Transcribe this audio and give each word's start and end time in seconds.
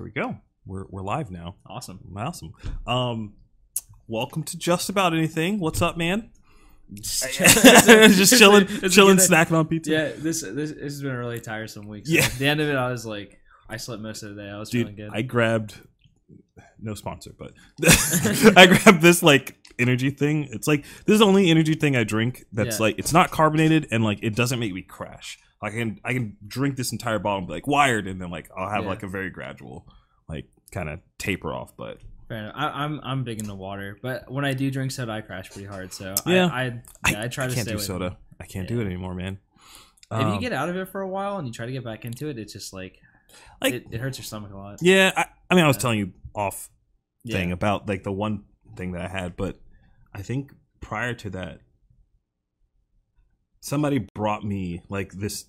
There 0.00 0.04
we 0.06 0.12
go. 0.12 0.38
We're 0.64 0.86
we're 0.88 1.02
live 1.02 1.30
now. 1.30 1.56
Awesome. 1.66 2.00
Awesome. 2.16 2.54
Um, 2.86 3.34
welcome 4.08 4.42
to 4.44 4.56
just 4.56 4.88
about 4.88 5.12
anything. 5.12 5.60
What's 5.60 5.82
up, 5.82 5.98
man? 5.98 6.30
Just 6.94 7.22
just 7.38 8.38
chilling, 8.38 8.66
chilling, 8.88 9.18
snacking 9.18 9.52
on 9.52 9.66
pizza. 9.66 9.90
Yeah, 9.90 10.08
this, 10.16 10.40
this 10.40 10.70
this 10.70 10.80
has 10.80 11.02
been 11.02 11.10
a 11.10 11.18
really 11.18 11.38
tiresome 11.38 11.86
week. 11.86 12.06
So 12.06 12.14
Yeah. 12.14 12.24
At 12.24 12.32
the 12.32 12.46
end 12.46 12.60
of 12.62 12.68
it, 12.70 12.76
I 12.76 12.90
was 12.90 13.04
like, 13.04 13.40
I 13.68 13.76
slept 13.76 14.00
most 14.00 14.22
of 14.22 14.34
the 14.34 14.40
day. 14.42 14.48
I 14.48 14.58
was 14.58 14.70
feeling 14.70 14.94
Dude, 14.96 15.10
good. 15.10 15.10
I 15.12 15.20
grabbed 15.20 15.74
no 16.80 16.94
sponsor, 16.94 17.32
but 17.38 17.52
I 18.56 18.68
grabbed 18.68 19.02
this 19.02 19.22
like 19.22 19.58
energy 19.78 20.08
thing. 20.08 20.48
It's 20.50 20.66
like 20.66 20.84
this 21.04 21.12
is 21.12 21.18
the 21.18 21.26
only 21.26 21.50
energy 21.50 21.74
thing 21.74 21.94
I 21.94 22.04
drink 22.04 22.46
that's 22.54 22.78
Yeah. 22.78 22.84
like 22.84 22.98
it's 22.98 23.12
not 23.12 23.30
carbonated 23.32 23.86
and 23.90 24.02
like 24.02 24.20
it 24.22 24.34
doesn't 24.34 24.58
make 24.60 24.72
me 24.72 24.80
crash. 24.80 25.38
I 25.62 25.68
can 25.68 26.00
I 26.06 26.14
can 26.14 26.38
drink 26.48 26.76
this 26.76 26.90
entire 26.90 27.18
bottle 27.18 27.40
and 27.40 27.46
be 27.46 27.52
like 27.52 27.66
wired, 27.66 28.06
and 28.06 28.18
then 28.18 28.30
like 28.30 28.48
I'll 28.56 28.70
have 28.70 28.84
Yeah. 28.84 28.88
like 28.88 29.02
a 29.02 29.06
very 29.08 29.28
gradual 29.28 29.84
like 29.86 29.96
kind 30.70 30.88
of 30.88 31.00
taper 31.18 31.52
off. 31.52 31.76
But. 31.76 31.98
I, 32.32 32.84
I'm 32.84 33.00
I'm 33.02 33.24
big 33.24 33.40
into 33.40 33.56
water, 33.56 33.98
but 34.00 34.30
when 34.30 34.44
I 34.44 34.52
do 34.54 34.70
drink 34.70 34.92
soda, 34.92 35.10
I 35.10 35.20
crash 35.20 35.50
pretty 35.50 35.66
hard. 35.66 35.92
So 35.92 36.14
Yeah. 36.26 36.46
I 36.46 36.80
I, 37.04 37.10
yeah, 37.10 37.22
I 37.22 37.26
try 37.28 37.48
to 37.48 37.54
can't 37.54 37.66
stay 37.66 37.72
do 37.72 37.78
away 37.78 37.84
from 37.84 37.94
soda. 38.02 38.18
I 38.40 38.46
can't 38.46 38.68
do 38.68 38.80
it 38.80 38.84
anymore, 38.86 39.16
man. 39.16 39.38
it. 40.12 40.14
If 40.14 40.20
Um, 40.26 40.34
you 40.34 40.40
get 40.40 40.52
out 40.52 40.68
of 40.68 40.76
it 40.76 40.88
for 40.90 41.00
a 41.00 41.08
while 41.08 41.38
and 41.38 41.46
you 41.48 41.52
try 41.52 41.66
to 41.66 41.72
get 41.72 41.82
back 41.82 42.04
into 42.04 42.28
it, 42.28 42.38
it's 42.38 42.52
just 42.52 42.72
like, 42.72 43.00
Like- 43.60 43.74
it, 43.74 43.86
it 43.90 44.00
hurts 44.00 44.16
your 44.18 44.24
stomach 44.24 44.52
a 44.52 44.56
lot. 44.56 44.78
yeah, 44.80 45.10
I, 45.16 45.26
I 45.50 45.56
mean, 45.56 45.64
I 45.64 45.66
was 45.66 45.76
Yeah. 45.76 45.80
telling 45.80 45.98
you 45.98 46.12
off 46.32 46.70
Yeah. 47.24 47.36
thing 47.38 47.50
about 47.50 47.88
like 47.88 48.04
the 48.04 48.12
one 48.12 48.44
thing 48.76 48.92
that 48.92 49.02
I 49.02 49.08
had, 49.08 49.36
but 49.36 49.58
I 50.14 50.22
think 50.22 50.52
prior 50.80 51.14
to 51.14 51.30
that, 51.30 51.62
somebody 53.60 54.06
brought 54.14 54.44
me 54.44 54.82
like 54.88 55.12
this 55.14 55.46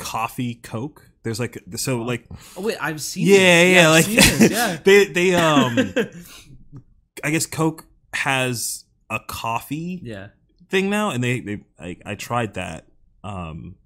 coffee 0.00 0.54
Coke. 0.56 1.06
There's 1.22 1.38
like 1.38 1.58
so 1.76 2.00
like 2.02 2.24
Oh 2.56 2.62
wait, 2.62 2.78
I've 2.80 3.00
seen. 3.00 3.26
yeah 3.26 3.36
this. 3.36 3.74
yeah, 3.74 3.90
I've 3.90 3.90
like 3.90 4.06
this, 4.06 4.50
yeah. 4.50 4.76
they 4.82 5.04
they 5.06 5.34
um 5.46 5.92
I 7.22 7.30
guess 7.30 7.46
Coke 7.46 7.84
has 8.14 8.84
a 9.10 9.20
coffee 9.20 10.00
yeah. 10.02 10.28
thing 10.70 10.88
now, 10.90 11.10
and 11.10 11.22
they 11.22 11.40
they 11.40 11.64
I, 11.78 11.96
I 12.06 12.14
tried 12.14 12.54
that. 12.54 12.86
Um, 13.22 13.76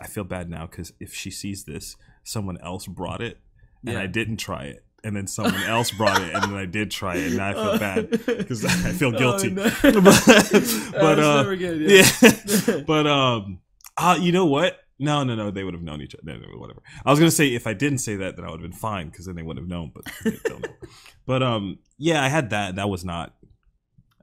I 0.00 0.06
feel 0.06 0.24
bad 0.24 0.48
now 0.48 0.66
because 0.66 0.92
if 1.00 1.12
she 1.12 1.30
sees 1.30 1.64
this, 1.64 1.96
someone 2.24 2.56
else 2.62 2.86
brought 2.86 3.20
it, 3.20 3.38
and 3.84 3.94
Yeah. 3.94 4.00
I 4.02 4.06
didn't 4.06 4.38
try 4.38 4.64
it, 4.64 4.84
and 5.04 5.14
then 5.16 5.26
someone 5.26 5.62
else 5.64 5.90
brought 5.90 6.22
it, 6.22 6.32
and 6.34 6.42
then 6.44 6.54
I 6.54 6.64
did 6.66 6.90
try 6.90 7.16
it, 7.16 7.26
and 7.26 7.36
now 7.36 7.48
I 7.50 7.52
feel 7.52 7.62
Oh. 7.74 7.78
bad 7.78 8.10
because 8.10 8.64
I 8.86 8.92
feel 8.92 9.10
guilty. 9.12 9.48
Oh, 9.50 9.90
no. 9.90 10.00
but 10.00 10.22
Oh, 10.28 10.90
but 10.92 11.18
uh, 11.18 11.54
good, 11.54 11.80
yeah, 11.90 12.80
but 12.86 13.06
um, 13.06 13.58
uh, 13.98 14.16
you 14.20 14.32
know 14.32 14.46
what? 14.46 14.78
No, 14.98 15.22
no, 15.24 15.34
no. 15.34 15.50
They 15.50 15.62
would 15.64 15.74
have 15.74 15.82
known 15.82 16.00
each 16.02 16.14
other. 16.14 16.22
No, 16.24 16.38
no, 16.38 16.58
whatever. 16.58 16.82
I 17.04 17.10
was 17.10 17.18
gonna 17.18 17.30
say 17.30 17.54
if 17.54 17.66
I 17.66 17.74
didn't 17.74 17.98
say 17.98 18.16
that, 18.16 18.36
then 18.36 18.44
I 18.44 18.50
would 18.50 18.60
have 18.60 18.68
been 18.70 18.78
fine 18.78 19.08
because 19.10 19.26
then 19.26 19.36
they 19.36 19.42
wouldn't 19.42 19.64
have 19.64 19.68
known. 19.68 19.92
But 19.94 20.04
they 20.24 20.38
don't 20.44 20.62
know. 20.62 20.72
but 21.26 21.42
um, 21.42 21.78
yeah, 21.98 22.22
I 22.22 22.28
had 22.28 22.50
that. 22.50 22.76
That 22.76 22.88
was 22.88 23.04
not. 23.04 23.34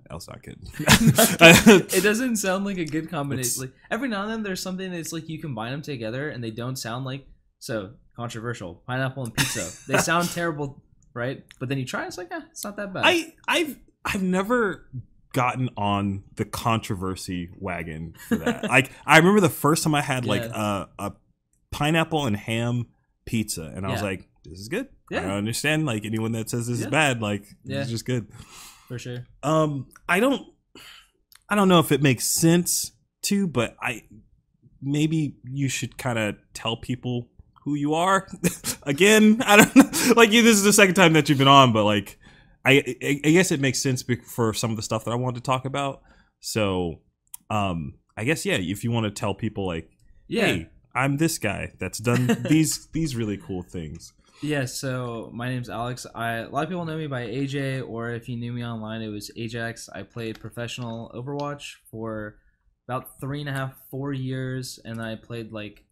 That 0.10 0.14
was 0.16 0.28
not 0.28 0.44
good. 0.44 0.58
it 0.80 2.04
doesn't 2.04 2.36
sound 2.36 2.66
like 2.66 2.78
a 2.78 2.86
good 2.86 3.10
combination. 3.10 3.48
It's- 3.48 3.60
Like 3.60 3.74
every 3.90 4.08
now 4.10 4.24
and 4.24 4.32
then, 4.32 4.44
there's 4.44 4.62
something 4.62 4.92
that's 4.92 5.12
like 5.14 5.28
you 5.30 5.40
combine 5.40 5.72
them 5.72 5.82
together 5.82 6.30
and 6.30 6.44
they 6.44 6.52
don't 6.52 6.76
sound 6.76 7.06
like 7.06 7.26
so 7.60 7.92
controversial. 8.16 8.84
Pineapple 8.88 9.24
and 9.24 9.34
pizza, 9.34 9.72
they 9.92 9.98
sound 9.98 10.30
terrible, 10.30 10.84
right? 11.14 11.44
But 11.60 11.70
then 11.70 11.78
you 11.80 11.86
try, 11.86 12.06
it's 12.06 12.18
like, 12.18 12.32
eh, 12.32 12.42
it's 12.52 12.64
not 12.64 12.76
that 12.78 12.94
bad. 12.94 13.04
I 13.06 13.34
I've 13.48 13.80
I've 14.04 14.22
never 14.22 14.88
gotten 15.36 15.70
on 15.78 16.24
the 16.38 16.46
controversy 16.46 17.50
wagon 17.60 18.16
for 18.28 18.38
that. 18.38 18.64
like 18.76 18.92
I 19.06 19.18
remember 19.18 19.42
the 19.42 19.50
first 19.50 19.84
time 19.84 19.94
I 19.94 20.02
had 20.02 20.26
like 20.26 20.42
a 20.44 20.90
a 20.98 21.12
pineapple 21.72 22.26
and 22.26 22.36
ham 22.36 22.88
pizza, 23.26 23.72
and 23.76 23.86
I 23.86 23.92
was 23.92 24.02
like, 24.02 24.28
"This 24.44 24.60
is 24.60 24.70
good." 24.70 24.88
I 25.12 25.16
don't 25.20 25.30
understand 25.32 25.86
like 25.86 26.06
anyone 26.06 26.32
that 26.32 26.50
says 26.50 26.68
this 26.68 26.80
is 26.80 26.88
bad. 26.88 27.22
Like 27.22 27.44
Yeah. 27.64 27.78
this 27.80 27.88
is 27.88 27.92
just 27.92 28.06
good. 28.06 28.28
for 28.88 28.98
sure. 28.98 29.26
Um, 29.44 29.88
I 30.10 30.20
don't 30.20 30.42
I 31.50 31.56
don't 31.56 31.68
know 31.68 31.80
if 31.80 31.92
it 31.92 32.02
makes 32.02 32.26
sense 32.28 32.92
to, 33.24 33.48
but 33.48 33.76
I 33.82 34.04
maybe 34.82 35.36
you 35.44 35.68
should 35.70 35.98
kind 35.98 36.18
of 36.18 36.36
tell 36.54 36.78
people 36.78 37.28
who 37.64 37.76
you 37.76 37.94
are 37.96 38.28
again. 38.84 39.42
I 39.46 39.58
don't 39.58 39.76
know. 39.76 40.14
Like 40.16 40.32
you, 40.32 40.42
this 40.44 40.56
is 40.58 40.64
the 40.64 40.74
second 40.74 40.96
time 40.96 41.14
that 41.14 41.28
you've 41.30 41.38
been 41.38 41.48
on, 41.48 41.74
but 41.74 41.84
like 41.84 42.18
I, 42.66 42.96
I, 43.02 43.22
I 43.24 43.32
guess 43.32 43.52
it 43.52 43.60
makes 43.60 43.82
sense 43.82 44.04
for 44.28 44.54
some 44.54 44.72
of 44.72 44.78
the 44.78 44.84
stuff 44.84 45.06
that 45.06 45.12
I 45.12 45.16
wanted 45.16 45.36
to 45.36 45.42
talk 45.42 45.66
about. 45.66 46.02
So, 46.40 47.02
um, 47.50 47.96
I 48.18 48.24
guess 48.24 48.46
yeah, 48.46 48.56
if 48.56 48.84
you 48.84 48.92
want 48.92 49.06
to 49.06 49.12
tell 49.12 49.34
people 49.36 49.68
like, 49.68 49.90
Yeah, 50.28 50.46
hey, 50.46 50.70
I'm 50.94 51.18
this 51.18 51.38
guy 51.38 51.74
that's 51.80 52.00
done 52.00 52.38
these 52.50 52.88
these 52.88 53.16
really 53.16 53.38
cool 53.38 53.62
things. 53.64 54.14
yeah. 54.42 54.66
So 54.66 55.30
my 55.34 55.50
name's 55.50 55.70
Alex. 55.70 56.06
I 56.16 56.38
a 56.38 56.50
lot 56.50 56.64
of 56.64 56.70
people 56.70 56.86
know 56.86 56.98
me 56.98 57.08
by 57.08 57.28
AJ, 57.28 57.88
or 57.88 58.12
if 58.12 58.28
you 58.30 58.38
knew 58.38 58.54
me 58.54 58.66
online, 58.66 59.02
it 59.02 59.10
was 59.10 59.30
Ajax. 59.36 59.90
I 59.94 60.04
played 60.04 60.40
professional 60.40 61.12
Overwatch 61.14 61.74
for 61.92 62.38
about 62.88 63.20
three 63.20 63.40
and 63.42 63.50
a 63.50 63.54
half, 63.54 63.74
four 63.92 64.14
years, 64.14 64.80
and 64.86 65.02
I 65.02 65.16
played 65.16 65.52
like 65.52 65.84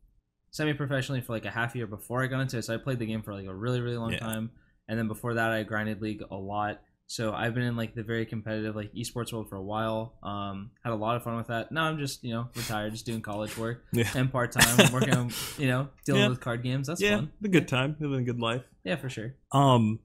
semi-professionally 0.51 1.21
for 1.21 1.33
like 1.33 1.45
a 1.45 1.51
half 1.51 1.75
year 1.75 1.87
before 1.87 2.23
I 2.23 2.27
got 2.27 2.39
into 2.41 2.57
it. 2.57 2.63
So 2.65 2.73
I 2.73 2.77
played 2.77 2.99
the 2.99 3.05
game 3.05 3.21
for 3.23 3.33
like 3.33 3.47
a 3.47 3.53
really, 3.53 3.81
really 3.81 3.97
long 3.97 4.11
Yeah. 4.13 4.19
time, 4.19 4.51
and 4.93 4.99
then 4.99 5.07
before 5.07 5.33
that, 5.33 5.51
I 5.51 5.63
grinded 5.63 6.01
League 6.03 6.21
a 6.29 6.35
lot. 6.35 6.81
So 7.07 7.33
I've 7.33 7.53
been 7.53 7.63
in 7.63 7.75
like 7.75 7.95
the 7.95 8.03
very 8.03 8.25
competitive 8.25 8.75
like 8.75 8.93
esports 8.93 9.33
world 9.33 9.49
for 9.49 9.55
a 9.55 9.63
while. 9.63 10.13
Um, 10.23 10.69
had 10.83 10.93
a 10.93 10.95
lot 10.95 11.15
of 11.15 11.23
fun 11.23 11.35
with 11.35 11.47
that. 11.47 11.71
Now 11.71 11.85
I'm 11.85 11.97
just 11.97 12.23
you 12.23 12.33
know 12.33 12.47
retired, 12.55 12.91
just 12.93 13.05
doing 13.05 13.21
college 13.21 13.57
work 13.57 13.83
Yeah, 13.91 14.09
and 14.15 14.31
part 14.31 14.51
time, 14.51 14.91
working 14.93 15.13
on 15.15 15.31
you 15.57 15.67
know 15.67 15.89
dealing 16.05 16.21
Yeah. 16.21 16.27
with 16.29 16.39
card 16.39 16.61
games. 16.61 16.85
That's 16.87 17.01
yeah, 17.01 17.17
fun. 17.17 17.31
the 17.41 17.49
good 17.49 17.67
time, 17.67 17.95
living 17.99 18.19
a 18.19 18.23
good 18.23 18.39
life. 18.39 18.61
Yeah, 18.83 18.95
for 18.97 19.09
sure. 19.09 19.35
Um, 19.51 19.99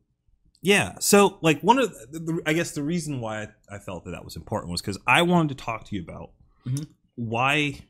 yeah. 0.63 0.97
So, 1.01 1.39
like, 1.41 1.61
one 1.61 1.79
of 1.79 1.93
the, 2.11 2.19
the 2.19 2.43
I 2.47 2.53
guess 2.53 2.73
the 2.73 2.83
reason 2.83 3.21
why 3.21 3.43
I, 3.43 3.77
I 3.77 3.79
felt 3.79 4.05
that 4.05 4.11
that 4.13 4.25
was 4.25 4.35
important 4.37 4.73
was 4.73 4.81
because 4.81 4.99
I 5.07 5.23
wanted 5.23 5.57
to 5.57 5.65
talk 5.65 5.85
to 5.89 5.95
you 5.97 6.03
about 6.03 6.31
Mhm. 6.67 6.89
why 7.15 7.81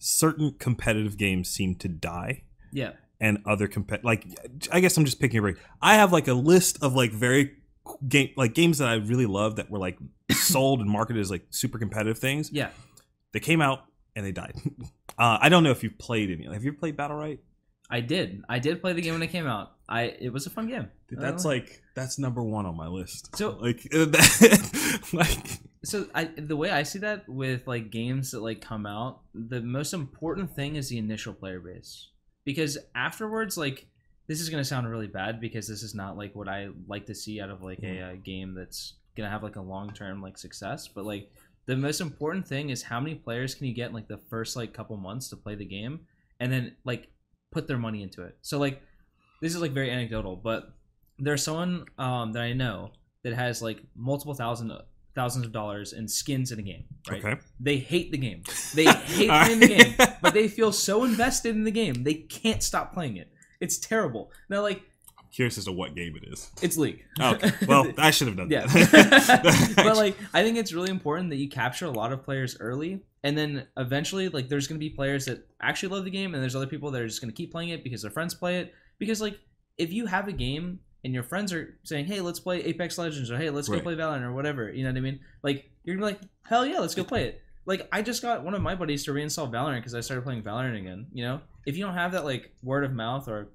certain 0.00 0.54
competitive 0.58 1.16
games 1.18 1.48
seem 1.50 1.74
to 1.76 1.88
die 1.88 2.42
Yeah. 2.72 2.92
And 3.18 3.38
other 3.46 3.66
compet 3.66 4.04
like 4.04 4.26
I 4.70 4.80
guess 4.80 4.96
I'm 4.98 5.04
just 5.06 5.18
picking 5.20 5.38
a 5.38 5.42
break. 5.42 5.56
I 5.80 5.94
have 5.94 6.12
like 6.12 6.28
a 6.28 6.34
list 6.34 6.82
of 6.82 6.94
like 6.94 7.12
very 7.12 7.52
game 8.06 8.30
like 8.36 8.54
games 8.54 8.78
that 8.78 8.88
I 8.88 8.94
really 8.96 9.24
love 9.26 9.56
that 9.56 9.70
were 9.70 9.78
like 9.78 9.98
sold 10.32 10.80
and 10.80 10.90
marketed 10.90 11.20
as 11.22 11.30
like 11.30 11.46
super 11.50 11.78
competitive 11.78 12.18
things. 12.18 12.52
Yeah. 12.52 12.68
They 13.32 13.40
came 13.40 13.62
out 13.62 13.84
and 14.14 14.24
they 14.24 14.32
died. 14.32 14.54
Uh, 15.18 15.38
I 15.40 15.48
don't 15.48 15.62
know 15.64 15.70
if 15.70 15.82
you've 15.82 15.96
played 15.96 16.30
any. 16.30 16.44
Have 16.52 16.62
you 16.62 16.74
played 16.74 16.94
Battlerite? 16.94 17.38
I 17.88 18.00
did. 18.00 18.42
I 18.50 18.58
did 18.58 18.82
play 18.82 18.92
the 18.92 19.00
game 19.00 19.14
when 19.14 19.22
it 19.22 19.28
came 19.28 19.46
out. 19.46 19.72
I 19.88 20.02
it 20.20 20.30
was 20.30 20.44
a 20.46 20.50
fun 20.50 20.68
game. 20.68 20.90
Dude, 21.08 21.20
that's 21.20 21.42
like 21.46 21.82
that's 21.94 22.18
number 22.18 22.42
one 22.42 22.66
on 22.66 22.76
my 22.76 22.88
list. 22.88 23.34
So- 23.34 23.52
like, 23.62 23.86
like 25.14 25.60
so 25.84 26.06
I 26.14 26.24
the 26.36 26.54
way 26.56 26.70
I 26.70 26.82
see 26.82 26.98
that 26.98 27.26
with 27.28 27.66
like 27.66 27.90
games 27.90 28.32
that 28.32 28.42
like 28.42 28.60
come 28.60 28.84
out, 28.84 29.20
the 29.32 29.62
most 29.62 29.94
important 29.94 30.54
thing 30.54 30.76
is 30.76 30.88
the 30.90 30.98
initial 30.98 31.32
player 31.32 31.60
base. 31.60 32.08
Because 32.46 32.78
afterwards, 32.94 33.58
like 33.58 33.86
this 34.26 34.40
is 34.40 34.48
gonna 34.48 34.64
sound 34.64 34.88
really 34.88 35.06
bad 35.06 35.38
because 35.38 35.68
this 35.68 35.82
is 35.82 35.94
not 35.94 36.16
like 36.16 36.34
what 36.34 36.48
I 36.48 36.68
like 36.88 37.04
to 37.06 37.14
see 37.14 37.42
out 37.42 37.50
of 37.50 37.62
like 37.62 37.80
a, 37.82 38.00
uh 38.00 38.14
game 38.24 38.54
that's 38.54 38.94
gonna 39.16 39.28
have 39.28 39.42
like 39.42 39.56
a 39.56 39.60
long 39.60 39.92
term 39.92 40.22
like 40.22 40.38
success. 40.38 40.88
But 40.88 41.04
like 41.04 41.30
the 41.66 41.76
most 41.76 42.00
important 42.00 42.46
thing 42.48 42.70
is 42.70 42.82
how 42.82 43.00
many 43.00 43.16
players 43.16 43.54
can 43.54 43.66
you 43.66 43.74
get 43.74 43.88
in 43.88 43.94
like 43.94 44.08
the 44.08 44.20
first 44.30 44.56
like 44.56 44.72
couple 44.72 44.96
months 44.96 45.28
to 45.28 45.36
play 45.36 45.54
the 45.54 45.66
game, 45.66 46.00
and 46.40 46.50
then 46.50 46.74
like 46.84 47.08
put 47.52 47.68
their 47.68 47.78
money 47.78 48.02
into 48.02 48.22
it. 48.22 48.38
So 48.40 48.58
like 48.58 48.80
this 49.42 49.54
is 49.54 49.60
like 49.60 49.72
very 49.72 49.90
anecdotal, 49.90 50.36
but 50.36 50.72
there's 51.18 51.42
someone 51.42 51.84
um, 51.98 52.32
that 52.32 52.42
I 52.42 52.52
know 52.52 52.92
that 53.22 53.34
has 53.34 53.60
like 53.60 53.82
multiple 53.94 54.34
thousand 54.34 54.72
thousands 55.16 55.46
of 55.46 55.50
dollars 55.50 55.92
in 55.92 56.06
skins 56.06 56.52
in 56.52 56.60
a 56.60 56.62
game. 56.62 56.84
Right? 57.10 57.24
okay. 57.24 57.40
They 57.58 57.78
hate 57.78 58.12
the 58.12 58.18
game. 58.18 58.44
They 58.74 58.84
hate 58.84 59.28
playing 59.28 59.60
the 59.60 59.66
game, 59.66 59.94
but 60.22 60.34
they 60.34 60.46
feel 60.46 60.70
so 60.70 61.02
invested 61.02 61.56
in 61.56 61.64
the 61.64 61.72
game 61.72 62.04
they 62.04 62.14
can't 62.14 62.62
stop 62.62 62.92
playing 62.94 63.16
it. 63.16 63.32
It's 63.60 63.78
terrible. 63.78 64.30
Now, 64.48 64.62
like 64.62 64.82
I'm 65.18 65.24
Curious 65.32 65.58
as 65.58 65.64
to 65.64 65.72
what 65.72 65.96
game 65.96 66.14
it 66.16 66.28
is. 66.30 66.50
it's 66.62 66.76
League. 66.76 67.04
Okay. 67.20 67.50
Well, 67.66 67.90
I 67.98 68.10
should 68.10 68.28
have 68.28 68.36
done 68.36 68.50
yeah. 68.50 68.66
that. 68.66 69.72
but 69.76 69.96
like, 69.96 70.16
I 70.32 70.42
think 70.44 70.58
it's 70.58 70.72
really 70.72 70.90
important 70.90 71.30
that 71.30 71.36
you 71.36 71.48
capture 71.48 71.86
a 71.86 71.90
lot 71.90 72.12
of 72.12 72.22
players 72.22 72.56
early, 72.60 73.02
and 73.24 73.36
then 73.36 73.66
eventually, 73.76 74.28
like, 74.28 74.48
there's 74.48 74.68
gonna 74.68 74.78
be 74.78 74.90
players 74.90 75.24
that 75.24 75.46
actually 75.60 75.88
love 75.94 76.04
the 76.04 76.10
game, 76.10 76.34
and 76.34 76.42
there's 76.42 76.54
other 76.54 76.66
people 76.66 76.90
that 76.90 77.02
are 77.02 77.08
just 77.08 77.20
gonna 77.20 77.32
keep 77.32 77.50
playing 77.50 77.70
it 77.70 77.82
because 77.82 78.02
their 78.02 78.10
friends 78.10 78.34
play 78.34 78.60
it. 78.60 78.74
Because 78.98 79.20
like, 79.20 79.38
if 79.78 79.92
you 79.92 80.06
have 80.06 80.28
a 80.28 80.32
game 80.32 80.80
and 81.06 81.14
your 81.14 81.22
friends 81.22 81.52
are 81.52 81.78
saying, 81.84 82.06
"Hey, 82.06 82.20
let's 82.20 82.40
play 82.40 82.62
Apex 82.64 82.98
Legends," 82.98 83.30
or 83.30 83.38
"Hey, 83.38 83.48
let's 83.48 83.68
go 83.68 83.80
play 83.80 83.94
Valorant," 83.94 84.22
or 84.22 84.32
whatever, 84.32 84.70
you 84.70 84.82
know 84.82 84.90
what 84.90 84.98
I 84.98 85.00
mean? 85.00 85.20
Like, 85.42 85.70
you're 85.84 85.96
gonna 85.96 86.08
be 86.08 86.12
like, 86.14 86.30
"Hell 86.42 86.66
yeah, 86.66 86.80
let's 86.80 86.96
go 86.96 87.04
play 87.04 87.28
it." 87.28 87.42
Like, 87.64 87.88
I 87.92 88.02
just 88.02 88.22
got 88.22 88.44
one 88.44 88.54
of 88.54 88.60
my 88.60 88.74
buddies 88.74 89.04
to 89.04 89.12
reinstall 89.12 89.50
Valorant 89.50 89.78
because 89.78 89.94
I 89.94 90.00
started 90.00 90.22
playing 90.22 90.42
Valorant 90.42 90.78
again. 90.78 91.06
You 91.12 91.24
know, 91.24 91.40
if 91.64 91.76
you 91.76 91.84
don't 91.84 91.94
have 91.94 92.12
that 92.12 92.24
like 92.24 92.52
word 92.62 92.84
of 92.84 92.92
mouth 92.92 93.28
or 93.28 93.52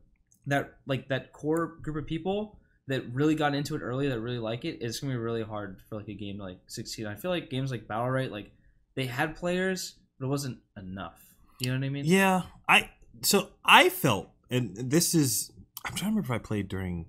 that 0.48 0.78
like 0.88 1.10
that 1.10 1.34
core 1.34 1.78
group 1.82 1.98
of 1.98 2.08
people 2.08 2.58
that 2.88 3.04
really 3.14 3.36
got 3.36 3.54
into 3.54 3.76
it 3.76 3.80
early 3.80 4.08
that 4.08 4.20
really 4.20 4.40
like 4.40 4.66
it, 4.66 4.78
it's 4.82 5.00
gonna 5.00 5.14
be 5.14 5.18
really 5.18 5.44
hard 5.44 5.82
for 5.90 5.98
like 5.98 6.08
a 6.08 6.14
game 6.14 6.38
to 6.38 6.44
like 6.44 6.60
succeed. 6.68 7.06
I 7.06 7.16
feel 7.16 7.32
like 7.32 7.50
games 7.50 7.70
like 7.70 7.88
Battlerite, 7.88 8.32
like 8.32 8.52
they 8.96 9.06
had 9.06 9.36
players, 9.36 9.96
but 10.18 10.28
it 10.28 10.30
wasn't 10.30 10.60
enough. 10.78 11.22
You 11.60 11.72
know 11.72 11.78
what 11.78 11.86
I 11.86 11.90
mean? 11.90 12.06
yeah, 12.06 12.44
I 12.68 12.90
so 13.22 13.50
I 13.64 13.90
felt, 13.90 14.30
and 14.50 14.76
this 14.76 15.14
is 15.14 15.52
I'm 15.86 15.96
trying 15.96 16.12
to 16.12 16.16
remember 16.18 16.22
if 16.22 16.32
I 16.32 16.38
played 16.44 16.68
during. 16.68 17.08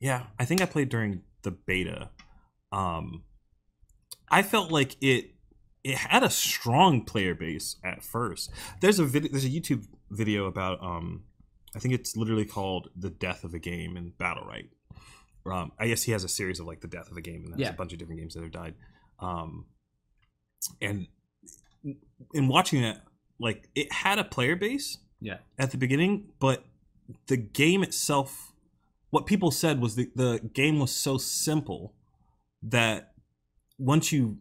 Yeah, 0.00 0.26
I 0.38 0.44
think 0.44 0.60
I 0.60 0.66
played 0.66 0.88
during 0.88 1.22
the 1.42 1.50
beta. 1.50 2.10
Um, 2.72 3.24
I 4.30 4.42
felt 4.42 4.70
like 4.70 4.96
it 5.00 5.30
it 5.84 5.96
had 5.96 6.22
a 6.22 6.30
strong 6.30 7.04
player 7.04 7.34
base 7.34 7.76
at 7.84 8.02
first. 8.02 8.50
There's 8.80 8.98
a 8.98 9.04
video. 9.04 9.30
There's 9.30 9.44
a 9.44 9.48
YouTube 9.50 9.86
video 10.10 10.46
about. 10.46 10.82
Um, 10.82 11.24
I 11.74 11.78
think 11.80 11.94
it's 11.94 12.16
literally 12.16 12.44
called 12.44 12.90
"The 12.96 13.10
Death 13.10 13.44
of 13.44 13.54
a 13.54 13.58
Game" 13.58 13.96
in 13.96 14.12
Battlerite. 14.12 14.68
Um, 15.46 15.72
I 15.78 15.88
guess 15.88 16.02
he 16.02 16.12
has 16.12 16.24
a 16.24 16.28
series 16.28 16.60
of 16.60 16.66
like 16.66 16.80
the 16.80 16.88
death 16.88 17.10
of 17.10 17.16
a 17.16 17.22
game, 17.22 17.42
and 17.44 17.52
there's 17.54 17.60
Yeah. 17.60 17.70
a 17.70 17.76
bunch 17.76 17.92
of 17.92 17.98
different 17.98 18.20
games 18.20 18.34
that 18.34 18.42
have 18.42 18.52
died. 18.52 18.74
Um, 19.18 19.66
and 20.82 21.06
in 22.34 22.48
watching 22.48 22.82
that, 22.82 23.02
like 23.40 23.68
it 23.74 23.90
had 23.92 24.18
a 24.18 24.24
player 24.24 24.56
base, 24.56 24.98
Yeah. 25.20 25.38
at 25.58 25.70
the 25.70 25.78
beginning, 25.78 26.32
but 26.38 26.64
the 27.28 27.36
game 27.38 27.82
itself, 27.82 28.47
what 29.10 29.26
people 29.26 29.50
said 29.50 29.80
was 29.80 29.96
the 29.96 30.10
the 30.14 30.40
game 30.52 30.78
was 30.78 30.90
so 30.90 31.18
simple 31.18 31.94
that 32.62 33.12
once 33.78 34.12
you 34.12 34.38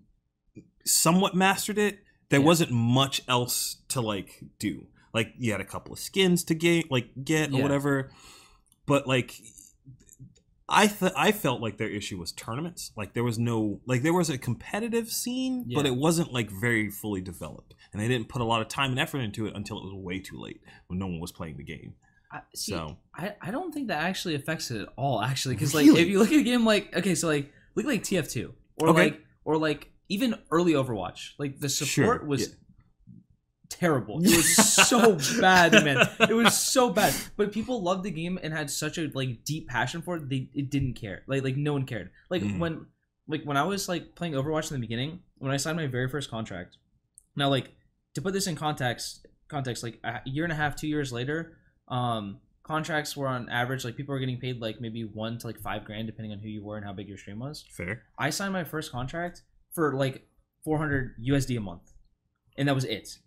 somewhat 0.86 1.36
mastered 1.36 1.78
it, 1.78 2.00
there 2.30 2.40
Yeah. 2.40 2.46
wasn't 2.46 2.72
much 2.72 3.22
else 3.28 3.78
to 3.90 4.02
like 4.02 4.44
do. 4.60 4.88
Like 5.14 5.34
you 5.38 5.52
had 5.52 5.62
a 5.62 5.66
couple 5.66 5.94
of 5.94 6.00
skins 6.00 6.44
to 6.46 6.54
get, 6.56 6.92
like 6.92 7.10
get 7.24 7.52
or 7.52 7.58
Yeah. 7.58 7.64
whatever, 7.64 8.12
but 8.86 9.08
like 9.08 9.42
I 10.70 10.88
th- 10.88 11.14
I 11.16 11.32
felt 11.32 11.62
like 11.62 11.78
their 11.78 11.90
issue 11.90 12.18
was 12.18 12.34
tournaments. 12.34 12.92
Like 12.98 13.14
there 13.14 13.24
was 13.24 13.40
no 13.40 13.80
like 13.86 14.02
there 14.02 14.14
was 14.14 14.30
a 14.30 14.38
competitive 14.38 15.10
scene, 15.10 15.66
but 15.74 15.86
it 15.86 15.96
wasn't 15.96 16.34
like 16.34 16.52
very 16.52 16.90
fully 16.90 17.22
developed, 17.22 17.74
and 17.94 18.02
they 18.02 18.08
didn't 18.10 18.28
put 18.28 18.42
a 18.42 18.46
lot 18.46 18.62
of 18.62 18.68
time 18.68 18.92
and 18.92 19.00
effort 19.00 19.20
into 19.20 19.46
it 19.46 19.56
until 19.56 19.78
it 19.78 19.86
was 19.86 19.94
way 19.94 20.20
too 20.20 20.38
late 20.38 20.60
when 20.88 21.00
no 21.00 21.08
one 21.08 21.22
was 21.22 21.32
playing 21.32 21.56
the 21.56 21.64
game. 21.64 21.94
I, 22.32 22.42
see, 22.56 22.72
So 22.74 22.98
I, 23.16 23.36
I 23.42 23.52
don't 23.52 23.74
think 23.74 23.88
that 23.88 24.04
actually 24.04 24.36
affects 24.36 24.70
it 24.72 24.82
at 24.82 24.90
all. 24.98 25.22
Actually, 25.22 25.56
because 25.56 25.74
like 25.74 25.86
Really? 25.86 26.02
if 26.02 26.08
you 26.10 26.20
look 26.20 26.32
at 26.32 26.40
a 26.40 26.44
game 26.44 26.66
like 26.66 26.96
okay, 26.96 27.16
so 27.16 27.28
like 27.28 27.52
look 27.76 27.86
like 27.86 28.04
TF2 28.04 28.52
or 28.82 28.90
Okay. 28.90 29.00
like 29.04 29.22
or 29.46 29.58
like 29.58 29.92
even 30.10 30.36
early 30.52 30.74
Overwatch, 30.74 31.32
like 31.38 31.60
the 31.60 31.70
support 31.70 32.20
Sure, 32.22 32.26
was 32.28 32.42
yeah. 32.50 32.56
terrible. 33.70 34.20
It 34.24 34.36
was 34.36 34.56
so 34.88 35.18
bad, 35.42 35.72
man. 35.84 36.08
It 36.20 36.34
was 36.34 36.58
so 36.58 36.90
bad. 36.90 37.14
But 37.36 37.52
people 37.52 37.82
loved 37.82 38.04
the 38.04 38.12
game 38.12 38.40
and 38.42 38.54
had 38.54 38.70
such 38.70 38.98
a 38.98 39.10
like 39.14 39.44
deep 39.44 39.68
passion 39.68 40.02
for 40.02 40.18
it. 40.18 40.30
They 40.30 40.50
it 40.54 40.70
didn't 40.70 40.94
care. 40.94 41.24
Like 41.28 41.44
like 41.44 41.58
no 41.58 41.74
one 41.74 41.86
cared. 41.86 42.12
Like 42.30 42.42
Mhm. 42.44 42.60
when 42.60 42.86
like 43.28 43.44
when 43.44 43.58
I 43.58 43.64
was 43.64 43.88
like 43.90 44.16
playing 44.16 44.34
Overwatch 44.34 44.72
in 44.72 44.76
the 44.76 44.82
beginning, 44.82 45.20
when 45.38 45.52
I 45.52 45.58
signed 45.58 45.78
my 45.78 45.88
very 45.88 46.10
first 46.10 46.30
contract. 46.30 46.78
Now 47.36 47.50
like 47.50 47.72
to 48.16 48.22
put 48.22 48.34
this 48.34 48.48
in 48.48 48.56
context, 48.56 49.28
context 49.48 49.84
like 49.84 50.00
a 50.04 50.22
year 50.26 50.44
and 50.44 50.52
a 50.54 50.56
half, 50.56 50.76
two 50.76 50.88
years 50.88 51.12
later, 51.14 51.58
um, 51.88 52.40
contracts 52.64 53.16
were 53.16 53.28
on 53.28 53.50
average 53.50 53.86
like 53.86 53.96
people 53.96 54.14
were 54.14 54.20
getting 54.20 54.40
paid 54.40 54.60
like 54.62 54.82
maybe 54.82 55.04
one 55.04 55.38
to 55.38 55.48
like 55.48 55.60
five 55.60 55.86
grand 55.86 56.06
depending 56.08 56.32
on 56.34 56.40
who 56.40 56.50
you 56.50 56.64
were 56.64 56.76
and 56.78 56.86
how 56.86 56.94
big 56.94 57.08
your 57.08 57.18
stream 57.18 57.40
was. 57.40 57.66
fair. 57.72 58.04
I 58.18 58.30
signed 58.30 58.54
my 58.54 58.64
first 58.64 58.92
contract 58.92 59.44
for 59.74 59.94
like 59.96 60.28
400 60.66 61.16
USD 61.26 61.58
a 61.58 61.62
month, 61.62 61.94
and 62.58 62.68
that 62.68 62.76
was 62.76 62.84
it. 62.84 63.20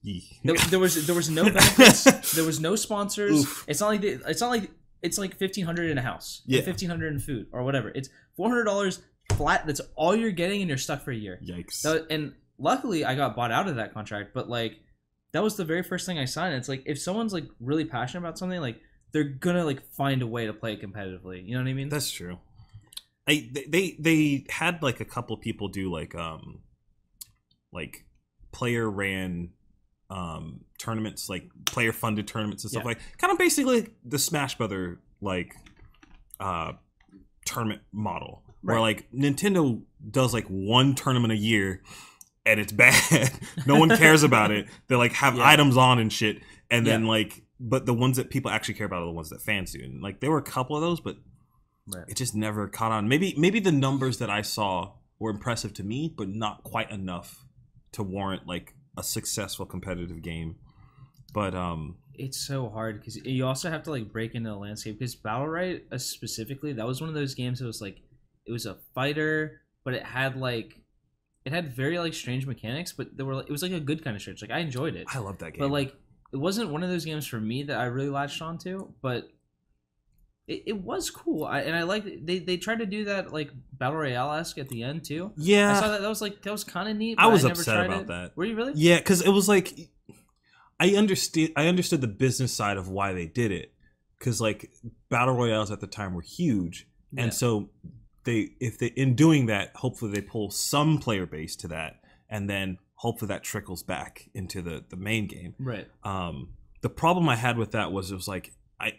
There, 0.45 0.57
there 0.69 0.79
was 0.79 1.07
there 1.07 1.15
was 1.15 1.31
no 1.31 1.45
benefits. 1.53 2.33
there 2.35 2.45
was 2.45 2.61
no 2.61 2.77
sponsors. 2.77 3.41
Oof. 3.41 3.65
It's 3.67 3.81
not 3.81 3.89
like 3.89 4.01
the, 4.03 4.21
it's 4.29 4.41
not 4.41 4.51
like 4.51 4.71
it's 5.03 5.17
like 5.17 5.37
fifteen 5.37 5.65
hundred 5.65 5.91
in 5.91 5.97
a 5.97 6.03
house. 6.03 6.43
Yeah. 6.47 6.61
fifteen 6.61 6.91
hundred 6.91 7.15
in 7.15 7.19
food 7.21 7.47
or 7.53 7.63
whatever. 7.63 7.91
It's 7.95 8.11
four 8.37 8.49
hundred 8.51 8.65
dollars 8.65 9.01
flat. 9.33 9.67
That's 9.67 9.81
all 9.97 10.15
you're 10.15 10.33
getting, 10.33 10.61
and 10.61 10.69
you're 10.69 10.77
stuck 10.77 11.03
for 11.03 11.13
a 11.13 11.17
year. 11.17 11.41
Yikes. 11.43 11.81
That, 11.83 12.09
and 12.11 12.35
luckily, 12.59 13.06
I 13.06 13.15
got 13.15 13.35
bought 13.37 13.53
out 13.53 13.69
of 13.69 13.77
that 13.77 13.95
contract. 13.95 14.35
But 14.35 14.51
like, 14.51 14.77
that 15.32 15.43
was 15.43 15.56
the 15.56 15.65
very 15.65 15.82
first 15.82 16.06
thing 16.06 16.19
I 16.19 16.25
signed. 16.25 16.55
It's 16.55 16.69
like 16.69 16.82
if 16.87 16.99
someone's 17.00 17.32
like 17.32 17.47
really 17.61 17.85
passionate 17.85 18.21
about 18.21 18.38
something, 18.38 18.61
like 18.61 18.81
they're 19.12 19.25
gonna 19.25 19.65
like 19.65 19.82
find 19.93 20.23
a 20.23 20.27
way 20.27 20.47
to 20.47 20.53
play 20.53 20.75
it 20.75 20.82
competitively. 20.82 21.44
You 21.47 21.55
know 21.55 21.62
what 21.62 21.69
I 21.71 21.75
mean? 21.75 21.88
That's 21.88 22.11
true. 22.11 22.38
I 23.29 23.49
they- 23.53 23.67
they 23.69 23.97
they 23.99 24.47
had 24.50 24.82
like 24.82 25.00
a 25.00 25.05
couple 25.05 25.37
people 25.37 25.69
do 25.69 25.93
like 25.93 26.15
um 26.15 26.61
like 27.73 28.05
player 28.53 28.91
ran 28.91 29.50
um 30.09 30.62
tournaments 30.79 31.29
like 31.29 31.49
player 31.67 31.93
funded 31.93 32.27
tournaments 32.27 32.65
and 32.65 32.71
stuff 32.73 32.82
Yeah. 32.82 32.88
like 32.88 32.99
kind 33.19 33.31
of 33.32 33.38
basically 33.38 33.88
the 34.05 34.19
Smash 34.19 34.56
Brother 34.59 34.99
like 35.21 35.55
uh 36.41 36.73
tournament 37.44 37.82
model 37.93 38.43
where 38.62 38.81
like 38.81 39.11
Nintendo 39.12 39.81
does 40.11 40.35
like 40.35 40.47
one 40.47 40.94
tournament 40.94 41.32
a 41.32 41.37
year 41.37 41.82
and 42.50 42.61
it's 42.61 42.73
bad. 42.73 43.31
no 43.67 43.79
one 43.79 43.88
cares 43.97 44.23
about 44.23 44.50
it. 44.50 44.67
They 44.88 44.97
like 44.97 45.12
have 45.12 45.37
Yeah. 45.37 45.49
items 45.49 45.76
on 45.76 45.99
and 45.99 46.12
shit 46.12 46.43
and 46.70 46.87
then 46.87 47.02
Yeah. 47.05 47.08
like 47.08 47.43
but 47.62 47.85
the 47.85 47.93
ones 47.94 48.17
that 48.17 48.31
people 48.31 48.50
actually 48.50 48.75
care 48.75 48.87
about 48.87 49.02
are 49.02 49.06
the 49.06 49.12
ones 49.12 49.29
that 49.31 49.43
fans 49.43 49.73
do. 49.73 49.81
And 49.85 50.00
like 50.02 50.20
there 50.20 50.31
were 50.31 50.38
a 50.38 50.43
couple 50.43 50.76
of 50.76 50.82
those 50.82 51.00
but 51.00 51.17
Right. 51.87 52.05
it 52.08 52.17
just 52.17 52.35
never 52.35 52.69
caught 52.69 52.93
on. 52.93 53.08
Maybe 53.08 53.35
maybe 53.37 53.58
the 53.61 53.73
numbers 53.73 54.19
that 54.19 54.31
I 54.31 54.43
saw 54.43 54.93
were 55.19 55.31
impressive 55.31 55.75
to 55.75 55.82
me, 55.85 56.12
but 56.17 56.29
not 56.29 56.62
quite 56.62 56.91
enough 56.91 57.44
to 57.93 58.02
warrant 58.02 58.47
like 58.47 58.75
a 58.96 59.03
successful 59.03 59.67
competitive 59.67 60.23
game. 60.23 60.56
But 61.35 61.55
um, 61.55 61.96
it's 62.14 62.38
so 62.38 62.69
hard 62.69 63.00
because 63.00 63.17
you 63.17 63.46
also 63.46 63.70
have 63.70 63.82
to 63.85 63.91
like 63.91 64.12
break 64.12 64.35
into 64.35 64.50
the 64.50 64.56
landscape 64.56 64.99
because 64.99 65.17
Battlerite 65.17 65.82
uh, 65.93 65.99
specifically 65.99 66.73
that 66.75 66.87
was 66.87 67.00
one 67.00 67.08
of 67.08 67.14
those 67.14 67.35
games 67.35 67.58
that 67.61 67.67
was 67.67 67.81
like 67.81 67.99
it 68.46 68.53
was 68.53 68.67
a 68.67 68.76
fighter 68.94 69.61
but 69.85 69.94
it 69.94 70.03
had 70.03 70.37
like 70.37 70.80
it 71.45 71.53
had 71.53 71.73
very 71.75 71.99
like 71.99 72.15
strange 72.15 72.47
mechanics 72.47 72.93
but 72.93 73.17
there 73.17 73.25
were 73.27 73.41
it 73.41 73.51
was 73.51 73.63
like 73.63 73.73
a 73.73 73.81
good 73.81 74.03
kind 74.05 74.15
of 74.17 74.21
strange 74.23 74.43
like 74.43 74.51
i 74.51 74.59
enjoyed 74.59 74.95
it 74.95 75.07
I 75.13 75.19
love 75.19 75.39
that 75.39 75.53
game. 75.53 75.59
but 75.61 75.71
like 75.71 75.95
it 76.33 76.37
wasn't 76.37 76.71
one 76.71 76.83
of 76.83 76.91
those 76.91 77.05
games 77.05 77.27
for 77.27 77.41
me 77.41 77.63
that 77.65 77.79
i 77.79 77.85
really 77.85 78.11
latched 78.11 78.41
onto 78.43 78.93
but 79.03 79.29
it, 80.47 80.63
it 80.67 80.81
was 80.83 81.11
cool 81.11 81.45
I, 81.45 81.61
and 81.61 81.77
i 81.77 81.83
like 81.85 82.05
they 82.27 82.39
they 82.41 82.57
tried 82.57 82.81
to 82.81 82.87
do 82.87 83.05
that 83.07 83.33
like 83.33 83.51
battle 83.73 83.97
royale-esque 83.99 84.59
at 84.59 84.69
the 84.69 84.83
end 84.83 85.05
too 85.05 85.33
Yeah, 85.37 85.71
i 85.77 85.81
saw 85.81 85.89
that 85.89 86.03
that 86.03 86.09
was 86.09 86.21
like 86.21 86.43
that 86.43 86.51
was 86.53 86.65
kind 86.65 86.89
of 86.89 86.97
neat 86.97 87.17
I 87.19 87.27
was 87.29 87.45
never 87.45 87.53
upset 87.61 87.75
tried 87.75 87.87
about 87.87 88.01
it. 88.03 88.07
that. 88.09 88.37
were 88.37 88.45
you 88.45 88.57
really 88.57 88.73
yeah, 88.77 88.99
because 88.99 89.23
it 89.23 89.31
was 89.31 89.49
like 89.49 89.73
I 90.79 90.95
understood 90.95 91.53
I 91.57 91.67
understood 91.67 92.01
the 92.01 92.09
business 92.09 92.53
side 92.53 92.77
of 92.79 92.89
why 92.89 93.13
they 93.13 93.27
did 93.27 93.53
it 93.53 93.73
because 94.19 94.41
like 94.41 94.71
battle 95.09 95.35
royales 95.35 95.71
at 95.71 95.81
the 95.81 95.87
time 95.87 96.15
were 96.15 96.23
huge, 96.23 96.89
Yeah. 97.13 97.25
and 97.25 97.35
so 97.35 97.69
they 98.25 98.50
if 98.61 98.78
they 98.78 98.88
in 98.88 99.14
doing 99.14 99.46
that 99.46 99.72
hopefully 99.76 100.12
they 100.12 100.20
pull 100.20 100.50
some 100.50 100.98
player 100.98 101.27
base 101.27 101.56
to 101.56 101.69
that, 101.69 102.00
and 102.29 102.48
then 102.48 102.79
hopefully 102.94 103.29
that 103.29 103.43
trickles 103.43 103.82
back 103.82 104.29
into 104.34 104.62
the 104.62 104.84
the 104.89 104.96
main 104.96 105.27
game. 105.27 105.55
right. 105.58 105.89
Um 106.05 106.55
the 106.82 106.91
problem 106.91 107.29
i 107.29 107.36
had 107.36 107.58
with 107.58 107.72
that 107.72 107.93
was 107.93 108.10
it 108.10 108.15
was 108.15 108.27
like 108.29 108.53
i 108.81 108.93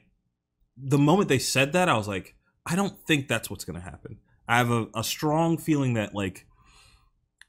the 0.78 1.00
moment 1.00 1.30
they 1.30 1.40
said 1.40 1.74
that 1.74 1.90
i 1.90 1.98
was 1.98 2.08
like 2.08 2.36
i 2.66 2.76
don't 2.76 2.96
think 3.08 3.28
that's 3.28 3.50
what's 3.50 3.66
going 3.66 3.80
to 3.80 3.84
happen. 3.84 4.18
I 4.48 4.58
have 4.58 4.70
a, 4.70 4.88
a 4.94 5.04
strong 5.04 5.58
feeling 5.58 5.94
that 5.94 6.14
like 6.14 6.46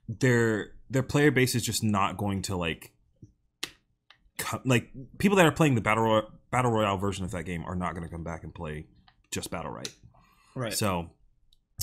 their 0.09 0.73
their 0.89 1.03
player 1.03 1.31
base 1.31 1.55
is 1.55 1.63
just 1.63 1.83
not 1.83 2.17
going 2.17 2.43
to 2.43 2.57
like 2.57 2.93
like 4.65 4.91
people 5.19 5.37
that 5.37 5.47
are 5.47 5.53
playing 5.53 5.75
the 5.75 5.81
battle 5.81 6.05
Roy- 6.05 6.29
battle 6.51 6.71
royale 6.71 6.97
version 6.99 7.25
of 7.25 7.31
that 7.33 7.45
game 7.45 7.65
are 7.65 7.75
not 7.75 7.95
going 7.95 8.05
to 8.05 8.11
come 8.11 8.25
back 8.25 8.45
and 8.45 8.55
play 8.55 8.87
just 9.31 9.51
Battlerite. 9.51 9.93
Right. 10.55 10.75
So 10.75 11.11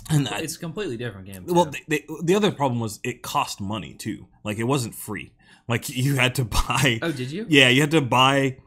and 0.09 0.27
I, 0.27 0.39
it's 0.39 0.55
a 0.55 0.59
completely 0.59 0.97
different 0.97 1.27
game 1.27 1.45
well, 1.47 1.65
they, 1.65 1.81
they, 1.87 2.05
the 2.23 2.35
other 2.35 2.51
problem 2.51 2.79
was 2.79 2.99
it 3.03 3.21
cost 3.21 3.59
money 3.61 3.93
too. 3.93 4.27
Like 4.43 4.57
it 4.57 4.63
wasn't 4.65 4.95
free. 4.95 5.33
Like 5.67 5.89
you 5.95 6.15
had 6.15 6.35
to 6.35 6.45
buy. 6.45 6.99
oh 7.01 7.11
did 7.11 7.31
you 7.31 7.45
Yeah, 7.49 7.69
you 7.69 7.81
had 7.81 7.91
to 7.91 8.01
buy. 8.01 8.57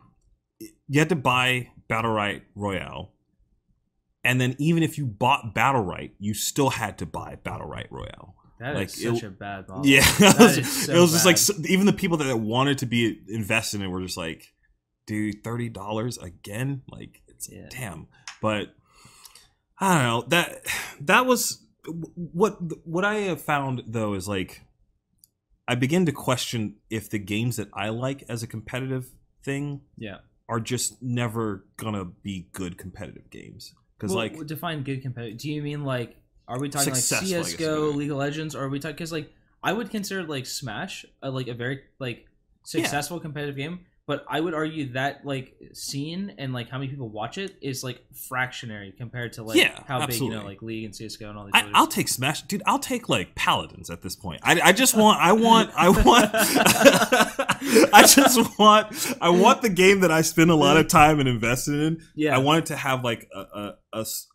You 0.89 0.99
had 1.01 1.09
to 1.09 1.17
buy 1.17 1.71
Battlerite 1.89 2.43
Royale, 2.55 3.13
and 4.25 4.41
then 4.41 4.55
even 4.59 4.83
if 4.83 4.99
you 4.99 5.07
bought 5.07 5.55
Battlerite, 5.55 6.13
you 6.19 6.35
still 6.35 6.71
had 6.71 6.99
to 6.99 7.07
buy 7.07 7.39
Battlerite 7.45 7.91
Royale. 7.91 8.35
That 8.61 8.75
is 8.75 8.77
Like, 8.77 8.91
such 8.91 9.23
it- 9.25 9.27
a 9.27 9.31
bad 9.31 9.69
model. 9.69 9.87
yeah, 9.87 10.01
That 10.19 10.37
it 10.37 10.39
was, 10.43 10.59
is 10.59 10.87
so 10.87 10.95
it 10.95 11.01
was 11.01 11.13
just 11.13 11.27
like 11.27 11.39
so- 11.39 11.55
even 11.67 11.87
the 11.87 11.93
people 11.93 12.19
that 12.19 12.37
wanted 12.37 12.79
to 12.79 12.87
be 12.87 13.21
invested 13.29 13.81
in 13.81 13.87
it 13.87 13.89
were 13.91 14.03
just 14.03 14.17
like, 14.17 14.53
dude, 15.07 15.43
thirty 15.43 15.69
dollars 15.69 16.19
again? 16.19 16.83
Like, 16.89 17.23
it's 17.27 17.49
Yeah. 17.51 17.69
damn. 17.71 18.07
But 18.41 18.75
I 19.83 19.95
don't 19.95 20.05
know 20.05 20.25
that 20.29 20.65
that 21.01 21.27
was 21.27 21.61
what 22.15 22.57
what 22.87 23.05
I 23.05 23.15
have 23.15 23.41
found 23.41 23.83
though 23.89 24.15
is 24.15 24.29
like 24.29 24.63
I 25.67 25.75
begin 25.75 26.07
to 26.07 26.13
question 26.13 26.77
if 26.89 27.11
the 27.11 27.19
games 27.19 27.57
that 27.57 27.69
I 27.75 27.89
like 27.89 28.23
as 28.29 28.45
a 28.45 28.47
competitive 28.47 29.11
thing 29.43 29.81
yeah. 29.99 30.19
are 30.49 30.61
just 30.61 31.03
never 31.03 31.67
gonna 31.77 32.05
be 32.05 32.49
good 32.53 32.79
competitive 32.79 33.29
games 33.31 33.75
because 33.99 34.15
Well, 34.15 34.19
like 34.19 34.47
define 34.47 34.85
good 34.85 35.03
competitive. 35.03 35.39
Do 35.39 35.51
you 35.51 35.61
mean 35.63 35.85
like 35.85 36.15
are 36.47 36.61
we 36.61 36.69
talking 36.69 36.93
like 36.93 37.03
CS:GO. 37.03 37.91
League 37.91 38.11
of 38.13 38.19
Legends, 38.19 38.55
or 38.55 38.63
are 38.63 38.69
we 38.69 38.79
talking? 38.79 38.95
Because 38.95 39.11
like 39.11 39.33
I 39.65 39.73
would 39.73 39.91
consider 39.91 40.23
like 40.23 40.47
Smash 40.47 41.05
a, 41.23 41.31
like 41.31 41.49
a 41.49 41.55
very 41.55 41.81
like 41.99 42.27
successful 42.63 43.19
competitive 43.19 43.57
game, 43.57 43.81
but 44.07 44.25
I 44.29 44.41
would 44.41 44.53
argue 44.53 44.93
that 44.95 45.25
like 45.25 45.55
scene 45.75 46.35
and 46.37 46.53
like 46.53 46.69
how 46.69 46.79
many 46.79 46.91
people 46.91 47.09
watch 47.09 47.39
it 47.39 47.57
is 47.63 47.85
like 47.85 48.03
fractionary 48.29 48.93
compared 48.97 49.35
to 49.35 49.45
like 49.45 49.57
Yeah, 49.57 49.81
how 49.87 50.05
big 50.07 50.21
you 50.21 50.29
know 50.31 50.45
like 50.45 50.61
League 50.61 50.85
and 50.85 50.95
CS:GO 50.95 51.29
and 51.29 51.39
all 51.39 51.45
these. 51.45 51.53
I. 51.55 51.71
I'll 51.73 51.87
take 51.87 52.09
Smash, 52.09 52.43
dude. 52.43 52.63
I'll 52.67 52.79
take 52.81 53.09
like 53.09 53.35
Paladins 53.35 53.91
at 53.91 54.03
this 54.03 54.17
point. 54.17 54.41
I, 54.43 54.61
I 54.61 54.73
just 54.73 54.97
want, 54.97 55.21
I 55.21 55.33
want, 55.33 55.71
I 55.77 55.89
want, 56.05 56.31
I 57.95 58.03
just 58.07 58.59
want, 58.59 59.17
I 59.21 59.29
want 59.29 59.63
the 59.63 59.71
game 59.71 60.01
that 60.01 60.11
I 60.11 60.23
spend 60.23 60.51
a 60.51 60.55
lot 60.57 60.77
of 60.77 60.89
time 60.89 61.21
and 61.21 61.29
invested 61.29 61.75
in. 61.81 62.03
yeah, 62.15 62.35
I 62.35 62.39
want 62.39 62.59
it 62.65 62.67
to 62.67 62.77
have 62.77 63.05
like 63.05 63.29
a 63.35 63.75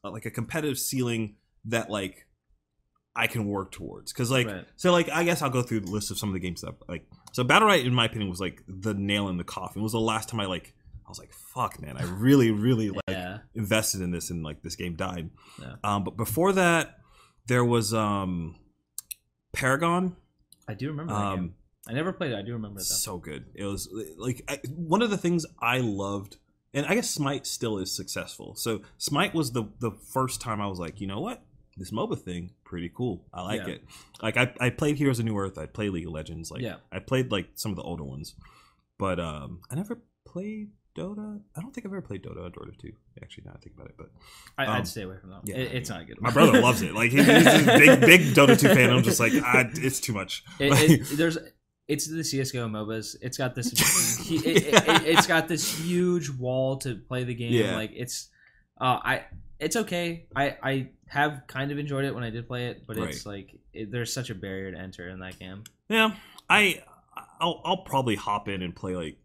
like 0.03 0.25
a 0.25 0.31
competitive 0.31 0.79
ceiling 0.79 1.35
that 1.65 1.89
like 1.89 2.25
I 3.15 3.27
can 3.27 3.47
work 3.47 3.71
towards. 3.71 4.13
Because 4.13 4.31
like, 4.31 4.47
Right. 4.47 4.65
so 4.75 4.91
like, 4.91 5.09
I 5.09 5.23
guess 5.23 5.41
I'll 5.41 5.49
go 5.49 5.61
through 5.63 5.81
the 5.81 5.91
list 5.91 6.11
of 6.11 6.17
some 6.17 6.29
of 6.29 6.33
the 6.33 6.39
games 6.39 6.61
that 6.61 6.73
like. 6.87 7.05
So 7.37 7.43
Battlerite, 7.43 7.85
in 7.85 7.93
my 7.93 8.05
opinion, 8.05 8.31
was 8.31 8.41
like 8.41 8.63
the 8.67 8.95
nail 8.95 9.29
in 9.29 9.37
the 9.37 9.43
coffin. 9.43 9.81
It 9.81 9.83
was 9.83 9.91
the 9.91 9.99
last 9.99 10.27
time 10.27 10.39
I 10.39 10.47
like. 10.47 10.73
I 11.05 11.09
was 11.09 11.19
like, 11.19 11.31
"Fuck, 11.31 11.79
man! 11.79 11.95
I 11.95 12.01
really, 12.01 12.49
really 12.49 12.89
like 12.89 13.03
yeah, 13.07 13.37
invested 13.53 14.01
in 14.01 14.09
this 14.09 14.31
and 14.31 14.41
like 14.41 14.63
this 14.63 14.75
game 14.75 14.95
died. 14.95 15.29
Yeah. 15.61 15.75
Um, 15.83 16.03
but 16.03 16.17
before 16.17 16.53
that, 16.53 16.97
there 17.45 17.63
was 17.63 17.93
um, 17.93 18.55
Paragon. 19.53 20.15
I 20.67 20.73
do 20.73 20.87
remember. 20.87 21.13
Um, 21.13 21.53
I 21.87 21.93
never 21.93 22.11
played 22.11 22.31
it. 22.31 22.39
I 22.39 22.41
do 22.41 22.53
remember 22.53 22.79
that. 22.79 22.85
so 22.85 23.19
good. 23.19 23.45
It 23.53 23.65
was 23.65 23.87
like 24.17 24.41
I, 24.47 24.57
one 24.75 25.03
of 25.03 25.11
the 25.11 25.17
things 25.19 25.45
I 25.61 25.77
loved, 25.77 26.37
and 26.73 26.87
I 26.87 26.95
guess 26.95 27.07
Smite 27.07 27.45
still 27.45 27.77
is 27.77 27.95
successful. 27.95 28.55
So 28.55 28.81
Smite 28.97 29.35
was 29.35 29.51
the 29.51 29.65
the 29.79 29.91
first 29.91 30.41
time 30.41 30.59
I 30.59 30.65
was 30.65 30.79
like, 30.79 30.99
you 30.99 31.05
know 31.05 31.19
what, 31.19 31.43
this 31.77 31.91
MOBA 31.91 32.19
thing, 32.19 32.51
pretty 32.65 32.89
cool. 32.93 33.25
I 33.33 33.41
like 33.43 33.61
Yeah. 33.67 33.73
it. 33.75 33.83
Like 34.21 34.37
I, 34.37 34.53
I 34.59 34.69
played 34.71 34.97
Heroes 34.97 35.19
of 35.19 35.25
Newerth. 35.25 35.57
I 35.57 35.65
played 35.67 35.91
League 35.91 36.07
of 36.07 36.13
Legends. 36.13 36.51
Like 36.51 36.61
Yeah. 36.61 36.75
I 36.91 36.99
played 36.99 37.31
like 37.31 37.49
some 37.55 37.71
of 37.71 37.75
the 37.75 37.83
older 37.83 38.03
ones, 38.03 38.35
but 38.97 39.19
um, 39.19 39.61
I 39.69 39.75
never 39.75 39.99
played 40.25 40.71
Dota. 40.97 41.39
I 41.55 41.61
don't 41.61 41.71
think 41.73 41.85
I've 41.85 41.91
ever 41.93 42.01
played 42.01 42.23
Dota 42.23 42.37
or 42.37 42.49
Dota 42.49 42.75
two. 42.77 42.93
Actually, 43.21 43.43
now 43.45 43.51
I 43.55 43.59
think 43.59 43.75
about 43.75 43.87
it, 43.89 43.95
but 43.97 44.09
I, 44.57 44.65
um, 44.65 44.73
I'd 44.77 44.87
stay 44.87 45.03
away 45.03 45.17
from 45.21 45.29
that. 45.29 45.41
yeah, 45.45 45.55
it, 45.57 45.71
I 45.71 45.75
it's 45.75 45.89
not 45.89 46.07
good. 46.07 46.19
my 46.19 46.31
brother 46.31 46.59
loves 46.59 46.81
it. 46.81 46.93
Like 46.95 47.11
he- 47.11 47.17
he's 47.23 47.27
a 47.45 47.63
big, 47.77 47.99
big 48.01 48.21
Dota 48.33 48.59
two 48.59 48.69
fan. 48.69 48.89
I'm 48.89 49.03
just 49.03 49.19
like, 49.19 49.33
ah, 49.43 49.65
it's 49.73 49.99
too 49.99 50.13
much. 50.13 50.43
It, 50.59 50.71
Like- 50.71 50.89
it, 50.89 51.03
there's 51.17 51.37
it's 51.87 52.05
the 52.07 52.23
CS:GO 52.23 52.67
MOBAs. 52.67 53.15
It's 53.21 53.37
got 53.37 53.53
this. 53.55 53.71
he- 54.27 54.37
it, 54.37 54.57
it, 54.67 54.73
it, 55.07 55.15
has 55.15 55.27
got 55.27 55.47
this 55.47 55.79
huge 55.79 56.29
wall 56.31 56.77
to 56.77 56.95
play 56.95 57.23
the 57.23 57.35
game. 57.35 57.53
Yeah. 57.53 57.75
Like 57.75 57.91
it's, 57.95 58.29
uh, 58.81 58.99
I 59.03 59.25
it's 59.59 59.75
okay. 59.75 60.27
I 60.35 60.57
I 60.61 60.89
have 61.07 61.43
kind 61.47 61.71
of 61.71 61.79
enjoyed 61.79 62.05
it 62.05 62.13
when 62.13 62.23
I 62.23 62.29
did 62.29 62.47
play 62.47 62.67
it, 62.67 62.83
but 62.87 62.97
it's 62.97 63.25
like 63.25 63.55
it, 63.73 63.91
there's 63.91 64.13
such 64.13 64.29
a 64.29 64.35
barrier 64.35 64.71
to 64.71 64.77
enter 64.77 65.07
in 65.09 65.19
that 65.19 65.39
game. 65.39 65.63
Yeah, 65.89 66.11
I 66.49 66.81
I'll, 67.39 67.61
I'll 67.65 67.83
probably 67.83 68.15
hop 68.15 68.47
in 68.47 68.61
and 68.61 68.75
play 68.75 68.95
like 68.95 69.17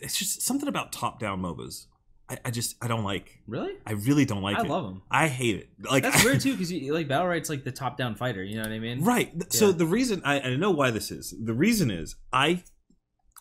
it's 0.00 0.16
just 0.16 0.42
something 0.42 0.68
about 0.68 0.92
top 0.92 1.18
down 1.18 1.40
MOBAs. 1.42 1.86
I, 2.28 2.38
I 2.46 2.50
just 2.50 2.76
I 2.82 2.88
don't 2.88 3.04
like. 3.04 3.40
Really, 3.46 3.74
I 3.86 3.92
really 3.92 4.24
don't 4.24 4.42
like 4.42 4.56
I 4.58 4.62
it. 4.62 4.68
love 4.68 4.84
them. 4.84 5.02
I 5.10 5.28
hate 5.28 5.56
it. 5.56 5.68
Like 5.90 6.02
That's 6.02 6.24
weird 6.24 6.40
too, 6.42 6.52
because 6.52 6.72
like 6.72 7.08
Battlerite's 7.08 7.50
like 7.50 7.64
the 7.64 7.72
top 7.72 7.96
down 7.96 8.14
fighter. 8.14 8.42
You 8.42 8.56
know 8.56 8.62
what 8.62 8.72
I 8.72 8.78
mean? 8.78 9.04
right. 9.04 9.52
So 9.52 9.72
the 9.72 9.86
reason 9.86 10.22
I, 10.24 10.40
I 10.40 10.56
know 10.56 10.70
why 10.70 10.90
this 10.90 11.10
is. 11.10 11.34
The 11.42 11.54
reason 11.54 11.90
is 11.90 12.16
I 12.32 12.62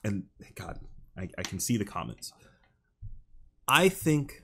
and 0.04 0.24
God, 0.56 0.80
I, 1.18 1.30
I 1.38 1.44
can 1.44 1.60
see 1.60 1.78
the 1.78 1.86
comments. 1.86 2.34
I 3.68 3.90
think 3.90 4.41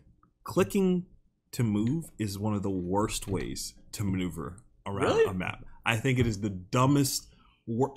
clicking 0.48 1.06
to 1.52 1.62
move 1.64 2.06
is 2.18 2.40
one 2.40 2.54
of 2.56 2.64
the 2.64 2.70
worst 2.70 3.28
ways 3.28 3.74
to 3.92 4.04
maneuver 4.06 4.58
around 4.86 5.18
Really? 5.18 5.26
a 5.26 5.34
map. 5.34 5.66
I 5.86 5.98
think 5.98 6.20
it 6.20 6.26
is 6.26 6.40
the 6.40 6.50
dumbest. 6.50 7.28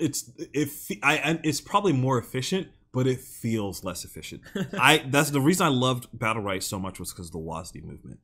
It's 0.01 0.29
if 0.53 0.87
I 1.01 1.15
and 1.15 1.39
it's 1.43 1.61
probably 1.61 1.93
more 1.93 2.17
efficient, 2.17 2.67
but 2.91 3.07
it 3.07 3.21
feels 3.21 3.85
less 3.85 4.03
efficient. 4.03 4.41
I 4.79 5.03
that's 5.09 5.29
the 5.31 5.39
reason 5.39 5.65
I 5.65 5.69
loved 5.69 6.07
Battlerite 6.17 6.63
so 6.63 6.77
much 6.77 6.99
was 6.99 7.13
because 7.13 7.27
of 7.27 7.31
the 7.31 7.39
WASD 7.39 7.83
movement. 7.83 8.19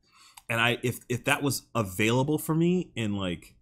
And 0.50 0.60
I 0.60 0.76
if 0.82 1.00
if 1.08 1.24
that 1.24 1.42
was 1.42 1.62
available 1.74 2.36
for 2.38 2.54
me 2.54 2.90
in 2.94 3.16
like 3.16 3.54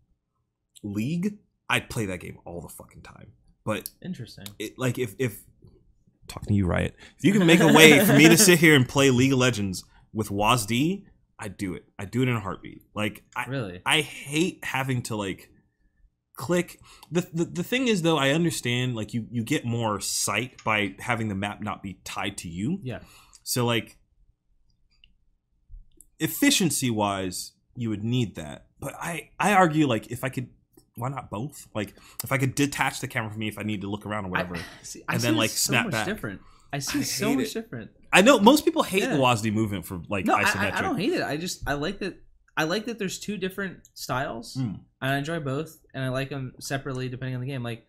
League, 0.82 1.38
I'd 1.70 1.88
play 1.88 2.06
that 2.06 2.18
game 2.20 2.38
all 2.44 2.60
the 2.60 2.68
fucking 2.68 3.02
time. 3.02 3.32
But 3.64 3.90
Interesting. 4.04 4.46
it 4.58 4.78
like 4.78 4.98
if 4.98 5.14
if 5.18 5.42
talking 6.26 6.48
to 6.48 6.54
you 6.54 6.66
Riot, 6.66 6.96
if 7.18 7.24
you 7.24 7.32
can 7.32 7.46
make 7.46 7.60
a 7.60 7.72
way 7.72 8.04
for 8.04 8.14
me 8.14 8.28
to 8.28 8.36
sit 8.36 8.58
here 8.58 8.74
and 8.74 8.88
play 8.88 9.10
League 9.10 9.32
of 9.32 9.38
Legends 9.38 9.84
with 10.16 10.30
WASD, 10.30 11.04
I'd 11.38 11.56
do 11.58 11.74
it. 11.74 11.84
I'd 11.98 12.10
do 12.10 12.22
it 12.22 12.28
in 12.28 12.34
a 12.34 12.40
heartbeat. 12.40 12.82
Like 12.94 13.22
I 13.36 13.44
Really? 13.46 13.82
I 13.84 14.00
hate 14.00 14.64
having 14.64 15.02
to 15.02 15.16
like 15.16 15.50
click 16.34 16.80
the, 17.10 17.26
the 17.32 17.44
the 17.44 17.62
thing 17.62 17.88
is 17.88 18.02
though 18.02 18.16
I 18.18 18.30
understand 18.30 18.94
like 18.94 19.14
you 19.14 19.26
you 19.30 19.42
get 19.44 19.64
more 19.64 20.00
sight 20.00 20.62
by 20.64 20.94
having 20.98 21.28
the 21.28 21.34
map 21.34 21.60
not 21.62 21.82
be 21.82 22.00
tied 22.04 22.38
to 22.38 22.48
you. 22.48 22.80
Yeah. 22.82 23.00
So 23.42 23.66
like 23.66 23.98
efficiency 26.18 26.90
wise, 26.90 27.52
you 27.74 27.90
would 27.90 28.02
need 28.02 28.34
that. 28.36 28.66
But 28.80 28.94
I 28.94 29.30
I 29.38 29.52
argue 29.52 29.86
like 29.86 30.10
if 30.10 30.24
I 30.24 30.30
could 30.30 30.48
why 30.94 31.10
not 31.10 31.28
both? 31.30 31.68
Like 31.74 31.94
if 32.24 32.32
I 32.32 32.38
could 32.38 32.54
detach 32.54 33.00
the 33.00 33.08
camera 33.08 33.30
from 33.30 33.40
me 33.40 33.48
if 33.48 33.58
I 33.58 33.62
need 33.62 33.82
to 33.82 33.90
look 33.90 34.06
around 34.06 34.24
or 34.24 34.28
whatever. 34.30 34.56
I, 34.56 34.60
see, 34.82 35.02
I 35.06 35.14
And 35.14 35.22
then, 35.22 35.36
like, 35.36 35.50
so 35.50 35.72
snap 35.72 35.84
much 35.84 35.92
back. 35.92 36.06
different. 36.06 36.40
I 36.72 36.78
see 36.78 37.00
I 37.00 37.02
so 37.02 37.34
much 37.34 37.48
it. 37.48 37.52
different. 37.52 37.90
I 38.12 38.22
know 38.22 38.38
most 38.38 38.64
people 38.64 38.82
hate 38.82 39.02
Yeah. 39.02 39.14
the 39.16 39.18
WASD 39.22 39.52
movement 39.52 39.84
for 39.86 40.00
like 40.08 40.24
No, 40.26 40.36
isometric. 40.36 40.72
I, 40.72 40.78
I 40.78 40.82
don't 40.82 40.98
hate 40.98 41.12
it. 41.12 41.22
I 41.22 41.36
just 41.36 41.62
I 41.68 41.74
like 41.74 41.98
that. 42.00 42.16
I 42.56 42.64
like 42.64 42.86
that 42.86 42.98
there's 42.98 43.18
two 43.18 43.36
different 43.36 43.80
styles, 43.94 44.54
Mm. 44.56 44.80
and 45.02 45.10
I 45.12 45.18
enjoy 45.18 45.40
both, 45.40 45.78
and 45.92 46.02
I 46.04 46.08
like 46.08 46.30
them 46.30 46.54
separately 46.58 47.08
depending 47.08 47.34
on 47.34 47.40
the 47.42 47.46
game. 47.46 47.62
Like 47.62 47.86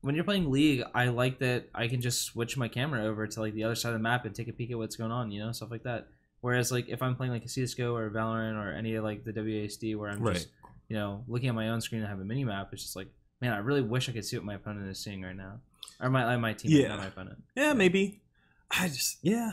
when 0.00 0.14
you're 0.14 0.24
playing 0.24 0.50
League, 0.50 0.82
I 0.94 1.08
like 1.08 1.38
that 1.40 1.68
I 1.74 1.88
can 1.88 2.00
just 2.00 2.22
switch 2.22 2.56
my 2.56 2.68
camera 2.68 3.04
over 3.04 3.26
to 3.26 3.40
like 3.40 3.54
the 3.54 3.64
other 3.64 3.74
side 3.74 3.90
of 3.90 3.94
the 3.94 4.02
map 4.02 4.24
and 4.24 4.34
take 4.34 4.48
a 4.48 4.52
peek 4.52 4.70
at 4.70 4.78
what's 4.78 4.96
going 4.96 5.10
on, 5.10 5.30
you 5.32 5.40
know, 5.40 5.52
stuff 5.52 5.70
like 5.70 5.82
that. 5.82 6.08
Whereas 6.40 6.70
like 6.72 6.88
if 6.88 7.02
I'm 7.02 7.16
playing 7.16 7.32
like 7.32 7.44
a 7.44 7.48
CS:GO 7.48 7.94
or 7.94 8.08
Valorant 8.10 8.56
or 8.56 8.72
any 8.72 8.94
of 8.94 9.04
like 9.04 9.24
the 9.24 9.32
WASD 9.32 9.96
where 9.96 10.10
I'm 10.10 10.20
Right. 10.22 10.34
just 10.34 10.48
you 10.88 10.96
know 10.96 11.24
looking 11.26 11.48
at 11.48 11.54
my 11.54 11.68
own 11.70 11.80
screen 11.80 12.00
and 12.02 12.08
have 12.08 12.20
a 12.20 12.24
mini 12.24 12.44
map, 12.44 12.68
it's 12.72 12.82
just 12.82 12.96
like 12.96 13.08
man, 13.42 13.52
I 13.52 13.58
really 13.58 13.82
wish 13.82 14.08
I 14.08 14.12
could 14.12 14.24
see 14.24 14.36
what 14.38 14.46
my 14.46 14.54
opponent 14.54 14.88
is 14.88 14.98
seeing 14.98 15.20
right 15.20 15.36
now, 15.36 15.60
or 16.00 16.08
my 16.08 16.34
uh, 16.34 16.38
my 16.38 16.54
team, 16.54 16.70
Yeah. 16.70 16.88
not 16.88 16.98
my 17.00 17.06
opponent. 17.08 17.42
Yeah, 17.54 17.74
maybe. 17.74 18.22
I 18.70 18.88
just 18.88 19.18
yeah. 19.22 19.52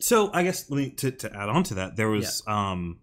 So 0.00 0.30
I 0.32 0.42
guess 0.42 0.70
let 0.70 0.76
me 0.78 0.90
to, 0.90 1.10
to 1.10 1.34
add 1.36 1.48
on 1.48 1.62
to 1.64 1.74
that, 1.74 1.96
there 1.96 2.08
was 2.08 2.42
um 2.46 3.00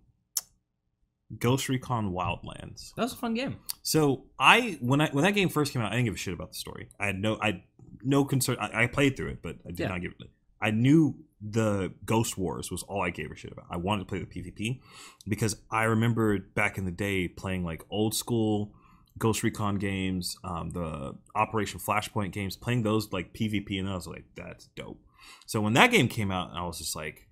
Ghost 1.39 1.69
Recon 1.69 2.11
Wildlands. 2.11 2.93
That 2.95 3.03
was 3.03 3.13
a 3.13 3.17
fun 3.17 3.33
game. 3.33 3.57
So 3.83 4.25
I 4.39 4.77
when 4.81 5.01
I 5.01 5.09
when 5.09 5.23
that 5.23 5.33
game 5.35 5.49
first 5.49 5.73
came 5.73 5.81
out, 5.81 5.91
I 5.91 5.95
didn't 5.95 6.05
give 6.05 6.15
a 6.15 6.17
shit 6.17 6.33
about 6.33 6.49
the 6.51 6.57
story. 6.57 6.89
I 6.99 7.07
had 7.07 7.19
no 7.19 7.37
I 7.41 7.63
no 8.03 8.25
concern. 8.25 8.57
I, 8.59 8.83
I 8.83 8.87
played 8.87 9.15
through 9.15 9.29
it, 9.29 9.41
but 9.41 9.57
I 9.65 9.69
did 9.69 9.79
Yeah. 9.79 9.87
not 9.89 10.01
give 10.01 10.11
it. 10.19 10.27
I 10.61 10.71
knew 10.71 11.15
the 11.41 11.91
Ghost 12.05 12.37
Wars 12.37 12.69
was 12.69 12.83
all 12.83 13.01
I 13.01 13.09
gave 13.09 13.31
a 13.31 13.35
shit 13.35 13.51
about. 13.51 13.65
I 13.71 13.77
wanted 13.77 14.01
to 14.01 14.05
play 14.05 14.19
the 14.19 14.25
PvP 14.27 14.79
because 15.27 15.55
I 15.71 15.85
remember 15.85 16.37
back 16.37 16.77
in 16.77 16.85
the 16.85 16.91
day 16.91 17.27
playing 17.27 17.63
like 17.63 17.83
old 17.89 18.13
school 18.13 18.73
Ghost 19.17 19.43
Recon 19.43 19.75
games, 19.75 20.35
um, 20.43 20.69
the 20.71 21.15
Operation 21.35 21.79
Flashpoint 21.79 22.31
games, 22.31 22.55
playing 22.55 22.83
those 22.83 23.11
like 23.11 23.33
PvP, 23.33 23.79
and 23.79 23.89
I 23.89 23.95
was 23.95 24.07
like, 24.07 24.25
that's 24.35 24.67
dope. 24.75 24.99
So 25.45 25.61
when 25.61 25.73
that 25.73 25.91
game 25.91 26.07
came 26.07 26.31
out, 26.31 26.51
I 26.53 26.65
was 26.65 26.77
just 26.77 26.95
like, 26.95 27.27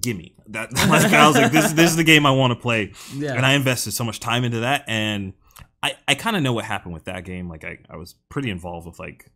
gimme 0.00 0.36
that. 0.48 0.70
Like, 0.88 1.12
I 1.12 1.26
was 1.26 1.36
like, 1.36 1.52
this 1.52 1.72
this 1.72 1.90
is 1.90 1.96
the 1.96 2.04
game 2.04 2.26
I 2.26 2.30
want 2.30 2.52
to 2.52 2.58
play 2.58 2.92
Yeah, 3.14 3.34
and 3.34 3.44
I 3.44 3.52
invested 3.52 3.92
so 3.92 4.04
much 4.04 4.20
time 4.20 4.44
into 4.44 4.60
that, 4.60 4.84
and 4.88 5.32
I 5.82 5.94
I 6.08 6.14
kind 6.14 6.36
of 6.36 6.42
know 6.42 6.52
what 6.52 6.64
happened 6.64 6.94
with 6.94 7.04
that 7.04 7.24
game. 7.24 7.48
Like 7.48 7.64
I 7.64 7.78
I 7.90 7.96
was 7.96 8.14
pretty 8.28 8.50
involved 8.50 8.86
with 8.86 8.98
like 8.98 9.30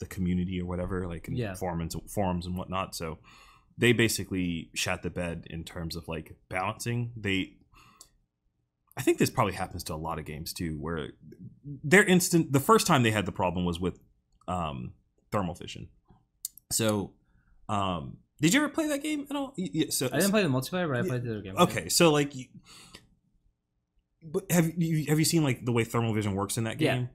the 0.00 0.06
community 0.06 0.60
or 0.60 0.66
whatever, 0.66 1.06
like 1.06 1.28
in 1.28 1.36
Yeah. 1.36 1.54
forums 1.54 1.96
forums 2.12 2.46
and 2.46 2.56
whatnot. 2.56 2.94
So 2.94 3.18
they 3.76 3.92
basically 3.92 4.70
shat 4.74 5.02
the 5.02 5.10
bed 5.10 5.46
in 5.50 5.64
terms 5.64 5.96
of 5.96 6.06
like 6.08 6.36
balancing. 6.48 7.12
They 7.16 7.54
I 8.96 9.02
think 9.02 9.18
this 9.18 9.30
probably 9.30 9.54
happens 9.54 9.82
to 9.84 9.94
a 9.94 9.96
lot 9.96 10.18
of 10.18 10.24
games 10.24 10.52
too, 10.52 10.76
where 10.78 11.10
their 11.82 12.04
instant 12.04 12.52
the 12.52 12.60
first 12.60 12.86
time 12.86 13.02
they 13.02 13.10
had 13.10 13.26
the 13.26 13.32
problem 13.32 13.64
was 13.64 13.80
with 13.80 13.98
um, 14.46 14.92
thermal 15.32 15.54
vision. 15.54 15.88
So, 16.70 17.12
um, 17.68 18.18
did 18.40 18.54
you 18.54 18.60
ever 18.60 18.68
play 18.68 18.86
that 18.88 19.02
game 19.02 19.26
at 19.30 19.36
all? 19.36 19.54
Y- 19.58 19.70
y- 19.74 19.86
So 19.90 20.06
I 20.12 20.18
didn't 20.18 20.30
play 20.30 20.42
the 20.42 20.48
multiplayer, 20.48 20.88
but 20.88 20.96
I 20.96 21.00
Yeah. 21.00 21.08
played 21.08 21.22
the 21.24 21.30
other 21.32 21.40
game. 21.42 21.56
Okay, 21.56 21.88
so 21.88 22.12
like, 22.12 22.32
but 24.22 24.50
have 24.50 24.70
you 24.80 25.06
have 25.08 25.18
you 25.18 25.24
seen 25.24 25.42
like 25.42 25.64
the 25.64 25.72
way 25.72 25.84
thermal 25.84 26.14
vision 26.14 26.34
works 26.34 26.56
in 26.56 26.64
that 26.64 26.78
game? 26.78 27.02
Yeah. 27.02 27.06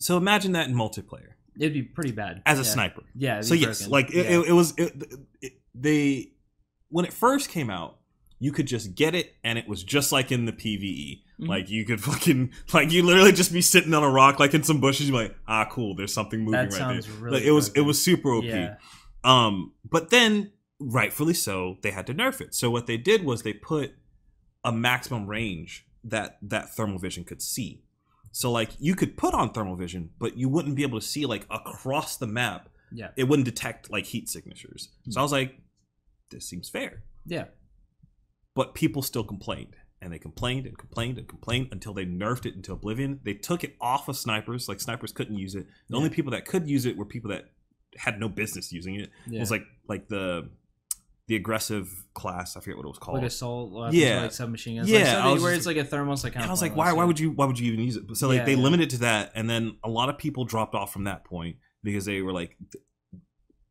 So 0.00 0.16
imagine 0.16 0.52
that 0.52 0.68
in 0.68 0.74
multiplayer 0.74 1.30
it'd 1.58 1.72
be 1.72 1.82
pretty 1.84 2.10
bad 2.10 2.42
as 2.46 2.58
a 2.58 2.62
Yeah. 2.62 2.68
sniper. 2.68 3.02
Yeah. 3.14 3.40
So 3.40 3.54
yes, 3.54 3.78
broken. 3.86 3.92
like 3.92 4.10
it, 4.10 4.26
Yeah. 4.26 4.40
it, 4.40 4.48
it 4.48 4.52
was 4.52 4.74
it, 4.76 5.52
they 5.74 6.32
when 6.88 7.04
it 7.04 7.12
first 7.12 7.48
came 7.48 7.70
out, 7.70 7.98
you 8.44 8.52
could 8.52 8.66
just 8.66 8.94
get 8.94 9.14
it, 9.14 9.34
and 9.42 9.58
it 9.58 9.66
was 9.66 9.82
just 9.82 10.12
like 10.12 10.30
in 10.30 10.44
the 10.44 10.52
PVE. 10.52 11.22
Mhm. 11.40 11.48
Like 11.48 11.70
you 11.70 11.84
could 11.84 12.00
fucking 12.10 12.52
like 12.74 12.92
you 12.92 13.02
literally 13.02 13.32
just 13.32 13.52
be 13.52 13.62
sitting 13.62 13.94
on 13.94 14.02
a 14.02 14.10
rock, 14.10 14.38
like 14.38 14.52
in 14.54 14.62
some 14.62 14.80
bushes. 14.80 15.08
You're 15.08 15.22
like, 15.22 15.34
ah, 15.48 15.66
cool. 15.70 15.94
There's 15.94 16.12
something 16.12 16.40
moving 16.40 16.52
that 16.52 16.64
right 16.64 16.72
sounds 16.72 17.06
there. 17.06 17.16
really. 17.16 17.38
Like, 17.38 17.46
it 17.46 17.52
was 17.52 17.68
it 17.74 17.80
was 17.80 18.02
super 18.02 18.32
OP. 18.34 18.44
Yeah. 18.44 18.76
Um, 19.24 19.72
but 19.90 20.10
then, 20.10 20.52
rightfully 20.78 21.32
so, 21.34 21.78
they 21.82 21.90
had 21.90 22.06
to 22.08 22.14
nerf 22.14 22.40
it. 22.42 22.54
So 22.54 22.70
what 22.70 22.86
they 22.86 22.98
did 22.98 23.24
was 23.24 23.42
they 23.42 23.54
put 23.54 23.92
a 24.62 24.72
maximum 24.72 25.26
range 25.26 25.86
that 26.04 26.36
that 26.42 26.74
thermal 26.74 26.98
vision 26.98 27.24
could 27.24 27.40
see. 27.40 27.82
So 28.32 28.50
like 28.52 28.70
you 28.78 28.94
could 28.94 29.16
put 29.16 29.32
on 29.32 29.52
thermal 29.52 29.76
vision, 29.76 30.10
but 30.18 30.36
you 30.36 30.48
wouldn't 30.50 30.74
be 30.76 30.82
able 30.82 31.00
to 31.00 31.06
see 31.06 31.24
like 31.24 31.46
across 31.50 32.16
the 32.18 32.26
map. 32.26 32.68
Yeah. 32.92 33.08
It 33.16 33.24
wouldn't 33.24 33.46
detect 33.46 33.90
like 33.90 34.04
heat 34.04 34.28
signatures. 34.28 34.90
So 35.08 35.20
I 35.20 35.22
was 35.22 35.32
like, 35.32 35.58
this 36.30 36.46
seems 36.46 36.68
fair. 36.68 37.04
Yeah. 37.26 37.44
But 38.54 38.74
people 38.74 39.02
still 39.02 39.24
complained. 39.24 39.76
And 40.00 40.12
they 40.12 40.18
complained 40.18 40.66
and 40.66 40.76
complained 40.76 41.16
and 41.16 41.26
complained 41.26 41.68
until 41.72 41.94
they 41.94 42.04
nerfed 42.04 42.44
it 42.44 42.54
into 42.54 42.72
oblivion. 42.72 43.20
They 43.24 43.32
took 43.32 43.64
it 43.64 43.74
off 43.80 44.06
of 44.08 44.16
snipers. 44.18 44.68
Like 44.68 44.80
snipers 44.80 45.12
couldn't 45.12 45.38
use 45.38 45.54
it. 45.54 45.66
The 45.88 45.96
only 45.96 46.10
people 46.10 46.32
that 46.32 46.44
could 46.44 46.68
use 46.68 46.84
it 46.84 46.96
were 46.98 47.06
people 47.06 47.30
that 47.30 47.46
had 47.96 48.20
no 48.20 48.28
business 48.28 48.70
using 48.70 48.96
it. 48.96 49.10
Yeah. 49.26 49.38
It 49.38 49.40
was 49.40 49.50
like 49.50 49.64
like 49.88 50.08
the 50.08 50.50
the 51.26 51.36
aggressive 51.36 51.88
class. 52.12 52.54
I 52.54 52.60
forget 52.60 52.76
what 52.76 52.84
it 52.84 52.88
was 52.88 52.98
called. 52.98 53.16
like 53.18 53.26
assault 53.26 53.72
weapons, 53.72 53.96
Yeah. 53.96 54.22
like 54.22 54.32
submachine 54.32 54.76
guns. 54.76 54.90
Yeah, 54.90 55.24
like, 55.24 55.34
was 55.34 55.42
where 55.42 55.54
it's 55.54 55.64
like 55.64 55.78
a 55.78 55.84
thermos. 55.84 56.22
like 56.22 56.36
I 56.36 56.50
was 56.50 56.60
like, 56.60 56.76
why? 56.76 56.92
Why 56.92 57.04
would 57.04 57.18
you? 57.18 57.30
Why 57.30 57.46
would 57.46 57.58
you 57.58 57.72
even 57.72 57.82
use 57.82 57.96
it? 57.96 58.04
So 58.14 58.28
like 58.28 58.40
Yeah, 58.40 58.44
they 58.44 58.54
yeah. 58.56 58.62
limited 58.62 58.90
to 58.90 58.98
that, 58.98 59.32
and 59.34 59.48
then 59.48 59.78
a 59.82 59.88
lot 59.88 60.10
of 60.10 60.18
people 60.18 60.44
dropped 60.44 60.74
off 60.74 60.92
from 60.92 61.04
that 61.04 61.24
point 61.24 61.56
because 61.82 62.04
they 62.04 62.20
were 62.20 62.32
like, 62.34 62.58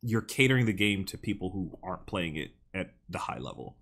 you're 0.02 0.22
catering 0.22 0.66
the 0.66 0.74
game 0.74 1.06
to 1.06 1.18
people 1.18 1.52
who 1.52 1.78
aren't 1.84 2.08
playing 2.08 2.38
it 2.38 2.52
at 2.74 2.96
the 3.08 3.20
high 3.20 3.38
level. 3.40 3.78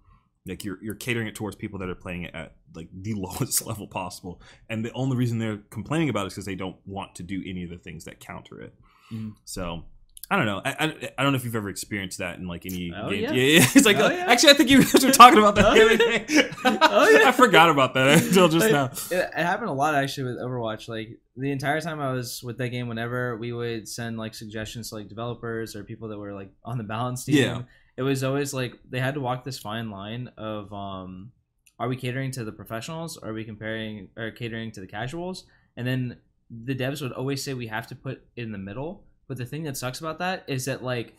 Like 0.48 0.63
you're 0.63 0.77
you're 0.81 0.95
catering 0.95 1.27
it 1.27 1.36
towards 1.36 1.55
people 1.55 1.77
that 1.79 1.89
are 1.89 1.95
playing 1.95 2.24
it 2.24 2.33
at 2.33 2.55
like 2.75 2.88
the 2.93 3.13
lowest 3.17 3.65
level 3.65 3.88
possible, 3.88 4.41
and 4.69 4.83
the 4.83 4.91
only 4.93 5.15
reason 5.15 5.38
they're 5.38 5.60
complaining 5.69 6.10
about 6.10 6.24
it 6.24 6.27
is 6.27 6.33
because 6.33 6.45
they 6.45 6.55
don't 6.55 6.77
want 6.86 7.15
to 7.15 7.24
do 7.24 7.43
any 7.45 7.63
of 7.63 7.69
the 7.69 7.77
things 7.77 8.05
that 8.05 8.19
counter 8.19 8.60
it. 8.62 8.74
Mhm. 9.13 9.33
So. 9.45 9.83
I 10.29 10.38
don't 10.38 10.45
know. 10.45 10.62
I, 10.63 10.69
I, 10.79 11.10
I 11.17 11.24
don't 11.24 11.33
know 11.33 11.36
if 11.36 11.43
you've 11.43 11.57
ever 11.57 11.67
experienced 11.67 12.19
that 12.19 12.38
in 12.39 12.48
like 12.48 12.65
any 12.65 12.93
Oh, 12.95 13.10
game. 13.10 13.24
yeah. 13.24 13.31
yeah. 13.33 13.65
It's 13.75 13.86
like 13.86 13.98
Oh, 13.98 14.05
uh, 14.05 14.12
yeah. 14.12 14.31
actually, 14.31 14.51
I 14.51 14.53
think 14.53 14.69
you 14.69 14.81
guys 14.81 15.03
were 15.03 15.12
talking 15.12 15.39
about 15.39 15.55
that 15.55 15.65
Oh, 15.71 15.74
the 15.75 15.81
other 15.83 15.93
yeah. 16.05 16.17
day. 16.19 16.50
Oh, 16.63 17.10
yeah. 17.10 17.27
I 17.27 17.33
forgot 17.33 17.69
about 17.69 17.93
that 17.95 18.24
until 18.24 18.48
just 18.48 18.71
now. 18.71 18.86
It, 18.86 19.12
it 19.12 19.33
happened 19.36 19.67
a 19.71 19.74
lot 19.74 19.93
actually 19.93 20.31
with 20.31 20.38
Overwatch. 20.41 20.88
Like 20.88 21.19
the 21.36 21.51
entire 21.51 21.81
time 21.81 22.00
I 22.00 22.13
was 22.13 22.41
with 22.41 22.57
that 22.60 22.69
game, 22.69 22.88
whenever 22.88 23.36
we 23.36 23.51
would 23.51 23.89
send 23.89 24.17
like 24.17 24.33
suggestions 24.33 24.88
to 24.91 24.95
like 24.95 25.10
developers 25.10 25.75
or 25.75 25.83
people 25.83 26.07
that 26.07 26.17
were 26.17 26.33
like 26.33 26.53
on 26.63 26.77
the 26.77 26.86
balance 26.86 27.25
team, 27.25 27.36
Yeah. 27.36 27.62
It 27.98 28.01
was 28.03 28.24
always 28.24 28.53
like 28.53 28.74
they 28.89 29.00
had 29.00 29.13
to 29.15 29.19
walk 29.19 29.43
this 29.43 29.60
fine 29.60 29.89
line 29.91 30.29
of 30.38 30.71
um, 30.74 31.31
are 31.79 31.88
we 31.88 31.95
catering 31.95 32.31
to 32.31 32.43
the 32.43 32.51
professionals? 32.51 33.17
Or 33.17 33.29
are 33.29 33.33
we 33.33 33.43
comparing 33.43 34.10
or 34.17 34.31
catering 34.31 34.71
to 34.74 34.79
the 34.81 34.88
casuals? 34.88 35.45
And 35.77 35.86
then 35.86 36.17
the 36.50 36.75
devs 36.75 37.01
would 37.01 37.12
always 37.13 37.43
say 37.43 37.53
we 37.53 37.67
have 37.67 37.88
to 37.88 37.95
put 37.95 38.24
in 38.36 38.51
the 38.51 38.57
middle. 38.57 39.03
But 39.27 39.38
the 39.38 39.45
thing 39.45 39.63
that 39.63 39.77
sucks 39.77 40.00
about 40.00 40.19
that 40.19 40.43
is 40.48 40.65
that 40.65 40.83
like 40.83 41.15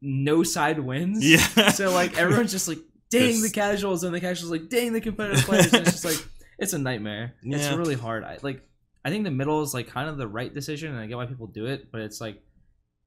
no 0.00 0.42
side 0.42 0.78
wins. 0.78 1.24
Yeah. 1.24 1.70
So 1.70 1.90
like 1.92 2.16
everyone's 2.18 2.52
just 2.52 2.68
like, 2.68 2.78
dang 3.10 3.40
This- 3.40 3.42
the 3.42 3.50
casuals, 3.50 4.04
and 4.04 4.14
the 4.14 4.20
casuals 4.20 4.50
like, 4.50 4.68
dang 4.68 4.92
the 4.92 5.00
competitive 5.00 5.44
players. 5.44 5.72
and 5.72 5.86
it's 5.86 6.02
just 6.02 6.04
like 6.04 6.26
it's 6.58 6.72
a 6.72 6.78
nightmare. 6.78 7.34
Yeah. 7.42 7.56
It's 7.58 7.70
really 7.76 7.94
hard. 7.94 8.24
I 8.24 8.38
like 8.42 8.62
I 9.04 9.10
think 9.10 9.24
the 9.24 9.30
middle 9.30 9.62
is 9.62 9.74
like 9.74 9.88
kind 9.88 10.08
of 10.08 10.16
the 10.18 10.26
right 10.28 10.52
decision, 10.52 10.90
and 10.92 10.98
I 11.00 11.06
get 11.06 11.16
why 11.16 11.26
people 11.26 11.46
do 11.46 11.66
it, 11.66 11.90
but 11.92 12.00
it's 12.00 12.20
like 12.20 12.42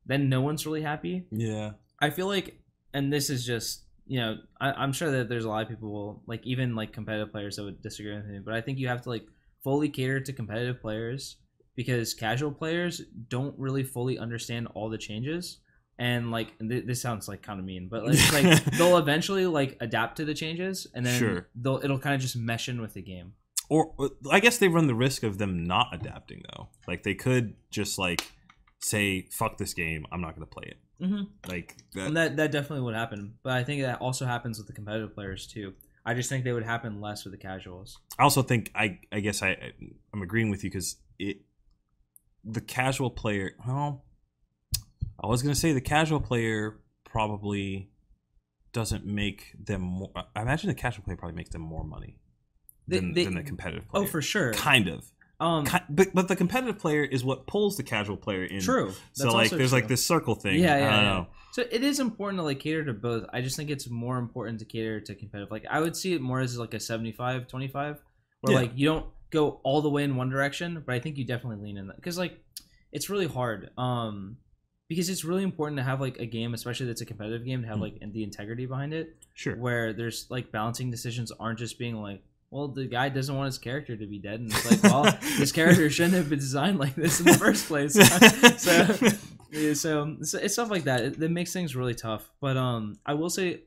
then 0.05 0.29
no 0.29 0.41
one's 0.41 0.65
really 0.65 0.81
happy. 0.81 1.25
Yeah. 1.31 1.71
I 2.00 2.09
feel 2.09 2.25
like, 2.27 2.59
and 2.93 3.12
this 3.12 3.29
is 3.29 3.45
just 3.45 3.83
you 4.07 4.19
know, 4.19 4.38
I, 4.60 4.71
I'm 4.74 4.91
sure 4.91 5.10
that 5.12 5.29
there's 5.29 5.45
a 5.45 5.50
lot 5.50 5.63
of 5.63 5.69
people 5.69 6.21
like 6.27 6.45
even 6.45 6.75
like 6.75 6.91
competitive 6.91 7.31
players 7.31 7.55
that 7.55 7.63
would 7.63 7.81
disagree 7.81 8.13
with 8.15 8.25
me, 8.25 8.39
but 8.43 8.53
I 8.53 8.60
think 8.62 8.77
you 8.77 8.88
have 8.89 9.01
to 9.03 9.10
like 9.10 9.25
fully 9.63 9.88
cater 9.89 10.19
to 10.19 10.33
competitive 10.33 10.81
players 10.81 11.38
because 11.75 12.13
casual 12.13 12.51
players 12.51 13.01
don't 13.29 13.57
really 13.57 13.83
fully 13.83 14.17
understand 14.17 14.67
all 14.74 14.89
the 14.89 14.98
changes. 14.98 15.60
And 15.98 16.31
like 16.31 16.57
th- 16.60 16.86
this 16.86 17.01
sounds 17.01 17.27
like 17.27 17.41
kind 17.43 17.60
of 17.60 17.65
mean, 17.65 17.88
but 17.89 18.05
like, 18.05 18.33
like 18.33 18.63
they'll 18.77 18.98
eventually 18.98 19.45
like 19.45 19.77
adapt 19.79 20.17
to 20.17 20.25
the 20.25 20.33
changes, 20.33 20.88
and 20.95 21.05
then 21.05 21.19
Sure. 21.19 21.48
they'll 21.55 21.79
it'll 21.83 22.00
kind 22.00 22.15
of 22.15 22.21
just 22.21 22.36
mesh 22.36 22.67
in 22.69 22.81
with 22.81 22.93
the 22.95 23.01
game. 23.03 23.33
Or 23.69 23.93
or- 23.98 24.10
I 24.31 24.39
guess 24.39 24.57
they 24.57 24.67
run 24.67 24.88
the 24.88 24.95
risk 24.95 25.21
of 25.24 25.38
them 25.38 25.63
not 25.63 25.88
adapting 25.93 26.41
though. 26.53 26.69
Like 26.88 27.03
they 27.03 27.13
could 27.13 27.53
just 27.69 28.00
like 28.00 28.24
say, 28.79 29.27
"Fuck 29.31 29.57
this 29.57 29.74
game. 29.75 30.05
I'm 30.12 30.21
not 30.21 30.36
going 30.36 30.45
to 30.48 30.51
play 30.51 30.65
it." 30.67 30.77
Mm-hmm. 31.01 31.24
Like 31.50 31.77
that. 31.93 32.08
And 32.08 32.17
that 32.17 32.36
that 32.38 32.51
definitely 32.51 32.84
would 32.86 32.96
happen, 32.96 33.34
but 33.43 33.53
I 33.53 33.63
think 33.63 33.81
that 33.81 34.00
also 34.00 34.25
happens 34.25 34.58
with 34.58 34.67
the 34.67 34.74
competitive 34.74 35.13
players 35.15 35.48
too. 35.48 35.74
I 36.05 36.13
just 36.13 36.29
think 36.29 36.43
they 36.43 36.51
would 36.53 36.63
happen 36.63 37.00
less 37.01 37.24
with 37.25 37.31
the 37.34 37.38
casuals. 37.38 37.98
I 38.20 38.24
also 38.24 38.41
think 38.43 38.72
I 38.75 39.00
I 39.12 39.20
guess 39.20 39.41
I 39.41 39.72
I'm 40.14 40.22
agreeing 40.22 40.50
with 40.50 40.64
you 40.64 40.70
because 40.70 40.98
it 41.20 41.42
the 42.44 42.61
casual 42.61 43.09
player. 43.09 43.51
Well, 43.68 44.03
I 45.24 45.27
was 45.27 45.42
going 45.44 45.53
to 45.53 45.59
say 45.59 45.74
the 45.74 45.81
casual 45.81 46.20
player 46.20 46.79
probably 47.03 47.90
doesn't 48.74 49.05
make 49.05 49.53
them 49.64 49.81
more. 49.81 50.11
I 50.35 50.42
imagine 50.42 50.68
the 50.70 50.74
casual 50.75 51.03
player 51.03 51.18
probably 51.18 51.35
makes 51.35 51.50
them 51.50 51.61
more 51.61 51.83
money 51.83 52.18
They- 52.87 52.98
than, 53.00 53.14
they- 53.14 53.25
than 53.25 53.35
the 53.35 53.44
competitive 53.44 53.87
player. 53.90 54.03
Oh, 54.03 54.07
for 54.07 54.22
sure. 54.22 54.53
kind 54.53 54.87
of. 54.87 55.11
Um, 55.42 55.66
but 55.90 56.14
but 56.14 56.27
the 56.27 56.36
competitive 56.36 56.77
player 56.80 57.04
is 57.04 57.24
what 57.24 57.48
pulls 57.48 57.75
the 57.75 57.84
casual 57.84 58.16
player 58.18 58.44
in. 58.46 58.62
true. 58.62 58.88
That's 58.88 59.00
So 59.14 59.27
like 59.32 59.46
also 59.46 59.58
there's 59.58 59.74
like 59.74 59.88
this 59.88 60.06
circle 60.06 60.36
thing. 60.36 60.60
Yeah, 60.62 60.75
I 60.75 60.80
yeah, 60.80 60.90
don't 60.96 61.04
yeah. 61.04 61.10
know. 61.14 61.27
So 61.54 61.64
it 61.70 61.84
is 61.84 62.00
important 62.00 62.40
to 62.40 62.44
like 62.44 62.60
cater 62.60 62.86
to 62.86 62.94
both. 62.94 63.25
I 63.34 63.42
just 63.42 63.58
think 63.58 63.70
it's 63.70 63.90
more 63.90 64.18
important 64.20 64.60
to 64.60 64.66
cater 64.66 65.01
to 65.01 65.16
competitive. 65.16 65.51
Like 65.51 65.66
I 65.70 65.80
would 65.82 65.96
see 65.98 66.14
it 66.14 66.22
more 66.22 66.40
as 66.40 66.58
like 66.58 66.74
a 66.75 66.80
75 66.80 67.48
25 67.48 68.00
where 68.42 68.54
Yeah. 68.54 68.60
like 68.62 68.72
you 68.75 68.86
don't 68.88 69.06
go 69.32 69.60
all 69.64 69.82
the 69.82 69.90
way 69.90 70.04
in 70.04 70.16
one 70.16 70.30
direction, 70.30 70.84
but 70.86 70.94
I 70.96 71.00
think 71.00 71.18
you 71.18 71.25
definitely 71.25 71.64
lean 71.66 71.77
in 71.77 71.88
that 71.88 72.01
cuz 72.04 72.18
like 72.18 72.40
it's 72.92 73.10
really 73.10 73.27
hard. 73.27 73.72
Um 73.77 74.38
because 74.90 75.08
it's 75.10 75.24
really 75.24 75.44
important 75.44 75.77
to 75.77 75.84
have 75.84 76.01
like 76.01 76.20
a 76.20 76.25
game, 76.25 76.54
especially 76.54 76.86
that's 76.86 77.01
a 77.01 77.06
competitive 77.06 77.46
game, 77.46 77.62
to 77.64 77.68
have 77.68 77.77
Mm. 77.77 77.82
like 77.82 78.12
the 78.14 78.24
integrity 78.24 78.66
behind 78.66 78.94
it, 78.94 79.16
Sure. 79.34 79.56
where 79.56 79.94
there's 79.94 80.27
like 80.30 80.51
balancing 80.51 80.92
decisions 80.92 81.32
aren't 81.40 81.60
just 81.60 81.80
being 81.80 81.96
like, 81.96 82.22
well, 82.51 82.68
the 82.68 82.85
guy 82.85 83.09
doesn't 83.09 83.35
want 83.35 83.48
his 83.48 83.57
character 83.57 83.96
to 83.96 84.05
be 84.05 84.20
dead, 84.20 84.42
and 84.42 84.51
it's 84.51 84.70
like, 84.70 84.83
well, 84.83 85.03
this 85.40 85.51
character 85.51 85.90
shouldn't 85.90 86.16
have 86.16 86.29
been 86.29 86.40
designed 86.40 86.77
like 86.79 86.96
this 86.96 87.20
in 87.20 87.25
the 87.25 87.33
first 87.33 87.68
place. 87.68 87.94
so 88.61 89.18
yeah, 89.51 89.74
so, 89.74 90.18
so 90.22 90.37
it's 90.37 90.53
stuff 90.53 90.70
like 90.70 90.83
that. 90.83 91.01
It, 91.01 91.20
that 91.20 91.31
makes 91.31 91.53
things 91.53 91.75
really 91.75 91.96
tough. 91.96 92.29
But 92.40 92.57
um, 92.57 93.00
I 93.05 93.14
will 93.14 93.29
say, 93.29 93.61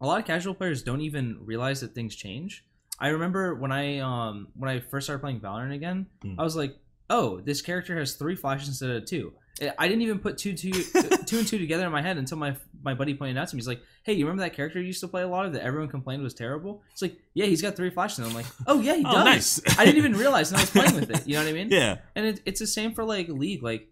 a 0.00 0.06
lot 0.06 0.20
of 0.20 0.26
casual 0.26 0.54
players 0.54 0.82
don't 0.82 1.00
even 1.00 1.38
realize 1.40 1.80
that 1.80 1.94
things 1.94 2.14
change. 2.14 2.64
I 3.00 3.08
remember 3.08 3.54
when 3.54 3.70
I 3.70 4.00
um 4.00 4.48
when 4.56 4.68
I 4.68 4.80
first 4.80 5.06
started 5.06 5.20
playing 5.20 5.40
Valorant 5.40 5.74
again, 5.74 6.06
Hmm. 6.22 6.34
I 6.38 6.42
was 6.42 6.56
like, 6.56 6.76
oh, 7.10 7.40
this 7.40 7.62
character 7.62 7.96
has 7.98 8.14
three 8.14 8.34
flashes 8.34 8.68
instead 8.68 8.90
of 8.90 9.04
two. 9.06 9.32
I- 9.78 9.88
didn't 9.88 10.02
even 10.02 10.18
put 10.18 10.38
two 10.38 10.54
two 10.54 10.70
two 11.26 11.38
and 11.38 11.46
two 11.46 11.58
together 11.58 11.84
in 11.86 11.92
my 11.92 12.02
head 12.02 12.16
until 12.16 12.38
my 12.38 12.56
my 12.82 12.94
buddy 12.94 13.14
pointed 13.14 13.36
out 13.36 13.48
to 13.48 13.56
me. 13.56 13.58
He's 13.60 13.68
like, 13.68 13.80
"Hey, 14.04 14.12
you 14.14 14.24
remember 14.26 14.42
that 14.42 14.54
character 14.54 14.80
you 14.80 14.86
used 14.86 15.00
to 15.00 15.08
play 15.08 15.22
a 15.22 15.28
lot 15.28 15.46
of 15.46 15.52
that 15.54 15.62
everyone 15.62 15.88
complained 15.88 16.22
was 16.22 16.34
terrible?" 16.34 16.82
It's 16.92 17.02
like, 17.02 17.16
"Yeah, 17.34 17.46
he's 17.46 17.62
got 17.62 17.74
three 17.76 17.90
flashes." 17.90 18.18
And 18.20 18.28
I'm 18.28 18.34
like, 18.34 18.46
"Oh 18.66 18.80
yeah, 18.80 18.94
he 18.96 19.04
Oh, 19.06 19.12
does." 19.12 19.24
nice. 19.24 19.60
I 19.78 19.84
didn't 19.84 19.98
even 19.98 20.12
realize, 20.14 20.50
and 20.50 20.58
I 20.58 20.62
was 20.62 20.70
playing 20.70 20.94
with 20.94 21.10
it. 21.10 21.26
You 21.26 21.34
know 21.34 21.42
what 21.44 21.50
I 21.50 21.52
mean? 21.52 21.68
yeah. 21.72 21.98
And 22.14 22.26
it, 22.26 22.40
it's 22.46 22.60
the 22.60 22.66
same 22.66 22.94
for 22.94 23.04
like 23.04 23.28
League. 23.28 23.62
Like, 23.62 23.88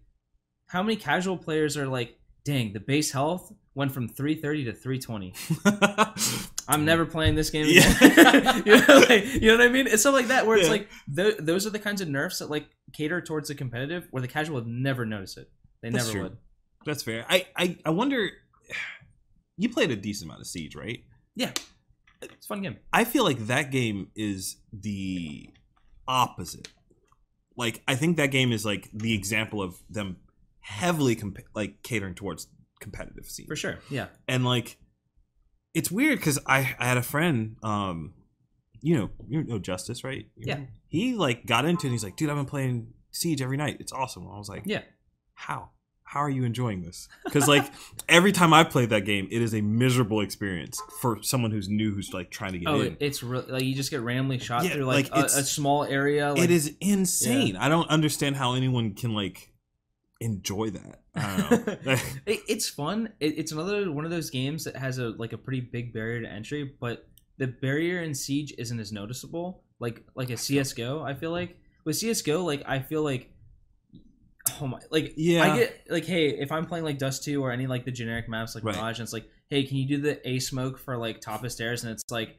how 0.67 0.81
many 0.83 0.95
casual 0.95 1.37
players 1.37 1.75
are 1.77 1.87
like, 1.87 2.17
"Dang, 2.45 2.73
the 2.73 2.79
base 2.79 3.11
health 3.11 3.51
went 3.77 3.91
from 3.93 4.09
330 4.09 4.65
to 4.65 4.73
320. 4.73 5.33
I'm 6.67 6.83
never 6.83 7.05
playing 7.05 7.35
this 7.35 7.49
game 7.49 7.67
again." 7.67 7.95
Yeah. 8.01 8.55
you, 8.65 8.75
know, 8.87 9.05
like, 9.07 9.25
you 9.35 9.47
know 9.47 9.57
what 9.57 9.65
I 9.65 9.69
mean? 9.69 9.87
It's 9.87 10.01
stuff 10.01 10.13
like 10.13 10.27
that 10.27 10.45
where 10.47 10.57
it's 10.57 10.65
Yeah. 10.65 10.71
like 10.71 10.89
th- 11.15 11.37
those 11.39 11.65
are 11.65 11.69
the 11.69 11.79
kinds 11.79 12.01
of 12.01 12.07
nerfs 12.09 12.39
that 12.39 12.49
like 12.49 12.67
cater 12.93 13.21
towards 13.21 13.47
the 13.49 13.55
competitive, 13.55 14.07
where 14.11 14.21
the 14.21 14.27
casual 14.27 14.55
would 14.55 14.67
never 14.67 15.05
notice 15.05 15.37
it. 15.37 15.49
They 15.81 15.89
That's 15.91 16.07
never 16.07 16.11
true. 16.11 16.23
would. 16.23 16.37
That's 16.85 17.03
fair. 17.03 17.25
I, 17.29 17.45
I 17.55 17.77
I 17.85 17.89
wonder. 17.91 18.29
You 19.59 19.69
played 19.69 19.89
a 19.89 19.95
decent 19.95 20.27
amount 20.29 20.41
of 20.41 20.45
Siege, 20.47 20.75
right? 20.75 20.99
Yeah, 21.35 21.49
it's 22.21 22.45
a 22.45 22.47
fun 22.47 22.61
game. 22.61 22.77
I 22.93 23.05
feel 23.05 23.23
like 23.23 23.47
that 23.47 23.71
game 23.71 24.11
is 24.15 24.57
the 24.71 25.49
opposite. 26.07 26.67
Like 27.55 27.81
I 27.87 27.95
think 27.95 28.17
that 28.17 28.27
game 28.27 28.51
is 28.51 28.63
like 28.65 28.87
the 28.93 29.15
example 29.15 29.63
of 29.63 29.79
them 29.89 30.17
heavily 30.59 31.15
comp- 31.15 31.39
like 31.55 31.81
catering 31.81 32.13
towards 32.13 32.45
competitive 32.79 33.25
scene. 33.25 33.47
For 33.47 33.55
sure. 33.55 33.79
Yeah. 33.89 34.07
and 34.27 34.45
like 34.45 34.77
it's 35.73 35.91
weird 35.91 36.17
because 36.19 36.39
I, 36.47 36.75
I 36.79 36.85
had 36.87 36.97
a 36.97 37.03
friend 37.03 37.55
um 37.63 38.13
you 38.81 38.95
know 38.97 39.09
you 39.27 39.43
know 39.43 39.59
justice 39.59 40.03
right 40.03 40.25
You 40.35 40.45
Yeah. 40.47 40.59
he 40.87 41.13
like 41.15 41.45
got 41.45 41.65
into 41.65 41.81
it 41.85 41.89
and 41.89 41.91
he's 41.93 42.03
like 42.03 42.15
dude 42.15 42.29
i've 42.29 42.35
been 42.35 42.45
playing 42.45 42.93
siege 43.11 43.41
every 43.41 43.57
night 43.57 43.77
it's 43.79 43.91
awesome 43.91 44.27
i 44.31 44.37
was 44.37 44.47
like 44.49 44.63
Yeah. 44.65 44.81
how 45.33 45.71
how 46.03 46.19
are 46.21 46.29
you 46.29 46.45
enjoying 46.45 46.81
this 46.83 47.07
because 47.25 47.47
like 47.47 47.65
every 48.09 48.31
time 48.31 48.53
i 48.53 48.63
played 48.63 48.89
that 48.91 49.01
game 49.05 49.27
it 49.31 49.41
is 49.41 49.53
a 49.53 49.61
miserable 49.61 50.21
experience 50.21 50.81
for 51.01 51.17
someone 51.21 51.51
who's 51.51 51.67
new 51.67 51.93
who's 51.93 52.13
like 52.13 52.29
trying 52.31 52.53
to 52.53 52.59
get 52.59 52.69
Oh, 52.69 52.79
in 52.81 52.87
it, 52.93 52.97
it's 53.01 53.23
really 53.23 53.51
like 53.51 53.63
you 53.63 53.73
just 53.75 53.91
get 53.91 54.01
randomly 54.01 54.37
shot 54.39 54.63
Yeah, 54.63 54.71
through 54.71 54.85
like, 54.85 55.11
like, 55.11 55.23
a, 55.23 55.25
a 55.25 55.43
small 55.43 55.83
area. 55.83 56.31
Like, 56.33 56.43
it 56.43 56.51
is 56.51 56.73
insane 56.79 57.55
i 57.57 57.67
don't 57.69 57.89
understand 57.89 58.35
how 58.37 58.53
anyone 58.53 58.93
can 58.93 59.13
like 59.13 59.51
enjoy 60.21 60.69
that 60.69 60.99
i 61.15 61.37
don't 61.49 61.85
know 61.85 61.91
it, 62.25 62.39
it's 62.47 62.67
fun. 62.69 63.09
It, 63.19 63.37
it's 63.37 63.51
another 63.51 63.91
one 63.91 64.05
of 64.05 64.11
those 64.11 64.29
games 64.29 64.63
that 64.63 64.75
has 64.75 64.97
a 64.97 65.09
like 65.09 65.33
a 65.33 65.37
pretty 65.37 65.61
big 65.61 65.93
barrier 65.93 66.21
to 66.21 66.27
entry, 66.31 66.73
but 66.79 67.07
the 67.37 67.47
barrier 67.47 68.01
in 68.01 68.13
Siege 68.15 68.53
isn't 68.57 68.79
as 68.79 68.91
noticeable. 68.91 69.63
Like 69.79 70.03
like 70.15 70.29
a 70.31 70.37
CS:GO, 70.37 71.01
I 71.03 71.13
feel 71.13 71.31
like 71.31 71.57
with 71.85 71.95
CS:GO, 71.97 72.43
like 72.43 72.63
I 72.67 72.79
feel 72.79 73.03
like 73.03 73.31
oh 74.61 74.67
my, 74.67 74.79
like 74.91 75.13
Yeah. 75.17 75.43
I 75.53 75.57
get 75.57 75.85
like 75.89 76.05
hey, 76.05 76.29
if 76.29 76.51
I'm 76.51 76.65
playing 76.65 76.85
like 76.85 76.97
Dust 76.97 77.23
Two 77.23 77.43
or 77.43 77.51
any 77.51 77.67
like 77.67 77.85
the 77.85 77.91
generic 77.91 78.27
maps 78.29 78.55
like 78.55 78.63
Right. 78.63 78.75
Mirage, 78.75 78.99
and 78.99 79.05
it's 79.05 79.13
like 79.13 79.29
hey, 79.49 79.63
can 79.63 79.77
you 79.77 79.87
do 79.87 80.01
the 80.01 80.27
A 80.29 80.39
smoke 80.39 80.77
for 80.79 80.97
like 80.97 81.21
top 81.21 81.43
of 81.43 81.51
stairs, 81.51 81.83
and 81.83 81.93
it's 81.93 82.03
like 82.11 82.37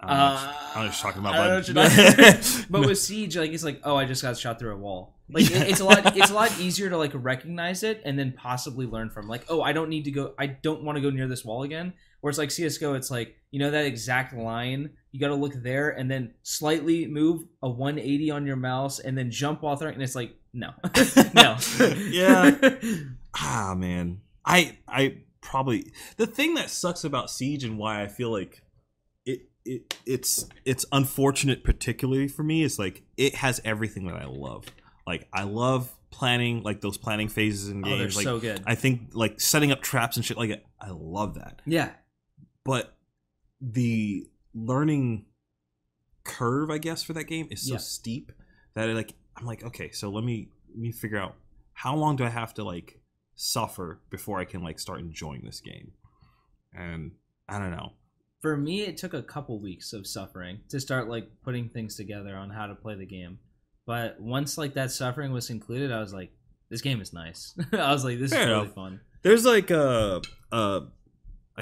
I 0.00 0.06
don't 0.06 0.16
know, 0.16 0.22
Uh, 0.24 0.28
I 0.28 0.34
don't 0.34 0.54
know 0.54 0.74
what 0.74 0.84
you're 0.84 0.92
talking 0.92 1.20
about, 1.22 1.34
I 1.34 1.36
don't 1.36 1.74
know 1.74 1.82
what 1.82 1.96
you're 1.96 2.32
talking- 2.32 2.66
but 2.70 2.86
with 2.86 2.98
siege, 2.98 3.36
like 3.36 3.52
it's 3.52 3.64
like, 3.64 3.80
oh, 3.84 3.96
I 3.96 4.04
just 4.06 4.22
got 4.22 4.36
shot 4.38 4.58
through 4.58 4.74
a 4.74 4.78
wall. 4.78 5.17
Like 5.30 5.50
Yeah. 5.50 5.62
it's 5.64 5.80
a 5.80 5.84
lot. 5.84 6.16
It's 6.16 6.30
a 6.30 6.34
lot 6.34 6.58
easier 6.58 6.88
to 6.90 6.96
like 6.96 7.12
recognize 7.14 7.82
it 7.82 8.00
and 8.04 8.18
then 8.18 8.32
possibly 8.32 8.86
learn 8.86 9.10
from. 9.10 9.28
Like, 9.28 9.44
oh, 9.48 9.60
I 9.60 9.72
don't 9.72 9.88
need 9.90 10.04
to 10.04 10.10
go. 10.10 10.34
I 10.38 10.46
don't 10.46 10.82
want 10.84 10.96
to 10.96 11.02
go 11.02 11.10
near 11.10 11.28
this 11.28 11.44
wall 11.44 11.62
again. 11.64 11.92
Where 12.20 12.30
it's 12.30 12.38
like 12.38 12.50
CS:GO, 12.50 12.94
it's 12.94 13.10
like 13.10 13.36
you 13.50 13.58
know 13.60 13.70
that 13.70 13.84
exact 13.84 14.34
line. 14.34 14.90
You 15.12 15.20
got 15.20 15.28
to 15.28 15.34
look 15.34 15.54
there 15.54 15.90
and 15.90 16.10
then 16.10 16.34
slightly 16.42 17.06
move 17.06 17.44
a 17.62 17.68
180 17.68 18.30
on 18.30 18.46
your 18.46 18.56
mouse 18.56 18.98
and 18.98 19.16
then 19.16 19.30
jump 19.30 19.62
while 19.62 19.76
throwing. 19.76 19.94
And 19.94 20.02
it's 20.02 20.14
like, 20.14 20.34
no, 20.52 20.72
no, 21.34 21.56
Yeah. 22.10 22.56
ah 23.40 23.74
man 23.76 24.20
i 24.46 24.76
i 24.88 25.18
probably 25.42 25.92
the 26.16 26.26
thing 26.26 26.54
that 26.54 26.70
sucks 26.70 27.04
about 27.04 27.30
siege 27.30 27.62
and 27.62 27.78
why 27.78 28.02
i 28.02 28.08
feel 28.08 28.32
like 28.32 28.62
it, 29.26 29.42
it 29.66 29.94
it's 30.06 30.46
it's 30.64 30.86
unfortunate 30.90 31.62
particularly 31.62 32.26
for 32.26 32.42
me 32.42 32.62
is 32.62 32.78
like 32.78 33.02
it 33.18 33.36
has 33.36 33.60
everything 33.66 34.06
that 34.06 34.16
i 34.16 34.24
love 34.24 34.64
like 35.08 35.26
i 35.32 35.42
love 35.42 35.92
planning 36.10 36.62
like 36.62 36.80
those 36.80 36.96
planning 36.96 37.28
phases 37.28 37.68
in 37.68 37.84
oh, 37.84 37.88
they're 37.96 38.08
like 38.08 38.24
so 38.24 38.38
good. 38.38 38.62
i 38.66 38.74
think 38.74 39.00
like 39.14 39.40
setting 39.40 39.72
up 39.72 39.80
traps 39.82 40.16
and 40.16 40.24
shit 40.24 40.36
like 40.36 40.62
i 40.80 40.90
love 40.90 41.34
that. 41.34 41.60
Yeah, 41.66 41.90
but 42.64 42.96
the 43.60 44.28
learning 44.54 45.26
curve 46.24 46.70
i 46.70 46.78
guess 46.78 47.02
for 47.02 47.14
that 47.14 47.24
game 47.24 47.48
is 47.50 47.66
so 47.66 47.72
Yeah. 47.74 47.78
steep 47.78 48.32
that 48.74 48.88
it, 48.88 48.94
like 48.94 49.14
i'm 49.36 49.46
like 49.46 49.64
okay 49.64 49.90
so 49.90 50.10
let 50.10 50.24
me 50.24 50.50
let 50.68 50.78
me 50.78 50.92
figure 50.92 51.18
out 51.18 51.34
how 51.72 51.96
long 51.96 52.16
do 52.16 52.24
i 52.24 52.28
have 52.28 52.52
to 52.54 52.64
like 52.64 53.00
suffer 53.34 54.00
before 54.10 54.38
i 54.40 54.44
can 54.44 54.62
like 54.62 54.78
start 54.78 55.00
enjoying 55.00 55.42
this 55.44 55.60
game? 55.60 55.92
And 56.74 57.12
i 57.48 57.58
don't 57.58 57.70
know. 57.70 57.92
For 58.42 58.56
me 58.56 58.82
it 58.82 58.96
took 58.96 59.14
a 59.14 59.22
couple 59.22 59.58
weeks 59.60 59.92
of 59.92 60.06
suffering 60.06 60.60
to 60.68 60.78
start 60.80 61.08
like 61.08 61.28
putting 61.42 61.68
things 61.70 61.96
together 61.96 62.36
on 62.36 62.50
how 62.50 62.66
to 62.66 62.74
play 62.74 62.94
the 62.94 63.06
game 63.06 63.38
but 63.88 64.20
once 64.20 64.58
like 64.58 64.74
that 64.74 64.90
suffering 64.92 65.32
was 65.32 65.48
included 65.50 65.90
i 65.90 65.98
was 65.98 66.12
like 66.12 66.30
this 66.70 66.80
game 66.80 67.00
is 67.00 67.12
nice. 67.12 67.54
I 67.72 67.92
was 67.92 68.04
like 68.04 68.18
this 68.18 68.32
Fair 68.32 68.42
is 68.42 68.48
really 68.48 68.68
fun. 68.68 69.00
There's 69.22 69.44
like 69.44 69.70
a 69.70 70.20
uh 70.52 70.80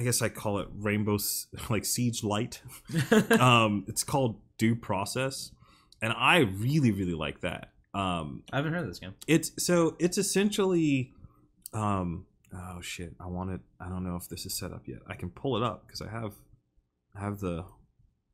guess 0.01 0.21
i 0.21 0.29
call 0.29 0.59
it 0.59 0.69
rainbow 0.75 1.19
like 1.71 1.85
siege 1.85 2.23
light. 2.23 2.61
Um 3.41 3.85
it's 3.89 4.05
called 4.05 4.41
due 4.59 4.75
process 4.75 5.53
and 6.03 6.12
i 6.17 6.39
really 6.39 6.91
really 6.91 7.15
like 7.15 7.41
that. 7.43 7.71
Um 7.95 8.43
i 8.53 8.57
haven't 8.57 8.73
heard 8.73 8.83
of 8.83 8.89
this 8.89 8.99
game. 8.99 9.15
it's 9.27 9.53
so 9.65 9.97
it's 9.99 10.19
essentially 10.19 11.12
um 11.73 12.27
oh 12.53 12.81
shit. 12.81 13.15
I 13.21 13.27
want 13.27 13.51
it 13.51 13.61
i 13.81 13.89
don't 13.89 14.05
know 14.05 14.17
if 14.17 14.29
this 14.29 14.45
is 14.47 14.55
set 14.55 14.73
up 14.73 14.83
yet. 14.87 14.99
I 15.07 15.15
can 15.15 15.31
pull 15.31 15.57
it 15.57 15.62
up 15.62 15.87
because 15.87 16.03
i 16.03 16.09
have 16.09 16.33
i 17.15 17.21
have 17.21 17.39
the 17.41 17.65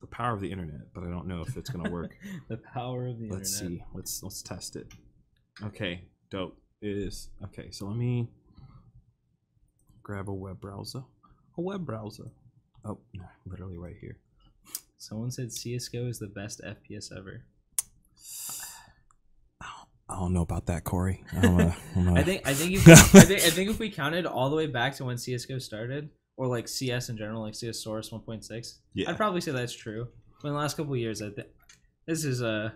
the 0.03 0.07
power 0.07 0.33
of 0.33 0.41
the 0.41 0.51
internet 0.51 0.81
but 0.93 1.05
i 1.05 1.09
don't 1.09 1.25
know 1.25 1.41
if 1.47 1.55
it's 1.55 1.69
gonna 1.69 1.89
work. 1.89 2.11
The 2.49 2.57
power 2.57 3.07
of 3.07 3.19
the 3.19 3.23
internet. 3.23 3.39
let's 3.39 3.61
internet. 3.61 3.79
see. 3.79 3.85
Let's 3.95 4.21
let's 4.21 4.41
test 4.41 4.75
it. 4.75 4.87
Okay 5.63 6.01
dope. 6.29 6.57
It 6.81 6.89
is 6.89 7.29
okay 7.45 7.71
so 7.71 7.85
let 7.85 7.95
me 7.95 8.27
grab 10.03 10.27
a 10.29 10.33
web 10.33 10.59
browser. 10.59 11.03
A 11.57 11.61
web 11.61 11.85
browser. 11.85 12.25
Oh 12.83 12.99
no, 13.13 13.23
literally 13.45 13.77
right 13.77 13.95
here. 14.01 14.17
Someone 14.97 15.31
said 15.31 15.49
csgo 15.49 16.09
is 16.09 16.19
the 16.19 16.27
best 16.27 16.61
fps 16.61 17.17
ever. 17.17 17.45
I 19.61 20.19
don't 20.19 20.33
know 20.33 20.41
about 20.41 20.65
that 20.65 20.83
corey. 20.83 21.23
I 21.31 21.39
don't 21.39 21.57
know, 21.57 21.73
I 21.95 21.95
don't 21.95 22.17
i 22.17 22.23
think 22.23 22.45
i 22.45 22.53
think 22.53 22.73
if 22.73 22.87
I 22.89 23.21
think, 23.21 23.41
I 23.41 23.49
think 23.51 23.69
if 23.69 23.79
we 23.79 23.89
counted 23.89 24.25
all 24.25 24.49
the 24.49 24.57
way 24.57 24.67
back 24.67 24.95
to 24.97 25.05
when 25.05 25.15
csgo 25.15 25.61
started 25.61 26.09
or 26.37 26.47
like 26.47 26.67
cs 26.67 27.09
in 27.09 27.17
general 27.17 27.41
like 27.41 27.55
cs 27.55 27.83
source 27.83 28.09
1.6 28.09 28.73
yeah 28.93 29.09
i'd 29.09 29.17
probably 29.17 29.41
say 29.41 29.51
that's 29.51 29.73
true 29.75 30.07
but 30.41 30.47
in 30.49 30.53
the 30.53 30.59
last 30.59 30.75
couple 30.77 30.93
of 30.93 30.99
years 30.99 31.21
i 31.21 31.29
think 31.29 31.47
this 32.07 32.25
is 32.25 32.41
uh 32.41 32.69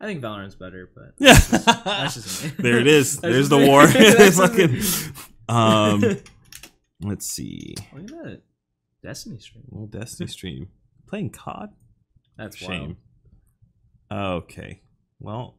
i 0.00 0.06
think 0.06 0.20
valorant's 0.20 0.54
better 0.54 0.90
but 0.94 1.14
yeah 1.18 1.34
that's 1.38 2.14
just 2.14 2.44
me. 2.44 2.50
there 2.58 2.78
it 2.78 2.86
is. 2.86 3.18
There's 3.20 3.48
the 3.48 3.58
war. 3.58 3.86
That's 3.86 4.36
Fucking. 4.38 4.80
Um, 5.48 6.20
let's 7.02 7.26
see. 7.26 7.74
Look 7.92 8.04
at 8.04 8.24
that 8.24 8.42
Destiny 9.02 9.38
stream. 9.38 9.64
Well, 9.68 9.86
Destiny 9.86 10.28
stream 10.28 10.68
playing 11.08 11.30
COD. 11.30 11.70
That's 12.36 12.56
Shame. 12.56 12.96
Okay. 14.10 14.82
Well, 15.20 15.56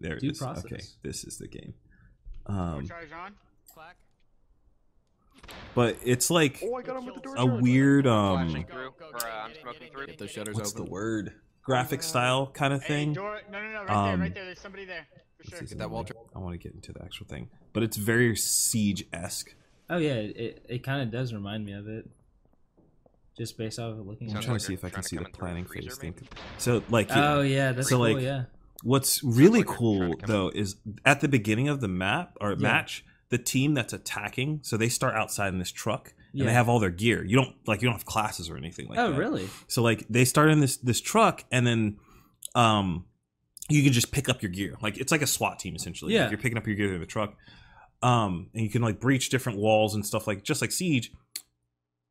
there 0.00 0.14
it 0.16 0.20
Due 0.20 0.30
is. 0.30 0.38
process. 0.38 0.64
Okay, 0.64 0.82
this 1.02 1.24
is 1.24 1.38
the 1.38 1.48
game. 1.48 1.74
Um, 2.46 2.86
Charge 2.86 3.12
on. 3.12 3.34
But 5.74 5.96
it's 6.04 6.30
like 6.30 6.60
Oh, 6.62 6.74
I 6.74 6.82
got 6.82 6.96
him 6.96 7.06
with 7.06 7.14
the 7.16 7.20
door 7.20 7.34
a 7.36 7.46
weird 7.46 8.06
um, 8.06 8.64
through, 8.68 8.92
or 9.12 9.16
uh, 9.16 9.44
I'm 9.44 9.52
smoking 9.60 9.88
through. 9.92 10.06
Get 10.06 10.18
those 10.18 10.30
shutters 10.30 10.54
what's 10.56 10.72
the 10.72 10.84
word? 10.84 11.32
Graphic 11.62 12.02
style 12.02 12.46
kind 12.46 12.72
of 12.72 12.82
Hey, 12.82 12.88
thing. 12.88 13.12
door. 13.12 13.40
No, 13.52 13.62
no, 13.62 13.70
no. 13.70 13.84
Right 13.84 13.90
Um, 13.90 14.04
there, 14.08 14.18
right 14.18 14.34
there. 14.34 14.44
There's 14.46 14.60
somebody 14.60 14.84
there. 14.86 15.06
For 15.36 15.44
sure. 15.50 15.60
Get 15.60 15.78
that 15.78 15.90
wall 15.90 16.06
I 16.34 16.38
want 16.38 16.54
to 16.54 16.58
get 16.58 16.74
into 16.74 16.92
the 16.92 17.02
actual 17.02 17.26
thing, 17.26 17.48
but 17.72 17.82
it's 17.82 17.96
very 17.96 18.34
siege 18.36 19.04
esque. 19.12 19.54
Oh 19.90 19.98
yeah, 19.98 20.14
it 20.14 20.64
it 20.68 20.82
kind 20.82 21.02
of 21.02 21.10
does 21.10 21.32
remind 21.32 21.64
me 21.64 21.72
of 21.72 21.86
it, 21.88 22.08
just 23.36 23.56
based 23.56 23.78
off 23.78 23.92
of 23.98 24.06
looking. 24.06 24.30
I'm 24.30 24.36
at 24.38 24.42
trying 24.42 24.56
it. 24.56 24.58
to 24.60 24.64
see 24.64 24.74
if 24.74 24.84
I 24.84 24.90
can 24.90 25.02
see 25.02 25.16
the 25.16 25.22
in 25.22 25.26
through 25.26 25.34
a 25.34 25.38
planning 25.38 25.64
freezer, 25.64 25.90
phase 25.90 25.98
thing. 25.98 26.14
So 26.58 26.82
like, 26.90 27.08
Yeah. 27.08 27.34
Oh 27.34 27.40
yeah, 27.42 27.72
that's 27.72 27.88
So, 27.88 27.96
cool. 27.96 28.14
like, 28.14 28.22
yeah, 28.22 28.44
What's 28.82 29.22
really 29.24 29.60
like 29.60 29.66
cool 29.66 30.14
though 30.26 30.50
is 30.54 30.76
at 31.04 31.20
the 31.20 31.28
beginning 31.28 31.68
of 31.68 31.80
the 31.80 31.88
map 31.88 32.36
or 32.40 32.50
Yeah. 32.50 32.56
match, 32.56 33.04
the 33.30 33.38
team 33.38 33.74
that's 33.74 33.92
attacking, 33.92 34.60
so 34.62 34.76
they 34.76 34.88
start 34.88 35.14
outside 35.14 35.52
in 35.52 35.58
this 35.58 35.70
truck 35.72 36.14
and 36.34 36.46
they 36.46 36.52
have 36.52 36.68
all 36.68 36.78
their 36.78 36.90
gear. 36.90 37.24
You 37.24 37.36
don't 37.36 37.54
like 37.66 37.82
you 37.82 37.88
don't 37.88 37.94
have 37.96 38.04
classes 38.06 38.48
or 38.48 38.56
anything 38.56 38.88
like 38.88 38.98
oh 38.98 39.10
that. 39.10 39.16
Oh, 39.16 39.18
really? 39.18 39.48
So 39.66 39.82
like 39.82 40.06
they 40.08 40.24
start 40.24 40.50
in 40.50 40.60
this 40.60 40.76
this 40.78 41.00
truck 41.00 41.44
and 41.50 41.66
then 41.66 41.96
um 42.54 43.04
you 43.68 43.82
can 43.82 43.92
just 43.92 44.12
pick 44.12 44.28
up 44.28 44.40
your 44.42 44.50
gear. 44.50 44.76
Like 44.80 44.96
it's 44.98 45.12
like 45.12 45.22
a 45.22 45.26
SWAT 45.26 45.58
team 45.58 45.74
essentially. 45.74 46.12
Like, 46.14 46.20
Yeah. 46.20 46.28
you're 46.30 46.38
picking 46.38 46.56
up 46.58 46.66
your 46.66 46.76
gear 46.76 46.94
in 46.94 47.00
the 47.00 47.06
truck. 47.06 47.34
Um 48.02 48.50
and 48.54 48.62
you 48.62 48.70
can 48.70 48.82
like 48.82 49.00
breach 49.00 49.28
different 49.30 49.58
walls 49.58 49.94
and 49.94 50.06
stuff 50.06 50.26
like 50.26 50.42
just 50.44 50.60
like 50.62 50.72
Siege. 50.72 51.10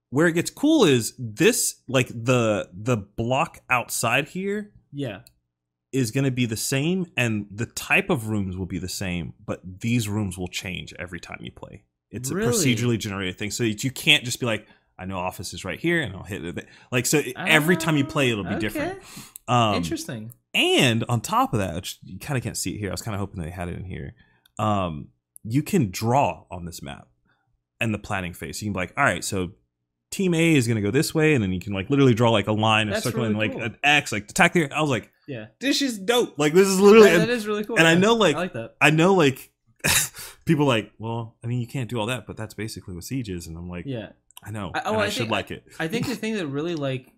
Where 0.10 0.28
it 0.28 0.34
gets 0.34 0.50
cool 0.52 0.84
is 0.86 1.14
this 1.18 1.82
like 1.88 2.08
the 2.10 2.70
the 2.74 2.98
block 2.98 3.60
outside 3.70 4.28
here 4.30 4.72
Yeah. 4.92 5.20
Is 5.94 6.12
going 6.12 6.24
to 6.26 6.32
be 6.32 6.46
the 6.46 6.58
same 6.58 7.06
and 7.16 7.46
the 7.50 7.66
type 7.66 8.10
of 8.10 8.28
rooms 8.28 8.58
will 8.58 8.66
be 8.66 8.78
the 8.80 8.90
same 8.90 9.34
but 9.46 9.62
these 9.82 10.08
rooms 10.10 10.38
will 10.38 10.48
change 10.48 10.94
every 11.00 11.20
time 11.20 11.38
you 11.42 11.52
play 11.52 11.84
it's 12.12 12.32
Really? 12.32 12.48
a 12.50 12.52
procedurally 12.52 12.98
generated 13.00 13.38
thing 13.38 13.52
so 13.52 13.64
you 13.64 13.92
can't 13.92 14.24
just 14.24 14.40
be 14.40 14.46
like 14.46 14.68
i 15.00 15.06
know 15.06 15.18
office 15.18 15.54
is 15.54 15.64
right 15.64 15.80
here 15.80 16.02
and 16.02 16.14
i'll 16.16 16.24
hit 16.24 16.44
it 16.44 16.68
like 16.92 17.06
so 17.06 17.22
every 17.38 17.78
time 17.78 17.96
you 17.98 18.04
play 18.06 18.30
it'll 18.32 18.44
be 18.44 18.56
Ah, 18.56 18.60
different 18.60 19.00
um 19.48 19.76
Interesting. 19.76 20.34
and 20.54 21.06
on 21.08 21.22
top 21.22 21.54
of 21.54 21.60
that 21.60 21.76
which 21.76 22.00
you 22.04 22.20
kind 22.20 22.38
of 22.38 22.44
can't 22.44 22.58
see 22.58 22.72
it 22.76 22.80
here 22.80 22.90
i 22.90 22.92
was 22.94 23.02
kind 23.02 23.16
of 23.16 23.20
hoping 23.20 23.42
they 23.42 23.50
had 23.50 23.70
it 23.70 23.76
in 23.78 23.86
here 23.86 24.14
um 24.60 25.10
you 25.44 25.64
can 25.64 25.90
draw 25.92 26.44
on 26.52 26.66
this 26.66 26.82
map 26.82 27.08
and 27.80 27.94
the 27.94 28.00
planning 28.00 28.34
phase 28.34 28.62
you 28.62 28.66
can 28.68 28.74
be 28.74 28.78
like 28.80 28.94
all 28.98 29.04
right 29.06 29.24
so 29.24 29.52
team 30.12 30.34
a 30.34 30.56
is 30.56 30.68
going 30.68 30.76
to 30.76 30.82
go 30.82 30.92
this 30.92 31.14
way 31.16 31.34
and 31.34 31.44
then 31.44 31.52
you 31.54 31.60
can 31.60 31.74
like 31.74 31.90
literally 31.90 32.14
draw 32.14 32.30
like 32.32 32.48
a 32.48 32.52
line 32.52 32.88
a 32.88 32.92
That's 32.92 33.04
circle 33.04 33.20
really 33.22 33.30
and 33.32 33.38
like 33.38 33.52
cool. 33.54 33.62
an 33.64 33.78
x 33.84 34.12
like 34.12 34.24
attack 34.30 34.54
there 34.54 34.70
i 34.74 34.82
was 34.82 34.90
like 34.90 35.12
Yeah. 35.28 35.48
this 35.60 35.82
is 35.82 36.00
dope. 36.00 36.38
Like 36.40 36.54
this 36.54 36.68
is 36.68 36.80
literally, 36.80 37.10
That- 37.10 37.20
and 37.20 37.22
that 37.24 37.30
is 37.30 37.46
really 37.48 37.64
cool. 37.66 37.78
and 37.78 37.88
I 37.88 37.96
know, 37.96 38.16
like- 38.16 38.36
I 38.36 38.40
like 38.40 38.54
that. 38.54 38.76
I 38.82 38.90
know 38.92 39.14
like 39.14 39.52
people 40.46 40.66
like, 40.66 40.92
well, 40.98 41.36
I 41.44 41.48
mean, 41.48 41.60
you 41.62 41.68
can't 41.68 41.90
do 41.90 42.00
all 42.00 42.06
that, 42.08 42.26
but 42.26 42.38
that's 42.38 42.54
basically 42.54 42.96
what 42.96 43.04
Siege 43.04 43.30
is, 43.30 43.48
and 43.48 43.58
I'm 43.58 43.70
like, 43.70 43.86
Yeah. 43.86 44.10
I 44.44 44.52
know, 44.52 44.72
I- 44.74 44.82
oh, 44.86 44.94
and 44.94 45.02
I, 45.02 45.06
I 45.06 45.10
should 45.10 45.22
think- 45.24 45.32
like 45.32 45.52
it. 45.52 45.66
I 45.80 45.88
think 45.88 46.08
the 46.08 46.16
thing 46.22 46.36
that 46.36 46.48
really 46.48 46.76
like 46.76 47.12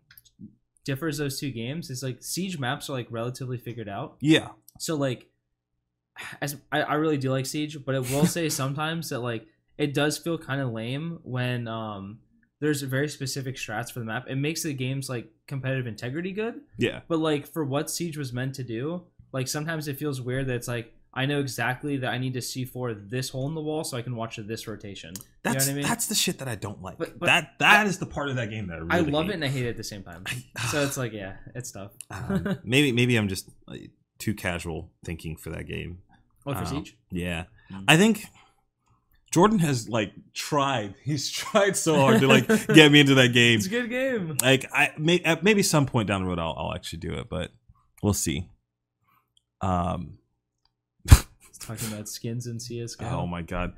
differs 0.86 1.18
those 1.18 1.40
two 1.40 1.52
games 1.52 1.90
is 1.90 2.02
like 2.02 2.18
siege 2.24 2.58
maps 2.58 2.90
are 2.90 2.94
like 2.94 3.08
relatively 3.12 3.58
figured 3.58 3.90
out. 3.90 4.18
Yeah, 4.22 4.50
So 4.80 4.96
like, 4.96 5.28
as 6.42 6.58
I, 6.72 6.82
I 6.82 6.94
really 6.96 7.18
do 7.18 7.32
like 7.32 7.46
Siege, 7.46 7.78
but 7.86 7.96
it 7.96 8.02
will 8.10 8.26
say 8.26 8.50
sometimes 8.62 9.10
that 9.10 9.20
like 9.20 9.46
it 9.78 9.94
does 9.94 10.18
feel 10.18 10.38
kind 10.38 10.60
of 10.62 10.72
lame 10.72 11.20
when 11.24 11.68
um 11.68 12.20
there's 12.60 12.82
very 12.82 13.08
specific 13.08 13.56
strats 13.56 13.92
for 13.92 14.00
the 14.00 14.06
map. 14.06 14.26
It 14.28 14.36
makes 14.36 14.64
the 14.64 14.74
game's 14.74 15.08
like 15.10 15.30
competitive 15.50 15.86
integrity 15.88 16.32
good, 16.32 16.62
yeah, 16.78 17.02
but 17.10 17.20
like 17.20 17.46
for 17.46 17.66
what 17.66 17.90
Siege 17.90 18.18
was 18.18 18.32
meant 18.32 18.56
to 18.56 18.64
do, 18.64 19.04
like 19.34 19.50
sometimes 19.50 19.90
it 19.90 19.98
feels 19.98 20.22
weird 20.22 20.48
that 20.48 20.56
it's 20.56 20.68
like 20.70 20.94
I 21.14 21.26
know 21.26 21.40
exactly 21.40 21.98
that 21.98 22.12
I 22.14 22.18
need 22.20 22.34
to 22.36 22.40
C4 22.40 23.10
this 23.10 23.30
hole 23.30 23.48
in 23.48 23.56
the 23.56 23.62
wall 23.62 23.84
so 23.84 23.98
I 23.98 24.04
can 24.04 24.16
watch 24.16 24.38
this 24.38 24.68
rotation. 24.68 25.14
that's 25.44 25.56
you 25.56 25.60
know 25.60 25.66
what 25.66 25.70
I 25.72 25.74
mean? 25.82 25.84
that's 25.90 26.06
the 26.08 26.16
shit 26.16 26.38
that 26.38 26.48
I 26.48 26.56
don't 26.56 26.82
like. 26.84 26.98
But- 27.00 27.18
but 27.20 27.26
that 27.26 27.54
that 27.60 27.88
is 27.88 27.98
the 27.98 28.06
part 28.06 28.30
of 28.30 28.36
that 28.38 28.50
game 28.52 28.68
that 28.68 28.80
I 28.90 28.98
I 28.98 29.00
love 29.02 29.26
hate. 29.26 29.32
it 29.32 29.34
and 29.36 29.44
I 29.44 29.48
hate 29.48 29.66
it 29.66 29.70
at 29.70 29.78
the 29.78 29.84
same 29.84 30.04
time. 30.04 30.24
So 30.72 30.84
it's 30.84 30.98
like 30.98 31.12
yeah, 31.12 31.34
it's 31.56 31.72
tough. 31.72 31.92
Um, 32.12 32.60
maybe 32.64 32.92
maybe 32.92 33.18
I'm 33.18 33.28
just 33.28 33.50
like, 33.68 33.90
too 34.20 34.34
casual 34.36 34.92
thinking 35.04 35.36
for 35.36 35.50
that 35.50 35.66
game. 35.68 36.00
What 36.44 36.58
for 36.58 36.64
Um, 36.64 36.68
Siege? 36.68 36.96
Yeah, 37.12 37.46
Mm. 37.72 37.84
I 37.88 37.98
think 37.98 38.26
Jordan 39.32 39.60
has 39.60 39.88
like 39.90 40.12
tried. 40.34 40.96
He's 41.04 41.30
tried 41.30 41.76
so 41.78 41.96
hard 42.00 42.22
to 42.22 42.28
like 42.28 42.48
get 42.74 42.92
me 42.92 43.00
into 43.02 43.16
that 43.16 43.30
game. 43.34 43.58
It's 43.58 43.68
a 43.68 43.70
good 43.70 43.90
game. 43.90 44.38
like 44.42 44.66
I 44.74 44.92
may, 44.98 45.20
at 45.22 45.44
maybe 45.44 45.62
some 45.64 45.86
point 45.86 46.08
down 46.08 46.24
the 46.24 46.28
road 46.30 46.40
I'll, 46.40 46.56
I'll 46.58 46.74
actually 46.74 47.00
do 47.00 47.14
it, 47.14 47.30
but 47.30 47.52
we'll 48.02 48.14
see. 48.14 48.50
Um. 49.62 50.18
Talking 51.60 51.92
about 51.94 52.08
skins 52.10 52.48
in 52.48 52.60
CS:GO. 52.60 53.06
Oh 53.06 53.28
my 53.28 53.42
god, 53.44 53.74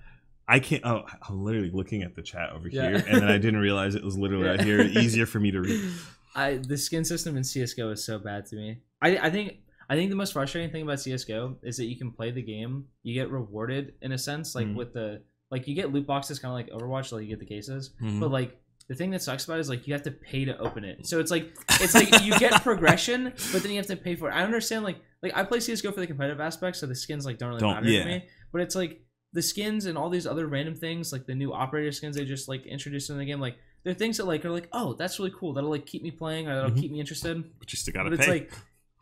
I 0.48 0.60
can't. 0.60 0.86
Oh, 0.86 1.04
I'm 1.28 1.44
literally 1.44 1.72
looking 1.72 2.04
at 2.04 2.16
the 2.16 2.22
chat 2.22 2.52
over 2.52 2.68
Yeah. 2.70 2.90
here, 2.90 2.96
and 3.08 3.22
then 3.22 3.28
I 3.30 3.38
didn't 3.38 3.60
realize 3.60 3.96
it 3.96 4.04
was 4.04 4.18
literally 4.18 4.46
right 4.48 4.60
Yeah. 4.60 4.66
here. 4.66 4.82
Easier 4.82 5.26
for 5.26 5.40
me 5.40 5.52
to 5.52 5.60
read. 5.62 5.92
I 6.36 6.54
the 6.58 6.78
skin 6.78 7.04
system 7.04 7.36
in 7.36 7.44
CS:GO 7.44 7.90
is 7.92 8.04
so 8.06 8.18
bad 8.20 8.46
to 8.48 8.56
me. 8.56 8.78
I 9.02 9.18
I 9.18 9.30
think 9.30 9.58
I 9.90 9.96
think 9.96 10.10
the 10.10 10.16
most 10.16 10.32
frustrating 10.34 10.72
thing 10.72 10.84
about 10.84 11.02
CS:GO 11.02 11.58
is 11.64 11.76
that 11.78 11.86
you 11.86 11.98
can 11.98 12.12
play 12.12 12.32
the 12.32 12.42
game, 12.44 12.86
you 13.04 13.14
get 13.14 13.30
rewarded 13.30 13.96
in 14.02 14.12
a 14.14 14.18
sense, 14.18 14.56
like 14.56 14.68
Mhm. 14.68 14.76
with 14.76 14.94
the 14.94 15.24
like 15.52 15.68
you 15.68 15.76
get 15.76 15.92
loot 15.94 16.08
boxes, 16.08 16.40
kind 16.40 16.52
of 16.52 16.56
like 16.74 16.82
Overwatch, 16.82 17.12
like 17.12 17.24
you 17.24 17.28
get 17.30 17.40
the 17.40 17.46
cases, 17.46 17.92
Mhm. 18.02 18.20
but 18.20 18.32
like. 18.32 18.58
The 18.88 18.96
thing 18.96 19.12
that 19.12 19.22
sucks 19.22 19.46
about 19.46 19.56
it 19.58 19.62
is 19.62 19.70
like 19.70 19.88
you 19.88 19.94
have 19.94 20.04
to 20.04 20.12
pay 20.12 20.44
to 20.44 20.58
open 20.58 20.84
it. 20.84 21.08
So 21.08 21.20
it's 21.22 21.32
like 21.32 21.54
it's 21.80 21.94
like 21.94 22.24
you 22.26 22.38
get 22.38 22.62
progression, 22.62 23.32
but 23.54 23.62
then 23.64 23.72
you 23.72 23.78
have 23.78 23.86
to 23.88 23.96
pay 23.96 24.16
for 24.16 24.28
it. 24.30 24.34
I 24.34 24.44
understand 24.44 24.84
like 24.84 24.98
like 25.24 25.32
I 25.34 25.46
play 25.46 25.62
CS:GO 25.62 25.94
for 25.94 26.02
the 26.02 26.08
competitive 26.08 26.42
aspect, 26.42 26.76
so 26.76 26.88
the 26.88 26.96
skins 26.96 27.26
like 27.26 27.38
don't 27.38 27.50
really 27.50 27.62
Don't- 27.62 27.76
matter 27.76 27.90
yeah. 27.90 28.04
to 28.04 28.10
me. 28.10 28.26
But 28.52 28.62
it's 28.62 28.76
like 28.76 29.00
the 29.32 29.42
skins 29.42 29.86
and 29.86 29.98
all 29.98 30.10
these 30.10 30.28
other 30.28 30.46
random 30.46 30.76
things, 30.76 31.14
like 31.14 31.26
the 31.26 31.36
new 31.36 31.54
operator 31.54 31.94
skins 31.94 32.18
they 32.18 32.26
just 32.26 32.50
like 32.50 32.66
introduced 32.66 33.10
in 33.10 33.18
the 33.18 33.24
game, 33.24 33.40
like 33.40 33.56
they're 33.86 33.94
things 33.94 34.18
that 34.18 34.26
like 34.26 34.44
are 34.44 34.52
like, 34.52 34.68
oh, 34.74 34.94
that's 34.96 35.20
really 35.20 35.32
cool. 35.40 35.54
That'll 35.54 35.70
like 35.70 35.86
keep 35.86 36.04
me 36.04 36.12
playing 36.12 36.50
or 36.50 36.56
that'll 36.56 36.72
Mhm. 36.72 36.82
keep 36.82 36.92
me 36.92 37.00
interested. 37.00 37.42
but 37.60 37.72
you 37.72 37.78
still 37.78 37.94
gotta 37.94 38.10
But 38.10 38.20
pay. 38.20 38.24
it's 38.26 38.30
like, 38.30 38.52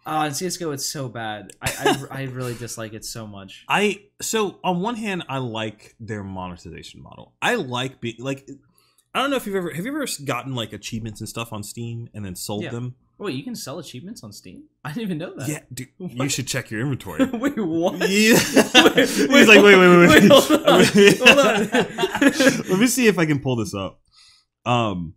oh, 0.10 0.26
in 0.26 0.34
CS:GO, 0.34 0.72
it's 0.72 0.86
so 0.86 1.10
bad. 1.10 1.52
I, 1.62 1.98
I 2.12 2.20
I 2.20 2.24
really 2.24 2.56
dislike 2.56 2.94
it 2.94 3.06
so 3.06 3.26
much. 3.28 3.66
I 3.70 4.04
so 4.22 4.60
on 4.64 4.82
one 4.82 4.96
hand, 4.96 5.24
I 5.30 5.38
like 5.40 5.96
their 6.00 6.24
monetization 6.24 7.02
model. 7.02 7.34
I 7.42 7.56
like 7.56 8.00
being 8.02 8.16
like. 8.20 8.50
I 9.12 9.22
don't 9.22 9.32
know 9.32 9.38
if 9.38 9.48
you've 9.48 9.56
ever 9.56 9.74
have 9.74 9.84
you 9.86 9.92
ever 9.92 10.06
gotten 10.24 10.54
like 10.54 10.72
achievements 10.72 11.20
and 11.20 11.28
stuff 11.28 11.52
on 11.52 11.64
Steam 11.64 12.10
and 12.14 12.24
then 12.24 12.36
sold 12.36 12.64
Yeah. 12.64 12.70
them. 12.70 12.96
Wait, 13.18 13.34
you 13.36 13.44
can 13.44 13.56
sell 13.56 13.80
achievements 13.80 14.24
on 14.24 14.32
Steam? 14.32 14.66
I 14.86 14.90
didn't 14.90 15.02
even 15.02 15.18
know 15.18 15.34
that. 15.36 15.50
Yeah, 15.50 15.60
dude, 15.74 15.88
you 15.98 16.30
should 16.30 16.46
check 16.48 16.70
your 16.70 16.82
inventory. 16.82 17.26
wait, 17.26 17.58
what? 17.58 17.96
Yeah. 18.08 18.34
Wait, 18.96 19.10
He's 19.10 19.28
wait, 19.28 19.48
like, 19.48 19.64
wait, 19.64 19.78
wait, 19.78 19.98
wait, 19.98 20.10
wait. 20.10 20.22
wait, 20.22 20.32
hold 20.32 20.52
on, 20.52 20.86
hold 20.86 21.40
on. 21.40 22.70
Let 22.70 22.80
me 22.80 22.86
see 22.88 23.08
if 23.08 23.18
I 23.18 23.26
can 23.26 23.40
pull 23.40 23.56
this 23.56 23.74
up. 23.74 24.00
Um, 24.66 25.16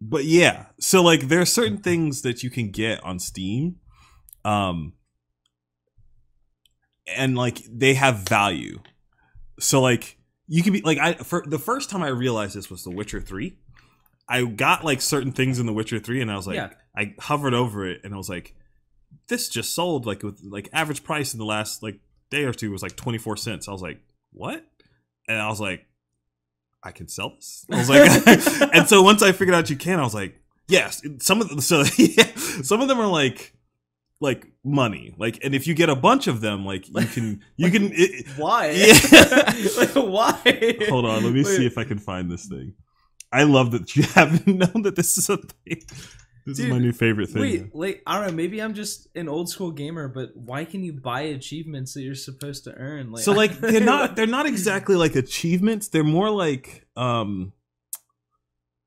but 0.00 0.24
yeah, 0.24 0.66
so 0.78 1.02
like 1.02 1.22
there 1.28 1.40
are 1.40 1.44
certain 1.46 1.78
things 1.78 2.22
that 2.22 2.44
you 2.44 2.50
can 2.50 2.70
get 2.70 3.02
on 3.02 3.18
Steam, 3.18 3.76
um, 4.44 4.92
and 7.06 7.36
like 7.36 7.62
they 7.70 7.94
have 7.94 8.28
value. 8.28 8.80
So 9.60 9.80
like 9.80 10.18
you 10.46 10.62
can 10.62 10.72
be 10.72 10.80
like 10.82 10.98
I 10.98 11.14
for 11.14 11.44
the 11.46 11.58
first 11.58 11.90
time 11.90 12.02
I 12.02 12.08
realized 12.08 12.54
this 12.54 12.70
was 12.70 12.84
The 12.84 12.90
Witcher 12.90 13.20
Three. 13.20 13.58
I 14.28 14.44
got 14.44 14.84
like 14.84 15.00
certain 15.00 15.32
things 15.32 15.58
in 15.58 15.66
The 15.66 15.72
Witcher 15.72 15.98
Three, 15.98 16.20
and 16.20 16.30
I 16.30 16.36
was 16.36 16.46
like, 16.46 16.56
Yeah. 16.56 16.70
I 16.96 17.14
hovered 17.18 17.54
over 17.54 17.86
it, 17.88 18.00
and 18.04 18.14
I 18.14 18.16
was 18.16 18.28
like, 18.28 18.54
this 19.28 19.48
just 19.48 19.74
sold 19.74 20.06
like 20.06 20.22
with 20.22 20.40
like 20.42 20.68
average 20.72 21.04
price 21.04 21.32
in 21.34 21.38
the 21.38 21.44
last 21.44 21.82
like 21.82 22.00
day 22.30 22.44
or 22.44 22.52
two 22.52 22.70
was 22.70 22.82
like 22.82 22.96
24 22.96 23.36
cents. 23.36 23.68
I 23.68 23.72
was 23.72 23.82
like, 23.82 24.00
what? 24.32 24.64
And 25.28 25.38
I 25.38 25.48
was 25.48 25.60
like, 25.60 25.86
I 26.82 26.90
can 26.90 27.08
sell 27.08 27.30
this. 27.30 27.64
I 27.70 27.78
was 27.78 27.88
like, 27.88 28.70
and 28.74 28.88
so 28.88 29.02
once 29.02 29.22
I 29.22 29.32
figured 29.32 29.54
out 29.54 29.70
you 29.70 29.76
can, 29.76 29.98
I 29.98 30.02
was 30.02 30.14
like, 30.14 30.40
yes. 30.68 31.02
Some 31.20 31.40
of 31.40 31.48
them, 31.48 31.60
so 31.60 31.84
yeah, 31.96 32.34
some 32.62 32.80
of 32.80 32.88
them 32.88 32.98
are 32.98 33.06
like, 33.06 33.54
like 34.24 34.46
money. 34.64 35.14
Like, 35.16 35.38
and 35.44 35.54
if 35.54 35.66
you 35.66 35.74
get 35.74 35.88
a 35.88 35.94
bunch 35.94 36.26
of 36.26 36.40
them, 36.40 36.64
like 36.64 36.88
you 36.88 37.06
can, 37.06 37.42
you 37.56 37.70
can. 37.70 37.90
It, 37.92 38.26
Why? 38.36 38.70
Yeah. 38.74 39.52
like, 39.78 39.94
why? 39.94 40.76
hold 40.88 41.04
on, 41.04 41.22
let 41.22 41.32
me 41.32 41.44
see 41.44 41.66
if 41.66 41.78
I 41.78 41.84
can 41.84 41.98
find 41.98 42.30
this 42.30 42.46
thing. 42.46 42.74
I 43.30 43.44
love 43.44 43.70
that 43.72 43.94
you 43.94 44.02
haven't 44.02 44.46
known 44.46 44.82
that 44.82 44.96
this 44.96 45.16
is 45.16 45.28
a 45.30 45.36
thing. 45.36 45.82
This 46.46 46.58
is 46.58 46.66
my 46.66 46.78
new 46.78 46.92
favorite 46.92 47.30
thing. 47.30 47.40
Wait, 47.40 47.74
like 47.74 48.02
I 48.06 48.18
don't 48.18 48.28
know. 48.28 48.34
Maybe 48.34 48.60
I'm 48.60 48.74
just 48.74 49.08
an 49.14 49.28
old 49.28 49.48
school 49.48 49.70
gamer, 49.70 50.08
but 50.08 50.36
why 50.36 50.64
can 50.64 50.84
you 50.84 50.92
buy 50.92 51.22
achievements 51.22 51.94
that 51.94 52.02
you're 52.02 52.14
supposed 52.14 52.64
to 52.64 52.74
earn? 52.74 53.12
Like, 53.12 53.22
so 53.22 53.32
like 53.32 53.58
they're 53.58 53.80
not 53.80 54.14
they're 54.14 54.26
not 54.26 54.46
exactly 54.46 54.94
like 54.96 55.16
achievements 55.16 55.88
they're 55.88 56.04
more 56.04 56.30
like 56.30 56.86
um 56.96 57.52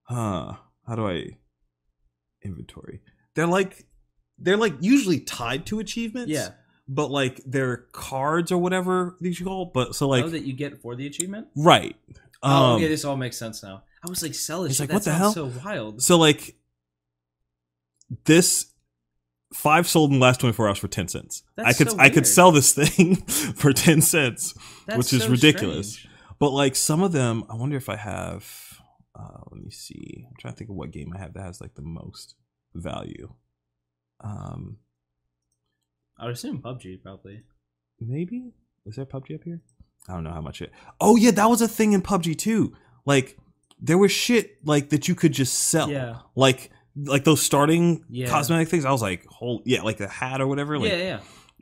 huh 0.04 0.54
how 0.88 0.96
do 0.96 1.08
i 1.08 1.38
inventory 2.44 3.02
they're 3.36 3.48
like 3.48 3.87
they're 4.40 4.58
like 4.58 4.74
usually 4.80 5.20
tied 5.20 5.66
to 5.66 5.80
achievements 5.80 6.30
Yeah. 6.32 6.50
but 6.88 7.10
like 7.12 7.42
they're 7.46 7.78
cards 7.92 8.52
or 8.52 8.58
whatever 8.58 9.16
these 9.20 9.40
you 9.40 9.46
call 9.46 9.66
but 9.74 9.96
so 9.96 10.08
like 10.08 10.26
oh, 10.26 10.30
that 10.30 10.44
you 10.44 10.54
get 10.54 10.82
for 10.82 10.96
the 10.96 11.06
achievement. 11.08 11.48
right 11.56 11.96
um 12.44 12.52
oh, 12.54 12.76
okay, 12.76 12.88
this 12.88 13.04
all 13.06 13.18
makes 13.18 13.38
sense 13.38 13.64
now. 13.64 13.84
I 14.06 14.10
was 14.10 14.22
like, 14.22 14.36
sell 14.36 14.62
this. 14.64 14.74
It's 14.74 14.80
like, 14.80 14.90
that 14.90 14.94
what 14.96 15.04
the 15.06 15.14
hell? 15.14 15.34
So 15.34 15.52
wild. 15.66 16.02
so 16.04 16.18
like 16.18 16.56
this 18.26 18.68
five 19.54 19.88
sold 19.88 20.12
in 20.12 20.20
the 20.20 20.24
last 20.24 20.40
24 20.40 20.68
hours 20.68 20.78
for 20.78 20.88
10 20.88 21.08
cents 21.08 21.44
i 21.58 21.72
could 21.74 21.90
so 21.90 21.98
i 22.00 22.10
could 22.10 22.28
sell 22.28 22.52
this 22.52 22.74
thing 22.74 23.16
for 23.56 23.72
10 23.74 24.02
cents 24.02 24.54
That's 24.86 24.98
which 24.98 25.14
is 25.14 25.24
so 25.24 25.30
ridiculous. 25.30 25.94
strange. 25.94 26.14
But 26.40 26.52
like 26.52 26.76
some 26.76 27.02
of 27.02 27.12
them, 27.14 27.46
I 27.50 27.56
wonder 27.56 27.78
if 27.78 27.90
I 27.90 27.96
have. 27.96 28.46
Uh, 29.20 29.40
let 29.52 29.60
me 29.64 29.72
see. 29.72 30.28
I'm 30.30 30.36
trying 30.40 30.54
to 30.54 30.58
think 30.60 30.70
of 30.70 30.76
what 30.76 30.92
game 30.92 31.12
I 31.16 31.18
have 31.18 31.34
that 31.34 31.42
has 31.42 31.60
like 31.60 31.74
the 31.74 31.82
most 31.82 32.36
value. 32.76 33.34
Um, 34.22 34.78
I 36.18 36.26
would 36.26 36.34
assume 36.34 36.62
PUBG 36.62 37.02
probably. 37.04 37.44
maybe 38.00 38.52
is 38.86 38.96
there 38.96 39.06
PUBG 39.06 39.36
up 39.36 39.44
here? 39.44 39.62
I 40.08 40.14
don't 40.14 40.24
know 40.24 40.32
how 40.32 40.42
much 40.42 40.62
it. 40.62 40.72
Oh 41.00 41.16
yeah, 41.16 41.32
that 41.32 41.50
was 41.50 41.62
a 41.62 41.68
thing 41.68 41.94
in 41.94 42.02
PUBG 42.02 42.38
too. 42.38 42.74
Like 43.06 43.38
there 43.80 43.98
was 43.98 44.12
shit 44.12 44.66
like 44.66 44.90
that 44.90 45.08
you 45.08 45.16
could 45.16 45.34
just 45.34 45.54
sell. 45.54 45.90
Yeah. 45.90 46.20
Like 46.36 46.72
like 46.96 47.24
those 47.26 47.42
starting 47.44 48.04
Yeah. 48.10 48.28
cosmetic 48.28 48.70
things. 48.70 48.86
I 48.86 48.92
was 48.92 49.02
like, 49.02 49.26
whole 49.28 49.62
yeah, 49.66 49.82
like 49.84 49.98
the 49.98 50.08
hat 50.08 50.42
or 50.42 50.48
whatever. 50.48 50.80
Like, 50.80 50.92
yeah, 50.92 50.98
yeah. 50.98 51.20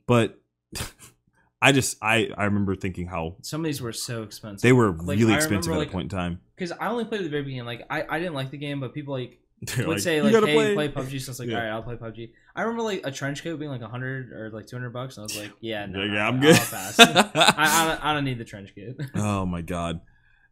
But 0.07 0.39
I 1.61 1.71
just 1.71 1.97
I 2.01 2.29
I 2.37 2.45
remember 2.45 2.75
thinking 2.75 3.07
how 3.07 3.37
Some 3.41 3.61
of 3.61 3.65
these 3.65 3.81
were 3.81 3.91
so 3.93 4.23
expensive. 4.23 4.61
they 4.61 4.71
were 4.71 4.91
Like, 4.91 5.17
really 5.19 5.33
I 5.33 5.37
expensive 5.37 5.67
remember, 5.71 5.73
at 5.73 5.79
like, 5.79 5.89
a 5.89 5.91
point 5.91 6.13
in 6.13 6.17
time. 6.17 6.41
because 6.55 6.71
I 6.71 6.87
only 6.87 7.05
played 7.05 7.21
at 7.21 7.23
the 7.25 7.29
very 7.29 7.43
beginning. 7.43 7.65
Like 7.65 7.85
I, 7.89 8.05
I 8.07 8.19
didn't 8.19 8.35
like 8.35 8.51
the 8.51 8.57
game, 8.57 8.79
but 8.79 8.93
people 8.93 9.13
like 9.13 9.39
would 9.77 9.87
like, 9.87 9.99
say 9.99 10.21
like, 10.21 10.33
"Hey, 10.43 10.73
play. 10.73 10.89
PUBG." 10.89 11.21
So 11.21 11.31
it's 11.31 11.39
like, 11.39 11.49
Yeah. 11.49 11.55
all 11.55 11.63
right, 11.63 11.69
I'll 11.71 11.83
play 11.83 11.95
PUBG. 11.95 12.31
I 12.55 12.61
remember 12.61 12.83
like 12.83 13.01
a 13.03 13.11
trench 13.11 13.43
coat 13.43 13.59
being 13.59 13.71
like 13.71 13.81
hundred 13.81 14.31
or 14.31 14.49
like 14.51 14.67
two 14.67 14.75
hundred 14.75 14.91
bucks, 14.91 15.17
and 15.17 15.23
I 15.23 15.25
was 15.25 15.37
like, 15.37 15.51
yeah, 15.59 15.85
no, 15.85 16.01
Yeah, 16.01 16.07
no, 16.07 16.13
yeah, 16.13 16.27
I'm 16.27 16.39
good. 16.39 16.55
I, 16.99 17.53
I, 17.57 17.87
don't, 17.87 18.05
I 18.05 18.13
don't 18.13 18.25
need 18.25 18.37
the 18.37 18.45
trench 18.45 18.73
coat. 18.75 18.95
oh 19.15 19.45
my 19.45 19.61
god 19.61 20.01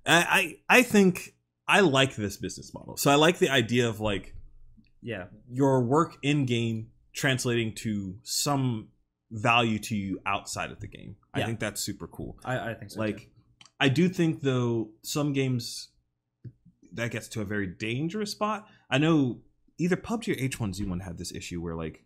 I, 0.05 0.57
I 0.69 0.77
i 0.79 0.83
think 0.83 1.35
i 1.67 1.81
like 1.81 2.15
this 2.15 2.37
business 2.37 2.73
model 2.73 2.97
so 2.97 3.11
i 3.11 3.15
like 3.15 3.37
the 3.39 3.49
idea 3.49 3.87
of 3.87 3.99
like 3.99 4.35
yeah, 5.05 5.25
your 5.49 5.83
work 5.83 6.15
in 6.23 6.45
game 6.45 6.87
translating 7.13 7.75
to 7.75 8.15
some 8.23 8.87
value 9.31 9.77
to 9.79 9.97
you 9.97 10.21
outside 10.25 10.71
of 10.71 10.79
the 10.79 10.87
game 10.87 11.17
i 11.33 11.43
think 11.43 11.59
that's 11.59 11.81
super 11.81 12.07
cool 12.07 12.37
I, 12.45 12.71
I 12.71 12.73
think 12.73 12.91
so. 12.91 12.99
like 12.99 13.17
too. 13.17 13.25
i 13.79 13.89
do 13.89 14.07
think 14.07 14.41
though 14.41 14.91
some 15.01 15.33
games 15.33 15.89
that 16.93 17.11
gets 17.11 17.27
to 17.27 17.41
a 17.41 17.45
very 17.45 17.67
dangerous 17.67 18.31
spot 18.31 18.67
i 18.89 18.97
know 18.97 19.39
either 19.77 19.95
pubg 19.95 20.27
or 20.29 20.35
h1z1 20.35 21.01
had 21.01 21.17
this 21.17 21.31
issue 21.33 21.61
where 21.61 21.75
like 21.75 22.03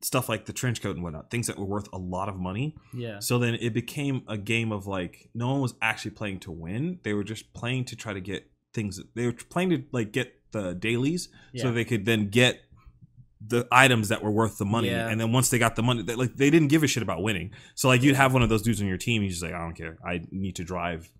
stuff 0.00 0.28
like 0.28 0.46
the 0.46 0.52
trench 0.52 0.80
coat 0.80 0.94
and 0.94 1.02
whatnot 1.02 1.30
things 1.30 1.48
that 1.48 1.58
were 1.58 1.64
worth 1.64 1.88
a 1.92 1.98
lot 1.98 2.28
of 2.28 2.36
money 2.36 2.76
yeah, 2.94 3.18
so 3.18 3.38
then 3.38 3.54
it 3.54 3.74
became 3.74 4.22
a 4.28 4.38
game 4.38 4.70
of 4.70 4.86
like 4.86 5.28
no 5.34 5.50
one 5.50 5.60
was 5.60 5.74
actually 5.82 6.12
playing 6.12 6.40
to 6.40 6.52
win. 6.52 7.00
They 7.02 7.14
were 7.14 7.24
just 7.24 7.52
playing 7.52 7.86
to 7.86 7.96
try 7.96 8.12
to 8.12 8.20
get 8.20 8.48
things. 8.72 9.00
They 9.14 9.26
were 9.26 9.32
playing 9.32 9.70
to 9.70 9.82
like 9.92 10.12
get 10.12 10.32
the 10.52 10.74
dailies 10.74 11.28
yeah. 11.52 11.62
so 11.62 11.72
they 11.72 11.84
could 11.84 12.04
then 12.04 12.28
get 12.28 12.60
the 13.44 13.66
items 13.70 14.08
that 14.08 14.22
were 14.22 14.30
worth 14.30 14.58
the 14.58 14.64
money. 14.64 14.88
Yeah. 14.88 15.08
And 15.08 15.20
then 15.20 15.32
once 15.32 15.50
they 15.50 15.58
got 15.58 15.76
the 15.76 15.82
money, 15.82 16.02
they, 16.02 16.14
like 16.14 16.36
they 16.36 16.50
didn't 16.50 16.68
give 16.68 16.82
a 16.82 16.86
shit 16.86 17.02
about 17.02 17.22
winning. 17.22 17.52
So 17.74 17.88
like 17.88 18.02
you'd 18.02 18.16
have 18.16 18.32
one 18.32 18.42
of 18.42 18.48
those 18.48 18.62
dudes 18.62 18.80
on 18.80 18.86
your 18.86 18.96
team. 18.96 19.22
He's 19.22 19.32
just 19.32 19.42
like, 19.42 19.54
I 19.54 19.58
don't 19.58 19.74
care. 19.74 19.98
I 20.04 20.22
need 20.30 20.56
to 20.56 20.64
drive 20.64 21.10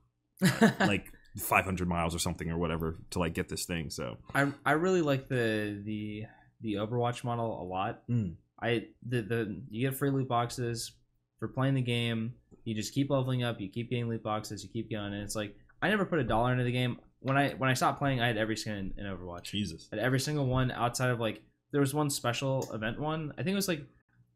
like 0.81 1.13
500 1.39 1.89
miles 1.89 2.15
or 2.15 2.19
something 2.19 2.51
or 2.51 2.59
whatever 2.59 2.97
to 3.11 3.19
like 3.19 3.35
get 3.35 3.49
this 3.49 3.65
thing. 3.65 3.91
So 3.91 4.17
I 4.35 4.53
I 4.65 4.73
really 4.73 5.03
like 5.03 5.29
the 5.29 5.81
the 5.85 6.25
the 6.61 6.75
Overwatch 6.75 7.25
model 7.25 7.61
a 7.61 7.65
lot. 7.65 8.03
Mm. 8.09 8.35
I 8.61 8.87
the 9.07 9.23
the 9.23 9.63
you 9.71 9.89
get 9.89 9.97
free 9.99 10.11
loot 10.11 10.29
boxes 10.29 10.93
for 11.39 11.49
playing 11.49 11.75
the 11.75 11.83
game. 11.83 12.35
You 12.65 12.75
just 12.75 12.93
keep 12.93 13.11
leveling 13.11 13.43
up. 13.45 13.61
You 13.61 13.69
keep 13.69 13.91
getting 13.91 14.09
loot 14.09 14.23
boxes. 14.23 14.63
You 14.63 14.69
keep 14.71 14.91
going, 14.91 15.13
and 15.15 15.23
it's 15.23 15.37
like 15.37 15.55
I 15.81 15.89
never 15.89 16.05
put 16.05 16.19
a 16.19 16.25
dollar 16.25 16.53
into 16.53 16.65
the 16.65 16.73
game. 16.73 16.99
When 17.21 17.37
I 17.37 17.51
when 17.51 17.71
I 17.71 17.75
stopped 17.75 17.99
playing, 17.99 18.21
I 18.21 18.27
had 18.27 18.37
every 18.37 18.57
skin 18.57 18.93
in, 18.97 19.07
in 19.07 19.13
Overwatch. 19.13 19.45
Jesus. 19.45 19.89
I 19.93 19.97
had 19.97 20.05
every 20.05 20.21
single 20.21 20.47
one 20.47 20.71
outside 20.71 21.11
of 21.11 21.21
like 21.21 21.43
there 21.73 21.81
was 21.81 21.95
one 21.95 22.11
special 22.11 22.69
event 22.73 23.01
one. 23.01 23.33
I 23.39 23.43
think 23.43 23.53
it 23.53 23.57
was 23.57 23.69
like 23.69 23.83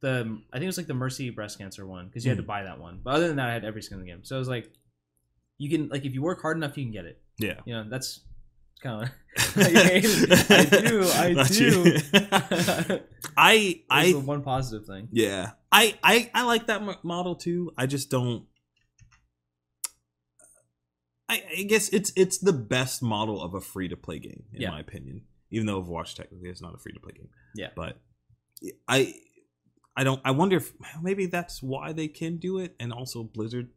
the 0.00 0.38
I 0.52 0.56
think 0.56 0.64
it 0.64 0.66
was 0.66 0.78
like 0.78 0.86
the 0.86 0.94
Mercy 0.94 1.30
breast 1.30 1.58
cancer 1.58 1.86
one 1.86 2.06
because 2.06 2.24
you 2.24 2.30
had 2.30 2.38
to 2.38 2.42
Mm. 2.44 2.46
buy 2.46 2.62
that 2.64 2.78
one. 2.80 3.00
But 3.02 3.14
other 3.14 3.28
than 3.28 3.36
that, 3.36 3.48
I 3.50 3.52
had 3.52 3.64
every 3.64 3.82
skin 3.82 3.98
in 3.98 4.04
the 4.04 4.10
game. 4.10 4.24
So 4.24 4.36
it 4.36 4.38
was 4.38 4.48
like 4.48 4.70
you 5.58 5.70
can 5.70 5.88
like 5.88 6.04
if 6.04 6.14
you 6.14 6.22
work 6.22 6.40
hard 6.42 6.56
enough, 6.56 6.76
you 6.76 6.84
can 6.84 6.92
get 6.92 7.04
it. 7.04 7.20
Yeah. 7.38 7.60
You 7.64 7.74
know 7.74 7.84
that's 7.88 8.20
kind 8.82 9.04
of 9.04 9.10
I 9.56 10.00
do 10.00 11.04
I 11.14 11.46
do. 11.48 13.00
I 13.36 13.82
I 13.88 14.12
one 14.12 14.42
positive 14.42 14.86
thing. 14.86 15.08
Yeah, 15.12 15.52
I 15.70 15.96
I 16.02 16.30
I 16.34 16.42
like 16.44 16.66
that 16.66 16.82
model 17.04 17.34
too. 17.36 17.72
I 17.78 17.86
just 17.86 18.10
don't. 18.10 18.44
I, 21.28 21.42
I 21.58 21.62
guess 21.62 21.88
it's 21.90 22.12
it's 22.16 22.38
the 22.38 22.52
best 22.52 23.02
model 23.02 23.40
of 23.42 23.54
a 23.54 23.60
free 23.60 23.88
to 23.88 23.96
play 23.96 24.18
game 24.18 24.44
in 24.52 24.62
Yeah. 24.62 24.70
my 24.70 24.80
opinion. 24.80 25.22
Even 25.50 25.66
though 25.66 25.82
Overwatch 25.82 26.14
technically 26.14 26.48
is 26.50 26.60
not 26.62 26.74
a 26.74 26.78
free 26.78 26.92
to 26.92 27.00
play 27.00 27.12
game. 27.12 27.28
Yeah. 27.54 27.68
but 27.76 27.98
I 28.88 29.14
I 29.96 30.04
don't. 30.04 30.20
I 30.24 30.30
wonder 30.32 30.56
if 30.56 30.72
maybe 31.02 31.26
that's 31.26 31.62
why 31.62 31.92
they 31.92 32.08
can 32.08 32.36
do 32.38 32.58
it, 32.58 32.74
and 32.80 32.92
also 32.92 33.22
Blizzard 33.22 33.70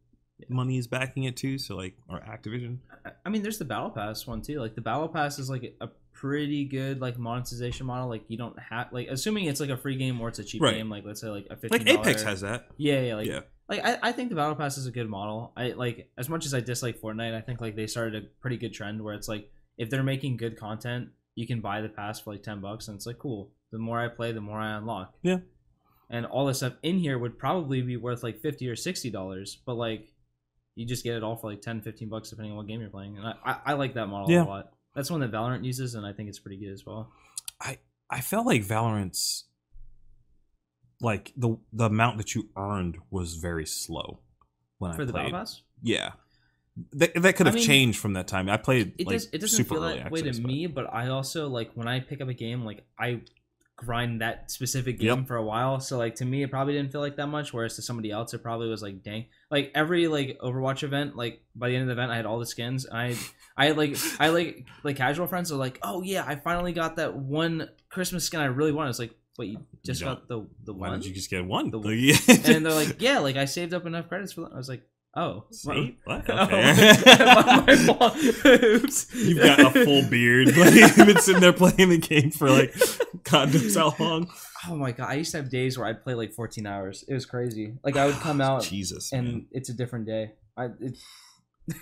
money 0.49 0.77
is 0.77 0.87
backing 0.87 1.23
it 1.23 1.37
too. 1.37 1.57
So 1.57 1.75
like, 1.75 1.95
or 2.09 2.19
Activision. 2.19 2.79
I- 3.25 3.29
mean, 3.29 3.41
there's 3.43 3.57
the 3.57 3.65
battle 3.65 3.89
pass 3.89 4.25
one 4.27 4.41
too. 4.41 4.59
Like 4.59 4.75
the 4.75 4.81
battle 4.81 5.07
pass 5.07 5.39
is 5.39 5.49
like 5.49 5.75
a 5.81 5.89
pretty 6.13 6.65
good 6.65 7.01
like 7.01 7.17
monetization 7.17 7.85
model. 7.85 8.07
Like 8.09 8.23
you 8.27 8.37
don't 8.37 8.57
have 8.59 8.87
like 8.91 9.07
assuming 9.09 9.45
it's 9.45 9.59
like 9.59 9.69
a 9.69 9.77
free 9.77 9.95
game 9.97 10.19
or 10.21 10.29
it's 10.29 10.39
a 10.39 10.43
cheap 10.43 10.61
Right. 10.61 10.75
game. 10.75 10.89
Like 10.89 11.03
let's 11.05 11.21
say 11.21 11.27
like 11.29 11.47
a 11.49 11.55
fifteen. 11.55 11.85
Like 11.85 11.99
Apex 11.99 12.23
has 12.23 12.41
that. 12.41 12.67
Yeah, 12.77 13.01
yeah, 13.01 13.15
like 13.15 13.27
Yeah. 13.27 13.39
like 13.69 13.85
I, 13.85 13.97
I 14.01 14.11
think 14.11 14.29
the 14.29 14.35
battle 14.35 14.55
pass 14.55 14.77
is 14.77 14.87
a 14.87 14.91
good 14.91 15.09
model. 15.09 15.53
I 15.55 15.69
like 15.71 16.09
as 16.17 16.29
much 16.29 16.45
as 16.45 16.53
I 16.53 16.59
dislike 16.61 16.99
Fortnite, 16.99 17.33
I 17.35 17.41
think 17.41 17.61
like 17.61 17.75
they 17.75 17.87
started 17.87 18.23
a 18.23 18.27
pretty 18.41 18.57
good 18.57 18.73
trend 18.73 19.01
where 19.01 19.13
it's 19.13 19.27
like 19.27 19.49
if 19.77 19.89
they're 19.89 20.03
making 20.03 20.37
good 20.37 20.57
content, 20.57 21.09
you 21.35 21.45
can 21.45 21.59
buy 21.61 21.81
the 21.81 21.89
pass 21.89 22.19
for 22.19 22.31
like 22.33 22.43
ten 22.43 22.61
bucks, 22.61 22.87
and 22.87 22.95
it's 22.95 23.05
like 23.05 23.19
cool. 23.19 23.51
The 23.71 23.77
more 23.77 23.99
I 23.99 24.07
play, 24.07 24.31
the 24.31 24.41
more 24.41 24.59
I 24.59 24.77
unlock. 24.77 25.13
Yeah. 25.21 25.39
And 26.09 26.25
all 26.25 26.45
the 26.45 26.53
stuff 26.53 26.73
in 26.83 26.99
here 26.99 27.17
would 27.17 27.37
probably 27.37 27.81
be 27.81 27.97
worth 27.97 28.23
like 28.23 28.39
fifty 28.39 28.69
or 28.69 28.75
sixty 28.75 29.09
dollars, 29.09 29.57
but 29.65 29.73
like 29.75 30.13
you 30.75 30.85
just 30.85 31.03
get 31.03 31.15
it 31.15 31.23
all 31.23 31.35
for 31.35 31.49
like 31.49 31.61
10, 31.61 31.81
15 31.81 32.09
bucks 32.09 32.29
depending 32.29 32.51
on 32.51 32.57
what 32.57 32.67
game 32.67 32.81
you're 32.81 32.89
playing. 32.89 33.17
And 33.17 33.25
I, 33.27 33.33
I, 33.45 33.57
I 33.67 33.73
like 33.73 33.93
that 33.95 34.07
model 34.07 34.29
Yeah. 34.29 34.43
a 34.43 34.45
lot. 34.45 34.73
That's 34.95 35.09
one 35.11 35.19
that 35.21 35.31
Valorant 35.31 35.63
uses, 35.65 35.95
and 35.95 36.05
I 36.05 36.13
think 36.13 36.29
it's 36.29 36.39
pretty 36.39 36.57
good 36.57 36.71
as 36.71 36.85
well. 36.85 37.11
I 37.59 37.79
I 38.09 38.21
felt 38.21 38.45
like 38.45 38.63
Valorant's 38.63 39.45
like 41.01 41.33
the 41.35 41.57
the 41.73 41.85
amount 41.85 42.17
that 42.17 42.33
you 42.35 42.49
earned 42.57 42.97
was 43.11 43.35
very 43.35 43.65
slow 43.65 44.19
when 44.77 44.91
I 44.91 44.95
For 44.95 45.05
the 45.05 45.13
played. 45.13 45.31
pass, 45.31 45.61
Yeah, 45.81 46.11
that, 46.93 47.13
that 47.21 47.35
could 47.35 47.47
I 47.47 47.49
have 47.49 47.55
mean, 47.55 47.65
changed 47.65 47.99
from 47.99 48.13
that 48.13 48.27
time. 48.27 48.49
I 48.49 48.57
played 48.57 48.93
it 48.97 49.07
like 49.07 49.15
does. 49.15 49.29
It 49.33 49.39
doesn't 49.41 49.57
super 49.57 49.75
feel 49.75 49.81
that 49.81 50.11
way 50.11 50.21
to 50.21 50.31
but- 50.31 50.41
me, 50.41 50.67
but 50.67 50.91
I 50.93 51.07
also 51.09 51.47
like 51.49 51.71
when 51.73 51.87
I 51.87 51.99
pick 51.99 52.21
up 52.21 52.29
a 52.29 52.33
game, 52.33 52.63
like 52.65 52.85
I 52.99 53.21
grind 53.77 54.21
that 54.21 54.49
specific 54.49 54.99
game 54.99 55.19
Yep. 55.19 55.27
for 55.27 55.35
a 55.35 55.43
while. 55.43 55.79
So 55.79 55.97
like 55.97 56.15
to 56.15 56.25
me, 56.25 56.43
it 56.43 56.49
probably 56.51 56.73
didn't 56.73 56.91
feel 56.91 57.01
like 57.01 57.17
that 57.17 57.27
much. 57.27 57.53
Whereas 57.53 57.75
to 57.75 57.81
somebody 57.81 58.09
else, 58.11 58.33
it 58.33 58.41
probably 58.41 58.69
was 58.69 58.81
like, 58.81 59.03
dang. 59.03 59.25
Like 59.51 59.71
every 59.75 60.07
like 60.07 60.37
Overwatch 60.41 60.83
event, 60.83 61.15
like 61.15 61.41
by 61.55 61.69
the 61.69 61.75
end 61.75 61.81
of 61.83 61.87
the 61.87 61.93
event, 62.01 62.11
I 62.11 62.15
had 62.15 62.25
all 62.25 62.39
the 62.39 62.45
skins. 62.45 62.87
I, 62.91 63.17
I 63.57 63.67
had 63.67 63.77
like 63.77 63.97
I 64.19 64.29
like 64.29 64.65
like 64.83 64.95
casual 64.95 65.27
friends 65.27 65.51
are 65.51 65.57
like, 65.57 65.79
oh 65.83 66.01
yeah, 66.03 66.23
I 66.25 66.35
finally 66.35 66.71
got 66.73 66.95
that 66.97 67.15
one 67.15 67.69
Christmas 67.89 68.23
skin 68.25 68.39
I 68.39 68.45
really 68.45 68.71
wanted. 68.71 68.91
It's 68.91 68.99
like, 68.99 69.13
wait, 69.37 69.49
you 69.51 69.59
just 69.85 70.01
don't. 70.01 70.15
got 70.15 70.27
the 70.29 70.47
the 70.63 70.73
Why 70.73 70.89
one? 70.89 70.99
did 70.99 71.07
you 71.09 71.13
just 71.13 71.29
get 71.29 71.45
one? 71.45 71.69
The- 71.71 71.79
yeah. 71.89 72.15
and 72.55 72.65
they're 72.65 72.73
like, 72.73 73.01
yeah, 73.01 73.19
like 73.19 73.35
I 73.35 73.43
saved 73.45 73.73
up 73.73 73.85
enough 73.85 74.07
credits 74.07 74.33
for 74.33 74.41
that. 74.41 74.53
I 74.53 74.57
was 74.57 74.69
like, 74.69 74.83
oh, 75.15 75.45
See? 75.51 75.97
What? 76.03 76.25
Oh, 76.29 76.43
Okay. 76.43 77.75
Oops. 78.75 79.15
You've 79.25 79.39
got 79.43 79.59
a 79.75 79.85
full 79.85 80.03
beard. 80.09 80.47
Like, 80.57 80.73
you've 80.73 80.95
been 81.07 81.19
sitting 81.19 81.41
there 81.41 81.53
playing 81.53 81.89
the 81.89 81.97
game 81.97 82.31
for 82.31 82.49
like 82.49 82.73
God 83.23 83.53
knows 83.53 83.75
how 83.75 83.93
long. 83.99 84.29
Oh 84.67 84.75
my 84.75 84.91
god! 84.91 85.09
I 85.09 85.13
used 85.15 85.31
to 85.31 85.37
have 85.37 85.49
days 85.49 85.77
where 85.77 85.87
I'd 85.87 86.03
play 86.03 86.13
like 86.15 86.33
14 86.33 86.65
hours. 86.65 87.03
It 87.07 87.13
was 87.13 87.25
crazy. 87.25 87.73
Like 87.83 87.97
I 87.97 88.05
would 88.05 88.15
come 88.15 88.41
out 88.47 88.63
Jesus, 88.63 89.11
and 89.11 89.27
man. 89.27 89.45
it's 89.51 89.69
a 89.69 89.73
different 89.73 90.05
day. 90.05 90.33
I 90.57 90.65
it, 90.79 90.97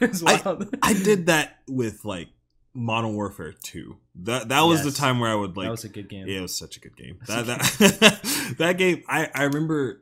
it's 0.01 0.21
wild. 0.21 0.75
I 0.81 0.93
did 0.93 1.27
that 1.27 1.59
with 1.67 2.03
like 2.03 2.29
Modern 2.73 3.13
Warfare 3.15 3.53
2. 3.53 3.95
That 4.23 4.49
that 4.49 4.61
was 4.61 4.83
the 4.83 4.91
time 4.91 5.19
where 5.19 5.29
I 5.29 5.35
would 5.35 5.55
like 5.55 5.65
that 5.67 5.71
was 5.71 5.83
a 5.83 5.89
good 5.89 6.09
game. 6.09 6.27
Yeah, 6.27 6.39
it 6.39 6.41
was 6.41 6.55
such 6.55 6.77
a 6.77 6.79
good 6.79 6.95
game. 6.97 7.19
That 7.27 7.45
that, 7.45 8.55
that 8.57 8.77
game, 8.77 9.03
I 9.07 9.29
I 9.33 9.43
remember 9.43 10.01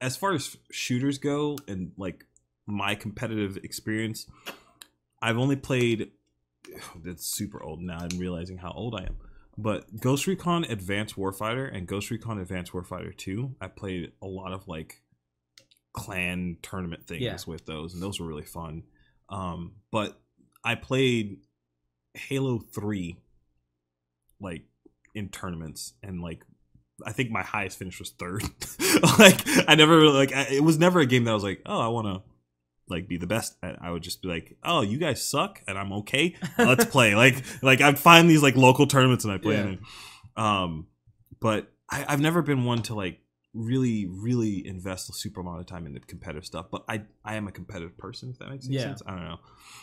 as 0.00 0.16
far 0.16 0.32
as 0.32 0.56
shooters 0.70 1.18
go 1.18 1.58
and 1.68 1.92
like 1.96 2.24
my 2.72 2.94
competitive 2.94 3.58
experience, 3.58 4.26
I've 5.20 5.38
only 5.38 5.56
played. 5.56 6.10
It's 7.04 7.26
super 7.26 7.62
old 7.62 7.80
now. 7.80 7.98
I'm 8.00 8.18
realizing 8.18 8.56
how 8.58 8.72
old 8.72 8.94
I 8.94 9.02
am. 9.04 9.16
But 9.58 10.00
Ghost 10.00 10.26
Recon 10.26 10.64
Advanced 10.64 11.16
Warfighter 11.16 11.74
and 11.76 11.86
Ghost 11.86 12.10
Recon 12.10 12.38
Advanced 12.38 12.72
Warfighter 12.72 13.14
2, 13.16 13.56
I 13.60 13.66
played 13.66 14.12
a 14.22 14.26
lot 14.26 14.52
of 14.52 14.66
like 14.68 15.02
clan 15.92 16.56
tournament 16.62 17.06
things 17.06 17.20
Yeah. 17.22 17.36
with 17.46 17.66
those, 17.66 17.92
and 17.94 18.02
those 18.02 18.18
were 18.18 18.26
really 18.26 18.44
fun. 18.44 18.84
Um, 19.28 19.72
but 19.90 20.18
I 20.64 20.74
played 20.76 21.38
Halo 22.14 22.58
3 22.60 23.16
like 24.40 24.62
in 25.14 25.28
tournaments 25.28 25.92
and 26.02 26.20
like 26.22 26.42
I 27.04 27.12
think 27.12 27.30
my 27.30 27.42
highest 27.42 27.78
finish 27.78 27.98
was 27.98 28.10
third. 28.10 28.42
like 29.18 29.40
I 29.68 29.74
never 29.74 29.96
really, 29.98 30.16
like 30.16 30.32
I, 30.32 30.46
it 30.50 30.62
was 30.64 30.78
never 30.78 31.00
a 31.00 31.06
game 31.06 31.24
that 31.24 31.32
I 31.32 31.34
was 31.34 31.42
like, 31.42 31.60
"Oh, 31.66 31.80
I 31.80 31.88
want 31.88 32.06
to 32.06 32.22
like 32.92 33.08
be 33.08 33.16
the 33.16 33.26
best." 33.26 33.56
at. 33.62 33.80
I 33.82 33.90
would 33.90 34.02
just 34.02 34.22
be 34.22 34.28
like, 34.28 34.56
"Oh, 34.62 34.82
you 34.82 34.98
guys 34.98 35.22
suck 35.26 35.60
and 35.66 35.76
I'm 35.78 35.92
okay. 35.94 36.36
Let's 36.58 36.84
play." 36.84 37.14
like 37.24 37.42
like 37.62 37.80
I'd 37.80 37.98
find 37.98 38.28
these 38.30 38.42
like 38.42 38.56
local 38.56 38.86
tournaments 38.86 39.24
and 39.24 39.32
I 39.32 39.38
play 39.38 39.54
Yeah. 39.56 39.62
in 39.62 39.68
it. 39.74 39.80
Um 40.36 40.86
but 41.40 41.72
I 41.90 42.04
I've 42.08 42.20
never 42.20 42.42
been 42.42 42.64
one 42.64 42.82
to 42.82 42.94
like 42.94 43.18
really 43.54 44.06
really 44.06 44.66
invest 44.66 45.10
a 45.10 45.12
super 45.12 45.40
amount 45.42 45.60
of 45.60 45.66
time 45.66 45.84
in 45.86 45.92
the 45.92 46.00
competitive 46.00 46.46
stuff, 46.46 46.66
but 46.70 46.84
I 46.88 47.02
I 47.24 47.34
am 47.34 47.48
a 47.48 47.52
competitive 47.52 47.98
person 47.98 48.30
if 48.30 48.38
that 48.38 48.48
makes 48.50 48.66
any 48.66 48.76
Yeah. 48.76 48.82
sense. 48.82 49.02
I 49.06 49.10
don't 49.10 49.24
know. 49.24 49.40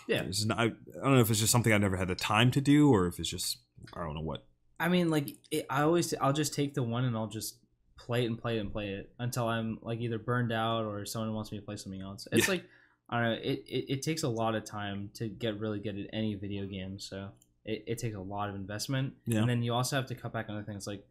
Yeah. 0.08 0.24
Not, 0.46 0.60
I, 0.60 0.64
I 0.64 1.04
don't 1.04 1.14
know 1.16 1.20
if 1.20 1.30
it's 1.30 1.40
just 1.40 1.52
something 1.52 1.72
I 1.74 1.78
never 1.78 1.98
had 1.98 2.08
the 2.08 2.16
time 2.16 2.50
to 2.52 2.62
do 2.62 2.90
or 2.92 3.08
if 3.08 3.20
it's 3.20 3.30
just 3.30 3.58
I 3.94 4.04
don't 4.04 4.16
know 4.16 4.22
what. 4.22 4.46
I 4.80 4.88
mean, 4.90 5.10
like 5.10 5.36
it, 5.52 5.66
I 5.70 5.82
always, 5.82 6.14
I'll 6.22 6.32
just 6.34 6.54
take 6.54 6.74
the 6.74 6.82
one 6.84 7.04
and 7.04 7.16
I'll 7.16 7.28
just 7.28 7.58
play 7.98 8.24
it 8.24 8.28
and 8.28 8.40
play 8.40 8.56
it 8.58 8.62
and 8.62 8.72
play 8.72 8.88
it 8.92 9.12
until 9.20 9.46
I'm 9.48 9.78
like 9.82 10.00
either 10.00 10.18
burned 10.18 10.54
out 10.54 10.86
or 10.86 11.06
someone 11.06 11.34
wants 11.34 11.52
me 11.52 11.60
to 11.60 11.66
play 11.66 11.76
something 11.76 12.02
else. 12.02 12.28
It's 12.32 12.48
Yeah. 12.48 12.54
like 12.54 12.64
I 13.10 13.22
don't 13.22 13.30
know. 13.32 13.40
It, 13.42 13.64
it 13.68 13.86
it 13.90 14.02
takes 14.02 14.24
a 14.24 14.30
lot 14.30 14.56
of 14.56 14.64
time 14.66 15.10
to 15.16 15.28
get 15.28 15.60
really 15.60 15.80
good 15.80 15.98
at 16.00 16.08
any 16.14 16.36
video 16.36 16.66
game. 16.66 17.00
So 17.00 17.30
it, 17.66 17.84
it 17.88 17.98
takes 17.98 18.16
a 18.16 18.20
lot 18.22 18.50
of 18.50 18.56
investment. 18.56 19.14
Yeah. 19.26 19.40
And 19.40 19.50
then 19.50 19.64
you 19.64 19.74
also 19.74 19.96
have 19.96 20.06
to 20.08 20.16
cut 20.16 20.32
back 20.34 20.48
on 20.50 20.56
other 20.56 20.64
things 20.66 20.86
like 20.88 21.04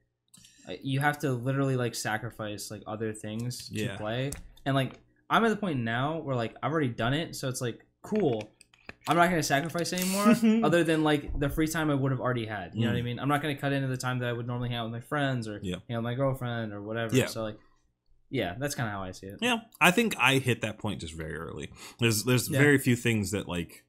uh, 0.69 0.73
you 0.83 1.01
have 1.01 1.19
to 1.21 1.33
literally 1.33 1.77
like 1.77 1.95
sacrifice 1.95 2.71
like 2.71 2.83
other 2.87 3.13
things 3.13 3.69
Yeah. 3.73 3.93
to 3.93 3.99
play. 3.99 4.31
And 4.65 4.75
like 4.75 4.95
I'm 5.31 5.45
at 5.45 5.49
the 5.51 5.57
point 5.57 5.81
now 5.81 6.19
where 6.19 6.37
like 6.37 6.55
I've 6.63 6.71
already 6.73 6.89
done 6.89 7.15
it, 7.15 7.35
so 7.37 7.49
it's 7.49 7.61
like 7.61 7.85
cool. 8.03 8.53
I'm 9.09 9.17
not 9.17 9.31
gonna 9.31 9.43
sacrifice 9.43 9.93
anymore, 9.93 10.35
other 10.67 10.85
than 10.85 11.03
like 11.03 11.39
the 11.39 11.49
free 11.49 11.67
time 11.67 11.91
I 11.91 11.95
would 11.95 12.13
have 12.13 12.21
already 12.21 12.45
had. 12.47 12.75
You 12.75 12.83
know 12.83 12.89
what 12.93 12.97
I 12.99 13.01
Mm. 13.01 13.05
mean? 13.05 13.19
I'm 13.19 13.29
not 13.29 13.41
gonna 13.43 13.57
cut 13.57 13.73
into 13.73 13.89
the 13.89 13.97
time 13.97 14.19
that 14.21 14.29
I 14.29 14.33
would 14.33 14.47
normally 14.47 14.69
hang 14.69 14.79
out 14.79 14.85
with 14.85 14.93
my 14.93 15.01
friends 15.01 15.49
or 15.49 15.59
Yeah. 15.63 15.77
out 15.77 15.83
with 15.89 16.03
my 16.03 16.15
girlfriend 16.15 16.73
or 16.75 16.83
whatever. 16.83 17.17
Yeah. 17.17 17.27
So 17.27 17.43
like, 17.43 17.59
yeah, 18.31 18.55
that's 18.59 18.75
kind 18.75 18.89
of 18.89 18.93
how 18.93 19.03
I 19.03 19.13
see 19.13 19.27
it. 19.27 19.39
Yeah, 19.41 19.61
I 19.81 19.91
think 19.91 20.15
I 20.19 20.39
hit 20.39 20.61
that 20.63 20.79
point 20.79 21.01
just 21.01 21.15
very 21.15 21.35
early. 21.37 21.71
There's 21.99 22.25
there's 22.25 22.49
Yeah. 22.51 22.59
very 22.59 22.79
few 22.79 22.97
things 22.97 23.31
that 23.33 23.49
like 23.49 23.85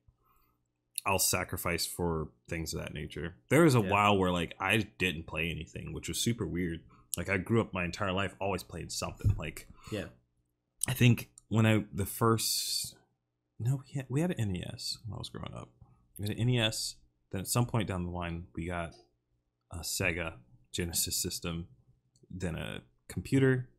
I'll 1.05 1.19
sacrifice 1.19 1.85
for 1.85 2.29
things 2.49 2.73
of 2.73 2.81
that 2.81 2.93
nature. 2.93 3.35
There 3.49 3.63
was 3.63 3.75
a 3.75 3.79
Yeah. 3.81 3.89
while 3.89 4.17
where 4.17 4.31
like 4.31 4.53
I 4.59 4.77
didn't 4.97 5.27
play 5.27 5.49
anything, 5.49 5.93
which 5.93 6.07
was 6.09 6.19
super 6.19 6.45
weird. 6.45 6.81
Like 7.17 7.29
I 7.29 7.37
grew 7.37 7.61
up 7.61 7.73
my 7.73 7.85
entire 7.85 8.11
life 8.11 8.35
always 8.39 8.63
playing 8.63 8.89
something. 8.89 9.35
Like 9.37 9.67
Yeah. 9.91 10.09
I 10.87 10.93
think 10.93 11.29
when 11.47 11.65
I 11.65 11.85
the 11.93 12.05
first 12.05 12.95
no 13.59 13.81
we 13.85 13.93
had, 13.93 14.05
we 14.09 14.21
had 14.21 14.31
an 14.31 14.51
NES 14.53 14.97
when 15.05 15.15
I 15.15 15.17
was 15.19 15.29
growing 15.29 15.53
up. 15.53 15.69
We 16.17 16.27
had 16.27 16.37
an 16.37 16.47
NES. 16.47 16.95
Then 17.31 17.41
at 17.41 17.47
some 17.47 17.65
point 17.65 17.87
down 17.87 18.03
the 18.05 18.11
line 18.11 18.47
we 18.55 18.65
got 18.67 18.93
a 19.71 19.79
Sega 19.79 20.37
Genesis 20.73 21.15
system, 21.21 21.67
then 22.29 22.55
a 22.55 22.81
computer. 23.07 23.69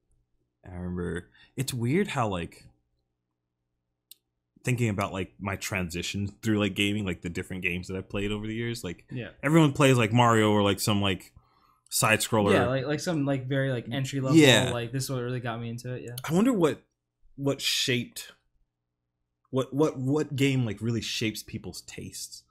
I 0.64 0.74
remember 0.74 1.30
it's 1.56 1.72
weird 1.74 2.08
how 2.08 2.28
like 2.28 2.64
thinking 4.62 4.88
about 4.90 5.12
like 5.12 5.32
my 5.40 5.56
transition 5.56 6.28
through 6.42 6.58
like 6.58 6.74
gaming, 6.74 7.06
like 7.06 7.22
the 7.22 7.30
different 7.30 7.62
games 7.62 7.88
that 7.88 7.96
I've 7.96 8.08
played 8.10 8.30
over 8.30 8.46
the 8.46 8.54
years. 8.54 8.84
Like 8.84 9.04
Yeah. 9.10 9.30
everyone 9.42 9.72
plays 9.72 9.96
like 9.96 10.12
Mario 10.12 10.50
or 10.52 10.62
like 10.62 10.80
some 10.80 11.00
like 11.00 11.32
side 11.88 12.20
scroller. 12.20 12.52
Yeah, 12.52 12.66
like 12.66 12.84
like 12.86 13.00
some 13.00 13.24
like 13.24 13.46
very 13.48 13.70
like 13.72 13.86
mm, 13.86 13.94
entry 13.94 14.20
level. 14.20 14.36
Yeah. 14.36 14.70
Like 14.72 14.92
this 14.92 15.04
is 15.04 15.10
what 15.10 15.22
really 15.22 15.40
got 15.40 15.60
me 15.60 15.70
into 15.70 15.94
it. 15.94 16.02
Yeah. 16.04 16.16
I 16.28 16.34
wonder 16.34 16.52
what 16.52 16.82
what 17.36 17.60
shaped 17.62 18.32
what 19.50 19.72
what 19.72 19.98
what 19.98 20.36
game 20.36 20.66
like 20.66 20.80
really 20.82 21.00
shapes 21.00 21.42
people's 21.42 21.80
tastes. 21.82 22.42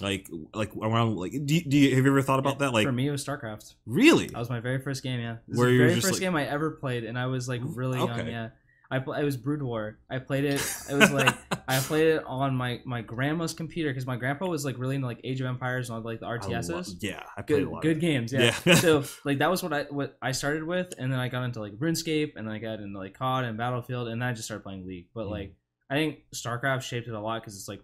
Like 0.00 0.28
like 0.54 0.70
around 0.76 1.16
like 1.16 1.32
do 1.32 1.54
you, 1.54 1.62
do 1.62 1.76
you 1.78 1.94
have 1.96 2.04
you 2.04 2.10
ever 2.10 2.22
thought 2.22 2.38
about 2.38 2.58
that? 2.60 2.72
Like 2.72 2.86
for 2.86 2.92
me, 2.92 3.06
it 3.08 3.10
was 3.10 3.24
StarCraft. 3.24 3.74
really? 3.86 4.26
That 4.28 4.38
was 4.38 4.50
my 4.50 4.60
very 4.60 4.80
first 4.80 5.02
game. 5.02 5.20
Yeah, 5.20 5.36
this 5.48 5.58
Where 5.58 5.70
the 5.70 5.78
very 5.78 5.94
first 6.00 6.12
like- 6.14 6.20
game 6.20 6.34
I 6.36 6.46
ever 6.46 6.70
played, 6.72 7.04
and 7.04 7.18
I 7.18 7.26
was 7.26 7.48
like 7.48 7.60
really 7.64 7.98
young. 7.98 8.26
Yeah, 8.26 8.48
I 8.90 8.98
pl- 9.00 9.12
it 9.14 9.24
was 9.24 9.36
Brood 9.36 9.62
War. 9.62 9.98
I 10.10 10.18
played 10.18 10.44
it. 10.44 10.60
It 10.90 10.94
was 10.94 11.10
like 11.12 11.34
I 11.68 11.78
played 11.80 12.06
it 12.08 12.24
on 12.26 12.54
my 12.56 12.80
my 12.84 13.02
grandma's 13.02 13.52
computer 13.54 13.90
because 13.90 14.06
my 14.06 14.16
grandpa 14.16 14.46
was 14.46 14.64
like 14.64 14.78
really 14.78 14.94
into 14.96 15.06
like 15.06 15.20
Age 15.22 15.40
of 15.40 15.46
Empires 15.46 15.90
and 15.90 15.96
all 15.98 16.02
like 16.02 16.20
the 16.20 16.26
I 16.26 16.38
RTSs. 16.38 16.70
love- 16.70 16.86
yeah, 17.00 17.22
I 17.36 17.42
played 17.42 17.58
good 17.58 17.66
a 17.68 17.70
lot. 17.70 17.82
good 17.82 18.00
games. 18.00 18.32
Yeah. 18.32 18.54
Yeah. 18.64 18.74
so 18.76 19.04
like 19.24 19.38
that 19.38 19.50
was 19.50 19.62
what 19.62 19.72
I 19.72 19.82
what 19.90 20.16
I 20.22 20.32
started 20.32 20.64
with, 20.64 20.94
and 20.98 21.12
then 21.12 21.18
I 21.20 21.28
got 21.28 21.44
into 21.44 21.60
like 21.60 21.72
RuneScape, 21.78 22.32
and 22.36 22.46
then 22.46 22.54
I 22.54 22.58
got 22.58 22.80
into 22.80 22.98
like 22.98 23.14
COD 23.18 23.44
and 23.44 23.58
Battlefield, 23.58 24.08
and 24.08 24.22
then 24.22 24.28
I 24.28 24.32
just 24.32 24.46
started 24.46 24.62
playing 24.62 24.86
League. 24.86 25.08
But 25.14 25.26
Mm. 25.26 25.30
like 25.30 25.54
I 25.90 25.94
think 25.94 26.20
StarCraft 26.34 26.82
shaped 26.82 27.06
it 27.08 27.14
a 27.14 27.20
lot 27.20 27.42
because 27.42 27.54
it's 27.56 27.68
like 27.68 27.82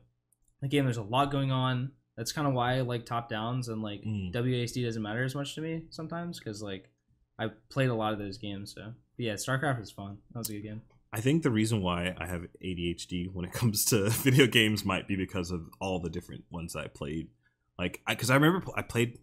a 0.63 0.69
game. 0.69 0.85
There's 0.85 0.97
a 0.97 1.03
lot 1.03 1.31
going 1.31 1.51
on. 1.53 1.93
That's 2.17 2.33
kind 2.33 2.49
of 2.49 2.55
why 2.55 2.77
I 2.77 2.81
like 2.81 3.05
top 3.05 3.29
downs 3.29 3.69
and 3.69 3.83
like 3.83 4.03
Mm. 4.03 4.33
WASD 4.33 4.85
doesn't 4.85 5.03
matter 5.03 5.25
as 5.25 5.35
much 5.35 5.55
to 5.55 5.61
me 5.61 5.83
sometimes 5.91 6.39
because 6.39 6.63
like 6.63 6.91
I 7.39 7.49
played 7.69 7.91
a 7.91 7.95
lot 7.95 8.13
of 8.13 8.19
those 8.19 8.39
games. 8.39 8.75
So 8.75 8.83
but 9.17 9.25
yeah, 9.25 9.35
StarCraft 9.35 9.83
is 9.83 9.91
fun. 9.91 10.19
That 10.33 10.39
was 10.39 10.49
a 10.51 10.53
good 10.53 10.63
game. 10.63 10.83
I 11.13 11.21
think 11.21 11.43
the 11.43 11.51
reason 11.51 11.83
why 11.83 12.15
I 12.19 12.27
have 12.27 12.43
ADHD 12.63 13.33
when 13.33 13.45
it 13.45 13.53
comes 13.61 13.85
to 13.87 14.11
video 14.11 14.47
games 14.47 14.85
might 14.85 15.09
be 15.09 15.17
because 15.17 15.51
of 15.51 15.69
all 15.81 16.01
the 16.01 16.11
different 16.11 16.45
ones 16.51 16.73
that 16.75 16.85
I 16.85 16.89
played. 16.89 17.29
Like, 17.79 18.01
because 18.09 18.31
I, 18.31 18.35
remember 18.35 18.67
I 18.77 18.83
played 18.83 19.19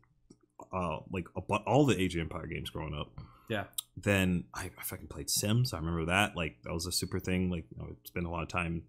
uh 0.71 0.99
like 1.11 1.25
a, 1.35 1.39
all 1.39 1.85
the 1.85 1.99
Age 1.99 2.15
of 2.15 2.21
Empire 2.21 2.47
games 2.47 2.69
growing 2.69 2.93
up. 2.93 3.11
Yeah. 3.49 3.65
Then 3.97 4.45
I, 4.53 4.71
I 4.77 4.83
fucking 4.83 5.07
played 5.07 5.29
Sims. 5.29 5.73
I 5.73 5.77
remember 5.77 6.05
that. 6.05 6.35
Like 6.35 6.57
that 6.63 6.73
was 6.73 6.85
a 6.85 6.91
super 6.91 7.19
thing. 7.19 7.49
Like 7.49 7.65
I 7.79 7.83
would 7.85 8.07
spend 8.07 8.25
a 8.25 8.29
lot 8.29 8.43
of 8.43 8.49
time 8.49 8.83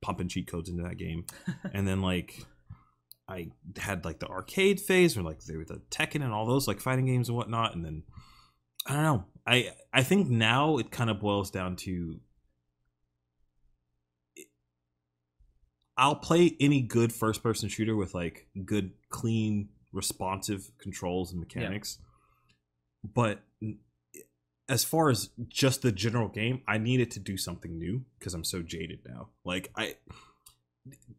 pumping 0.00 0.28
cheat 0.28 0.46
codes 0.46 0.68
into 0.68 0.82
that 0.84 0.96
game. 0.98 1.26
and 1.74 1.86
then 1.86 2.00
like 2.02 2.46
I 3.32 3.48
had 3.80 4.04
like 4.04 4.18
the 4.18 4.28
arcade 4.28 4.80
phase 4.80 5.16
or 5.16 5.22
like 5.22 5.40
the, 5.40 5.64
the 5.66 5.80
Tekken 5.90 6.22
and 6.22 6.32
all 6.32 6.46
those 6.46 6.68
like 6.68 6.80
fighting 6.80 7.06
games 7.06 7.28
and 7.28 7.36
whatnot, 7.36 7.74
and 7.74 7.84
then 7.84 8.02
I 8.86 8.92
don't 8.94 9.02
know. 9.02 9.24
I 9.46 9.72
I 9.92 10.02
think 10.02 10.28
now 10.28 10.78
it 10.78 10.90
kind 10.90 11.10
of 11.10 11.20
boils 11.20 11.50
down 11.50 11.76
to 11.76 12.20
I'll 15.96 16.16
play 16.16 16.56
any 16.60 16.80
good 16.80 17.12
first 17.12 17.42
person 17.42 17.68
shooter 17.68 17.96
with 17.96 18.14
like 18.14 18.46
good, 18.64 18.92
clean, 19.10 19.68
responsive 19.92 20.70
controls 20.78 21.32
and 21.32 21.40
mechanics. 21.40 21.98
But 23.04 23.40
as 24.68 24.84
far 24.84 25.10
as 25.10 25.30
just 25.48 25.82
the 25.82 25.92
general 25.92 26.28
game, 26.28 26.62
I 26.66 26.78
needed 26.78 27.10
to 27.12 27.20
do 27.20 27.36
something 27.36 27.78
new 27.78 28.04
because 28.18 28.34
I'm 28.34 28.44
so 28.44 28.62
jaded 28.62 29.00
now. 29.06 29.28
Like 29.44 29.70
I 29.76 29.96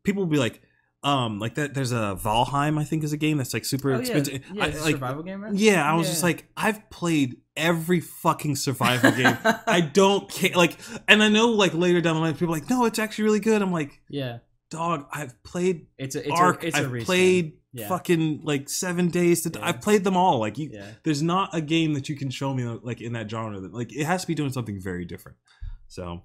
people 0.03 0.23
will 0.23 0.29
be 0.29 0.37
like, 0.37 0.61
um, 1.03 1.39
like 1.39 1.55
that 1.55 1.73
there's 1.73 1.91
a 1.91 2.17
Valheim, 2.21 2.79
I 2.79 2.83
think 2.83 3.03
is 3.03 3.13
a 3.13 3.17
game 3.17 3.37
that's 3.37 3.53
like 3.53 3.65
super 3.65 3.91
Oh, 3.91 3.95
yeah, 3.95 3.99
expensive. 4.01 4.41
yeah, 4.53 4.63
I, 4.63 4.67
like, 4.67 4.75
survival 4.95 5.23
game, 5.23 5.43
right? 5.43 5.53
yeah, 5.53 5.83
I 5.89 5.95
was 5.95 6.07
Yeah. 6.07 6.11
just 6.13 6.23
like, 6.23 6.45
I've 6.55 6.89
played 6.89 7.37
every 7.57 7.99
fucking 7.99 8.55
survival 8.55 9.11
game. 9.21 9.37
I 9.67 9.81
don't 9.81 10.29
care. 10.29 10.51
Like, 10.55 10.77
and 11.07 11.21
I 11.21 11.29
know 11.29 11.49
like 11.49 11.73
later 11.73 12.01
down 12.01 12.15
the 12.15 12.21
line, 12.21 12.33
people 12.33 12.47
are 12.55 12.57
like, 12.59 12.69
no, 12.69 12.85
it's 12.85 12.99
actually 12.99 13.25
really 13.25 13.39
good. 13.41 13.61
I'm 13.61 13.71
like, 13.71 14.01
yeah, 14.09 14.39
dog, 14.69 15.05
I've 15.11 15.41
played 15.43 15.87
it's 15.97 16.15
a 16.15 16.21
it's 16.27 16.39
Ark. 16.39 16.63
a 16.63 16.67
it's 16.67 16.77
a 16.77 16.81
I've 16.81 17.05
played 17.05 17.53
Yeah. 17.73 17.87
fucking 17.89 18.41
like 18.43 18.69
seven 18.69 19.09
days 19.09 19.41
to. 19.43 19.51
Yeah. 19.53 19.65
I've 19.67 19.81
played 19.81 20.03
them 20.03 20.15
all. 20.17 20.39
Like, 20.39 20.57
you, 20.57 20.69
Yeah, 20.71 20.85
there's 21.03 21.21
not 21.21 21.49
a 21.53 21.61
game 21.61 21.93
that 21.95 22.07
you 22.09 22.15
can 22.15 22.29
show 22.29 22.53
me 22.53 22.63
like 22.81 23.01
in 23.01 23.13
that 23.13 23.29
genre 23.29 23.59
that 23.59 23.73
like 23.73 23.93
it 23.95 24.05
has 24.05 24.21
to 24.21 24.27
be 24.27 24.35
doing 24.35 24.51
something 24.51 24.79
very 24.81 25.05
different. 25.05 25.37
So 25.87 26.23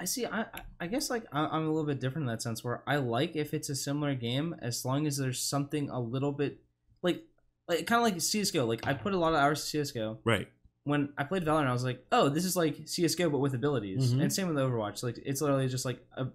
I 0.00 0.04
see. 0.06 0.24
I 0.26 0.46
I- 0.80 0.86
guess 0.86 1.10
like 1.10 1.24
I- 1.30 1.46
I'm 1.46 1.64
a 1.64 1.68
little 1.70 1.84
bit 1.86 2.00
different 2.00 2.24
in 2.24 2.32
that 2.32 2.42
sense 2.42 2.64
where 2.64 2.82
I 2.86 2.96
like 2.96 3.36
if 3.36 3.52
it's 3.54 3.68
a 3.68 3.76
similar 3.76 4.14
game 4.14 4.56
as 4.60 4.84
long 4.84 5.06
as 5.06 5.16
there's 5.18 5.40
something 5.40 5.90
a 5.90 6.00
little 6.00 6.32
bit 6.32 6.60
like 7.02 7.22
like 7.68 7.86
kind 7.86 7.98
of 8.00 8.04
like 8.04 8.20
CS:GO. 8.20 8.64
Like 8.66 8.86
I 8.86 8.94
put 8.94 9.12
a 9.12 9.18
lot 9.18 9.32
of 9.34 9.38
hours 9.38 9.60
to 9.62 9.66
CS:GO. 9.68 10.18
right, 10.24 10.48
When 10.84 11.12
I 11.18 11.24
played 11.24 11.44
Valorant, 11.44 11.66
I 11.66 11.72
was 11.72 11.84
like, 11.84 12.04
oh, 12.10 12.28
this 12.30 12.44
is 12.44 12.56
like 12.56 12.88
CS:GO 12.88 13.28
but 13.30 13.38
with 13.38 13.54
abilities. 13.54 14.12
Mhm. 14.14 14.22
And 14.22 14.32
same 14.32 14.48
with 14.48 14.56
Overwatch. 14.56 15.02
Like 15.02 15.18
it's 15.24 15.40
literally 15.42 15.68
just 15.68 15.84
like 15.84 16.04
a. 16.16 16.26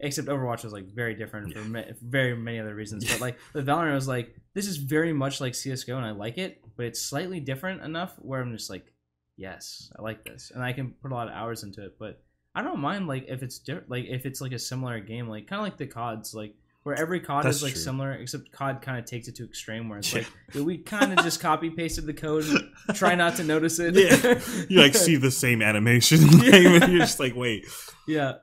Except 0.00 0.26
Overwatch 0.26 0.64
was 0.64 0.72
like 0.72 0.86
very 0.92 1.14
different 1.14 1.54
for 1.54 1.60
ma- 1.64 1.84
very 2.02 2.36
many 2.36 2.58
other 2.58 2.74
reasons. 2.74 3.04
But 3.08 3.20
like 3.20 3.38
with 3.54 3.64
Valorant, 3.64 3.92
I 3.92 3.94
was 3.94 4.08
like, 4.08 4.34
this 4.52 4.66
is 4.66 4.76
very 4.76 5.12
much 5.12 5.40
like 5.40 5.54
CS:GO, 5.54 5.96
and 5.96 6.04
I 6.04 6.10
like 6.10 6.36
it, 6.36 6.62
but 6.76 6.86
it's 6.86 7.00
slightly 7.00 7.38
different 7.38 7.80
enough 7.82 8.12
where 8.18 8.40
I'm 8.42 8.52
just 8.52 8.68
like, 8.68 8.92
yes, 9.36 9.92
I 9.96 10.02
like 10.02 10.24
this, 10.24 10.50
and 10.52 10.64
I 10.64 10.72
can 10.72 10.90
put 11.00 11.12
a 11.12 11.14
lot 11.14 11.28
of 11.28 11.34
hours 11.34 11.62
into 11.62 11.84
it. 11.84 11.96
But 11.96 12.23
I 12.54 12.62
don't 12.62 12.78
mind 12.80 13.08
like 13.08 13.26
if 13.28 13.42
it's 13.42 13.58
different, 13.58 13.90
like 13.90 14.04
if 14.06 14.26
it's 14.26 14.40
like 14.40 14.52
a 14.52 14.58
similar 14.58 15.00
game, 15.00 15.28
like 15.28 15.46
kind 15.46 15.60
of 15.60 15.64
like 15.64 15.76
the 15.76 15.86
CODs, 15.86 16.34
like 16.34 16.54
where 16.84 16.94
every 16.94 17.18
COD 17.20 17.44
That's 17.44 17.56
is 17.56 17.62
like 17.62 17.72
true. 17.72 17.82
similar, 17.82 18.12
except 18.12 18.52
COD 18.52 18.80
kind 18.82 18.98
of 18.98 19.06
takes 19.06 19.26
it 19.26 19.36
to 19.36 19.44
extreme, 19.44 19.88
where 19.88 19.98
it's 19.98 20.12
Yeah. 20.12 20.24
like 20.54 20.64
we 20.66 20.78
kind 20.78 21.12
of 21.18 21.24
just 21.24 21.40
copy 21.40 21.70
pasted 21.70 22.06
the 22.06 22.12
code, 22.14 22.44
and 22.44 22.96
try 22.96 23.14
not 23.14 23.36
to 23.36 23.44
notice 23.44 23.78
it. 23.80 23.94
Yeah. 23.96 24.40
you 24.68 24.80
like 24.80 24.94
see 24.94 25.16
the 25.16 25.30
same 25.30 25.62
animation. 25.62 26.20
Yeah. 26.42 26.54
and 26.56 26.92
you're 26.92 27.00
just 27.00 27.18
like, 27.18 27.34
wait, 27.34 27.66
yeah, 28.06 28.34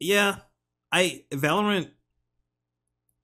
yeah. 0.00 0.36
I 0.90 1.24
Valorant. 1.30 1.90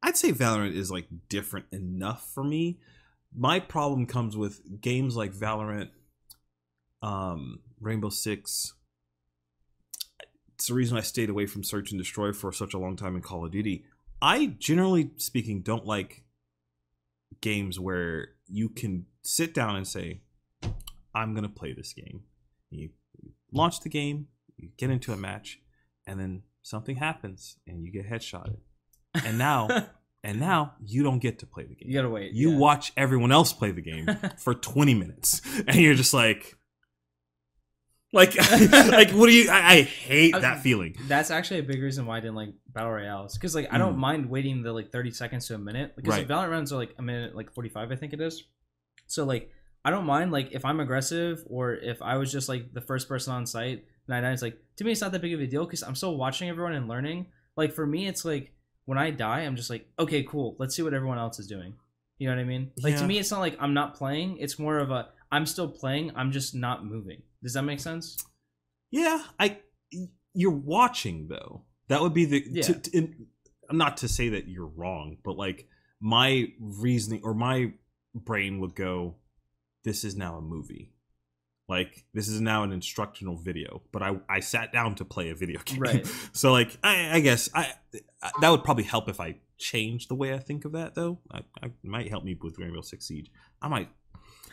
I'd 0.02 0.16
say 0.16 0.32
Valorant 0.32 0.74
is 0.76 0.90
like 0.90 1.08
different 1.28 1.66
enough 1.72 2.30
for 2.32 2.44
me. 2.44 2.78
My 3.36 3.58
problem 3.60 4.06
comes 4.06 4.36
with 4.36 4.80
games 4.80 5.16
like 5.16 5.32
Valorant, 5.32 5.88
um, 7.02 7.60
Rainbow 7.80 8.08
Six. 8.10 8.74
It's 10.58 10.66
the 10.66 10.74
reason 10.74 10.98
I 10.98 11.02
stayed 11.02 11.30
away 11.30 11.46
from 11.46 11.62
Search 11.62 11.92
and 11.92 12.00
Destroy 12.00 12.32
for 12.32 12.52
such 12.52 12.74
a 12.74 12.78
long 12.78 12.96
time 12.96 13.14
in 13.14 13.22
Call 13.22 13.44
of 13.44 13.52
Duty. 13.52 13.84
I 14.20 14.56
generally 14.58 15.12
speaking 15.16 15.62
don't 15.62 15.86
like 15.86 16.24
games 17.40 17.78
where 17.78 18.30
you 18.48 18.68
can 18.68 19.06
sit 19.22 19.54
down 19.54 19.76
and 19.76 19.86
say, 19.86 20.22
"I'm 21.14 21.32
gonna 21.32 21.48
play 21.48 21.72
this 21.72 21.92
game." 21.92 22.24
You 22.70 22.90
launch 23.52 23.82
the 23.82 23.88
game, 23.88 24.26
you 24.56 24.70
get 24.76 24.90
into 24.90 25.12
a 25.12 25.16
match, 25.16 25.60
and 26.08 26.18
then 26.18 26.42
something 26.60 26.96
happens 26.96 27.58
and 27.64 27.84
you 27.84 27.92
get 27.92 28.10
headshotted. 28.10 28.58
And 29.14 29.38
now, 29.38 29.90
and 30.24 30.40
now 30.40 30.74
you 30.84 31.04
don't 31.04 31.20
get 31.20 31.38
to 31.38 31.46
play 31.46 31.66
the 31.66 31.76
game. 31.76 31.88
you 31.88 31.94
gotta 31.94 32.10
wait. 32.10 32.32
You 32.32 32.50
yeah. 32.50 32.58
watch 32.58 32.92
everyone 32.96 33.30
else 33.30 33.52
play 33.52 33.70
the 33.70 33.80
game 33.80 34.08
for 34.38 34.54
20 34.54 34.92
minutes, 34.94 35.40
and 35.68 35.76
you're 35.76 35.94
just 35.94 36.12
like, 36.12 36.57
like, 38.12 38.34
like, 38.70 39.10
what 39.10 39.26
do 39.26 39.32
you? 39.32 39.50
I, 39.50 39.72
I 39.72 39.82
hate 39.82 40.34
I- 40.34 40.38
that 40.40 40.62
feeling. 40.62 40.96
That's 41.08 41.30
actually 41.30 41.60
a 41.60 41.62
big 41.64 41.82
reason 41.82 42.06
why 42.06 42.16
I 42.16 42.20
didn't 42.20 42.36
like 42.36 42.54
battle 42.72 42.90
royales 42.92 43.34
because 43.36 43.54
like 43.54 43.68
I 43.72 43.78
don't 43.78 43.96
Mm. 43.96 43.98
mind 43.98 44.30
waiting 44.30 44.62
the 44.62 44.72
like 44.72 44.90
thirty 44.92 45.10
seconds 45.10 45.46
to 45.48 45.54
a 45.54 45.58
minute 45.58 45.94
because 45.96 46.14
Right. 46.16 46.26
Valorant 46.28 46.50
rounds 46.50 46.72
are 46.72 46.76
like 46.76 46.94
a 46.98 47.02
minute 47.02 47.34
like 47.36 47.52
forty 47.52 47.68
five 47.68 47.90
I 47.92 47.96
think 47.96 48.12
it 48.12 48.20
is. 48.20 48.44
So 49.06 49.24
like 49.24 49.50
I 49.84 49.90
don't 49.90 50.06
mind 50.06 50.32
like 50.32 50.48
if 50.52 50.64
I'm 50.64 50.80
aggressive 50.80 51.42
or 51.48 51.74
if 51.74 52.00
I 52.02 52.16
was 52.16 52.30
just 52.32 52.48
like 52.48 52.72
the 52.72 52.80
first 52.80 53.08
person 53.08 53.32
on 53.34 53.46
site 53.46 53.84
I 54.10 54.20
die, 54.22 54.32
it's 54.32 54.42
like 54.42 54.56
to 54.76 54.84
me 54.84 54.92
it's 54.92 55.00
not 55.02 55.12
that 55.12 55.20
big 55.20 55.34
of 55.34 55.40
a 55.40 55.46
deal 55.46 55.64
because 55.66 55.82
I'm 55.82 55.94
still 55.94 56.16
watching 56.16 56.48
everyone 56.48 56.72
and 56.74 56.88
learning. 56.88 57.26
Like 57.56 57.74
for 57.74 57.86
me 57.86 58.06
it's 58.08 58.24
like 58.24 58.52
when 58.86 58.96
I 58.96 59.10
die 59.10 59.40
I'm 59.40 59.56
just 59.56 59.68
like 59.70 59.86
okay 59.98 60.22
cool 60.22 60.56
let's 60.58 60.74
see 60.74 60.82
what 60.82 60.94
everyone 60.94 61.18
else 61.18 61.38
is 61.38 61.46
doing. 61.46 61.74
You 62.18 62.28
know 62.28 62.34
what 62.36 62.40
I 62.40 62.44
mean? 62.44 62.70
Like 62.82 62.94
Yeah. 62.94 63.00
to 63.00 63.06
me 63.06 63.18
it's 63.18 63.30
not 63.30 63.40
like 63.40 63.56
I'm 63.60 63.74
not 63.74 63.94
playing. 63.96 64.38
It's 64.38 64.58
more 64.58 64.78
of 64.78 64.90
a 64.90 65.08
I'm 65.30 65.44
still 65.44 65.68
playing. 65.68 66.12
I'm 66.16 66.32
just 66.32 66.54
not 66.54 66.84
moving. 66.86 67.22
Does 67.42 67.54
that 67.54 67.62
make 67.62 67.80
sense? 67.80 68.16
Yeah, 68.90 69.22
I. 69.38 69.58
You're 70.34 70.50
watching 70.50 71.28
though. 71.28 71.62
That 71.88 72.00
would 72.02 72.14
be 72.14 72.24
the. 72.24 72.44
Yeah. 72.50 72.62
To, 72.62 72.74
to, 72.74 72.96
in, 72.96 73.26
not 73.70 73.98
to 73.98 74.08
say 74.08 74.30
that 74.30 74.48
you're 74.48 74.66
wrong, 74.66 75.18
but 75.24 75.36
like 75.36 75.68
my 76.00 76.48
reasoning 76.60 77.20
or 77.24 77.34
my 77.34 77.72
brain 78.14 78.60
would 78.60 78.74
go, 78.74 79.16
"This 79.84 80.04
is 80.04 80.16
now 80.16 80.36
a 80.36 80.40
movie." 80.40 80.92
Like 81.68 82.06
this 82.14 82.28
is 82.28 82.40
now 82.40 82.62
an 82.62 82.72
instructional 82.72 83.36
video, 83.36 83.82
but 83.92 84.02
I 84.02 84.16
I 84.28 84.40
sat 84.40 84.72
down 84.72 84.94
to 84.96 85.04
play 85.04 85.28
a 85.28 85.34
video 85.34 85.60
game, 85.64 85.80
Right. 85.80 86.06
so 86.32 86.50
like 86.52 86.78
I, 86.82 87.16
I 87.16 87.20
guess 87.20 87.50
I 87.54 87.74
that 88.40 88.48
would 88.48 88.64
probably 88.64 88.84
help 88.84 89.08
if 89.10 89.20
I 89.20 89.36
change 89.58 90.08
the 90.08 90.14
way 90.14 90.32
I 90.32 90.38
think 90.38 90.64
of 90.64 90.72
that 90.72 90.94
though. 90.94 91.18
I, 91.30 91.40
I 91.62 91.70
might 91.82 92.08
help 92.08 92.24
me 92.24 92.38
with 92.40 92.58
Rainbow 92.58 92.80
Six 92.80 93.06
Siege. 93.06 93.30
I 93.60 93.68
might 93.68 93.90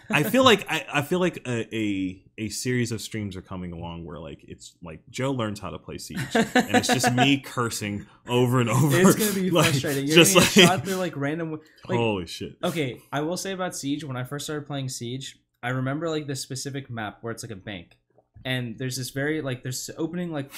I 0.09 0.23
feel 0.23 0.43
like 0.43 0.65
I, 0.69 0.85
I 0.93 1.01
feel 1.01 1.19
like 1.19 1.45
a, 1.47 1.75
a 1.75 2.21
a 2.37 2.49
series 2.49 2.91
of 2.91 3.01
streams 3.01 3.35
are 3.35 3.41
coming 3.41 3.71
along 3.71 4.05
where 4.05 4.19
like 4.19 4.43
it's 4.47 4.75
like 4.83 4.99
Joe 5.09 5.31
learns 5.31 5.59
how 5.59 5.69
to 5.69 5.79
play 5.79 5.97
Siege, 5.97 6.19
and 6.33 6.75
it's 6.75 6.87
just 6.87 7.11
me 7.13 7.37
cursing 7.45 8.05
over 8.27 8.59
and 8.59 8.69
over. 8.69 8.97
It's 8.97 9.15
gonna 9.15 9.33
be 9.33 9.49
Like, 9.51 9.71
frustrating. 9.71 10.07
You're 10.07 10.15
just 10.15 10.35
like 10.35 10.45
shot 10.45 10.85
through 10.85 10.95
like 10.95 11.15
random. 11.15 11.51
Like, 11.87 11.97
holy 11.97 12.27
shit. 12.27 12.55
okay, 12.63 13.01
I 13.11 13.21
will 13.21 13.37
say 13.37 13.51
about 13.53 13.75
Siege. 13.75 14.03
When 14.03 14.17
I 14.17 14.23
first 14.23 14.45
started 14.45 14.67
playing 14.67 14.89
Siege, 14.89 15.37
I 15.63 15.69
remember 15.69 16.09
like 16.09 16.27
this 16.27 16.41
specific 16.41 16.89
map 16.89 17.19
where 17.21 17.31
it's 17.31 17.43
like 17.43 17.51
a 17.51 17.55
bank, 17.55 17.97
and 18.43 18.77
there's 18.77 18.97
this 18.97 19.11
very 19.11 19.41
like 19.41 19.63
there's 19.63 19.89
opening 19.97 20.31
like 20.31 20.51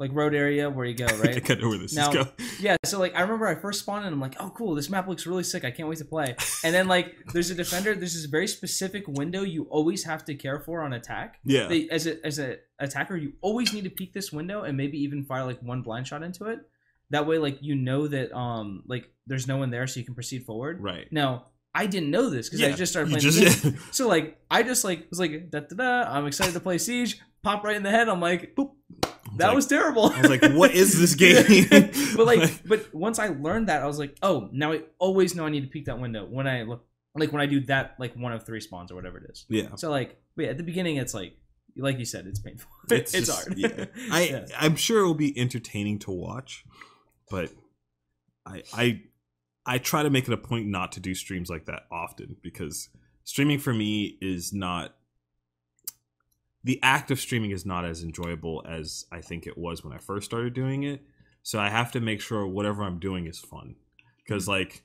like 0.00 0.10
road 0.12 0.34
area 0.34 0.68
where 0.68 0.84
you 0.86 0.94
go 0.94 1.04
I 1.08 1.12
right. 1.18 1.44
kind 1.44 1.50
of 1.50 1.60
know 1.60 1.68
where 1.68 1.78
this 1.78 1.94
Now- 1.94 2.08
is 2.08 2.14
going. 2.16 2.28
yeah, 2.58 2.76
so 2.84 2.98
like 2.98 3.14
I 3.14 3.20
remember 3.20 3.46
I 3.46 3.54
first 3.54 3.80
spawned 3.80 4.04
and 4.06 4.12
I'm 4.12 4.20
like, 4.20 4.34
oh 4.40 4.50
cool, 4.56 4.74
this 4.74 4.90
map 4.90 5.06
looks 5.06 5.26
really 5.26 5.44
sick. 5.44 5.64
I 5.64 5.70
can't 5.70 5.88
wait 5.88 5.98
to 5.98 6.04
play. 6.04 6.34
And 6.64 6.74
then 6.74 6.88
like 6.88 7.14
there's 7.32 7.50
a 7.50 7.54
defender. 7.54 7.94
There's 7.94 8.14
this 8.14 8.24
very 8.24 8.48
specific 8.48 9.06
window 9.06 9.42
you 9.42 9.64
always 9.70 10.02
have 10.04 10.24
to 10.24 10.34
care 10.34 10.58
for 10.58 10.82
on 10.82 10.92
attack. 10.94 11.38
Yeah, 11.44 11.68
They, 11.68 11.88
as 11.90 12.06
a 12.08 12.26
as 12.26 12.38
a 12.40 12.56
attacker, 12.80 13.14
you 13.16 13.34
always 13.42 13.72
need 13.72 13.84
to 13.84 13.90
peek 13.90 14.12
this 14.14 14.32
window 14.32 14.62
and 14.64 14.76
maybe 14.76 14.98
even 14.98 15.24
fire 15.24 15.44
like 15.44 15.60
one 15.62 15.82
blind 15.82 16.08
shot 16.08 16.22
into 16.22 16.46
it. 16.46 16.58
That 17.10 17.26
way, 17.26 17.38
like 17.38 17.58
you 17.60 17.74
know 17.76 18.08
that 18.08 18.32
um 18.36 18.82
like 18.86 19.04
there's 19.26 19.46
no 19.46 19.58
one 19.58 19.70
there, 19.70 19.86
so 19.86 20.00
you 20.00 20.06
can 20.06 20.14
proceed 20.14 20.44
forward. 20.46 20.80
right. 20.80 21.06
Now 21.12 21.46
I 21.74 21.86
didn't 21.86 22.10
know 22.10 22.30
this 22.30 22.48
because 22.48 22.64
I 22.64 22.72
just 22.72 22.90
started 22.92 23.10
playing. 23.10 23.22
just- 23.22 23.62
the 23.62 23.70
game. 23.72 23.80
So 23.92 24.08
like 24.08 24.38
I 24.50 24.62
just 24.62 24.82
like 24.84 25.08
was 25.10 25.20
like 25.20 25.50
da 25.50 25.60
da 25.60 25.76
da. 25.76 26.10
I'm 26.16 26.26
excited 26.26 26.54
to 26.54 26.60
play 26.60 26.78
Siege. 26.78 27.20
Pop 27.42 27.64
right 27.64 27.76
in 27.76 27.82
the 27.82 27.90
head. 27.90 28.08
I'm 28.08 28.20
like, 28.20 28.54
boop. 28.54 28.72
That 29.36 29.48
like- 29.48 29.56
was 29.56 29.66
terrible. 29.66 30.06
I 30.06 30.20
was 30.22 30.30
like, 30.30 30.52
what 30.52 30.72
is 30.72 30.98
this 30.98 31.14
game? 31.16 31.90
but 32.16 32.26
like, 32.26 32.62
but 32.68 32.94
once 32.94 33.18
I 33.18 33.28
learned 33.28 33.68
that, 33.68 33.82
I 33.82 33.86
was 33.86 33.98
like, 33.98 34.16
oh, 34.22 34.48
now 34.52 34.72
I 34.72 34.82
always 34.98 35.34
know 35.34 35.46
I 35.46 35.50
need 35.50 35.62
to 35.62 35.68
peek 35.68 35.86
that 35.86 35.98
window 35.98 36.24
when 36.26 36.46
I 36.46 36.62
look, 36.62 36.84
like 37.14 37.32
when 37.32 37.40
I 37.42 37.46
do 37.46 37.60
that, 37.66 37.96
like 37.98 38.14
one 38.16 38.32
of 38.32 38.44
three 38.44 38.60
spawns 38.60 38.90
or 38.90 38.94
whatever 38.94 39.18
it 39.18 39.30
is. 39.30 39.46
yeah, 39.48 39.74
So 39.76 39.90
like, 39.90 40.16
but 40.36 40.44
yeah, 40.44 40.50
at 40.50 40.56
the 40.56 40.62
beginning, 40.62 40.96
it's 40.96 41.14
like, 41.14 41.34
like 41.76 41.98
you 41.98 42.04
said, 42.04 42.26
it's 42.26 42.38
painful. 42.40 42.70
It's, 42.90 43.12
just- 43.12 43.30
hard. 43.30 43.58
yeah. 43.58 43.84
I 44.10 44.22
Yeah. 44.24 44.46
I'm 44.58 44.76
sure 44.76 45.00
it 45.00 45.06
will 45.06 45.14
be 45.14 45.36
entertaining 45.38 45.98
to 46.00 46.10
watch, 46.10 46.64
but 47.30 47.50
I 48.46 48.62
I 48.72 49.02
I 49.66 49.78
try 49.78 50.02
to 50.02 50.10
make 50.10 50.26
it 50.26 50.32
a 50.32 50.36
point 50.38 50.66
not 50.66 50.92
to 50.92 51.00
do 51.00 51.14
streams 51.14 51.48
like 51.50 51.66
that 51.66 51.82
often 51.92 52.36
because 52.42 52.88
streaming 53.24 53.58
for 53.58 53.72
me 53.72 54.16
is 54.20 54.52
not 54.52 54.94
the 56.62 56.78
act 56.82 57.10
of 57.10 57.20
streaming 57.20 57.50
is 57.50 57.64
not 57.64 57.84
as 57.84 58.02
enjoyable 58.02 58.62
as 58.68 59.06
I 59.10 59.20
think 59.20 59.46
it 59.46 59.56
was 59.56 59.82
when 59.82 59.92
I 59.92 59.98
first 59.98 60.26
started 60.26 60.54
doing 60.54 60.82
it. 60.82 61.02
So 61.42 61.58
I 61.58 61.70
have 61.70 61.92
to 61.92 62.00
make 62.00 62.20
sure 62.20 62.46
whatever 62.46 62.82
I'm 62.82 62.98
doing 62.98 63.26
is 63.26 63.38
fun 63.38 63.76
because 64.18 64.46
like 64.46 64.82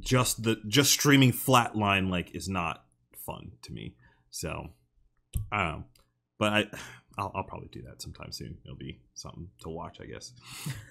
just 0.00 0.42
the 0.42 0.56
just 0.66 0.92
streaming 0.92 1.32
flatline 1.32 2.10
like 2.10 2.34
is 2.34 2.48
not 2.48 2.84
fun 3.24 3.52
to 3.62 3.72
me. 3.72 3.94
So 4.30 4.70
I 5.52 5.62
don't 5.62 5.72
know, 5.72 5.84
but 6.38 6.52
I 6.52 6.66
I'll, 7.16 7.30
I'll 7.32 7.44
probably 7.44 7.68
do 7.70 7.82
that 7.82 8.02
sometime 8.02 8.32
soon. 8.32 8.56
It'll 8.64 8.76
be 8.76 8.98
something 9.14 9.46
to 9.60 9.68
watch, 9.68 9.98
I 10.00 10.06
guess. 10.06 10.32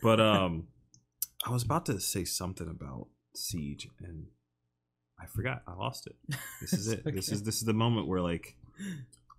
But 0.02 0.22
um, 0.22 0.68
I 1.46 1.52
was 1.52 1.64
about 1.64 1.86
to 1.88 2.00
say 2.00 2.24
something 2.24 2.70
about 2.70 3.08
siege 3.36 3.90
and 4.00 4.28
I 5.20 5.26
forgot. 5.26 5.64
I 5.68 5.74
lost 5.74 6.08
it. 6.08 6.16
This 6.62 6.72
is 6.72 6.88
it. 6.94 7.04
This 7.04 7.30
is 7.30 7.44
this 7.44 7.58
is 7.58 7.66
the 7.66 7.74
moment 7.74 8.08
where 8.08 8.22
like 8.22 8.56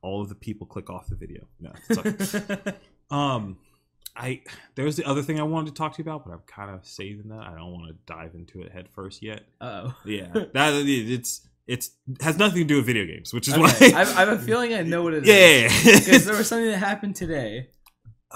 all 0.04 0.20
of 0.22 0.28
the 0.28 0.34
people 0.34 0.66
click 0.66 0.88
off 0.90 1.08
the 1.08 1.16
video. 1.16 1.42
No. 1.60 1.72
It's 1.88 2.34
okay. 2.34 2.74
um 3.10 3.56
I 4.16 4.42
there 4.76 4.84
was 4.84 4.96
the 4.96 5.04
other 5.04 5.22
thing 5.22 5.40
I 5.40 5.42
wanted 5.42 5.70
to 5.70 5.74
talk 5.80 5.94
to 5.96 5.98
you 6.02 6.04
about, 6.08 6.24
but 6.24 6.32
I'm 6.34 6.42
kind 6.46 6.70
of 6.74 6.86
saving 6.86 7.28
that. 7.30 7.40
I 7.40 7.54
don't 7.56 7.72
want 7.72 7.88
to 7.88 7.94
dive 8.06 8.34
into 8.34 8.62
it 8.62 8.70
head 8.72 8.88
first 8.94 9.22
yet. 9.22 9.42
oh. 9.60 9.94
Yeah. 10.04 10.28
that 10.52 10.72
it's 10.86 11.48
it's 11.66 11.90
has 12.20 12.36
nothing 12.38 12.58
to 12.62 12.64
do 12.72 12.76
with 12.76 12.86
video 12.86 13.06
games, 13.06 13.32
which 13.34 13.48
is 13.48 13.54
Okay. 13.54 13.62
why 13.92 13.98
I, 13.98 14.02
I 14.02 14.24
have 14.24 14.28
a 14.28 14.38
feeling 14.50 14.74
I 14.74 14.82
know 14.82 15.02
what 15.02 15.14
it 15.14 15.26
is. 15.26 15.28
Yeah. 15.28 15.70
yeah, 15.92 15.98
Because 16.00 16.24
there 16.26 16.36
was 16.36 16.48
something 16.48 16.70
that 16.70 16.78
happened 16.78 17.16
today. 17.16 17.70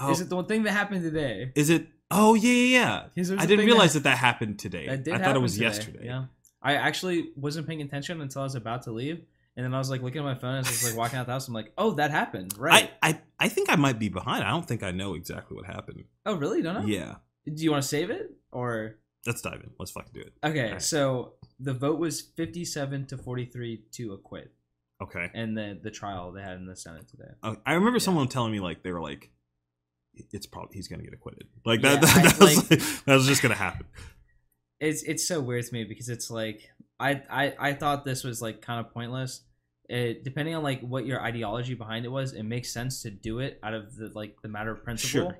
Oh, 0.01 0.11
Is 0.11 0.21
it 0.21 0.29
the 0.29 0.35
one 0.35 0.45
thing 0.47 0.63
that 0.63 0.71
happened 0.71 1.03
today? 1.03 1.51
is 1.55 1.69
it 1.69 1.87
Oh 2.11 2.33
yeah, 2.33 2.51
yeah, 2.51 2.79
yeah. 2.79 3.01
'Cause 3.15 3.27
there 3.29 3.37
was 3.37 3.43
I 3.43 3.47
didn't 3.47 3.65
realize 3.67 3.93
that 3.93 4.03
that 4.03 4.17
happened 4.17 4.57
today. 4.59 4.87
That 4.87 5.07
I 5.13 5.17
thought 5.23 5.35
it 5.35 5.39
was 5.39 5.53
today. 5.53 5.65
yesterday. 5.65 6.05
Yeah. 6.05 6.25
I 6.61 6.73
actually 6.75 7.29
wasn't 7.37 7.67
paying 7.67 7.81
attention 7.83 8.19
until 8.19 8.41
I 8.41 8.45
was 8.45 8.55
about 8.55 8.81
to 8.83 8.91
leave. 8.91 9.21
And 9.59 9.65
then 9.65 9.73
I 9.73 9.77
was 9.77 9.89
like 9.89 10.01
looking 10.01 10.19
at 10.21 10.23
my 10.23 10.35
phone 10.35 10.55
as 10.59 10.67
I 10.67 10.69
was 10.69 10.85
like 10.85 10.95
walking 10.97 11.19
out 11.19 11.25
the 11.25 11.33
house. 11.33 11.49
I'm 11.49 11.53
like, 11.53 11.73
oh, 11.77 11.91
that 11.95 12.11
happened. 12.11 12.53
Right. 12.57 12.89
I, 13.03 13.09
I 13.09 13.21
I 13.41 13.49
think 13.49 13.69
I 13.69 13.75
might 13.75 13.99
be 13.99 14.07
behind. 14.07 14.45
I 14.45 14.51
don't 14.51 14.65
think 14.65 14.83
I 14.83 14.91
know 14.91 15.15
exactly 15.15 15.57
what 15.57 15.65
happened. 15.65 16.05
oh, 16.25 16.35
really? 16.35 16.59
You 16.59 16.63
don't 16.63 16.75
know? 16.75 16.85
Yeah. 16.87 17.15
Do 17.45 17.61
you 17.61 17.69
want 17.71 17.83
to 17.83 17.89
save 17.89 18.09
it? 18.09 18.31
Or. 18.53 18.95
Let's 19.25 19.41
dive 19.41 19.59
in. 19.61 19.71
Let's 19.77 19.91
fucking 19.91 20.11
do 20.13 20.21
it. 20.21 20.31
Okay. 20.45 20.65
Alright. 20.67 20.81
So 20.81 21.33
the 21.59 21.73
vote 21.73 21.99
was 21.99 22.21
57 22.21 23.07
to 23.07 23.17
43 23.17 23.83
to 23.95 24.13
acquit. 24.13 24.53
Okay. 25.03 25.29
And 25.33 25.57
the, 25.57 25.77
the 25.83 25.91
trial 25.91 26.31
they 26.31 26.41
had 26.41 26.55
in 26.55 26.65
the 26.65 26.75
Senate 26.77 27.09
today. 27.09 27.31
Uh, 27.43 27.55
I 27.65 27.73
remember 27.73 27.97
Yeah. 27.97 28.03
someone 28.05 28.29
telling 28.29 28.53
me 28.53 28.61
like 28.61 28.81
they 28.83 28.93
were 28.93 29.01
like, 29.01 29.29
"It's 30.31 30.45
probably 30.45 30.75
he's 30.77 30.87
gonna 30.87 31.03
get 31.03 31.13
acquitted." 31.13 31.47
Like 31.65 31.81
Yeah, 31.83 31.97
that. 31.97 32.01
that, 32.01 32.17
I- 32.17 32.23
was 32.23 32.39
like- 32.39 32.69
like, 32.71 32.79
that 33.05 33.15
was 33.15 33.27
just 33.27 33.41
gonna 33.41 33.55
happen. 33.55 33.87
it's 34.79 35.03
it's 35.03 35.27
so 35.27 35.41
weird 35.41 35.65
to 35.65 35.73
me 35.73 35.83
because 35.83 36.07
it's 36.09 36.29
like 36.31 36.69
I 36.99 37.21
I, 37.29 37.55
I 37.59 37.73
thought 37.73 38.05
this 38.05 38.23
was 38.23 38.41
like 38.41 38.61
kind 38.61 38.85
of 38.85 38.93
pointless. 38.93 39.41
It, 39.89 40.23
depending 40.23 40.53
on 40.53 40.61
like 40.63 40.81
what 40.81 41.05
your 41.07 41.19
ideology 41.21 41.73
behind 41.73 42.05
it 42.05 42.09
was, 42.09 42.33
it 42.33 42.43
makes 42.43 42.71
sense 42.71 43.01
to 43.01 43.09
do 43.09 43.39
it 43.39 43.59
out 43.63 43.73
of 43.73 43.95
the 43.95 44.11
like 44.13 44.35
the 44.43 44.47
matter 44.47 44.71
of 44.71 44.83
principle. 44.83 45.09
Sure. 45.31 45.39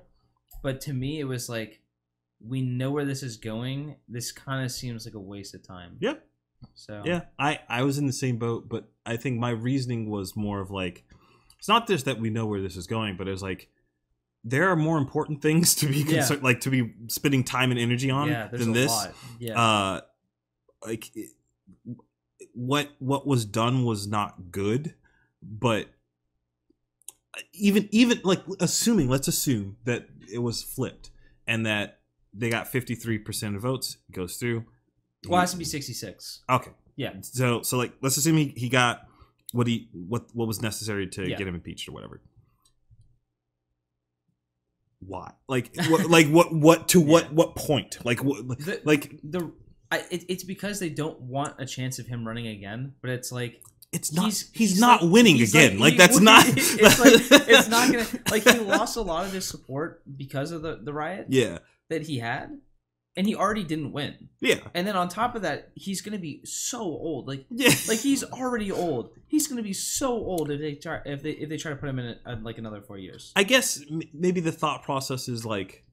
But 0.62 0.80
to 0.82 0.92
me, 0.92 1.20
it 1.20 1.24
was 1.24 1.48
like 1.48 1.80
we 2.44 2.60
know 2.60 2.90
where 2.90 3.04
this 3.04 3.22
is 3.22 3.36
going. 3.36 3.96
This 4.08 4.32
kind 4.32 4.64
of 4.64 4.72
seems 4.72 5.06
like 5.06 5.14
a 5.14 5.20
waste 5.20 5.54
of 5.54 5.62
time. 5.66 5.96
Yeah. 6.00 6.14
So 6.74 7.02
Yeah, 7.06 7.22
I 7.38 7.60
I 7.68 7.82
was 7.84 7.96
in 7.98 8.06
the 8.06 8.12
same 8.12 8.38
boat, 8.38 8.68
but 8.68 8.90
I 9.06 9.16
think 9.16 9.38
my 9.38 9.50
reasoning 9.50 10.10
was 10.10 10.34
more 10.36 10.60
of 10.60 10.70
like, 10.70 11.04
it's 11.58 11.68
not 11.68 11.86
just 11.86 12.04
that 12.06 12.18
we 12.18 12.28
know 12.28 12.44
where 12.46 12.60
this 12.60 12.76
is 12.76 12.86
going, 12.88 13.16
but 13.16 13.28
it's 13.28 13.42
like 13.42 13.68
there 14.42 14.68
are 14.68 14.76
more 14.76 14.98
important 14.98 15.42
things 15.46 15.76
to 15.76 15.86
be 15.86 15.98
Yeah. 15.98 16.16
concerned, 16.16 16.42
like 16.42 16.60
to 16.62 16.70
be 16.70 16.92
spending 17.06 17.44
time 17.44 17.70
and 17.70 17.78
energy 17.78 18.10
on 18.10 18.28
yeah, 18.28 18.48
than 18.48 18.70
a 18.70 18.72
this. 18.72 18.90
lot. 18.90 19.12
Yeah. 19.38 19.60
uh 19.62 20.00
like 20.84 21.14
it- 21.16 21.30
what 22.54 22.90
what 22.98 23.26
was 23.26 23.44
done 23.44 23.84
was 23.84 24.06
not 24.06 24.50
good 24.50 24.94
but 25.42 25.88
even 27.52 27.88
even 27.92 28.20
like 28.24 28.42
assuming 28.60 29.08
let's 29.08 29.28
assume 29.28 29.76
that 29.84 30.08
it 30.32 30.38
was 30.38 30.62
flipped 30.62 31.10
and 31.46 31.64
that 31.66 32.00
they 32.34 32.48
got 32.50 32.66
53% 32.70 33.56
of 33.56 33.62
votes 33.62 33.96
goes 34.12 34.36
through 34.36 34.64
well, 35.28 35.38
it 35.38 35.42
has 35.42 35.52
to 35.52 35.58
be 35.58 35.64
66. 35.64 36.40
okay 36.50 36.70
Yeah. 36.96 37.12
so 37.22 37.62
so 37.62 37.76
like 37.78 37.92
let's 38.00 38.16
assume 38.16 38.36
he, 38.36 38.52
he 38.56 38.68
got 38.68 39.06
what 39.52 39.66
he 39.66 39.88
what 39.92 40.26
what 40.34 40.46
was 40.48 40.60
necessary 40.62 41.06
to 41.08 41.28
Yeah. 41.28 41.36
get 41.36 41.46
him 41.48 41.54
impeached 41.54 41.88
or 41.88 41.92
whatever 41.92 42.20
why 45.00 45.32
like 45.48 45.70
what 45.88 46.08
like 46.16 46.26
what 46.28 46.52
what 46.54 46.88
to 46.88 47.00
what 47.00 47.24
Yeah. 47.24 47.30
what 47.30 47.56
point 47.56 47.98
like 48.04 48.22
what 48.22 48.46
The, 48.46 48.80
like 48.84 49.18
the 49.22 49.50
I, 49.90 49.98
it, 50.10 50.24
it's 50.28 50.44
because 50.44 50.78
they 50.80 50.88
don't 50.90 51.20
want 51.20 51.54
a 51.58 51.66
chance 51.66 51.98
of 51.98 52.06
him 52.06 52.26
running 52.26 52.46
again. 52.46 52.94
But 53.00 53.10
it's 53.10 53.32
like 53.32 53.62
it's 53.92 54.12
not 54.12 54.26
he's, 54.26 54.50
He's- 54.52 54.70
he's 54.70 54.80
not 54.80 55.02
like- 55.02 55.12
winning 55.12 55.36
he's 55.36 55.52
again. 55.54 55.78
like, 55.78 55.92
he- 55.92 55.98
that's 55.98 56.20
not 56.20 56.44
it's 56.48 56.74
like 57.00 57.48
it's 57.48 57.68
not 57.68 57.90
gonna 57.90 58.06
like 58.30 58.44
he 58.44 58.58
lost 58.60 58.96
a 58.96 59.02
lot 59.02 59.26
of 59.26 59.32
his 59.32 59.46
support 59.48 60.02
because 60.16 60.52
of 60.52 60.62
the 60.62 60.80
the 60.82 60.92
riot 60.92 61.26
yeah. 61.28 61.58
that 61.88 62.02
he 62.02 62.18
had 62.20 62.58
and 63.16 63.26
he 63.26 63.34
already 63.34 63.64
didn't 63.64 63.90
win. 63.90 64.28
Yeah. 64.40 64.60
And 64.72 64.86
then 64.86 64.94
on 64.94 65.08
top 65.08 65.34
of 65.34 65.42
that 65.42 65.70
he's 65.74 66.00
gonna 66.02 66.18
be 66.20 66.42
so 66.44 66.80
old. 66.82 67.26
Like 67.26 67.46
yeah. 67.50 67.70
like 67.88 67.98
he's 67.98 68.22
already 68.22 68.70
old. 68.70 69.10
He's 69.26 69.48
gonna 69.48 69.64
be 69.64 69.72
so 69.72 70.12
old 70.12 70.52
if 70.52 70.60
they 70.60 70.74
try 70.76 71.00
if 71.04 71.22
they 71.24 71.30
if 71.32 71.48
they 71.48 71.56
try 71.56 71.72
to 71.72 71.76
put 71.76 71.88
him 71.88 71.98
in 71.98 72.14
a, 72.24 72.36
like 72.36 72.58
another 72.58 72.80
four 72.82 72.96
years. 72.98 73.32
I 73.34 73.42
guess 73.42 73.82
m- 73.90 74.02
maybe 74.14 74.40
the 74.40 74.52
thought 74.52 74.84
process 74.84 75.28
is 75.28 75.44
like 75.44 75.84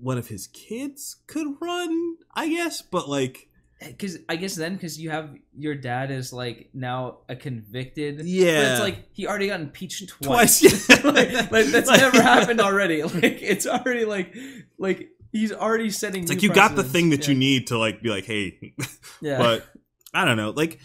one 0.00 0.18
of 0.18 0.28
his 0.28 0.46
kids 0.48 1.16
could 1.26 1.46
run 1.60 2.16
i 2.34 2.48
guess 2.48 2.82
but 2.82 3.08
like 3.08 3.48
eh, 3.80 3.88
because 3.88 4.18
i 4.28 4.36
guess 4.36 4.54
then 4.54 4.74
because 4.74 5.00
you 5.00 5.10
have 5.10 5.34
your 5.56 5.74
dad 5.74 6.10
is 6.10 6.32
like 6.32 6.68
now 6.74 7.18
a 7.28 7.34
convicted 7.34 8.18
but 8.18 8.26
yeah 8.26 8.72
it's 8.72 8.80
like 8.80 9.08
he 9.12 9.26
already 9.26 9.48
got 9.48 9.60
impeached 9.60 10.08
twice, 10.08 10.60
twice 10.60 10.88
yeah. 10.88 10.96
like, 11.10 11.32
like 11.50 11.66
that's 11.66 11.88
Like- 11.88 12.00
never 12.00 12.22
happened 12.32 12.60
already. 12.60 13.02
Like 13.02 13.42
it's 13.42 13.66
already 13.66 14.04
like 14.04 14.34
like 14.78 15.08
he's 15.32 15.52
already 15.52 15.90
setting. 15.90 16.22
it's 16.22 16.30
like 16.30 16.42
you 16.42 16.52
got 16.52 16.76
the 16.76 16.84
thing 16.84 17.10
that 17.10 17.26
yeah. 17.26 17.32
you 17.32 17.38
need 17.38 17.66
to 17.68 17.78
like 17.78 18.02
be 18.02 18.10
like 18.10 18.24
hey 18.24 18.74
Yeah. 19.20 19.38
but 19.44 19.66
I 20.12 20.24
don't 20.24 20.36
know. 20.36 20.50
Like 20.50 20.78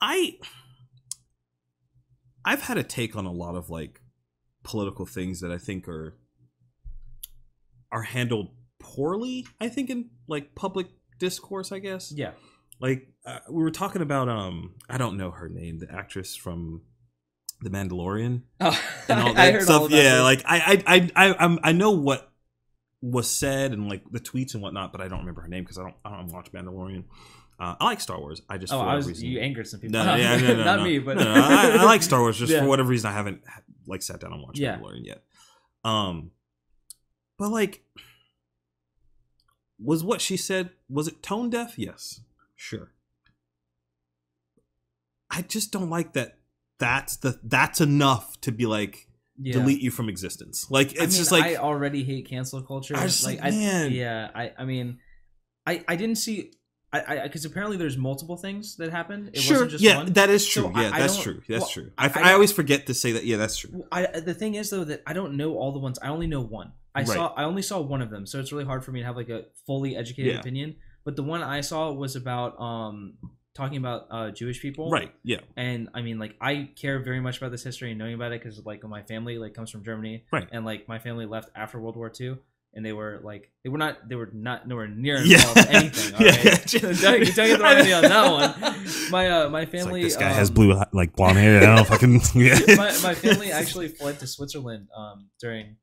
I 0.00 0.38
I've 2.44 2.62
had 2.62 2.76
a 2.78 2.82
take 2.82 3.16
on 3.16 3.24
a 3.24 3.32
lot 3.32 3.54
of 3.54 3.70
like 3.70 4.00
political 4.62 5.06
things 5.06 5.40
that 5.40 5.50
I 5.50 5.58
think 5.58 5.88
are 5.88 6.16
are 7.92 8.02
handled 8.02 8.50
poorly, 8.78 9.46
I 9.60 9.68
think 9.68 9.90
in 9.90 10.10
like 10.28 10.54
public 10.54 10.88
discourse, 11.18 11.72
I 11.72 11.78
guess. 11.78 12.12
yeah. 12.14 12.32
Like 12.80 13.08
uh, 13.24 13.38
we 13.50 13.62
were 13.62 13.70
talking 13.70 14.02
about 14.02 14.28
um 14.28 14.74
I 14.88 14.98
don't 14.98 15.16
know 15.16 15.30
her 15.30 15.48
name, 15.48 15.78
the 15.78 15.90
actress 15.90 16.36
from 16.36 16.82
The 17.62 17.70
Mandalorian 17.70 18.42
Oh, 18.60 18.78
and 19.08 19.20
all 19.22 19.28
I 19.30 19.32
that 19.32 19.54
heard 19.54 19.62
stuff. 19.62 19.82
all 19.82 19.90
yeah, 19.90 20.20
like 20.22 20.42
I 20.44 20.82
I 20.86 20.96
I 21.16 21.28
I 21.30 21.36
I'm, 21.38 21.58
I 21.62 21.72
know 21.72 21.92
what 21.92 22.30
was 23.00 23.30
said 23.30 23.72
and 23.72 23.88
like 23.88 24.02
the 24.10 24.20
tweets 24.20 24.54
and 24.54 24.62
whatnot, 24.62 24.92
but 24.92 25.00
I 25.00 25.08
don't 25.08 25.20
remember 25.20 25.40
her 25.42 25.48
name 25.48 25.64
because 25.64 25.78
I 25.78 25.82
don't 25.84 25.94
I 26.04 26.16
don't 26.16 26.32
watch 26.32 26.52
Mandalorian. 26.52 27.04
Uh, 27.58 27.74
I 27.80 27.84
like 27.86 28.02
Star 28.02 28.20
Wars. 28.20 28.42
I 28.50 28.58
just 28.58 28.70
oh, 28.74 28.80
for 28.80 28.84
I 28.86 28.94
was 28.96 29.06
reason, 29.08 29.26
you 29.28 29.40
angered 29.40 29.66
some 29.66 29.80
people. 29.80 30.04
no, 30.04 30.14
yeah, 30.14 30.36
no, 30.36 30.56
no, 30.58 30.64
not 30.70 30.78
no. 30.80 30.84
me, 30.84 30.98
but 30.98 31.16
no, 31.16 31.24
I, 31.34 31.76
I 31.80 31.84
like 31.84 32.02
Star 32.02 32.20
Wars. 32.20 32.36
Just 32.36 32.52
Yeah. 32.52 32.60
for 32.60 32.66
whatever 32.68 32.90
reason, 32.90 33.08
I 33.10 33.14
haven't 33.14 33.40
like 33.86 34.02
sat 34.02 34.20
down 34.20 34.34
and 34.34 34.42
watched 34.42 34.58
Yeah. 34.58 34.76
Mandalorian 34.76 35.06
yet. 35.06 35.22
Um, 35.82 36.32
but 37.38 37.50
like, 37.50 37.82
was 39.78 40.02
what 40.02 40.20
she 40.20 40.36
said 40.36 40.70
was 40.88 41.08
it 41.08 41.22
tone 41.22 41.50
deaf? 41.50 41.78
Yes, 41.78 42.20
sure. 42.54 42.92
I 45.30 45.42
just 45.42 45.72
don't 45.72 45.90
like 45.90 46.12
that. 46.14 46.38
That's 46.78 47.16
the 47.16 47.38
that's 47.42 47.80
enough 47.80 48.40
to 48.42 48.52
be 48.52 48.66
like 48.66 49.08
Yeah. 49.38 49.54
delete 49.54 49.80
you 49.80 49.90
from 49.90 50.08
existence. 50.08 50.70
Like 50.70 50.92
it's 50.92 51.00
I 51.00 51.06
mean, 51.06 51.10
just 51.10 51.32
like 51.32 51.44
I 51.44 51.56
already 51.56 52.04
hate 52.04 52.28
cancel 52.28 52.62
culture. 52.62 52.96
I 52.96 53.06
just 53.06 53.24
like, 53.24 53.40
like, 53.40 53.52
I, 53.52 53.56
man. 53.56 53.92
yeah, 53.92 54.30
I, 54.34 54.52
I 54.58 54.64
mean, 54.64 54.98
I, 55.66 55.84
I 55.88 55.96
didn't 55.96 56.16
see, 56.16 56.52
I, 56.92 57.02
I, 57.06 57.22
because 57.24 57.44
apparently 57.44 57.76
there's 57.76 57.96
multiple 57.96 58.36
things 58.36 58.76
that 58.76 58.90
happened. 58.90 59.30
It 59.32 59.40
sure, 59.40 59.54
wasn't 59.56 59.70
just 59.72 59.84
yeah, 59.84 59.96
one. 59.98 60.12
that 60.12 60.30
is 60.30 60.46
true. 60.46 60.70
I- 60.74 60.82
yeah, 60.82 60.90
I 60.94 61.00
that's 61.00 61.20
true. 61.20 61.42
That's 61.48 61.62
well, 61.62 61.70
true. 61.70 61.90
I- 61.98 62.06
I, 62.06 62.12
I 62.14 62.30
I, 62.30 62.32
always 62.34 62.52
forget 62.52 62.86
to 62.86 62.94
say 62.94 63.12
that. 63.12 63.24
Yeah, 63.24 63.36
that's 63.36 63.56
true. 63.56 63.84
I, 63.90 64.06
the 64.06 64.34
thing 64.34 64.54
is 64.54 64.70
though 64.70 64.84
that 64.84 65.02
I 65.06 65.12
don't 65.12 65.36
know 65.36 65.56
all 65.56 65.72
the 65.72 65.80
ones. 65.80 65.98
I 66.00 66.08
only 66.08 66.26
know 66.28 66.40
one. 66.40 66.72
I 66.96 67.00
Right. 67.00 67.08
saw. 67.08 67.34
I 67.36 67.44
only 67.44 67.62
saw 67.62 67.80
one 67.80 68.02
of 68.02 68.10
them, 68.10 68.26
so 68.26 68.40
it's 68.40 68.50
really 68.52 68.64
hard 68.64 68.84
for 68.84 68.90
me 68.92 69.00
to 69.00 69.06
have 69.06 69.16
like 69.16 69.28
a 69.28 69.44
fully 69.66 69.94
educated 69.96 70.32
Yeah. 70.34 70.40
opinion. 70.40 70.76
But 71.04 71.14
the 71.16 71.22
one 71.22 71.42
I 71.42 71.60
saw 71.60 71.92
was 71.92 72.16
about 72.16 72.58
um 72.60 73.14
talking 73.54 73.78
about 73.78 74.06
uh 74.10 74.30
Jewish 74.30 74.60
people, 74.60 74.90
Right. 74.90 75.12
Yeah. 75.22 75.40
And 75.56 75.88
I 75.94 76.02
mean, 76.02 76.18
like, 76.18 76.34
I 76.40 76.70
care 76.76 76.98
very 76.98 77.20
much 77.20 77.38
about 77.38 77.52
this 77.52 77.62
history 77.64 77.90
and 77.90 77.98
knowing 77.98 78.14
about 78.14 78.32
it 78.32 78.42
because 78.42 78.64
like 78.66 78.82
my 78.84 79.02
family 79.02 79.38
like 79.38 79.54
comes 79.54 79.70
from 79.70 79.82
Germany, 79.84 80.24
Right. 80.32 80.48
And 80.52 80.64
like 80.64 80.88
my 80.88 80.98
family 80.98 81.26
left 81.26 81.50
after 81.54 81.78
World 81.80 81.96
War 81.96 82.10
II. 82.20 82.36
And 82.74 82.84
they 82.84 82.92
were 82.92 83.20
like, 83.24 83.50
they 83.64 83.70
were 83.70 83.78
not, 83.78 84.06
they 84.06 84.16
were 84.16 84.28
not 84.34 84.68
nowhere 84.68 84.86
near 84.86 85.16
Yeah. 85.24 85.36
involved 85.38 85.58
in 85.70 85.76
anything. 85.76 86.14
All 86.14 86.20
Yeah, 86.26 86.30
right? 86.32 86.74
yeah. 86.74 86.80
don't, 86.80 87.00
don't 87.00 87.24
get 87.24 87.34
the 87.34 87.58
wrong 87.64 87.76
idea 87.76 87.96
on 87.96 88.02
that 88.02 88.30
one. 88.30 88.76
My 89.10 89.30
uh, 89.30 89.48
my 89.48 89.62
It's 89.62 89.72
like, 89.72 89.82
family. 89.84 90.02
this 90.02 90.16
guy 90.18 90.28
has 90.30 90.50
um, 90.50 90.54
blue, 90.56 90.82
like 90.92 91.16
blonde 91.16 91.38
hair. 91.38 91.62
I 91.62 91.76
don't 91.76 91.86
fucking. 91.88 92.20
Yeah. 92.34 92.58
my, 92.76 92.92
my 93.02 93.14
family 93.14 93.50
actually 93.50 93.88
fled 93.88 94.18
to 94.20 94.26
Switzerland 94.26 94.88
um, 94.94 95.30
during 95.40 95.76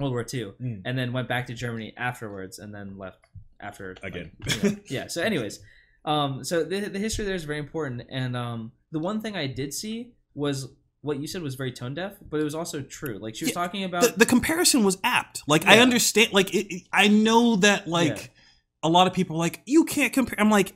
World 0.00 0.12
War 0.12 0.26
II, 0.32 0.52
Mm. 0.60 0.82
and 0.84 0.98
then 0.98 1.12
went 1.12 1.28
back 1.28 1.46
to 1.46 1.54
Germany 1.54 1.92
afterwards, 1.96 2.58
and 2.58 2.74
then 2.74 2.98
left 2.98 3.26
after 3.60 3.96
like, 4.02 4.14
Again. 4.14 4.30
you 4.46 4.70
know, 4.70 4.76
yeah. 4.88 5.06
So, 5.08 5.22
anyways, 5.30 5.60
um, 6.04 6.42
so 6.44 6.64
the 6.64 6.80
the 6.88 6.98
history 6.98 7.24
there 7.24 7.34
is 7.34 7.44
very 7.44 7.58
important, 7.58 8.02
and 8.10 8.36
um, 8.36 8.72
the 8.92 8.98
one 8.98 9.20
thing 9.20 9.36
I 9.36 9.46
did 9.46 9.72
see 9.74 10.12
was 10.34 10.68
what 11.02 11.18
you 11.18 11.26
said 11.26 11.42
was 11.42 11.54
very 11.54 11.72
tone 11.72 11.94
deaf, 11.94 12.12
but 12.30 12.40
it 12.40 12.44
was 12.44 12.54
also 12.54 12.82
true. 12.82 13.18
Like 13.18 13.34
she 13.34 13.44
was 13.44 13.50
Yeah, 13.50 13.62
talking 13.62 13.84
about 13.84 14.02
the, 14.02 14.12
the 14.18 14.26
comparison 14.26 14.84
was 14.84 14.98
apt. 15.02 15.42
Like 15.46 15.66
I 15.66 15.78
understand. 15.78 16.32
Like 16.32 16.54
it, 16.54 16.66
it- 16.74 16.82
I 16.92 17.08
know 17.08 17.56
that 17.56 17.88
like 17.88 18.16
Yeah. 18.18 18.26
a 18.82 18.88
lot 18.90 19.06
of 19.06 19.12
people 19.14 19.36
are 19.36 19.38
like 19.38 19.62
you 19.66 19.84
can't 19.84 20.12
compare. 20.12 20.38
I'm 20.38 20.50
like 20.50 20.74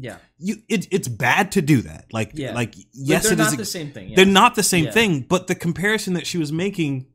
yeah, 0.00 0.18
you. 0.38 0.56
It, 0.68 0.86
it's 0.92 1.08
bad 1.08 1.52
to 1.52 1.62
do 1.62 1.82
that. 1.82 2.06
Like 2.12 2.32
Yeah. 2.34 2.54
like 2.54 2.74
yes, 2.92 3.24
they're 3.24 3.32
it 3.32 3.38
not 3.38 3.52
is. 3.52 3.56
the 3.58 3.64
same 3.64 3.90
thing. 3.92 4.10
Yeah. 4.10 4.16
They're 4.16 4.26
not 4.26 4.54
the 4.54 4.62
same 4.62 4.84
Yeah. 4.86 4.90
thing. 4.92 5.20
But 5.22 5.46
the 5.48 5.54
comparison 5.56 6.14
that 6.14 6.26
she 6.26 6.38
was 6.38 6.52
making 6.52 7.06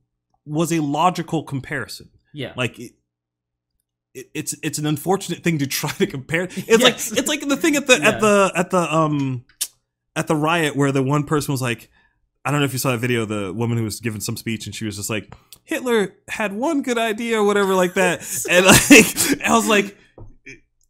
was 0.46 0.72
a 0.72 0.80
logical 0.82 1.44
comparison. 1.44 2.10
yeah, 2.34 2.54
Like 2.56 2.80
it, 2.80 2.92
it, 4.14 4.28
it's 4.34 4.56
it's 4.62 4.78
an 4.78 4.86
unfortunate 4.86 5.44
thing 5.44 5.58
to 5.60 5.68
try 5.80 5.90
to 5.92 6.08
compare. 6.08 6.44
It's 6.44 6.68
Yes. 6.68 6.82
like 7.12 7.20
it's 7.20 7.28
like 7.30 7.48
the 7.48 7.58
thing 7.58 7.76
at 7.76 7.88
the 7.88 8.00
Yeah. 8.00 8.10
at 8.10 8.22
the 8.22 8.52
at 8.56 8.70
the 8.72 8.94
um 8.96 9.46
at 10.16 10.28
the 10.28 10.36
riot 10.36 10.76
where 10.76 10.92
the 10.92 11.02
one 11.04 11.24
person 11.24 11.52
was 11.52 11.62
like, 11.62 11.90
I 12.46 12.52
don't 12.52 12.60
know 12.60 12.66
if 12.66 12.74
you 12.74 12.80
saw 12.80 12.92
that 12.92 13.00
video, 13.00 13.26
the 13.26 13.52
woman 13.54 13.78
who 13.78 13.84
was 13.84 14.00
giving 14.00 14.22
some 14.22 14.38
speech 14.38 14.66
and 14.68 14.76
she 14.76 14.86
was 14.86 14.98
just 14.98 15.10
like, 15.10 15.34
Hitler 15.64 16.14
had 16.28 16.54
one 16.54 16.82
good 16.84 16.98
idea 17.00 17.40
or 17.40 17.44
whatever 17.46 17.74
like 17.74 17.94
that, 17.96 18.20
and 18.50 18.66
like 18.66 19.42
I 19.48 19.56
was 19.56 19.68
like. 19.68 19.98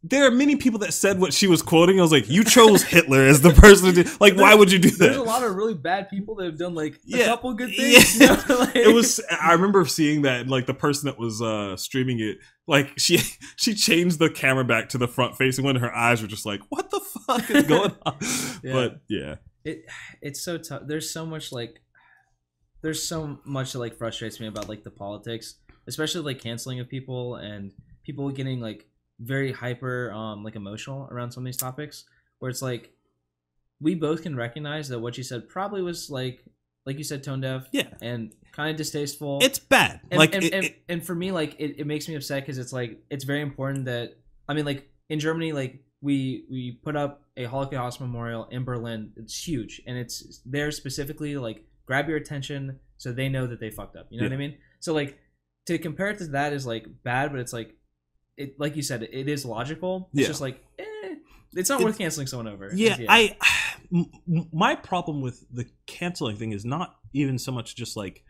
There 0.06 0.26
are 0.26 0.30
many 0.30 0.56
people 0.56 0.80
that 0.80 0.92
said 0.92 1.18
what 1.18 1.32
she 1.32 1.46
was 1.46 1.62
quoting. 1.62 1.98
I 1.98 2.02
was 2.02 2.12
like, 2.12 2.28
"You 2.28 2.44
chose 2.44 2.82
Hitler 2.94 3.22
as 3.22 3.40
the 3.40 3.52
person 3.52 3.94
to 3.94 4.04
do. 4.04 4.10
Like, 4.20 4.36
why 4.36 4.54
would 4.54 4.70
you 4.70 4.78
do 4.78 4.90
that? 4.90 4.98
There's 4.98 5.16
a 5.16 5.22
lot 5.22 5.42
of 5.42 5.54
really 5.56 5.72
bad 5.72 6.10
people 6.10 6.34
that 6.34 6.44
have 6.44 6.58
done 6.58 6.74
like 6.74 6.96
a 6.96 6.98
Yeah. 7.06 7.24
couple 7.24 7.54
good 7.54 7.70
Yeah. 7.70 8.00
things. 8.00 8.20
you 8.20 8.26
know, 8.26 8.42
like- 8.60 8.76
it 8.76 8.94
was 8.94 9.18
i 9.30 9.52
remember 9.52 9.84
seeing 9.86 10.22
that 10.22 10.42
and, 10.42 10.50
like 10.50 10.66
the 10.66 10.74
person 10.74 11.06
that 11.06 11.18
was 11.18 11.40
uh 11.40 11.74
streaming 11.76 12.20
it 12.20 12.36
like 12.66 12.92
she 12.98 13.16
she 13.56 13.74
changed 13.74 14.18
the 14.18 14.28
camera 14.28 14.64
back 14.64 14.90
to 14.90 14.98
the 14.98 15.08
front 15.08 15.36
facing 15.36 15.64
one 15.64 15.74
and 15.76 15.84
her 15.84 15.94
eyes 15.94 16.20
were 16.20 16.28
just 16.28 16.44
like 16.44 16.60
what 16.68 16.90
the 16.90 17.00
fuck 17.26 17.48
is 17.50 17.64
going 17.64 17.92
on 18.04 18.16
Yeah. 18.62 18.72
but 18.72 19.00
yeah 19.08 19.36
it 19.64 19.84
it's 20.20 20.44
so 20.44 20.58
tough 20.58 20.82
there's 20.86 21.10
so 21.10 21.24
much 21.24 21.50
like 21.52 21.80
there's 22.82 23.02
so 23.08 23.38
much 23.46 23.72
that 23.72 23.78
like 23.78 23.96
frustrates 23.96 24.38
me 24.40 24.46
about 24.48 24.68
like 24.68 24.82
the 24.84 24.90
politics 24.90 25.54
especially 25.86 26.20
like 26.22 26.40
canceling 26.42 26.80
of 26.80 26.88
people 26.88 27.36
and 27.36 27.72
people 28.04 28.28
getting 28.30 28.60
like 28.60 28.86
very 29.20 29.52
hyper 29.52 30.10
um 30.12 30.42
like 30.42 30.56
emotional 30.56 31.08
around 31.10 31.30
some 31.30 31.42
of 31.42 31.46
these 31.46 31.56
topics 31.56 32.04
where 32.40 32.50
it's 32.50 32.62
like 32.62 32.92
we 33.80 33.94
both 33.94 34.22
can 34.22 34.34
recognize 34.36 34.88
that 34.88 34.98
what 34.98 35.16
you 35.16 35.22
said 35.24 35.48
probably 35.48 35.82
was 35.82 36.10
like 36.10 36.44
like 36.86 36.98
you 36.98 37.04
said 37.04 37.22
tone 37.22 37.40
deaf 37.40 37.66
Yeah. 37.72 37.88
and 38.02 38.34
kind 38.52 38.70
of 38.70 38.76
distasteful. 38.76 39.38
It's 39.42 39.58
bad. 39.58 40.00
And, 40.10 40.18
like 40.18 40.34
and, 40.34 40.44
it- 40.44 40.52
and, 40.52 40.64
it- 40.66 40.82
and 40.88 41.04
for 41.04 41.14
me 41.14 41.32
like 41.32 41.56
it, 41.58 41.76
it 41.80 41.86
makes 41.86 42.08
me 42.08 42.14
upset 42.14 42.42
because 42.42 42.58
it's 42.58 42.72
like 42.72 42.98
it's 43.10 43.24
very 43.24 43.40
important 43.40 43.86
that 43.86 44.16
i 44.48 44.54
mean 44.54 44.64
like 44.64 44.88
in 45.08 45.18
germany 45.18 45.52
like 45.52 45.82
we 46.02 46.44
we 46.50 46.72
put 46.82 46.94
up 46.96 47.22
a 47.36 47.44
holocaust 47.44 48.00
memorial 48.00 48.46
in 48.50 48.64
berlin. 48.64 49.12
It's 49.16 49.36
huge 49.48 49.80
and 49.86 49.96
it's 49.96 50.40
there 50.44 50.70
specifically 50.70 51.32
to, 51.32 51.40
like 51.40 51.64
grab 51.86 52.08
your 52.08 52.16
attention 52.18 52.78
so 52.98 53.12
they 53.12 53.28
know 53.28 53.46
that 53.46 53.60
they 53.60 53.70
fucked 53.70 53.96
up. 53.96 54.06
You 54.10 54.20
know 54.20 54.26
what 54.26 54.32
i 54.34 54.36
mean? 54.36 54.56
So 54.80 54.92
like 54.92 55.18
to 55.66 55.78
compare 55.78 56.10
it 56.10 56.18
to 56.18 56.26
that 56.28 56.52
is 56.52 56.66
like 56.66 56.86
bad 57.04 57.30
but 57.32 57.40
it's 57.40 57.52
like 57.54 57.74
it 58.36 58.58
like 58.58 58.76
you 58.76 58.82
said 58.82 59.02
it 59.02 59.28
is 59.28 59.44
logical. 59.44 60.08
It's 60.12 60.22
Yeah. 60.22 60.26
just 60.28 60.40
like 60.40 60.62
eh, 60.78 60.84
it's 61.54 61.68
not 61.70 61.80
It- 61.80 61.84
worth 61.84 61.98
canceling 61.98 62.26
someone 62.26 62.48
over. 62.48 62.70
Yeah, 62.74 62.96
I 63.08 63.36
my 64.52 64.74
problem 64.74 65.20
with 65.20 65.44
the 65.52 65.66
canceling 65.86 66.36
thing 66.36 66.52
is 66.52 66.64
not 66.64 66.96
even 67.12 67.38
so 67.38 67.52
much 67.52 67.76
just 67.76 67.96
like 67.96 68.24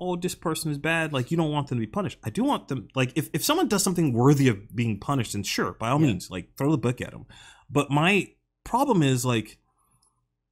oh 0.00 0.14
this 0.14 0.34
person 0.36 0.70
is 0.70 0.78
bad 0.78 1.12
like 1.12 1.30
you 1.32 1.36
don't 1.36 1.50
want 1.50 1.66
them 1.68 1.78
to 1.78 1.80
be 1.86 1.90
punished. 1.90 2.18
I 2.22 2.30
do 2.30 2.44
want 2.44 2.68
them 2.68 2.88
like 2.94 3.12
if, 3.16 3.28
if 3.32 3.44
someone 3.44 3.66
does 3.68 3.82
something 3.82 4.12
worthy 4.12 4.48
of 4.48 4.74
being 4.74 5.00
punished 5.00 5.32
then 5.32 5.42
sure 5.42 5.72
by 5.72 5.88
all 5.90 6.00
Yeah. 6.00 6.06
means 6.06 6.30
like 6.30 6.56
throw 6.56 6.70
the 6.70 6.78
book 6.78 7.00
at 7.00 7.10
them 7.10 7.26
but 7.68 7.90
my 7.90 8.28
problem 8.64 9.02
is 9.02 9.24
like 9.24 9.58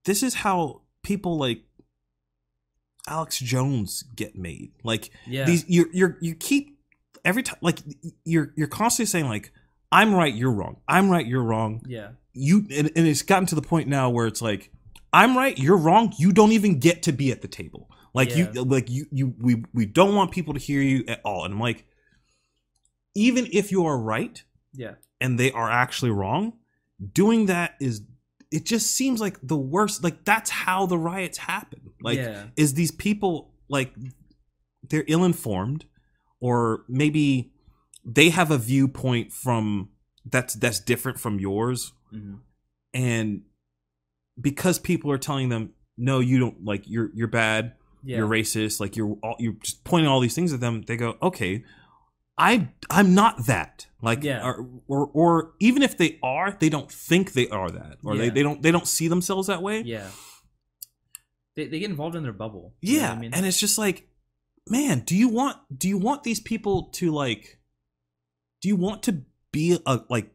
this 0.04 0.22
is 0.22 0.34
how 0.34 0.82
people 1.02 1.38
like 1.38 1.62
alex 3.08 3.38
jones 3.38 4.02
get 4.16 4.34
made. 4.36 4.72
Like 4.82 5.10
yeah. 5.26 5.44
these 5.44 5.64
you're 5.68 5.86
you're 5.92 6.18
you 6.20 6.34
keep 6.34 6.75
every 7.26 7.42
time 7.42 7.58
like 7.60 7.80
you're 8.24 8.52
you're 8.56 8.68
constantly 8.68 9.06
saying 9.06 9.28
like 9.28 9.52
i'm 9.92 10.14
right 10.14 10.34
you're 10.34 10.52
wrong. 10.52 10.76
I'm 10.88 11.10
right 11.10 11.26
you're 11.26 11.42
wrong. 11.42 11.82
Yeah. 11.86 12.10
You 12.32 12.66
and, 12.70 12.90
and 12.96 13.06
it's 13.06 13.22
gotten 13.22 13.46
to 13.46 13.54
the 13.54 13.62
point 13.62 13.88
now 13.88 14.08
where 14.08 14.26
it's 14.26 14.40
like 14.40 14.70
i'm 15.12 15.36
right 15.36 15.58
you're 15.58 15.76
wrong. 15.76 16.14
You 16.18 16.32
don't 16.32 16.52
even 16.52 16.78
get 16.78 17.02
to 17.02 17.12
be 17.12 17.30
at 17.32 17.42
the 17.42 17.48
table. 17.48 17.90
Like 18.14 18.30
Yeah. 18.30 18.52
you 18.52 18.64
like 18.64 18.88
you 18.88 19.06
you 19.10 19.34
we 19.38 19.64
we 19.74 19.84
don't 19.84 20.14
want 20.14 20.30
people 20.30 20.54
to 20.54 20.60
hear 20.60 20.80
you 20.80 21.04
at 21.08 21.20
all. 21.24 21.44
And 21.44 21.52
i'm 21.54 21.60
like 21.60 21.84
even 23.14 23.48
if 23.52 23.72
you 23.72 23.84
are 23.86 23.98
right 23.98 24.42
yeah. 24.72 24.94
and 25.20 25.38
they 25.38 25.50
are 25.52 25.70
actually 25.70 26.10
wrong 26.10 26.54
doing 27.12 27.46
that 27.46 27.74
is 27.80 28.02
it 28.50 28.64
just 28.64 28.92
seems 28.92 29.20
like 29.20 29.38
the 29.42 29.56
worst. 29.56 30.04
Like 30.04 30.24
that's 30.24 30.50
how 30.50 30.86
the 30.86 30.98
riots 30.98 31.38
happen. 31.38 31.80
Like 32.00 32.18
yeah. 32.18 32.44
is 32.56 32.74
these 32.74 32.90
people 32.90 33.52
like 33.68 33.92
they're 34.88 35.04
ill 35.08 35.24
informed 35.24 35.84
or 36.40 36.84
maybe 36.88 37.52
they 38.04 38.30
have 38.30 38.50
a 38.50 38.58
viewpoint 38.58 39.32
from 39.32 39.88
that's 40.24 40.54
that's 40.54 40.80
different 40.80 41.18
from 41.20 41.38
yours 41.40 41.92
Mhm. 42.14 42.40
and 42.94 43.42
because 44.40 44.78
people 44.78 45.10
are 45.10 45.18
telling 45.18 45.48
them 45.48 45.72
no 45.96 46.20
you 46.20 46.38
don't 46.38 46.64
like 46.64 46.84
you're 46.86 47.10
you're 47.14 47.26
bad 47.28 47.72
yeah 48.04 48.18
you're 48.18 48.28
racist 48.28 48.80
like 48.80 48.96
you're 48.96 49.16
all 49.22 49.36
you're 49.38 49.54
just 49.62 49.82
pointing 49.84 50.08
all 50.08 50.20
these 50.20 50.34
things 50.34 50.52
at 50.52 50.60
them 50.60 50.82
they 50.82 50.96
go 50.96 51.16
okay 51.22 51.64
i 52.38 52.68
i'm 52.90 53.14
not 53.14 53.46
that 53.46 53.86
like 54.02 54.22
Yeah. 54.22 54.44
or, 54.44 54.68
or 54.88 55.06
or 55.14 55.52
even 55.58 55.82
if 55.82 55.96
they 55.96 56.18
are 56.22 56.56
they 56.60 56.68
don't 56.68 56.90
think 56.92 57.32
they 57.32 57.48
are 57.48 57.70
that 57.70 57.96
or 58.04 58.16
they, 58.16 58.26
Yeah. 58.26 58.30
they 58.30 58.42
don't 58.42 58.62
they 58.62 58.70
don't 58.70 58.86
see 58.86 59.08
themselves 59.08 59.46
that 59.48 59.62
way 59.62 59.80
yeah 59.80 60.10
they, 61.56 61.66
they 61.66 61.78
get 61.78 61.90
involved 61.90 62.14
in 62.16 62.22
their 62.22 62.32
bubble 62.32 62.74
you 62.80 62.98
know 62.98 63.02
yeah 63.02 63.12
I 63.12 63.18
mean? 63.18 63.34
and 63.34 63.46
it's 63.46 63.58
just 63.58 63.78
like 63.78 64.08
man 64.68 65.00
do 65.00 65.16
you 65.16 65.28
want 65.28 65.56
do 65.76 65.88
you 65.88 65.98
want 65.98 66.22
these 66.24 66.40
people 66.40 66.84
to 66.92 67.10
like 67.12 67.58
do 68.60 68.68
you 68.68 68.76
want 68.76 69.02
to 69.02 69.22
be 69.52 69.78
a 69.86 70.00
like 70.08 70.30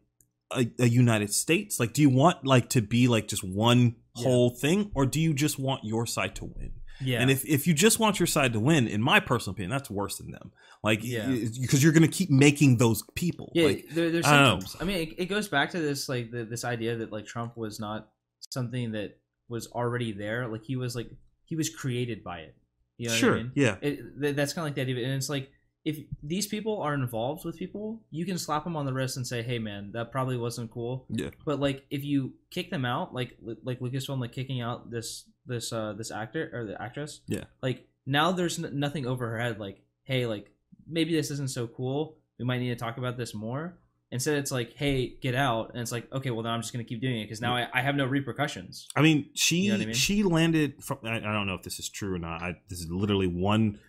a, 0.56 0.66
a 0.80 0.88
united 0.88 1.34
states 1.34 1.80
like 1.80 1.94
do 1.94 2.02
you 2.02 2.10
want 2.10 2.46
like 2.46 2.70
to 2.70 2.82
be 2.82 3.08
like 3.08 3.28
just 3.28 3.44
one 3.44 3.96
Yeah. 4.16 4.24
whole 4.24 4.50
thing 4.50 4.92
or 4.96 5.06
do 5.06 5.20
you 5.20 5.34
just 5.34 5.58
want 5.60 5.84
your 5.84 6.06
side 6.06 6.36
to 6.36 6.46
win 6.46 6.72
yeah 7.02 7.20
and 7.22 7.32
if, 7.32 7.46
if 7.46 7.68
you 7.68 7.74
just 7.74 8.00
want 8.00 8.20
your 8.20 8.28
side 8.28 8.54
to 8.54 8.60
win 8.60 8.88
in 8.88 9.02
my 9.02 9.20
personal 9.20 9.54
opinion 9.54 9.72
that's 9.72 9.90
worse 9.90 10.18
than 10.18 10.32
them 10.32 10.52
like 10.84 11.00
Yeah. 11.04 11.28
because 11.62 11.84
you're 11.84 11.94
gonna 11.94 12.08
keep 12.08 12.30
making 12.30 12.78
those 12.78 13.04
people 13.16 13.52
Yeah, 13.54 13.66
like 13.68 13.90
there, 13.92 14.10
there's 14.12 14.26
I 14.26 14.38
don't 14.44 14.62
know. 14.62 14.68
I 14.80 14.84
mean, 14.84 14.98
it, 15.10 15.16
it 15.24 15.26
goes 15.28 15.48
back 15.48 15.70
to 15.72 15.80
this 15.80 16.10
like 16.10 16.32
the, 16.32 16.44
this 16.44 16.66
idea 16.66 16.96
that 16.98 17.12
like 17.12 17.26
Trump 17.28 17.56
was 17.56 17.80
not 17.80 18.10
something 18.50 18.94
that 18.94 19.20
was 19.48 19.68
already 19.68 20.12
there. 20.12 20.48
Like 20.48 20.64
he 20.64 20.76
was 20.76 20.96
like 20.96 21.10
he 21.46 21.56
was 21.56 21.70
created 21.70 22.24
by 22.24 22.40
it. 22.40 22.56
You 23.02 23.10
know 23.10 23.16
sure 23.16 23.34
I 23.34 23.38
mean? 23.44 23.52
yeah 23.56 23.76
It, 23.82 24.36
that's 24.38 24.54
kind 24.54 24.64
of 24.64 24.68
like 24.70 24.76
the 24.76 24.82
idea, 24.82 24.96
of 24.96 25.00
it. 25.02 25.06
and 25.06 25.14
it's 25.14 25.30
like 25.30 25.50
if 25.84 25.98
these 26.22 26.46
people 26.46 26.80
are 26.86 26.94
involved 26.94 27.44
with 27.44 27.58
people, 27.58 28.04
you 28.12 28.24
can 28.24 28.38
slap 28.38 28.64
them 28.66 28.76
on 28.76 28.86
the 28.86 28.94
wrist 28.94 29.18
and 29.18 29.26
say, 29.26 29.42
"Hey, 29.42 29.58
man, 29.58 29.92
that 29.94 30.12
probably 30.12 30.38
wasn't 30.38 30.70
cool." 30.70 31.06
yeah 31.10 31.32
But 31.44 31.60
like 31.60 31.86
if 31.90 32.04
you 32.04 32.34
kick 32.52 32.70
them 32.70 32.86
out, 32.86 33.16
like 33.16 33.32
like 33.64 33.80
Lucasfilm 33.80 34.20
like 34.22 34.32
kicking 34.32 34.62
out 34.62 34.92
this 34.92 35.26
this 35.48 35.74
uh 35.74 35.94
this 35.98 36.12
actor 36.12 36.44
or 36.54 36.66
the 36.68 36.80
actress, 36.80 37.22
Yeah. 37.28 37.46
like 37.64 37.88
now 38.06 38.32
there's 38.32 38.64
n- 38.64 38.78
nothing 38.80 39.08
over 39.08 39.28
her 39.32 39.40
head. 39.40 39.60
Like, 39.60 39.82
hey, 40.04 40.28
like 40.28 40.52
maybe 40.88 41.16
this 41.16 41.32
isn't 41.32 41.50
so 41.50 41.66
cool. 41.68 42.18
We 42.38 42.46
might 42.46 42.60
need 42.60 42.70
to 42.70 42.76
talk 42.86 42.98
about 42.98 43.18
this 43.18 43.34
more. 43.34 43.78
Instead, 44.14 44.38
it's 44.40 44.52
like, 44.52 44.74
hey, 44.76 45.16
get 45.22 45.36
out, 45.36 45.72
and 45.72 45.82
it's 45.82 45.92
like, 45.92 46.12
okay, 46.12 46.32
well 46.32 46.44
then 46.44 46.52
I'm 46.52 46.62
just 46.62 46.74
gonna 46.74 46.84
keep 46.84 47.00
doing 47.02 47.22
it 47.22 47.24
because 47.26 47.40
now 47.40 47.56
I, 47.56 47.68
I 47.74 47.82
have 47.82 47.96
no 47.96 48.06
repercussions. 48.06 48.88
I 48.96 49.02
mean, 49.02 49.30
she 49.36 49.58
You 49.62 49.70
know 49.72 49.78
what 49.78 49.84
I 49.84 49.86
mean? 49.86 49.96
she 49.96 50.24
landed 50.24 50.84
from. 50.84 51.00
I, 51.06 51.16
I 51.18 51.20
don't 51.20 51.48
know 51.48 51.56
if 51.56 51.64
this 51.64 51.80
is 51.80 51.88
true 51.90 52.14
or 52.16 52.20
not. 52.20 52.42
I, 52.42 52.58
this 52.68 52.80
is 52.80 52.90
literally 52.92 53.28
one 53.28 53.80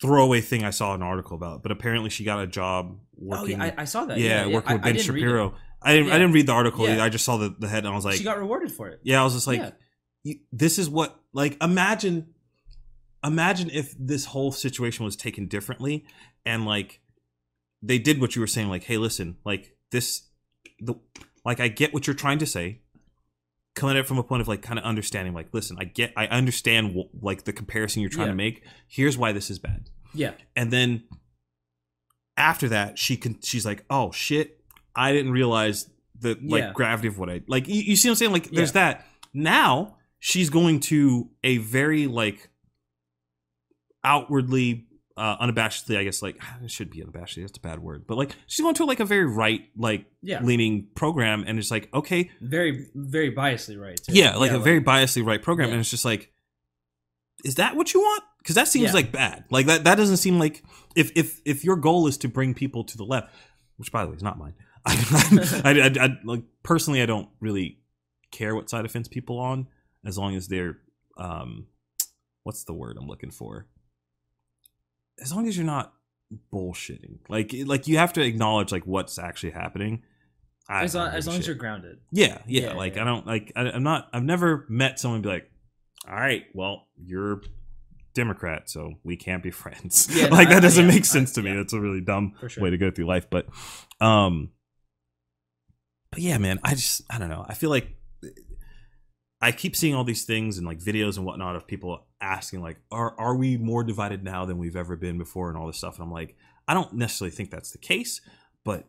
throwaway 0.00 0.40
thing 0.40 0.64
I 0.64 0.70
saw 0.70 0.94
an 0.94 1.02
article 1.02 1.36
about, 1.36 1.62
but 1.62 1.72
apparently 1.72 2.10
she 2.10 2.22
got 2.24 2.40
a 2.42 2.46
job 2.46 2.96
oh, 2.96 2.98
working. 3.18 3.60
oh 3.60 3.64
yeah, 3.64 3.74
I, 3.76 3.82
I 3.82 3.84
saw 3.84 4.04
that. 4.04 4.18
yeah, 4.18 4.46
working 4.46 4.70
I, 4.70 4.74
with 4.74 4.82
I 4.82 4.84
Ben 4.84 4.94
didn't 4.96 5.14
read 5.14 5.22
it. 5.22 5.26
Shapiro. 5.26 5.54
I 5.82 5.92
didn't. 5.94 6.06
I 6.06 6.12
Yeah. 6.12 6.18
didn't 6.18 6.32
read 6.34 6.46
the 6.46 6.52
article. 6.52 6.88
Yeah. 6.88 7.02
I 7.04 7.08
just 7.08 7.24
saw 7.24 7.36
the, 7.38 7.54
the 7.58 7.66
head, 7.68 7.84
and 7.84 7.92
I 7.92 7.96
was 7.96 8.04
like, 8.04 8.14
she 8.14 8.22
got 8.24 8.38
rewarded 8.38 8.70
for 8.70 8.88
it. 8.88 9.00
yeah. 9.02 9.20
I 9.20 9.24
was 9.24 9.34
just 9.34 9.48
like, 9.48 9.58
yeah, 9.58 9.70
you, 10.22 10.36
this 10.52 10.78
is 10.78 10.88
what 10.88 11.20
like 11.32 11.56
imagine, 11.60 12.28
imagine 13.24 13.68
if 13.70 13.94
this 13.98 14.26
whole 14.26 14.52
situation 14.52 15.04
was 15.04 15.16
taken 15.16 15.46
differently, 15.48 16.04
and 16.46 16.66
like 16.66 17.00
they 17.82 17.98
did 17.98 18.20
what 18.20 18.34
you 18.36 18.40
were 18.40 18.46
saying. 18.46 18.68
Like, 18.68 18.84
hey, 18.84 18.96
listen, 18.98 19.36
like 19.44 19.76
this, 19.90 20.22
the 20.80 20.94
like 21.44 21.60
I 21.60 21.68
get 21.68 21.92
what 21.92 22.06
you're 22.06 22.14
trying 22.14 22.38
to 22.38 22.46
say. 22.46 22.80
Coming 23.74 23.96
at 23.96 24.00
it 24.00 24.06
from 24.06 24.18
a 24.18 24.22
point 24.22 24.42
of 24.42 24.48
like 24.48 24.60
kind 24.60 24.78
of 24.78 24.84
understanding, 24.84 25.32
like, 25.32 25.48
listen, 25.52 25.78
I 25.80 25.84
get, 25.84 26.12
I 26.14 26.26
understand, 26.26 26.94
wh- 26.94 27.24
like 27.24 27.44
the 27.44 27.54
comparison 27.54 28.02
you're 28.02 28.10
trying 28.10 28.26
Yeah. 28.26 28.32
to 28.32 28.36
make. 28.36 28.64
Here's 28.86 29.16
why 29.16 29.32
this 29.32 29.50
is 29.50 29.58
bad 29.58 29.88
yeah, 30.14 30.32
and 30.54 30.70
then 30.70 31.04
after 32.36 32.68
that 32.68 32.98
she 32.98 33.16
can 33.16 33.38
she's 33.42 33.64
like 33.64 33.82
oh 33.88 34.10
shit 34.10 34.60
i 34.94 35.10
didn't 35.12 35.32
realize 35.32 35.88
the 36.18 36.36
like 36.42 36.62
Yeah. 36.64 36.72
gravity 36.74 37.08
of 37.08 37.18
what 37.18 37.28
i 37.30 37.40
like 37.46 37.66
you, 37.68 37.76
you 37.82 37.96
see 37.96 38.08
what 38.08 38.12
i'm 38.12 38.16
saying 38.16 38.32
like 38.32 38.50
there's 38.50 38.70
Yeah. 38.74 38.92
that 38.92 39.06
now 39.32 39.96
she's 40.18 40.50
going 40.50 40.80
to 40.80 41.30
a 41.44 41.56
very 41.58 42.06
like 42.06 42.48
outwardly 44.04 44.86
uh 45.16 45.36
unabashedly 45.44 45.96
i 45.98 46.04
guess 46.04 46.22
like 46.22 46.36
it 46.64 46.70
should 46.70 46.90
be 46.90 47.00
unabashedly 47.02 47.42
that's 47.42 47.58
a 47.58 47.60
bad 47.60 47.80
word 47.80 48.06
but 48.06 48.16
like 48.16 48.34
she's 48.46 48.60
going 48.62 48.74
to 48.74 48.84
like 48.84 49.00
a 49.00 49.04
very 49.04 49.26
right 49.26 49.62
like 49.76 50.06
yeah. 50.22 50.42
leaning 50.42 50.86
program 50.94 51.44
and 51.46 51.58
it's 51.58 51.70
like 51.70 51.88
okay 51.94 52.30
Very 52.40 52.86
very 52.94 53.34
biasly 53.34 53.78
right. 53.80 53.96
Too. 54.02 54.12
yeah 54.14 54.36
like 54.36 54.50
a 54.52 54.58
very 54.58 54.80
biasly 54.80 55.24
right 55.24 55.42
program 55.42 55.68
Yeah. 55.68 55.74
and 55.74 55.80
it's 55.80 55.90
just 55.90 56.04
like 56.04 56.30
is 57.44 57.56
that 57.56 57.76
what 57.76 57.92
you 57.92 58.00
want 58.00 58.22
because 58.38 58.54
that 58.54 58.68
seems 58.68 58.86
Yeah. 58.86 58.92
like 58.92 59.12
bad 59.12 59.44
like 59.50 59.66
that 59.66 59.84
that 59.84 59.96
doesn't 59.96 60.16
seem 60.18 60.38
like 60.38 60.62
if 60.96 61.10
if 61.14 61.40
if 61.44 61.64
your 61.64 61.76
goal 61.76 62.06
is 62.06 62.16
to 62.18 62.28
bring 62.28 62.54
people 62.54 62.84
to 62.84 62.96
the 62.96 63.04
left 63.04 63.32
which 63.76 63.90
by 63.92 64.04
the 64.04 64.10
way 64.10 64.16
is 64.16 64.22
not 64.22 64.38
mine 64.38 64.54
I, 64.86 65.62
I, 65.64 65.70
I, 66.00 66.04
I- 66.06 66.18
like 66.24 66.42
personally 66.62 67.02
i 67.02 67.06
don't 67.06 67.28
really 67.40 67.78
care 68.30 68.54
what 68.54 68.70
side 68.70 68.84
of 68.84 68.90
fence 68.90 69.08
people 69.08 69.38
on 69.38 69.68
as 70.06 70.16
long 70.18 70.34
as 70.36 70.48
they're 70.48 70.78
um 71.18 71.66
what's 72.44 72.64
the 72.64 72.72
word 72.72 72.96
i'm 72.98 73.06
looking 73.06 73.30
for 73.30 73.66
as 75.22 75.32
long 75.32 75.48
as 75.48 75.56
you're 75.56 75.64
not 75.66 75.94
bullshitting. 76.52 77.18
Like 77.28 77.54
like 77.66 77.88
you 77.88 77.98
have 77.98 78.12
to 78.14 78.22
acknowledge 78.22 78.72
like 78.72 78.86
what's 78.86 79.18
actually 79.18 79.52
happening. 79.52 80.02
I 80.68 80.84
as 80.84 80.94
long, 80.94 81.08
as, 81.08 81.26
long 81.26 81.36
as 81.38 81.46
you're 81.46 81.56
grounded. 81.56 81.98
Yeah, 82.12 82.38
yeah. 82.46 82.68
Yeah, 82.68 82.72
like 82.74 82.96
yeah. 82.96 83.02
I 83.02 83.04
don't 83.04 83.26
like 83.26 83.52
I, 83.56 83.62
I'm 83.70 83.82
not 83.82 84.08
I've 84.12 84.22
never 84.24 84.64
met 84.68 84.98
someone 84.98 85.22
be 85.22 85.28
like, 85.28 85.50
all 86.08 86.14
right, 86.14 86.44
well 86.54 86.88
you're 86.96 87.42
Democrat, 88.14 88.68
so 88.68 88.94
we 89.04 89.16
can't 89.16 89.42
be 89.42 89.50
friends. 89.62 90.08
Yeah, 90.10 90.28
no, 90.28 90.30
like 90.36 90.48
I- 90.48 90.54
that 90.54 90.60
doesn't 90.62 90.84
yeah, 90.84 90.90
make 90.92 91.02
I- 91.02 91.06
sense 91.06 91.32
to 91.32 91.42
me. 91.42 91.54
That's 91.54 91.72
a 91.72 91.80
really 91.80 92.00
dumb 92.00 92.34
sure. 92.48 92.62
way 92.62 92.70
to 92.70 92.78
go 92.78 92.90
through 92.90 93.06
life. 93.06 93.28
But 93.30 93.46
um 94.00 94.50
but 96.10 96.20
yeah, 96.20 96.38
man, 96.38 96.60
I 96.62 96.74
just 96.74 97.02
I 97.10 97.18
don't 97.18 97.28
know. 97.28 97.44
I 97.48 97.54
feel 97.54 97.70
like 97.70 97.88
I 99.42 99.52
keep 99.52 99.74
seeing 99.76 99.94
all 99.94 100.04
these 100.04 100.24
things 100.24 100.56
and 100.56 100.66
like 100.66 100.78
videos 100.78 101.16
and 101.16 101.26
whatnot 101.26 101.56
of 101.56 101.66
people 101.66 102.06
asking 102.20 102.62
like, 102.62 102.78
are 102.90 103.14
are 103.18 103.34
we 103.36 103.56
more 103.58 103.82
divided 103.84 104.22
now 104.22 104.44
than 104.44 104.56
we've 104.58 104.76
ever 104.76 104.96
been 104.96 105.18
before 105.18 105.48
and 105.48 105.58
all 105.58 105.66
this 105.66 105.78
stuff? 105.78 105.96
And 105.96 106.04
I'm 106.04 106.12
like, 106.12 106.36
I 106.68 106.74
don't 106.74 106.92
necessarily 106.94 107.34
think 107.34 107.50
that's 107.50 107.72
the 107.72 107.78
case, 107.78 108.20
but 108.64 108.84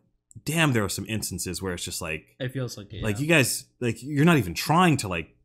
damn, 0.46 0.72
there 0.74 0.84
are 0.84 0.90
some 0.90 1.06
instances 1.08 1.62
where 1.62 1.74
it's 1.74 1.84
just 1.84 2.02
like 2.02 2.28
It 2.40 2.52
feels 2.54 2.78
like 2.78 2.94
it. 2.94 3.04
like 3.04 3.20
you 3.20 3.28
guys 3.28 3.66
like 3.82 3.98
you're 4.04 4.26
not 4.26 4.38
even 4.38 4.54
trying 4.54 4.98
to 4.98 5.08
like 5.08 5.36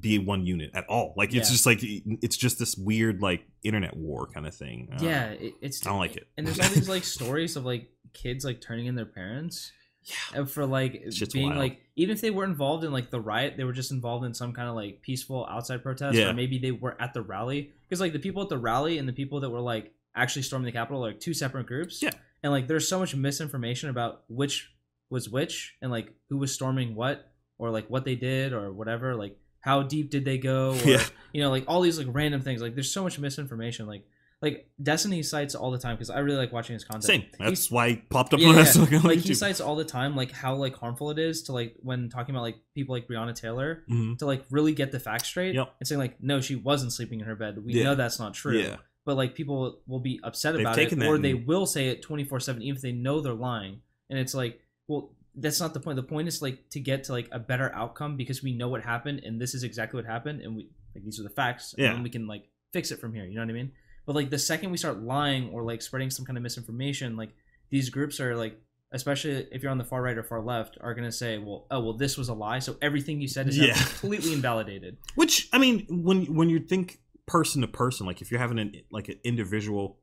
be 0.00 0.18
one 0.18 0.46
unit 0.46 0.70
at 0.72 0.86
all 0.88 1.12
like 1.16 1.34
it's 1.34 1.48
Yeah. 1.48 1.52
just 1.52 1.66
like 1.66 1.78
it's 1.82 2.36
just 2.36 2.58
this 2.58 2.76
weird 2.76 3.20
like 3.20 3.42
internet 3.62 3.96
war 3.96 4.26
kind 4.32 4.46
of 4.46 4.54
thing 4.54 4.88
I 4.98 5.04
yeah, 5.04 5.24
it, 5.30 5.54
it's 5.60 5.84
I 5.86 5.90
don't 5.90 5.98
like 5.98 6.16
it. 6.16 6.28
And 6.36 6.46
there's 6.46 6.58
all 6.60 6.68
these 6.68 6.88
like 6.88 7.04
stories 7.18 7.56
of 7.56 7.64
like 7.64 7.88
kids 8.14 8.44
like 8.44 8.60
turning 8.60 8.86
in 8.86 8.94
their 8.94 9.04
parents. 9.06 9.72
Yeah. 10.10 10.38
And 10.40 10.50
for 10.50 10.66
like 10.66 11.04
Shit's 11.12 11.32
being 11.32 11.48
wild. 11.50 11.58
like 11.60 11.80
even 11.96 12.12
if 12.14 12.20
they 12.20 12.30
were 12.30 12.44
involved 12.44 12.84
in 12.84 12.92
like 12.92 13.10
the 13.10 13.20
riot, 13.20 13.54
they 13.56 13.64
were 13.64 13.72
just 13.72 13.90
involved 13.92 14.24
in 14.24 14.34
some 14.34 14.52
kind 14.52 14.68
of 14.68 14.74
like 14.74 15.00
peaceful 15.02 15.46
outside 15.50 15.82
protest, 15.82 16.16
Yeah. 16.16 16.30
or 16.30 16.32
maybe 16.34 16.58
they 16.58 16.72
were 16.72 17.00
at 17.00 17.14
the 17.14 17.22
rally. 17.22 17.70
Because 17.88 18.00
like 18.00 18.12
the 18.12 18.18
people 18.18 18.42
at 18.42 18.48
the 18.48 18.58
rally 18.58 18.98
and 18.98 19.08
the 19.08 19.12
people 19.12 19.40
that 19.40 19.50
were 19.50 19.60
like 19.60 19.92
actually 20.14 20.42
storming 20.42 20.66
the 20.66 20.72
Capitol 20.72 21.04
are 21.04 21.08
like 21.08 21.20
two 21.20 21.34
separate 21.34 21.66
groups. 21.66 22.02
Yeah. 22.02 22.10
And 22.42 22.52
like 22.52 22.68
there's 22.68 22.88
so 22.88 22.98
much 22.98 23.14
misinformation 23.14 23.90
about 23.90 24.22
which 24.28 24.70
was 25.10 25.28
which 25.28 25.76
and 25.82 25.90
like 25.90 26.12
who 26.28 26.38
was 26.38 26.52
storming 26.54 26.94
what 26.94 27.30
or 27.58 27.70
like 27.70 27.88
what 27.88 28.04
they 28.04 28.14
did 28.14 28.52
or 28.52 28.72
whatever. 28.72 29.14
Like 29.14 29.36
how 29.60 29.82
deep 29.82 30.10
did 30.10 30.24
they 30.24 30.38
go? 30.38 30.70
Or, 30.84 30.88
Yeah. 30.88 31.04
You 31.32 31.42
know, 31.42 31.50
like 31.50 31.64
all 31.68 31.80
these 31.82 31.98
like 31.98 32.08
random 32.10 32.40
things. 32.40 32.62
Like 32.62 32.74
there's 32.74 32.90
so 32.90 33.02
much 33.02 33.18
misinformation. 33.18 33.86
Like 33.86 34.04
like 34.42 34.70
Destiny 34.82 35.22
cites 35.22 35.54
all 35.54 35.70
the 35.70 35.78
time 35.78 35.96
because 35.96 36.08
I 36.10 36.20
really 36.20 36.38
like 36.38 36.52
watching 36.52 36.74
his 36.74 36.84
content. 36.84 37.04
same 37.04 37.20
He's- 37.22 37.36
that's 37.38 37.70
why 37.70 37.86
it 37.88 38.08
popped 38.10 38.32
up 38.34 38.40
yeah, 38.40 38.48
when 38.48 38.56
I 38.58 38.60
yeah. 38.60 38.66
was 38.66 38.78
looking 38.78 38.98
on 38.98 39.02
like 39.04 39.18
he 39.18 39.34
cites 39.34 39.60
all 39.60 39.76
the 39.76 39.84
time 39.84 40.16
like 40.16 40.32
how 40.32 40.54
like 40.54 40.74
harmful 40.76 41.10
it 41.10 41.18
is 41.18 41.42
to 41.44 41.52
like 41.52 41.74
when 41.80 42.08
talking 42.08 42.34
about 42.34 42.42
like 42.42 42.56
people 42.74 42.94
like 42.94 43.06
Breonna 43.06 43.34
Taylor 43.34 43.84
Mhm. 43.90 44.18
to 44.18 44.26
like 44.26 44.44
really 44.50 44.72
get 44.74 44.92
the 44.92 45.00
facts 45.00 45.28
straight 45.28 45.54
Yep. 45.54 45.74
and 45.80 45.86
saying 45.86 45.98
like 45.98 46.22
no 46.22 46.40
she 46.40 46.54
wasn't 46.56 46.92
sleeping 46.92 47.20
in 47.20 47.26
her 47.26 47.34
bed 47.36 47.62
we 47.64 47.74
Yeah. 47.74 47.84
know 47.84 47.94
that's 47.94 48.18
not 48.18 48.32
true 48.34 48.56
yeah 48.58 48.76
but 49.04 49.16
like 49.16 49.34
people 49.34 49.80
will 49.86 50.00
be 50.00 50.20
upset 50.22 50.52
They've 50.54 50.60
about 50.62 50.78
it 50.78 51.02
or 51.02 51.18
they 51.18 51.34
will 51.34 51.66
say 51.66 51.88
it 51.88 52.02
24/7 52.02 52.62
even 52.62 52.76
if 52.76 52.82
they 52.82 52.92
know 52.92 53.20
they're 53.20 53.34
lying 53.34 53.80
and 54.08 54.18
it's 54.18 54.34
like 54.34 54.60
well 54.88 55.14
that's 55.36 55.60
not 55.60 55.74
the 55.74 55.80
point 55.80 55.96
the 55.96 56.02
point 56.02 56.28
is 56.28 56.40
like 56.42 56.68
to 56.70 56.80
get 56.80 57.04
to 57.04 57.12
like 57.12 57.28
a 57.30 57.38
better 57.38 57.70
outcome 57.74 58.16
because 58.16 58.42
we 58.42 58.52
know 58.52 58.68
what 58.68 58.82
happened 58.82 59.20
and 59.24 59.40
this 59.40 59.54
is 59.54 59.62
exactly 59.64 59.98
what 59.98 60.06
happened 60.06 60.40
and 60.40 60.56
we 60.56 60.70
like 60.94 61.04
these 61.04 61.20
are 61.20 61.24
the 61.24 61.28
facts 61.30 61.74
Yeah. 61.78 61.92
and 61.94 62.02
we 62.02 62.10
can 62.10 62.26
like 62.26 62.44
fix 62.72 62.90
it 62.90 62.98
from 63.00 63.12
here 63.14 63.24
you 63.24 63.34
know 63.34 63.42
what 63.42 63.50
i 63.50 63.52
mean 63.52 63.72
but 64.06 64.14
like 64.14 64.30
the 64.30 64.38
second 64.38 64.70
we 64.70 64.76
start 64.76 65.00
lying 65.02 65.50
or 65.50 65.62
like 65.62 65.82
spreading 65.82 66.10
some 66.10 66.24
kind 66.24 66.36
of 66.36 66.42
misinformation 66.42 67.16
like 67.16 67.30
these 67.70 67.90
groups 67.90 68.18
are 68.20 68.36
like 68.36 68.60
especially 68.92 69.46
if 69.52 69.62
you're 69.62 69.70
on 69.70 69.78
the 69.78 69.84
far 69.84 70.02
right 70.02 70.18
or 70.18 70.22
far 70.24 70.40
left 70.40 70.76
are 70.80 70.94
going 70.94 71.04
to 71.04 71.12
say 71.12 71.38
well 71.38 71.66
oh 71.70 71.80
well 71.80 71.92
this 71.92 72.16
was 72.18 72.28
a 72.28 72.34
lie 72.34 72.58
so 72.58 72.76
everything 72.82 73.20
you 73.20 73.28
said 73.28 73.48
is 73.48 73.56
Yeah. 73.58 73.74
completely 74.00 74.32
invalidated 74.32 74.96
which 75.14 75.48
i 75.52 75.58
mean 75.58 75.86
when 75.88 76.26
when 76.34 76.48
you 76.50 76.58
think 76.58 76.98
person 77.26 77.60
to 77.60 77.68
person 77.68 78.06
like 78.06 78.20
if 78.20 78.30
you're 78.30 78.40
having 78.40 78.58
an 78.58 78.74
like 78.90 79.08
an 79.08 79.18
individual 79.22 79.98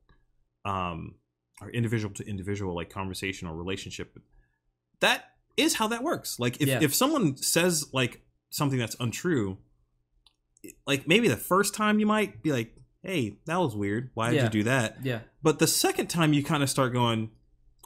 um 0.64 1.16
or 1.62 1.70
individual 1.72 2.14
to 2.14 2.26
individual 2.26 2.74
like 2.76 2.90
conversation 2.90 3.48
or 3.48 3.56
relationship 3.56 4.18
that 5.02 5.26
is 5.58 5.74
how 5.76 5.88
that 5.88 6.04
works 6.04 6.40
like 6.40 6.62
if, 6.62 6.68
Yeah. 6.68 6.80
if 6.82 6.96
someone 6.96 7.36
says 7.36 7.88
like 7.92 8.22
something 8.52 8.80
that's 8.80 8.96
untrue 9.00 9.58
like 10.86 11.08
maybe 11.08 11.28
the 11.28 11.36
first 11.38 11.74
time 11.74 12.00
you 12.00 12.06
might 12.06 12.42
be 12.42 12.52
like 12.54 12.74
hey 13.08 13.38
that 13.46 13.58
was 13.58 13.76
weird. 13.76 14.12
Why 14.14 14.30
did 14.30 14.36
Yeah. 14.38 14.44
you 14.44 14.50
do 14.50 14.64
that? 14.64 14.98
Yeah. 15.04 15.20
But 15.42 15.60
the 15.60 15.68
second 15.68 16.08
time 16.08 16.34
you 16.34 16.44
kind 16.44 16.62
of 16.62 16.70
start 16.70 16.94
going 16.94 17.32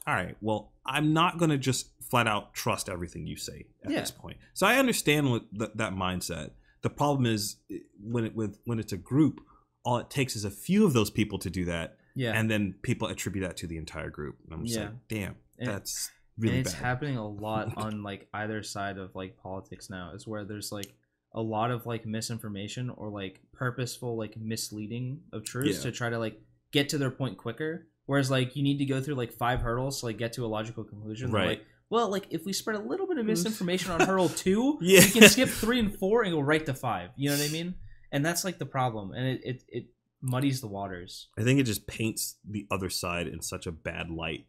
all 0.07 0.15
right 0.15 0.35
well 0.41 0.73
i'm 0.83 1.13
not 1.13 1.37
going 1.37 1.51
to 1.51 1.59
just 1.59 1.91
flat 2.09 2.25
out 2.27 2.55
trust 2.55 2.89
everything 2.89 3.27
you 3.27 3.35
say 3.37 3.67
at 3.85 3.91
Yeah. 3.91 3.99
this 4.01 4.11
point. 4.11 4.37
So 4.53 4.65
i 4.67 4.75
understand 4.77 5.29
what 5.31 5.43
th- 5.57 5.71
that 5.75 5.93
mindset. 5.93 6.51
The 6.81 6.89
problem 6.89 7.25
is 7.27 7.57
eh, 7.71 7.77
when 8.01 8.25
it 8.25 8.35
with 8.35 8.57
when 8.65 8.79
it's 8.79 8.91
a 8.93 8.97
group 8.97 9.39
all 9.85 9.97
it 9.97 10.09
takes 10.09 10.35
is 10.35 10.43
a 10.43 10.51
few 10.51 10.85
of 10.85 10.93
those 10.93 11.09
people 11.11 11.37
to 11.39 11.49
do 11.49 11.65
that 11.65 11.97
yeah. 12.15 12.33
and 12.37 12.49
then 12.51 12.75
people 12.81 13.07
attribute 13.07 13.43
that 13.47 13.57
to 13.57 13.67
the 13.67 13.77
entire 13.77 14.09
group. 14.09 14.37
And 14.45 14.53
i'm 14.53 14.65
just 14.65 14.77
Yeah. 14.79 14.85
like 14.85 15.07
damn 15.07 15.35
And- 15.59 15.69
that's 15.69 16.09
really 16.39 16.57
and 16.57 16.65
it's 16.65 16.73
bad. 16.75 16.83
happening 16.83 17.17
a 17.17 17.27
lot 17.27 17.73
on 17.77 18.01
like 18.01 18.27
either 18.33 18.63
side 18.63 18.97
of 18.97 19.13
like 19.15 19.37
politics 19.37 19.87
now 19.89 20.13
is 20.15 20.25
where 20.25 20.43
there's 20.45 20.71
like 20.71 20.91
a 21.33 21.41
lot 21.41 21.71
of 21.71 21.85
like 21.85 22.05
misinformation 22.05 22.89
or 22.89 23.09
like 23.09 23.39
purposeful 23.53 24.17
like 24.17 24.35
misleading 24.37 25.21
of 25.31 25.43
truths 25.45 25.77
Yeah. 25.77 25.91
to 25.91 25.91
try 25.91 26.09
to 26.09 26.19
like 26.19 26.39
get 26.71 26.89
to 26.89 26.97
their 26.97 27.11
point 27.11 27.37
quicker 27.37 27.87
whereas 28.05 28.29
like 28.31 28.55
you 28.55 28.63
need 28.63 28.77
to 28.79 28.85
go 28.85 29.01
through 29.01 29.15
like 29.15 29.31
five 29.31 29.61
hurdles 29.61 29.99
to 29.99 30.07
like 30.07 30.17
get 30.17 30.33
to 30.33 30.45
a 30.45 30.47
logical 30.47 30.83
conclusion 30.83 31.31
Right. 31.31 31.47
like 31.47 31.65
well 31.89 32.09
like 32.09 32.27
if 32.31 32.45
we 32.45 32.53
spread 32.53 32.75
a 32.75 32.83
little 32.83 33.07
bit 33.07 33.17
of 33.17 33.25
mm. 33.25 33.29
misinformation 33.29 33.91
on 33.91 34.01
hurdle 34.01 34.29
two 34.43 34.77
Yeah. 34.81 35.01
we 35.01 35.11
can 35.11 35.29
skip 35.29 35.49
three 35.49 35.79
and 35.79 35.95
four 35.97 36.23
and 36.23 36.31
go 36.33 36.39
right 36.39 36.65
to 36.65 36.73
five 36.73 37.09
you 37.15 37.29
know 37.29 37.37
what 37.37 37.47
i 37.47 37.51
mean 37.51 37.75
and 38.11 38.25
that's 38.25 38.43
like 38.43 38.57
the 38.57 38.65
problem 38.65 39.11
and 39.13 39.27
it 39.27 39.41
it, 39.43 39.63
it 39.69 39.85
muddies 40.21 40.61
the 40.61 40.67
waters 40.67 41.29
i 41.37 41.43
think 41.43 41.59
it 41.59 41.63
just 41.63 41.87
paints 41.87 42.35
the 42.49 42.67
other 42.69 42.89
side 42.89 43.27
in 43.27 43.41
such 43.41 43.65
a 43.65 43.71
bad 43.71 44.09
light 44.09 44.45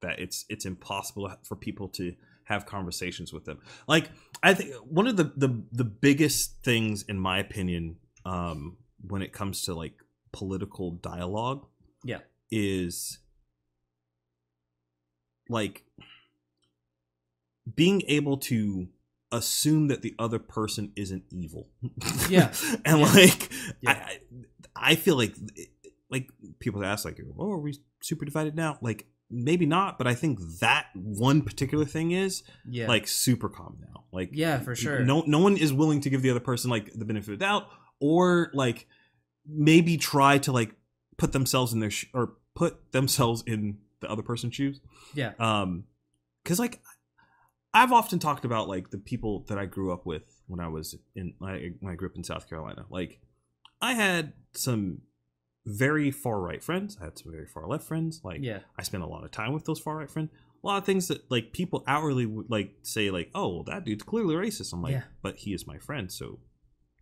that 0.00 0.18
it's 0.18 0.44
it's 0.48 0.64
impossible 0.64 1.32
for 1.42 1.56
people 1.56 1.88
to 1.88 2.14
have 2.44 2.64
conversations 2.66 3.32
with 3.32 3.44
them 3.44 3.58
like 3.86 4.08
i 4.42 4.54
think 4.54 4.72
one 4.88 5.06
of 5.06 5.16
the 5.16 5.24
the, 5.36 5.62
the 5.72 5.84
biggest 5.84 6.62
things 6.64 7.02
in 7.08 7.18
my 7.18 7.38
opinion 7.38 7.96
um 8.24 8.76
when 9.06 9.22
it 9.22 9.32
comes 9.32 9.62
to 9.62 9.74
like 9.74 9.94
political 10.32 10.92
dialogue 10.92 11.66
Yeah. 12.04 12.20
is 12.50 13.18
like 15.48 15.84
being 17.74 18.02
able 18.08 18.36
to 18.38 18.88
assume 19.30 19.88
that 19.88 20.00
the 20.02 20.14
other 20.18 20.38
person 20.38 20.92
isn't 20.96 21.24
evil 21.30 21.68
Yeah. 22.30 22.52
and 22.84 23.00
Yeah. 23.00 23.06
like 23.14 23.52
Yeah. 23.80 23.90
I, 23.90 23.94
I 23.94 24.18
i 24.92 24.94
feel 24.94 25.16
like 25.16 25.34
like 26.10 26.28
people 26.60 26.82
ask 26.84 27.04
like 27.04 27.20
oh 27.38 27.50
are 27.52 27.58
we 27.58 27.76
super 28.00 28.24
divided 28.24 28.54
now 28.54 28.78
like 28.80 29.06
maybe 29.30 29.66
not 29.66 29.98
but 29.98 30.06
i 30.06 30.14
think 30.14 30.38
that 30.60 30.86
one 30.94 31.42
particular 31.42 31.84
thing 31.84 32.12
is 32.12 32.42
yeah. 32.68 32.86
like 32.86 33.06
super 33.06 33.48
calm 33.48 33.78
now. 33.80 34.04
Like 34.10 34.30
yeah 34.32 34.58
for 34.58 34.74
sure. 34.74 35.00
no 35.00 35.22
no 35.26 35.38
one 35.38 35.56
is 35.56 35.72
willing 35.72 36.00
to 36.00 36.10
give 36.10 36.22
the 36.22 36.30
other 36.30 36.40
person 36.40 36.70
like 36.70 36.92
the 36.94 37.04
benefit 37.04 37.34
of 37.34 37.38
the 37.38 37.44
doubt 37.44 37.68
or 38.00 38.50
like 38.54 38.86
maybe 39.46 39.96
try 39.98 40.38
to 40.38 40.52
like 40.52 40.74
put 41.18 41.32
themselves 41.32 41.72
in 41.72 41.80
their 41.80 41.90
sh- 41.90 42.06
or 42.14 42.34
put 42.54 42.92
themselves 42.92 43.42
in 43.46 43.78
the 44.00 44.10
other 44.10 44.22
person's 44.22 44.54
shoes. 44.54 44.80
Yeah. 45.14 45.32
Um 45.38 45.84
because 46.42 46.58
like 46.58 46.80
i've 47.74 47.92
often 47.92 48.18
talked 48.18 48.46
about 48.46 48.68
like 48.68 48.90
the 48.90 48.98
people 48.98 49.44
that 49.48 49.58
i 49.58 49.66
grew 49.66 49.92
up 49.92 50.06
with 50.06 50.40
when 50.46 50.60
i 50.60 50.68
was 50.68 50.96
in 51.14 51.34
my 51.38 51.72
when 51.80 51.92
i 51.92 51.96
grew 51.96 52.08
up 52.08 52.16
in 52.16 52.24
south 52.24 52.48
carolina. 52.48 52.86
Like 52.88 53.20
i 53.82 53.92
had 53.92 54.32
some 54.54 55.02
very 55.70 56.10
far 56.10 56.40
right 56.40 56.62
friends. 56.62 56.96
I 57.00 57.04
had 57.04 57.18
some 57.18 57.30
very 57.32 57.46
far 57.46 57.66
left 57.66 57.84
friends. 57.84 58.20
Like 58.24 58.40
yeah. 58.42 58.60
I 58.78 58.82
spent 58.82 59.02
a 59.02 59.06
lot 59.06 59.24
of 59.24 59.30
time 59.30 59.52
with 59.52 59.64
those 59.66 59.78
far 59.78 59.96
right 59.96 60.10
friends. 60.10 60.30
A 60.62 60.66
lot 60.66 60.78
of 60.78 60.84
things 60.84 61.08
that 61.08 61.30
like 61.30 61.52
people 61.52 61.84
outwardly 61.86 62.26
would 62.26 62.50
like 62.50 62.72
say 62.82 63.10
like 63.10 63.30
oh 63.34 63.48
well, 63.48 63.62
that 63.64 63.84
dude's 63.84 64.02
clearly 64.02 64.34
racist. 64.34 64.72
I'm 64.72 64.82
like 64.82 64.92
Yeah. 64.92 65.02
but 65.22 65.36
he 65.36 65.52
is 65.52 65.66
my 65.66 65.78
friend 65.78 66.10
so 66.10 66.38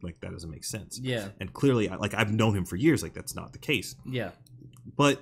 like 0.03 0.21
that 0.21 0.33
doesn't 0.33 0.51
make 0.51 0.64
sense. 0.64 0.99
Yeah. 1.01 1.29
And 1.41 1.53
clearly 1.53 1.89
I- 1.89 1.97
like 1.97 2.12
i've 2.14 2.33
known 2.33 2.57
him 2.57 2.64
for 2.64 2.77
years. 2.77 3.03
Like 3.03 3.14
that's 3.14 3.35
not 3.37 3.53
the 3.53 3.59
case. 3.59 3.95
Yeah. 4.05 4.31
But 4.97 5.21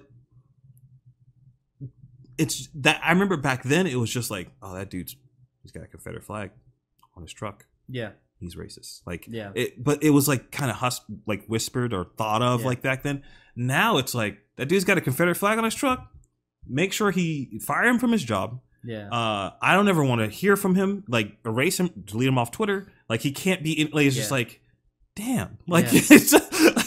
it's 2.38 2.68
that 2.74 3.00
I 3.04 3.10
remember 3.12 3.36
back 3.36 3.62
then 3.62 3.86
it 3.86 3.96
was 3.96 4.10
just 4.10 4.30
like, 4.30 4.50
oh, 4.62 4.74
that 4.74 4.90
dude's 4.90 5.16
he's 5.62 5.70
got 5.72 5.84
a 5.84 5.86
Confederate 5.86 6.24
flag 6.24 6.50
on 7.16 7.22
his 7.22 7.32
truck. 7.32 7.66
yeah 7.88 8.10
He's 8.44 8.54
racist. 8.56 9.00
Like, 9.06 9.26
Yeah. 9.28 9.50
It, 9.54 9.82
but 9.82 10.02
it 10.02 10.10
was 10.10 10.28
like 10.28 10.50
kind 10.52 10.70
of 10.70 10.76
hus 10.76 11.00
like 11.26 11.44
whispered 11.46 11.92
or 11.92 12.04
thought 12.16 12.42
of 12.42 12.60
Yeah. 12.60 12.66
like 12.66 12.82
back 12.82 13.02
then. 13.02 13.22
Now 13.56 13.98
it's 13.98 14.14
like 14.14 14.38
that 14.56 14.66
dude's 14.68 14.84
got 14.84 14.98
a 14.98 15.00
Confederate 15.00 15.34
flag 15.36 15.58
on 15.58 15.64
his 15.64 15.74
truck. 15.74 16.08
Make 16.68 16.92
sure 16.92 17.10
he 17.10 17.58
fire 17.64 17.84
him 17.84 17.98
from 17.98 18.12
his 18.12 18.22
job. 18.24 18.60
yeah 18.84 19.08
Uh, 19.10 19.50
I 19.60 19.74
don't 19.74 19.88
ever 19.88 20.04
want 20.04 20.20
to 20.20 20.28
hear 20.28 20.56
from 20.56 20.74
him. 20.74 21.04
Like, 21.08 21.36
erase 21.44 21.78
him, 21.80 21.90
delete 22.04 22.28
him 22.28 22.38
off 22.38 22.50
Twitter. 22.52 22.90
Like, 23.08 23.20
he 23.20 23.32
can't 23.32 23.62
be. 23.62 23.72
In, 23.80 23.90
like, 23.92 24.06
it's 24.06 24.16
just 24.16 24.30
like, 24.30 24.60
damn. 25.16 25.58
Like, 25.66 25.86
Yeah. 25.92 26.00
it's 26.10 26.32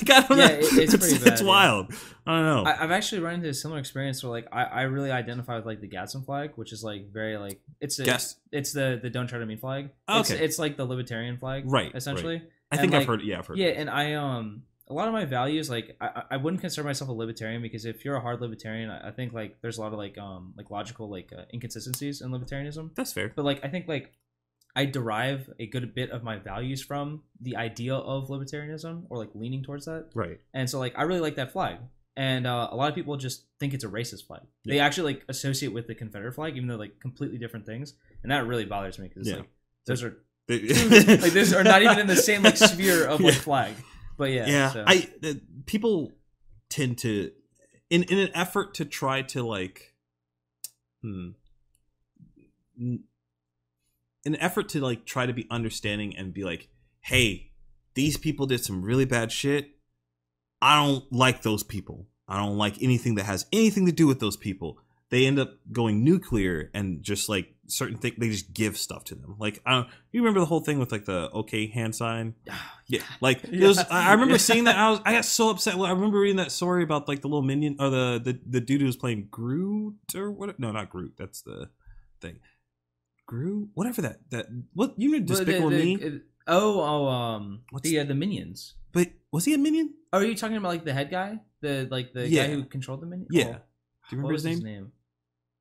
like 0.09 0.23
I 0.25 0.27
don't 0.27 0.37
Yeah, 0.37 0.47
know. 0.47 0.53
it- 0.53 0.77
it's 0.77 0.93
it's, 0.93 1.17
bad, 1.23 1.39
yeah. 1.39 1.45
wild. 1.45 1.93
I 2.25 2.35
don't 2.35 2.45
know. 2.45 2.69
I, 2.69 2.83
I've 2.83 2.91
actually 2.91 3.21
run 3.21 3.35
into 3.35 3.49
a 3.49 3.53
similar 3.53 3.79
experience 3.79 4.23
where 4.23 4.31
like 4.31 4.47
I, 4.51 4.63
I 4.63 4.81
really 4.83 5.11
identify 5.11 5.55
with 5.55 5.65
like 5.65 5.81
the 5.81 5.87
Gadsden 5.87 6.23
flag, 6.23 6.51
which 6.55 6.73
is 6.73 6.83
like 6.83 7.11
very 7.11 7.37
like 7.37 7.59
it's 7.79 7.99
a, 7.99 8.03
Guess. 8.03 8.35
it's 8.51 8.73
the 8.73 8.99
the 9.01 9.09
don't 9.09 9.27
try 9.27 9.39
to 9.39 9.45
me 9.45 9.55
flag. 9.55 9.89
Oh, 10.07 10.19
It's, 10.21 10.31
okay. 10.31 10.43
it's 10.43 10.59
like 10.59 10.77
the 10.77 10.85
libertarian 10.85 11.37
flag, 11.37 11.63
Right, 11.71 11.91
Essentially, 11.95 12.41
I 12.71 12.77
think 12.77 12.93
I've 12.93 13.05
heard. 13.05 13.21
Yeah, 13.21 13.39
I've 13.39 13.47
heard. 13.47 13.57
yeah. 13.57 13.67
And 13.69 13.89
I 13.89 14.13
um 14.15 14.63
a 14.89 14.93
lot 14.93 15.07
of 15.07 15.13
my 15.13 15.25
values 15.25 15.69
like 15.69 15.95
I, 16.01 16.07
I- 16.07 16.23
I 16.31 16.37
wouldn't 16.37 16.61
consider 16.61 16.85
myself 16.87 17.09
a 17.09 17.13
libertarian 17.13 17.61
because 17.61 17.85
if 17.85 18.03
you're 18.05 18.15
a 18.15 18.21
hard 18.21 18.39
libertarian 18.41 18.89
I, 18.89 19.09
I 19.09 19.11
think 19.11 19.33
like 19.33 19.57
there's 19.61 19.77
a 19.77 19.81
lot 19.81 19.91
of 19.93 19.97
like 19.99 20.17
um 20.17 20.53
like 20.57 20.71
logical 20.71 21.09
like 21.09 21.31
uh, 21.37 21.43
inconsistencies 21.53 22.21
in 22.21 22.31
libertarianism 22.31 22.95
That's 22.95 23.11
fair. 23.13 23.31
but 23.35 23.43
like 23.45 23.63
I 23.65 23.67
think 23.67 23.87
like 23.87 24.13
I 24.81 24.85
derive 24.85 25.41
a 25.59 25.65
good 25.73 25.85
bit 25.99 26.09
of 26.11 26.21
my 26.29 26.37
values 26.37 26.81
from 26.89 27.23
the 27.41 27.55
idea 27.67 27.95
of 27.95 28.27
libertarianism 28.29 28.95
or 29.09 29.17
like 29.17 29.31
leaning 29.33 29.63
towards 29.63 29.85
that 29.85 30.03
Right. 30.23 30.39
and 30.53 30.69
so 30.69 30.77
like 30.79 30.93
I 30.97 31.03
really 31.09 31.19
like 31.27 31.35
that 31.41 31.51
flag 31.51 31.77
and 32.15 32.47
uh, 32.47 32.69
a 32.71 32.75
lot 32.75 32.87
of 32.89 32.95
people 32.95 33.15
just 33.27 33.45
think 33.59 33.73
it's 33.73 33.83
a 33.83 33.89
racist 33.99 34.23
flag 34.27 34.41
they 34.65 34.79
actually 34.79 35.13
like 35.13 35.25
associate 35.29 35.73
with 35.77 35.85
the 35.87 35.95
Confederate 35.95 36.33
flag 36.33 36.55
even 36.57 36.67
though 36.69 36.75
like 36.85 36.99
completely 36.99 37.37
different 37.43 37.65
things 37.65 37.93
and 38.23 38.31
that 38.31 38.45
really 38.47 38.65
bothers 38.65 38.97
me 38.99 39.07
because 39.07 39.27
Yeah. 39.27 39.37
like 39.37 39.49
those 39.87 40.03
are 40.03 40.13
like 40.49 41.33
those 41.33 41.51
are 41.53 41.63
not 41.73 41.81
even 41.81 41.99
in 41.99 42.07
the 42.07 42.15
same 42.29 42.41
like 42.43 42.57
sphere 42.57 43.05
of 43.05 43.19
like 43.19 43.33
Yeah. 43.41 43.41
flag 43.49 43.73
but 44.17 44.29
yeah 44.37 44.47
yeah 44.47 44.71
so. 44.73 44.83
i 44.87 44.95
uh, 45.23 45.33
people 45.65 46.13
tend 46.69 46.97
to 46.99 47.31
in 47.89 48.03
in 48.03 48.17
an 48.19 48.29
effort 48.33 48.73
to 48.75 48.85
try 48.85 49.17
to 49.33 49.39
like 49.43 49.77
hmm 51.01 51.29
an 54.27 54.35
effort 54.37 54.69
to 54.69 54.81
like 54.81 55.05
try 55.05 55.25
to 55.25 55.33
be 55.33 55.47
understanding 55.49 56.15
and 56.15 56.33
be 56.33 56.43
like 56.43 56.67
hey 57.01 57.51
these 57.95 58.17
people 58.17 58.45
did 58.45 58.63
some 58.63 58.83
really 58.83 59.05
bad 59.05 59.31
shit 59.31 59.69
i 60.61 60.75
don't 60.75 61.11
like 61.11 61.41
those 61.41 61.63
people 61.63 62.05
i 62.27 62.37
don't 62.37 62.57
like 62.57 62.81
anything 62.81 63.15
that 63.15 63.23
has 63.23 63.45
anything 63.51 63.85
to 63.85 63.91
do 63.91 64.05
with 64.05 64.19
those 64.19 64.37
people 64.37 64.77
they 65.09 65.25
end 65.25 65.39
up 65.39 65.53
going 65.71 66.03
nuclear 66.03 66.69
and 66.73 67.01
just 67.01 67.29
like 67.29 67.55
certain 67.67 67.97
things 67.97 68.15
they 68.17 68.29
just 68.29 68.53
give 68.53 68.77
stuff 68.77 69.03
to 69.05 69.15
them 69.15 69.35
like 69.39 69.61
i 69.65 69.71
don't 69.71 69.87
you 70.11 70.21
remember 70.21 70.41
the 70.41 70.45
whole 70.45 70.59
thing 70.59 70.77
with 70.77 70.91
like 70.91 71.05
the 71.05 71.31
okay 71.33 71.67
hand 71.67 71.95
sign 71.95 72.35
ah, 72.49 72.77
yeah, 72.87 73.01
like 73.21 73.43
it 73.51 73.65
was. 73.65 73.79
I 73.91 74.13
remember 74.13 74.37
seeing 74.37 74.63
that. 74.63 74.77
I 74.77 74.89
was. 74.89 75.01
I 75.05 75.11
got 75.11 75.25
so 75.25 75.49
upset. 75.49 75.75
I 75.75 75.91
remember 75.91 76.19
reading 76.19 76.37
that 76.37 76.51
story 76.51 76.83
about 76.83 77.07
like 77.07 77.21
the 77.21 77.27
little 77.27 77.41
minion 77.41 77.75
or 77.79 77.89
the 77.89 78.21
the, 78.23 78.39
the 78.47 78.61
dude 78.61 78.81
who 78.81 78.87
was 78.87 78.95
playing 78.95 79.27
Groot 79.29 80.15
or 80.15 80.31
what? 80.31 80.57
No, 80.57 80.71
not 80.71 80.89
Groot. 80.89 81.13
That's 81.17 81.41
the 81.41 81.69
thing. 82.21 82.39
Groot, 83.27 83.69
whatever 83.75 84.01
that 84.01 84.17
that 84.31 84.47
what 84.73 84.95
you 84.97 85.11
the- 85.11 85.19
Despicable 85.19 85.69
the- 85.69 85.77
Me? 85.77 85.95
it- 85.95 86.21
oh, 86.47 86.79
oh, 86.81 87.07
um, 87.07 87.61
What's 87.71 87.83
the 87.87 87.99
uh, 87.99 88.03
the 88.05 88.15
minions. 88.15 88.73
but 88.93 89.09
was 89.31 89.45
he 89.45 89.53
a 89.53 89.57
minion? 89.57 89.93
Oh, 90.13 90.19
are 90.19 90.23
you 90.25 90.33
talking 90.35 90.55
about 90.57 90.69
like 90.69 90.85
the 90.85 90.93
head 90.93 91.11
guy, 91.11 91.41
the 91.61 91.87
like 91.91 92.13
the 92.13 92.27
Yeah. 92.27 92.47
guy 92.47 92.53
who 92.53 92.63
controlled 92.63 93.01
the 93.01 93.05
minions? 93.05 93.29
Yeah. 93.31 93.43
Oh, 93.43 93.51
Do 93.51 94.15
you 94.15 94.17
remember 94.17 94.33
was 94.33 94.43
his 94.43 94.63
name? 94.63 94.91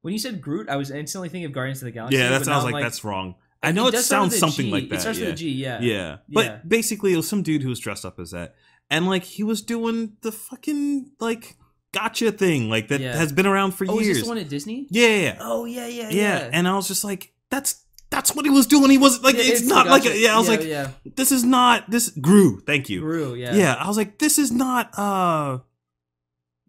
When 0.02 0.12
you 0.12 0.18
said 0.20 0.40
Groot, 0.40 0.68
I 0.68 0.76
was 0.76 0.90
instantly 0.92 1.28
thinking 1.28 1.46
of 1.46 1.52
Guardians 1.52 1.82
of 1.82 1.86
the 1.86 1.90
Galaxy. 1.90 2.16
Yeah, 2.16 2.28
that's. 2.30 2.46
I 2.46 2.54
was 2.56 2.64
now 2.64 2.70
like, 2.70 2.84
that's 2.84 3.02
wrong. 3.04 3.34
I 3.62 3.72
know 3.72 3.88
it, 3.88 3.90
start 3.98 4.04
sounds 4.04 4.38
something 4.38 4.66
G. 4.66 4.70
like 4.70 4.88
that. 4.90 4.96
It 4.96 5.00
starts 5.00 5.18
yeah. 5.18 5.24
with 5.26 5.34
a 5.34 5.36
G. 5.36 5.50
Yeah. 5.50 5.80
Yeah. 5.80 6.16
But 6.28 6.44
Yeah. 6.46 6.58
basically, 6.68 7.12
it 7.12 7.16
was 7.16 7.26
some 7.28 7.42
dude 7.42 7.62
who 7.62 7.68
was 7.70 7.80
dressed 7.80 8.04
up 8.04 8.20
as 8.20 8.30
that, 8.30 8.54
and 8.88 9.08
like 9.08 9.24
he 9.24 9.42
was 9.42 9.62
doing 9.62 10.16
the 10.22 10.30
fucking 10.30 11.10
like 11.18 11.56
gotcha 11.92 12.30
thing, 12.30 12.68
like 12.70 12.86
that 12.88 13.00
Yeah. 13.00 13.16
has 13.16 13.32
been 13.32 13.46
around 13.46 13.72
for 13.72 13.84
Oh, 13.88 13.98
is 13.98 14.06
years. 14.06 14.18
this 14.18 14.24
the 14.26 14.28
one 14.28 14.38
at 14.38 14.48
Disney? 14.48 14.86
yeah, 14.90 15.08
yeah, 15.08 15.16
yeah. 15.22 15.36
Oh 15.40 15.64
yeah, 15.64 15.88
yeah, 15.88 16.10
yeah, 16.10 16.50
and 16.52 16.68
I 16.68 16.76
was 16.76 16.86
just 16.86 17.02
like, 17.02 17.32
that's 17.50 17.82
that's 18.10 18.34
what 18.34 18.44
he 18.44 18.50
was 18.50 18.66
doing. 18.66 18.90
He 18.90 18.98
was 18.98 19.22
like, 19.22 19.34
Yeah, 19.36 19.42
it's, 19.44 19.62
not 19.66 19.88
like, 19.88 20.04
a, 20.06 20.16
yeah. 20.16 20.34
I 20.34 20.38
was 20.38 20.48
like, 20.48 20.62
yeah, 20.62 20.90
this 21.16 21.32
is 21.32 21.42
not 21.44 21.90
this 21.90 22.08
Gru. 22.10 22.60
Thank 22.60 22.88
you. 22.88 23.00
Gru, 23.00 23.34
yeah, 23.34 23.54
Yeah. 23.54 23.74
I 23.74 23.88
was 23.88 23.96
like, 23.96 24.18
this 24.18 24.38
is 24.38 24.52
not 24.52 24.96
uh, 24.98 25.58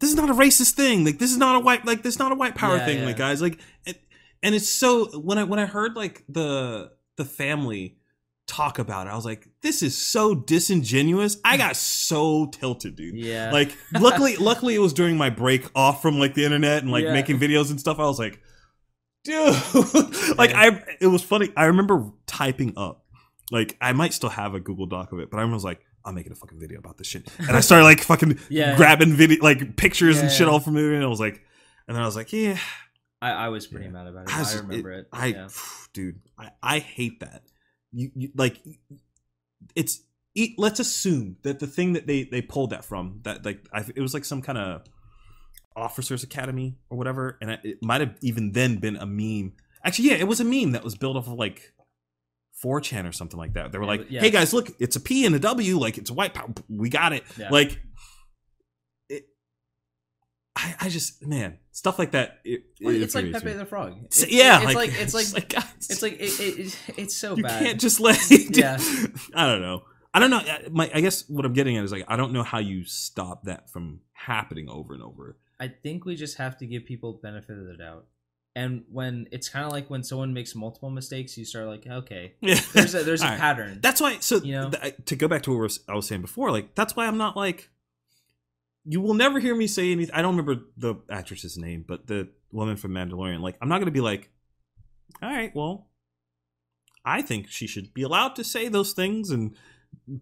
this 0.00 0.10
is 0.10 0.16
not 0.16 0.30
a 0.30 0.34
racist 0.34 0.72
thing. 0.72 1.04
Like, 1.04 1.18
this 1.18 1.30
is 1.30 1.36
not 1.38 1.56
a 1.56 1.60
white 1.60 1.84
like 1.86 2.02
this 2.02 2.14
is 2.14 2.18
not 2.18 2.32
a 2.32 2.34
white 2.34 2.54
power 2.54 2.76
Yeah, 2.76 2.86
thing. 2.86 2.98
yeah. 3.00 3.06
Like, 3.06 3.16
guys, 3.16 3.40
like, 3.42 3.58
it, 3.86 4.00
and 4.42 4.54
it's 4.54 4.68
so 4.68 5.06
when 5.20 5.38
I 5.38 5.44
when 5.44 5.58
I 5.58 5.66
heard 5.66 5.94
like 5.96 6.24
the 6.28 6.90
the 7.16 7.24
family 7.24 7.96
talk 8.46 8.78
about 8.78 9.06
it, 9.06 9.10
I 9.10 9.14
was 9.16 9.24
like, 9.24 9.46
this 9.62 9.82
is 9.82 9.96
so 9.96 10.34
disingenuous. 10.34 11.36
I 11.44 11.56
got 11.56 11.76
so 11.76 12.46
tilted, 12.46 12.96
dude. 12.96 13.14
yeah. 13.16 13.52
Like, 13.52 13.76
luckily, 13.92 14.36
luckily, 14.36 14.74
it 14.74 14.78
was 14.78 14.92
during 14.94 15.16
my 15.16 15.30
break 15.30 15.68
off 15.74 16.00
from 16.02 16.18
like 16.18 16.34
the 16.34 16.44
internet 16.44 16.82
and 16.82 16.90
like 16.90 17.04
Yeah. 17.04 17.12
making 17.12 17.38
videos 17.38 17.70
and 17.70 17.78
stuff. 17.78 17.98
I 17.98 18.04
was 18.06 18.18
like, 18.18 18.40
dude, 19.28 20.36
like 20.38 20.52
I, 20.54 20.82
it 21.00 21.06
was 21.06 21.22
funny. 21.22 21.50
I 21.56 21.66
remember 21.66 22.10
typing 22.26 22.72
up, 22.76 23.04
like, 23.50 23.76
I 23.80 23.92
might 23.92 24.12
still 24.14 24.30
have 24.30 24.54
a 24.54 24.60
Google 24.60 24.86
Doc 24.86 25.12
of 25.12 25.20
it, 25.20 25.30
but 25.30 25.38
I 25.38 25.44
was 25.44 25.64
like, 25.64 25.80
I'm 26.04 26.14
making 26.14 26.32
a 26.32 26.34
fucking 26.36 26.58
video 26.58 26.78
about 26.78 26.96
this 26.98 27.06
shit, 27.06 27.28
and 27.38 27.50
I 27.56 27.60
started 27.60 27.84
like 27.84 28.00
fucking 28.02 28.38
Yeah. 28.48 28.76
grabbing 28.76 29.12
video, 29.12 29.42
like 29.42 29.76
pictures 29.76 30.18
and 30.20 30.30
shit 30.30 30.46
yeah. 30.46 30.52
all 30.52 30.60
from 30.60 30.76
it, 30.76 30.84
and 30.84 31.02
I 31.04 31.06
was 31.08 31.20
like, 31.20 31.42
and 31.86 31.96
then 31.96 32.02
I 32.02 32.06
was 32.06 32.16
like, 32.16 32.32
yeah, 32.32 32.58
I, 33.22 33.30
I 33.32 33.48
was 33.48 33.66
pretty 33.66 33.86
Yeah. 33.86 33.92
mad 33.92 34.06
about 34.06 34.28
it. 34.28 34.32
I 34.32 34.36
I, 34.36 34.38
was 34.40 34.52
just- 34.52 34.62
remember 34.64 34.92
it. 34.92 35.08
I, 35.12 35.26
yeah. 35.26 35.48
dude, 35.92 36.20
I, 36.38 36.50
I 36.62 36.78
hate 36.78 37.20
that. 37.20 37.42
You, 37.92 38.10
you 38.14 38.28
like, 38.34 38.60
it's. 39.74 40.00
e- 40.34 40.54
Let's 40.58 40.78
assume 40.80 41.36
that 41.42 41.58
the 41.58 41.66
thing 41.66 41.94
that 41.94 42.06
they 42.06 42.24
they 42.24 42.42
pulled 42.42 42.70
that 42.70 42.84
from 42.84 43.20
that 43.24 43.44
like 43.44 43.66
I, 43.72 43.84
it 43.96 44.00
was 44.00 44.14
like 44.14 44.24
some 44.24 44.40
kind 44.42 44.58
of 44.58 44.82
officers 45.76 46.22
academy 46.22 46.76
or 46.90 46.98
whatever, 46.98 47.38
and 47.40 47.50
it- 47.62 47.78
might 47.82 48.00
have 48.00 48.16
even 48.22 48.52
then 48.52 48.76
been 48.78 48.96
a 48.96 49.06
meme. 49.06 49.52
Actually, 49.84 50.10
yeah, 50.10 50.16
it 50.16 50.26
was 50.28 50.40
a 50.40 50.44
meme 50.44 50.72
that 50.72 50.82
was 50.84 50.94
built 50.96 51.16
off 51.16 51.26
of 51.26 51.34
like 51.34 51.72
4chan 52.64 53.08
or 53.08 53.12
something 53.12 53.38
like 53.38 53.52
that. 53.54 53.70
They 53.70 53.78
were 53.78 53.84
Yeah, 53.84 53.88
like, 53.90 54.06
yeah. 54.10 54.20
"Hey 54.20 54.30
guys, 54.30 54.52
look, 54.52 54.68
it's 54.80 54.96
a 54.96 55.00
P 55.00 55.24
and 55.24 55.34
a 55.34 55.38
W, 55.38 55.78
like 55.78 55.96
it's 55.98 56.10
a 56.10 56.14
white 56.14 56.34
power. 56.34 56.48
We 56.68 56.88
got 56.90 57.12
it." 57.12 57.22
Yeah. 57.38 57.50
Like, 57.50 57.80
it, 59.08 59.26
I, 60.56 60.74
I 60.80 60.88
just 60.88 61.24
man, 61.24 61.58
stuff 61.70 61.98
like 62.00 62.10
that. 62.10 62.40
It, 62.44 62.62
Well, 62.80 62.94
it 62.94 63.02
it's 63.02 63.14
like 63.14 63.30
Pepe 63.30 63.52
the 63.52 63.64
Frog. 63.64 63.94
It's, 64.06 64.28
yeah, 64.28 64.62
it's 64.64 64.74
like, 64.74 64.90
it's 64.94 65.14
like 65.14 65.48
guys, 65.48 65.64
it's 65.88 66.02
like 66.02 66.14
it, 66.14 66.40
it, 66.40 66.58
it, 66.58 66.78
it's 66.96 67.16
so 67.16 67.36
you 67.36 67.44
bad. 67.44 67.60
You 67.60 67.66
can't 67.68 67.80
just 67.80 68.00
let 68.00 68.18
Yeah. 68.30 68.76
I 69.34 69.46
don't 69.46 69.60
know. 69.60 69.84
I 70.12 70.18
don't 70.18 70.30
know. 70.30 70.42
My 70.72 70.90
I 70.92 71.00
guess 71.00 71.28
what 71.28 71.44
I'm 71.44 71.52
getting 71.52 71.76
at 71.76 71.84
is 71.84 71.92
like 71.92 72.04
I 72.08 72.16
don't 72.16 72.32
know 72.32 72.42
how 72.42 72.58
you 72.58 72.84
stop 72.84 73.44
that 73.44 73.70
from 73.70 74.00
happening 74.14 74.68
over 74.68 74.94
and 74.94 75.02
over. 75.02 75.36
I 75.60 75.68
think 75.68 76.04
we 76.04 76.14
just 76.16 76.38
have 76.38 76.56
to 76.58 76.66
give 76.66 76.84
people 76.84 77.14
benefit 77.22 77.58
of 77.58 77.66
the 77.66 77.76
doubt. 77.76 78.06
And 78.56 78.84
when 78.90 79.28
it's 79.30 79.48
kind 79.48 79.64
of 79.66 79.72
like 79.72 79.88
when 79.90 80.02
someone 80.02 80.32
makes 80.34 80.54
multiple 80.54 80.90
mistakes, 80.90 81.36
you 81.38 81.44
start 81.44 81.66
like, 81.66 81.86
okay, 81.86 82.34
Yeah, 82.40 82.60
there's 82.72 82.94
a 82.94 83.02
there's 83.04 83.22
a 83.22 83.26
right. 83.26 83.38
pattern. 83.38 83.78
That's 83.82 84.00
why. 84.00 84.18
So 84.20 84.36
You 84.38 84.52
know? 84.52 84.70
th- 84.70 84.94
to 85.06 85.16
go 85.16 85.28
back 85.28 85.42
to 85.42 85.56
what 85.56 85.78
I 85.88 85.94
was 85.94 86.06
saying 86.06 86.22
before, 86.22 86.50
like 86.50 86.74
that's 86.74 86.96
why 86.96 87.06
I'm 87.06 87.18
not 87.18 87.36
like. 87.36 87.70
You 88.90 89.02
will 89.02 89.14
never 89.14 89.38
hear 89.38 89.54
me 89.54 89.66
say 89.66 89.92
anything. 89.92 90.14
I 90.14 90.22
don't 90.22 90.34
remember 90.36 90.62
the 90.78 90.94
actress's 91.10 91.58
name, 91.58 91.84
but 91.86 92.06
the 92.06 92.28
woman 92.52 92.76
from 92.76 92.92
Mandalorian. 92.92 93.40
Like 93.40 93.56
I'm 93.60 93.68
not 93.68 93.80
gonna 93.80 93.90
be 93.90 94.00
like, 94.00 94.30
all 95.22 95.28
right, 95.30 95.54
well, 95.54 95.88
I 97.04 97.20
think 97.22 97.48
she 97.48 97.66
should 97.66 97.92
be 97.92 98.02
allowed 98.02 98.34
to 98.36 98.44
say 98.44 98.68
those 98.68 98.92
things 98.92 99.30
and 99.30 99.54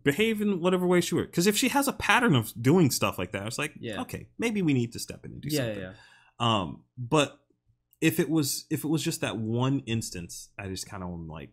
behave 0.03 0.41
in 0.41 0.61
whatever 0.61 0.87
way 0.87 1.01
she 1.01 1.15
were. 1.15 1.25
Because 1.25 1.47
if 1.47 1.57
she 1.57 1.69
has 1.69 1.87
a 1.89 1.93
pattern 1.93 2.35
of 2.35 2.53
doing 2.61 2.91
stuff 2.91 3.19
like 3.19 3.33
that, 3.33 3.47
it's 3.47 3.59
like, 3.59 3.73
Yeah. 3.79 4.01
okay, 4.03 4.29
maybe 4.39 4.63
we 4.63 4.73
need 4.75 4.93
to 4.93 4.99
step 4.99 5.25
in 5.25 5.33
and 5.33 5.41
do 5.41 5.49
yeah, 5.49 5.59
something. 5.59 5.79
yeah, 5.81 5.93
Um, 6.41 6.83
but 6.99 7.41
if 8.01 8.19
it 8.21 8.29
was 8.29 8.67
if 8.71 8.85
it 8.85 8.89
was 8.89 9.03
just 9.03 9.21
that 9.23 9.39
one 9.39 9.81
instance, 9.87 10.51
I 10.59 10.69
just 10.69 10.87
kind 10.89 11.03
of 11.03 11.09
am 11.11 11.29
like, 11.29 11.51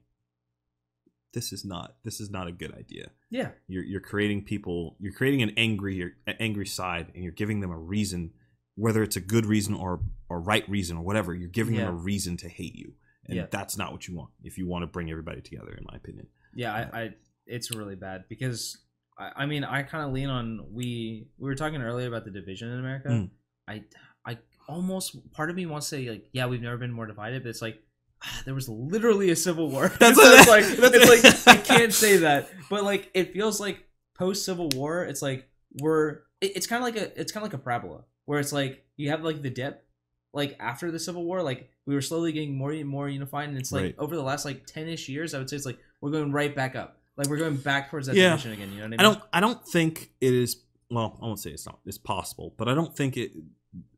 this 1.34 1.52
is 1.52 1.66
not 1.66 1.96
this 2.04 2.20
is 2.20 2.30
not 2.30 2.48
a 2.48 2.52
good 2.52 2.74
idea. 2.74 3.10
yeah, 3.30 3.52
You're 3.68 3.84
you're 3.84 4.02
creating 4.02 4.44
people, 4.44 4.96
you're 5.00 5.14
creating 5.14 5.42
an 5.42 5.52
angry 5.58 6.02
an 6.28 6.36
angry 6.40 6.66
side, 6.68 7.12
and 7.16 7.24
you're 7.24 7.34
giving 7.34 7.60
them 7.62 7.72
a 7.72 7.78
reason, 7.78 8.32
whether 8.76 9.02
it's 9.04 9.16
a 9.16 9.22
good 9.22 9.46
reason 9.46 9.74
or 9.74 10.02
or 10.30 10.40
right 10.40 10.68
reason 10.70 10.98
or 10.98 11.04
whatever. 11.04 11.34
You're 11.34 11.50
giving 11.50 11.76
Yeah. 11.76 11.86
them 11.86 11.96
a 11.96 11.98
reason 11.98 12.38
to 12.38 12.50
hate 12.50 12.76
you, 12.76 12.94
and 13.28 13.36
Yeah. 13.38 13.46
that's 13.50 13.78
not 13.78 13.92
what 13.92 14.08
you 14.08 14.16
want. 14.16 14.32
If 14.44 14.58
you 14.58 14.68
want 14.68 14.84
to 14.84 14.88
bring 14.88 15.10
everybody 15.10 15.42
together, 15.42 15.72
in 15.74 15.86
my 15.90 15.98
opinion. 15.98 16.28
yeah. 16.56 16.74
I, 16.94 17.02
I 17.02 17.16
it's 17.48 17.72
really 17.72 17.96
bad 17.96 18.26
because 18.30 18.78
I, 19.18 19.32
I 19.38 19.46
mean 19.46 19.64
I 19.64 19.84
kind 19.84 20.04
of 20.06 20.14
lean 20.14 20.30
on 20.30 20.66
we 20.72 21.28
we 21.38 21.50
were 21.50 21.56
talking 21.56 21.82
earlier 21.82 22.08
about 22.08 22.26
the 22.26 22.32
division 22.32 22.70
in 22.72 22.80
America. 22.80 23.10
Mm. 23.10 23.30
I 23.68 23.84
I 24.26 24.38
almost 24.68 25.32
part 25.32 25.50
of 25.50 25.56
me 25.56 25.66
wants 25.66 25.90
to 25.90 25.96
say 25.98 26.10
like 26.10 26.30
yeah 26.34 26.46
we've 26.48 26.62
never 26.62 26.78
been 26.78 26.92
more 26.92 27.06
divided, 27.06 27.44
but 27.44 27.50
it's 27.50 27.62
like 27.62 27.82
ah, 28.24 28.42
there 28.46 28.54
was 28.56 28.70
literally 28.70 29.30
a 29.32 29.36
civil 29.36 29.70
war. 29.70 29.90
That's 30.00 30.18
so 30.22 30.24
what- 30.24 30.40
it's 30.40 30.48
like 30.50 30.66
that's- 30.94 31.10
it's 31.24 31.48
like 31.48 31.58
I 31.58 31.62
can't 31.62 31.94
say 31.94 32.18
that, 32.18 32.50
but 32.70 32.84
like 32.84 33.10
it 33.14 33.34
feels 33.34 33.60
like 33.60 33.84
post 34.18 34.46
Civil 34.46 34.70
War. 34.76 35.04
It's 35.04 35.22
like 35.22 35.48
we're 35.80 36.22
it, 36.42 36.56
it's 36.56 36.68
kind 36.68 36.82
of 36.82 36.86
like 36.94 36.96
a 37.04 37.20
it's 37.20 37.32
kind 37.32 37.46
of 37.46 37.52
like 37.52 37.60
a 37.60 37.64
parabola 37.64 38.04
where 38.26 38.40
it's 38.40 38.54
like 38.54 38.86
you 38.96 39.10
have 39.10 39.24
like 39.24 39.42
the 39.42 39.50
dip 39.50 39.86
like 40.34 40.56
after 40.60 40.90
the 40.92 41.00
Civil 41.00 41.24
War, 41.26 41.44
like 41.44 41.70
we 41.86 41.94
were 41.94 42.02
slowly 42.02 42.32
getting 42.32 42.56
more 42.58 42.72
and 42.72 42.88
more 42.90 43.08
unified, 43.10 43.50
and 43.50 43.58
it's 43.58 43.72
like 43.72 43.84
Right. 43.84 43.96
over 44.00 44.16
the 44.16 44.24
last 44.24 44.46
like 44.46 44.66
ten 44.66 44.88
ish 44.88 45.08
years, 45.10 45.34
I 45.34 45.38
would 45.40 45.50
say 45.50 45.56
it's 45.58 45.66
like 45.66 45.78
we're 46.02 46.10
going 46.12 46.32
right 46.32 46.56
back 46.56 46.76
up. 46.76 47.00
Like 47.18 47.28
we're 47.28 47.38
going 47.38 47.58
back 47.58 47.90
towards 47.90 48.08
that 48.08 48.16
Yeah. 48.16 48.36
again. 48.36 48.52
You 48.60 48.66
know 48.66 48.74
what 48.76 48.84
I 48.84 48.88
mean? 48.88 49.00
I 49.00 49.04
don't 49.04 49.22
I 49.34 49.40
don't 49.40 49.68
think 49.68 50.12
it 50.20 50.34
is 50.34 50.64
well, 50.90 51.18
I 51.22 51.26
won't 51.26 51.40
say 51.40 51.52
it's 51.52 51.66
not 51.66 51.80
it's 51.86 51.98
possible, 51.98 52.54
but 52.58 52.68
I 52.68 52.74
don't 52.74 52.96
think 52.96 53.18
it 53.18 53.32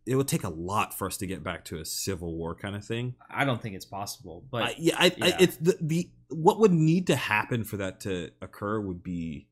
it 0.06 0.16
would 0.16 0.28
take 0.28 0.44
a 0.44 0.50
lot 0.50 0.98
for 0.98 1.08
us 1.08 1.18
to 1.18 1.26
get 1.26 1.44
back 1.44 1.66
to 1.66 1.80
a 1.80 1.86
civil 1.86 2.36
war 2.36 2.56
kind 2.56 2.76
of 2.76 2.86
thing. 2.86 3.16
I 3.30 3.44
don't 3.44 3.62
think 3.62 3.76
it's 3.76 3.86
possible, 3.86 4.46
but 4.52 4.64
I, 4.64 4.76
yeah, 4.78 4.96
I, 4.98 5.06
I, 5.22 5.34
it's 5.40 5.58
the, 5.58 5.78
the 5.82 6.12
what 6.30 6.60
would 6.60 6.72
need 6.72 7.08
to 7.08 7.16
happen 7.16 7.64
for 7.64 7.78
that 7.78 8.02
to 8.02 8.32
occur 8.42 8.80
would 8.80 9.04
be 9.04 9.48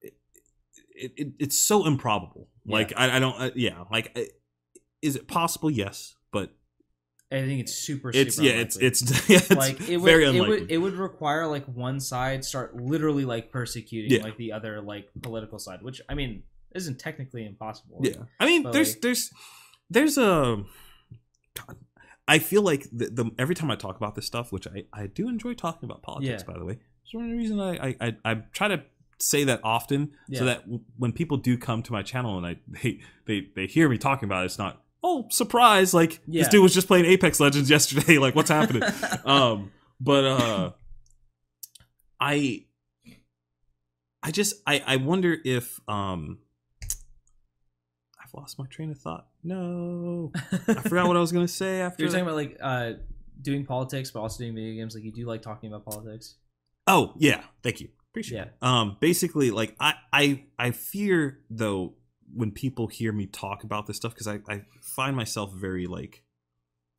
it, 0.00 0.14
it, 0.94 1.12
it 1.16 1.32
it's 1.38 1.58
so 1.58 1.86
improbable. 1.86 2.48
Yeah. 2.64 2.74
Like 2.74 2.92
I, 2.96 3.16
I 3.16 3.18
don't 3.18 3.40
uh, 3.40 3.50
yeah, 3.54 3.84
like 3.90 4.16
is 5.02 5.16
it 5.16 5.28
possible? 5.28 5.70
Yes, 5.70 6.14
but 6.32 6.54
I 7.32 7.42
think 7.42 7.60
it's 7.60 7.74
super. 7.74 8.10
It's 8.12 8.36
super 8.36 8.48
yeah, 8.48 8.54
it's 8.60 8.76
unlikely. 8.76 8.86
it's, 8.88 9.28
yeah, 9.28 9.36
it's 9.36 9.50
like 9.50 9.88
it 9.88 9.96
would, 9.98 10.04
very 10.10 10.24
it 10.36 10.40
would 10.40 10.70
it 10.70 10.78
would 10.78 10.94
require 10.94 11.46
like 11.46 11.64
one 11.66 12.00
side 12.00 12.44
start 12.44 12.74
literally 12.76 13.24
like 13.24 13.52
persecuting 13.52 14.10
Yeah. 14.10 14.24
like 14.24 14.36
the 14.36 14.52
other 14.52 14.80
like 14.80 15.08
political 15.22 15.58
side, 15.58 15.82
which 15.82 16.00
I 16.08 16.14
mean 16.14 16.42
isn't 16.74 16.98
technically 16.98 17.46
impossible. 17.46 18.00
Yeah, 18.02 18.14
I 18.40 18.46
mean, 18.46 18.70
there's 18.72 18.94
like- 18.94 19.02
there's 19.02 19.30
there's 19.90 20.18
a. 20.18 20.62
God, 21.54 21.76
I 22.28 22.38
feel 22.38 22.62
like 22.62 22.84
the, 22.92 23.06
the 23.10 23.30
every 23.38 23.54
time 23.54 23.70
I 23.70 23.76
talk 23.76 23.96
about 23.96 24.14
this 24.14 24.26
stuff, 24.26 24.52
which 24.52 24.66
I 24.66 24.84
I 24.92 25.06
do 25.06 25.28
enjoy 25.28 25.54
talking 25.54 25.88
about 25.88 26.02
politics, 26.02 26.44
Yeah. 26.46 26.52
by 26.52 26.58
the 26.58 26.64
way. 26.64 26.78
It's 27.04 27.14
one 27.14 27.30
reason 27.36 27.60
I 27.60 27.88
I 27.88 27.96
I, 28.00 28.16
I 28.24 28.34
try 28.52 28.68
to 28.68 28.82
say 29.18 29.44
that 29.44 29.60
often 29.62 30.12
so 30.32 30.44
that 30.46 30.60
w- 30.62 30.80
when 30.96 31.12
people 31.12 31.36
do 31.36 31.58
come 31.58 31.82
to 31.82 31.92
my 31.92 32.02
channel 32.02 32.38
and 32.38 32.46
I 32.46 32.56
they 32.82 33.00
they 33.26 33.48
they 33.54 33.66
hear 33.66 33.88
me 33.88 33.98
talking 33.98 34.26
about 34.28 34.42
it, 34.42 34.46
it's 34.46 34.58
not 34.58 34.82
oh 35.02 35.26
surprise 35.30 35.92
like 35.94 36.20
Yeah. 36.26 36.42
this 36.42 36.48
dude 36.50 36.62
was 36.62 36.74
just 36.74 36.86
playing 36.86 37.04
Apex 37.06 37.40
Legends 37.40 37.70
yesterday 37.76 38.18
like 38.18 38.34
what's 38.34 38.50
happening 38.50 38.82
um 39.24 39.70
but 40.00 40.24
uh 40.24 40.70
i 42.20 42.64
i 44.22 44.30
just 44.30 44.54
i 44.66 44.82
i 44.86 44.96
wonder 44.96 45.36
if 45.44 45.80
um 45.88 46.38
i've 48.22 48.32
lost 48.34 48.58
my 48.58 48.66
train 48.66 48.90
of 48.90 48.98
thought 48.98 49.26
no 49.42 50.30
i 50.68 50.74
forgot 50.82 51.06
what 51.08 51.16
i 51.16 51.20
was 51.20 51.32
gonna 51.32 51.48
say 51.62 51.80
after 51.80 52.02
You're 52.02 52.10
talking 52.12 52.24
about 52.24 52.36
like 52.36 52.56
uh 52.60 52.92
doing 53.42 53.64
politics, 53.64 54.10
but 54.10 54.20
also 54.20 54.40
doing 54.44 54.54
video 54.54 54.74
games. 54.74 54.94
Like 54.94 55.02
you 55.02 55.10
do 55.12 55.24
like 55.24 55.40
talking 55.40 55.72
about 55.72 55.86
politics. 55.86 56.34
oh 56.86 57.14
yeah 57.16 57.40
thank 57.62 57.80
you 57.80 57.88
appreciate 58.10 58.36
Yeah. 58.38 58.44
it 58.44 58.52
um 58.60 58.96
basically 59.00 59.50
like 59.50 59.74
i 59.80 59.94
i 60.12 60.44
i 60.58 60.72
fear 60.72 61.38
though 61.48 61.94
when 62.34 62.50
people 62.50 62.86
hear 62.86 63.12
me 63.12 63.26
talk 63.26 63.64
about 63.64 63.86
this 63.86 63.96
stuff 63.96 64.12
because 64.14 64.26
i 64.28 64.38
i 64.48 64.62
find 64.82 65.16
myself 65.16 65.52
very 65.54 65.86
like 65.86 66.22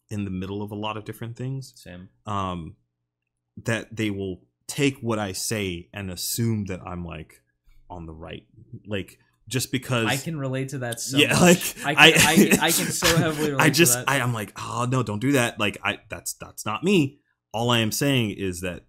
in 0.10 0.26
the 0.26 0.32
middle 0.32 0.62
of 0.62 0.72
a 0.72 0.76
lot 0.76 0.98
of 0.98 1.06
different 1.06 1.36
things 1.38 1.74
Same. 1.76 2.10
um 2.26 2.76
that 3.64 3.96
they 3.96 4.10
will 4.10 4.42
take 4.68 4.98
what 5.02 5.20
I 5.20 5.34
say 5.34 5.90
and 5.94 6.10
assume 6.10 6.66
that 6.66 6.80
I'm 6.86 7.04
like 7.06 7.42
on 7.90 8.06
the 8.06 8.14
right 8.14 8.46
like 8.88 9.20
just 9.50 9.72
because 9.72 10.08
I 10.08 10.16
can 10.16 10.40
relate 10.40 10.70
to 10.70 10.78
that 10.80 11.02
so 11.02 11.18
yeah 11.18 11.38
much. 11.40 11.76
like 11.84 11.98
I 11.98 12.12
can, 12.12 12.22
I, 12.28 12.36
can, 12.36 12.60
I 12.60 12.72
can 12.72 12.86
so 12.88 13.18
heavily 13.18 13.52
relate 13.52 13.64
I 13.66 13.70
just 13.70 13.94
to 13.94 14.00
that. 14.00 14.10
I, 14.10 14.22
I'm 14.22 14.34
like 14.34 14.54
oh 14.58 14.88
no 14.90 15.04
don't 15.04 15.20
do 15.20 15.34
that 15.34 15.60
like 15.60 15.78
I 15.84 16.00
that's 16.10 16.34
that's 16.34 16.66
not 16.66 16.84
me 16.84 17.20
all 17.54 17.70
I 17.70 17.80
am 17.80 17.92
saying 17.92 18.32
is 18.32 18.62
that 18.62 18.86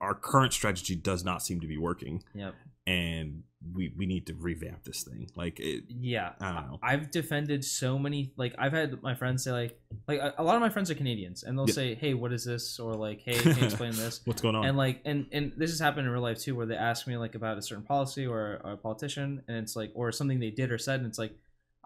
our 0.00 0.14
current 0.14 0.52
strategy 0.52 0.94
does 0.94 1.24
not 1.24 1.42
seem 1.42 1.60
to 1.60 1.66
be 1.66 1.76
working 1.78 2.22
Yep. 2.34 2.54
and 2.86 3.42
we 3.74 3.92
we 3.96 4.06
need 4.06 4.26
to 4.26 4.34
revamp 4.34 4.84
this 4.84 5.02
thing 5.02 5.28
like 5.36 5.58
it 5.60 5.84
Yeah, 5.88 6.32
I 6.40 6.52
don't 6.52 6.70
know. 6.70 6.78
I've 6.82 7.10
defended 7.10 7.64
so 7.64 7.98
many. 7.98 8.32
Like 8.36 8.54
I've 8.58 8.72
had 8.72 9.02
my 9.02 9.14
friends 9.14 9.44
say 9.44 9.52
like, 9.52 9.80
like 10.08 10.18
a, 10.20 10.34
a 10.38 10.44
lot 10.44 10.54
of 10.56 10.60
my 10.60 10.68
friends 10.68 10.90
are 10.90 10.94
Canadians, 10.94 11.42
and 11.42 11.56
they'll 11.58 11.68
Yeah. 11.68 11.74
say, 11.74 11.94
"Hey, 11.94 12.14
what 12.14 12.32
is 12.32 12.44
this?" 12.44 12.78
Or 12.78 12.94
like, 12.94 13.20
"Hey, 13.22 13.38
can 13.38 13.56
you 13.58 13.64
explain 13.70 13.92
this?" 13.92 14.20
what's 14.24 14.42
going 14.42 14.54
on 14.54 14.66
And 14.66 14.76
like, 14.76 15.00
and 15.04 15.26
and 15.32 15.52
this 15.56 15.70
has 15.70 15.80
happened 15.80 16.06
in 16.06 16.12
real 16.12 16.22
life 16.22 16.38
too, 16.40 16.54
where 16.54 16.66
they 16.66 16.76
ask 16.76 17.06
me 17.06 17.16
like 17.16 17.34
about 17.34 17.58
a 17.58 17.62
certain 17.62 17.84
policy 17.84 18.26
or, 18.26 18.60
or 18.64 18.72
a 18.72 18.76
politician, 18.76 19.42
and 19.48 19.56
it's 19.58 19.74
like, 19.76 19.90
or 19.94 20.12
something 20.12 20.38
they 20.40 20.50
did 20.50 20.70
or 20.72 20.78
said, 20.78 21.00
and 21.00 21.08
it's 21.08 21.18
like, 21.18 21.32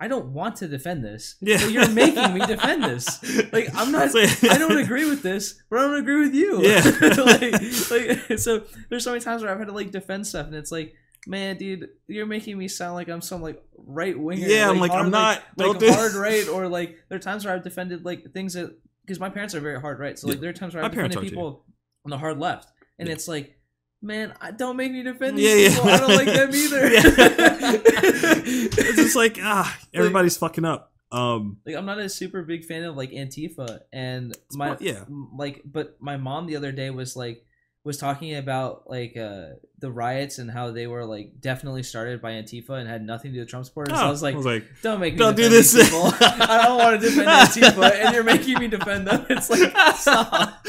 I 0.03 0.09
don't 0.09 0.33
want 0.33 0.57
to 0.57 0.69
defend 0.69 1.05
this. 1.05 1.37
yeah 1.43 1.59
but 1.61 1.71
you're 1.71 1.89
making 1.91 2.33
me 2.35 2.41
defend 2.47 2.85
this. 2.85 3.21
Like 3.53 3.69
I'm 3.75 3.91
not. 3.93 4.15
I 4.17 4.57
don't 4.59 4.79
agree 4.79 5.09
with 5.09 5.23
this, 5.23 5.61
but 5.69 5.79
I 5.81 5.83
don't 5.83 5.97
agree 5.97 6.21
with 6.25 6.35
you. 6.35 6.63
Yeah. 6.63 6.81
like, 7.25 7.53
like 7.91 8.39
so. 8.39 8.63
There's 8.89 9.05
so 9.05 9.11
many 9.13 9.23
times 9.23 9.43
where 9.43 9.51
I've 9.53 9.59
had 9.59 9.67
to 9.69 9.75
like 9.75 9.91
defend 9.91 10.27
stuff, 10.27 10.47
and 10.47 10.55
it's 10.55 10.71
like, 10.73 10.95
man, 11.27 11.57
dude, 11.57 11.89
you're 12.09 12.27
making 12.27 12.59
me 12.59 12.69
sound 12.69 12.95
like 12.95 13.09
I'm 13.09 13.21
some 13.21 13.43
like 13.43 13.63
right 13.77 14.19
winger. 14.19 14.47
Yeah, 14.47 14.69
I'm 14.71 14.79
like, 14.81 14.93
I'm 14.93 15.11
not- 15.11 15.43
like, 15.57 15.81
like 15.81 15.95
hard 15.95 16.15
right, 16.15 16.49
or 16.49 16.69
like 16.69 16.97
there 17.09 17.17
are 17.17 17.21
times 17.21 17.45
where 17.45 17.55
I've 17.55 17.65
defended 17.65 18.05
like 18.05 18.33
things 18.33 18.55
that 18.55 18.77
because 19.05 19.19
my 19.21 19.31
parents 19.31 19.55
are 19.55 19.61
very 19.61 19.81
hard 19.81 19.99
right. 19.99 20.19
So 20.19 20.29
like 20.29 20.37
Yeah. 20.37 20.41
there 20.43 20.51
are 20.51 20.55
times 20.55 20.75
where 20.75 20.85
I've 20.85 20.91
defended 20.93 21.21
people 21.21 21.65
on 22.05 22.11
the 22.11 22.19
hard 22.19 22.39
left, 22.39 22.69
and 22.99 23.09
Yeah. 23.09 23.15
it's 23.15 23.29
like. 23.29 23.57
Man, 24.03 24.33
I 24.41 24.51
don't 24.51 24.79
make 24.79 24.93
me 24.93 25.03
defend 25.03 25.37
these 25.37 25.63
yeah. 25.63 25.77
people. 25.77 25.91
I 25.91 25.99
don't 25.99 26.17
like 26.17 26.25
them 26.25 26.51
either. 26.55 26.81
it's 27.85 28.97
just 28.97 29.15
like 29.15 29.39
ah 29.43 29.79
everybody's 29.93 30.37
fucking 30.39 30.65
up 30.65 30.93
um 31.13 31.59
like 31.67 31.75
I'm 31.75 31.87
not 31.87 31.99
a 31.99 32.09
super 32.09 32.43
big 32.43 32.65
fan 32.65 32.85
of 32.85 32.97
like 32.97 33.11
Antifa 33.11 33.81
and 33.93 34.35
my 34.53 34.77
yeah. 34.81 35.05
like 35.37 35.63
but 35.65 35.97
my 36.01 36.17
mom 36.17 36.47
the 36.47 36.57
other 36.57 36.73
day 36.73 36.91
was 36.91 37.17
like 37.17 37.45
was 37.83 37.97
talking 37.97 38.35
about 38.37 38.89
like 38.91 39.17
uh 39.17 39.47
the 39.79 39.91
riots 39.91 40.39
and 40.39 40.51
how 40.51 40.71
they 40.71 40.87
were 40.87 41.07
like 41.07 41.41
definitely 41.41 41.83
started 41.83 42.21
by 42.21 42.33
Antifa 42.33 42.71
and 42.79 42.87
had 42.87 43.03
nothing 43.03 43.31
to 43.31 43.37
do 43.37 43.41
with 43.41 43.49
Trump 43.49 43.65
supporters. 43.65 43.97
so 43.99 44.05
I 44.05 44.09
Oh, 44.09 44.11
was 44.11 44.23
like, 44.23 44.65
don't 44.83 45.01
make 45.01 45.15
me 45.15 45.19
don't 45.19 45.35
do 45.35 45.49
this. 45.49 45.75
I 46.31 46.63
don't 46.67 46.77
want 46.79 47.01
to 47.01 47.09
defend 47.09 47.27
Antifa 47.29 47.91
and 48.05 48.15
you're 48.15 48.23
making 48.25 48.59
me 48.59 48.69
defend 48.69 49.07
them. 49.07 49.25
It's 49.31 49.49
like 49.49 49.73
stop. 49.97 50.59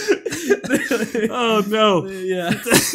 oh 1.29 1.63
no 1.67 2.05
yeah. 2.07 2.51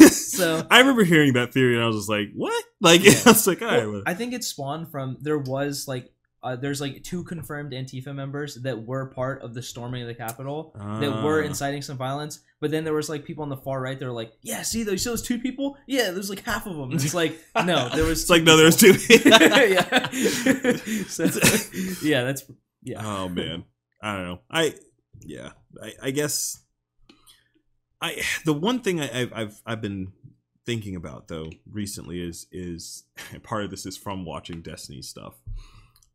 so 0.09 0.65
i 0.69 0.79
remember 0.79 1.03
hearing 1.03 1.33
that 1.33 1.53
theory 1.53 1.75
and 1.75 1.83
i 1.83 1.87
was 1.87 1.95
just 1.97 2.09
like 2.09 2.27
what 2.35 2.63
like 2.81 3.03
Yeah. 3.03 3.13
i 3.25 3.29
was 3.29 3.47
like 3.47 3.61
all 3.61 3.67
right 3.67 3.77
Well, 3.83 3.91
well, 3.93 4.03
I 4.05 4.13
think 4.13 4.33
it 4.33 4.43
spawned 4.43 4.89
from 4.91 5.17
there 5.21 5.37
was 5.37 5.87
like 5.87 6.11
uh, 6.43 6.55
there's 6.55 6.79
like 6.79 7.03
two 7.03 7.23
confirmed 7.23 7.71
Antifa 7.73 8.13
members 8.13 8.55
that 8.55 8.85
were 8.85 9.07
part 9.07 9.41
of 9.41 9.53
the 9.53 9.61
storming 9.61 10.01
of 10.03 10.07
the 10.07 10.13
Capitol 10.15 10.71
that 10.75 11.23
were 11.23 11.41
Ah. 11.43 11.45
inciting 11.47 11.81
some 11.81 11.97
violence. 11.97 12.39
But 12.59 12.71
then 12.71 12.83
there 12.83 12.93
was 12.93 13.09
like 13.09 13.25
people 13.25 13.43
on 13.43 13.49
the 13.49 13.57
far 13.57 13.81
right 13.81 13.97
that 13.99 14.05
were 14.05 14.11
like, 14.11 14.31
"Yeah, 14.41 14.61
see 14.63 14.83
those, 14.83 15.03
those 15.03 15.21
two 15.21 15.39
people? 15.39 15.77
Yeah, 15.87 16.11
there's 16.11 16.29
like 16.29 16.43
half 16.43 16.65
of 16.67 16.75
them." 16.77 16.91
It's 16.93 17.13
like, 17.13 17.39
no, 17.65 17.89
there 17.89 18.05
was. 18.05 18.21
it's 18.21 18.29
like 18.29 18.43
no 18.43 18.55
there's 18.57 18.75
two 18.77 18.93
yeah. 19.09 20.09
so, 21.07 21.25
yeah, 22.03 22.23
that's 22.23 22.43
yeah. 22.83 23.01
oh 23.03 23.27
man 23.29 23.63
i 24.01 24.15
don't 24.15 24.25
know 24.25 24.39
i 24.49 24.73
yeah 25.21 25.49
i, 25.81 25.93
I 26.03 26.11
guess 26.11 26.59
i 28.01 28.21
the 28.45 28.53
one 28.53 28.79
thing 28.81 29.01
I, 29.01 29.21
I've, 29.21 29.33
I've 29.33 29.61
i've 29.65 29.81
been 29.81 30.11
thinking 30.65 30.95
about 30.95 31.27
though 31.27 31.49
recently 31.69 32.21
is 32.21 32.45
is 32.51 33.03
part 33.43 33.63
of 33.65 33.71
this 33.71 33.85
is 33.85 33.97
from 33.97 34.23
watching 34.25 34.61
destiny 34.61 35.01
stuff 35.01 35.35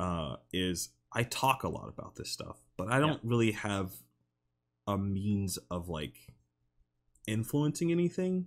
uh 0.02 0.36
is 0.52 0.88
i 1.12 1.22
talk 1.22 1.62
a 1.62 1.68
lot 1.68 1.88
about 1.88 2.16
this 2.16 2.30
stuff 2.30 2.58
but 2.76 2.88
i 2.90 2.98
don't 2.98 3.20
really 3.22 3.52
have 3.52 3.92
a 4.86 4.96
means 4.98 5.58
of 5.70 5.88
like 5.88 6.16
influencing 7.26 7.90
anything 7.90 8.46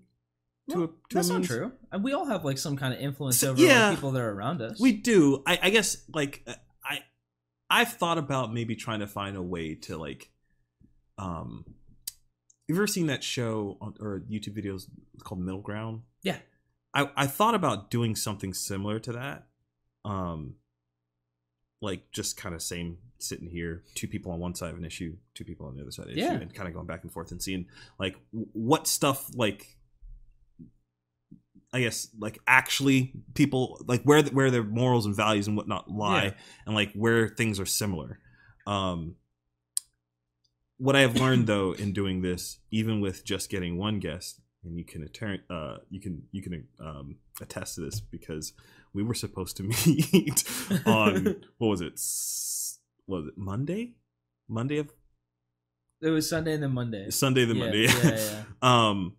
to 0.69 0.75
Well, 0.75 0.83
a, 0.85 0.87
to 0.87 1.15
that's 1.15 1.29
not 1.29 1.43
true. 1.43 1.71
And 1.91 2.03
we 2.03 2.13
all 2.13 2.25
have 2.25 2.43
like 2.43 2.57
some 2.57 2.75
kind 2.75 2.93
of 2.93 2.99
influence 2.99 3.37
So- 3.37 3.51
over 3.51 3.61
yeah. 3.61 3.87
like, 3.89 3.97
people 3.97 4.11
that 4.11 4.21
are 4.21 4.31
around 4.31 4.61
us. 4.61 4.79
We 4.79 4.91
do. 4.93 5.43
I, 5.45 5.59
I 5.61 5.69
guess 5.69 5.97
like 6.13 6.41
uh, 6.47 6.53
I 6.83 6.99
I've 7.69 7.93
thought 7.93 8.17
about 8.17 8.51
maybe 8.53 8.75
trying 8.75 8.99
to 9.01 9.07
find 9.07 9.37
a 9.37 9.41
way 9.41 9.75
to 9.75 9.97
like 9.97 10.31
um 11.17 11.65
you've 12.67 12.77
ever 12.79 12.87
seen 12.87 13.05
that 13.07 13.23
show 13.23 13.77
on, 13.79 13.93
or 13.99 14.23
YouTube 14.29 14.57
videos 14.57 14.87
called 15.23 15.39
Middle 15.39 15.61
Ground? 15.61 16.01
Yeah. 16.23 16.37
I, 16.93 17.09
I 17.15 17.27
thought 17.27 17.53
about 17.55 17.91
doing 17.91 18.15
something 18.15 18.53
similar 18.53 18.99
to 18.99 19.13
that. 19.13 19.47
Um 20.03 20.55
like 21.81 22.11
just 22.11 22.37
kind 22.37 22.55
of 22.55 22.61
same 22.61 22.97
sitting 23.19 23.49
here, 23.49 23.83
two 23.95 24.07
people 24.07 24.31
on 24.31 24.39
one 24.39 24.55
side 24.55 24.71
of 24.71 24.77
an 24.77 24.85
issue, 24.85 25.15
two 25.33 25.43
people 25.43 25.67
on 25.67 25.75
the 25.75 25.81
other 25.81 25.91
side 25.91 26.07
of 26.07 26.13
the 26.13 26.19
Yeah. 26.19 26.33
issue, 26.33 26.41
and 26.41 26.53
kind 26.53 26.67
of 26.67 26.73
going 26.73 26.85
back 26.87 27.03
and 27.03 27.11
forth 27.11 27.31
and 27.31 27.41
seeing 27.41 27.65
like 27.99 28.15
what 28.31 28.87
stuff 28.87 29.29
like 29.35 29.77
I 31.73 31.81
guess 31.81 32.07
like 32.17 32.39
actually 32.47 33.11
people 33.33 33.81
like 33.85 34.03
where 34.03 34.23
where 34.23 34.49
their 34.49 34.63
morals 34.63 35.05
and 35.05 35.13
values 35.15 35.47
and 35.47 35.57
whatnot 35.57 35.91
lie, 35.91 36.25
Yeah. 36.25 36.33
and 36.65 36.75
like 36.75 36.93
where 36.93 37.27
things 37.27 37.59
are 37.59 37.65
similar. 37.65 38.19
Um, 38.65 39.15
what 40.77 40.95
I 40.95 41.01
have 41.01 41.15
learned 41.15 41.47
though 41.51 41.73
in 41.73 41.91
doing 41.91 42.21
this, 42.21 42.59
even 42.71 43.01
with 43.01 43.25
just 43.25 43.49
getting 43.49 43.77
one 43.77 43.99
guest, 43.99 44.39
and 44.63 44.77
you 44.77 44.85
can 44.85 45.03
attend, 45.03 45.41
uh, 45.49 45.77
you 45.89 45.99
can 45.99 46.23
you 46.31 46.41
can 46.41 46.65
um, 46.79 47.17
attest 47.41 47.75
to 47.75 47.81
this 47.81 47.99
because 47.99 48.53
we 48.95 49.03
were 49.03 49.13
supposed 49.13 49.57
to 49.57 49.63
meet 49.85 50.43
on 50.85 51.25
what 51.57 51.67
was 51.67 51.81
it? 51.81 51.99
Was 53.07 53.27
it 53.27 53.37
Monday? 53.37 53.95
Monday 54.47 54.77
of 54.77 54.91
it 56.01 56.09
was 56.09 56.29
Sunday 56.29 56.53
and 56.53 56.63
then 56.63 56.71
Monday. 56.71 57.09
Sunday 57.09 57.45
the 57.45 57.55
yeah, 57.55 57.63
Monday. 57.63 57.87
yeah, 57.87 58.15
yeah. 58.15 58.43
um 58.89 59.15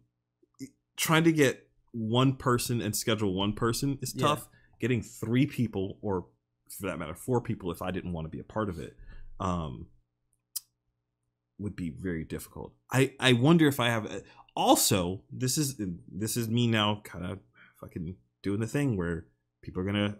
trying 0.96 1.24
to 1.24 1.32
get 1.32 1.68
one 1.92 2.34
person 2.34 2.80
and 2.80 2.96
schedule 2.96 3.34
one 3.34 3.52
person 3.52 3.98
is 4.02 4.12
tough 4.12 4.48
getting 4.80 5.02
three 5.02 5.46
people 5.46 5.98
or 6.00 6.26
for 6.68 6.86
that 6.86 6.98
matter 6.98 7.14
four 7.14 7.40
people 7.40 7.70
if 7.70 7.80
i 7.80 7.90
didn't 7.90 8.12
want 8.12 8.26
to 8.26 8.28
be 8.28 8.38
a 8.38 8.44
part 8.44 8.68
of 8.68 8.78
it 8.78 8.94
um 9.40 9.86
would 11.58 11.74
be 11.74 11.88
very 11.88 12.22
difficult 12.22 12.74
i 12.92 13.12
i 13.18 13.32
wonder 13.32 13.66
if 13.66 13.80
i 13.80 13.88
have 13.88 14.22
also 14.54 15.22
this 15.30 15.56
is 15.56 15.80
this 16.12 16.36
is 16.36 16.48
me 16.48 16.66
now 16.66 17.00
kind 17.02 17.24
of 17.24 17.38
fucking 17.80 18.16
doing 18.42 18.60
the 18.60 18.66
thing 18.66 18.96
where 18.96 19.26
people 19.66 19.82
are 19.82 19.84
gonna 19.84 20.16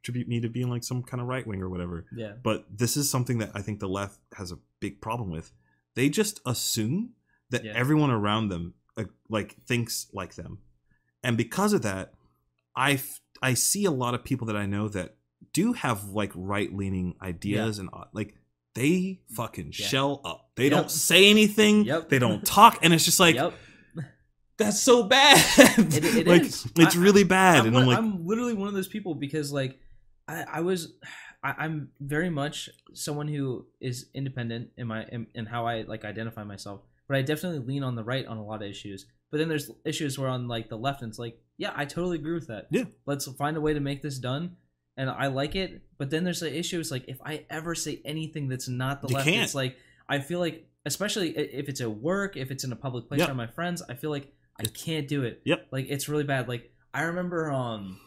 attribute 0.00 0.28
me 0.28 0.40
to 0.40 0.48
being 0.48 0.68
like 0.70 0.84
some 0.84 1.02
kind 1.02 1.20
of 1.20 1.26
right 1.26 1.46
wing 1.46 1.60
or 1.62 1.68
whatever 1.68 2.06
Yeah. 2.14 2.32
but 2.42 2.64
this 2.70 2.96
is 2.96 3.10
something 3.10 3.38
that 3.38 3.50
I 3.54 3.60
think 3.62 3.80
the 3.80 3.88
left 3.88 4.18
has 4.36 4.52
a 4.52 4.58
big 4.80 5.00
problem 5.00 5.30
with. 5.30 5.52
They 5.94 6.08
just 6.08 6.40
assume 6.46 7.10
that 7.50 7.64
Yeah. 7.64 7.72
everyone 7.74 8.10
around 8.10 8.48
them 8.48 8.74
uh, 8.96 9.04
like 9.28 9.56
thinks 9.66 10.06
like 10.12 10.34
them, 10.36 10.58
and 11.22 11.36
because 11.36 11.72
of 11.72 11.82
that, 11.82 12.14
I 12.76 13.00
I 13.42 13.54
see 13.54 13.84
a 13.84 13.90
lot 13.90 14.14
of 14.14 14.24
people 14.24 14.46
that 14.46 14.56
I 14.56 14.66
know 14.66 14.88
that 14.88 15.16
do 15.52 15.72
have 15.72 15.98
like 16.10 16.32
right 16.34 16.72
leaning 16.74 17.14
ideas 17.20 17.78
and 17.78 17.88
uh, 17.92 18.04
like 18.12 18.36
they 18.74 19.20
fucking 19.30 19.66
Yeah. 19.76 19.86
shell 19.86 20.20
up. 20.24 20.50
They 20.56 20.64
Yep. 20.64 20.72
don't 20.72 20.90
say 20.90 21.28
anything. 21.30 21.84
Yep. 21.84 22.08
They 22.08 22.18
don't 22.18 22.44
talk, 22.44 22.78
and 22.82 22.92
it's 22.94 23.04
just 23.04 23.20
like 23.20 23.34
yep. 23.36 23.52
That's 24.58 24.80
so 24.80 25.04
bad. 25.04 25.38
It- 25.78 26.04
it 26.16 26.26
like 26.34 26.42
is. 26.42 26.66
it's 26.76 26.96
I- 26.96 27.00
really 27.00 27.24
bad, 27.24 27.60
I'm, 27.60 27.66
and 27.68 27.76
I'm 27.78 27.86
like, 27.86 27.98
I'm 27.98 28.26
literally 28.26 28.54
one 28.54 28.68
of 28.68 28.74
those 28.74 28.88
people 28.88 29.14
because 29.14 29.52
like 29.52 29.78
I, 30.28 30.44
I 30.54 30.60
was 30.60 30.94
I, 31.42 31.54
I'm 31.58 31.90
very 32.00 32.30
much 32.30 32.70
someone 32.94 33.28
who 33.28 33.66
is 33.80 34.06
independent 34.14 34.70
in 34.76 34.86
my 34.86 35.04
in, 35.10 35.26
in 35.34 35.46
how 35.46 35.66
I 35.66 35.82
like 35.82 36.04
identify 36.04 36.44
myself, 36.44 36.80
but 37.08 37.16
I 37.16 37.22
definitely 37.22 37.60
lean 37.66 37.82
on 37.82 37.94
the 37.96 38.04
right 38.04 38.26
on 38.26 38.36
a 38.38 38.44
lot 38.44 38.62
of 38.62 38.68
issues. 38.70 39.06
But 39.30 39.38
then 39.38 39.48
there's 39.48 39.70
issues 39.84 40.18
where 40.18 40.28
on 40.28 40.46
like 40.46 40.68
the 40.68 40.76
left, 40.78 41.02
and 41.02 41.10
it's 41.10 41.18
like, 41.18 41.36
yeah, 41.58 41.72
I 41.74 41.84
totally 41.86 42.18
agree 42.18 42.34
with 42.34 42.46
that. 42.46 42.68
Yeah. 42.70 42.84
let's 43.04 43.26
find 43.32 43.56
a 43.56 43.60
way 43.60 43.74
to 43.74 43.80
make 43.80 44.00
this 44.00 44.18
done, 44.18 44.56
and 44.96 45.10
I 45.10 45.26
like 45.26 45.56
it. 45.56 45.82
But 45.98 46.10
then 46.10 46.22
there's 46.22 46.40
the 46.40 46.56
issue 46.56 46.78
is 46.78 46.90
like 46.92 47.04
if 47.08 47.18
I 47.24 47.44
ever 47.50 47.74
say 47.74 48.00
anything 48.04 48.48
that's 48.48 48.68
not 48.68 49.02
the 49.02 49.08
You 49.08 49.14
left, 49.16 49.26
can't. 49.28 49.42
it's 49.42 49.54
like 49.54 49.76
I 50.08 50.20
feel 50.20 50.38
like 50.38 50.68
especially 50.86 51.30
if 51.36 51.68
it's 51.68 51.80
at 51.80 51.90
work, 51.90 52.36
if 52.36 52.50
it's 52.50 52.62
in 52.62 52.70
a 52.70 52.76
public 52.76 53.08
place 53.08 53.22
around 53.22 53.36
my 53.36 53.46
friends, 53.48 53.82
I 53.88 53.94
feel 53.94 54.10
like 54.10 54.32
I 54.58 54.64
can't 54.64 55.08
do 55.08 55.22
it. 55.24 55.40
Yep. 55.44 55.68
Like 55.70 55.86
it's 55.88 56.08
really 56.08 56.24
bad. 56.24 56.48
Like 56.48 56.72
I 56.92 57.02
remember 57.02 57.50
um 57.50 57.98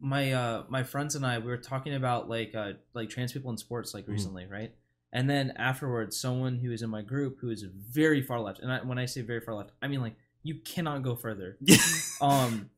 my 0.00 0.32
uh 0.32 0.64
my 0.68 0.82
friends 0.82 1.14
and 1.14 1.24
I 1.26 1.38
we 1.38 1.46
were 1.46 1.56
talking 1.56 1.94
about 1.94 2.28
like 2.28 2.54
uh 2.54 2.72
like 2.94 3.10
trans 3.10 3.32
people 3.32 3.50
in 3.50 3.56
sports 3.58 3.94
like 3.94 4.06
Mhm. 4.06 4.12
recently, 4.12 4.46
right? 4.46 4.72
And 5.12 5.28
then 5.30 5.52
afterwards 5.56 6.16
someone 6.18 6.56
who 6.58 6.72
is 6.72 6.82
in 6.82 6.90
my 6.90 7.02
group 7.02 7.38
who 7.40 7.50
is 7.50 7.62
very 7.62 8.20
far 8.22 8.40
left. 8.40 8.60
And 8.60 8.72
I, 8.72 8.82
when 8.82 8.98
I 8.98 9.06
say 9.06 9.20
very 9.22 9.40
far 9.40 9.54
left, 9.54 9.70
I 9.82 9.88
mean 9.88 10.00
like 10.00 10.14
you 10.42 10.56
cannot 10.64 11.02
go 11.02 11.14
further. 11.16 11.58
Um 12.20 12.70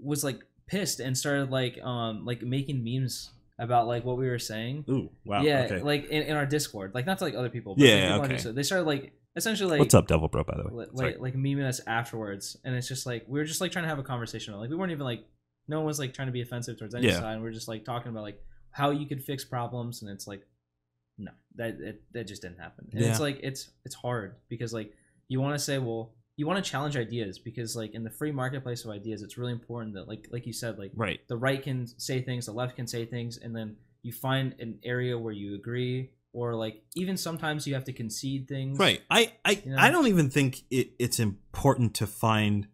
was 0.00 0.24
like 0.24 0.40
pissed 0.66 0.98
and 1.00 1.16
started 1.16 1.50
like 1.50 1.80
um 1.82 2.24
like 2.24 2.42
making 2.42 2.82
memes 2.84 3.30
about 3.58 3.86
like 3.86 4.04
what 4.04 4.16
we 4.18 4.26
were 4.28 4.38
saying. 4.38 4.84
ooh, 4.88 5.08
wow, 5.24 5.42
yeah, 5.42 5.62
okay. 5.70 5.80
like 5.80 6.06
in, 6.06 6.22
in 6.24 6.36
our 6.36 6.46
Discord. 6.46 6.92
Like 6.94 7.06
not 7.06 7.18
to 7.18 7.24
like 7.24 7.34
other 7.36 7.48
people, 7.50 7.76
but 7.76 7.84
Yeah, 7.84 8.16
like, 8.16 8.30
people 8.30 8.48
okay. 8.48 8.52
They 8.56 8.62
started 8.64 8.84
like 8.86 9.12
essentially 9.36 9.70
like 9.70 9.80
What's 9.80 9.94
up, 9.94 10.06
Devil 10.06 10.28
Bro? 10.28 10.44
By 10.44 10.56
the 10.56 10.64
way, 10.74 10.84
li- 10.84 10.90
Sorry. 10.96 11.12
like 11.12 11.20
like 11.20 11.34
memeing 11.34 11.66
us 11.66 11.80
afterwards, 11.86 12.56
and 12.64 12.74
it's 12.74 12.88
just 12.88 13.06
like 13.06 13.24
we 13.28 13.38
were 13.38 13.44
just 13.44 13.60
like 13.60 13.72
trying 13.72 13.84
to 13.84 13.88
have 13.88 13.98
a 13.98 14.02
conversation. 14.04 14.54
Like 14.54 14.70
we 14.70 14.76
weren't 14.76 14.92
even 14.92 15.04
like 15.04 15.24
no 15.68 15.78
one 15.78 15.86
was 15.86 15.98
like 15.98 16.14
trying 16.14 16.28
to 16.28 16.32
be 16.32 16.42
offensive 16.42 16.78
towards 16.78 16.94
any 16.94 17.06
Yeah. 17.08 17.20
side. 17.20 17.40
We 17.40 17.48
are 17.48 17.52
just 17.52 17.68
like 17.68 17.84
talking 17.84 18.10
about 18.10 18.22
like 18.22 18.40
how 18.70 18.90
you 18.90 19.06
could 19.06 19.22
fix 19.22 19.44
problems, 19.44 20.02
and 20.02 20.10
it's 20.10 20.26
like 20.26 20.42
no, 21.18 21.30
that 21.56 21.80
it, 21.80 22.02
that 22.12 22.26
just 22.26 22.42
didn't 22.42 22.58
happen. 22.58 22.88
And 22.92 23.02
it's 23.04 23.20
like 23.20 23.40
it's 23.42 23.70
it's 23.84 23.94
hard 23.94 24.36
because 24.48 24.72
like 24.72 24.92
you 25.28 25.40
want 25.40 25.56
to 25.56 25.64
say 25.64 25.78
well 25.78 26.14
you 26.36 26.46
want 26.46 26.62
to 26.62 26.68
challenge 26.68 26.96
ideas 26.96 27.38
because 27.38 27.76
like 27.76 27.94
in 27.94 28.02
the 28.02 28.10
free 28.10 28.32
marketplace 28.32 28.84
of 28.84 28.90
ideas, 28.90 29.22
it's 29.22 29.38
really 29.38 29.52
important 29.52 29.94
that 29.94 30.08
like 30.08 30.26
like 30.32 30.46
you 30.46 30.52
said 30.52 30.78
like 30.78 30.90
right. 30.96 31.20
the 31.28 31.36
right 31.36 31.62
can 31.62 31.86
say 31.86 32.20
things, 32.20 32.46
the 32.46 32.52
left 32.52 32.74
can 32.76 32.86
say 32.86 33.04
things, 33.04 33.38
and 33.38 33.54
then 33.54 33.76
you 34.02 34.12
find 34.12 34.54
an 34.58 34.78
area 34.84 35.16
where 35.16 35.32
you 35.32 35.54
agree, 35.54 36.10
or 36.34 36.54
like 36.56 36.82
even 36.96 37.16
sometimes 37.16 37.66
you 37.66 37.72
have 37.74 37.84
to 37.84 37.92
concede 37.92 38.46
things. 38.48 38.78
Right. 38.78 39.00
I 39.10 39.32
I, 39.44 39.62
You 39.64 39.70
know? 39.70 39.76
I 39.78 39.90
don't 39.90 40.08
even 40.08 40.28
think 40.28 40.62
it, 40.70 40.90
it's 40.98 41.18
important 41.20 41.94
to 41.94 42.06
find 42.06 42.66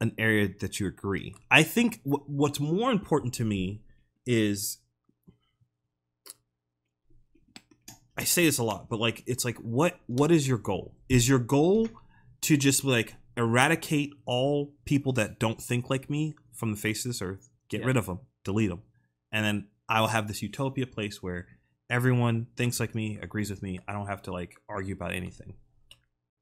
an 0.00 0.14
area 0.18 0.48
that 0.60 0.78
you 0.78 0.86
agree. 0.86 1.34
I 1.50 1.62
think 1.62 2.02
w- 2.04 2.22
what's 2.26 2.60
more 2.60 2.92
important 2.92 3.32
to 3.34 3.44
me 3.44 3.82
is 4.26 4.78
I 8.18 8.24
say 8.24 8.44
this 8.44 8.58
a 8.58 8.62
lot, 8.62 8.88
but 8.88 8.98
like 9.00 9.22
it's 9.26 9.44
like 9.44 9.56
what 9.58 9.98
what 10.06 10.30
is 10.30 10.46
your 10.46 10.58
goal? 10.58 10.94
Is 11.08 11.28
your 11.28 11.38
goal 11.38 11.88
to 12.42 12.56
just 12.56 12.84
like 12.84 13.14
eradicate 13.36 14.10
all 14.26 14.74
people 14.84 15.12
that 15.14 15.38
don't 15.38 15.60
think 15.60 15.90
like 15.90 16.08
me 16.08 16.34
from 16.54 16.70
the 16.70 16.76
face 16.78 17.04
of 17.04 17.10
this 17.10 17.20
earth, 17.22 17.50
get 17.68 17.80
Yeah. 17.80 17.86
rid 17.86 17.96
of 17.96 18.06
them, 18.06 18.20
delete 18.44 18.70
them, 18.70 18.82
and 19.32 19.44
then 19.44 19.68
I 19.88 20.00
will 20.00 20.08
have 20.08 20.26
this 20.28 20.42
utopia 20.42 20.86
place 20.86 21.22
where 21.22 21.46
everyone 21.90 22.46
thinks 22.56 22.80
like 22.80 22.94
me, 22.94 23.18
agrees 23.22 23.50
with 23.50 23.62
me. 23.62 23.80
I 23.86 23.92
don't 23.92 24.06
have 24.08 24.22
to 24.22 24.32
like 24.32 24.54
argue 24.68 24.94
about 24.94 25.12
anything. 25.12 25.54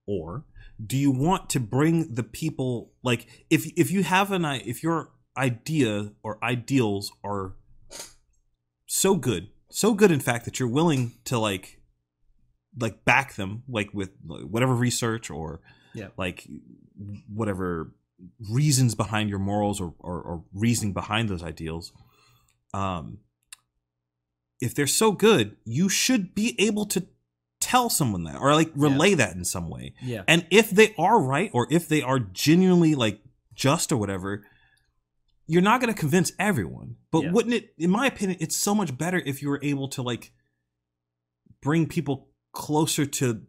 Or 0.06 0.44
do 0.84 0.96
you 0.96 1.10
want 1.10 1.48
to 1.50 1.60
bring 1.60 2.14
the 2.14 2.22
people 2.22 2.92
like 3.02 3.26
if 3.50 3.64
if 3.76 3.90
you 3.90 4.02
have 4.02 4.32
an 4.32 4.44
if 4.44 4.82
your 4.82 5.10
idea 5.36 6.12
or 6.22 6.42
ideals 6.44 7.10
are 7.24 7.54
so 8.86 9.16
good, 9.16 9.48
so 9.70 9.94
good 9.94 10.10
in 10.10 10.20
fact 10.20 10.44
that 10.44 10.58
you're 10.60 10.68
willing 10.68 11.12
to 11.24 11.38
like 11.38 11.80
like 12.78 13.04
back 13.04 13.34
them 13.34 13.62
like 13.68 13.92
with 13.94 14.10
whatever 14.24 14.74
research 14.74 15.30
or 15.30 15.60
Yeah. 15.94 16.08
like 16.16 16.46
whatever 17.28 17.94
reasons 18.50 18.94
behind 18.94 19.30
your 19.30 19.38
morals 19.38 19.80
or, 19.80 19.94
or, 20.00 20.20
or 20.22 20.44
reasoning 20.52 20.92
behind 20.92 21.28
those 21.28 21.42
ideals 21.42 21.92
um 22.72 23.18
if 24.64 24.74
they're 24.74 24.86
so 25.02 25.12
good 25.12 25.56
you 25.64 25.88
should 25.88 26.34
be 26.34 26.54
able 26.58 26.86
to 26.86 27.06
tell 27.60 27.88
someone 27.88 28.24
that 28.24 28.36
or 28.40 28.54
like 28.54 28.70
relay 28.74 29.14
that 29.14 29.34
in 29.36 29.44
some 29.44 29.68
way 29.70 29.94
Yeah. 30.02 30.22
and 30.28 30.46
if 30.50 30.70
they 30.70 30.94
are 30.98 31.18
right 31.20 31.50
or 31.54 31.66
if 31.70 31.88
they 31.88 32.02
are 32.02 32.18
genuinely 32.18 32.94
like 32.94 33.20
just 33.54 33.92
or 33.92 33.96
whatever 33.96 34.44
you're 35.46 35.62
not 35.62 35.80
going 35.80 35.92
to 35.92 35.98
convince 35.98 36.32
everyone 36.38 36.96
but 37.10 37.22
Yeah. 37.24 37.30
wouldn't 37.32 37.54
it 37.54 37.74
in 37.78 37.90
my 37.90 38.06
opinion 38.06 38.38
it's 38.40 38.56
so 38.56 38.74
much 38.74 38.96
better 38.98 39.18
if 39.24 39.40
you 39.42 39.48
were 39.48 39.60
able 39.62 39.88
to 39.88 40.02
like 40.02 40.32
bring 41.62 41.86
people 41.86 42.28
closer 42.52 43.06
to 43.06 43.42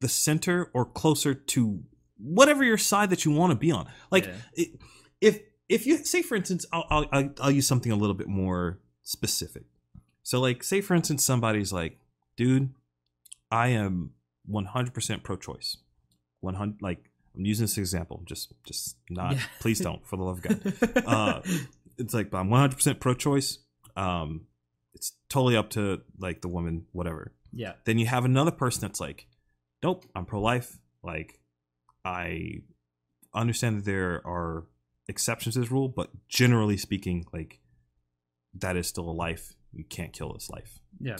the 0.00 0.08
center 0.08 0.70
or 0.74 0.84
closer 0.84 1.34
to 1.34 1.82
whatever 2.18 2.62
your 2.64 2.78
side 2.78 3.10
that 3.10 3.24
you 3.24 3.30
want 3.30 3.50
to 3.52 3.56
be 3.56 3.70
on 3.72 3.86
like 4.10 4.26
Yeah. 4.26 4.34
it, 4.54 4.68
if 5.20 5.40
if 5.68 5.86
you 5.86 5.96
say 6.04 6.20
for 6.22 6.34
instance 6.36 6.66
I'll 6.72 7.06
I'll 7.12 7.30
I'll 7.40 7.50
use 7.50 7.66
something 7.66 7.92
a 7.92 7.96
little 7.96 8.14
bit 8.14 8.28
more 8.28 8.80
specific 9.02 9.64
so 10.22 10.40
like 10.40 10.62
say 10.62 10.80
for 10.80 10.94
instance 10.94 11.24
somebody's 11.24 11.72
like 11.72 11.98
dude 12.36 12.70
i 13.50 13.68
am 13.68 14.10
100% 14.50 15.22
pro-choice. 15.22 15.76
100 16.40 16.80
like 16.82 17.10
i'm 17.36 17.44
using 17.44 17.64
this 17.64 17.76
example 17.78 18.22
just 18.24 18.52
just 18.64 18.96
not 19.10 19.34
Yeah. 19.34 19.42
please 19.60 19.78
don't 19.80 20.06
for 20.06 20.16
the 20.16 20.22
love 20.24 20.38
of 20.38 20.42
god. 20.42 21.04
Uh, 21.06 21.40
it's 21.98 22.14
like 22.14 22.32
i'm 22.34 22.48
100% 22.48 22.98
pro-choice. 23.00 23.58
Um 23.96 24.46
it's 24.94 25.12
totally 25.28 25.56
up 25.56 25.70
to 25.70 26.00
like 26.18 26.40
the 26.42 26.48
woman 26.48 26.86
whatever. 26.92 27.32
Yeah. 27.52 27.74
then 27.84 27.98
you 27.98 28.06
have 28.06 28.24
another 28.24 28.50
person 28.50 28.80
that's 28.82 29.00
like 29.00 29.26
nope 29.82 30.04
i'm 30.14 30.24
pro-life. 30.26 30.78
Like 31.02 31.40
i 32.04 32.62
understand 33.34 33.78
that 33.78 33.84
there 33.84 34.20
are 34.26 34.64
exceptions 35.08 35.54
to 35.54 35.60
this 35.60 35.70
rule 35.70 35.88
but 35.88 36.10
generally 36.28 36.76
speaking 36.76 37.26
like 37.32 37.60
that 38.54 38.76
is 38.76 38.86
still 38.86 39.08
a 39.08 39.12
life 39.12 39.54
you 39.72 39.84
can't 39.84 40.12
kill 40.12 40.32
this 40.32 40.50
life. 40.50 40.78
Yeah. 41.00 41.16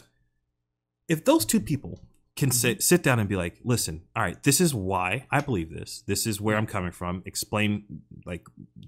if 1.08 1.24
those 1.24 1.44
two 1.44 1.60
people 1.60 2.00
can 2.36 2.50
sit 2.50 2.78
mm-hmm. 2.78 2.80
sit 2.82 3.02
down 3.02 3.18
and 3.18 3.28
be 3.28 3.36
like 3.36 3.58
listen 3.64 4.02
all 4.14 4.22
right 4.22 4.42
this 4.44 4.60
is 4.60 4.74
why 4.74 5.26
i 5.30 5.40
believe 5.40 5.70
this. 5.70 6.02
This 6.06 6.26
is 6.26 6.40
where 6.40 6.56
i'm 6.56 6.66
coming 6.66 6.92
from. 6.92 7.22
Explain 7.26 8.02
like 8.24 8.46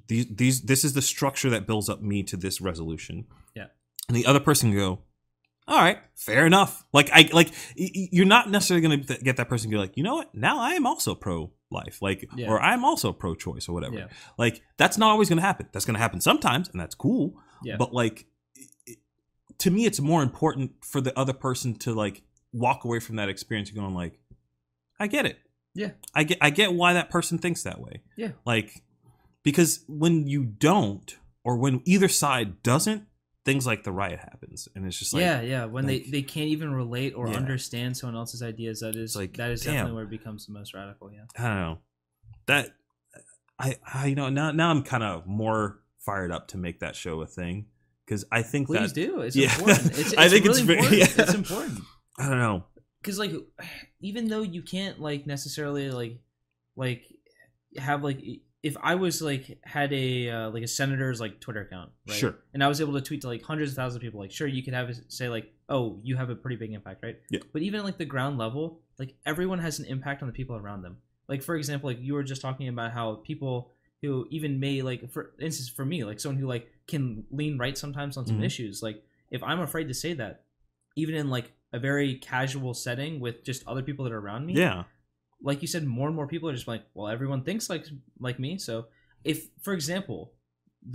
these 0.08 0.26
these 0.26 0.62
this 0.62 0.84
is 0.84 0.92
the 0.94 1.02
structure 1.02 1.50
that 1.50 1.66
builds 1.66 1.88
up 1.88 2.00
me 2.00 2.22
to 2.24 2.36
this 2.36 2.60
resolution. 2.60 3.26
Yeah. 3.54 3.66
and 4.08 4.16
the 4.16 4.26
other 4.26 4.40
person 4.40 4.70
can 4.70 4.78
go 4.78 5.00
all 5.68 5.78
right 5.80 5.98
fair 6.14 6.46
enough. 6.46 6.84
Like 6.92 7.10
i 7.12 7.28
like 7.32 7.50
you're 7.76 8.26
not 8.26 8.50
necessarily 8.50 8.86
going 8.86 9.04
to 9.04 9.18
get 9.18 9.36
that 9.36 9.48
person 9.48 9.70
to 9.70 9.74
be 9.74 9.78
like 9.78 9.96
you 9.96 10.02
know 10.02 10.16
what? 10.16 10.34
Now 10.34 10.60
i 10.60 10.72
am 10.72 10.86
also 10.86 11.14
pro 11.14 11.50
life 11.70 12.00
like 12.00 12.28
Yeah. 12.36 12.48
or 12.48 12.60
i'm 12.60 12.84
also 12.84 13.12
pro 13.12 13.34
choice 13.34 13.68
or 13.68 13.72
whatever. 13.72 13.96
Yeah. 13.96 14.06
like 14.38 14.62
that's 14.76 14.96
not 14.98 15.10
always 15.10 15.28
going 15.28 15.38
to 15.38 15.42
happen. 15.50 15.66
That's 15.72 15.84
going 15.84 15.94
to 15.94 16.00
happen 16.00 16.20
sometimes 16.20 16.68
and 16.68 16.80
that's 16.80 16.94
cool. 16.94 17.34
Yeah. 17.64 17.76
but 17.76 17.92
like 17.92 18.26
to 19.62 19.70
me 19.70 19.84
it's 19.86 20.00
more 20.00 20.22
important 20.22 20.72
for 20.84 21.00
the 21.00 21.16
other 21.18 21.32
person 21.32 21.74
to 21.74 21.92
like 21.94 22.22
walk 22.52 22.84
away 22.84 22.98
from 23.00 23.16
that 23.16 23.28
experience 23.28 23.68
and 23.70 23.78
going 23.78 23.94
like 23.94 24.18
i 25.00 25.06
get 25.06 25.24
it 25.26 25.38
Yeah. 25.74 25.90
i 26.14 26.24
get 26.24 26.38
i 26.40 26.50
get 26.50 26.72
why 26.74 26.92
that 26.94 27.10
person 27.10 27.38
thinks 27.38 27.62
that 27.62 27.80
way 27.80 28.02
Yeah. 28.16 28.32
like 28.44 28.82
because 29.42 29.84
when 29.88 30.26
you 30.26 30.44
don't 30.44 31.16
or 31.44 31.56
when 31.56 31.80
either 31.84 32.08
side 32.08 32.62
doesn't 32.62 33.06
things 33.44 33.66
like 33.66 33.82
the 33.84 33.90
riot 33.92 34.20
happens 34.20 34.68
and 34.74 34.86
it's 34.86 34.96
just 34.98 35.12
like 35.12 35.20
yeah, 35.22 35.40
yeah. 35.40 35.64
When 35.64 35.84
like- 35.86 36.04
they, 36.04 36.10
they 36.10 36.22
can't 36.22 36.46
even 36.48 36.72
relate 36.72 37.12
or 37.16 37.26
Yeah. 37.28 37.34
understand 37.36 37.96
someone 37.96 38.14
else's 38.16 38.40
ideas, 38.40 38.78
that 38.80 38.94
is 38.94 39.16
like, 39.16 39.36
that 39.38 39.50
is 39.50 39.62
damn. 39.62 39.72
definitely 39.74 39.94
where 39.96 40.04
it 40.04 40.10
becomes 40.10 40.46
the 40.46 40.52
most 40.52 40.72
radical. 40.74 41.10
Yeah. 41.12 41.24
I 41.36 41.48
don't 41.48 41.56
know. 41.58 41.78
That 42.46 42.68
I, 43.58 43.76
I 43.92 44.06
you 44.06 44.14
know 44.14 44.28
now 44.28 44.52
now 44.52 44.70
I'm 44.70 44.82
kind 44.84 45.02
of 45.02 45.26
more 45.26 45.80
fired 45.98 46.30
up 46.30 46.46
to 46.48 46.56
make 46.56 46.78
that 46.80 46.94
show 46.94 47.20
a 47.20 47.26
thing 47.26 47.66
because 48.12 48.24
I 48.30 48.42
think 48.42 48.66
Please 48.68 48.92
that 48.92 48.94
do. 48.94 49.20
It's 49.22 49.34
Yeah. 49.36 49.52
important. 49.54 49.86
It's, 49.86 49.98
it's 50.12 50.14
I 50.16 50.28
think 50.28 50.44
really 50.44 50.60
it's 50.60 50.60
very- 50.60 50.78
important. 50.78 51.00
yeah. 51.16 51.24
It's 51.24 51.34
important. 51.34 51.78
I 52.18 52.28
don't 52.28 52.38
know. 52.38 52.64
because 53.00 53.18
like 53.18 53.32
even 54.00 54.28
though 54.28 54.42
you 54.42 54.62
can't 54.62 55.00
like 55.00 55.26
necessarily 55.26 55.90
like 55.90 56.20
like 56.76 57.02
have 57.78 58.04
like 58.04 58.20
if 58.62 58.76
i 58.82 58.94
was 58.94 59.20
like 59.22 59.58
had 59.64 59.92
a 59.92 60.28
uh, 60.30 60.50
like 60.50 60.62
a 60.62 60.68
senator's 60.68 61.20
like 61.20 61.40
twitter 61.40 61.62
account 61.62 61.90
right 62.08 62.16
Sure. 62.18 62.34
and 62.54 62.62
i 62.62 62.68
was 62.68 62.80
able 62.80 62.92
to 62.92 63.00
tweet 63.00 63.22
to 63.22 63.28
like 63.28 63.42
hundreds 63.42 63.70
of 63.72 63.76
thousands 63.76 63.96
of 63.96 64.02
people 64.02 64.20
like 64.20 64.30
sure 64.30 64.46
you 64.46 64.62
could 64.62 64.74
have 64.74 64.88
say 65.08 65.28
like 65.28 65.46
oh 65.68 65.98
you 66.04 66.16
have 66.16 66.30
a 66.30 66.34
pretty 66.36 66.56
big 66.56 66.72
impact 66.72 67.02
right 67.02 67.16
Yeah. 67.30 67.40
but 67.52 67.62
even 67.62 67.82
like 67.82 67.96
the 67.98 68.04
ground 68.04 68.36
level 68.38 68.82
like 68.98 69.14
everyone 69.26 69.58
has 69.58 69.78
an 69.80 69.86
impact 69.86 70.22
on 70.22 70.28
the 70.28 70.34
people 70.34 70.54
around 70.54 70.82
them 70.82 70.98
like 71.28 71.42
for 71.42 71.56
example 71.56 71.88
like 71.90 72.00
you 72.00 72.12
were 72.14 72.22
just 72.22 72.42
talking 72.42 72.68
about 72.68 72.92
how 72.92 73.06
people 73.24 73.72
who 74.02 74.26
even 74.30 74.60
may 74.60 74.82
like 74.82 75.10
for 75.10 75.32
instance 75.40 75.68
for 75.70 75.84
me 75.84 76.04
like 76.04 76.20
someone 76.20 76.38
who 76.40 76.46
like 76.46 76.68
can 76.94 77.24
lean 77.40 77.54
right 77.64 77.76
sometimes 77.84 78.16
on 78.18 78.24
some 78.30 78.38
Mhm. 78.40 78.48
issues 78.50 78.74
like 78.86 78.98
if 79.36 79.42
i'm 79.48 79.60
afraid 79.68 79.86
to 79.92 79.94
say 80.04 80.12
that 80.22 80.34
even 81.02 81.14
in 81.22 81.26
like 81.36 81.48
a 81.72 81.78
very 81.88 82.10
casual 82.32 82.72
setting 82.86 83.12
with 83.24 83.36
just 83.50 83.60
other 83.66 83.82
people 83.88 84.02
that 84.04 84.12
are 84.16 84.22
around 84.26 84.42
me 84.46 84.52
Yeah. 84.64 84.84
like 85.50 85.60
you 85.62 85.68
said, 85.74 85.82
more 85.98 86.06
and 86.10 86.14
more 86.18 86.28
people 86.34 86.48
are 86.50 86.56
just 86.60 86.68
like, 86.74 86.84
well, 86.94 87.08
everyone 87.16 87.42
thinks 87.48 87.64
like 87.72 87.84
like 88.26 88.38
me. 88.46 88.58
So 88.58 88.74
if, 89.24 89.38
for 89.64 89.72
example, 89.78 90.20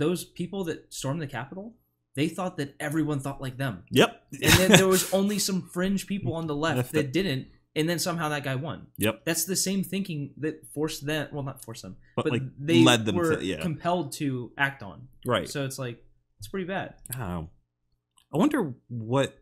those 0.04 0.20
people 0.40 0.60
that 0.68 0.78
stormed 1.00 1.20
the 1.20 1.26
Capitol, 1.38 1.66
they 2.14 2.28
thought 2.36 2.54
that 2.58 2.70
everyone 2.88 3.18
thought 3.24 3.40
like 3.46 3.56
them, 3.64 3.74
Yep. 3.90 4.10
and 4.46 4.52
then 4.60 4.70
there 4.78 4.86
was 4.96 5.04
only 5.12 5.38
some 5.48 5.60
fringe 5.74 6.06
people 6.12 6.32
on 6.40 6.46
the 6.46 6.54
left 6.66 6.92
that- 6.92 7.12
didn't, 7.18 7.48
and 7.76 7.88
then 7.88 7.98
somehow 7.98 8.28
that 8.30 8.44
guy 8.44 8.54
won. 8.54 8.86
Yep. 8.98 9.22
That's 9.24 9.44
the 9.44 9.56
same 9.56 9.84
thinking 9.84 10.32
that 10.38 10.66
forced 10.74 11.06
them. 11.06 11.28
Well, 11.32 11.42
not 11.42 11.62
forced 11.62 11.82
them, 11.82 11.96
But, 12.16 12.24
but 12.24 12.32
like 12.32 12.42
they 12.58 12.82
led 12.82 13.04
them 13.04 13.16
were 13.16 13.36
to 13.36 13.44
yeah. 13.44 13.60
compelled 13.60 14.12
to 14.14 14.52
act 14.58 14.82
on. 14.82 15.08
right. 15.26 15.48
So 15.48 15.64
it's 15.64 15.78
like 15.78 16.02
it's 16.38 16.48
pretty 16.48 16.66
bad. 16.66 16.94
I. 17.14 17.48
I 18.32 18.36
wonder 18.36 18.74
what 18.88 19.38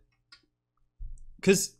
because 1.36 1.76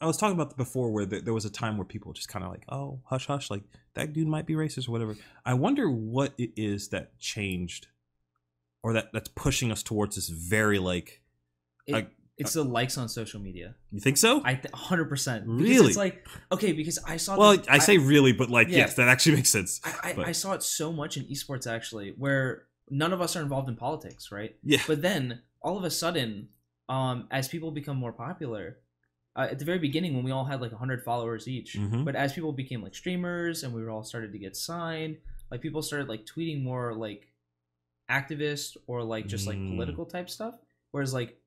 I 0.00 0.06
was 0.06 0.16
talking 0.16 0.34
about 0.34 0.56
before 0.56 0.90
where 0.90 1.04
there, 1.04 1.20
there 1.20 1.34
was 1.34 1.44
a 1.44 1.50
time 1.50 1.76
where 1.76 1.84
people 1.84 2.12
just 2.12 2.28
kind 2.28 2.44
of 2.44 2.50
like, 2.50 2.64
oh, 2.70 3.00
hush, 3.04 3.26
hush, 3.26 3.50
like 3.50 3.62
that 3.94 4.12
dude 4.12 4.28
might 4.28 4.46
be 4.46 4.54
racist 4.54 4.88
or 4.88 4.92
whatever. 4.92 5.16
I 5.44 5.54
wonder 5.54 5.90
what 5.90 6.32
it 6.38 6.52
is 6.56 6.88
that 6.88 7.18
changed 7.18 7.88
or 8.82 8.94
that 8.94 9.12
that's 9.12 9.28
pushing 9.28 9.70
us 9.70 9.82
towards 9.82 10.16
this 10.16 10.28
very 10.28 10.78
like. 10.78 11.20
It, 11.86 11.92
Like, 11.92 12.10
it's 12.40 12.54
the 12.54 12.64
likes 12.64 12.96
on 12.98 13.08
social 13.08 13.40
media. 13.40 13.74
You 13.92 14.00
think 14.00 14.16
so? 14.16 14.42
I 14.44 14.60
hundred 14.74 15.06
percent. 15.08 15.44
Really? 15.46 15.88
It's 15.88 15.96
like 15.96 16.26
okay, 16.50 16.72
because 16.72 16.98
I 17.06 17.16
saw. 17.18 17.36
well, 17.38 17.56
this- 17.56 17.66
I 17.68 17.78
say 17.78 17.98
really, 17.98 18.32
but 18.32 18.50
like 18.50 18.68
Yeah. 18.68 18.78
yes, 18.78 18.94
that 18.94 19.08
actually 19.08 19.36
makes 19.36 19.50
sense. 19.50 19.80
I, 19.84 20.14
I, 20.16 20.24
I 20.28 20.32
saw 20.32 20.52
it 20.54 20.62
so 20.62 20.92
much 20.92 21.16
in 21.16 21.24
esports 21.26 21.66
actually, 21.70 22.14
where 22.16 22.64
none 22.90 23.12
of 23.12 23.20
us 23.20 23.36
are 23.36 23.42
involved 23.42 23.68
in 23.68 23.76
politics, 23.76 24.32
right? 24.32 24.56
Yeah. 24.64 24.82
But 24.86 25.02
then 25.02 25.42
all 25.62 25.76
of 25.78 25.84
a 25.84 25.90
sudden, 25.90 26.48
um, 26.88 27.28
as 27.30 27.46
people 27.48 27.70
become 27.70 27.96
more 27.96 28.12
popular, 28.12 28.78
uh, 29.36 29.46
at 29.50 29.58
the 29.60 29.64
very 29.64 29.78
beginning 29.78 30.14
when 30.16 30.24
we 30.24 30.32
all 30.32 30.44
had 30.44 30.60
like 30.60 30.72
100 30.72 31.04
followers 31.04 31.46
each, 31.46 31.74
Mhm. 31.78 32.04
but 32.04 32.16
as 32.16 32.32
people 32.32 32.52
became 32.52 32.82
like 32.82 32.94
streamers 32.96 33.62
and 33.62 33.72
we 33.72 33.80
were 33.84 33.90
all 33.90 34.02
started 34.02 34.32
to 34.32 34.38
get 34.38 34.56
signed, 34.56 35.18
like 35.50 35.60
people 35.60 35.82
started 35.82 36.08
like 36.08 36.24
tweeting 36.26 36.62
more 36.64 36.94
like 36.94 37.28
activist 38.10 38.76
or 38.86 39.04
like 39.04 39.26
just 39.26 39.46
like 39.46 39.56
Mm. 39.56 39.70
political 39.76 40.04
type 40.04 40.28
stuff. 40.28 40.54
Whereas 40.90 41.14
like, 41.14 41.39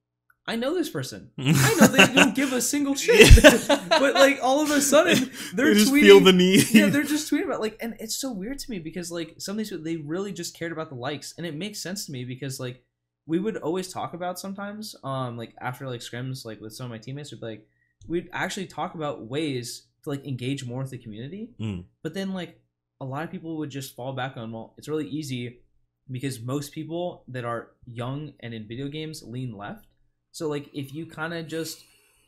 I 0.46 0.56
know 0.58 0.74
this 0.76 0.90
person. 0.90 1.32
I 1.38 1.76
know 1.80 1.88
they 1.88 2.14
don't 2.14 2.36
give 2.36 2.52
a 2.52 2.62
single 2.62 2.96
shit. 2.96 3.32
But 3.90 4.14
like 4.16 4.40
all 4.42 4.62
of 4.62 4.72
a 4.72 4.82
sudden 4.82 5.32
they're 5.54 5.74
They 5.74 5.80
just 5.80 5.94
tweeting 5.94 6.02
feel 6.02 6.20
the 6.20 6.34
need. 6.34 6.70
yeah, 6.72 6.88
they're 6.88 7.04
just 7.04 7.32
tweeting 7.32 7.46
about 7.46 7.62
like, 7.62 7.78
and 7.80 7.96
it's 8.00 8.16
so 8.20 8.32
weird 8.32 8.60
to 8.60 8.70
me 8.72 8.80
because 8.80 9.12
like 9.12 9.36
some 9.38 9.54
of 9.54 9.58
these 9.60 9.74
they 9.84 9.96
really 9.98 10.34
just 10.34 10.58
cared 10.58 10.72
about 10.74 10.90
the 10.90 10.96
likes, 10.96 11.34
and 11.38 11.46
it 11.48 11.56
makes 11.56 11.80
sense 11.82 12.06
to 12.08 12.12
me 12.12 12.26
because 12.26 12.60
like 12.60 12.84
we 13.26 13.40
would 13.40 13.56
always 13.58 13.88
talk 13.88 14.14
about 14.14 14.38
sometimes, 14.38 14.96
um, 15.04 15.38
like 15.38 15.54
after 15.62 15.88
like 15.88 16.02
scrims, 16.02 16.44
like 16.44 16.60
with 16.60 16.74
some 16.74 16.86
of 16.88 16.92
my 16.92 16.98
teammates, 16.98 17.32
would 17.32 17.40
be 17.40 17.48
like 17.48 17.68
we'd 18.08 18.28
actually 18.34 18.66
talk 18.68 18.96
about 18.96 19.26
ways 19.28 19.84
to 20.04 20.10
like 20.10 20.26
engage 20.26 20.66
more 20.66 20.82
with 20.82 20.92
the 20.92 20.98
community, 20.98 21.52
Mm. 21.62 21.86
but 22.04 22.14
then 22.14 22.34
like 22.34 22.60
a 23.00 23.06
lot 23.06 23.24
of 23.24 23.32
people 23.32 23.56
would 23.60 23.70
just 23.70 23.96
fall 23.96 24.12
back 24.12 24.36
on 24.36 24.52
well, 24.52 24.74
it's 24.78 24.90
really 24.90 25.08
easy 25.08 25.60
because 26.12 26.42
most 26.42 26.74
people 26.74 27.24
that 27.30 27.46
are 27.46 27.70
young 27.86 28.34
and 28.42 28.54
in 28.54 28.68
video 28.68 28.90
games 28.90 29.24
lean 29.24 29.56
left. 29.56 29.86
So 30.34 30.50
like 30.50 30.70
if 30.74 30.94
you 30.94 31.06
kind 31.06 31.34
of 31.34 31.48
just 31.48 31.86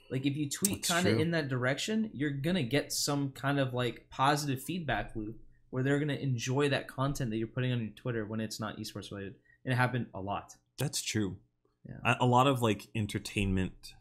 like 0.10 0.26
if 0.26 0.38
you 0.38 0.48
tweet 0.48 0.88
kind 0.88 1.08
of 1.08 1.20
in 1.20 1.32
that 1.32 1.50
direction, 1.50 2.12
you're 2.14 2.30
gonna 2.30 2.64
get 2.64 2.94
some 2.94 3.32
kind 3.32 3.60
of 3.60 3.74
like 3.74 4.06
positive 4.10 4.62
feedback 4.62 5.16
loop 5.16 5.38
where 5.72 5.82
they're 5.82 6.00
gonna 6.00 6.14
enjoy 6.14 6.70
that 6.70 6.88
content 6.88 7.32
that 7.32 7.38
you're 7.38 7.48
putting 7.48 7.72
on 7.72 7.82
your 7.82 7.94
Twitter 7.96 8.24
when 8.26 8.40
it's 8.40 8.60
not 8.60 8.78
esports 8.78 9.12
related. 9.12 9.34
And 9.66 9.74
it 9.74 9.76
happened 9.76 10.06
a 10.14 10.22
lot. 10.22 10.54
That's 10.78 11.02
true. 11.02 11.38
Yeah. 11.88 12.16
A, 12.20 12.26
lot 12.26 12.46
of 12.46 12.62
like 12.62 12.88
entertainment 12.96 13.94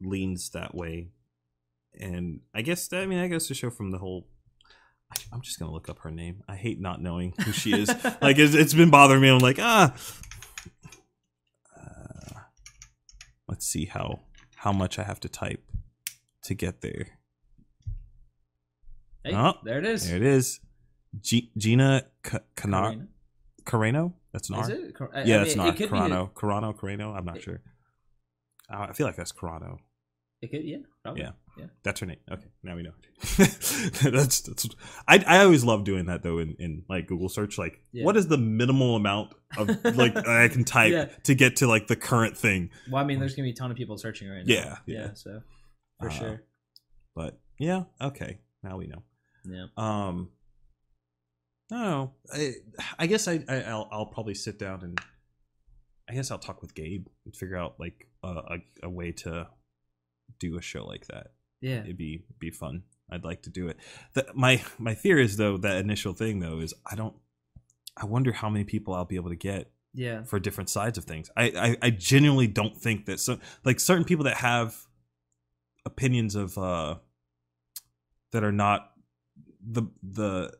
leans 0.00 0.50
that 0.50 0.74
way, 0.74 1.10
and 2.00 2.40
I 2.54 2.62
guess 2.62 2.88
that, 2.88 3.02
I 3.02 3.06
mean 3.06 3.18
I 3.18 3.28
guess 3.28 3.48
to 3.48 3.54
show 3.54 3.70
from 3.70 3.90
the 3.90 3.98
whole. 3.98 4.28
I'm 5.32 5.42
just 5.42 5.58
gonna 5.58 5.72
look 5.72 5.88
up 5.88 6.00
her 6.00 6.10
name. 6.10 6.42
I 6.48 6.56
hate 6.56 6.80
not 6.80 7.00
knowing 7.00 7.34
who 7.44 7.52
she 7.52 7.72
is. 7.72 7.88
like 8.22 8.38
it's, 8.38 8.54
it's 8.54 8.74
been 8.74 8.90
bothering 8.90 9.20
me. 9.20 9.28
I'm 9.28 9.38
like 9.38 9.58
ah. 9.60 9.92
Uh, 9.92 9.94
let's 13.48 13.66
see 13.66 13.86
how 13.86 14.20
how 14.56 14.72
much 14.72 14.98
I 14.98 15.02
have 15.04 15.20
to 15.20 15.28
type 15.28 15.62
to 16.42 16.54
get 16.54 16.80
there. 16.80 17.06
Hey, 19.24 19.34
Oh, 19.34 19.54
there 19.64 19.78
it 19.78 19.86
is. 19.86 20.06
There 20.08 20.16
it 20.16 20.22
is. 20.22 20.60
G- 21.20 21.50
Gina 21.56 22.06
C- 22.26 22.38
Canar- 22.56 23.06
Carino. 23.64 24.14
That's 24.32 24.50
an 24.50 24.56
Is 24.56 24.68
R. 24.70 24.74
it? 24.76 24.94
Car- 24.94 25.10
I- 25.14 25.20
I 25.20 25.24
Yeah, 25.24 25.36
mean, 25.38 25.42
it's 25.46 25.54
it 25.54 25.58
not 25.58 25.78
be- 25.78 25.86
Carano. 25.86 26.32
Carano, 26.32 26.74
Carano. 26.76 27.16
I'm 27.16 27.24
not 27.24 27.36
It- 27.38 27.42
sure. 27.42 27.62
Uh, 28.68 28.86
I 28.88 28.92
feel 28.92 29.06
like 29.06 29.16
that's 29.16 29.32
Carano. 29.32 29.78
It 30.42 30.50
could, 30.50 30.64
yeah, 30.64 30.78
probably. 31.02 31.22
Yeah. 31.22 31.32
Yeah. 31.56 31.66
That's 31.84 32.00
her 32.00 32.06
name. 32.06 32.18
Okay, 32.30 32.46
now 32.62 32.74
we 32.76 32.82
know. 32.82 32.92
that's 33.38 34.40
that's. 34.40 34.68
I 35.08 35.18
I 35.26 35.38
always 35.44 35.64
love 35.64 35.84
doing 35.84 36.06
that 36.06 36.22
though 36.22 36.38
in 36.38 36.56
in 36.58 36.84
like 36.88 37.06
Google 37.06 37.28
search. 37.28 37.58
Like, 37.58 37.80
Yeah. 37.92 38.04
what 38.04 38.16
is 38.16 38.26
the 38.28 38.38
minimal 38.38 38.96
amount 38.96 39.32
of 39.56 39.68
like 39.96 40.16
I 40.28 40.48
can 40.48 40.64
type 40.64 40.92
Yeah. 40.92 41.04
to 41.24 41.34
get 41.34 41.56
to 41.56 41.66
like 41.66 41.86
the 41.86 41.96
current 41.96 42.36
thing? 42.36 42.70
Well, 42.90 43.02
I 43.02 43.06
mean, 43.06 43.20
there's 43.20 43.34
gonna 43.34 43.46
be 43.46 43.52
a 43.52 43.54
ton 43.54 43.70
of 43.70 43.76
people 43.76 43.96
searching 43.98 44.28
right 44.28 44.44
now. 44.46 44.54
Yeah, 44.54 44.76
yeah. 44.86 45.08
So 45.14 45.40
for 46.00 46.08
Uh, 46.08 46.10
sure. 46.12 46.42
But 47.14 47.38
yeah, 47.58 47.84
okay, 48.00 48.38
now 48.62 48.76
we 48.78 48.86
know. 48.88 49.02
Yeah. 49.44 49.66
Um, 49.76 50.30
I. 51.70 52.08
I, 52.32 52.54
I 52.98 53.06
guess 53.06 53.28
I, 53.28 53.44
I 53.48 53.62
I'll, 53.62 53.88
I'll 53.92 54.06
probably 54.06 54.34
sit 54.34 54.58
down 54.58 54.82
and 54.82 55.00
I 56.08 56.14
guess 56.14 56.30
I'll 56.30 56.38
talk 56.38 56.60
with 56.62 56.74
Gabe 56.74 57.06
and 57.24 57.34
figure 57.34 57.56
out 57.56 57.76
like 57.80 58.08
a, 58.22 58.28
a, 58.28 58.58
a 58.84 58.90
way 58.90 59.12
to 59.12 59.48
do 60.40 60.56
a 60.58 60.62
show 60.62 60.84
like 60.84 61.06
that. 61.06 61.28
Yeah. 61.64 61.80
It'd 61.80 61.96
be 61.96 62.24
be 62.38 62.50
fun. 62.50 62.82
I'd 63.10 63.24
like 63.24 63.42
to 63.42 63.50
do 63.50 63.68
it. 63.68 63.76
The, 64.14 64.26
my 64.34 64.62
my 64.78 64.94
fear 64.94 65.18
is 65.18 65.36
though 65.36 65.56
that 65.58 65.76
initial 65.76 66.12
thing 66.12 66.40
though 66.40 66.58
is 66.60 66.74
I 66.90 66.94
don't. 66.94 67.14
I 67.96 68.06
wonder 68.06 68.32
how 68.32 68.50
many 68.50 68.64
people 68.64 68.92
I'll 68.94 69.04
be 69.04 69.16
able 69.16 69.30
to 69.30 69.36
get 69.36 69.70
Yeah. 69.94 70.24
for 70.24 70.38
different 70.40 70.68
sides 70.68 70.98
of 70.98 71.04
things. 71.04 71.30
I, 71.36 71.44
I, 71.66 71.86
I 71.86 71.90
genuinely 71.90 72.48
don't 72.48 72.76
think 72.76 73.06
that 73.06 73.20
so 73.20 73.38
like 73.64 73.78
certain 73.80 74.04
people 74.04 74.24
that 74.24 74.36
have 74.38 74.76
opinions 75.86 76.34
of 76.34 76.56
uh 76.58 76.96
that 78.32 78.42
are 78.44 78.52
not 78.52 78.90
the 79.62 79.82
the 80.02 80.52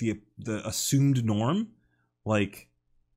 the 0.00 0.20
the 0.38 0.66
assumed 0.68 1.24
norm 1.24 1.68
like 2.24 2.68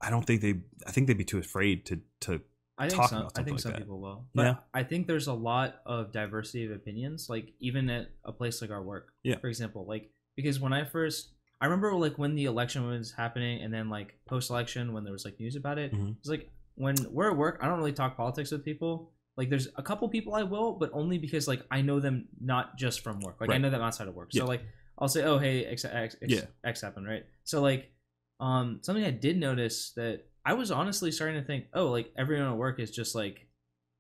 I 0.02 0.10
don't 0.10 0.26
think 0.26 0.42
they 0.42 0.62
I 0.88 0.92
think 0.92 1.08
they'd 1.08 1.18
be 1.18 1.26
too 1.26 1.40
afraid 1.40 1.86
to 1.88 2.02
to 2.22 2.42
I 2.80 2.88
think 2.90 3.02
talk 3.02 3.10
some. 3.10 3.28
I 3.36 3.44
think 3.44 3.48
something 3.48 3.58
some 3.60 3.72
that. 3.74 3.78
people 3.80 4.00
will. 4.00 4.26
But 4.34 4.44
Yeah. 4.46 4.56
I 4.74 4.84
think 4.84 5.08
there's 5.08 5.28
a 5.28 5.34
lot 5.34 5.82
of 5.86 6.12
diversity 6.12 6.66
of 6.66 6.72
opinions. 6.72 7.28
Like 7.30 7.54
even 7.60 7.90
at 7.90 8.08
a 8.26 8.32
place 8.32 8.62
like 8.62 8.72
our 8.72 8.82
work. 8.82 9.14
Yeah. 9.24 9.38
For 9.40 9.48
example, 9.48 9.86
like 9.88 10.12
because 10.36 10.60
when 10.60 10.72
I 10.74 10.86
first, 10.86 11.34
I 11.62 11.66
remember 11.66 11.94
like 11.96 12.18
when 12.18 12.36
the 12.36 12.46
election 12.46 12.88
was 12.88 13.12
happening, 13.12 13.62
and 13.62 13.74
then 13.74 13.90
like 13.90 14.18
post 14.28 14.50
election 14.50 14.94
when 14.94 15.04
there 15.04 15.14
was 15.14 15.26
like 15.26 15.40
news 15.40 15.56
about 15.56 15.78
it. 15.78 15.94
Mhm. 15.94 16.16
It's 16.20 16.30
like 16.30 16.50
when 16.76 16.96
we're 17.12 17.30
at 17.32 17.36
work, 17.38 17.60
I 17.62 17.68
don't 17.68 17.78
really 17.78 17.92
talk 17.94 18.16
politics 18.16 18.52
with 18.52 18.64
people. 18.64 19.12
Like 19.36 19.50
there's 19.50 19.68
a 19.76 19.84
couple 19.84 20.08
people 20.10 20.36
I 20.36 20.44
will, 20.44 20.74
but 20.74 20.90
only 20.94 21.18
because 21.18 21.48
like 21.48 21.64
I 21.70 21.82
know 21.82 22.00
them 22.00 22.28
not 22.40 22.78
just 22.78 23.02
from 23.02 23.20
work. 23.20 23.38
Like 23.42 23.52
I 23.52 23.58
know 23.58 23.70
them 23.70 23.82
outside 23.82 24.08
of 24.08 24.16
work. 24.16 24.30
Yeah. 24.32 24.44
So 24.44 24.48
like 24.48 24.62
I'll 24.98 25.08
say, 25.10 25.24
oh 25.24 25.38
hey, 25.38 25.66
X 25.66 25.84
X 25.86 26.16
X, 26.22 26.32
Yeah. 26.32 26.46
X 26.64 26.82
happened, 26.82 27.08
right? 27.08 27.26
So 27.44 27.62
like 27.62 27.92
um 28.40 28.80
something 28.84 29.04
I 29.04 29.12
did 29.12 29.38
notice 29.38 29.92
that 29.98 30.29
I 30.46 30.54
was 30.54 30.72
honestly 30.72 31.12
starting 31.12 31.40
to 31.40 31.46
think, 31.46 31.66
oh, 31.74 31.88
like 31.88 32.12
everyone 32.18 32.48
at 32.48 32.58
work 32.58 32.80
is 32.80 32.92
just 32.92 33.16
like 33.16 33.48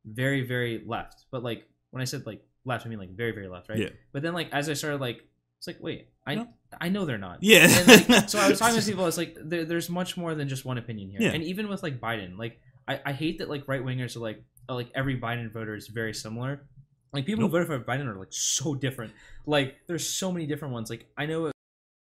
very, 0.06 0.41
very 0.41 0.84
left. 0.86 1.26
But 1.32 1.44
like 1.44 1.68
when 1.91 2.02
I 2.02 2.06
said 2.06 2.26
like 2.26 2.41
left, 2.66 2.86
I 2.86 2.90
mean 2.90 2.99
like 2.99 3.16
very, 3.16 3.32
very 3.32 3.48
left, 3.48 3.70
right? 3.70 3.80
Yeah. 3.80 3.90
But 4.11 4.22
then 4.24 4.34
like 4.34 4.49
as 4.52 4.70
I 4.70 4.74
started 4.74 5.02
like 5.02 5.24
it's 5.60 5.68
like, 5.68 5.78
wait, 5.82 6.07
I 6.26 6.36
No. 6.36 6.48
I 6.80 6.88
know 6.90 7.06
they're 7.06 7.18
not. 7.18 7.40
Yeah. 7.41 7.68
And, 7.68 8.10
like, 8.10 8.30
so 8.30 8.40
I 8.40 8.49
was 8.49 8.60
talking 8.60 8.80
to 8.80 8.86
people. 8.86 9.06
It's 9.07 9.18
like 9.18 9.36
there, 9.41 9.66
there's 9.66 9.90
much 9.90 10.16
more 10.16 10.34
than 10.34 10.48
just 10.48 10.64
one 10.64 10.78
opinion 10.78 11.10
here. 11.10 11.22
Yeah. 11.22 11.32
And 11.32 11.44
even 11.44 11.68
with 11.68 11.84
like 11.84 11.99
Biden, 11.99 12.38
like 12.38 12.61
I, 12.88 13.02
I 13.07 13.11
hate 13.11 13.40
that 13.40 13.49
like 13.49 13.68
right 13.68 13.84
wingers 13.84 14.16
are 14.16 14.22
like 14.22 14.41
oh, 14.70 14.76
like 14.76 14.90
every 14.95 15.20
Biden 15.20 15.52
voter 15.52 15.76
is 15.76 15.88
very 15.88 16.14
similar. 16.14 16.61
Like 17.11 17.26
people 17.26 17.41
Nope. 17.41 17.52
who 17.52 17.57
voted 17.57 17.68
for 17.68 17.91
Biden 17.91 18.07
are 18.07 18.18
like 18.18 18.32
so 18.32 18.76
different. 18.76 19.11
Like 19.45 19.78
there's 19.88 20.07
so 20.07 20.32
many 20.32 20.45
different 20.45 20.74
ones. 20.74 20.90
Like 20.90 21.07
I 21.18 21.26
know 21.26 21.52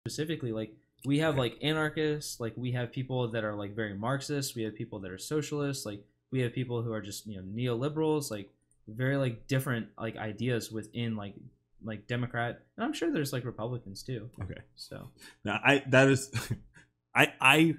specifically 0.06 0.52
like 0.52 0.76
we 1.06 1.19
have 1.19 1.38
like 1.38 1.57
anarchists, 1.61 2.40
like 2.40 2.53
we 2.56 2.72
have 2.72 2.91
people 2.91 3.27
that 3.30 3.44
are 3.44 3.56
like 3.56 3.76
very 3.76 3.94
Marxist, 3.94 4.56
we 4.56 4.64
have 4.64 4.76
people 4.76 4.99
that 4.99 5.11
are 5.11 5.18
socialists, 5.18 5.86
like 5.86 6.03
we 6.32 6.41
have 6.41 6.53
people 6.53 6.82
who 6.82 6.91
are 6.91 7.02
just 7.02 7.27
you 7.27 7.38
know 7.38 7.44
neoliberals, 7.44 8.32
like 8.32 8.49
very 8.88 9.18
like 9.18 9.48
different 9.48 9.88
like 9.98 10.18
ideas 10.18 10.72
within 10.72 11.15
like 11.15 11.36
like 11.84 12.07
Democrat, 12.07 12.61
and 12.77 12.86
I'm 12.86 12.94
sure 12.94 13.11
there's 13.11 13.34
like 13.34 13.45
Republicans 13.45 14.03
too. 14.03 14.30
okay. 14.41 14.61
So 14.76 15.10
Now 15.44 15.60
I 15.64 15.84
that 15.90 16.07
is 16.07 16.32
I 17.15 17.34
I 17.40 17.76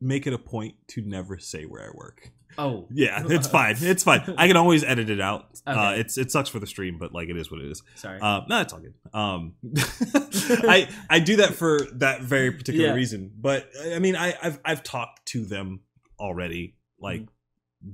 make 0.00 0.26
it 0.26 0.32
a 0.32 0.38
point 0.38 0.74
to 0.88 1.02
never 1.02 1.38
say 1.38 1.64
where 1.64 1.82
I 1.82 1.90
work. 1.94 2.30
oh 2.58 2.86
Yeah, 2.92 3.22
it's 3.28 3.48
fine. 3.48 3.76
It's 3.80 4.02
fine. 4.04 4.22
I 4.38 4.46
can 4.48 4.56
always 4.56 4.84
edit 4.84 5.10
it 5.10 5.20
out. 5.20 5.46
Uh, 5.66 5.94
it's 5.96 6.18
it 6.18 6.30
sucks 6.30 6.48
for 6.48 6.58
the 6.58 6.66
stream, 6.66 6.98
but 6.98 7.12
like 7.12 7.28
it 7.28 7.36
is 7.36 7.50
what 7.50 7.60
it 7.60 7.70
is. 7.70 7.82
sorry. 7.96 8.20
Uh, 8.20 8.42
no, 8.48 8.60
it's 8.60 8.72
all 8.72 8.80
good. 8.80 8.94
Um, 9.12 9.54
I 10.14 10.88
I 11.08 11.18
do 11.20 11.36
that 11.36 11.54
for 11.54 11.80
that 11.94 12.22
very 12.22 12.52
particular 12.52 12.88
Yeah. 12.88 12.94
reason. 12.94 13.30
But 13.38 13.68
I 13.92 13.98
mean, 13.98 14.16
I, 14.16 14.34
I've 14.42 14.58
I've 14.64 14.82
talked 14.82 15.26
to 15.26 15.44
them 15.44 15.80
already, 16.18 16.76
like 17.00 17.26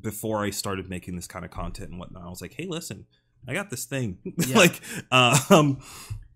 before 0.02 0.44
I 0.44 0.50
started 0.50 0.88
making 0.88 1.16
this 1.16 1.26
kind 1.26 1.44
of 1.44 1.50
content 1.50 1.90
and 1.90 1.98
whatnot. 1.98 2.22
I 2.24 2.28
was 2.28 2.40
like, 2.40 2.54
hey, 2.54 2.66
listen, 2.68 3.06
I 3.48 3.54
got 3.54 3.70
this 3.70 3.86
thing, 3.86 4.18
Yeah. 4.38 4.56
like, 4.56 4.80
um, 5.10 5.80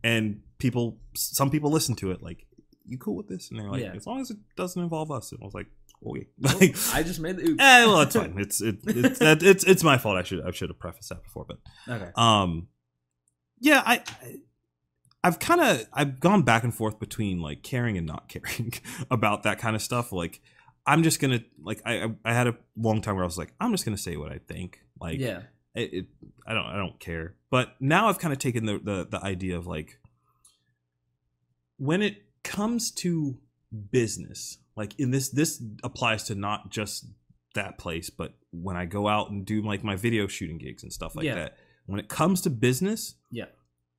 and 0.03 0.41
people, 0.59 0.99
some 1.15 1.51
people 1.51 1.71
listen 1.71 1.95
to 1.97 2.11
it, 2.11 2.21
like, 2.21 2.47
you 2.87 2.99
cool 2.99 3.17
with 3.17 3.29
this? 3.29 3.51
And 3.51 3.59
they're 3.61 3.71
like, 3.71 3.83
Yeah. 3.83 3.93
as 3.95 4.07
long 4.07 4.21
as 4.21 4.31
it 4.31 4.39
doesn't 4.57 4.81
involve 4.83 5.11
us. 5.11 5.33
And 5.33 5.41
I 5.43 5.45
was 5.45 5.55
like, 5.55 5.67
okay, 6.07 6.27
like, 6.41 6.77
I 6.93 7.03
just 7.03 7.21
made 7.21 7.37
the 7.37 7.43
oops. 7.51 7.63
eh, 7.63 7.85
well, 7.87 8.01
it's 8.03 8.15
fine. 8.17 8.35
It's 8.39 8.61
it, 8.61 8.79
it's 8.87 9.19
that, 9.21 9.43
it's 9.43 9.65
it's 9.65 9.83
my 9.85 9.97
fault. 9.99 10.17
I 10.17 10.23
should 10.23 10.47
I 10.47 10.51
should 10.51 10.69
have 10.71 10.79
prefaced 10.79 11.09
that 11.11 11.23
before, 11.23 11.47
but 11.47 11.59
okay. 11.89 12.11
um, 12.17 12.69
yeah, 13.61 13.83
I. 13.85 13.97
I 14.23 14.37
I've 15.27 15.39
kind 15.39 15.59
of 15.63 15.87
I've 15.91 16.21
gone 16.21 16.43
back 16.43 16.65
and 16.65 16.75
forth 16.75 16.99
between 17.01 17.41
like 17.41 17.63
caring 17.63 17.97
and 17.97 18.07
not 18.07 18.29
caring 18.35 18.75
about 19.11 19.45
that 19.45 19.59
kind 19.59 19.75
of 19.75 19.81
stuff. 19.81 20.13
Like, 20.13 20.43
I'm 20.87 21.03
just 21.03 21.19
gonna 21.19 21.41
like 21.63 21.81
I 21.87 22.03
I- 22.03 22.15
I 22.27 22.35
had 22.35 22.47
a 22.47 22.57
long 22.77 23.01
time 23.01 23.15
where 23.15 23.25
I 23.25 23.27
was 23.27 23.39
like 23.39 23.55
I'm 23.59 23.71
just 23.73 23.87
gonna 23.87 23.97
say 23.97 24.19
what 24.19 24.31
I 24.33 24.39
think. 24.47 24.81
Like, 25.01 25.19
yeah. 25.19 25.41
it, 25.75 25.95
it 25.95 26.07
I 26.47 26.53
don't 26.53 26.67
I 26.67 26.77
don't 26.77 27.01
care. 27.01 27.37
But 27.49 27.75
now 27.81 28.09
I've 28.09 28.19
kind 28.19 28.35
of 28.35 28.39
taken 28.39 28.67
the, 28.67 28.79
the 28.79 29.07
the 29.13 29.25
idea 29.25 29.57
of 29.57 29.67
like 29.67 29.99
when 31.79 32.03
it 32.03 32.24
comes 32.45 32.91
to 32.93 33.39
business, 33.91 34.59
like 34.77 34.99
in 35.01 35.11
this 35.11 35.31
this 35.31 35.61
applies 35.83 36.25
to 36.25 36.35
not 36.35 36.71
just 36.71 37.07
that 37.55 37.79
place, 37.79 38.11
but 38.11 38.35
when 38.53 38.77
I 38.77 38.85
go 38.85 39.09
out 39.09 39.31
and 39.31 39.45
do 39.47 39.63
like 39.63 39.83
my 39.85 39.97
video 39.97 40.27
shooting 40.27 40.59
gigs 40.59 40.83
and 40.83 40.93
stuff 40.93 41.15
like 41.17 41.25
Yeah. 41.25 41.35
that. 41.35 41.59
When 41.87 42.01
it 42.01 42.09
comes 42.09 42.41
to 42.43 42.51
business, 42.51 43.15
Yeah. 43.31 43.47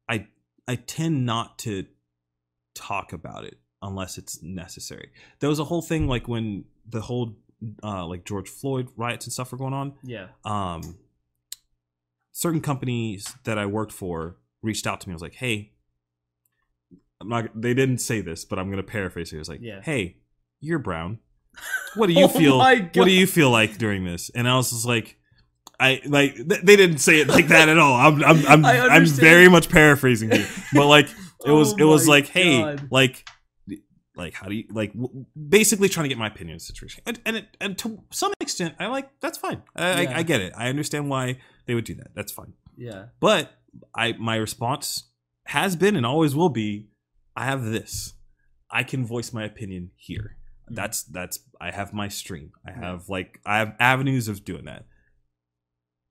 I 0.09 0.27
I 0.67 0.75
tend 0.75 1.25
not 1.25 1.59
to 1.59 1.85
talk 2.73 3.13
about 3.13 3.45
it 3.45 3.59
unless 3.81 4.17
it's 4.17 4.41
necessary. 4.41 5.11
There 5.39 5.49
was 5.49 5.59
a 5.59 5.65
whole 5.65 5.81
thing 5.81 6.07
like 6.07 6.27
when 6.27 6.65
the 6.87 7.01
whole 7.01 7.37
uh 7.83 8.05
like 8.05 8.25
George 8.25 8.49
Floyd 8.49 8.89
riots 8.97 9.25
and 9.25 9.33
stuff 9.33 9.51
were 9.51 9.57
going 9.57 9.73
on 9.73 9.93
Yeah. 10.03 10.27
um, 10.43 10.97
certain 12.31 12.61
companies 12.61 13.33
that 13.45 13.57
I 13.57 13.65
worked 13.65 13.91
for 13.93 14.37
reached 14.61 14.85
out 14.87 14.99
to 15.01 15.07
me. 15.09 15.13
I 15.13 15.15
was 15.15 15.21
like, 15.21 15.35
"Hey, 15.35 15.71
I'm 17.21 17.29
not." 17.29 17.45
They 17.59 17.73
didn't 17.73 17.99
say 17.99 18.21
this, 18.21 18.45
but 18.45 18.59
I'm 18.59 18.65
going 18.67 18.77
to 18.77 18.83
paraphrase 18.83 19.31
it. 19.31 19.35
It 19.37 19.39
was 19.39 19.49
like, 19.49 19.61
Yeah. 19.61 19.81
"Hey, 19.81 20.17
you're 20.59 20.79
brown. 20.79 21.19
What 21.95 22.07
do 22.07 22.13
you 22.13 22.25
Oh 22.25 22.27
feel? 22.27 22.57
What 22.57 22.93
do 22.93 23.11
you 23.11 23.25
feel 23.27 23.49
like 23.49 23.77
during 23.77 24.03
this?" 24.03 24.29
And 24.35 24.47
I 24.47 24.55
was 24.55 24.71
just 24.71 24.85
like. 24.85 25.17
I 25.77 26.01
like 26.05 26.35
th- 26.35 26.61
they 26.63 26.77
didn't 26.77 26.99
say 26.99 27.19
it 27.19 27.27
like 27.27 27.49
that 27.49 27.67
at 27.67 27.77
all. 27.77 27.95
I'm 27.95 28.23
I'm 28.23 28.45
I'm, 28.47 28.65
I'm 28.65 29.05
very 29.05 29.49
much 29.49 29.67
paraphrasing 29.67 30.31
here, 30.31 30.47
but 30.73 30.87
like 30.87 31.09
it 31.45 31.51
was 31.51 31.73
Oh 31.73 31.77
it 31.79 31.83
was 31.83 32.07
my 32.07 32.13
like 32.13 32.27
hey 32.27 32.77
like 32.89 33.27
like 34.15 34.33
how 34.33 34.47
do 34.47 34.55
you 34.55 34.63
like 34.71 34.93
w- 34.93 35.25
basically 35.49 35.89
trying 35.89 36.05
to 36.05 36.07
get 36.07 36.17
my 36.17 36.27
opinion 36.27 36.53
on 36.53 36.57
the 36.59 36.63
situation 36.63 37.03
and 37.05 37.19
and, 37.25 37.35
it, 37.35 37.57
and 37.59 37.77
to 37.79 38.01
some 38.11 38.31
extent 38.39 38.75
i 38.79 38.85
like 38.87 39.09
that's 39.19 39.37
fine 39.37 39.61
I, 39.75 40.03
Yeah. 40.03 40.11
I, 40.11 40.17
I 40.19 40.23
get 40.23 40.39
it 40.39 40.53
i 40.55 40.69
understand 40.69 41.09
why 41.09 41.39
they 41.65 41.75
would 41.75 41.83
do 41.83 41.95
that 41.95 42.15
that's 42.15 42.31
fine 42.31 42.53
Yeah. 42.77 43.07
but 43.19 43.51
i 43.93 44.13
my 44.13 44.37
response 44.37 45.09
has 45.47 45.75
been 45.75 45.97
and 45.97 46.05
always 46.05 46.33
will 46.37 46.47
be 46.47 46.87
i 47.35 47.45
have 47.45 47.63
this 47.65 48.13
i 48.69 48.83
can 48.83 49.05
voice 49.05 49.31
my 49.33 49.43
opinion 49.43 49.91
here 49.95 50.37
Mm. 50.71 50.75
that's 50.77 51.03
that's 51.03 51.39
i 51.61 51.69
have 51.69 51.93
my 51.93 52.07
stream 52.07 52.51
i 52.67 52.71
Yeah. 52.71 52.79
have 52.91 53.07
like 53.09 53.39
i 53.45 53.59
have 53.59 53.75
avenues 53.79 54.27
of 54.27 54.43
doing 54.43 54.65
that 54.65 54.85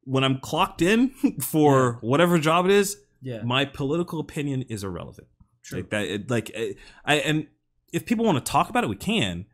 when 0.05 0.23
i'm 0.23 0.39
clocked 0.39 0.81
in 0.81 1.09
for 1.41 1.99
whatever 2.03 2.39
job 2.39 2.65
it 2.67 2.71
is 2.71 2.97
Yeah. 3.21 3.43
my 3.43 3.65
political 3.65 4.21
opinion 4.21 4.63
is 4.63 4.85
irrelevant 4.85 5.27
True. 5.65 5.79
like 5.81 5.91
that 5.91 6.05
it, 6.07 6.31
like 6.31 6.53
eh, 6.55 6.75
i 7.05 7.17
and 7.17 7.49
if 7.93 8.07
people 8.07 8.25
want 8.25 8.39
to 8.45 8.49
talk 8.53 8.71
about 8.71 8.85
it 8.85 8.91
we 8.91 8.95
can 8.97 9.47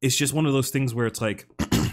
it's 0.00 0.16
just 0.16 0.32
one 0.32 0.46
of 0.46 0.54
those 0.54 0.70
things 0.70 0.94
where 0.94 1.06
it's 1.06 1.20
like 1.20 1.46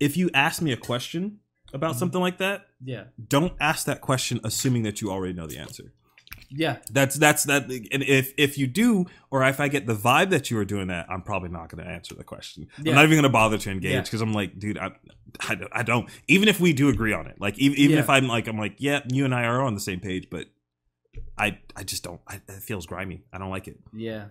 if 0.00 0.16
you 0.16 0.30
ask 0.34 0.60
me 0.62 0.72
a 0.72 0.76
question 0.76 1.38
about 1.72 1.94
Mhm. 1.94 1.98
something 1.98 2.20
like 2.20 2.38
that 2.38 2.66
yeah. 2.84 3.04
don't 3.28 3.54
ask 3.60 3.86
that 3.86 4.00
question 4.00 4.40
assuming 4.44 4.82
that 4.82 5.00
you 5.00 5.10
already 5.10 5.32
know 5.32 5.46
the 5.46 5.56
answer 5.58 5.92
Yeah. 6.52 6.78
that's 6.90 7.14
that's 7.16 7.44
that 7.44 7.64
and 7.70 8.02
if 8.02 8.34
if 8.36 8.58
you 8.58 8.66
do 8.66 9.06
or 9.30 9.44
if 9.44 9.60
i 9.60 9.68
get 9.68 9.86
the 9.86 9.94
vibe 9.94 10.30
that 10.30 10.50
you 10.50 10.58
are 10.58 10.64
doing 10.64 10.88
that 10.88 11.06
i'm 11.08 11.22
probably 11.22 11.48
not 11.48 11.68
going 11.68 11.84
to 11.84 11.88
answer 11.90 12.14
the 12.16 12.24
question 12.24 12.66
Yeah. 12.82 12.90
i'm 12.90 12.96
not 12.96 13.04
even 13.04 13.14
going 13.16 13.22
to 13.22 13.28
bother 13.28 13.56
to 13.58 13.70
engage 13.70 13.92
Yeah. 13.92 14.00
because 14.02 14.20
i'm 14.20 14.32
like 14.34 14.58
dude 14.58 14.76
I, 14.78 14.90
I, 15.48 15.54
don't- 15.54 15.72
I 15.72 15.82
don't 15.84 16.08
even 16.26 16.48
if 16.48 16.58
we 16.58 16.72
do 16.72 16.88
agree 16.88 17.12
on 17.12 17.26
it 17.28 17.40
like 17.40 17.56
even, 17.58 17.78
even 17.78 17.96
Yeah. 17.96 18.02
if 18.02 18.10
i'm 18.10 18.26
like 18.26 18.48
i'm 18.48 18.58
like 18.58 18.74
yeah 18.78 19.00
you 19.08 19.24
and 19.24 19.32
i 19.34 19.44
are 19.44 19.62
on 19.62 19.74
the 19.74 19.80
same 19.80 20.00
page 20.00 20.28
but 20.28 20.46
i 21.38 21.58
i 21.76 21.84
just 21.84 22.02
don't 22.02 22.20
I, 22.26 22.40
it 22.48 22.62
feels 22.62 22.84
grimy 22.86 23.22
i 23.32 23.38
don't 23.38 23.50
like 23.50 23.68
it 23.68 23.78
Yeah, 23.94 24.26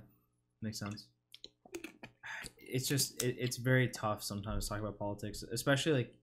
makes 0.61 0.79
sense. 0.79 1.05
It's 2.71 2.87
just 2.87 3.23
it, 3.23 3.35
it's 3.39 3.57
very 3.57 3.87
tough 3.87 4.21
sometimes 4.23 4.65
to 4.65 4.69
talk 4.69 4.79
about 4.79 4.99
politics, 4.99 5.43
especially 5.51 5.93
like 5.93 6.13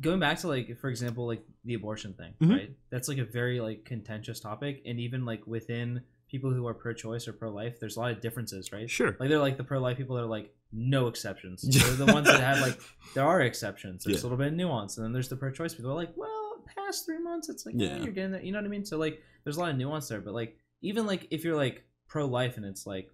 going 0.00 0.18
back 0.20 0.38
to 0.40 0.48
like 0.48 0.76
for 0.78 0.88
example 0.88 1.26
like 1.26 1.44
the 1.64 1.74
abortion 1.74 2.14
thing, 2.14 2.34
Mhm. 2.40 2.50
right? 2.50 2.76
That's 2.90 3.08
like 3.08 3.18
a 3.18 3.24
very 3.24 3.60
like 3.60 3.84
contentious 3.84 4.40
topic, 4.40 4.82
and 4.86 4.98
even 5.00 5.24
like 5.24 5.46
within 5.46 6.02
people 6.28 6.50
who 6.52 6.66
are 6.66 6.74
pro-choice 6.74 7.28
or 7.28 7.32
pro-life, 7.32 7.78
there's 7.78 7.96
a 7.96 8.00
lot 8.00 8.10
of 8.10 8.20
differences, 8.20 8.72
right? 8.72 8.90
sure 8.90 9.16
Like 9.20 9.28
they're 9.28 9.38
like 9.38 9.56
the 9.56 9.62
pro-life 9.64 9.96
people 9.96 10.16
that 10.16 10.22
are 10.22 10.26
like 10.26 10.52
no 10.72 11.06
exceptions. 11.06 11.62
They're 11.96 12.06
the 12.06 12.12
ones 12.12 12.26
that 12.26 12.40
have 12.40 12.60
like 12.60 12.80
there 13.14 13.24
are 13.24 13.40
exceptions. 13.42 14.02
There's 14.04 14.16
Yeah. 14.16 14.22
a 14.22 14.24
little 14.24 14.38
bit 14.38 14.48
of 14.48 14.54
nuance, 14.54 14.96
and 14.96 15.04
then 15.04 15.12
there's 15.12 15.28
the 15.28 15.36
pro-choice 15.36 15.74
people. 15.74 15.92
Are 15.92 15.94
like, 15.94 16.16
well, 16.16 16.64
past 16.74 17.06
three 17.06 17.18
months, 17.18 17.48
it's 17.48 17.64
like 17.64 17.76
yeah, 17.78 17.96
Yeah. 17.96 18.02
you're 18.02 18.12
getting 18.12 18.32
that. 18.32 18.42
You 18.44 18.50
know 18.52 18.58
what 18.58 18.64
I 18.64 18.68
mean? 18.68 18.84
So 18.84 18.98
like, 18.98 19.22
there's 19.44 19.56
a 19.56 19.60
lot 19.60 19.70
of 19.70 19.76
nuance 19.76 20.08
there. 20.08 20.20
But 20.20 20.34
like, 20.34 20.58
even 20.82 21.06
like 21.06 21.28
if 21.30 21.44
you're 21.44 21.54
like 21.56 21.84
pro-life 22.08 22.56
and 22.56 22.66
it's 22.66 22.84
like 22.86 23.10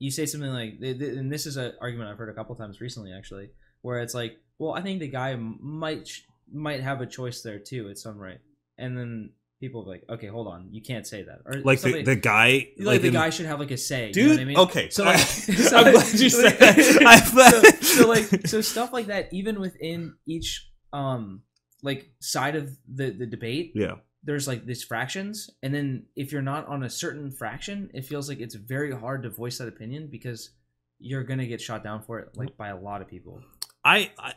you 0.00 0.10
say 0.10 0.26
something 0.26 0.50
like, 0.50 0.78
and 0.80 1.30
this 1.30 1.46
is 1.46 1.56
an 1.56 1.74
argument 1.80 2.10
I've 2.10 2.18
heard 2.18 2.28
a 2.30 2.34
couple 2.34 2.56
times 2.56 2.80
recently 2.80 3.12
actually, 3.12 3.50
where 3.82 4.00
it's 4.00 4.14
like, 4.14 4.38
well, 4.58 4.72
I 4.72 4.80
think 4.80 5.00
the 5.00 5.08
guy 5.08 5.36
might 5.36 6.08
might 6.52 6.80
have 6.80 7.00
a 7.00 7.06
choice 7.06 7.42
there 7.42 7.58
too 7.58 7.88
at 7.90 7.98
some 7.98 8.18
right, 8.18 8.40
and 8.78 8.96
then 8.96 9.30
people 9.60 9.82
are 9.84 9.88
like, 9.88 10.02
okay, 10.10 10.26
hold 10.26 10.48
on, 10.48 10.68
you 10.72 10.82
can't 10.82 11.06
say 11.06 11.22
that, 11.22 11.40
or 11.46 11.60
like 11.62 11.80
the, 11.80 12.02
the 12.02 12.16
guy 12.16 12.68
like, 12.78 13.00
the 13.00 13.08
in- 13.08 13.12
guy 13.12 13.30
should 13.30 13.46
have 13.46 13.60
like 13.60 13.70
a 13.70 13.76
say, 13.76 14.08
you 14.08 14.12
dude 14.12 14.26
know 14.26 14.32
what 14.34 14.40
I 14.40 14.44
mean? 14.44 14.56
okay 14.58 14.88
So 14.90 15.04
like, 15.04 15.18
so 15.18 15.76
i'm 15.78 15.84
like- 15.84 15.94
glad 15.94 16.20
you 16.20 16.30
said 16.30 16.44
like- 16.44 16.58
that 17.32 17.78
so, 17.80 18.02
so 18.02 18.08
like 18.08 18.46
so 18.46 18.60
stuff 18.60 18.92
like 18.92 19.06
that 19.06 19.28
even 19.32 19.60
within 19.60 20.14
each 20.26 20.68
um 20.92 21.42
like 21.82 22.10
side 22.20 22.56
of 22.56 22.76
the 22.92 23.10
the 23.10 23.26
debate 23.26 23.72
yeah. 23.74 23.94
there's 24.24 24.46
like 24.48 24.66
these 24.66 24.82
fractions. 24.84 25.48
And 25.62 25.72
then 25.74 26.06
if 26.16 26.30
you're 26.32 26.42
not 26.42 26.66
on 26.68 26.82
a 26.82 26.90
certain 26.90 27.30
fraction 27.30 27.90
it 27.94 28.04
feels 28.04 28.28
like 28.28 28.40
it's 28.40 28.54
very 28.56 28.92
hard 28.92 29.22
to 29.22 29.30
voice 29.30 29.58
that 29.58 29.68
opinion 29.68 30.08
because 30.10 30.50
you're 30.98 31.24
gonna 31.24 31.46
get 31.46 31.60
shot 31.60 31.82
down 31.84 32.02
for 32.02 32.18
it 32.20 32.36
like 32.36 32.56
by 32.56 32.68
a 32.68 32.76
lot 32.78 33.00
of 33.02 33.08
people 33.08 33.40
I, 33.84 34.10
I 34.18 34.34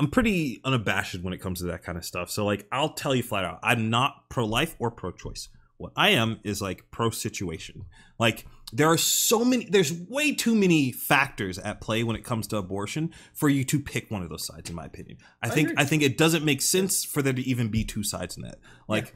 I'm 0.00 0.10
pretty 0.10 0.60
unabashed 0.64 1.22
when 1.22 1.32
it 1.32 1.40
comes 1.40 1.60
to 1.60 1.66
that 1.66 1.84
kind 1.84 1.96
of 1.96 2.04
stuff. 2.04 2.30
So 2.30 2.44
like 2.44 2.66
I'll 2.72 2.94
tell 2.94 3.14
you 3.14 3.22
flat 3.22 3.44
out, 3.44 3.60
I'm 3.62 3.90
not 3.90 4.28
pro 4.28 4.44
life 4.44 4.74
or 4.78 4.90
pro 4.90 5.12
choice. 5.12 5.48
What 5.76 5.92
I 5.96 6.10
am 6.10 6.40
is 6.44 6.62
like 6.62 6.90
pro 6.90 7.10
situation. 7.10 7.84
Like 8.18 8.46
there 8.72 8.88
are 8.88 8.96
so 8.96 9.44
many 9.44 9.66
there's 9.66 9.92
way 9.92 10.34
too 10.34 10.54
many 10.54 10.92
factors 10.92 11.58
at 11.58 11.80
play 11.80 12.02
when 12.02 12.16
it 12.16 12.24
comes 12.24 12.46
to 12.48 12.56
abortion 12.56 13.12
for 13.34 13.48
you 13.48 13.64
to 13.64 13.78
pick 13.78 14.10
one 14.10 14.22
of 14.22 14.30
those 14.30 14.46
sides 14.46 14.70
in 14.70 14.76
my 14.76 14.84
opinion. 14.84 15.18
I, 15.42 15.48
I 15.48 15.50
think 15.50 15.70
agree. 15.70 15.82
I 15.82 15.84
think 15.86 16.02
it 16.02 16.18
doesn't 16.18 16.44
make 16.44 16.62
sense 16.62 17.04
for 17.04 17.22
there 17.22 17.32
to 17.32 17.42
even 17.42 17.68
be 17.68 17.84
two 17.84 18.02
sides 18.02 18.36
in 18.36 18.44
that. 18.44 18.58
Like 18.88 19.14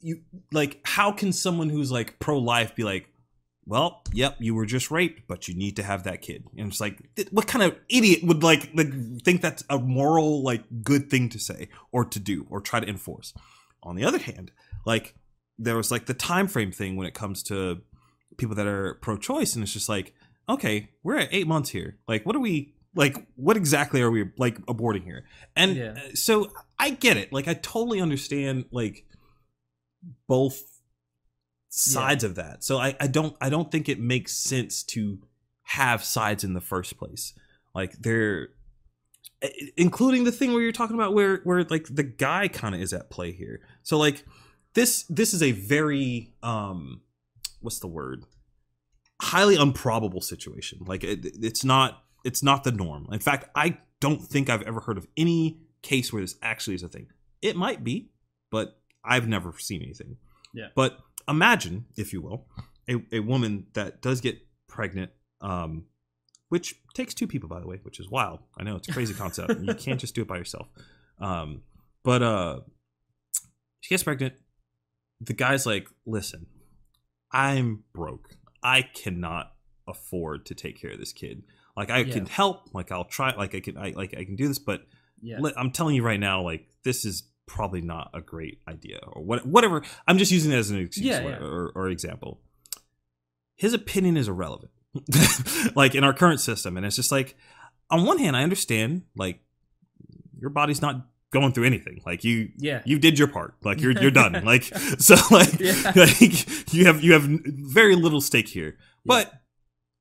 you 0.00 0.22
like 0.52 0.80
how 0.84 1.12
can 1.12 1.32
someone 1.32 1.68
who's 1.68 1.92
like 1.92 2.18
pro 2.18 2.38
life 2.38 2.74
be 2.74 2.84
like 2.84 3.08
well, 3.66 4.02
yep, 4.12 4.36
you 4.38 4.54
were 4.54 4.66
just 4.66 4.90
raped, 4.90 5.26
but 5.26 5.48
you 5.48 5.54
need 5.54 5.76
to 5.76 5.82
have 5.82 6.04
that 6.04 6.20
kid. 6.22 6.44
And 6.56 6.68
it's 6.68 6.80
like, 6.80 7.14
th- 7.16 7.28
what 7.30 7.46
kind 7.46 7.62
of 7.62 7.78
idiot 7.88 8.20
would 8.22 8.42
like, 8.42 8.70
like 8.74 8.88
think 9.22 9.40
that's 9.40 9.64
a 9.70 9.78
moral, 9.78 10.42
like, 10.42 10.64
good 10.82 11.08
thing 11.10 11.28
to 11.30 11.38
say 11.38 11.68
or 11.90 12.04
to 12.04 12.18
do 12.18 12.46
or 12.50 12.60
try 12.60 12.80
to 12.80 12.88
enforce? 12.88 13.32
On 13.82 13.96
the 13.96 14.04
other 14.04 14.18
hand, 14.18 14.50
like, 14.84 15.14
there 15.58 15.76
was 15.76 15.90
like 15.90 16.06
the 16.06 16.14
time 16.14 16.48
frame 16.48 16.72
thing 16.72 16.96
when 16.96 17.06
it 17.06 17.14
comes 17.14 17.42
to 17.44 17.80
people 18.36 18.56
that 18.56 18.66
are 18.66 18.94
pro-choice, 18.94 19.54
and 19.54 19.62
it's 19.62 19.72
just 19.72 19.88
like, 19.88 20.14
okay, 20.48 20.88
we're 21.02 21.16
at 21.18 21.28
eight 21.32 21.46
months 21.46 21.70
here. 21.70 21.98
Like, 22.08 22.26
what 22.26 22.34
are 22.36 22.40
we? 22.40 22.74
Like, 22.96 23.26
what 23.36 23.56
exactly 23.56 24.02
are 24.02 24.10
we 24.10 24.30
like 24.36 24.58
aborting 24.66 25.04
here? 25.04 25.24
And 25.56 25.76
Yeah. 25.76 25.94
uh, 25.96 26.14
so 26.14 26.50
I 26.78 26.90
get 26.90 27.16
it. 27.16 27.32
Like, 27.32 27.48
I 27.48 27.54
totally 27.54 28.00
understand 28.00 28.66
like 28.70 29.04
both 30.28 30.73
sides 31.74 32.24
of 32.24 32.34
that. 32.36 32.64
So 32.64 32.78
I, 32.78 32.96
I 33.00 33.06
don't 33.06 33.36
I 33.40 33.48
don't 33.48 33.70
think 33.70 33.88
it 33.88 34.00
makes 34.00 34.32
sense 34.32 34.82
to 34.84 35.18
have 35.62 36.04
sides 36.04 36.44
in 36.44 36.54
the 36.54 36.60
first 36.60 36.96
place. 36.98 37.34
Like 37.74 37.92
they're 37.94 38.48
including 39.76 40.24
the 40.24 40.32
thing 40.32 40.52
where 40.52 40.62
you're 40.62 40.72
talking 40.72 40.96
about 40.96 41.14
where 41.14 41.40
where 41.44 41.64
like 41.64 41.86
the 41.90 42.02
guy 42.02 42.48
kind 42.48 42.74
of 42.74 42.80
is 42.80 42.92
at 42.92 43.10
play 43.10 43.32
here. 43.32 43.60
So 43.82 43.98
like 43.98 44.24
this 44.74 45.04
this 45.04 45.34
is 45.34 45.42
a 45.42 45.52
very 45.52 46.32
um 46.42 47.00
what's 47.60 47.78
the 47.78 47.88
word? 47.88 48.24
highly 49.24 49.56
improbable 49.56 50.20
situation. 50.20 50.80
Like 50.86 51.04
it, 51.04 51.24
it's 51.42 51.64
not 51.64 52.02
it's 52.24 52.42
not 52.42 52.64
the 52.64 52.72
norm. 52.72 53.08
In 53.12 53.20
fact, 53.20 53.48
I 53.54 53.78
don't 54.00 54.22
think 54.22 54.48
I've 54.48 54.62
ever 54.62 54.80
heard 54.80 54.98
of 54.98 55.06
any 55.16 55.60
case 55.82 56.12
where 56.12 56.22
this 56.22 56.36
actually 56.42 56.74
is 56.74 56.82
a 56.82 56.88
thing. 56.88 57.08
It 57.42 57.56
might 57.56 57.84
be, 57.84 58.10
but 58.50 58.78
I've 59.04 59.28
never 59.28 59.54
seen 59.58 59.82
anything. 59.82 60.16
Yeah. 60.54 60.68
But 60.74 60.98
imagine, 61.28 61.86
if 61.96 62.12
you 62.12 62.20
will, 62.22 62.46
a, 62.88 62.96
a 63.12 63.20
woman 63.20 63.66
that 63.74 64.02
does 64.02 64.20
get 64.20 64.38
pregnant 64.68 65.10
um, 65.40 65.84
which 66.48 66.76
takes 66.94 67.12
two 67.14 67.26
people, 67.26 67.48
by 67.48 67.58
the 67.60 67.66
way, 67.66 67.80
which 67.82 67.98
is 68.00 68.08
wild. 68.08 68.38
I 68.58 68.62
know 68.62 68.76
it's 68.76 68.88
a 68.88 68.92
crazy 68.92 69.12
concept. 69.14 69.60
you 69.60 69.74
can't 69.78 69.98
just 70.00 70.14
do 70.14 70.22
it 70.22 70.28
by 70.28 70.36
yourself. 70.36 70.68
Um, 71.18 71.62
but 72.04 72.22
uh, 72.22 72.60
she 73.80 73.92
gets 73.92 74.02
pregnant. 74.04 74.34
The 75.20 75.32
guy's 75.32 75.66
like, 75.66 75.88
"Listen, 76.06 76.46
I'm 77.32 77.84
broke. 77.92 78.36
I 78.62 78.82
cannot 78.82 79.52
afford 79.88 80.46
to 80.46 80.54
take 80.54 80.80
care 80.80 80.92
of 80.92 80.98
this 80.98 81.12
kid. 81.12 81.42
Like 81.76 81.90
I 81.90 81.98
Yeah. 82.00 82.12
can 82.14 82.26
help. 82.26 82.72
Like 82.74 82.92
I'll 82.92 83.04
try. 83.04 83.34
Like 83.34 83.54
I 83.54 83.60
can. 83.60 83.76
I 83.76 83.90
like 83.90 84.14
I 84.16 84.24
can 84.24 84.36
do 84.36 84.46
this, 84.48 84.58
but 84.58 84.82
Yeah. 85.20 85.38
I'm 85.56 85.70
telling 85.72 85.96
you 85.96 86.02
right 86.02 86.20
now, 86.20 86.42
like 86.42 86.66
this 86.84 87.04
is 87.04 87.24
probably 87.46 87.80
not 87.80 88.10
a 88.14 88.20
great 88.20 88.60
idea 88.68 88.98
or 89.06 89.22
what, 89.22 89.46
whatever. 89.46 89.82
I'm 90.06 90.18
just 90.18 90.32
using 90.32 90.52
it 90.52 90.56
as 90.56 90.70
an 90.70 90.78
excuse 90.78 91.06
Yeah, 91.06 91.22
or, 91.24 91.30
yeah. 91.30 91.36
Or, 91.38 91.72
or 91.74 91.88
example. 91.88 92.40
His 93.56 93.72
opinion 93.74 94.16
is 94.16 94.26
irrelevant, 94.28 94.72
like 95.76 95.94
in 95.94 96.02
our 96.04 96.12
current 96.12 96.40
system, 96.40 96.76
and 96.76 96.84
it's 96.84 96.96
just 96.96 97.12
like, 97.12 97.36
on 97.90 98.04
one 98.04 98.18
hand, 98.18 98.36
I 98.36 98.42
understand, 98.42 99.02
like 99.16 99.40
your 100.40 100.50
body's 100.50 100.82
not 100.82 101.06
going 101.30 101.52
through 101.52 101.64
anything. 101.64 102.00
Like 102.06 102.24
you, 102.24 102.50
Yeah. 102.58 102.82
you 102.84 102.98
did 102.98 103.18
your 103.18 103.28
part. 103.28 103.54
Like 103.62 103.80
you're 103.80 103.92
you're 103.92 104.10
done. 104.10 104.32
Like 104.44 104.64
so, 104.98 105.14
like, 105.30 105.58
Yeah. 105.60 105.92
like 105.96 106.72
you 106.74 106.86
have 106.86 107.02
you 107.02 107.12
have 107.12 107.24
very 107.24 107.94
little 107.96 108.20
stake 108.20 108.48
here. 108.48 108.76
But 109.04 109.32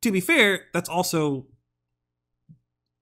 to 0.01 0.11
be 0.11 0.19
fair, 0.21 0.65
that's 0.73 0.89
also 0.89 1.47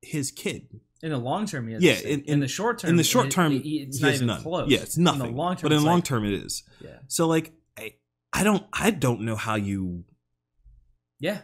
his 0.02 0.32
kid. 0.32 0.68
In 1.04 1.10
the 1.10 1.18
long 1.18 1.46
term, 1.48 1.68
he 1.68 1.74
has 1.74 1.82
Yeah, 1.84 1.94
in- 1.94 2.20
in, 2.22 2.26
in- 2.26 2.40
the 2.42 2.48
short 2.48 2.80
term, 2.80 2.90
in 2.92 2.96
the 2.96 3.04
short 3.04 3.32
term, 3.32 3.54
it- 3.54 3.66
it's 3.66 3.98
he 3.98 4.04
not 4.04 4.14
even 4.14 4.28
none. 4.28 4.42
close. 4.42 4.70
Yeah, 4.70 4.80
it's 4.82 4.98
nothing. 4.98 5.22
In 5.22 5.28
the 5.32 5.34
long 5.38 5.56
term, 5.56 5.62
but 5.64 5.72
in 5.72 5.80
the 5.80 5.86
long 5.86 5.96
like- 5.96 6.04
term, 6.04 6.26
it 6.26 6.34
is. 6.34 6.64
yeah, 6.80 7.00
So 7.08 7.28
like, 7.28 7.54
I, 7.78 7.96
I 8.34 8.44
don't 8.44 8.64
I 8.74 8.92
don't 8.92 9.22
know 9.22 9.36
how 9.36 9.56
you 9.56 10.04
yeah, 11.20 11.42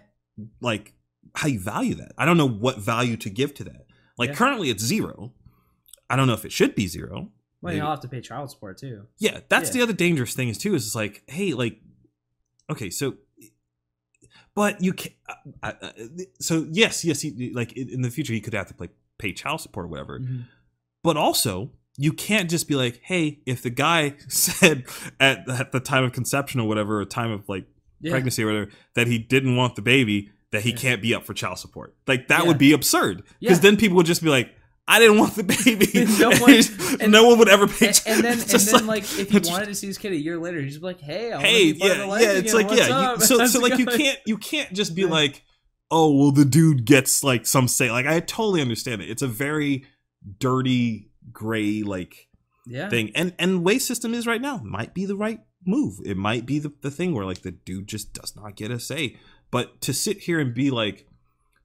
like 0.62 0.94
how 1.36 1.48
you 1.48 1.60
value 1.60 1.96
that. 1.96 2.12
I 2.18 2.26
don't 2.26 2.38
know 2.38 2.48
what 2.48 2.78
value 2.80 3.18
to 3.18 3.30
give 3.30 3.54
to 3.56 3.64
that. 3.66 3.86
Like 4.18 4.30
Yeah. 4.32 4.36
currently, 4.36 4.70
it's 4.70 4.84
zero. 4.84 5.34
I 6.10 6.16
don't 6.16 6.28
know 6.28 6.34
if 6.34 6.46
it 6.46 6.52
should 6.52 6.74
be 6.76 6.88
zero. 6.88 7.32
well, 7.62 7.74
you'll 7.74 7.88
have 7.90 8.00
to 8.02 8.08
pay 8.08 8.22
child 8.22 8.50
support 8.52 8.78
too. 8.78 9.08
Yeah, 9.18 9.40
that's 9.50 9.70
Yeah. 9.70 9.74
the 9.74 9.82
other 9.84 9.94
dangerous 9.94 10.34
thing 10.36 10.50
is 10.50 10.58
too. 10.60 10.76
Is 10.76 10.86
it's 10.86 10.96
like, 10.96 11.24
hey, 11.28 11.54
like, 11.54 11.82
okay, 12.70 12.90
so, 12.92 13.18
but 14.56 14.82
you 14.82 14.94
can, 14.94 15.12
uh, 15.64 15.74
uh, 15.82 15.90
so 16.40 16.68
yes, 16.72 17.04
yes, 17.04 17.22
he, 17.22 17.52
like 17.54 17.74
in 17.74 18.02
the 18.04 18.10
future 18.12 18.34
he 18.34 18.42
could 18.42 18.54
have 18.54 18.68
to 18.68 18.76
like 18.80 18.92
pay 19.20 19.34
child 19.34 19.62
support 19.62 19.86
or 19.86 19.90
whatever. 19.90 20.20
Mhm. 20.20 20.46
But 21.04 21.18
also, 21.18 21.72
you 21.98 22.14
can't 22.14 22.50
just 22.50 22.68
be 22.68 22.76
like, 22.76 23.00
hey, 23.04 23.40
if 23.46 23.62
the 23.64 23.70
guy 23.70 24.14
said 24.28 24.84
at, 25.20 25.48
at 25.50 25.72
the 25.72 25.80
time 25.80 26.04
of 26.04 26.12
conception 26.14 26.60
or 26.60 26.68
whatever, 26.68 27.02
or 27.02 27.06
time 27.06 27.32
of 27.32 27.48
like 27.50 27.66
Yeah. 28.02 28.12
pregnancy 28.12 28.44
or 28.44 28.48
whatever, 28.48 28.72
that 28.96 29.08
he 29.08 29.18
didn't 29.18 29.56
want 29.56 29.76
the 29.76 29.82
baby, 29.82 30.30
that 30.52 30.62
he 30.62 30.72
Yeah. 30.72 30.76
can't 30.78 31.02
be 31.02 31.14
up 31.16 31.26
for 31.26 31.34
child 31.34 31.58
support. 31.60 31.96
Like 32.08 32.28
that 32.28 32.42
Yeah. 32.42 32.48
would 32.48 32.58
be 32.58 32.74
absurd. 32.74 33.24
Because 33.40 33.60
then 33.62 33.78
people 33.78 33.98
would 33.98 34.06
just 34.06 34.22
be 34.24 34.30
like, 34.30 34.54
I 34.90 35.00
didn't 35.00 35.18
want 35.18 35.36
the 35.36 35.44
baby. 35.44 35.88
No 36.20 36.30
one- 36.40 37.02
and- 37.02 37.12
no 37.12 37.28
one 37.28 37.40
would 37.40 37.50
ever 37.50 37.68
pay. 37.68 37.88
And, 37.88 38.02
and 38.06 38.24
then, 38.24 38.40
and 38.40 38.50
then, 38.62 38.86
like, 38.88 39.04
if 39.20 39.30
he 39.32 39.40
wanted 39.52 39.66
to 39.66 39.76
see 39.76 39.88
his 39.88 39.98
kid 39.98 40.14
a 40.14 40.16
year 40.16 40.38
later, 40.38 40.62
he's 40.62 40.82
like, 40.82 41.02
"Hey, 41.02 41.34
I 41.34 41.42
hey, 41.42 41.74
wanna 41.74 41.74
be 41.74 41.80
part 41.80 41.92
of 41.92 41.98
yeah, 41.98 42.06
yeah, 42.22 42.32
it's 42.40 42.40
again. 42.40 42.54
like 42.56 42.68
What's 42.68 42.88
yeah. 42.88 43.14
You, 43.16 43.20
so 43.20 43.46
so 43.48 43.60
like 43.60 43.78
you 43.80 43.86
can't 43.86 44.20
you 44.26 44.38
can't 44.38 44.72
just 44.74 44.96
be 44.96 45.04
like, 45.06 45.44
oh 45.92 46.14
well, 46.16 46.32
the 46.32 46.46
dude 46.46 46.86
gets 46.86 47.24
like 47.24 47.46
some 47.46 47.68
say. 47.68 47.92
Like 47.92 48.06
I 48.06 48.20
totally 48.20 48.62
understand 48.62 49.02
it. 49.02 49.10
It's 49.10 49.22
a 49.22 49.28
very 49.28 49.86
dirty 50.40 51.10
gray 51.32 51.84
like 51.84 52.28
yeah, 52.66 52.90
thing, 52.90 53.12
and 53.16 53.34
and 53.40 53.64
way 53.64 53.80
system 53.80 54.14
is 54.14 54.28
right 54.28 54.42
now 54.42 54.58
might 54.64 54.94
be 54.94 55.06
the 55.06 55.16
right 55.16 55.42
move. 55.66 56.00
It 56.06 56.18
might 56.18 56.46
be 56.46 56.60
the 56.60 56.72
the 56.82 56.92
thing 56.92 57.14
where 57.14 57.26
like 57.26 57.42
the 57.42 57.52
dude 57.52 57.88
just 57.88 58.14
does 58.14 58.36
not 58.36 58.56
get 58.56 58.72
a 58.72 58.80
say. 58.80 59.18
But 59.52 59.82
to 59.82 59.94
sit 59.94 60.20
here 60.22 60.40
and 60.40 60.54
be 60.54 60.72
like. 60.72 61.06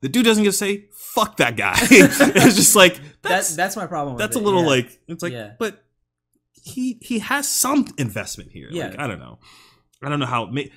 The 0.00 0.08
dude 0.08 0.24
doesn't 0.24 0.42
get 0.42 0.48
a 0.50 0.52
say. 0.52 0.88
Fuck 0.90 1.36
that 1.36 1.56
guy. 1.56 1.76
it's 1.82 2.56
just 2.56 2.74
like 2.74 2.96
that's 3.22 3.54
that's 3.54 3.54
that's 3.54 3.76
my 3.76 3.86
problem. 3.86 4.16
that's 4.16 4.34
a 4.34 4.40
it, 4.40 4.44
little 4.44 4.62
yeah. 4.62 4.66
like 4.68 5.00
it's 5.06 5.22
like 5.22 5.32
Yeah. 5.32 5.52
but 5.60 5.84
he 6.64 6.98
he 7.00 7.20
has 7.20 7.46
some 7.48 7.86
investment 7.98 8.50
here 8.50 8.68
Yeah. 8.70 8.88
like 8.88 8.98
i 8.98 9.06
don't 9.06 9.18
know 9.18 9.38
i 10.02 10.08
don't 10.08 10.18
know 10.20 10.26
how 10.26 10.44
it 10.44 10.52
may, 10.52 10.70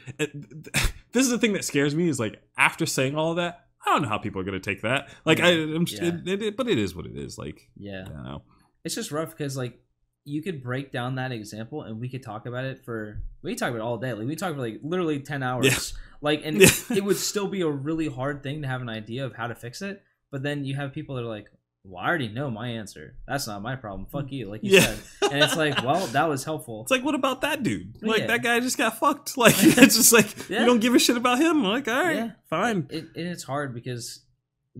this 1.15 1.25
is 1.25 1.31
the 1.31 1.39
thing 1.39 1.53
that 1.53 1.65
scares 1.65 1.95
me 1.95 2.07
is 2.07 2.19
like 2.19 2.41
after 2.57 2.85
saying 2.85 3.15
all 3.15 3.31
of 3.31 3.37
that 3.37 3.65
i 3.85 3.89
don't 3.91 4.03
know 4.03 4.07
how 4.09 4.17
people 4.17 4.39
are 4.39 4.43
going 4.43 4.59
to 4.61 4.69
take 4.71 4.81
that 4.83 5.09
like 5.25 5.39
i 5.39 5.49
i'm 5.49 5.85
Yeah. 5.89 6.11
it, 6.25 6.41
it, 6.43 6.57
but 6.57 6.67
it 6.67 6.77
is 6.77 6.95
what 6.95 7.05
it 7.07 7.17
is 7.17 7.37
like 7.37 7.67
yeah. 7.77 8.03
i 8.05 8.09
don't 8.09 8.23
know 8.23 8.41
it's 8.83 8.93
just 8.95 9.11
rough 9.11 9.31
because 9.31 9.57
like 9.57 9.79
you 10.25 10.41
could 10.41 10.61
break 10.63 10.91
down 10.91 11.15
that 11.15 11.31
example 11.31 11.83
and 11.83 11.99
we 11.99 12.09
could 12.09 12.23
talk 12.23 12.45
about 12.45 12.65
it 12.65 12.83
for 12.83 13.21
we 13.43 13.51
could 13.51 13.59
talk 13.59 13.69
about 13.69 13.79
it 13.79 13.83
all 13.83 13.97
day 13.97 14.13
like 14.13 14.27
we 14.27 14.35
talk 14.35 14.53
for 14.55 14.61
like 14.61 14.79
literally 14.83 15.19
10 15.19 15.41
hours 15.43 15.65
Yeah. 15.65 15.99
like 16.21 16.41
and 16.43 16.59
Yeah. 16.61 16.69
it 16.95 17.03
would 17.03 17.17
still 17.17 17.47
be 17.47 17.61
a 17.61 17.69
really 17.69 18.07
hard 18.07 18.43
thing 18.43 18.61
to 18.63 18.67
have 18.67 18.81
an 18.81 18.89
idea 18.89 19.25
of 19.25 19.33
how 19.35 19.47
to 19.47 19.55
fix 19.55 19.81
it 19.81 20.03
but 20.31 20.43
then 20.43 20.65
you 20.65 20.75
have 20.75 20.93
people 20.93 21.15
that 21.15 21.21
are 21.23 21.27
like 21.37 21.47
well 21.87 22.03
i 22.03 22.07
already 22.07 22.27
know 22.29 22.49
my 22.49 22.67
answer 22.69 23.15
that's 23.27 23.47
not 23.47 23.61
my 23.61 23.75
problem 23.75 24.05
fuck 24.11 24.31
you 24.31 24.49
like 24.49 24.63
you 24.63 24.71
Yeah. 24.73 24.81
said 25.19 25.31
and 25.33 25.43
it's 25.43 25.55
like 25.55 25.83
well 25.83 26.05
that 26.17 26.27
was 26.27 26.43
helpful 26.43 26.81
it's 26.81 26.91
like 26.91 27.03
what 27.03 27.15
about 27.15 27.41
that 27.41 27.61
dude 27.63 28.01
like 28.01 28.21
Yeah. 28.21 28.27
that 28.27 28.43
guy 28.43 28.59
just 28.59 28.77
got 28.77 28.97
fucked 28.99 29.37
like 29.43 29.55
it's 29.57 29.95
just 29.95 30.11
like 30.13 30.49
Yeah. 30.49 30.61
you 30.61 30.65
don't 30.65 30.79
give 30.79 30.95
a 30.95 30.99
shit 30.99 31.17
about 31.17 31.39
him 31.39 31.63
like 31.63 31.87
all 31.87 31.93
right 32.03 32.15
Yeah. 32.15 32.31
fine 32.49 32.87
it, 32.89 33.05
and 33.15 33.27
it's 33.27 33.43
hard 33.43 33.73
because 33.73 34.21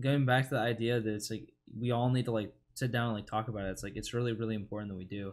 going 0.00 0.26
back 0.26 0.48
to 0.48 0.54
the 0.56 0.60
idea 0.60 1.00
that 1.00 1.14
it's 1.14 1.30
like 1.30 1.52
we 1.78 1.90
all 1.92 2.10
need 2.10 2.24
to 2.26 2.32
like 2.32 2.52
sit 2.74 2.92
down 2.92 3.06
and 3.06 3.14
like 3.16 3.26
talk 3.26 3.48
about 3.48 3.64
it 3.64 3.70
it's 3.70 3.82
like 3.82 3.96
it's 3.96 4.12
really 4.12 4.32
really 4.32 4.54
important 4.54 4.90
that 4.90 4.96
we 4.98 5.04
do 5.04 5.32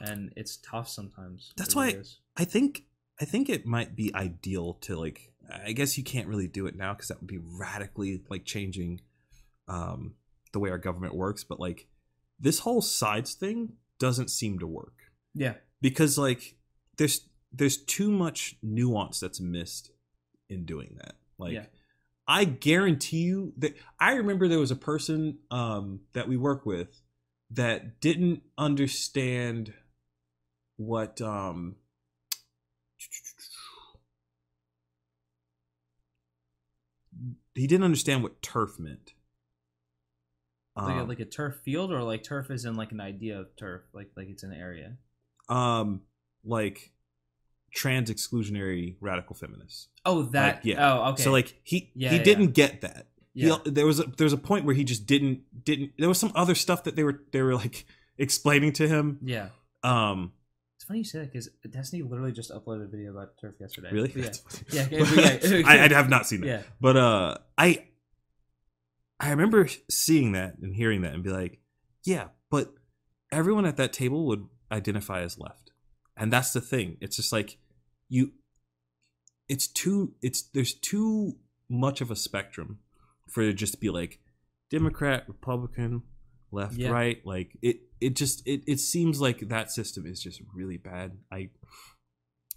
and 0.00 0.32
it's 0.36 0.56
tough 0.58 0.88
sometimes 0.88 1.52
That's 1.56 1.74
really 1.76 1.94
why- 1.94 2.00
is. 2.00 2.18
I 2.36 2.44
think 2.44 2.84
I 3.20 3.24
think 3.24 3.48
it 3.48 3.64
might 3.66 3.94
be 3.94 4.12
ideal 4.14 4.74
to 4.82 4.96
like 4.98 5.32
I 5.66 5.72
guess 5.72 5.96
you 5.98 6.02
can't 6.04 6.26
really 6.28 6.48
do 6.48 6.66
it 6.66 6.74
now 6.76 6.94
because 6.94 7.08
that 7.08 7.20
would 7.20 7.28
be 7.28 7.38
radically 7.38 8.22
like 8.28 8.44
changing 8.44 9.00
um 9.68 10.14
the 10.52 10.58
way 10.58 10.70
our 10.70 10.78
government 10.78 11.14
works, 11.14 11.44
but 11.44 11.60
like 11.60 11.86
this 12.38 12.60
whole 12.60 12.82
sides 12.82 13.34
thing 13.34 13.74
doesn't 13.98 14.30
seem 14.30 14.58
to 14.58 14.66
work 14.66 14.94
yeah 15.34 15.54
because 15.80 16.18
like 16.18 16.56
there's 16.96 17.28
there's 17.52 17.76
too 17.76 18.10
much 18.10 18.56
nuance 18.62 19.20
that's 19.20 19.40
missed 19.40 19.90
in 20.48 20.64
doing 20.64 20.96
that. 20.98 21.14
Like 21.38 21.52
Yeah. 21.52 21.66
I 22.26 22.44
guarantee 22.44 23.18
you 23.18 23.52
that 23.58 23.76
I 23.98 24.14
remember 24.14 24.48
there 24.48 24.58
was 24.58 24.70
a 24.70 24.76
person 24.76 25.38
um 25.50 26.00
that 26.12 26.28
we 26.28 26.36
work 26.36 26.64
with 26.64 27.00
that 27.50 28.00
didn't 28.00 28.42
understand 28.56 29.74
what 30.76 31.20
um 31.20 31.76
he 37.54 37.66
didn't 37.66 37.84
understand 37.84 38.22
what 38.22 38.40
turf 38.40 38.78
meant. 38.78 39.12
Like, 40.76 40.96
a, 40.96 41.00
Um, 41.00 41.08
like 41.08 41.20
a 41.20 41.24
turf 41.24 41.56
field 41.64 41.92
or 41.92 42.02
like 42.02 42.22
turf 42.22 42.50
is 42.50 42.64
in 42.64 42.74
like 42.76 42.92
an 42.92 43.00
idea 43.00 43.38
of 43.40 43.54
turf 43.56 43.82
like 43.92 44.10
like 44.16 44.28
it's 44.28 44.42
an 44.42 44.52
area 44.52 44.96
um 45.48 46.00
like 46.44 46.92
trans 47.74 48.10
exclusionary 48.10 48.96
radical 49.00 49.34
feminists. 49.34 49.88
oh 50.04 50.22
that 50.24 50.56
Like, 50.56 50.64
yeah. 50.64 50.94
oh 50.94 51.10
okay 51.12 51.22
So 51.22 51.32
like 51.32 51.58
he 51.64 51.90
Yeah, 51.94 52.10
he 52.10 52.16
yeah. 52.16 52.22
didn't 52.22 52.52
get 52.52 52.80
that. 52.82 53.06
yeah 53.34 53.56
He, 53.64 53.70
there 53.70 53.86
was 53.86 54.00
a, 54.00 54.04
there 54.04 54.24
was 54.24 54.32
a 54.32 54.38
point 54.38 54.64
where 54.64 54.74
he 54.74 54.84
just 54.84 55.06
didn't 55.06 55.40
didn't 55.64 55.92
there 55.98 56.08
was 56.08 56.18
some 56.18 56.32
other 56.34 56.54
stuff 56.54 56.84
that 56.84 56.96
they 56.96 57.04
were 57.04 57.22
they 57.32 57.42
were 57.42 57.54
like 57.54 57.84
explaining 58.18 58.72
to 58.74 58.86
him. 58.88 59.18
yeah 59.22 59.48
Um 59.82 60.32
it's 60.76 60.84
funny 60.84 60.98
you 61.00 61.04
say 61.04 61.20
that 61.20 61.32
because 61.32 61.48
Destiny 61.70 62.02
literally 62.02 62.32
just 62.32 62.50
uploaded 62.50 62.84
a 62.84 62.88
video 62.88 63.12
about 63.12 63.38
turf 63.40 63.54
yesterday 63.60 63.88
really? 63.92 64.08
But 64.14 64.40
yeah. 64.72 64.86
Yeah, 64.90 65.04
yeah. 65.04 65.62
I, 65.66 65.84
I 65.84 65.88
have 65.94 66.08
not 66.10 66.26
seen 66.26 66.40
that. 66.42 66.46
yeah 66.54 66.62
But 66.80 66.96
uh 66.96 67.38
I 67.56 67.84
I 69.22 69.30
remember 69.30 69.68
seeing 69.90 70.32
that 70.32 70.58
and 70.60 70.74
hearing 70.74 71.02
that 71.02 71.14
and 71.14 71.22
be 71.22 71.30
like, 71.30 71.60
yeah, 72.04 72.28
but 72.50 72.74
everyone 73.30 73.64
at 73.64 73.76
that 73.76 73.92
table 73.92 74.26
would 74.26 74.46
identify 74.70 75.20
as 75.22 75.38
left. 75.38 75.70
And 76.16 76.32
that's 76.32 76.52
the 76.52 76.60
thing. 76.60 76.96
It's 77.00 77.16
just 77.16 77.32
like 77.32 77.58
you 78.08 78.32
it's 79.48 79.66
too 79.68 80.14
it's 80.22 80.42
there's 80.42 80.74
too 80.74 81.36
much 81.70 82.00
of 82.00 82.10
a 82.10 82.16
spectrum 82.16 82.80
for 83.30 83.42
it 83.42 83.54
just 83.54 83.74
to 83.74 83.78
be 83.78 83.90
like 83.90 84.18
Democrat, 84.70 85.24
Republican, 85.28 86.02
left, 86.50 86.74
Yeah. 86.74 86.90
right. 86.90 87.24
Like 87.24 87.56
it 87.62 87.76
it 88.00 88.16
just 88.16 88.46
it, 88.46 88.62
it 88.66 88.80
seems 88.80 89.20
like 89.20 89.48
that 89.48 89.70
system 89.70 90.04
is 90.04 90.20
just 90.20 90.42
really 90.52 90.76
bad. 90.78 91.12
I 91.30 91.50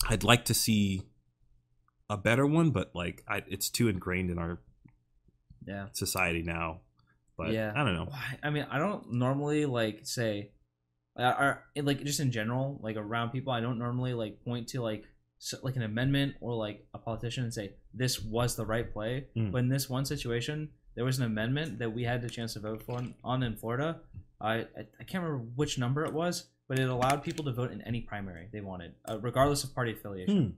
I'd 0.09 0.23
like 0.23 0.45
to 0.45 0.53
see 0.53 1.03
a 2.09 2.17
better 2.17 2.45
one, 2.45 2.71
but 2.71 2.91
like 2.95 3.23
I, 3.27 3.43
it's 3.47 3.69
too 3.69 3.87
ingrained 3.87 4.29
in 4.31 4.37
our 4.39 4.59
yeah 5.65 5.87
society 5.93 6.41
now. 6.41 6.81
But 7.37 7.51
Yeah. 7.51 7.73
I 7.75 7.83
don't 7.83 7.95
know. 7.95 8.09
I 8.43 8.49
mean, 8.49 8.65
I 8.69 8.79
don't 8.79 9.13
normally 9.13 9.65
like 9.65 10.01
say, 10.03 10.51
or 11.17 11.63
like 11.75 12.03
just 12.03 12.19
in 12.19 12.31
general, 12.31 12.79
like 12.81 12.95
around 12.95 13.31
people, 13.31 13.51
I 13.51 13.59
don't 13.61 13.77
normally 13.77 14.13
like 14.13 14.43
point 14.43 14.69
to 14.69 14.81
like 14.81 15.05
so, 15.37 15.57
like 15.61 15.75
an 15.75 15.83
amendment 15.83 16.35
or 16.39 16.53
like 16.53 16.87
a 16.93 16.97
politician 16.97 17.43
and 17.43 17.53
say 17.53 17.73
this 17.93 18.21
was 18.21 18.55
the 18.55 18.65
right 18.65 18.91
play. 18.91 19.27
Mm. 19.35 19.51
But 19.51 19.59
in 19.59 19.69
this 19.69 19.89
one 19.89 20.05
situation, 20.05 20.69
there 20.95 21.03
was 21.03 21.17
an 21.19 21.25
amendment 21.25 21.79
that 21.79 21.93
we 21.93 22.03
had 22.03 22.21
the 22.21 22.29
chance 22.29 22.53
to 22.53 22.59
vote 22.59 22.83
for 22.83 23.01
on 23.23 23.43
in 23.43 23.55
Florida. 23.55 23.99
I 24.39 24.53
I, 24.53 24.87
I 24.99 25.03
can't 25.03 25.23
remember 25.23 25.45
which 25.55 25.77
number 25.77 26.05
it 26.05 26.13
was, 26.13 26.47
but 26.67 26.79
it 26.79 26.87
allowed 26.87 27.23
people 27.23 27.43
to 27.45 27.51
vote 27.51 27.71
in 27.71 27.81
any 27.81 28.01
primary 28.01 28.47
they 28.51 28.61
wanted, 28.61 28.93
uh, 29.09 29.19
regardless 29.19 29.63
of 29.63 29.75
party 29.75 29.91
affiliation. 29.91 30.43
Hmm. 30.43 30.49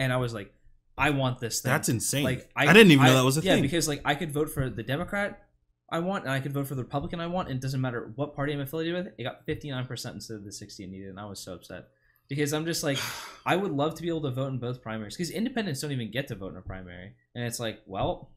And 0.00 0.12
I 0.12 0.16
was 0.16 0.32
like, 0.32 0.52
I 0.98 1.10
want 1.10 1.38
this 1.40 1.60
thing. 1.60 1.70
That's 1.70 1.88
insane. 1.88 2.24
like 2.24 2.50
I, 2.56 2.72
didn't 2.72 2.90
even 2.92 3.06
know 3.06 3.14
that 3.14 3.24
was 3.24 3.38
a 3.38 3.40
yeah, 3.40 3.54
thing. 3.54 3.58
Yeah, 3.58 3.62
because 3.68 3.88
like 3.88 4.02
I 4.04 4.14
could 4.14 4.32
vote 4.32 4.50
for 4.50 4.68
the 4.68 4.82
Democrat 4.82 5.44
I 5.90 6.00
want, 6.00 6.24
and 6.24 6.32
I 6.32 6.40
could 6.40 6.52
vote 6.52 6.66
for 6.66 6.74
the 6.74 6.82
Republican 6.82 7.20
I 7.20 7.26
want, 7.28 7.48
and 7.48 7.56
it 7.58 7.62
doesn't 7.62 7.80
matter 7.80 8.12
what 8.16 8.34
party 8.34 8.52
I'm 8.52 8.60
affiliated 8.60 9.04
with. 9.06 9.14
It 9.18 9.22
got 9.24 9.44
59 9.46 9.86
percent 9.86 10.14
instead 10.16 10.34
of 10.36 10.44
the 10.44 10.52
60 10.52 10.84
it 10.84 10.90
needed, 10.90 11.08
and 11.08 11.20
I 11.20 11.24
was 11.26 11.40
so 11.40 11.54
upset 11.54 11.84
because 12.28 12.52
I'm 12.52 12.66
just 12.66 12.82
like, 12.82 12.98
I 13.46 13.56
would 13.56 13.72
love 13.72 13.94
to 13.94 14.02
be 14.02 14.08
able 14.08 14.22
to 14.22 14.30
vote 14.30 14.48
in 14.48 14.58
both 14.58 14.82
primaries 14.82 15.16
because 15.16 15.30
independents 15.30 15.80
don't 15.80 15.92
even 15.92 16.10
get 16.10 16.28
to 16.28 16.34
vote 16.34 16.52
in 16.52 16.58
a 16.58 16.62
primary, 16.62 17.14
and 17.34 17.44
it's 17.44 17.58
like, 17.60 17.80
well, 17.86 18.32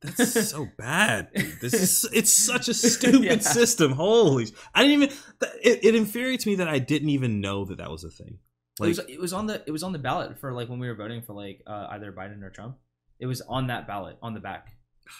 That's 0.00 0.48
so 0.50 0.68
bad. 0.78 1.28
dude. 1.34 1.60
This 1.60 1.74
is 1.74 2.06
it's 2.12 2.32
such 2.32 2.68
a 2.68 2.74
stupid 2.94 3.22
Yeah. 3.24 3.38
system. 3.38 3.92
Holy, 3.92 4.46
I 4.74 4.82
didn't 4.82 5.02
even. 5.02 5.16
It, 5.62 5.84
it 5.84 5.94
infuriates 5.94 6.46
me 6.46 6.54
that 6.56 6.68
I 6.68 6.78
didn't 6.78 7.08
even 7.10 7.40
know 7.40 7.64
that 7.64 7.78
that 7.78 7.90
was 7.90 8.04
a 8.04 8.10
thing. 8.10 8.38
It 8.80 8.86
was 8.86 8.98
it 9.00 9.20
was 9.20 9.32
on 9.32 9.46
the 9.46 9.62
it 9.66 9.70
was 9.70 9.82
on 9.82 9.92
the 9.92 9.98
ballot 9.98 10.38
for 10.38 10.52
like 10.52 10.68
when 10.68 10.78
we 10.78 10.88
were 10.88 10.94
voting 10.94 11.22
for 11.22 11.34
like 11.34 11.62
uh, 11.66 11.88
either 11.90 12.12
Biden 12.12 12.42
or 12.42 12.50
Trump. 12.50 12.76
It 13.18 13.26
was 13.26 13.40
on 13.42 13.66
that 13.68 13.86
ballot 13.86 14.16
on 14.22 14.34
the 14.34 14.40
back. 14.40 14.76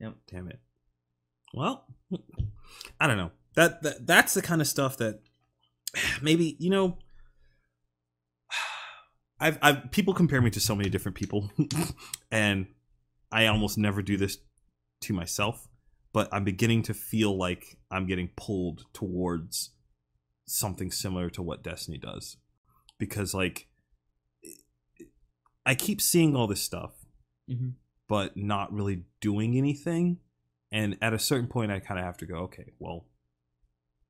Yep. 0.00 0.14
damn 0.28 0.48
it. 0.48 0.58
Well, 1.54 1.86
I 3.00 3.06
don't 3.06 3.16
know. 3.16 3.30
That, 3.54 3.80
that 3.82 4.06
that's 4.06 4.34
the 4.34 4.42
kind 4.42 4.60
of 4.60 4.66
stuff 4.66 4.96
that 4.98 5.20
maybe 6.22 6.56
you 6.58 6.70
know. 6.70 6.98
I've, 9.40 9.58
I've 9.60 9.90
people 9.90 10.14
compare 10.14 10.40
me 10.40 10.50
to 10.50 10.60
so 10.60 10.74
many 10.74 10.88
different 10.88 11.16
people, 11.16 11.50
and 12.30 12.66
I 13.32 13.46
almost 13.46 13.76
never 13.76 14.00
do 14.00 14.16
this 14.16 14.38
to 15.02 15.12
myself. 15.12 15.68
But 16.12 16.28
I'm 16.32 16.44
beginning 16.44 16.82
to 16.84 16.94
feel 16.94 17.36
like 17.36 17.78
I'm 17.90 18.06
getting 18.06 18.30
pulled 18.36 18.84
towards 18.92 19.70
something 20.46 20.92
similar 20.92 21.30
to 21.30 21.42
what 21.42 21.64
Destiny 21.64 21.98
does, 21.98 22.36
because 22.98 23.34
like 23.34 23.68
I 25.66 25.74
keep 25.74 26.00
seeing 26.00 26.36
all 26.36 26.46
this 26.46 26.60
stuff, 26.62 26.92
Mhm. 27.50 27.74
but 28.08 28.36
not 28.36 28.72
really 28.72 29.04
doing 29.20 29.56
anything. 29.56 30.18
And 30.70 30.98
at 31.00 31.14
a 31.14 31.18
certain 31.18 31.46
point, 31.46 31.70
I 31.70 31.78
kind 31.80 31.98
of 32.00 32.04
have 32.06 32.16
to 32.18 32.26
go, 32.26 32.36
okay, 32.44 32.72
well, 32.78 33.06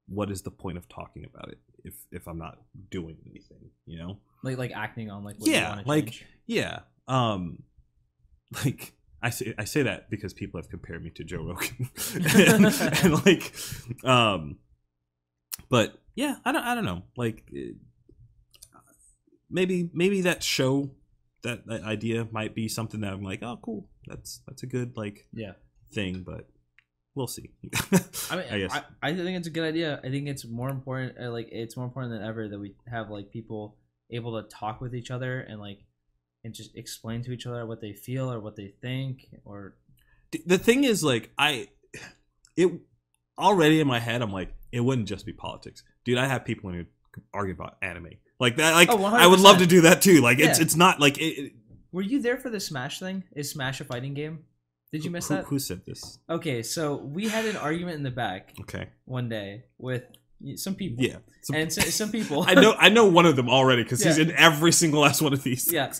what 0.06 0.30
is 0.30 0.42
the 0.42 0.50
point 0.50 0.78
of 0.78 0.88
talking 0.88 1.24
about 1.24 1.48
it 1.50 1.58
if 1.84 1.94
if 2.10 2.26
I'm 2.26 2.38
not 2.38 2.58
doing 2.90 3.18
anything? 3.30 3.70
You 3.86 3.98
know? 3.98 4.20
Like 4.42 4.58
like 4.58 4.72
acting 4.72 5.10
on 5.10 5.24
like 5.24 5.36
what 5.38 5.48
Yeah, 5.50 5.82
like 5.86 6.06
change. 6.06 6.26
yeah. 6.46 6.80
Um, 7.06 7.62
like 8.64 8.94
I 9.22 9.30
say 9.30 9.54
I 9.58 9.64
say 9.64 9.82
that 9.84 10.10
because 10.10 10.34
people 10.34 10.60
have 10.60 10.68
compared 10.70 11.02
me 11.04 11.10
to 11.10 11.24
Joe 11.24 11.42
Rogan, 11.44 11.88
and, 12.14 12.66
and, 13.04 13.24
like, 13.24 13.54
um, 14.04 14.58
but 15.70 15.98
yeah, 16.14 16.36
I 16.44 16.52
don't 16.52 16.62
I 16.64 16.74
don't 16.74 16.84
know. 16.84 17.02
Like, 17.16 17.50
maybe 19.54 19.88
maybe 19.94 20.20
that 20.22 20.42
show 20.42 20.90
that, 21.44 21.66
that 21.66 21.82
idea 21.84 22.26
might 22.32 22.54
be 22.54 22.68
something 22.68 23.00
that 23.00 23.12
I'm 23.12 23.22
like, 23.22 23.42
oh, 23.42 23.58
cool. 23.62 23.88
That's 24.06 24.40
that's 24.46 24.62
a 24.62 24.66
good 24.66 24.96
like 24.96 25.26
yeah. 25.32 25.52
thing, 25.92 26.24
but 26.26 26.48
we'll 27.14 27.28
see. 27.28 27.50
I 28.30 28.36
mean, 28.36 28.44
I 28.50 28.58
guess. 28.58 28.72
I, 28.72 28.82
I 29.02 29.14
think 29.14 29.38
it's 29.38 29.46
a 29.46 29.50
good 29.50 29.64
idea. 29.64 30.00
I 30.04 30.10
think 30.10 30.28
it's 30.28 30.44
more 30.44 30.68
important. 30.68 31.16
uh, 31.18 31.30
Like, 31.30 31.48
it's 31.52 31.76
more 31.76 31.86
important 31.86 32.12
than 32.12 32.28
ever 32.28 32.48
that 32.48 32.58
we 32.58 32.74
have 32.90 33.08
like 33.08 33.30
people 33.30 33.76
able 34.10 34.42
to 34.42 34.48
talk 34.48 34.80
with 34.80 34.94
each 34.94 35.10
other 35.10 35.40
and 35.40 35.60
like 35.60 35.78
and 36.42 36.52
just 36.52 36.76
explain 36.76 37.22
to 37.22 37.32
each 37.32 37.46
other 37.46 37.64
what 37.64 37.80
they 37.80 37.92
feel 37.94 38.30
or 38.30 38.38
what 38.38 38.54
they 38.54 38.74
think 38.82 39.26
or 39.44 39.76
the 40.44 40.58
thing 40.58 40.84
is 40.84 41.02
like 41.02 41.30
i 41.38 41.66
it 42.56 42.70
already 43.38 43.80
in 43.80 43.86
my 43.86 43.98
head 43.98 44.20
i'm 44.20 44.30
like 44.30 44.52
it 44.72 44.80
wouldn't 44.80 45.08
just 45.08 45.24
be 45.24 45.32
politics 45.32 45.82
dude 46.04 46.18
i 46.18 46.26
have 46.26 46.44
people 46.44 46.70
who 46.70 46.84
argue 47.32 47.54
about 47.54 47.76
anime 47.80 48.10
like 48.40 48.56
that 48.56 48.74
like 48.74 48.88
Oh, 48.90 49.04
i 49.04 49.26
would 49.26 49.40
love 49.40 49.58
to 49.58 49.66
do 49.66 49.82
that 49.82 50.02
too 50.02 50.20
like 50.20 50.38
it's 50.38 50.58
Yeah. 50.58 50.64
it's 50.64 50.76
not 50.76 51.00
like 51.00 51.18
it, 51.18 51.22
it- 51.38 51.52
Were 51.92 52.02
you 52.02 52.20
there 52.20 52.36
for 52.38 52.50
the 52.50 52.60
Smash 52.60 52.98
thing? 52.98 53.24
Is 53.36 53.50
Smash 53.50 53.80
a 53.80 53.84
fighting 53.84 54.14
game? 54.14 54.40
Did 54.92 55.04
you 55.04 55.10
miss 55.10 55.28
who, 55.28 55.34
that? 55.36 55.44
who 55.46 55.58
said 55.58 55.82
this 55.86 56.18
Okay, 56.28 56.62
so 56.62 56.96
we 56.96 57.28
had 57.28 57.44
an 57.46 57.56
argument 57.56 57.96
in 57.96 58.02
the 58.02 58.10
back 58.10 58.52
okay 58.62 58.88
one 59.04 59.28
day 59.28 59.64
with 59.78 60.02
some 60.56 60.74
people. 60.74 61.04
yeah 61.04 61.18
Some- 61.42 61.56
And 61.56 61.72
so, 61.72 61.80
some 61.82 62.10
people. 62.10 62.44
i 62.48 62.54
know 62.54 62.74
i 62.78 62.88
know 62.88 63.06
one 63.06 63.26
of 63.26 63.36
them 63.36 63.48
already 63.48 63.82
because 63.82 64.02
he's 64.02 64.18
in 64.18 64.30
every 64.32 64.72
single 64.72 65.00
last 65.02 65.22
one 65.22 65.32
of 65.32 65.42
these 65.42 65.72
Yeah. 65.72 65.92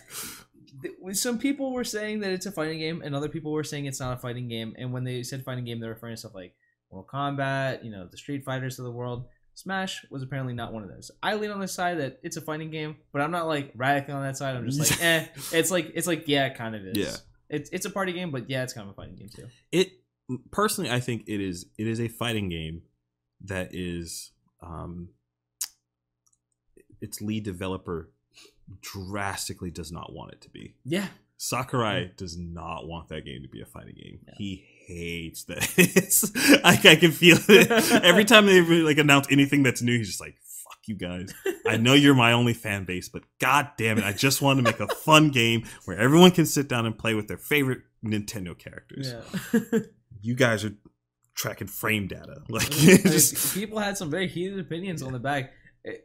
Some 1.12 1.39
people 1.39 1.73
were 1.73 1.85
saying 1.85 2.20
that 2.20 2.31
it's 2.32 2.44
a 2.44 2.52
fighting 2.52 2.78
game, 2.78 3.01
and 3.02 3.15
other 3.15 3.28
people 3.28 3.52
were 3.52 3.65
saying 3.65 3.86
it's 3.86 4.01
not 4.01 4.12
a 4.19 4.20
fighting 4.20 4.48
game. 4.48 4.74
And 4.77 4.93
when 4.93 5.02
they 5.05 5.23
said 5.23 5.43
fighting 5.44 5.65
game, 5.65 5.81
they're 5.81 5.90
referring 5.94 6.12
to 6.15 6.19
stuff 6.20 6.35
like 6.35 6.55
Mortal 6.90 7.09
Kombat, 7.11 7.82
you 7.85 7.90
know, 7.90 8.06
the 8.11 8.19
Street 8.19 8.44
Fighters 8.44 8.78
of 8.78 8.85
the 8.85 8.90
world. 8.90 9.24
Smash 9.55 10.05
was 10.11 10.23
apparently 10.23 10.53
not 10.53 10.73
one 10.73 10.83
of 10.83 10.89
those. 10.89 11.11
I 11.23 11.35
lean 11.37 11.51
on 11.51 11.61
the 11.61 11.69
side 11.69 11.99
that 12.01 12.19
it's 12.23 12.37
a 12.37 12.41
fighting 12.41 12.71
game, 12.71 12.97
but 13.13 13.23
I'm 13.23 13.31
not 13.31 13.47
like 13.47 13.73
radical 13.77 14.15
on 14.17 14.23
that 14.23 14.37
side. 14.37 14.57
I'm 14.57 14.69
just 14.69 14.79
like, 14.91 15.01
eh. 15.03 15.27
It's 15.53 15.71
like 15.71 15.93
it's 15.95 16.07
like 16.07 16.25
yeah, 16.27 16.47
it 16.47 16.57
kind 16.57 16.75
of 16.75 16.85
is. 16.87 16.97
Yeah. 16.97 17.17
It's 17.49 17.71
it's 17.71 17.87
a 17.87 17.91
party 17.91 18.13
game, 18.13 18.31
but 18.31 18.51
yeah, 18.51 18.63
it's 18.65 18.73
kind 18.73 18.89
of 18.89 18.93
a 18.93 18.97
fighting 18.97 19.17
game 19.17 19.29
too. 19.29 19.47
it 19.73 19.93
personally 20.51 20.91
i 20.91 20.99
think 21.01 21.23
it 21.27 21.39
is 21.39 21.67
it 21.77 21.87
is 21.87 22.01
a 22.01 22.09
fighting 22.09 22.49
game 22.49 22.81
that 23.43 23.75
is 23.75 24.33
um 24.63 25.11
its 27.03 27.21
lead 27.21 27.45
developer 27.45 28.09
drastically 28.81 29.71
does 29.71 29.93
not 29.93 30.15
want 30.15 30.33
it 30.33 30.41
to 30.41 30.49
be 30.49 30.75
Yeah. 30.85 31.09
Sakurai 31.37 32.11
does 32.17 32.39
not 32.39 32.87
want 32.87 33.09
that 33.09 33.27
game 33.27 33.43
to 33.43 33.49
be 33.49 33.61
a 33.61 33.67
fighting 33.67 33.97
game. 33.97 34.21
He 34.39 34.65
hates 34.86 35.44
that. 35.44 35.69
It's 35.77 36.35
like 36.65 36.85
I 36.86 36.97
can 36.97 37.12
feel 37.12 37.39
it 37.48 37.70
every 38.05 38.24
time 38.24 38.47
they 38.47 38.61
really, 38.61 38.82
like 38.82 38.98
announce 38.98 39.27
anything 39.31 39.62
that's 39.62 39.82
new. 39.82 39.97
He's 39.97 40.09
just 40.09 40.20
like, 40.20 40.36
"Fuck 40.43 40.78
you 40.86 40.97
guys! 40.97 41.32
I 41.66 41.77
know 41.77 41.94
you're 41.94 42.15
my 42.15 42.32
only 42.32 42.55
fan 42.55 42.85
base, 42.85 43.09
but 43.09 43.23
god 43.40 43.70
damn 43.77 43.98
it, 43.98 44.05
I 44.05 44.12
just 44.12 44.43
want 44.43 44.59
to 44.59 44.62
make 44.62 44.81
a 44.81 44.89
fun 44.89 45.31
game 45.31 45.65
where 45.85 45.98
everyone 45.98 46.31
can 46.31 46.47
sit 46.47 46.69
down 46.69 46.86
and 46.86 46.97
play 46.97 47.15
with 47.15 47.28
their 47.28 47.39
favorite 47.39 47.81
Nintendo 48.05 48.56
characters. 48.56 49.15
Yeah. 49.52 49.81
You 50.20 50.35
guys 50.35 50.65
are 50.65 50.73
tracking 51.35 51.66
frame 51.66 52.06
data, 52.06 52.43
like 52.48 52.70
just 52.70 53.55
people 53.55 53.78
had 53.78 53.97
some 53.98 54.11
very 54.11 54.28
heated 54.28 54.59
opinions 54.59 55.02
on 55.02 55.12
the 55.12 55.19
back. 55.19 55.52
A 55.86 55.98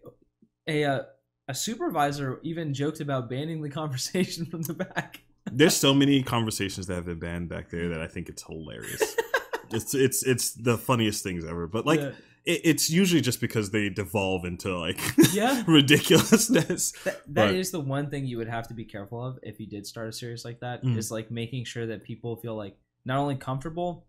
a, 0.67 0.83
uh, 0.83 1.01
a 1.47 1.55
supervisor 1.55 2.39
even 2.43 2.73
joked 2.73 2.99
about 2.99 3.29
banning 3.29 3.61
the 3.61 3.69
conversation 3.69 4.45
from 4.45 4.61
the 4.61 4.73
back. 4.73 5.21
There's 5.51 5.75
so 5.75 5.93
many 5.93 6.23
conversations 6.23 6.87
that 6.87 6.95
have 6.95 7.05
been 7.05 7.19
banned 7.19 7.49
back 7.49 7.69
there 7.69 7.89
that 7.89 8.01
I 8.01 8.07
think 8.07 8.29
it's 8.29 8.43
hilarious. 8.43 9.15
it's 9.71 9.93
it's 9.93 10.23
it's 10.23 10.53
the 10.53 10.77
funniest 10.77 11.23
things 11.23 11.45
ever. 11.45 11.67
But 11.67 11.85
like 11.85 11.99
Yeah. 11.99 12.11
it, 12.45 12.61
it's 12.63 12.89
usually 12.89 13.21
just 13.21 13.39
because 13.41 13.71
they 13.71 13.89
devolve 13.89 14.45
into 14.45 14.77
like 14.77 14.99
Yeah. 15.33 15.63
ridiculousness. 15.67 16.93
That, 17.27 17.53
is 17.53 17.71
the 17.71 17.79
one 17.79 18.09
thing 18.09 18.25
you 18.25 18.37
would 18.37 18.49
have 18.49 18.67
to 18.69 18.73
be 18.73 18.85
careful 18.85 19.23
of 19.25 19.39
if 19.43 19.59
you 19.59 19.67
did 19.67 19.85
start 19.85 20.07
a 20.09 20.13
series 20.13 20.43
like 20.45 20.59
that. 20.61 20.83
Is 20.83 21.09
Mm. 21.09 21.11
like 21.11 21.31
making 21.31 21.65
sure 21.65 21.85
that 21.87 22.03
people 22.03 22.35
feel 22.37 22.55
like 22.55 22.77
not 23.05 23.17
only 23.19 23.35
comfortable 23.35 24.05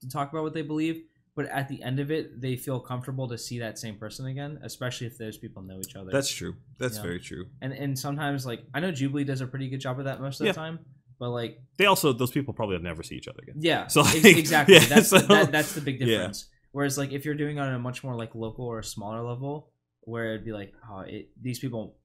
to 0.00 0.08
talk 0.08 0.32
about 0.32 0.42
what 0.42 0.52
they 0.54 0.62
believe, 0.62 1.02
but 1.34 1.46
at 1.46 1.68
the 1.68 1.82
end 1.82 1.98
of 2.00 2.10
it, 2.10 2.40
they 2.40 2.56
feel 2.56 2.78
comfortable 2.80 3.28
to 3.28 3.38
see 3.38 3.58
that 3.60 3.78
same 3.78 3.96
person 3.96 4.26
again, 4.26 4.58
especially 4.62 5.06
if 5.06 5.16
those 5.18 5.38
people 5.38 5.62
know 5.62 5.78
each 5.80 5.96
other. 5.96 6.10
That's 6.12 6.30
true. 6.30 6.54
That's 6.78 6.96
Yeah. 6.96 7.02
very 7.02 7.20
true. 7.20 7.46
and 7.62 7.72
and 7.72 7.98
sometimes 7.98 8.44
like 8.46 8.60
I 8.74 8.80
know 8.80 8.92
Jubilee 8.92 9.24
does 9.24 9.40
a 9.40 9.46
pretty 9.46 9.68
good 9.68 9.80
job 9.80 9.98
of 9.98 10.04
that 10.06 10.20
most 10.20 10.40
of 10.40 10.46
Yeah. 10.46 10.52
the 10.52 10.56
time, 10.56 10.78
but 11.18 11.30
like 11.30 11.58
They 11.78 11.86
also 11.86 12.12
those 12.12 12.30
people 12.30 12.52
probably 12.54 12.78
never 12.78 13.02
see 13.02 13.16
each 13.16 13.28
other 13.28 13.40
again. 13.42 13.56
yeah, 13.60 13.86
So, 13.86 14.02
like, 14.02 14.24
exactly. 14.24 14.74
yeah, 14.76 14.86
that's 14.86 15.08
so- 15.08 15.18
that, 15.20 15.50
that's 15.52 15.74
the 15.74 15.80
big 15.80 16.00
Yeah. 16.00 16.06
difference. 16.06 16.48
Whereas 16.72 16.96
like 16.98 17.12
if 17.12 17.24
you're 17.24 17.34
doing 17.34 17.56
it 17.58 17.60
on 17.60 17.72
a 17.74 17.78
much 17.78 18.02
more 18.04 18.14
like 18.16 18.34
local 18.34 18.64
or 18.66 18.82
smaller 18.82 19.22
level, 19.22 19.72
where 20.04 20.34
it'd 20.34 20.44
be 20.44 20.52
like, 20.52 20.72
oh, 20.90 21.00
it, 21.00 21.30
these 21.40 21.58
people 21.60 21.98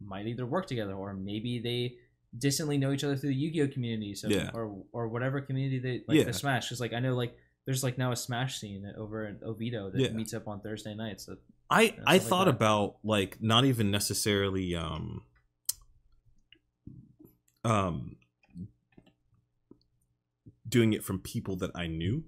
might 0.00 0.26
either 0.26 0.44
work 0.44 0.66
together 0.66 0.92
or 0.94 1.14
maybe 1.14 1.60
they 1.60 1.96
distantly 2.36 2.76
know 2.78 2.90
each 2.90 3.04
other 3.04 3.16
through 3.16 3.28
the 3.30 3.34
Yu-Gi-Oh 3.36 3.68
community, 3.68 4.12
so 4.14 4.28
Yeah. 4.28 4.50
or 4.54 4.82
or 4.92 5.08
whatever 5.08 5.40
community 5.40 5.78
they 5.78 6.02
like 6.08 6.18
Yeah. 6.18 6.24
the 6.24 6.32
Smash. 6.32 6.66
Because 6.66 6.80
like 6.80 6.92
I 6.92 7.00
know 7.00 7.14
like 7.14 7.36
there's 7.66 7.82
like 7.82 7.96
now 7.98 8.12
a 8.12 8.16
Smash 8.16 8.58
scene 8.58 8.92
over 8.96 9.26
in 9.26 9.38
Oviedo 9.44 9.90
that 9.90 10.00
Yeah. 10.00 10.10
meets 10.10 10.34
up 10.34 10.46
on 10.48 10.60
Thursday 10.60 10.94
nights. 10.94 11.26
That 11.26 11.38
I 11.70 11.80
I 11.80 11.86
stuff 11.86 12.04
like 12.06 12.22
thought 12.22 12.44
that. 12.46 12.50
about 12.56 12.96
like 13.02 13.38
not 13.42 13.64
even 13.64 13.90
necessarily 13.90 14.74
um 14.76 15.22
um 17.64 18.16
doing 20.68 20.92
it 20.92 21.04
from 21.04 21.18
people 21.20 21.56
that 21.56 21.70
I 21.74 21.86
knew. 21.86 22.24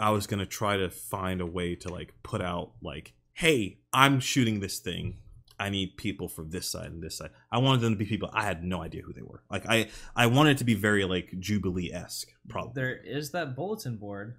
I 0.00 0.10
was 0.10 0.26
gonna 0.26 0.46
try 0.46 0.76
to 0.76 0.90
find 0.90 1.40
a 1.40 1.46
way 1.46 1.74
to 1.76 1.88
like 1.88 2.14
put 2.22 2.40
out 2.42 2.72
like, 2.82 3.14
hey, 3.34 3.78
I'm 3.92 4.20
shooting 4.20 4.60
this 4.60 4.78
thing. 4.80 5.18
I 5.56 5.70
need 5.70 5.96
people 5.96 6.28
from 6.28 6.50
this 6.50 6.68
side 6.68 6.90
and 6.90 7.00
this 7.00 7.16
side. 7.18 7.30
I 7.52 7.58
wanted 7.58 7.80
them 7.82 7.92
to 7.92 7.98
be 7.98 8.04
people 8.06 8.28
I 8.32 8.42
had 8.44 8.64
no 8.64 8.82
idea 8.82 9.02
who 9.02 9.12
they 9.12 9.22
were. 9.22 9.44
Like 9.48 9.66
I 9.68 9.88
I 10.16 10.26
wanted 10.26 10.52
it 10.56 10.58
to 10.58 10.64
be 10.64 10.74
very 10.74 11.04
like 11.04 11.32
Jubilee 11.38 11.92
esque, 11.92 12.28
probably. 12.48 12.72
there 12.74 12.96
is 12.96 13.30
that 13.30 13.54
bulletin 13.54 13.96
board 13.96 14.38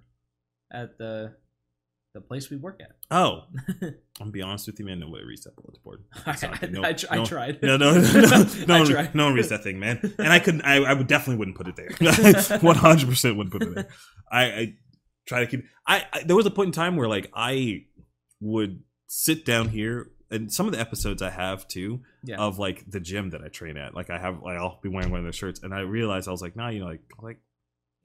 at 0.72 0.98
the 0.98 1.34
the 2.14 2.20
place 2.22 2.48
we 2.48 2.56
work 2.56 2.80
at. 2.80 2.92
Oh, 3.10 3.42
I'm 3.82 3.94
gonna 4.18 4.30
be 4.30 4.40
honest 4.40 4.66
with 4.66 4.78
you, 4.78 4.86
man. 4.86 5.00
Nobody 5.00 5.24
reads 5.24 5.44
that 5.44 5.54
bulletin 5.54 5.80
board. 5.84 6.04
I, 6.26 6.66
no- 6.70 6.82
I, 6.82 6.96
I 7.10 7.16
no- 7.16 7.26
tried. 7.26 7.62
No, 7.62 7.76
no, 7.76 7.92
no, 8.00 8.00
no, 8.00 8.20
no, 8.66 8.74
I 8.74 8.78
one, 8.80 8.88
tried. 8.90 9.14
no 9.14 9.24
one 9.26 9.34
reads 9.34 9.50
that 9.50 9.62
thing, 9.62 9.78
man. 9.78 10.00
And 10.18 10.28
I 10.32 10.38
couldn't. 10.38 10.62
I, 10.62 10.76
I 10.76 10.94
would 10.94 11.06
definitely 11.08 11.36
wouldn't 11.36 11.56
put 11.58 11.68
it 11.68 11.76
there. 11.76 12.58
One 12.60 12.76
hundred 12.76 13.08
percent 13.08 13.36
wouldn't 13.36 13.52
put 13.52 13.62
it 13.64 13.74
there. 13.74 13.88
I, 14.32 14.42
I 14.44 14.74
try 15.26 15.40
to 15.40 15.46
keep. 15.46 15.64
I, 15.86 16.04
I 16.12 16.22
there 16.22 16.36
was 16.36 16.46
a 16.46 16.50
point 16.50 16.68
in 16.68 16.72
time 16.72 16.96
where 16.96 17.08
like 17.08 17.30
I 17.34 17.84
would 18.40 18.80
sit 19.08 19.44
down 19.44 19.68
here 19.68 20.10
and 20.30 20.50
some 20.52 20.66
of 20.66 20.72
the 20.72 20.80
episodes 20.80 21.22
I 21.22 21.30
have 21.30 21.68
too 21.68 22.00
Yeah. 22.24 22.38
of 22.38 22.58
like 22.58 22.90
the 22.90 22.98
gym 22.98 23.30
that 23.30 23.42
I 23.42 23.48
train 23.48 23.76
at. 23.76 23.94
Like 23.94 24.08
I 24.10 24.18
have, 24.18 24.42
like 24.42 24.56
I'll 24.56 24.80
be 24.82 24.88
wearing 24.88 25.10
one 25.10 25.20
of 25.20 25.24
their 25.26 25.32
shirts, 25.32 25.60
and 25.62 25.72
I 25.74 25.80
realized 25.80 26.28
I 26.28 26.32
was 26.32 26.42
like, 26.42 26.56
no, 26.56 26.68
you 26.68 26.80
know, 26.80 26.86
like 26.86 27.02
like. 27.20 27.38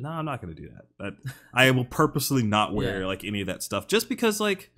No, 0.02 0.10
I'm 0.10 0.26
not 0.26 0.42
gonna 0.42 0.54
do 0.56 0.70
that. 0.70 0.86
That 1.00 1.34
I 1.54 1.72
will 1.72 1.86
purposely 1.86 2.44
not 2.44 2.74
wear 2.74 3.02
Yeah. 3.02 3.06
like 3.08 3.24
any 3.24 3.42
of 3.42 3.48
that 3.48 3.64
stuff, 3.64 3.88
just 3.88 4.10
because 4.10 4.40
like 4.40 4.72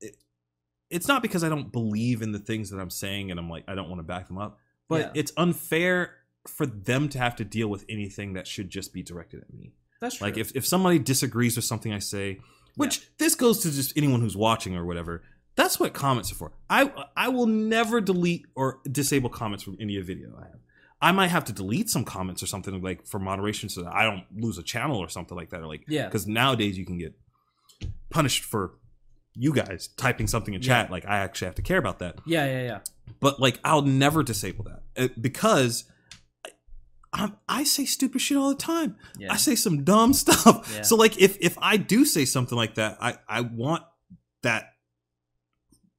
it, 0.00 0.16
it's 0.90 1.08
not 1.08 1.22
because 1.22 1.42
I 1.44 1.48
don't 1.48 1.72
believe 1.72 2.22
in 2.22 2.32
the 2.32 2.38
things 2.38 2.70
that 2.70 2.78
I'm 2.78 2.90
saying, 2.90 3.30
and 3.30 3.38
I'm 3.40 3.48
like 3.50 3.64
I 3.68 3.74
don't 3.74 3.88
want 3.88 3.98
to 4.00 4.04
back 4.04 4.28
them 4.28 4.38
up, 4.38 4.58
but 4.88 5.00
Yeah. 5.00 5.10
it's 5.14 5.32
unfair 5.36 6.14
for 6.48 6.66
them 6.66 7.08
to 7.10 7.18
have 7.18 7.36
to 7.36 7.44
deal 7.44 7.68
with 7.68 7.84
anything 7.88 8.32
that 8.34 8.46
should 8.46 8.68
just 8.68 8.92
be 8.92 9.02
directed 9.02 9.42
at 9.42 9.52
me. 9.54 9.72
That's 10.00 10.16
true. 10.16 10.26
Like 10.26 10.36
if, 10.36 10.50
if 10.56 10.66
somebody 10.66 10.98
disagrees 10.98 11.54
with 11.54 11.64
something 11.64 11.92
I 11.92 12.00
say, 12.00 12.40
which 12.76 13.08
this 13.18 13.36
goes 13.36 13.60
to 13.60 13.70
just 13.70 13.96
anyone 13.96 14.20
who's 14.20 14.36
watching 14.36 14.76
or 14.76 14.84
whatever, 14.84 15.22
that's 15.54 15.78
what 15.78 15.92
comments 15.94 16.32
are 16.32 16.34
for. 16.34 16.52
I 16.68 16.90
I 17.16 17.28
will 17.28 17.46
never 17.46 18.00
delete 18.00 18.46
or 18.56 18.80
disable 18.90 19.30
comments 19.30 19.62
from 19.62 19.76
any 19.80 19.96
video 20.00 20.34
I 20.36 20.46
have. 20.46 20.58
I 21.02 21.10
might 21.12 21.28
have 21.28 21.44
to 21.46 21.52
delete 21.52 21.90
some 21.90 22.04
comments 22.04 22.42
or 22.42 22.46
something 22.46 22.80
like 22.80 23.06
for 23.06 23.18
moderation 23.18 23.68
so 23.68 23.82
that 23.82 23.92
I 23.94 24.04
don't 24.04 24.24
lose 24.34 24.56
a 24.56 24.62
channel 24.62 24.98
or 24.98 25.08
something 25.08 25.36
like 25.36 25.50
that. 25.50 25.60
Or 25.60 25.66
like 25.66 25.84
Yeah. 25.88 26.04
because 26.06 26.26
nowadays 26.26 26.78
you 26.78 26.86
can 26.86 26.96
get 26.98 27.12
punished 28.10 28.44
for 28.44 28.74
you 29.34 29.52
guys 29.52 29.88
typing 29.96 30.26
something 30.28 30.54
in 30.54 30.60
chat. 30.60 30.90
Like 30.90 31.04
I 31.06 31.18
actually 31.18 31.46
have 31.46 31.54
to 31.56 31.62
care 31.62 31.78
about 31.78 31.98
that 32.00 32.18
yeah, 32.26 32.46
yeah, 32.46 32.62
yeah. 32.62 32.78
but 33.20 33.40
like 33.40 33.58
I'll 33.64 33.82
never 33.82 34.22
disable 34.22 34.64
that 34.64 34.82
Uh, 34.96 35.08
because 35.20 35.84
I, 36.46 36.50
I'm, 37.14 37.36
I 37.48 37.64
say 37.64 37.84
stupid 37.84 38.20
shit 38.20 38.36
all 38.38 38.50
the 38.50 38.54
time. 38.54 38.96
Yeah. 39.18 39.32
I 39.32 39.36
say 39.38 39.54
some 39.56 39.84
dumb 39.84 40.12
stuff. 40.24 40.70
Yeah. 40.74 40.82
So 40.82 40.96
like 40.96 41.18
if 41.20 41.36
if 41.40 41.56
I 41.60 41.78
do 41.78 42.04
say 42.04 42.24
something 42.24 42.56
like 42.56 42.74
that, 42.76 42.98
I 43.00 43.16
I 43.28 43.40
want 43.40 43.82
that 44.44 44.66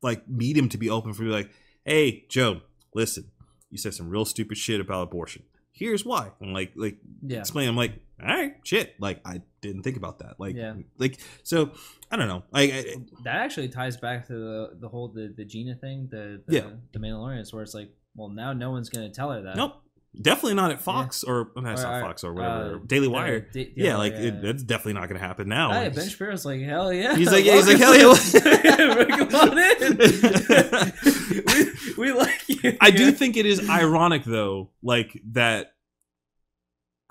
like 0.02 0.28
medium 0.30 0.70
to 0.70 0.78
be 0.78 0.90
open 0.90 1.14
for 1.14 1.24
me. 1.24 1.32
Like, 1.32 1.50
hey 1.86 2.26
Joe, 2.30 2.62
listen, 2.94 3.32
you 3.74 3.78
said 3.80 3.94
some 3.94 4.08
real 4.10 4.24
stupid 4.24 4.58
shit 4.58 4.80
about 4.80 5.02
abortion. 5.04 5.44
Here's 5.72 6.06
why. 6.06 6.30
And 6.40 6.54
like 6.54 6.72
like 6.76 6.98
Yeah. 7.26 7.40
explain. 7.40 7.68
I'm 7.68 7.76
like, 7.76 7.94
all 8.22 8.28
right, 8.28 8.56
shit. 8.64 8.94
Like 9.00 9.20
I 9.26 9.41
didn't 9.62 9.82
think 9.84 9.98
about 9.98 10.20
that. 10.20 10.40
Like 10.40 10.56
Yeah. 10.56 10.76
like 11.00 11.20
so 11.41 11.72
I 12.12 12.16
don't 12.16 12.28
know. 12.28 12.44
I, 12.54 12.62
I 12.62 12.84
That 13.24 13.38
actually 13.38 13.70
ties 13.70 13.98
back 13.98 14.28
to 14.28 14.34
the 14.34 14.78
the 14.80 14.88
whole 14.88 15.08
the, 15.08 15.34
the 15.36 15.44
Gina 15.44 15.74
thing, 15.76 16.08
the, 16.12 16.41
the 16.45 16.56
Yeah. 16.56 16.70
the 16.94 17.00
Mandalorians, 17.00 17.52
where 17.52 17.64
it's 17.64 17.74
like, 17.74 17.90
well, 18.16 18.30
now 18.30 18.54
no 18.54 18.70
one's 18.70 18.90
gonna 18.90 19.10
tell 19.10 19.32
her 19.32 19.41
that. 19.41 19.56
nope. 19.58 19.74
Definitely 20.22 20.54
not 20.54 20.70
at 20.70 20.80
Fox 20.80 21.24
or 21.24 21.50
no, 21.56 21.72
it's 21.72 21.82
Or, 21.84 21.88
not 21.88 22.02
Fox 22.02 22.24
or 22.24 22.34
whatever. 22.34 22.76
uh, 22.76 22.80
Daily 22.86 23.08
Wire. 23.08 23.40
Da- 23.40 23.52
Daily 23.66 23.74
yeah, 23.76 23.98
like 23.98 24.14
yeah, 24.14 24.20
it, 24.28 24.41
that's 24.44 24.62
definitely 24.62 24.94
not 24.94 25.10
going 25.10 25.20
to 25.20 25.26
happen 25.26 25.50
now. 25.50 25.72
Hey, 25.74 25.90
Ben 25.90 26.08
Shapiro's 26.08 26.45
like, 26.45 26.62
hell 26.62 26.94
yeah. 26.94 27.16
He's 27.16 27.32
like, 27.32 27.44
yeah, 27.48 27.56
he's 27.56 27.66
like, 27.68 27.78
hell 27.80 27.95
yeah. 27.98 29.06
Come 29.18 29.34
on 29.34 29.58
in. 29.58 29.98
we, 31.98 32.12
like 32.12 32.42
you. 32.48 32.78
I 32.82 32.92
do 32.92 33.12
think 33.12 33.38
it 33.38 33.46
is 33.46 33.70
ironic 33.70 34.24
though, 34.24 34.70
like 34.82 35.20
that 35.32 35.74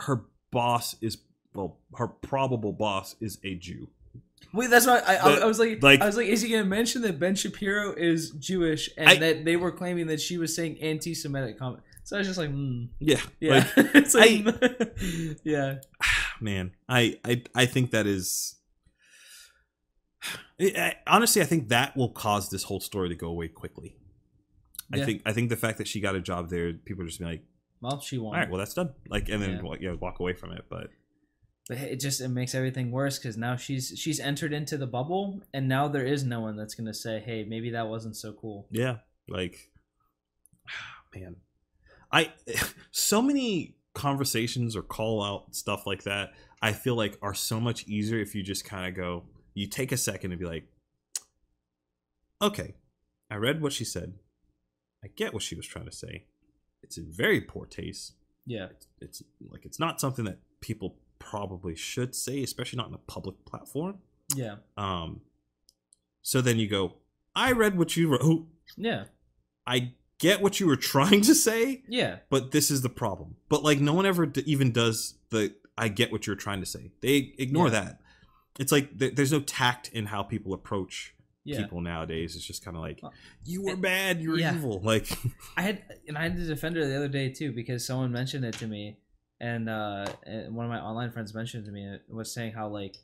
her 0.00 0.24
boss 0.50 0.96
is 1.00 1.18
well, 1.54 1.78
her 1.96 2.08
probable 2.08 2.72
boss 2.72 3.14
is 3.20 3.38
a 3.44 3.54
Jew. 3.54 3.88
Wait, 4.54 4.68
that's 4.70 4.86
why 4.86 4.98
I, 4.98 5.16
I, 5.16 5.34
I 5.40 5.44
was 5.46 5.58
like, 5.58 5.82
like- 5.82 6.00
I 6.02 6.06
was 6.06 6.16
like, 6.16 6.26
is 6.26 6.42
he 6.42 6.50
gonna 6.50 6.64
mention 6.64 7.02
that 7.02 7.18
Ben 7.18 7.34
Shapiro 7.34 7.94
is 7.94 8.30
Jewish 8.32 8.90
and 8.98 9.08
I- 9.08 9.16
that 9.16 9.44
they 9.44 9.56
were 9.56 9.70
claiming 9.72 10.06
that 10.08 10.20
she 10.20 10.36
was 10.38 10.54
saying 10.54 10.78
anti-Semitic 10.82 11.58
comment? 11.58 11.82
So 12.04 12.16
I 12.16 12.18
was 12.18 12.26
just 12.28 12.38
like, 12.38 12.50
hmm. 12.50 12.84
Yeah, 12.98 13.20
yeah, 13.40 13.52
Like, 13.54 13.66
it's 13.94 14.14
like, 14.14 15.38
yeah, 15.44 15.76
man, 16.40 16.72
I, 16.88 17.18
I 17.24 17.42
I 17.54 17.66
think 17.66 17.92
that 17.92 18.06
is. 18.06 18.56
I, 20.60 20.72
I- 20.76 20.96
honestly, 21.06 21.42
I 21.42 21.44
think 21.44 21.68
that 21.68 21.96
will 21.96 22.10
cause 22.10 22.50
this 22.50 22.64
whole 22.64 22.80
story 22.80 23.08
to 23.08 23.14
go 23.14 23.28
away 23.28 23.48
quickly. 23.48 23.96
I 24.92 25.04
think 25.04 25.22
I 25.26 25.32
think 25.32 25.48
the 25.48 25.56
fact 25.56 25.78
that 25.78 25.88
she 25.88 26.00
got 26.00 26.14
a 26.14 26.20
job 26.20 26.50
there, 26.50 26.72
people 26.72 27.02
are 27.04 27.06
just 27.06 27.18
be 27.20 27.24
like, 27.24 27.42
well, 27.80 28.00
she 28.00 28.18
won. 28.18 28.34
all 28.34 28.40
right, 28.40 28.50
well 28.50 28.58
that's 28.58 28.74
done. 28.74 28.90
Like, 29.08 29.28
and 29.28 29.42
then 29.42 29.60
Yeah. 29.80 29.92
walk 29.94 30.20
away 30.20 30.34
from 30.34 30.52
it. 30.52 30.64
But 30.68 30.88
but 31.68 31.78
it 31.78 32.00
just 32.00 32.20
it 32.20 32.28
makes 32.28 32.54
everything 32.54 32.90
worse 32.90 33.18
because 33.18 33.36
now 33.36 33.56
she's 33.56 33.94
she's 33.96 34.18
entered 34.20 34.52
into 34.52 34.76
the 34.76 34.86
bubble 34.86 35.42
and 35.54 35.68
now 35.68 35.86
there 35.88 36.04
is 36.04 36.24
no 36.24 36.40
one 36.40 36.56
that's 36.56 36.74
gonna 36.74 36.92
say 36.92 37.20
hey 37.24 37.44
maybe 37.44 37.70
that 37.70 37.86
wasn't 37.88 38.16
so 38.16 38.32
cool 38.32 38.66
Yeah, 38.70 38.96
like 39.28 39.70
man, 41.14 41.36
I 42.10 42.32
so 42.90 43.22
many 43.22 43.76
conversations 43.94 44.74
or 44.74 44.82
call 44.82 45.22
out 45.22 45.54
stuff 45.54 45.86
like 45.86 46.02
that. 46.02 46.32
I 46.60 46.72
feel 46.72 46.94
like 46.96 47.16
are 47.22 47.34
so 47.34 47.60
much 47.60 47.86
easier 47.86 48.18
if 48.20 48.34
you 48.34 48.42
just 48.42 48.64
kind 48.64 48.86
of 48.88 48.94
go. 48.96 49.24
You 49.54 49.66
take 49.66 49.92
a 49.92 49.96
second 49.96 50.32
and 50.32 50.40
be 50.40 50.46
like, 50.46 50.64
okay, 52.40 52.74
I 53.30 53.36
read 53.36 53.60
what 53.62 53.72
she 53.72 53.84
said. 53.84 54.14
I 55.04 55.08
get 55.16 55.32
what 55.34 55.42
she 55.42 55.54
was 55.54 55.66
trying 55.66 55.86
to 55.86 55.92
say. 55.92 56.24
It's 56.82 56.96
in 56.98 57.06
very 57.10 57.40
poor 57.40 57.66
taste. 57.66 58.14
yeah 58.46 58.68
It's 59.00 59.22
like 59.50 59.64
it's 59.64 59.78
not 59.80 60.00
something 60.00 60.24
that 60.24 60.38
people 60.60 60.96
probably 61.18 61.76
should 61.76 62.14
say, 62.14 62.42
especially 62.42 62.76
not 62.78 62.88
in 62.88 62.94
a 62.94 62.98
public 62.98 63.44
platform. 63.44 63.98
yeah 64.34 64.56
Um, 64.76 65.20
so 66.22 66.40
then 66.40 66.58
you 66.58 66.68
go, 66.68 66.94
I 67.34 67.52
read 67.52 67.76
what 67.78 67.96
you 67.96 68.08
wrote. 68.10 68.46
yeah 68.76 69.04
I 69.66 69.92
get 70.18 70.40
what 70.42 70.60
you 70.60 70.66
were 70.66 70.76
trying 70.76 71.20
to 71.22 71.34
say, 71.34 71.82
yeah 71.88 72.18
but 72.30 72.50
this 72.52 72.70
is 72.70 72.82
the 72.82 72.88
problem. 72.88 73.36
But 73.48 73.62
like, 73.62 73.80
no 73.80 73.92
one 73.94 74.06
ever 74.06 74.26
d- 74.26 74.42
even 74.46 74.72
does 74.72 75.14
the 75.30 75.54
I 75.78 75.88
get 75.88 76.12
what 76.12 76.26
you're 76.26 76.36
trying 76.36 76.60
to 76.60 76.66
say. 76.66 76.90
They 77.00 77.34
ignore 77.38 77.66
Yeah. 77.68 77.70
that. 77.80 78.00
It's 78.58 78.70
like 78.72 78.98
th- 78.98 79.14
there's 79.14 79.32
no 79.32 79.40
tact 79.40 79.88
in 79.88 80.06
how 80.06 80.22
people 80.22 80.52
approach 80.52 81.14
yeah 81.44 81.62
people 81.62 81.80
nowadays. 81.80 82.36
It's 82.36 82.44
just 82.46 82.64
kind 82.64 82.76
of 82.76 82.82
like, 82.82 83.00
you 83.44 83.62
were 83.62 83.76
bad, 83.76 84.20
you're 84.20 84.38
yeah. 84.38 84.54
evil. 84.54 84.80
Like, 84.82 85.08
I 85.56 85.62
had 85.62 85.82
and 86.08 86.16
I 86.16 86.22
had 86.22 86.36
to 86.36 86.44
defend 86.44 86.76
her 86.76 86.86
the 86.86 86.96
other 86.96 87.08
day 87.08 87.28
too 87.30 87.52
because 87.52 87.86
someone 87.86 88.12
mentioned 88.12 88.44
it 88.44 88.54
to 88.54 88.66
me, 88.66 88.98
and 89.40 89.68
uh, 89.68 90.06
and 90.24 90.54
one 90.54 90.66
of 90.66 90.70
my 90.70 90.80
online 90.80 91.10
friends 91.10 91.34
mentioned 91.34 91.64
it 91.64 91.66
to 91.66 91.72
me 91.72 91.84
it 91.86 92.02
was 92.08 92.32
saying 92.32 92.52
how 92.52 92.68
like 92.68 92.96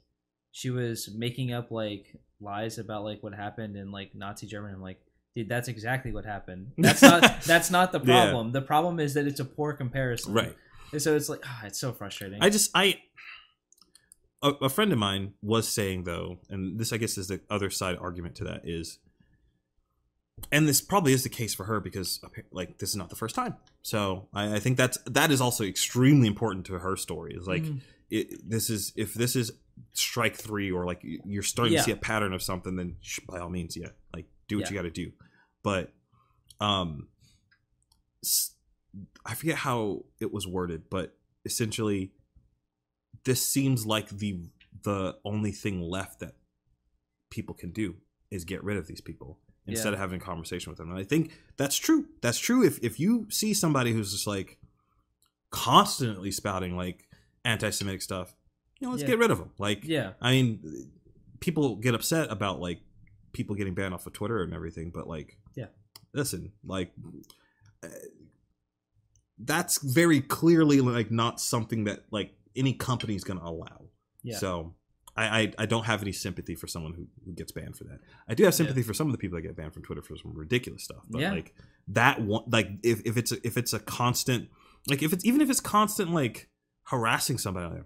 she 0.52 0.70
was 0.70 1.10
making 1.16 1.52
up 1.52 1.70
like 1.70 2.06
lies 2.40 2.78
about 2.78 3.04
like 3.04 3.22
what 3.22 3.34
happened 3.34 3.76
in 3.76 3.90
like 3.90 4.14
Nazi 4.14 4.46
Germany. 4.46 4.74
I'm 4.74 4.82
like, 4.82 5.00
dude, 5.34 5.48
that's 5.48 5.68
exactly 5.68 6.12
what 6.12 6.24
happened. 6.24 6.72
That's 6.78 7.02
not 7.02 7.42
that's 7.44 7.70
not 7.70 7.92
the 7.92 8.00
Yeah. 8.00 8.22
problem. 8.24 8.52
The 8.52 8.62
problem 8.62 9.00
is 9.00 9.14
that 9.14 9.26
it's 9.26 9.40
a 9.40 9.44
poor 9.44 9.72
comparison. 9.72 10.32
right. 10.32 10.56
And 10.90 11.02
so 11.02 11.14
it's 11.14 11.28
like, 11.28 11.40
ah, 11.44 11.66
it's 11.66 11.78
so 11.78 11.92
frustrating. 11.92 12.38
I 12.40 12.48
just 12.48 12.70
I 12.74 12.98
a, 14.42 14.48
a 14.62 14.68
friend 14.68 14.92
of 14.92 14.98
mine 14.98 15.34
was 15.42 15.68
saying 15.68 16.04
though, 16.04 16.38
and 16.48 16.78
this 16.78 16.92
I 16.92 16.96
guess 16.96 17.18
is 17.18 17.28
the 17.28 17.40
other 17.50 17.70
side 17.70 17.96
argument 18.00 18.34
to 18.36 18.44
that 18.44 18.62
is, 18.64 18.98
and 20.52 20.68
this 20.68 20.80
probably 20.80 21.12
is 21.12 21.22
the 21.24 21.28
case 21.28 21.54
for 21.54 21.64
her 21.64 21.80
because 21.80 22.20
like 22.52 22.78
this 22.78 22.90
is 22.90 22.96
not 22.96 23.10
the 23.10 23.16
first 23.16 23.34
time. 23.34 23.56
So 23.82 24.28
I, 24.32 24.54
I 24.54 24.58
think 24.60 24.76
that's 24.76 24.98
that 25.06 25.30
is 25.30 25.40
also 25.40 25.64
extremely 25.64 26.28
important 26.28 26.66
to 26.66 26.74
her 26.78 26.96
story. 26.96 27.34
Is 27.34 27.46
like 27.48 27.64
Mhm. 27.64 27.80
it, 28.10 28.48
this 28.48 28.70
is 28.70 28.92
if 28.96 29.14
this 29.14 29.34
is 29.34 29.50
strike 29.92 30.36
three 30.36 30.70
or 30.70 30.84
like 30.86 31.02
you- 31.02 31.20
you're 31.24 31.42
starting 31.42 31.72
Yeah. 31.74 31.80
to 31.80 31.84
see 31.86 31.90
a 31.92 31.96
pattern 31.96 32.32
of 32.32 32.42
something, 32.42 32.76
then 32.76 32.96
by 33.28 33.38
all 33.40 33.48
means, 33.50 33.76
yeah, 33.76 33.90
like 34.14 34.26
do 34.46 34.56
what 34.58 34.66
Yeah. 34.66 34.70
you 34.70 34.76
got 34.76 34.82
to 34.82 34.90
do. 34.90 35.12
But 35.62 35.92
um, 36.60 37.08
I 39.24 39.34
forget 39.34 39.56
how 39.56 40.04
it 40.20 40.32
was 40.32 40.46
worded, 40.46 40.90
but 40.90 41.16
essentially, 41.44 42.12
this 43.28 43.44
seems 43.46 43.84
like 43.86 44.08
the 44.08 44.40
the 44.84 45.16
only 45.24 45.52
thing 45.52 45.80
left 45.82 46.20
that 46.20 46.34
people 47.30 47.54
can 47.54 47.70
do 47.72 47.96
is 48.30 48.44
get 48.44 48.62
rid 48.64 48.76
of 48.78 48.86
these 48.86 49.00
people 49.02 49.38
instead 49.66 49.90
Yeah. 49.90 49.94
of 49.94 49.98
having 49.98 50.20
a 50.20 50.24
conversation 50.24 50.70
with 50.70 50.78
them. 50.78 50.88
And 50.90 50.98
I 50.98 51.04
think 51.04 51.32
that's 51.56 51.76
true. 51.76 52.06
That's 52.22 52.38
true. 52.38 52.64
If 52.64 52.82
if 52.82 52.98
you 52.98 53.26
see 53.30 53.52
somebody 53.54 53.92
who's 53.92 54.12
just 54.12 54.26
like 54.26 54.58
constantly 55.50 56.30
spouting 56.30 56.76
like 56.76 57.06
anti-Semitic 57.44 58.02
stuff, 58.02 58.34
you 58.80 58.86
know, 58.86 58.92
let's 58.92 59.02
Yeah. 59.02 59.08
get 59.08 59.18
rid 59.18 59.30
of 59.30 59.38
them. 59.38 59.50
Like, 59.58 59.84
yeah, 59.84 60.12
I 60.20 60.30
mean, 60.32 60.90
people 61.40 61.76
get 61.76 61.94
upset 61.94 62.30
about 62.30 62.60
like 62.60 62.80
people 63.32 63.56
getting 63.56 63.74
banned 63.74 63.94
off 63.94 64.06
of 64.06 64.12
Twitter 64.14 64.42
and 64.42 64.54
everything, 64.54 64.90
but 64.90 65.06
like, 65.06 65.38
Yeah. 65.54 65.68
listen, 66.14 66.52
like, 66.64 66.92
uh, 67.82 67.88
that's 69.38 69.78
very 69.82 70.20
clearly 70.20 70.80
like 70.80 71.10
not 71.10 71.40
something 71.40 71.84
that 71.84 72.04
like 72.10 72.34
any 72.56 72.72
company 72.74 73.14
is 73.14 73.24
going 73.24 73.38
to 73.38 73.44
allow. 73.46 73.86
yeah, 74.22 74.36
So. 74.38 74.74
I, 75.16 75.40
I, 75.40 75.52
I 75.58 75.66
don't 75.66 75.82
have 75.86 76.00
any 76.02 76.12
sympathy 76.12 76.54
for 76.54 76.68
someone 76.68 76.92
who, 76.94 77.08
who 77.24 77.32
gets 77.32 77.50
banned 77.50 77.76
for 77.76 77.82
that. 77.84 77.98
I 78.28 78.34
do 78.34 78.44
have 78.44 78.54
sympathy 78.54 78.82
for 78.84 78.94
some 78.94 79.08
of 79.08 79.12
the 79.12 79.18
people 79.18 79.36
that 79.36 79.42
get 79.42 79.56
banned 79.56 79.74
from 79.74 79.82
Twitter 79.82 80.00
for 80.00 80.16
some 80.16 80.32
ridiculous 80.32 80.84
stuff. 80.84 81.02
But 81.10 81.22
Yeah. 81.22 81.32
like 81.32 81.56
that 81.88 82.20
one, 82.22 82.44
like 82.46 82.68
if, 82.84 83.04
if 83.04 83.16
it's 83.16 83.32
a, 83.32 83.44
if 83.44 83.56
it's 83.56 83.72
a 83.72 83.80
constant, 83.80 84.48
like 84.86 85.02
if 85.02 85.12
it's 85.12 85.24
even 85.24 85.40
if 85.40 85.50
it's 85.50 85.58
constant 85.58 86.12
like 86.12 86.48
harassing 86.84 87.36
somebody 87.36 87.80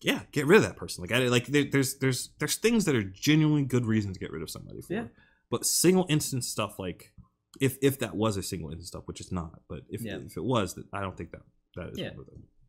yeah, 0.00 0.22
get 0.32 0.46
rid 0.46 0.56
of 0.56 0.62
that 0.64 0.76
person. 0.76 1.02
Like 1.02 1.12
I 1.12 1.18
like 1.28 1.46
there, 1.46 1.66
there's 1.70 1.98
there's 1.98 2.30
there's 2.40 2.56
things 2.56 2.84
that 2.86 2.96
are 2.96 3.04
genuinely 3.04 3.64
good 3.64 3.86
reasons 3.86 4.16
to 4.16 4.20
get 4.20 4.32
rid 4.32 4.42
of 4.42 4.50
somebody 4.50 4.80
for. 4.80 4.92
Yeah. 4.94 5.04
But 5.50 5.64
single 5.64 6.06
instance 6.08 6.48
stuff 6.48 6.80
like 6.80 7.12
if 7.60 7.78
if 7.80 8.00
that 8.00 8.16
was 8.16 8.36
a 8.36 8.42
single 8.42 8.70
instance 8.70 8.88
stuff, 8.88 9.04
which 9.06 9.20
it's 9.20 9.30
not, 9.30 9.60
but 9.68 9.82
if 9.88 10.02
Yeah. 10.02 10.16
if 10.26 10.36
it 10.36 10.42
was, 10.44 10.74
that 10.74 10.86
I 10.92 11.00
don't 11.02 11.16
think 11.16 11.30
that 11.30 11.42
that 11.76 11.90
is 11.90 11.98
Yeah. 12.00 12.10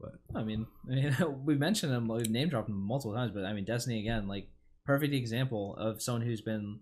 One 0.04 0.12
of 0.14 0.20
them. 0.20 0.22
But 0.32 0.40
I 0.40 0.44
mean, 0.44 0.68
I 1.20 1.24
mean, 1.26 1.46
we 1.46 1.56
mentioned 1.56 1.94
him, 1.94 2.08
we've 2.08 2.30
name 2.30 2.50
dropped 2.50 2.70
him 2.70 2.76
multiple 2.80 3.14
times, 3.16 3.32
but 3.34 3.46
I 3.46 3.54
mean, 3.54 3.66
Destiny 3.66 4.00
again, 4.00 4.28
like 4.28 4.48
perfect 4.86 5.14
example 5.14 5.76
of 5.78 6.02
someone 6.02 6.22
who's 6.22 6.42
been 6.42 6.80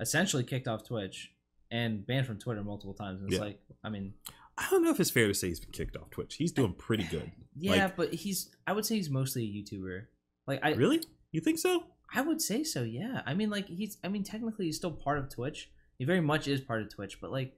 essentially 0.00 0.44
kicked 0.44 0.68
off 0.68 0.84
Twitch 0.86 1.30
and 1.70 2.06
banned 2.06 2.26
from 2.26 2.38
Twitter 2.38 2.62
multiple 2.62 2.94
times. 2.94 3.20
And 3.20 3.28
it's 3.30 3.38
Yeah. 3.38 3.44
like, 3.46 3.60
I 3.84 3.90
mean, 3.90 4.14
I 4.56 4.66
don't 4.70 4.82
know 4.82 4.90
if 4.90 4.98
it's 5.00 5.10
fair 5.10 5.28
to 5.28 5.34
say 5.34 5.48
he's 5.48 5.60
been 5.60 5.70
kicked 5.70 5.96
off 5.96 6.10
Twitch. 6.10 6.34
He's 6.36 6.52
doing 6.52 6.74
pretty 6.74 7.04
good. 7.04 7.30
yeah, 7.56 7.84
Like- 7.84 7.96
but 7.96 8.14
he's. 8.14 8.50
I 8.66 8.72
would 8.72 8.84
say 8.86 8.96
he's 8.96 9.10
mostly 9.10 9.44
a 9.44 9.46
YouTuber. 9.46 10.06
Like 10.46 10.60
I 10.62 10.70
Really? 10.72 11.00
You 11.32 11.40
think 11.40 11.58
so? 11.58 11.84
I 12.14 12.22
would 12.22 12.40
say 12.40 12.64
so. 12.64 12.82
Yeah. 12.82 13.22
I 13.26 13.34
mean, 13.34 13.50
like 13.50 13.68
he's. 13.68 13.98
I 14.02 14.08
mean, 14.08 14.24
technically, 14.24 14.66
he's 14.66 14.76
still 14.76 14.90
part 14.92 15.18
of 15.18 15.28
Twitch. 15.28 15.70
He 15.98 16.04
very 16.04 16.20
much 16.20 16.48
is 16.48 16.60
part 16.60 16.80
of 16.82 16.88
Twitch, 16.94 17.20
but 17.20 17.30
like, 17.30 17.52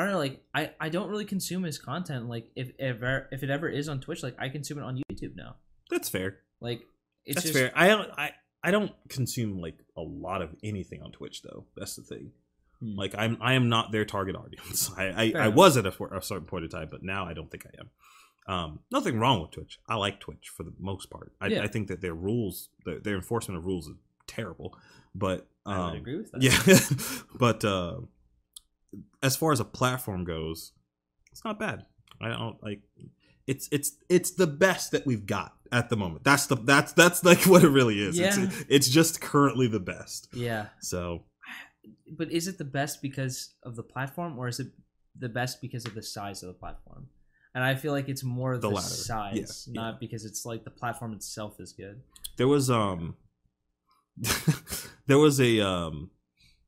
I 0.00 0.04
don't 0.04 0.12
know. 0.12 0.18
Like, 0.18 0.42
I 0.54 0.70
I 0.80 0.88
don't 0.88 1.10
really 1.10 1.24
consume 1.26 1.62
his 1.62 1.78
content. 1.78 2.28
Like, 2.28 2.50
if 2.56 2.70
ever 2.78 3.28
if 3.32 3.42
it 3.42 3.50
ever 3.50 3.68
is 3.68 3.88
on 3.88 4.00
Twitch, 4.00 4.22
like 4.22 4.34
I 4.38 4.48
consume 4.48 4.78
it 4.78 4.82
on 4.82 5.02
YouTube 5.12 5.36
now. 5.36 5.56
That's 5.90 6.08
fair. 6.08 6.38
Like, 6.60 6.82
it's 7.26 7.36
That's 7.36 7.46
just 7.46 7.58
fair. 7.58 7.72
I 7.74 7.88
don't. 7.88 8.10
I 8.16 8.32
I 8.62 8.70
don't 8.70 8.92
consume 9.08 9.60
like 9.60 9.78
a 9.96 10.02
lot 10.02 10.40
of 10.42 10.54
anything 10.64 11.02
on 11.02 11.12
Twitch 11.12 11.42
though. 11.42 11.66
That's 11.76 11.96
the 11.96 12.02
thing. 12.02 12.32
Hmm. 12.80 12.96
Like 12.96 13.14
I'm 13.16 13.36
I 13.40 13.54
am 13.54 13.68
not 13.68 13.92
their 13.92 14.04
target 14.04 14.36
audience. 14.36 14.90
I 14.96 15.32
I, 15.36 15.44
I 15.44 15.48
was 15.48 15.76
at 15.76 15.84
a, 15.86 15.92
for- 15.92 16.14
a 16.14 16.22
certain 16.22 16.46
point 16.46 16.64
in 16.64 16.70
time, 16.70 16.88
but 16.90 17.02
now 17.02 17.26
I 17.26 17.34
don't 17.34 17.50
think 17.50 17.66
I 17.66 17.80
am. 17.80 17.90
Um, 18.46 18.78
nothing 18.90 19.18
wrong 19.18 19.42
with 19.42 19.50
Twitch. 19.50 19.78
I 19.86 19.96
like 19.96 20.18
Twitch 20.18 20.50
for 20.56 20.62
the 20.62 20.72
most 20.78 21.10
part. 21.10 21.32
I, 21.40 21.48
Yeah. 21.48 21.62
I 21.62 21.68
think 21.68 21.88
that 21.88 22.00
their 22.00 22.14
rules, 22.14 22.70
their, 22.84 22.98
their 22.98 23.14
enforcement 23.14 23.58
of 23.58 23.66
rules 23.66 23.86
is 23.86 23.96
terrible. 24.26 24.76
But 25.14 25.46
um, 25.66 25.74
I 25.74 25.90
would 25.90 25.98
agree 25.98 26.16
with 26.16 26.32
that. 26.32 26.42
Yeah, 26.42 27.18
but 27.38 27.64
uh, 27.64 28.00
as 29.22 29.36
far 29.36 29.52
as 29.52 29.60
a 29.60 29.64
platform 29.64 30.24
goes, 30.24 30.72
it's 31.32 31.44
not 31.44 31.58
bad. 31.58 31.86
I 32.20 32.28
don't 32.28 32.62
like 32.62 32.82
it's 33.46 33.68
it's 33.72 33.92
it's 34.08 34.32
the 34.32 34.46
best 34.46 34.90
that 34.92 35.06
we've 35.06 35.26
got 35.26 35.54
at 35.72 35.88
the 35.88 35.96
moment. 35.96 36.24
That's 36.24 36.46
the 36.46 36.56
that's 36.56 36.92
that's 36.92 37.24
like 37.24 37.40
what 37.46 37.64
it 37.64 37.70
really 37.70 38.00
is. 38.00 38.18
Yeah. 38.18 38.34
It's 38.38 38.64
it's 38.68 38.88
just 38.88 39.20
currently 39.20 39.66
the 39.68 39.80
best. 39.80 40.28
Yeah. 40.32 40.66
So 40.80 41.24
But 42.10 42.30
is 42.30 42.46
it 42.48 42.58
the 42.58 42.64
best 42.64 43.00
because 43.02 43.54
of 43.62 43.76
the 43.76 43.82
platform, 43.82 44.38
or 44.38 44.48
is 44.48 44.60
it 44.60 44.68
the 45.18 45.28
best 45.28 45.60
because 45.60 45.86
of 45.86 45.94
the 45.94 46.02
size 46.02 46.42
of 46.42 46.48
the 46.48 46.54
platform? 46.54 47.08
And 47.54 47.64
I 47.64 47.74
feel 47.74 47.92
like 47.92 48.08
it's 48.08 48.22
more 48.22 48.54
the, 48.56 48.68
The 48.68 48.74
latter. 48.76 48.86
size, 48.86 49.68
Yeah, 49.68 49.80
not 49.82 49.98
because 50.00 50.24
it's 50.24 50.44
like 50.46 50.62
the 50.64 50.70
platform 50.70 51.12
itself 51.14 51.58
is 51.58 51.72
good. 51.72 52.00
there 52.36 52.46
was 52.48 52.70
um 52.70 53.16
there 55.06 55.18
was 55.18 55.40
a 55.40 55.60
um 55.60 56.10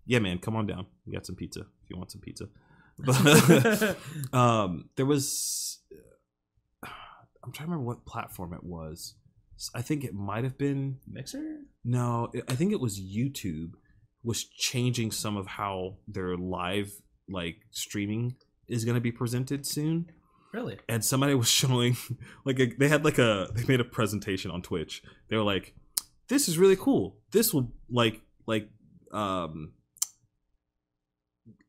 yeah 0.07 0.19
man 0.19 0.39
come 0.39 0.57
on 0.57 0.67
down. 0.67 0.87
We 1.07 1.13
got 1.13 1.27
some 1.27 1.37
pizza 1.37 1.61
if 1.61 1.91
you 1.91 1.97
want 1.97 2.11
some 2.13 2.21
pizza. 2.21 2.47
But 2.99 3.97
um 4.33 4.91
there 4.97 5.07
was 5.07 5.79
i'm 6.83 7.51
trying 7.53 7.67
to 7.69 7.73
remember 7.73 7.85
what 7.85 8.05
platform 8.07 8.53
it 8.53 8.63
was. 8.63 9.15
I 9.75 9.83
think 9.83 10.05
it 10.05 10.13
might 10.15 10.45
have 10.45 10.59
been 10.59 10.99
Mixer? 11.07 11.61
no 11.85 12.31
it- 12.33 12.45
i 12.49 12.55
think 12.55 12.73
it 12.73 12.81
was 12.81 13.01
youtube 13.01 13.73
was 14.25 14.45
changing 14.45 15.11
some 15.11 15.37
of 15.37 15.47
how 15.47 15.97
their 16.07 16.37
live 16.37 16.93
like 17.29 17.57
streaming 17.71 18.37
is 18.69 18.85
going 18.85 18.95
to 18.95 19.01
be 19.01 19.11
presented 19.13 19.67
soon. 19.67 20.11
Really? 20.53 20.79
and 20.89 21.05
somebody 21.05 21.35
was 21.35 21.49
showing 21.61 21.97
like 22.45 22.61
a, 22.61 22.67
they 22.79 22.89
had 22.89 23.05
like 23.05 23.19
a 23.19 23.49
they 23.55 23.65
made 23.65 23.81
a 23.81 23.85
presentation 23.85 24.51
on 24.51 24.61
twitch. 24.63 25.03
They 25.29 25.37
were 25.37 25.43
like 25.55 25.75
this 26.29 26.47
is 26.49 26.59
really 26.59 26.77
cool. 26.77 27.17
This 27.31 27.53
will 27.55 27.73
like 27.91 28.21
like 28.47 28.69
um 29.13 29.73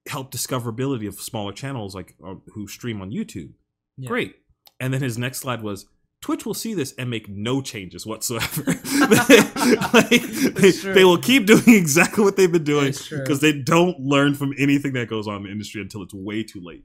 help 0.08 0.32
discoverability 0.32 1.08
of 1.08 1.16
smaller 1.16 1.52
channels 1.54 1.96
like 1.96 2.16
uh, 2.26 2.36
who 2.54 2.68
stream 2.68 3.02
on 3.02 3.12
youtube 3.12 3.52
Yeah. 3.98 4.08
great 4.10 4.36
and 4.80 4.94
then 4.94 5.02
his 5.02 5.18
next 5.18 5.40
slide 5.40 5.62
was 5.64 5.86
twitch 6.22 6.46
will 6.46 6.54
see 6.54 6.74
this 6.74 6.94
and 6.98 7.10
make 7.10 7.28
no 7.30 7.62
changes 7.62 8.06
whatsoever 8.06 8.64
like, 8.66 10.22
they, 10.56 10.70
they 10.72 11.04
will 11.06 11.18
keep 11.18 11.46
doing 11.46 11.64
exactly 11.68 12.24
what 12.24 12.36
they've 12.38 12.52
been 12.52 12.64
doing 12.64 12.94
because 13.10 13.40
they 13.42 13.54
don't 13.54 14.00
learn 14.00 14.34
from 14.34 14.54
anything 14.58 14.94
that 14.94 15.08
goes 15.10 15.28
on 15.28 15.38
in 15.38 15.44
the 15.44 15.50
industry 15.52 15.82
until 15.82 16.02
it's 16.04 16.14
way 16.14 16.44
too 16.44 16.62
late 16.62 16.84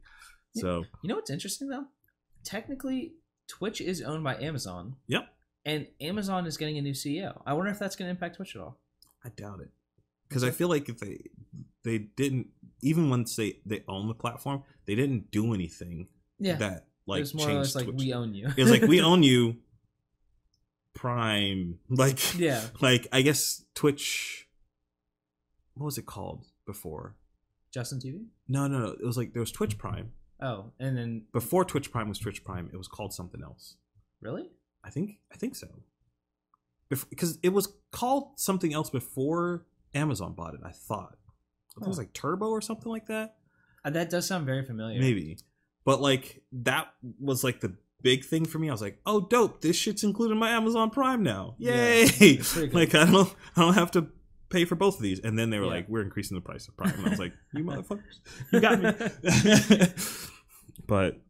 Yeah. 0.54 0.62
so 0.62 0.84
You 1.02 1.08
know 1.08 1.16
what's 1.16 1.30
interesting 1.30 1.68
though? 1.68 1.86
Technically, 2.44 3.12
Twitch 3.48 3.80
is 3.80 4.00
owned 4.00 4.24
by 4.24 4.36
Amazon. 4.36 4.96
Yep. 5.08 5.26
And 5.66 5.86
Amazon 6.00 6.46
is 6.46 6.56
getting 6.56 6.78
a 6.78 6.80
new 6.82 6.92
CEO. 6.94 7.42
I 7.44 7.52
wonder 7.52 7.70
if 7.70 7.78
that's 7.78 7.94
going 7.96 8.06
to 8.06 8.10
impact 8.10 8.36
Twitch 8.36 8.54
at 8.56 8.62
all. 8.62 8.78
I 9.24 9.28
doubt 9.30 9.60
it 9.60 9.68
because 10.28 10.44
I 10.44 10.50
feel 10.50 10.68
like 10.68 10.88
if 10.88 10.98
they 10.98 11.24
they 11.84 11.98
didn't 11.98 12.48
even 12.80 13.10
once 13.10 13.36
they 13.36 13.58
they 13.66 13.82
own 13.88 14.08
the 14.08 14.14
platform, 14.14 14.62
they 14.86 14.94
didn't 14.94 15.30
do 15.30 15.52
anything 15.54 16.08
Yeah. 16.38 16.56
that 16.56 16.86
like 17.06 17.22
it's 17.22 17.34
more 17.34 17.46
or 17.46 17.50
changed 17.50 17.74
less 17.74 17.74
like 17.76 17.84
Twitch. 17.86 17.96
we 17.98 18.12
own 18.12 18.34
you. 18.34 18.48
it 18.56 18.62
was 18.62 18.70
like 18.70 18.82
we 18.82 19.00
own 19.10 19.22
you, 19.22 19.56
Prime. 20.94 21.78
Like 21.88 22.38
yeah. 22.38 22.62
like 22.80 23.06
I 23.12 23.22
guess 23.22 23.64
Twitch. 23.74 24.48
What 25.74 25.86
was 25.86 25.98
it 25.98 26.06
called 26.06 26.46
before? 26.66 27.14
Justin 27.72 28.00
TV. 28.00 28.24
No, 28.48 28.66
no, 28.66 28.78
no. 28.78 28.86
It 28.92 29.04
was 29.04 29.16
like 29.16 29.32
there 29.32 29.40
was 29.40 29.52
Twitch 29.52 29.78
Prime 29.78 30.12
Oh, 30.40 30.72
and 30.78 30.96
then 30.96 31.24
before 31.32 31.64
Twitch 31.64 31.90
Prime 31.92 32.08
was 32.08 32.18
Twitch 32.18 32.42
Prime. 32.44 32.70
It 32.72 32.76
was 32.76 32.88
called 32.88 33.12
something 33.12 33.42
else. 33.42 33.76
really? 34.20 34.50
I 34.84 34.90
think 34.90 35.18
I 35.32 35.36
think 35.36 35.54
so. 35.54 35.68
Because 36.88 37.38
it 37.42 37.50
was 37.50 37.74
called 37.92 38.38
something 38.40 38.72
else 38.72 38.88
before 38.88 39.66
Amazon 39.94 40.32
bought 40.32 40.54
it. 40.54 40.60
I 40.64 40.70
thought. 40.70 41.18
I 41.78 41.80
think 41.80 41.86
it 41.86 41.88
was 41.88 41.98
like 41.98 42.12
Turbo 42.12 42.46
or 42.48 42.60
something 42.60 42.90
like 42.90 43.06
that. 43.06 43.36
Uh, 43.84 43.90
that 43.90 44.10
does 44.10 44.26
sound 44.26 44.46
very 44.46 44.64
familiar. 44.64 45.00
Maybe. 45.00 45.38
But 45.84 46.00
like 46.00 46.42
that 46.52 46.88
was 47.20 47.42
like 47.44 47.60
the 47.60 47.74
big 48.02 48.24
thing 48.24 48.44
for 48.44 48.58
me. 48.58 48.68
I 48.68 48.72
was 48.72 48.82
like, 48.82 49.00
oh 49.06 49.20
dope, 49.20 49.60
this 49.60 49.76
shit's 49.76 50.04
included 50.04 50.32
in 50.34 50.38
my 50.38 50.50
Amazon 50.50 50.90
Prime 50.90 51.22
now. 51.22 51.54
Yay! 51.58 52.08
cool. 52.42 52.68
like 52.72 52.94
I 52.94 53.10
don't 53.10 53.34
I 53.56 53.60
don't 53.62 53.74
have 53.74 53.90
to 53.92 54.08
pay 54.50 54.64
for 54.64 54.74
both 54.74 54.96
of 54.96 55.02
these. 55.02 55.20
And 55.20 55.38
then 55.38 55.50
they 55.50 55.58
were 55.58 55.66
Yeah. 55.66 55.72
like, 55.72 55.88
we're 55.88 56.02
increasing 56.02 56.34
the 56.34 56.40
price 56.40 56.68
of 56.68 56.76
Prime. 56.76 56.94
And 56.94 57.06
I 57.06 57.10
was 57.10 57.18
like, 57.18 57.32
you 57.54 57.64
motherfuckers. 57.64 58.18
You 58.52 58.60
got 58.60 58.80
me. 58.80 59.86
but 60.86 61.20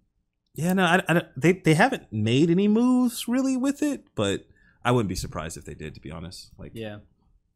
yeah, 0.54 0.72
no, 0.72 0.84
I, 0.84 1.02
I 1.08 1.12
don't, 1.14 1.26
they 1.36 1.52
they 1.52 1.74
haven't 1.74 2.12
made 2.12 2.50
any 2.50 2.66
moves 2.68 3.28
really 3.28 3.56
with 3.56 3.82
it, 3.82 4.04
but 4.14 4.44
I 4.84 4.90
wouldn't 4.92 5.08
be 5.08 5.14
surprised 5.14 5.56
if 5.56 5.64
they 5.64 5.74
did, 5.74 5.94
to 5.94 6.00
be 6.00 6.10
honest. 6.10 6.50
Like, 6.58 6.72
yeah. 6.74 6.98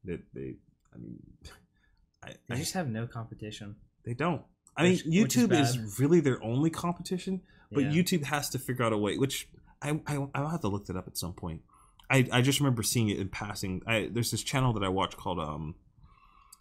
they, 0.04 0.18
they 0.34 0.54
I 0.94 0.98
mean, 0.98 1.18
I, 2.22 2.34
They 2.48 2.54
I, 2.54 2.58
just 2.58 2.72
have 2.74 2.88
no 2.88 3.06
competition. 3.06 3.76
they 4.04 4.14
don't. 4.14 4.42
I 4.76 4.82
mean, 4.84 4.92
Which- 4.92 5.06
is 5.06 5.12
YouTube 5.46 5.52
is, 5.52 5.76
bad. 5.76 5.88
really 5.98 6.20
their 6.20 6.42
only 6.42 6.70
competition, 6.70 7.42
but 7.70 7.84
Yeah. 7.84 7.90
YouTube 7.90 8.24
has 8.24 8.48
to 8.50 8.58
figure 8.58 8.84
out 8.84 8.92
a 8.92 8.98
way. 8.98 9.18
Which 9.18 9.48
I, 9.82 10.00
I 10.06 10.26
I'll 10.34 10.48
have 10.48 10.60
to 10.62 10.68
look 10.68 10.86
that 10.86 10.96
up 10.96 11.06
at 11.08 11.18
some 11.18 11.32
point. 11.34 11.62
I 12.10 12.26
I 12.32 12.40
just 12.42 12.60
remember 12.60 12.82
seeing 12.82 13.08
it 13.08 13.18
in 13.18 13.28
passing. 13.28 13.82
I 13.86 14.08
there's 14.12 14.30
this 14.30 14.42
channel 14.42 14.72
that 14.74 14.82
I 14.84 14.88
watch 14.88 15.16
called 15.16 15.38
um, 15.40 15.74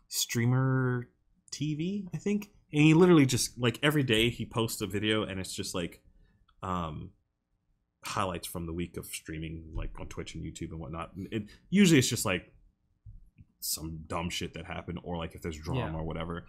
Streamer 0.07 1.07
TV, 1.51 2.07
I 2.13 2.17
think, 2.17 2.49
and 2.73 2.81
he 2.83 2.93
literally 2.93 3.25
just 3.25 3.57
like 3.59 3.79
every 3.83 4.03
day 4.03 4.29
he 4.29 4.45
posts 4.45 4.81
a 4.81 4.87
video, 4.87 5.23
and 5.23 5.39
it's 5.39 5.53
just 5.53 5.73
like, 5.75 6.01
um, 6.63 7.11
highlights 8.03 8.47
from 8.47 8.65
the 8.65 8.73
week 8.73 8.97
of 8.97 9.05
streaming, 9.05 9.71
like 9.73 9.91
on 9.99 10.07
Twitch 10.07 10.35
and 10.35 10.43
YouTube 10.43 10.71
and 10.71 10.79
whatnot. 10.79 11.15
And 11.15 11.27
It 11.31 11.43
usually 11.69 11.99
it's 11.99 12.09
just 12.09 12.25
like 12.25 12.51
some 13.61 13.99
dumb 14.07 14.29
shit 14.29 14.53
that 14.55 14.65
happened, 14.65 14.99
or 15.03 15.15
like 15.17 15.33
if 15.35 15.41
there's 15.41 15.57
drama 15.57 15.79
Yeah. 15.93 15.93
or 15.93 16.03
whatever. 16.03 16.45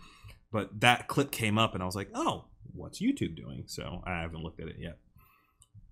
But 0.51 0.81
that 0.81 1.07
clip 1.09 1.31
came 1.31 1.57
up, 1.59 1.75
and 1.75 1.83
I 1.83 1.87
was 1.87 1.95
like, 1.95 2.11
oh, 2.15 2.47
what's 2.75 3.01
YouTube 3.01 3.37
doing? 3.37 3.65
So 3.67 4.03
I 4.07 4.21
haven't 4.21 4.43
looked 4.43 4.61
at 4.61 4.69
it 4.69 4.77
yet. 4.79 4.99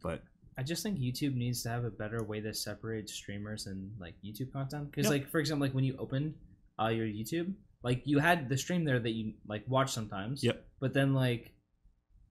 But 0.03 0.23
I 0.59 0.63
just 0.63 0.83
think 0.83 0.99
YouTube 0.99 1.35
needs 1.35 1.63
to 1.63 1.69
have 1.71 1.85
a 1.85 1.91
better 1.91 2.23
way 2.23 2.41
to 2.41 2.53
separate 2.53 3.09
streamers 3.09 3.67
and 3.67 3.93
like 3.99 4.15
YouTube 4.25 4.53
content. 4.53 4.91
Because 4.91 5.05
Yep. 5.05 5.11
like 5.13 5.31
for 5.31 5.39
example, 5.39 5.67
like 5.67 5.75
when 5.75 5.85
you 5.85 5.97
opened 5.99 6.35
uh, 6.81 6.89
your 6.89 7.07
YouTube, 7.07 7.55
like 7.83 8.03
you 8.05 8.19
had 8.19 8.49
the 8.49 8.57
stream 8.59 8.85
there 8.85 8.99
that 8.99 9.11
you 9.13 9.35
like 9.47 9.65
watch 9.69 9.93
sometimes. 9.93 10.43
Yep. 10.45 10.63
But 10.81 10.93
then 10.95 11.15
like 11.15 11.53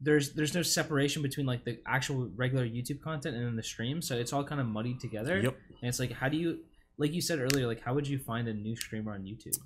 there's 0.01 0.33
there's 0.33 0.53
no 0.55 0.61
separation 0.61 1.21
between 1.21 1.45
like 1.45 1.65
the 1.65 1.79
actual 1.85 2.29
regular 2.35 2.65
YouTube 2.67 3.01
content 3.01 3.35
and 3.35 3.45
then 3.45 3.55
the 3.55 3.63
stream, 3.63 4.01
so 4.01 4.15
it's 4.15 4.31
all 4.33 4.43
kind 4.43 4.61
of 4.61 4.67
muddied 4.67 4.99
together. 4.99 5.39
yep, 5.39 5.57
And 5.81 5.89
it's 5.89 5.99
like, 5.99 6.11
how 6.11 6.29
do 6.29 6.37
you, 6.37 6.59
like 6.99 7.13
you 7.13 7.21
said 7.21 7.39
earlier, 7.39 7.65
like 7.65 7.81
how 7.81 7.93
would 7.95 8.07
you 8.07 8.19
find 8.19 8.47
a 8.47 8.53
new 8.53 8.75
streamer 8.75 9.13
on 9.13 9.21
YouTube? 9.23 9.57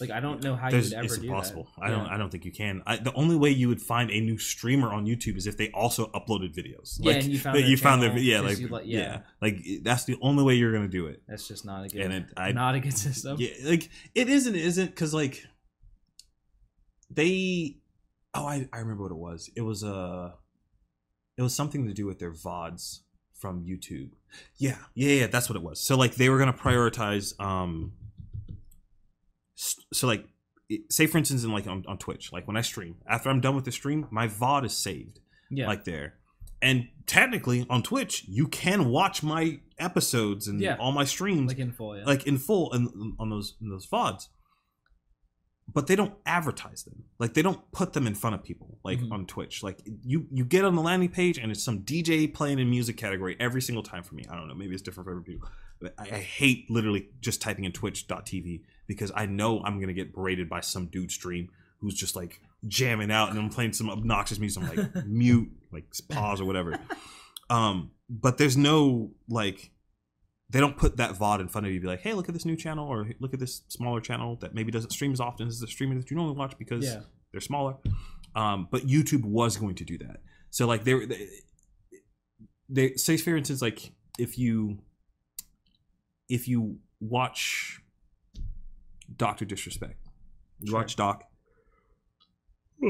Like 0.00 0.10
I 0.10 0.20
don't 0.20 0.42
know 0.42 0.56
how 0.56 0.70
There's- 0.70 0.90
you 0.90 0.96
would 0.96 1.04
ever 1.04 1.14
it's 1.14 1.18
do 1.18 1.28
impossible. 1.28 1.68
that. 1.78 1.84
I 1.84 1.90
don't. 1.90 2.06
Yeah. 2.06 2.14
I 2.14 2.16
don't 2.16 2.30
think 2.30 2.44
you 2.44 2.52
can. 2.52 2.82
I, 2.86 2.96
the 2.96 3.12
only 3.12 3.36
way 3.36 3.50
you 3.50 3.68
would 3.68 3.82
find 3.82 4.10
a 4.10 4.20
new 4.20 4.38
streamer 4.38 4.88
on 4.88 5.04
YouTube 5.06 5.36
is 5.36 5.46
if 5.46 5.56
they 5.56 5.70
also 5.72 6.06
uploaded 6.12 6.56
videos. 6.56 6.96
Yeah, 6.98 7.12
like, 7.12 7.22
and 7.24 7.32
you 7.32 7.38
found 7.38 7.56
their 7.56 7.66
you 7.66 7.76
found 7.76 8.02
their 8.02 8.18
yeah, 8.18 8.40
like, 8.40 8.58
you 8.58 8.68
yeah. 8.84 9.00
yeah. 9.00 9.18
like 9.42 9.58
that's 9.82 10.04
the 10.04 10.16
only 10.22 10.42
way 10.44 10.54
you're 10.54 10.72
gonna 10.72 10.88
do 10.88 11.06
it. 11.06 11.22
That's 11.28 11.46
just 11.46 11.64
not 11.66 11.84
a 11.84 11.88
good, 11.88 12.00
And 12.00 12.12
it, 12.14 12.24
I 12.36 12.52
not 12.52 12.74
a 12.74 12.80
good 12.80 12.96
system. 12.96 13.36
yeah, 13.38 13.50
like 13.64 13.88
it 14.14 14.28
isn't 14.28 14.56
isn't 14.56 14.86
because 14.86 15.12
like 15.12 15.44
they 17.10 17.76
oh 18.34 18.46
I, 18.46 18.68
I 18.72 18.78
remember 18.78 19.02
what 19.04 19.12
it 19.12 19.16
was 19.18 19.50
it 19.56 19.62
was 19.62 19.82
uh 19.82 20.30
it 21.36 21.42
was 21.42 21.54
something 21.54 21.86
to 21.86 21.94
do 21.94 22.06
with 22.06 22.18
their 22.18 22.32
vods 22.32 23.00
from 23.32 23.64
youtube 23.64 24.10
yeah 24.58 24.76
yeah 24.94 25.10
yeah 25.20 25.26
that's 25.26 25.48
what 25.48 25.56
it 25.56 25.62
was 25.62 25.80
so 25.80 25.96
like 25.96 26.14
they 26.16 26.28
were 26.28 26.38
gonna 26.38 26.52
prioritize 26.52 27.38
um 27.40 27.92
so 29.56 30.06
like 30.06 30.24
say 30.90 31.06
for 31.06 31.18
instance 31.18 31.44
in 31.44 31.52
like 31.52 31.66
on, 31.66 31.84
on 31.88 31.98
twitch 31.98 32.32
like 32.32 32.46
when 32.46 32.56
i 32.56 32.60
stream 32.60 32.96
after 33.08 33.28
i'm 33.28 33.40
done 33.40 33.54
with 33.56 33.64
the 33.64 33.72
stream 33.72 34.06
my 34.10 34.26
vod 34.28 34.64
is 34.64 34.76
saved 34.76 35.20
Yeah. 35.50 35.66
like 35.66 35.84
there 35.84 36.14
and 36.60 36.88
technically 37.06 37.66
on 37.70 37.82
twitch 37.82 38.24
you 38.28 38.46
can 38.48 38.88
watch 38.90 39.22
my 39.22 39.60
episodes 39.78 40.46
and 40.48 40.60
Yeah. 40.60 40.76
all 40.78 40.92
my 40.92 41.04
streams 41.04 41.48
like 41.48 41.58
in 41.58 41.72
full. 41.72 41.96
Yeah. 41.96 42.04
like 42.04 42.26
in 42.26 42.36
full 42.38 42.72
and 42.72 43.14
on 43.18 43.30
those 43.30 43.56
in 43.60 43.70
those 43.70 43.86
vods. 43.86 44.28
But 45.72 45.86
they 45.86 45.94
don't 45.96 46.14
advertise 46.26 46.82
them. 46.84 47.04
Like 47.18 47.34
they 47.34 47.42
don't 47.42 47.60
put 47.72 47.92
them 47.92 48.06
in 48.06 48.14
front 48.14 48.34
of 48.34 48.42
people 48.42 48.78
like 48.84 49.00
Mhm. 49.00 49.12
on 49.12 49.26
Twitch. 49.26 49.62
Like 49.62 49.80
you 50.04 50.26
you 50.32 50.44
get 50.44 50.64
on 50.64 50.74
the 50.74 50.82
landing 50.82 51.10
page 51.10 51.38
and 51.38 51.52
it's 51.52 51.62
some 51.62 51.80
DJ 51.80 52.26
playing 52.32 52.58
in 52.58 52.70
music 52.70 52.96
category 52.96 53.36
every 53.38 53.60
single 53.62 53.82
time 53.82 54.02
for 54.02 54.14
me. 54.14 54.24
I 54.30 54.36
don't 54.36 54.48
know, 54.48 54.54
maybe 54.54 54.72
it's 54.72 54.82
different 54.82 55.04
for 55.06 55.10
every 55.12 55.24
people. 55.24 55.48
But 55.80 55.94
I, 55.98 56.04
I 56.04 56.18
hate 56.20 56.70
literally 56.70 57.08
just 57.20 57.40
typing 57.42 57.64
in 57.64 57.72
twitch.tv 57.72 58.62
because 58.86 59.12
I 59.14 59.26
know 59.26 59.60
I'm 59.62 59.78
gonna 59.80 59.92
get 59.92 60.14
berated 60.14 60.48
by 60.48 60.60
some 60.60 60.86
dude 60.86 61.10
stream 61.12 61.50
who's 61.80 61.94
just 61.94 62.16
like 62.16 62.40
jamming 62.66 63.10
out 63.12 63.30
and 63.30 63.38
I'm 63.38 63.50
playing 63.50 63.72
some 63.74 63.88
obnoxious 63.90 64.38
music. 64.38 64.62
I'm 64.62 64.68
like 64.76 65.06
mute, 65.06 65.50
like 65.70 65.84
pause 66.08 66.40
or 66.40 66.44
whatever. 66.44 66.78
Um, 67.50 67.92
but 68.10 68.36
there's 68.36 68.58
no 68.58 69.12
like 69.26 69.70
they 70.50 70.60
don't 70.60 70.76
put 70.76 70.96
that 70.96 71.12
VOD 71.14 71.40
in 71.40 71.48
front 71.48 71.66
of 71.66 71.72
you, 71.72 71.80
be 71.80 71.86
like, 71.86 72.00
hey, 72.00 72.14
look 72.14 72.28
at 72.28 72.32
this 72.34 72.44
new 72.46 72.56
channel 72.56 72.86
or 72.88 73.08
look 73.20 73.34
at 73.34 73.40
this 73.40 73.62
smaller 73.68 74.00
channel 74.00 74.36
that 74.36 74.54
maybe 74.54 74.70
doesn't 74.72 74.90
stream 74.90 75.12
as 75.12 75.20
often 75.20 75.46
as 75.48 75.60
the 75.60 75.66
streamer 75.66 75.94
that 75.96 76.10
you 76.10 76.16
normally 76.16 76.36
watch 76.36 76.56
because 76.58 76.84
Yeah. 76.86 77.00
they're 77.32 77.40
smaller. 77.40 77.76
Um, 78.34 78.68
but 78.70 78.86
YouTube 78.86 79.24
was 79.24 79.56
going 79.56 79.74
to 79.76 79.84
do 79.84 79.98
that. 79.98 80.20
So 80.50 80.66
like 80.66 80.84
they 80.84 81.04
they, 81.04 81.28
they 82.68 82.94
say 82.94 83.16
for 83.18 83.36
instance 83.36 83.60
like 83.60 83.92
if 84.18 84.38
you 84.38 84.78
if 86.28 86.46
you 86.48 86.78
watch 87.00 87.80
Doctor 89.16 89.44
Disrespect, 89.44 89.98
you 90.60 90.70
Sure. 90.70 90.78
watch 90.80 90.96
Doc. 90.96 91.24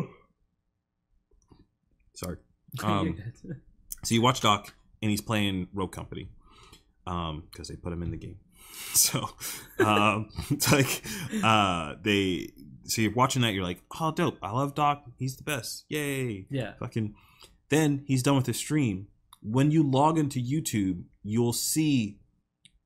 Sorry. 2.15 2.37
Um, 2.85 3.17
So 4.05 4.15
you 4.15 4.21
watch 4.23 4.41
Doc, 4.43 4.75
and 5.03 5.11
he's 5.11 5.21
playing 5.23 5.69
Rogue 5.73 5.91
Company, 5.93 6.29
um, 7.09 7.45
because 7.51 7.69
they 7.69 7.77
put 7.77 7.93
him 7.93 8.03
in 8.03 8.11
the 8.11 8.17
game. 8.17 8.39
So, 8.95 9.29
um, 9.81 10.31
it's 10.51 10.71
like, 10.73 11.03
uh, 11.43 11.97
they. 12.03 12.51
So 12.85 13.03
you're 13.03 13.13
watching 13.13 13.43
that, 13.43 13.53
you're 13.53 13.65
like, 13.65 13.81
oh, 14.01 14.13
dope! 14.13 14.39
I 14.43 14.51
love 14.51 14.75
Doc. 14.75 15.05
He's 15.19 15.37
the 15.37 15.43
best. 15.43 15.85
Yay! 15.89 16.47
yeah. 16.51 16.73
Fucking. 16.79 17.15
Then 17.71 18.05
he's 18.07 18.23
done 18.23 18.37
with 18.37 18.47
his 18.47 18.57
stream. 18.57 19.09
When 19.43 19.71
you 19.71 19.83
log 19.83 20.19
into 20.19 20.41
YouTube, 20.41 21.03
you'll 21.23 21.53
see 21.53 22.19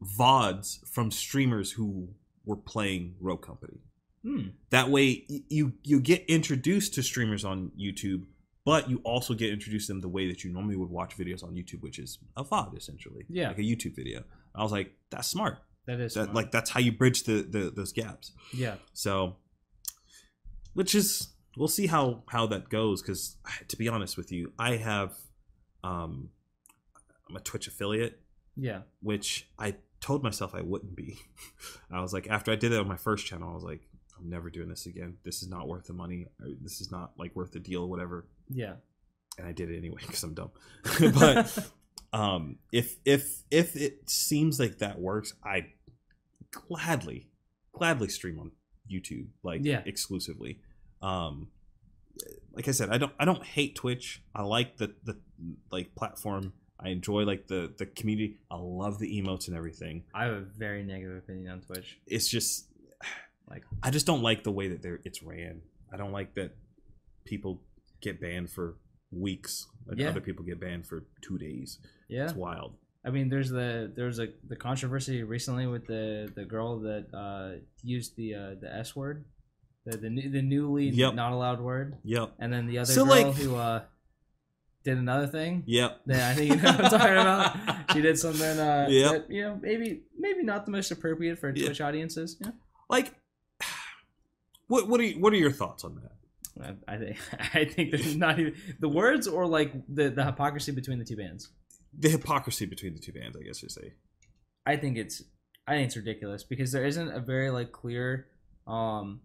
vods 0.02 0.86
from 0.88 1.10
streamers 1.10 1.72
who 1.72 2.08
were 2.44 2.56
playing 2.56 3.14
Rogue 3.20 3.42
Company. 3.42 3.78
Hmm. 4.24 4.48
That 4.70 4.88
way, 4.88 5.24
you 5.48 5.74
you 5.82 6.00
get 6.00 6.24
introduced 6.26 6.94
to 6.94 7.02
streamers 7.02 7.44
on 7.44 7.70
YouTube, 7.78 8.24
but 8.64 8.88
you 8.90 9.00
also 9.04 9.34
get 9.34 9.50
introduced 9.50 9.86
to 9.88 9.92
them 9.94 10.00
the 10.00 10.08
way 10.08 10.28
that 10.28 10.44
you 10.44 10.52
normally 10.52 10.76
would 10.76 10.90
watch 10.90 11.16
videos 11.16 11.42
on 11.42 11.54
YouTube, 11.54 11.80
which 11.80 11.98
is 11.98 12.18
a 12.36 12.44
VOD 12.44 12.76
essentially, 12.76 13.24
Yeah. 13.28 13.48
like 13.48 13.58
a 13.58 13.62
YouTube 13.62 13.96
video. 13.96 14.22
I 14.54 14.62
was 14.62 14.72
like, 14.72 14.92
that's 15.10 15.28
smart. 15.28 15.58
That 15.86 15.98
is 16.00 16.14
That 16.14 16.24
smart. 16.24 16.34
like 16.36 16.50
that's 16.52 16.70
how 16.70 16.80
you 16.80 16.92
bridge 16.92 17.24
the, 17.24 17.42
the 17.42 17.72
those 17.74 17.92
gaps. 17.92 18.32
yeah. 18.54 18.76
So, 18.92 19.36
which 20.74 20.94
is 20.94 21.28
we'll 21.56 21.68
see 21.68 21.86
how 21.86 22.22
how 22.28 22.46
that 22.46 22.68
goes. 22.68 23.02
Because 23.02 23.36
to 23.68 23.76
be 23.76 23.88
honest 23.88 24.16
with 24.16 24.30
you, 24.32 24.52
I 24.58 24.76
have 24.76 25.14
um 25.84 26.30
I'm 27.28 27.36
a 27.36 27.40
Twitch 27.40 27.66
affiliate, 27.66 28.20
Yeah. 28.56 28.82
which 29.00 29.48
I 29.58 29.76
told 30.00 30.22
myself 30.22 30.54
I 30.54 30.60
wouldn't 30.62 30.94
be. 30.96 31.18
I 31.90 32.00
was 32.00 32.12
like, 32.12 32.28
after 32.28 32.52
I 32.52 32.56
did 32.56 32.72
it 32.72 32.78
on 32.78 32.88
my 32.88 32.96
first 32.96 33.26
channel, 33.26 33.50
I 33.50 33.54
was 33.54 33.62
like, 33.64 33.80
I'm 34.18 34.28
never 34.28 34.50
doing 34.50 34.68
this 34.68 34.86
again. 34.86 35.16
This 35.24 35.42
is 35.42 35.48
not 35.48 35.66
worth 35.68 35.86
the 35.86 35.92
money. 35.94 36.26
This 36.60 36.80
is 36.80 36.90
not 36.90 37.12
like 37.18 37.34
worth 37.34 37.52
the 37.52 37.60
deal, 37.60 37.88
whatever. 37.88 38.26
Yeah. 38.48 38.74
And 39.38 39.46
I 39.46 39.52
did 39.52 39.70
it 39.70 39.76
anyway 39.78 40.00
because 40.06 40.22
I'm 40.22 40.34
dumb. 40.34 40.50
but 41.14 41.58
um, 42.12 42.58
if 42.70 42.96
if 43.04 43.42
if 43.50 43.76
it 43.76 44.08
seems 44.10 44.58
like 44.60 44.78
that 44.78 44.98
works, 45.00 45.34
I 45.44 45.66
gladly 46.50 47.28
gladly 47.72 48.08
stream 48.08 48.38
on 48.38 48.50
YouTube 48.90 49.28
like 49.42 49.60
Yeah. 49.64 49.82
exclusively. 49.86 50.58
Um, 51.00 51.48
like 52.54 52.68
I 52.68 52.72
said, 52.72 52.90
I 52.90 52.98
don't 52.98 53.12
I 53.18 53.24
don't 53.24 53.42
hate 53.44 53.74
Twitch. 53.76 54.22
I 54.34 54.42
like 54.42 54.76
the 54.76 54.94
the 55.04 55.18
like 55.70 55.94
platform. 55.94 56.52
I 56.78 56.88
enjoy 56.90 57.22
like 57.24 57.46
the 57.46 57.72
the 57.78 57.86
community. 57.86 58.38
I 58.50 58.56
love 58.56 58.98
the 58.98 59.20
emotes 59.20 59.48
and 59.48 59.56
everything. 59.56 60.04
I 60.14 60.24
have 60.24 60.34
a 60.34 60.40
very 60.40 60.82
negative 60.84 61.16
opinion 61.16 61.50
on 61.52 61.60
Twitch. 61.60 61.98
It's 62.06 62.28
just 62.28 62.66
Like 63.48 63.64
I 63.82 63.90
just 63.90 64.04
don't 64.06 64.22
like 64.22 64.44
the 64.44 64.50
way 64.52 64.68
that 64.68 64.82
they're 64.82 65.00
it's 65.04 65.22
ran. 65.22 65.62
I 65.92 65.96
don't 65.96 66.12
like 66.12 66.34
that 66.34 66.54
people 67.24 67.62
get 68.02 68.20
banned 68.20 68.50
for 68.50 68.76
weeks 69.10 69.66
and 69.88 69.98
Yeah. 69.98 70.08
other 70.10 70.20
people 70.20 70.44
get 70.44 70.60
banned 70.60 70.86
for 70.86 71.04
two 71.22 71.38
days. 71.38 71.78
yeah. 72.08 72.24
It's 72.24 72.34
wild. 72.34 72.74
I 73.04 73.10
mean, 73.10 73.28
there's 73.30 73.50
the 73.50 73.90
there's 73.96 74.18
a 74.20 74.28
the 74.48 74.54
controversy 74.56 75.22
recently 75.24 75.66
with 75.66 75.86
the 75.86 76.30
the 76.36 76.44
girl 76.44 76.78
that 76.80 77.06
uh, 77.12 77.60
used 77.82 78.14
the 78.16 78.34
uh, 78.34 78.54
the 78.60 78.72
S 78.72 78.94
word, 78.94 79.24
the 79.84 79.96
the, 79.96 80.08
new, 80.10 80.30
the 80.30 80.42
newly 80.42 80.88
Yep. 80.90 81.14
not 81.14 81.32
allowed 81.32 81.60
word, 81.60 81.96
Yep. 82.04 82.34
and 82.38 82.52
then 82.52 82.66
the 82.66 82.78
other 82.78 82.92
So, 82.92 83.04
girl 83.04 83.14
like- 83.28 83.34
who 83.36 83.56
uh, 83.56 83.82
did 84.84 84.98
another 84.98 85.26
thing. 85.26 85.64
Yep. 85.66 86.00
Yeah, 86.06 86.28
I 86.30 86.34
think 86.34 86.50
you 86.50 86.56
know 86.56 86.62
what 86.72 86.84
I'm 86.84 86.90
talking 86.90 87.12
about. 87.12 87.92
She 87.92 88.00
did 88.02 88.18
something 88.18 88.58
uh, 88.58 88.86
Yep. 88.90 89.10
that 89.12 89.30
you 89.34 89.42
know 89.42 89.58
maybe 89.60 90.02
maybe 90.16 90.42
not 90.44 90.64
the 90.66 90.70
most 90.72 90.90
appropriate 90.92 91.38
for 91.40 91.50
Yeah. 91.50 91.66
Twitch 91.66 91.80
audiences. 91.80 92.36
Yeah. 92.40 92.52
Like 92.88 93.14
what 94.68 94.88
what 94.88 95.00
are 95.00 95.04
you, 95.04 95.18
what 95.20 95.32
are 95.32 95.36
your 95.36 95.52
thoughts 95.52 95.82
on 95.84 95.96
that? 95.96 96.12
I, 96.60 96.74
I 96.88 96.96
think 96.98 97.16
I 97.54 97.64
think 97.64 97.90
there's 97.90 98.16
not 98.16 98.38
even 98.38 98.54
the 98.80 98.88
words 98.88 99.26
or 99.26 99.46
like 99.46 99.72
the 99.88 100.10
the 100.10 100.24
hypocrisy 100.24 100.72
between 100.72 100.98
the 100.98 101.04
two 101.04 101.16
bands. 101.16 101.48
The 101.98 102.08
hypocrisy 102.08 102.66
between 102.66 102.94
the 102.94 103.00
two 103.00 103.12
bands, 103.12 103.36
I 103.36 103.42
guess 103.42 103.62
you 103.62 103.68
say. 103.68 103.92
I 104.66 104.76
think 104.76 104.96
it's 104.96 105.22
I 105.66 105.72
think 105.74 105.86
it's 105.86 105.96
ridiculous 105.96 106.44
because 106.44 106.72
there 106.72 106.84
isn't 106.84 107.10
a 107.10 107.20
very 107.20 107.50
like 107.50 107.72
clear 107.72 108.26
um 108.66 109.20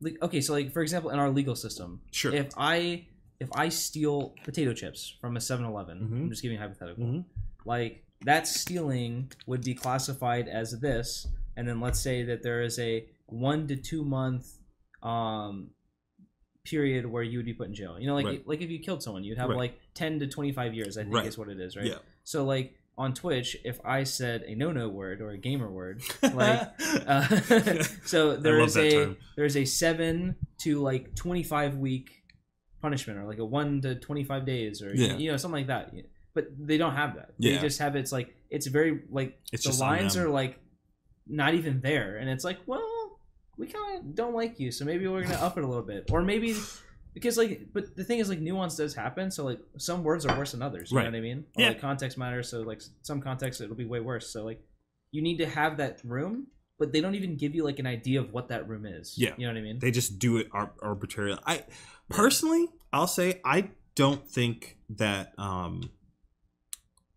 like 0.00 0.16
okay 0.22 0.40
so 0.40 0.52
like 0.52 0.72
for 0.72 0.82
example 0.82 1.10
in 1.10 1.18
our 1.18 1.30
legal 1.30 1.54
system 1.56 2.00
Sure. 2.10 2.32
if 2.32 2.48
I 2.56 3.06
if 3.40 3.48
I 3.54 3.68
steal 3.68 4.34
potato 4.44 4.72
chips 4.72 5.14
from 5.20 5.36
a 5.36 5.40
7-Eleven 5.40 5.98
Mhm. 5.98 6.22
I'm 6.24 6.30
just 6.30 6.42
giving 6.42 6.56
a 6.58 6.60
hypothetical 6.60 7.04
Mhm. 7.04 7.24
like 7.64 8.04
that 8.24 8.46
stealing 8.48 9.30
would 9.46 9.62
be 9.62 9.74
classified 9.74 10.48
as 10.48 10.80
this 10.80 11.26
and 11.56 11.68
then 11.68 11.80
let's 11.80 12.00
say 12.00 12.22
that 12.24 12.42
there 12.42 12.62
is 12.62 12.78
a 12.78 13.06
1 13.26 13.66
to 13.68 13.76
2 13.76 14.04
month 14.04 14.58
um 15.02 15.70
period 16.68 17.06
where 17.06 17.22
you 17.22 17.38
would 17.38 17.46
be 17.46 17.54
put 17.54 17.68
in 17.68 17.74
jail 17.74 17.98
you 18.00 18.06
know 18.06 18.14
like 18.14 18.26
Right. 18.26 18.46
like 18.46 18.60
if 18.60 18.70
you 18.70 18.78
killed 18.78 19.02
someone 19.02 19.24
you'd 19.24 19.38
have 19.38 19.48
Right. 19.50 19.58
like 19.58 19.74
10 19.94 20.18
to 20.20 20.26
25 20.26 20.74
years 20.74 20.98
I 20.98 21.02
think 21.02 21.14
Right. 21.14 21.26
is 21.26 21.36
what 21.38 21.48
it 21.48 21.58
is 21.60 21.76
right 21.76 21.86
Yeah. 21.86 21.98
so 22.24 22.44
like 22.44 22.74
on 22.96 23.14
Twitch, 23.14 23.56
if 23.64 23.78
I 23.84 24.02
said 24.02 24.42
a 24.42 24.56
no-no 24.56 24.88
word 24.88 25.20
or 25.20 25.30
a 25.30 25.38
gamer 25.38 25.70
word, 25.70 26.02
like 26.34 26.68
uh, 27.06 27.22
so 28.04 28.34
there 28.36 28.58
is 28.58 28.76
a 28.76 28.90
term. 28.90 29.16
there 29.36 29.44
is 29.44 29.56
a 29.56 29.64
seven 29.64 30.34
to 30.64 30.80
like 30.80 31.14
twenty-five 31.14 31.76
week 31.76 32.10
punishment, 32.82 33.20
or 33.20 33.24
like 33.24 33.38
a 33.38 33.44
one 33.44 33.80
to 33.82 33.94
twenty-five 33.94 34.44
days, 34.44 34.82
or 34.82 34.92
Yeah. 34.92 35.16
you 35.16 35.30
know 35.30 35.36
something 35.36 35.60
like 35.60 35.68
that. 35.68 35.94
But 36.34 36.48
they 36.58 36.76
don't 36.76 36.96
have 36.96 37.14
that. 37.14 37.34
Yeah. 37.38 37.54
They 37.54 37.58
just 37.68 37.78
have 37.78 37.94
it's 37.94 38.10
like 38.10 38.34
it's 38.50 38.66
very 38.66 39.02
like 39.10 39.38
It's 39.52 39.62
the 39.64 39.80
lines 39.80 40.16
are 40.16 40.28
like 40.28 40.58
not 41.28 41.54
even 41.54 41.80
there, 41.80 42.16
and 42.16 42.28
it's 42.28 42.42
like 42.42 42.58
well 42.66 42.82
we 43.58 43.66
kind 43.66 43.98
of 43.98 44.14
don't 44.14 44.34
like 44.34 44.58
you, 44.60 44.70
so 44.72 44.84
maybe 44.84 45.06
we're 45.08 45.22
gonna 45.22 45.34
up 45.34 45.58
it 45.58 45.64
a 45.64 45.66
little 45.66 45.82
bit, 45.84 46.10
or 46.10 46.22
maybe. 46.22 46.54
Because 47.14 47.36
like, 47.36 47.68
but 47.72 47.96
the 47.96 48.04
thing 48.04 48.20
is, 48.20 48.28
like, 48.28 48.38
nuance 48.38 48.76
does 48.76 48.94
happen. 48.94 49.32
So 49.32 49.42
like, 49.44 49.58
some 49.76 50.04
words 50.04 50.24
are 50.24 50.38
worse 50.38 50.52
than 50.52 50.62
others. 50.62 50.92
You 50.92 50.98
Right. 50.98 51.04
know 51.04 51.10
what 51.10 51.16
I 51.16 51.20
mean? 51.20 51.46
Or, 51.56 51.62
Yeah. 51.62 51.68
Like 51.70 51.80
context 51.80 52.16
matters. 52.16 52.48
So 52.48 52.60
like, 52.60 52.80
some 53.02 53.20
context 53.20 53.60
it'll 53.60 53.74
be 53.74 53.86
way 53.86 53.98
worse. 53.98 54.28
So 54.32 54.44
like, 54.44 54.60
you 55.10 55.20
need 55.20 55.38
to 55.38 55.46
have 55.46 55.78
that 55.78 56.00
room, 56.04 56.46
but 56.78 56.92
they 56.92 57.00
don't 57.00 57.16
even 57.16 57.36
give 57.36 57.56
you 57.56 57.64
like 57.64 57.80
an 57.80 57.86
idea 57.88 58.20
of 58.20 58.32
what 58.32 58.48
that 58.50 58.68
room 58.68 58.86
is. 58.86 59.14
Yeah. 59.18 59.34
You 59.36 59.46
know 59.48 59.52
what 59.54 59.58
I 59.58 59.62
mean? 59.62 59.78
they 59.80 59.90
just 59.90 60.20
do 60.20 60.36
it 60.36 60.46
ar- 60.52 60.74
arbitrarily. 60.80 61.40
I 61.44 61.64
personally, 62.08 62.68
I'll 62.92 63.08
say 63.08 63.40
I 63.44 63.70
don't 63.96 64.28
think 64.28 64.76
that 64.90 65.32
um 65.38 65.90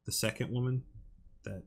the 0.08 0.12
second 0.14 0.52
woman 0.52 0.84
that 1.44 1.64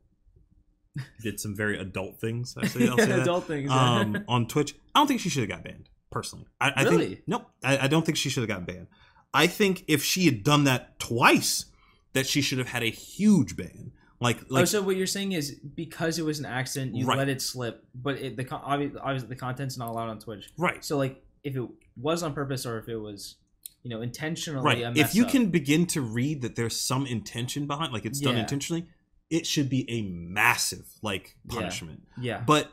did 1.21 1.39
some 1.39 1.55
very 1.55 1.77
adult 1.79 2.19
things. 2.19 2.55
I 2.57 2.67
say, 2.67 2.87
I'll 2.89 2.97
say 2.97 3.05
that, 3.07 3.19
Adult 3.19 3.45
things. 3.45 3.69
um, 3.71 4.23
on 4.27 4.47
Twitch. 4.47 4.75
I 4.93 4.99
don't 4.99 5.07
think 5.07 5.19
she 5.21 5.29
should 5.29 5.41
have 5.41 5.49
got 5.49 5.63
banned. 5.63 5.89
Personally, 6.11 6.45
I, 6.61 6.71
I 6.77 6.83
Really? 6.83 7.07
think 7.07 7.21
nope. 7.27 7.49
I, 7.63 7.77
I 7.79 7.87
don't 7.87 8.05
think 8.05 8.17
she 8.17 8.29
should 8.29 8.41
have 8.41 8.47
got 8.47 8.65
banned. 8.65 8.87
I 9.33 9.47
think 9.47 9.83
if 9.87 10.01
she 10.03 10.25
had 10.25 10.43
done 10.43 10.63
that 10.63 10.97
twice, 10.97 11.65
that 12.13 12.25
she 12.25 12.41
should 12.41 12.57
have 12.57 12.69
had 12.69 12.83
a 12.83 12.89
huge 12.89 13.57
ban. 13.57 13.91
Like, 14.21 14.49
like 14.49 14.61
oh, 14.61 14.65
so 14.65 14.81
what 14.81 14.95
you're 14.95 15.07
saying 15.07 15.33
is 15.33 15.51
because 15.51 16.17
it 16.17 16.23
was 16.23 16.39
an 16.39 16.45
accident, 16.45 16.95
you 16.95 17.05
Right. 17.05 17.17
let 17.17 17.27
it 17.27 17.41
slip, 17.41 17.83
but 17.93 18.17
it, 18.17 18.37
the 18.37 18.47
obviously, 18.49 18.97
obviously 19.01 19.27
the 19.27 19.35
content's 19.35 19.77
not 19.77 19.89
allowed 19.89 20.07
on 20.07 20.19
Twitch. 20.19 20.49
right, 20.57 20.85
So 20.85 20.95
like, 20.97 21.21
if 21.43 21.57
it 21.57 21.67
was 21.97 22.23
on 22.23 22.33
purpose 22.33 22.65
or 22.65 22.77
if 22.79 22.87
it 22.87 22.95
was, 22.95 23.35
you 23.83 23.89
know, 23.89 24.01
intentionally, 24.01 24.63
right. 24.63 24.97
If 24.97 25.13
you 25.15 25.25
up. 25.25 25.31
can 25.31 25.47
begin 25.47 25.85
to 25.87 26.01
read 26.01 26.41
that 26.43 26.55
there's 26.55 26.79
some 26.79 27.05
intention 27.05 27.67
behind, 27.67 27.91
like 27.91 28.05
it's 28.05 28.21
done 28.21 28.37
intentionally, 28.37 28.87
it 29.29 29.45
should 29.47 29.69
be 29.69 29.89
a 29.89 30.01
massive 30.03 30.85
like 31.01 31.35
punishment. 31.47 32.03
yeah, 32.19 32.41
But 32.45 32.71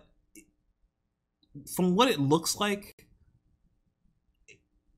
from 1.74 1.94
what 1.94 2.08
it 2.08 2.18
looks 2.20 2.56
like, 2.58 3.06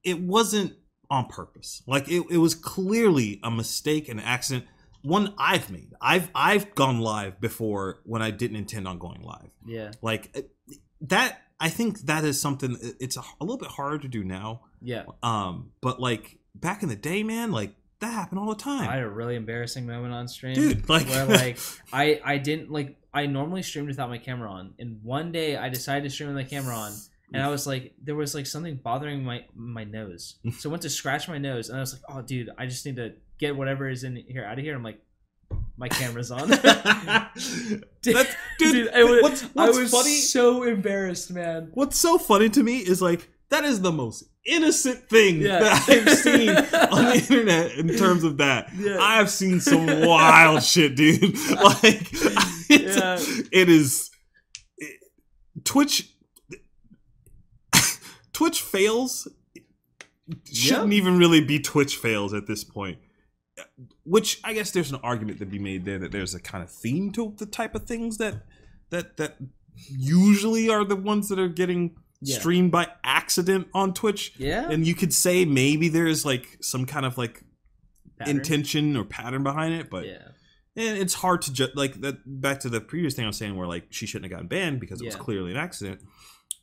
it 0.02 0.20
wasn't 0.20 0.74
on 1.10 1.26
purpose. 1.26 1.82
Like 1.86 2.08
it, 2.08 2.24
it 2.30 2.38
was 2.38 2.54
clearly 2.54 3.40
a 3.42 3.50
mistake, 3.50 4.08
an 4.08 4.20
accident. 4.20 4.66
One 5.02 5.34
I've 5.38 5.70
made. 5.70 5.92
I've 6.00 6.30
I've 6.34 6.74
gone 6.74 7.00
live 7.00 7.40
before 7.40 8.00
when 8.04 8.22
I 8.22 8.30
didn't 8.30 8.56
intend 8.56 8.88
on 8.88 8.98
going 8.98 9.22
live. 9.22 9.50
yeah, 9.66 9.90
Like 10.02 10.34
that. 11.02 11.40
I 11.60 11.68
think 11.68 12.00
that 12.00 12.24
is 12.24 12.40
something. 12.40 12.76
It's 13.00 13.16
a, 13.16 13.20
a 13.40 13.44
little 13.44 13.58
bit 13.58 13.68
harder 13.68 13.98
to 13.98 14.08
do 14.08 14.24
now. 14.24 14.62
Yeah. 14.82 15.04
Um, 15.22 15.70
but 15.80 16.00
like 16.00 16.38
back 16.54 16.82
in 16.82 16.88
the 16.88 16.96
day, 16.96 17.22
man, 17.22 17.52
like 17.52 17.74
that 18.04 18.12
happened 18.12 18.38
all 18.38 18.48
the 18.48 18.54
time. 18.62 18.88
I 18.88 18.94
had 18.94 19.02
a 19.02 19.08
really 19.08 19.36
embarrassing 19.36 19.86
moment 19.86 20.14
on 20.14 20.28
stream, 20.28 20.54
Dude, 20.54 20.88
like- 20.88 21.06
where 21.08 21.26
like 21.26 21.58
I 21.92 22.20
I 22.24 22.38
didn't 22.38 22.70
like 22.70 22.96
I 23.12 23.26
normally 23.26 23.62
streamed 23.62 23.88
without 23.88 24.08
my 24.08 24.18
camera 24.18 24.50
on, 24.50 24.74
and 24.78 25.00
one 25.02 25.32
day 25.32 25.56
I 25.56 25.68
decided 25.68 26.04
to 26.04 26.10
stream 26.10 26.28
with 26.28 26.36
my 26.36 26.48
camera 26.48 26.74
on, 26.74 26.92
and 27.32 27.42
I 27.42 27.48
was 27.48 27.66
like, 27.66 27.94
there 28.02 28.14
was 28.16 28.34
like 28.34 28.46
something 28.46 28.76
bothering 28.76 29.24
my 29.24 29.44
my 29.54 29.84
nose, 29.84 30.36
so 30.58 30.68
I 30.68 30.72
went 30.72 30.82
to 30.82 30.90
scratch 30.90 31.28
my 31.28 31.38
nose, 31.38 31.68
and 31.68 31.78
I 31.78 31.80
was 31.80 31.92
like, 31.92 32.02
oh 32.08 32.22
dude, 32.22 32.50
I 32.58 32.66
just 32.66 32.84
need 32.86 32.96
to 32.96 33.12
get 33.38 33.56
whatever 33.56 33.88
is 33.88 34.04
in 34.04 34.16
here 34.16 34.44
out 34.44 34.58
of 34.58 34.64
here. 34.64 34.74
I'm 34.74 34.82
like, 34.82 35.00
my 35.76 35.88
camera's 35.88 36.30
on. 36.30 36.48
That's, 38.02 38.34
dude, 38.58 38.88
I 38.94 39.04
was, 39.04 39.22
what's, 39.22 39.44
I 39.56 39.70
was 39.70 39.90
funny? 39.90 40.16
so 40.16 40.62
embarrassed, 40.62 41.30
man. 41.32 41.70
What's 41.74 41.98
so 41.98 42.18
funny 42.18 42.48
to 42.50 42.62
me 42.62 42.78
is 42.78 43.00
like 43.02 43.28
that 43.54 43.64
is 43.64 43.80
the 43.80 43.92
most 43.92 44.24
innocent 44.46 45.08
thing 45.08 45.40
Yeah. 45.40 45.58
that 45.60 45.88
I've 45.88 46.18
seen 46.18 46.50
on 46.90 47.04
the 47.06 47.14
internet 47.14 47.72
in 47.78 47.88
terms 47.96 48.24
of 48.24 48.36
that. 48.38 48.70
Yeah. 48.76 48.98
I 49.00 49.16
have 49.16 49.30
seen 49.30 49.60
some 49.60 49.86
wild 49.86 50.62
shit, 50.72 50.96
dude. 50.96 51.22
Like 51.50 52.12
Yeah. 52.68 53.18
it 53.52 53.68
is 53.68 54.10
it- 54.78 55.00
Twitch 55.64 56.10
Twitch 58.32 58.60
fails 58.62 59.28
shouldn't 60.52 60.92
even 60.92 61.18
really 61.18 61.40
be 61.44 61.58
Twitch 61.60 61.96
fails 61.96 62.32
at 62.34 62.46
this 62.46 62.64
point. 62.64 62.98
Which 64.04 64.40
I 64.42 64.52
guess 64.52 64.70
there's 64.72 64.90
an 64.90 64.98
argument 65.04 65.38
to 65.38 65.46
be 65.46 65.58
made 65.58 65.84
there 65.84 65.98
that 65.98 66.10
there's 66.12 66.34
a 66.34 66.40
kind 66.40 66.64
of 66.64 66.70
theme 66.70 67.12
to 67.12 67.34
the 67.38 67.46
type 67.46 67.74
of 67.74 67.84
things 67.84 68.18
that 68.18 68.42
that 68.90 69.16
that 69.18 69.36
usually 69.88 70.68
are 70.68 70.84
the 70.84 70.96
ones 70.96 71.28
that 71.28 71.38
are 71.38 71.48
getting 71.48 71.96
Yeah. 72.24 72.38
streamed 72.38 72.72
by 72.72 72.88
accident 73.04 73.68
on 73.74 73.94
Twitch. 73.94 74.32
Yeah, 74.38 74.68
And 74.70 74.86
you 74.86 74.94
could 74.94 75.12
say 75.12 75.44
maybe 75.44 75.88
there's 75.88 76.24
like 76.24 76.58
some 76.60 76.86
kind 76.86 77.04
of 77.06 77.18
like 77.18 77.42
Pattern. 78.18 78.36
intention 78.36 78.96
or 78.96 79.04
pattern 79.04 79.42
behind 79.42 79.74
it, 79.74 79.90
but 79.90 80.06
yeah, 80.06 80.28
and 80.76 80.98
it's 80.98 81.14
hard 81.14 81.42
to 81.42 81.52
ju- 81.52 81.68
like 81.74 82.00
that. 82.00 82.16
Back 82.26 82.60
to 82.60 82.68
the 82.68 82.80
previous 82.80 83.14
thing 83.14 83.24
I 83.24 83.28
was 83.28 83.36
saying, 83.36 83.56
where 83.56 83.66
like 83.66 83.86
she 83.90 84.06
shouldn't 84.06 84.30
have 84.30 84.36
gotten 84.36 84.48
banned 84.48 84.80
because 84.80 85.00
it 85.00 85.04
was 85.06 85.16
clearly 85.16 85.50
an 85.50 85.56
accident. 85.56 86.00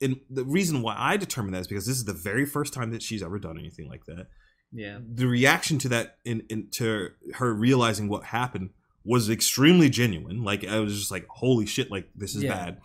And 0.01 0.19
the 0.29 0.43
reason 0.45 0.81
why 0.81 0.95
I 0.97 1.15
determined 1.17 1.53
that 1.53 1.59
is 1.61 1.67
because 1.67 1.85
this 1.85 1.97
is 1.97 2.05
the 2.05 2.13
very 2.13 2.45
first 2.45 2.73
time 2.73 2.89
that 2.91 3.03
she's 3.03 3.21
ever 3.21 3.37
done 3.37 3.59
anything 3.59 3.87
like 3.87 4.05
that. 4.05 4.27
yeah, 4.73 4.97
The 5.13 5.27
reaction 5.27 5.77
to 5.79 5.89
that, 5.89 6.17
in, 6.25 6.41
in 6.49 6.69
to 6.71 7.09
her 7.35 7.53
realizing 7.53 8.07
what 8.09 8.23
happened, 8.23 8.69
was 9.03 9.29
extremely 9.29 9.89
genuine. 9.89 10.43
Like 10.43 10.65
I 10.65 10.79
was 10.79 10.97
just 10.97 11.11
like, 11.11 11.27
"Holy 11.29 11.65
shit! 11.65 11.91
Like 11.91 12.09
this 12.15 12.33
is 12.35 12.43
Yeah. 12.43 12.53
bad." 12.55 12.79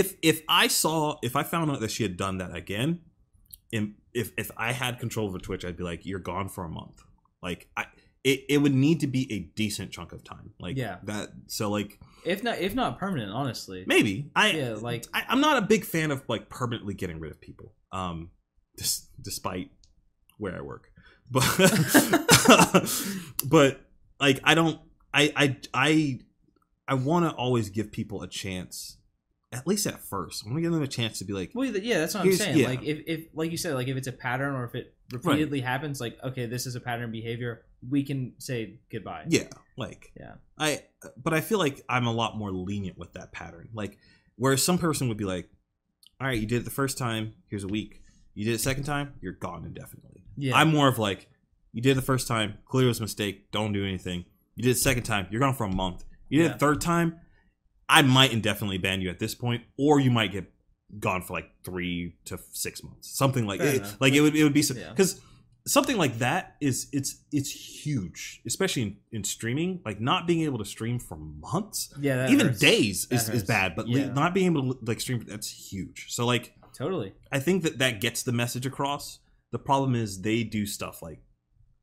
If 0.00 0.14
if 0.22 0.42
I 0.48 0.66
saw 0.68 1.18
if 1.22 1.36
I 1.36 1.42
found 1.44 1.70
out 1.70 1.80
that 1.80 1.90
she 1.90 2.02
had 2.02 2.16
done 2.16 2.38
that 2.38 2.54
again, 2.54 3.00
and 3.72 3.94
if 4.12 4.32
if 4.36 4.50
I 4.56 4.72
had 4.72 4.98
control 4.98 5.26
over 5.28 5.38
Twitch, 5.38 5.64
I'd 5.64 5.76
be 5.76 5.84
like, 5.84 6.04
"You're 6.04 6.18
gone 6.32 6.48
for 6.48 6.64
a 6.64 6.68
month." 6.68 7.02
Like 7.42 7.68
I, 7.76 7.84
it, 8.24 8.44
it 8.48 8.58
would 8.58 8.74
need 8.74 9.00
to 9.00 9.06
be 9.06 9.30
a 9.32 9.38
decent 9.54 9.92
chunk 9.92 10.12
of 10.12 10.24
time. 10.24 10.50
Like 10.58 10.76
Yeah. 10.76 10.96
that. 11.04 11.28
So 11.46 11.70
like 11.70 12.00
if 12.24 12.42
not 12.42 12.58
if 12.58 12.74
not 12.74 12.98
permanent, 12.98 13.30
honestly. 13.32 13.84
maybe 13.86 14.30
I 14.34 14.50
Yeah, 14.52 14.74
like- 14.80 15.06
I, 15.14 15.24
I'm 15.28 15.40
not 15.40 15.58
a 15.62 15.66
big 15.66 15.84
fan 15.84 16.10
of 16.10 16.22
like 16.28 16.48
permanently 16.48 16.94
getting 16.94 17.20
rid 17.20 17.30
of 17.30 17.40
people. 17.40 17.74
Um, 17.92 18.30
dis- 18.76 19.06
despite 19.22 19.70
where 20.38 20.56
I 20.56 20.62
work, 20.62 20.90
but 21.30 21.44
but 23.46 23.80
like 24.20 24.40
I 24.44 24.54
don't 24.54 24.80
I 25.12 25.32
I 25.36 25.56
I 25.72 26.18
I 26.88 26.94
want 26.94 27.26
to 27.26 27.32
always 27.36 27.68
give 27.70 27.92
people 27.92 28.22
a 28.22 28.28
chance. 28.28 28.98
At 29.58 29.66
least 29.66 29.86
at 29.86 30.00
first, 30.00 30.44
I 30.44 30.48
want 30.48 30.58
to 30.58 30.62
give 30.62 30.72
them 30.72 30.82
a 30.82 30.86
chance 30.88 31.18
to 31.18 31.24
be 31.24 31.32
like, 31.32 31.50
Well, 31.54 31.66
yeah, 31.66 31.98
that's 31.98 32.14
what 32.14 32.24
I'm 32.24 32.32
saying. 32.32 32.58
yeah. 32.58 32.66
Like 32.68 32.82
if, 32.82 33.02
if 33.06 33.26
like 33.34 33.50
you 33.50 33.56
said, 33.56 33.74
like 33.74 33.88
if 33.88 33.96
it's 33.96 34.06
a 34.08 34.12
pattern 34.12 34.54
or 34.54 34.64
if 34.64 34.74
it 34.74 34.94
repeatedly 35.12 35.60
happens, 35.60 36.00
like 36.00 36.18
okay, 36.22 36.46
this 36.46 36.66
is 36.66 36.74
a 36.76 36.80
pattern 36.80 37.10
behavior, 37.10 37.64
we 37.88 38.02
can 38.02 38.32
say 38.38 38.78
goodbye. 38.90 39.24
Yeah, 39.28 39.48
like 39.76 40.12
Yeah. 40.18 40.34
I 40.58 40.82
but 41.22 41.34
I 41.34 41.40
feel 41.40 41.58
like 41.58 41.82
I'm 41.88 42.06
a 42.06 42.12
lot 42.12 42.36
more 42.36 42.50
lenient 42.52 42.96
with 42.98 43.12
that 43.14 43.32
pattern. 43.32 43.68
Like 43.72 43.98
whereas 44.36 44.62
some 44.62 44.78
person 44.78 45.08
would 45.08 45.16
be 45.18 45.24
like, 45.24 45.48
"All 46.20 46.26
right, 46.26 46.38
you 46.38 46.46
did 46.46 46.62
it 46.62 46.64
the 46.64 46.70
first 46.70 46.96
time, 46.98 47.34
here's 47.48 47.64
a 47.64 47.68
week. 47.68 48.00
You 48.34 48.44
did 48.44 48.54
it 48.54 48.58
second 48.60 48.84
time, 48.84 49.14
you're 49.20 49.32
gone 49.32 49.64
indefinitely." 49.64 50.22
Yeah. 50.36 50.56
I'm 50.56 50.70
more 50.72 50.88
of 50.88 50.98
like, 50.98 51.28
"You 51.72 51.82
did 51.82 51.92
it 51.92 51.94
the 51.96 52.02
first 52.02 52.26
time, 52.26 52.58
clear 52.66 52.86
it 52.86 52.88
was 52.88 52.98
a 53.00 53.02
mistake, 53.02 53.50
don't 53.52 53.72
do 53.72 53.84
anything. 53.84 54.24
You 54.56 54.62
did 54.64 54.70
it 54.70 54.78
second 54.78 55.02
time, 55.04 55.26
you're 55.30 55.40
gone 55.40 55.54
for 55.54 55.64
a 55.64 55.72
month. 55.74 56.04
You 56.28 56.38
did 56.38 56.44
Yeah. 56.46 56.52
the 56.54 56.58
third 56.58 56.80
time, 56.80 57.20
I 57.98 58.02
might 58.02 58.32
indefinitely 58.32 58.78
ban 58.78 59.00
you 59.00 59.10
at 59.10 59.18
this 59.18 59.34
point, 59.34 59.62
or 59.78 60.00
you 60.00 60.10
might 60.10 60.32
get 60.32 60.46
gone 60.98 61.22
for 61.22 61.32
like 61.34 61.50
three 61.64 62.16
to 62.26 62.38
six 62.52 62.82
months, 62.82 63.16
something 63.16 63.46
like 63.46 63.60
Fair 63.60 63.68
it, 63.68 63.76
enough. 63.76 63.96
like 64.00 64.12
it 64.14 64.20
would 64.20 64.34
it 64.36 64.44
would 64.44 64.52
be 64.54 64.62
Yeah. 64.74 64.90
because 64.90 65.20
something 65.66 65.96
like 65.96 66.18
that 66.18 66.56
is 66.60 66.88
it's 66.92 67.10
it's 67.32 67.50
huge, 67.84 68.42
especially 68.46 68.82
in, 68.82 68.96
in 69.12 69.24
streaming. 69.24 69.80
Like 69.84 70.00
not 70.00 70.26
being 70.26 70.42
able 70.42 70.58
to 70.58 70.64
stream 70.64 70.98
for 70.98 71.16
months, 71.16 71.92
yeah, 72.00 72.16
that 72.16 72.30
even 72.30 72.48
hurts. 72.48 72.60
days 72.60 73.06
That 73.08 73.14
is, 73.16 73.28
is 73.30 73.42
bad, 73.44 73.74
but 73.76 73.88
Yeah. 73.88 74.12
not 74.12 74.34
being 74.34 74.46
able 74.46 74.74
to 74.74 74.78
like 74.84 75.00
stream 75.00 75.24
that's 75.26 75.50
huge. 75.72 76.06
So 76.10 76.26
like 76.26 76.52
Totally. 76.76 77.12
I 77.30 77.38
think 77.38 77.62
that 77.62 77.78
that 77.78 78.00
gets 78.00 78.22
the 78.24 78.32
message 78.32 78.66
across. 78.66 79.20
The 79.52 79.58
problem 79.60 79.94
is 79.94 80.22
they 80.22 80.42
do 80.42 80.66
stuff 80.66 81.02
like 81.02 81.20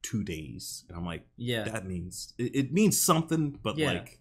two 0.03 0.23
days, 0.23 0.83
and 0.87 0.97
I'm 0.97 1.05
like 1.05 1.23
Yeah. 1.37 1.63
that 1.63 1.85
means 1.87 2.33
it, 2.37 2.55
it 2.55 2.73
means 2.73 2.99
something, 3.01 3.57
but 3.63 3.77
Yeah. 3.77 3.91
like 3.93 4.19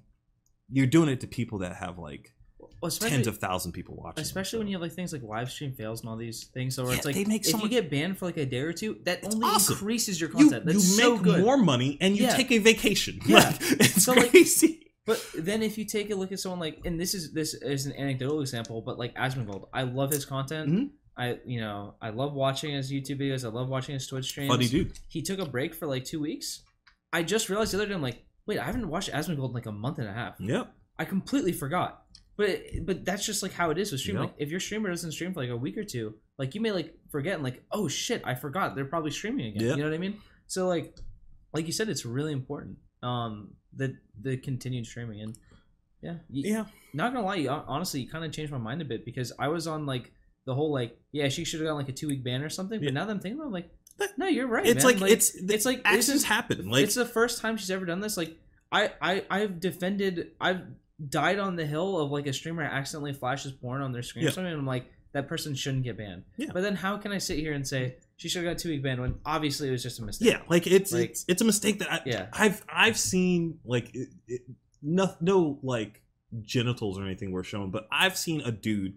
you're 0.72 0.86
doing 0.86 1.09
it 1.09 1.20
to 1.20 1.26
people 1.26 1.59
that 1.59 1.76
have 1.76 1.98
like 1.98 2.32
Well, 2.80 2.90
tens 2.90 3.26
of 3.26 3.38
thousand 3.38 3.72
people 3.72 3.97
watching. 3.97 4.22
especially 4.22 4.59
when 4.60 4.68
you 4.68 4.74
have 4.76 4.82
like 4.82 4.92
things 4.92 5.12
like 5.12 5.22
live 5.22 5.51
stream 5.51 5.72
fails 5.72 6.01
and 6.01 6.09
all 6.10 6.16
these 6.16 6.44
things. 6.55 6.74
So 6.76 6.84
where 6.84 6.94
it's 6.94 7.05
like 7.05 7.14
they 7.14 7.24
make 7.24 7.42
if 7.42 7.48
so 7.52 7.59
you 7.62 7.68
get 7.68 7.90
banned 7.90 8.18
for 8.18 8.26
like 8.26 8.36
a 8.36 8.47
day 8.47 8.60
or 8.60 8.72
two, 8.72 8.98
that 9.05 9.24
It's 9.24 9.34
only 9.34 9.47
awesome. 9.47 9.74
increases 9.74 10.20
your 10.20 10.30
content. 10.30 10.64
you 10.66 10.74
make 10.74 10.80
so 10.82 11.18
good. 11.18 11.40
more 11.44 11.56
money 11.56 11.98
and 12.01 12.16
you 12.16 12.24
Yeah. 12.24 12.36
take 12.36 12.51
a 12.52 12.59
vacation. 12.59 13.20
Yeah. 13.26 13.36
Like, 13.38 13.56
it's 13.60 14.05
So, 14.05 14.12
like, 14.12 14.30
crazy. 14.30 14.86
But 15.06 15.24
then 15.36 15.62
if 15.62 15.76
you 15.78 15.84
take 15.84 16.10
a 16.10 16.14
look 16.14 16.30
at 16.30 16.38
someone 16.40 16.60
like, 16.60 16.80
and 16.84 17.01
this 17.01 17.14
is 17.14 17.32
this 17.32 17.55
is 17.55 17.86
an 17.86 17.94
anecdotal 17.97 18.40
example, 18.42 18.80
but 18.82 18.98
like 18.98 19.14
Asmongold, 19.16 19.68
I 19.72 19.82
love 19.82 20.10
his 20.12 20.24
content. 20.24 20.68
Mhm. 20.70 20.90
I 21.16 21.38
you 21.44 21.60
know 21.60 21.97
I 22.01 22.10
love 22.10 22.32
watching 22.34 22.72
his 22.74 22.92
YouTube 22.92 23.18
videos. 23.20 23.44
I 23.44 23.48
love 23.48 23.68
watching 23.68 23.94
his 23.94 24.06
Twitch 24.06 24.26
streams. 24.26 24.48
Funny 24.48 24.68
dude. 24.68 24.92
He 25.09 25.20
took 25.22 25.38
a 25.40 25.47
break 25.47 25.74
for 25.74 25.86
like 25.86 26.05
two 26.05 26.20
weeks. 26.20 26.62
I 27.12 27.24
just 27.24 27.48
realized 27.48 27.72
the 27.72 27.78
other 27.78 27.86
day, 27.86 27.94
I'm 27.94 28.02
like, 28.02 28.22
wait, 28.51 28.59
I 28.59 28.64
haven't 28.64 28.89
watched 28.89 29.10
Asmongold 29.12 29.48
in 29.51 29.55
like 29.55 29.66
a 29.66 29.72
month 29.72 29.98
and 29.98 30.09
a 30.09 30.12
half. 30.12 30.35
Yep. 30.40 30.72
I 30.98 31.05
completely 31.05 31.52
forgot. 31.52 32.02
But 32.36 32.62
but 32.85 33.05
that's 33.05 33.24
just 33.24 33.43
like 33.43 33.52
how 33.52 33.70
it 33.70 33.78
is 33.78 33.93
with 33.93 34.01
streaming. 34.01 34.22
Yep. 34.22 34.31
Like 34.32 34.43
if 34.43 34.51
your 34.51 34.60
streamer 34.60 34.89
doesn't 34.90 35.12
stream 35.12 35.32
for 35.35 35.40
like 35.40 35.51
a 35.51 35.56
week 35.56 35.77
or 35.77 35.85
two, 35.85 36.14
like 36.39 36.55
you 36.55 36.60
may 36.60 36.72
like 36.72 36.94
forget 37.10 37.35
and 37.35 37.44
like, 37.44 37.62
oh 37.70 37.86
shit, 37.89 38.22
I 38.24 38.35
forgot 38.35 38.74
they're 38.74 38.85
probably 38.86 39.10
streaming 39.10 39.47
again. 39.55 39.68
Yep. 39.68 39.77
You 39.77 39.82
know 39.82 39.89
what 39.90 39.94
I 39.94 39.98
mean? 39.98 40.16
So 40.47 40.66
like 40.66 40.97
like 41.52 41.66
you 41.66 41.72
said, 41.72 41.89
it's 41.89 42.05
really 42.05 42.32
important. 42.32 42.78
Um 43.02 43.55
the 43.74 43.97
the 44.20 44.36
continued 44.39 44.86
streaming 44.86 45.20
and 45.20 45.36
yeah. 46.02 46.16
you- 46.28 46.51
Yeah. 46.52 46.64
Not 46.93 47.12
gonna 47.12 47.24
lie, 47.27 47.36
you, 47.36 47.51
honestly, 47.51 48.01
you 48.01 48.09
kind 48.10 48.24
of 48.24 48.32
changed 48.32 48.51
my 48.51 48.59
mind 48.59 48.82
a 48.82 48.85
bit 48.85 49.05
because 49.05 49.32
I 49.39 49.48
was 49.48 49.66
on 49.66 49.86
like 49.86 50.10
the 50.47 50.55
whole 50.55 50.72
like, 50.72 50.98
yeah, 51.12 51.28
she 51.28 51.44
should 51.44 51.60
have 51.60 51.66
gotten 51.66 51.78
like 51.78 51.89
a 51.89 51.93
two 51.93 52.09
week 52.09 52.24
ban 52.24 52.43
or 52.43 52.48
something. 52.48 52.81
Yeah. 52.81 52.89
But 52.89 52.94
now 52.94 53.05
that 53.05 53.12
I'm 53.12 53.20
thinking, 53.20 53.39
about 53.39 53.44
it, 53.44 53.48
I'm 53.48 53.52
like, 53.52 53.70
no, 54.16 54.27
you're 54.27 54.47
right. 54.47 54.66
It's 54.66 54.85
man. 54.85 54.98
like, 55.01 55.10
it's 55.10 55.35
it's 55.35 55.64
like 55.64 55.82
is 55.90 56.24
happen. 56.24 56.68
Like 56.70 56.85
it's 56.85 56.94
the 56.94 57.05
first 57.06 57.40
time 57.40 57.56
she's 57.56 57.70
ever 57.70 57.85
done 57.86 58.01
this. 58.01 58.16
Like 58.16 58.36
I, 58.72 58.90
I, 59.01 59.24
I've 59.31 59.60
defended, 59.60 60.32
I've 60.40 60.62
died 61.09 61.39
on 61.39 61.56
the 61.56 61.66
hill 61.66 61.98
of 61.98 62.10
like 62.10 62.27
a 62.27 62.32
streamer 62.32 62.62
accidentally 62.62 63.12
flashes 63.12 63.52
porn 63.52 63.82
on 63.82 63.93
their 63.93 64.02
screen 64.02 64.24
or 64.24 64.28
Yeah. 64.28 64.35
something, 64.35 64.52
and 64.52 64.60
I'm 64.60 64.66
like, 64.66 64.86
that 65.12 65.27
person 65.28 65.55
shouldn't 65.55 65.82
get 65.85 65.97
banned. 65.98 66.22
Yeah. 66.36 66.51
But 66.52 66.62
then 66.62 66.77
how 66.77 66.97
can 66.98 67.10
I 67.12 67.18
sit 67.18 67.39
here 67.39 67.52
and 67.52 67.66
say 67.66 67.97
she 68.16 68.28
should 68.28 68.44
have 68.44 68.52
got 68.55 68.59
two 68.59 68.68
week 68.68 68.82
ban 68.82 69.01
when 69.01 69.18
obviously 69.27 69.68
it 69.68 69.72
was 69.72 69.82
just 69.82 69.98
a 69.98 70.05
mistake? 70.05 70.28
yeah, 70.31 70.43
like 70.48 70.66
it's 70.66 70.93
Like- 70.93 71.10
it's 71.10 71.24
it's 71.28 71.43
a 71.43 71.44
mistake 71.44 71.81
that 71.81 71.93
I, 71.93 72.01
Yeah. 72.06 72.27
I've 72.32 72.64
I've 72.72 72.98
seen 72.98 73.59
like 73.64 73.94
it, 73.94 74.09
it, 74.28 74.43
no 74.82 75.14
no 75.20 75.59
like 75.62 76.02
genitals 76.43 76.98
or 76.98 77.05
anything 77.05 77.32
were 77.32 77.43
shown, 77.44 77.70
but 77.70 77.89
I've 77.90 78.16
seen 78.16 78.40
a 78.43 78.52
dude 78.52 78.94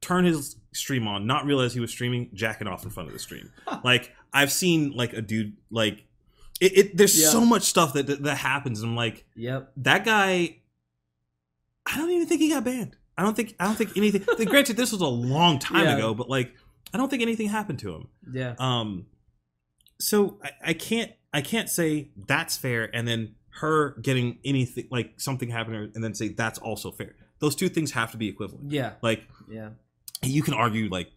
turn 0.00 0.24
his 0.24 0.56
stream 0.72 1.08
on, 1.08 1.26
not 1.26 1.46
realize 1.46 1.72
he 1.74 1.80
was 1.80 1.90
streaming, 1.90 2.30
jacking 2.34 2.68
off 2.68 2.84
in 2.84 2.90
front 2.90 3.08
of 3.08 3.12
the 3.12 3.18
stream. 3.18 3.50
like 3.82 4.12
I've 4.36 4.52
seen 4.52 4.92
like 4.92 5.12
a 5.12 5.22
dude 5.22 5.56
like 5.70 6.04
it. 6.60 6.76
it 6.78 6.96
there's 6.96 7.20
Yeah. 7.20 7.28
so 7.30 7.40
much 7.44 7.62
stuff 7.62 7.92
that, 7.94 8.06
that 8.06 8.22
that 8.22 8.36
happens, 8.38 8.80
and 8.80 8.90
I'm 8.90 8.96
like 8.96 9.24
Yep. 9.34 9.72
that 9.78 10.04
guy. 10.04 10.58
I 11.86 11.96
don't 11.96 12.10
even 12.10 12.26
think 12.26 12.40
he 12.40 12.50
got 12.50 12.64
banned. 12.64 12.96
I 13.16 13.22
don't 13.22 13.34
think 13.34 13.54
I 13.58 13.64
don't 13.64 13.76
think 13.76 13.96
anything. 13.96 14.22
granted, 14.46 14.76
this 14.76 14.92
was 14.92 15.00
a 15.00 15.06
long 15.06 15.58
time 15.58 15.84
Yeah. 15.86 15.96
ago, 15.96 16.14
but 16.14 16.28
like 16.28 16.52
I 16.92 16.98
don't 16.98 17.08
think 17.08 17.22
anything 17.22 17.48
happened 17.48 17.78
to 17.80 17.94
him. 17.94 18.08
Yeah. 18.32 18.54
Um, 18.58 19.06
so 20.00 20.38
I, 20.42 20.50
I 20.70 20.72
can't 20.74 21.12
I 21.32 21.40
can't 21.42 21.68
say 21.68 22.10
that's 22.26 22.56
fair, 22.56 22.90
and 22.94 23.06
then 23.06 23.34
her 23.60 23.96
getting 24.02 24.38
anything 24.44 24.88
like 24.90 25.14
something 25.18 25.48
happened, 25.48 25.92
and 25.94 26.04
then 26.04 26.14
say 26.14 26.28
that's 26.28 26.58
also 26.58 26.90
fair. 26.90 27.14
Those 27.38 27.54
two 27.54 27.68
things 27.68 27.92
have 27.92 28.10
to 28.12 28.16
be 28.18 28.28
equivalent. 28.28 28.70
Yeah. 28.72 28.92
Like 29.02 29.24
Yeah. 29.50 29.70
you 30.22 30.42
can 30.42 30.54
argue 30.54 30.88
like 30.88 31.10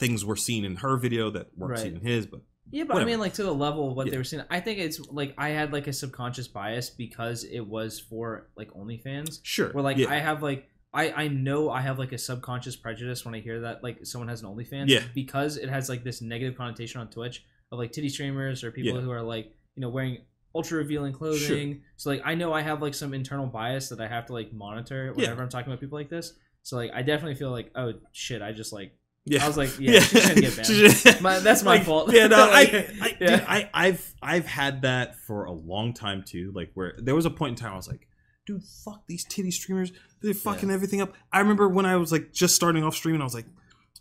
things 0.00 0.24
were 0.24 0.34
seen 0.36 0.64
in 0.64 0.76
her 0.76 0.96
video 0.96 1.30
that 1.30 1.56
weren't 1.56 1.72
Right. 1.72 1.80
seen 1.80 1.94
in 1.96 2.00
his, 2.04 2.26
but 2.26 2.40
Yeah, 2.72 2.84
but 2.84 2.94
Whatever. 2.94 3.10
I 3.10 3.12
mean, 3.12 3.20
like 3.20 3.34
to 3.34 3.42
the 3.42 3.54
level 3.54 3.90
of 3.90 3.96
what 3.96 4.06
Yeah. 4.06 4.12
they 4.12 4.16
were 4.18 4.24
seeing, 4.24 4.42
I 4.50 4.60
think 4.60 4.78
it's 4.78 5.00
like 5.10 5.34
I 5.36 5.48
had 5.50 5.72
like 5.72 5.86
a 5.88 5.92
subconscious 5.92 6.48
bias 6.48 6.88
because 6.90 7.44
it 7.44 7.60
was 7.60 8.00
for 8.00 8.48
like 8.56 8.70
OnlyFans. 8.72 9.40
sure. 9.42 9.70
Where 9.72 9.82
like 9.84 9.96
yeah. 9.96 10.08
I 10.10 10.16
have 10.18 10.42
like 10.42 10.68
I 10.92 11.12
I 11.24 11.28
know 11.28 11.70
I 11.70 11.80
have 11.82 11.98
like 11.98 12.12
a 12.12 12.18
subconscious 12.18 12.76
prejudice 12.76 13.24
when 13.24 13.34
I 13.34 13.40
hear 13.40 13.60
that 13.60 13.82
like 13.82 14.04
someone 14.06 14.28
has 14.28 14.42
an 14.42 14.48
OnlyFans. 14.48 14.88
Yeah. 14.88 15.02
Because 15.14 15.56
it 15.56 15.68
has 15.68 15.88
like 15.88 16.02
this 16.04 16.20
negative 16.22 16.56
connotation 16.56 17.00
on 17.00 17.08
Twitch 17.10 17.44
of 17.72 17.78
like 17.78 17.92
titty 17.92 18.08
streamers 18.08 18.62
or 18.64 18.70
people 18.72 18.94
Yeah. 18.94 19.00
who 19.00 19.10
are 19.10 19.22
like 19.22 19.54
you 19.74 19.80
know 19.82 19.88
wearing 19.88 20.18
ultra 20.54 20.78
revealing 20.78 21.12
clothing. 21.12 21.82
So 21.96 22.10
like 22.10 22.22
I 22.24 22.34
know 22.34 22.52
I 22.52 22.62
have 22.62 22.80
like 22.82 22.94
some 22.94 23.14
internal 23.14 23.46
bias 23.46 23.88
that 23.90 24.00
I 24.00 24.06
have 24.08 24.26
to 24.26 24.32
like 24.32 24.52
monitor 24.52 25.12
whenever 25.14 25.42
I'm 25.42 25.48
talking 25.48 25.72
about 25.72 25.80
people 25.80 25.98
like 25.98 26.08
this. 26.10 26.34
So 26.62 26.76
like 26.76 26.90
I 26.94 27.02
definitely 27.02 27.34
feel 27.36 27.50
like 27.50 27.70
oh 27.74 27.94
shit 28.12 28.42
I 28.42 28.52
just 28.52 28.72
like 28.72 28.92
Yeah. 29.26 29.44
I 29.44 29.46
was 29.48 29.56
like 29.56 29.78
yeah, 29.78 30.00
she 30.00 30.18
shouldn't 30.20 30.40
get 30.40 31.04
banned. 31.04 31.20
My- 31.22 31.38
that's 31.40 31.62
my 31.62 31.76
Like, 31.76 31.84
fault. 31.84 32.12
Yeah, 32.12 32.26
no, 32.26 32.36
I, 32.38 32.46
Like, 32.50 32.90
I, 33.02 33.16
yeah. 33.20 33.36
dude, 33.36 33.46
I, 33.46 33.70
I've, 33.74 34.14
I've 34.22 34.46
had 34.46 34.82
that 34.82 35.16
for 35.20 35.44
a 35.44 35.52
long 35.52 35.92
time 35.92 36.24
too. 36.26 36.52
Like 36.54 36.70
where 36.74 36.94
there 36.98 37.14
was 37.14 37.26
a 37.26 37.30
point 37.30 37.50
in 37.50 37.56
time 37.56 37.72
I 37.72 37.76
was 37.76 37.86
like, 37.88 38.08
dude, 38.46 38.62
fuck 38.84 39.06
these 39.06 39.24
titty 39.24 39.50
streamers. 39.50 39.92
They're 40.22 40.34
fucking 40.34 40.70
everything 40.70 41.00
up. 41.02 41.14
I 41.32 41.40
remember 41.40 41.68
when 41.68 41.86
I 41.86 41.96
was 41.96 42.10
like 42.12 42.32
just 42.32 42.54
starting 42.56 42.82
off 42.82 42.94
streaming, 42.96 43.20
I 43.20 43.24
was 43.24 43.34
like, 43.34 43.46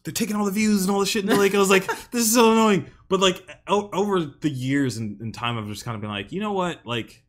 they're 0.06 0.14
taking 0.14 0.36
all 0.38 0.46
the 0.46 0.52
views 0.52 0.84
and 0.84 0.92
all 0.92 1.02
the 1.02 1.06
shit. 1.06 1.26
And 1.26 1.38
like, 1.38 1.54
I 1.54 1.60
was 1.60 1.70
like, 1.70 1.86
this 2.12 2.22
is 2.24 2.34
so 2.34 2.54
annoying. 2.54 2.86
But 3.10 3.20
like 3.20 3.44
o- 3.68 3.90
over 3.92 4.22
the 4.22 4.50
years 4.50 4.96
and, 4.98 5.20
and 5.20 5.34
time, 5.34 5.58
I've 5.58 5.68
just 5.68 5.84
kind 5.84 5.96
of 5.96 6.02
been 6.02 6.10
like, 6.10 6.32
you 6.32 6.40
know 6.40 6.54
what, 6.54 6.86
like. 6.86 7.24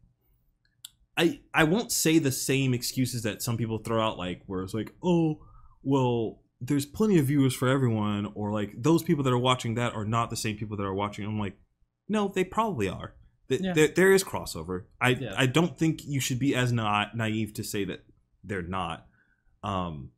I, 1.17 1.41
I 1.53 1.65
won't 1.65 1.93
say 1.93 2.19
the 2.19 2.33
same 2.33 2.73
excuses 2.73 3.25
that 3.25 3.43
some 3.43 3.59
people 3.59 3.79
throw 3.79 4.01
out, 4.01 4.17
like 4.17 4.41
where 4.47 4.63
it's 4.63 4.73
like, 4.73 4.95
oh, 5.05 5.41
well, 5.83 6.41
there's 6.61 6.85
plenty 6.87 7.19
of 7.19 7.27
viewers 7.27 7.55
for 7.55 7.69
everyone, 7.69 8.31
or 8.35 8.53
like 8.53 8.73
those 8.77 9.03
people 9.03 9.25
that 9.25 9.33
are 9.33 9.39
watching 9.39 9.75
that 9.77 9.95
are 9.95 10.05
not 10.05 10.31
the 10.31 10.37
same 10.37 10.57
people 10.57 10.77
that 10.77 10.85
are 10.85 10.95
watching. 10.95 11.25
I'm 11.25 11.39
like, 11.39 11.57
no, 12.09 12.29
they 12.29 12.45
probably 12.45 12.89
are. 12.89 13.15
Th- 13.49 13.61
Yeah. 13.61 13.73
there, 13.73 13.89
there 13.89 14.13
is 14.13 14.23
crossover. 14.23 14.85
I 15.01 15.11
Yeah. 15.11 15.35
I 15.37 15.47
don't 15.47 15.77
think 15.79 16.05
you 16.05 16.21
should 16.21 16.39
be 16.39 16.55
as 16.55 16.73
na- 16.73 17.07
naive 17.15 17.55
to 17.55 17.65
say 17.65 17.85
that 17.85 18.05
they're 18.45 18.63
not. 18.63 19.07
Um, 19.63 20.11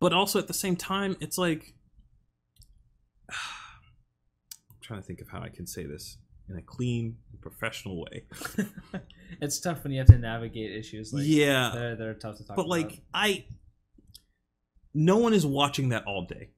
but 0.00 0.12
also 0.12 0.38
at 0.38 0.46
the 0.46 0.54
same 0.54 0.76
time, 0.76 1.16
it's 1.20 1.36
like 1.38 1.74
I'm 3.30 4.76
trying 4.82 5.00
to 5.00 5.06
think 5.06 5.20
of 5.20 5.28
how 5.28 5.40
I 5.42 5.48
can 5.48 5.66
say 5.66 5.84
this 5.84 6.18
in 6.48 6.56
a 6.56 6.62
clean, 6.62 7.16
professional 7.40 8.00
way. 8.00 8.24
it's 9.40 9.60
tough 9.60 9.82
when 9.84 9.92
you 9.92 9.98
have 9.98 10.08
to 10.08 10.18
navigate 10.18 10.72
issues 10.72 11.12
like 11.12 11.24
yeah, 11.26 11.70
they're 11.74 11.96
they're 11.96 12.14
tough 12.14 12.36
to 12.38 12.44
talk 12.44 12.56
about. 12.56 12.68
but 12.68 12.76
about. 12.78 12.90
like 12.90 13.00
I, 13.12 13.44
no 15.00 15.16
one 15.18 15.32
is 15.32 15.46
watching 15.46 15.90
that 15.90 16.04
all 16.06 16.22
day. 16.26 16.48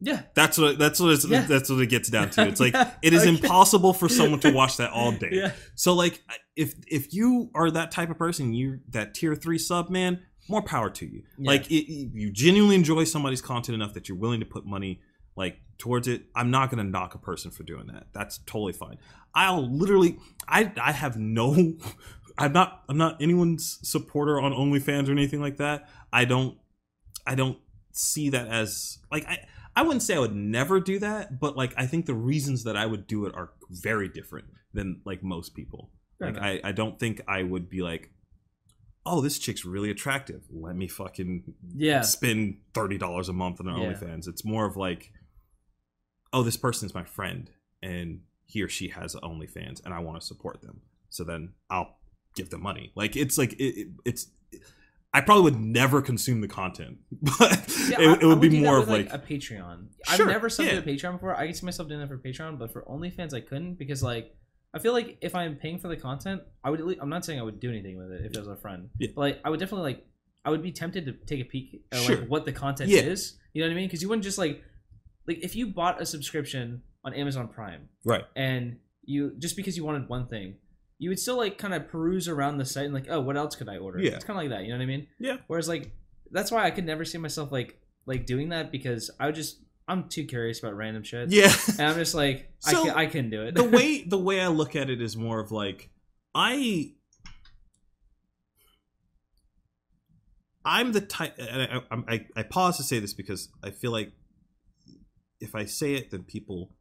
yeah 0.00 0.22
That's 0.34 0.58
what 0.58 0.78
that's 0.78 1.00
what 1.00 1.12
it's, 1.12 1.24
Yeah. 1.24 1.46
that's 1.46 1.70
what 1.70 1.80
it 1.80 1.86
gets 1.88 2.08
down 2.10 2.28
to. 2.30 2.46
It's 2.46 2.60
like 2.60 2.74
Yeah, 2.74 2.92
it 3.02 3.12
is 3.14 3.22
okay. 3.22 3.30
impossible 3.30 3.92
for 3.94 4.08
someone 4.08 4.40
to 4.40 4.50
watch 4.52 4.76
that 4.76 4.90
all 4.90 5.12
day. 5.12 5.30
yeah 5.32 5.52
So 5.74 5.94
like 5.94 6.22
if 6.54 6.74
if 6.86 7.14
you 7.14 7.50
are 7.54 7.70
that 7.70 7.90
type 7.90 8.10
of 8.10 8.18
person, 8.18 8.52
you 8.52 8.80
that 8.90 9.14
tier 9.14 9.34
three 9.34 9.58
sub 9.58 9.88
man, 9.88 10.20
more 10.48 10.62
power 10.62 10.90
to 10.90 11.06
you. 11.06 11.22
Like 11.38 11.70
it, 11.70 11.90
you 11.90 12.30
genuinely 12.30 12.76
enjoy 12.76 13.04
somebody's 13.04 13.40
content 13.42 13.74
enough 13.74 13.94
that 13.94 14.08
you're 14.08 14.18
willing 14.18 14.40
to 14.40 14.46
put 14.46 14.66
money 14.66 15.00
like 15.36 15.56
towards 15.78 16.08
it. 16.08 16.24
I'm 16.34 16.50
not 16.50 16.70
gonna 16.70 16.84
knock 16.84 17.14
a 17.14 17.18
person 17.18 17.50
for 17.50 17.62
doing 17.62 17.86
that. 17.92 18.08
That's 18.12 18.38
totally 18.38 18.72
fine. 18.74 18.98
I'll 19.34 19.66
literally 19.70 20.18
I 20.46 20.72
I 20.80 20.92
have 20.92 21.16
no 21.16 21.74
I'm 22.38 22.52
not 22.52 22.82
I'm 22.88 22.98
not 22.98 23.20
anyone's 23.22 23.78
supporter 23.82 24.40
on 24.40 24.52
OnlyFans 24.52 25.08
or 25.08 25.12
anything 25.12 25.40
like 25.40 25.56
that. 25.56 25.88
I 26.12 26.24
don't 26.24 26.56
I 27.26 27.34
don't 27.34 27.58
see 27.92 28.30
that 28.30 28.48
as 28.48 28.98
like 29.10 29.26
I 29.26 29.46
I 29.76 29.82
wouldn't 29.82 30.02
say 30.02 30.16
I 30.16 30.18
would 30.18 30.34
never 30.34 30.80
do 30.80 30.98
that, 30.98 31.38
but 31.38 31.56
like 31.56 31.72
I 31.76 31.86
think 31.86 32.06
the 32.06 32.14
reasons 32.14 32.64
that 32.64 32.76
I 32.76 32.86
would 32.86 33.06
do 33.06 33.26
it 33.26 33.34
are 33.34 33.50
very 33.70 34.08
different 34.08 34.46
than 34.72 35.00
like 35.04 35.22
most 35.22 35.54
people. 35.54 35.90
Fair 36.18 36.28
like 36.32 36.36
enough. 36.36 36.60
I, 36.64 36.68
I 36.68 36.72
don't 36.72 36.98
think 36.98 37.20
I 37.28 37.42
would 37.42 37.70
be 37.70 37.82
like, 37.82 38.10
oh, 39.06 39.20
this 39.20 39.38
chick's 39.38 39.64
really 39.64 39.90
attractive. 39.90 40.42
Let 40.50 40.76
me 40.76 40.88
fucking 40.88 41.54
yeah 41.74 42.02
spend 42.02 42.58
thirty 42.74 42.98
dollars 42.98 43.28
a 43.28 43.32
month 43.32 43.60
on 43.60 43.66
her 43.66 43.78
Yeah. 43.78 43.92
OnlyFans. 43.92 44.26
It's 44.28 44.44
more 44.44 44.66
of 44.66 44.76
like, 44.76 45.12
oh, 46.32 46.42
this 46.42 46.56
person's 46.56 46.94
my 46.94 47.04
friend 47.04 47.50
and 47.82 48.20
he 48.44 48.62
or 48.62 48.68
she 48.68 48.88
has 48.88 49.14
OnlyFans 49.14 49.84
and 49.84 49.94
I 49.94 50.00
want 50.00 50.20
to 50.20 50.26
support 50.26 50.62
them. 50.62 50.80
So 51.10 51.22
then 51.24 51.52
I'll 51.70 51.98
give 52.34 52.50
them 52.50 52.62
money. 52.62 52.92
Like 52.94 53.14
it's 53.16 53.38
like 53.38 53.52
it, 53.54 53.80
it, 53.80 53.88
it's. 54.04 54.26
I 55.14 55.22
probably 55.22 55.44
would 55.44 55.58
never 55.60 56.02
consume 56.02 56.40
the 56.42 56.48
content, 56.48 56.98
but 57.22 57.40
Yeah, 57.88 58.00
it, 58.00 58.08
I- 58.08 58.12
it 58.14 58.22
I 58.24 58.26
would 58.26 58.40
be 58.40 58.60
more 58.62 58.78
of 58.78 58.88
like, 58.88 59.12
a 59.12 59.18
Patreon. 59.18 59.86
Sure, 60.06 60.26
I've 60.26 60.32
never 60.32 60.48
subbed 60.48 60.66
yeah. 60.66 60.72
to 60.72 60.78
a 60.78 60.82
Patreon 60.82 61.12
before. 61.12 61.34
I 61.34 61.46
can 61.46 61.54
see 61.54 61.64
myself 61.64 61.88
doing 61.88 62.00
that 62.00 62.08
for 62.08 62.18
Patreon, 62.18 62.58
but 62.58 62.72
for 62.72 62.82
OnlyFans, 62.82 63.32
I 63.34 63.40
couldn't 63.40 63.74
because 63.78 64.02
like 64.02 64.34
I 64.74 64.78
feel 64.80 64.92
like 64.92 65.16
if 65.22 65.34
I'm 65.34 65.56
paying 65.56 65.78
for 65.78 65.88
the 65.88 65.96
content, 65.96 66.42
I 66.62 66.68
would. 66.70 66.78
At 66.80 66.86
least, 66.86 67.00
I'm 67.02 67.08
not 67.08 67.24
saying 67.24 67.40
I 67.40 67.42
would 67.42 67.58
do 67.58 67.70
anything 67.70 67.96
with 67.96 68.12
it 68.12 68.26
if 68.26 68.32
it 68.32 68.38
was 68.38 68.48
a 68.48 68.56
friend, 68.56 68.90
Yeah. 68.98 69.08
but 69.14 69.20
like 69.22 69.40
I 69.44 69.50
would 69.50 69.58
definitely 69.60 69.94
like 69.94 70.06
I 70.44 70.50
would 70.50 70.62
be 70.62 70.72
tempted 70.72 71.06
to 71.06 71.12
take 71.26 71.40
a 71.40 71.48
peek 71.48 71.82
at 71.90 72.00
Sure. 72.00 72.16
like 72.18 72.28
what 72.28 72.44
the 72.44 72.52
content 72.52 72.90
Yeah. 72.90 73.00
is. 73.00 73.38
You 73.54 73.62
know 73.62 73.68
what 73.68 73.72
I 73.72 73.76
mean? 73.76 73.86
Because 73.88 74.02
you 74.02 74.08
wouldn't 74.10 74.24
just 74.24 74.36
like 74.38 74.62
like 75.26 75.38
if 75.42 75.56
you 75.56 75.68
bought 75.68 76.02
a 76.02 76.06
subscription 76.06 76.82
on 77.04 77.14
Amazon 77.14 77.48
Prime 77.48 77.88
right. 78.04 78.24
and 78.36 78.76
you 79.04 79.32
just 79.38 79.56
because 79.56 79.74
you 79.76 79.84
wanted 79.86 80.06
one 80.08 80.26
thing, 80.28 80.56
you 80.98 81.10
would 81.10 81.18
still 81.18 81.36
like 81.36 81.58
kind 81.58 81.74
of 81.74 81.88
peruse 81.88 82.28
around 82.28 82.58
the 82.58 82.64
site 82.64 82.84
and 82.84 82.94
like, 82.94 83.06
oh, 83.08 83.20
what 83.20 83.36
else 83.36 83.54
could 83.54 83.68
I 83.68 83.78
order? 83.78 84.00
Yeah. 84.00 84.12
It's 84.12 84.24
kind 84.24 84.36
of 84.38 84.42
like 84.42 84.50
that. 84.50 84.64
You 84.64 84.70
know 84.72 84.78
what 84.78 84.82
I 84.82 84.86
mean? 84.86 85.06
Yeah. 85.18 85.36
Whereas 85.46 85.68
like 85.68 85.92
that's 86.30 86.50
why 86.50 86.64
I 86.64 86.70
could 86.70 86.84
never 86.84 87.04
see 87.04 87.18
myself 87.18 87.52
like 87.52 87.78
like 88.04 88.26
doing 88.26 88.48
that 88.50 88.72
because 88.72 89.10
I 89.20 89.26
would 89.26 89.34
just 89.34 89.60
I'm 89.86 90.08
too 90.08 90.24
curious 90.24 90.58
about 90.58 90.76
random 90.76 91.04
shit. 91.04 91.30
Yeah. 91.30 91.52
And 91.78 91.82
I'm 91.82 91.94
just 91.94 92.14
like 92.14 92.52
So, 92.58 92.82
I 92.82 92.84
can 92.84 92.96
I 92.96 93.06
couldn't 93.06 93.30
do 93.30 93.42
it. 93.42 93.54
the 93.54 93.64
way 93.64 94.02
the 94.06 94.18
way 94.18 94.40
I 94.40 94.48
look 94.48 94.74
at 94.74 94.90
it 94.90 95.00
is 95.00 95.16
more 95.16 95.40
of 95.40 95.52
like 95.52 95.90
I 96.34 96.92
I'm 100.64 100.92
the 100.92 101.00
type 101.00 101.34
and 101.38 101.62
I, 101.62 101.80
I, 101.90 102.14
I, 102.14 102.26
I 102.36 102.42
pause 102.42 102.76
to 102.78 102.82
say 102.82 102.98
this 102.98 103.14
because 103.14 103.48
I 103.62 103.70
feel 103.70 103.92
like 103.92 104.12
if 105.40 105.54
I 105.54 105.64
say 105.64 105.94
it 105.94 106.10
then 106.10 106.24
people 106.24 106.72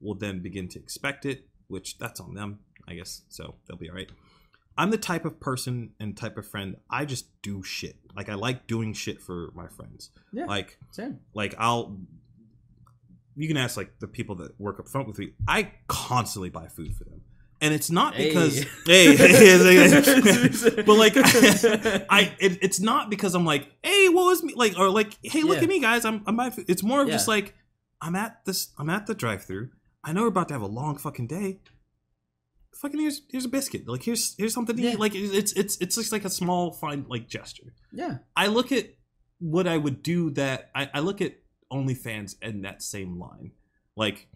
will 0.00 0.14
then 0.14 0.40
begin 0.40 0.68
to 0.68 0.78
expect 0.78 1.26
it 1.26 1.48
which 1.66 1.98
that's 1.98 2.20
on 2.20 2.34
them 2.34 2.60
I 2.88 2.94
guess 2.94 3.22
so 3.28 3.54
they'll 3.66 3.76
be 3.78 3.88
all 3.90 3.96
right 3.96 4.10
I'm 4.78 4.90
the 4.90 4.98
type 4.98 5.24
of 5.24 5.40
person 5.40 5.92
and 6.00 6.16
type 6.16 6.36
of 6.36 6.46
friend 6.46 6.76
I 6.90 7.04
just 7.04 7.26
do 7.42 7.62
shit 7.62 7.96
like 8.14 8.28
I 8.28 8.34
like 8.34 8.66
doing 8.66 8.92
shit 8.92 9.20
for 9.20 9.50
my 9.54 9.68
friends 9.68 10.10
yeah. 10.32 10.44
like 10.46 10.78
Same. 10.92 11.20
like 11.34 11.54
I'll 11.58 11.96
you 13.36 13.48
can 13.48 13.56
ask 13.56 13.76
like 13.76 13.98
the 13.98 14.08
people 14.08 14.34
that 14.36 14.58
work 14.58 14.80
up 14.80 14.88
front 14.88 15.06
with 15.06 15.18
me. 15.18 15.32
I 15.46 15.70
constantly 15.88 16.48
buy 16.48 16.68
food 16.68 16.96
for 16.96 17.04
them. 17.04 17.20
And 17.60 17.72
it's 17.72 17.90
not 17.90 18.16
because 18.16 18.62
hey, 18.86 19.14
hey, 19.16 20.82
but 20.82 20.94
like 20.94 21.12
I 22.10 22.32
it, 22.38 22.58
it's 22.62 22.80
not 22.80 23.10
because 23.10 23.34
I'm 23.34 23.44
like, 23.44 23.68
hey, 23.82 24.08
what 24.08 24.24
was 24.26 24.42
me 24.42 24.54
like 24.54 24.78
or 24.78 24.88
like, 24.90 25.18
hey, 25.22 25.42
look 25.42 25.58
Yeah. 25.58 25.64
at 25.64 25.68
me 25.68 25.80
guys, 25.80 26.04
I'm 26.04 26.22
I'm 26.26 26.50
food. 26.50 26.66
It's 26.68 26.82
more 26.82 27.02
of 27.02 27.08
just 27.08 27.28
like 27.28 27.54
I'm 28.00 28.14
at 28.14 28.44
this 28.44 28.68
I'm 28.78 28.90
at 28.90 29.06
the 29.06 29.14
drive 29.14 29.44
through. 29.44 29.70
I 30.04 30.12
know 30.12 30.22
we're 30.22 30.28
about 30.28 30.48
to 30.48 30.54
have 30.54 30.62
a 30.62 30.66
long 30.66 30.96
fucking 30.96 31.26
day. 31.26 31.58
Fucking 32.80 33.00
here's 33.00 33.22
here's 33.30 33.44
a 33.44 33.48
biscuit. 33.48 33.88
Like 33.88 34.02
here's 34.02 34.34
here's 34.36 34.52
something 34.54 34.76
to 34.76 34.82
Yeah. 34.82 34.92
eat. 34.92 34.98
Like 35.00 35.14
it's 35.14 35.52
it's 35.52 35.76
it's 35.78 35.94
just 35.96 36.12
like 36.12 36.24
a 36.24 36.30
small 36.30 36.72
fine 36.72 37.06
like 37.08 37.28
gesture. 37.28 37.72
Yeah. 37.92 38.18
I 38.36 38.46
look 38.48 38.70
at 38.72 38.86
what 39.38 39.66
I 39.66 39.76
would 39.76 40.02
do 40.02 40.30
that 40.32 40.70
I, 40.74 40.90
I 40.94 41.00
look 41.00 41.20
at 41.20 41.36
OnlyFans 41.72 42.36
in 42.42 42.62
that 42.62 42.82
same 42.82 43.18
line. 43.18 43.52
Like 43.96 44.28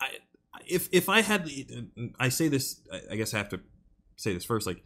I 0.00 0.08
if 0.66 0.88
if 0.92 1.08
I 1.08 1.22
had 1.22 1.50
I 2.18 2.28
say 2.28 2.48
this 2.48 2.80
I- 2.92 3.12
I 3.12 3.16
guess 3.16 3.34
I 3.34 3.38
have 3.38 3.48
to 3.50 3.60
say 4.16 4.32
this 4.34 4.44
first 4.44 4.66
like 4.66 4.82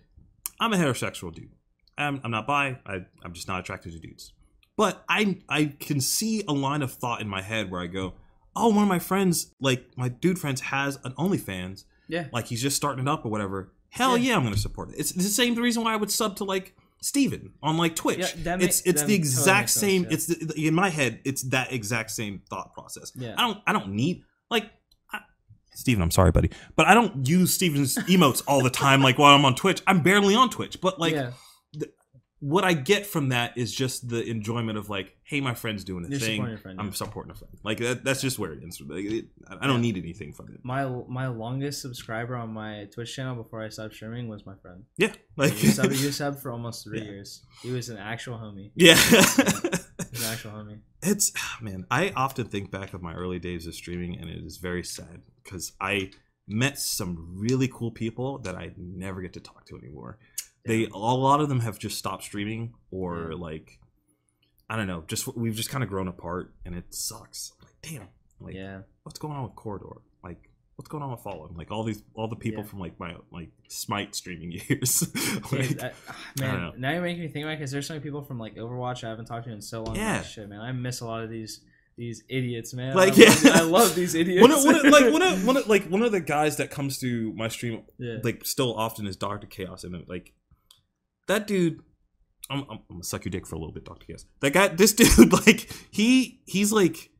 I'm 0.60 0.72
a 0.72 0.76
heterosexual 0.76 1.34
dude. 1.34 1.50
I'm, 1.98 2.20
I'm 2.24 2.30
not 2.30 2.46
bi. 2.46 2.78
I, 2.86 3.04
I'm 3.22 3.32
just 3.32 3.48
not 3.48 3.60
attracted 3.60 3.92
to 3.92 3.98
dudes. 3.98 4.32
But 4.76 5.04
I 5.08 5.38
I 5.48 5.66
can 5.78 6.00
see 6.00 6.42
a 6.48 6.52
line 6.52 6.82
of 6.82 6.92
thought 6.92 7.20
in 7.20 7.28
my 7.28 7.42
head 7.42 7.70
where 7.70 7.80
I 7.80 7.86
go, 7.86 8.14
oh, 8.56 8.68
one 8.68 8.82
of 8.82 8.88
my 8.88 8.98
friends, 8.98 9.52
like 9.60 9.86
my 9.96 10.08
dude 10.08 10.38
friends, 10.38 10.60
has 10.62 10.98
an 11.04 11.12
OnlyFans. 11.12 11.84
Yeah. 12.08 12.26
Like 12.32 12.46
he's 12.46 12.60
just 12.62 12.76
starting 12.76 13.06
it 13.06 13.08
up 13.08 13.24
or 13.24 13.30
whatever. 13.30 13.72
Hell 13.90 14.16
Yeah. 14.18 14.30
yeah, 14.30 14.36
I'm 14.36 14.42
gonna 14.44 14.56
support 14.56 14.90
it. 14.90 14.96
It's 14.98 15.12
the 15.12 15.22
same 15.22 15.54
reason 15.54 15.84
why 15.84 15.92
I 15.92 15.96
would 15.96 16.10
sub 16.10 16.36
to 16.36 16.44
like 16.44 16.74
Steven 17.00 17.52
on 17.62 17.76
like 17.76 17.96
Twitch. 17.96 18.18
Yeah, 18.18 18.28
that 18.44 18.58
ma- 18.58 18.64
it's 18.64 18.80
it's 18.80 18.84
the 18.84 18.92
totally 19.00 19.14
exact 19.14 19.60
makes 19.62 19.72
sense, 19.72 19.80
same. 19.80 20.02
yeah. 20.04 20.08
It's 20.12 20.26
the, 20.26 20.66
in 20.68 20.74
my 20.74 20.88
head. 20.88 21.20
It's 21.24 21.42
that 21.44 21.72
exact 21.72 22.10
same 22.10 22.42
thought 22.48 22.72
process. 22.72 23.12
Yeah. 23.14 23.34
I 23.36 23.42
don't 23.46 23.58
I 23.66 23.72
don't 23.72 23.88
need 23.88 24.22
like 24.50 24.70
I, 25.12 25.20
Steven, 25.74 26.02
I'm 26.02 26.10
sorry, 26.10 26.30
buddy, 26.30 26.50
but 26.76 26.86
I 26.86 26.94
don't 26.94 27.26
use 27.28 27.52
Steven's 27.54 27.96
emotes 28.08 28.42
all 28.46 28.62
the 28.62 28.70
time. 28.70 29.02
Like 29.02 29.18
while 29.18 29.34
I'm 29.34 29.44
on 29.44 29.54
Twitch, 29.54 29.82
I'm 29.86 30.02
barely 30.02 30.34
on 30.34 30.48
Twitch, 30.50 30.80
but 30.80 31.00
like 31.00 31.14
yeah. 31.14 31.32
What 32.44 32.64
I 32.64 32.72
get 32.72 33.06
from 33.06 33.28
that 33.28 33.56
is 33.56 33.72
just 33.72 34.08
the 34.08 34.20
enjoyment 34.28 34.76
of 34.76 34.90
like, 34.90 35.14
hey, 35.22 35.40
my 35.40 35.54
friend's 35.54 35.84
doing 35.84 36.04
a 36.04 36.08
You're 36.08 36.18
thing. 36.18 36.36
supporting 36.38 36.58
friend, 36.58 36.80
I'm 36.80 36.86
yeah. 36.86 36.92
supporting 36.92 37.30
a 37.30 37.34
friend. 37.36 37.56
Like 37.62 37.78
that, 37.78 38.02
that's 38.04 38.20
just 38.20 38.36
where 38.36 38.52
it 38.52 38.64
is. 38.64 38.80
Like, 38.84 39.04
it, 39.04 39.26
I 39.60 39.68
don't 39.68 39.80
need 39.80 39.96
anything 39.96 40.32
from 40.32 40.48
it. 40.48 40.58
My 40.64 40.84
my 41.08 41.28
longest 41.28 41.80
subscriber 41.80 42.34
on 42.34 42.52
my 42.52 42.88
Twitch 42.92 43.14
channel 43.14 43.36
before 43.36 43.62
I 43.62 43.68
stopped 43.68 43.94
streaming 43.94 44.26
was 44.26 44.44
my 44.44 44.56
friend. 44.56 44.82
Yeah, 44.96 45.12
like 45.36 45.52
He 45.52 45.68
subbed, 45.68 45.92
he 45.92 46.08
subbed 46.08 46.40
for 46.42 46.50
almost 46.50 46.82
three 46.84 46.98
Yeah. 46.98 47.04
years. 47.12 47.46
He 47.62 47.70
was 47.70 47.88
an 47.90 47.98
actual 47.98 48.36
homie. 48.38 48.72
yeah. 48.74 48.96
He 48.96 49.16
was 49.16 49.38
an 49.38 50.24
actual 50.32 50.50
homie. 50.50 50.80
it's 51.02 51.30
ah, 51.38 51.58
man. 51.62 51.86
I 51.92 52.10
often 52.16 52.46
think 52.46 52.72
back 52.72 52.92
of 52.92 53.02
my 53.02 53.14
early 53.14 53.38
days 53.38 53.68
of 53.68 53.74
streaming, 53.74 54.18
and 54.18 54.28
it 54.28 54.44
is 54.44 54.56
very 54.58 54.82
sad 54.82 55.22
because 55.44 55.72
I 55.80 56.10
met 56.48 56.76
some 56.76 57.34
really 57.38 57.68
cool 57.68 57.92
people 57.92 58.38
that 58.40 58.56
I 58.56 58.72
never 58.76 59.22
get 59.22 59.32
to 59.34 59.40
talk 59.40 59.64
to 59.66 59.78
anymore. 59.78 60.18
They 60.64 60.86
a 60.86 60.96
lot 60.96 61.40
of 61.40 61.48
them 61.48 61.60
have 61.60 61.78
just 61.78 61.98
stopped 61.98 62.24
streaming 62.24 62.74
or 62.90 63.30
Yeah. 63.32 63.36
like 63.38 63.78
I 64.70 64.76
don't 64.76 64.86
know, 64.86 65.04
just 65.06 65.34
we've 65.36 65.54
just 65.54 65.70
kind 65.70 65.84
of 65.84 65.90
grown 65.90 66.08
apart 66.08 66.54
and 66.64 66.74
it 66.74 66.94
sucks. 66.94 67.52
Like 67.62 67.74
damn, 67.82 68.08
like 68.40 68.54
yeah, 68.54 68.80
what's 69.02 69.18
going 69.18 69.34
on 69.34 69.42
with 69.44 69.54
Corridor? 69.54 70.00
Like 70.24 70.48
what's 70.76 70.88
going 70.88 71.02
on 71.02 71.10
with 71.10 71.20
Fallen? 71.20 71.54
Like 71.56 71.70
all 71.70 71.84
these 71.84 72.02
all 72.14 72.28
the 72.28 72.36
people 72.36 72.62
Yeah. 72.62 72.68
from 72.70 72.78
like 72.80 72.98
my 72.98 73.16
like 73.30 73.50
Smite 73.68 74.14
streaming 74.14 74.52
years. 74.68 75.02
Like, 75.52 75.78
ah, 75.82 76.16
I 76.38 76.40
man. 76.40 76.72
Now 76.78 76.92
you're 76.92 77.02
making 77.02 77.22
me 77.22 77.28
think 77.28 77.44
about 77.44 77.58
because 77.58 77.70
there's 77.70 77.86
so 77.86 77.94
many 77.94 78.02
people 78.02 78.22
from 78.22 78.38
like 78.38 78.56
Overwatch 78.56 79.04
I 79.04 79.10
haven't 79.10 79.26
talked 79.26 79.46
to 79.46 79.52
in 79.52 79.60
so 79.60 79.82
long. 79.82 79.96
Yeah. 79.96 80.22
Shit, 80.22 80.48
man, 80.48 80.60
I 80.60 80.72
miss 80.72 81.00
a 81.00 81.06
lot 81.06 81.22
of 81.22 81.30
these 81.30 81.60
these 81.98 82.22
idiots, 82.30 82.72
man. 82.72 82.96
Like, 82.96 83.12
I 83.18 83.24
love. 83.24 83.46
I 83.54 83.60
love 83.60 83.94
these 83.94 84.14
idiots. 84.14 84.40
one 84.40 84.50
of, 84.50 84.64
one 84.64 84.74
of, 84.76 84.84
like 84.84 85.12
one 85.12 85.22
of, 85.22 85.46
one 85.46 85.56
of 85.58 85.68
like 85.68 85.84
one 85.90 86.02
of 86.02 86.12
the 86.12 86.20
guys 86.20 86.56
that 86.56 86.70
comes 86.70 86.98
to 87.00 87.32
my 87.34 87.48
stream 87.48 87.82
yeah. 87.98 88.16
like 88.22 88.44
still 88.46 88.74
often 88.74 89.06
is 89.06 89.16
Doctor 89.16 89.46
Chaos, 89.46 89.84
and 89.84 90.02
like 90.08 90.32
that 91.28 91.46
dude. 91.46 91.80
I'm, 92.50 92.60
I'm, 92.62 92.70
I'm 92.70 92.78
gonna 92.90 93.04
suck 93.04 93.24
your 93.24 93.30
dick 93.30 93.46
for 93.46 93.54
a 93.54 93.58
little 93.58 93.72
bit, 93.72 93.84
Doctor 93.84 94.04
Chaos. 94.06 94.24
That 94.40 94.52
guy, 94.52 94.68
this 94.68 94.92
dude, 94.94 95.32
like 95.32 95.68
he 95.90 96.40
he's 96.46 96.72
like 96.72 97.10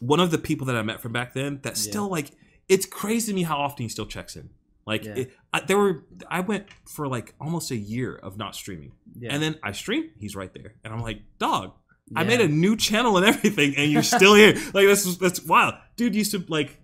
one 0.00 0.20
of 0.20 0.30
the 0.30 0.38
people 0.38 0.66
that 0.66 0.76
I 0.76 0.82
met 0.82 1.00
from 1.00 1.12
back 1.12 1.34
then. 1.34 1.60
That 1.62 1.70
Yeah. 1.76 1.90
still 1.90 2.08
like 2.08 2.32
it's 2.68 2.84
crazy 2.86 3.32
to 3.32 3.36
me 3.36 3.42
how 3.44 3.56
often 3.58 3.84
he 3.84 3.88
still 3.88 4.06
checks 4.06 4.36
in. 4.36 4.50
Like 4.86 5.04
Yeah. 5.04 5.14
it, 5.16 5.32
I, 5.52 5.60
there 5.60 5.78
were, 5.78 6.04
I 6.28 6.40
went 6.40 6.66
for 6.88 7.08
like 7.08 7.34
almost 7.40 7.70
a 7.70 7.76
year 7.76 8.14
of 8.16 8.36
not 8.36 8.54
streaming, 8.54 8.92
yeah. 9.18 9.32
and 9.32 9.42
then 9.42 9.56
I 9.62 9.72
stream. 9.72 10.10
He's 10.18 10.36
right 10.36 10.52
there, 10.52 10.74
and 10.84 10.92
I'm 10.92 11.00
like, 11.02 11.20
dog. 11.38 11.72
I 12.14 12.22
made 12.22 12.40
a 12.40 12.46
new 12.46 12.76
channel 12.76 13.16
and 13.16 13.26
everything, 13.26 13.74
and 13.76 13.90
you're 13.90 14.04
still 14.04 14.34
here. 14.36 14.54
Like 14.74 14.86
that's 14.86 15.16
that's 15.16 15.42
wild. 15.44 15.74
Dude 15.96 16.14
used 16.14 16.30
to 16.32 16.44
like 16.46 16.78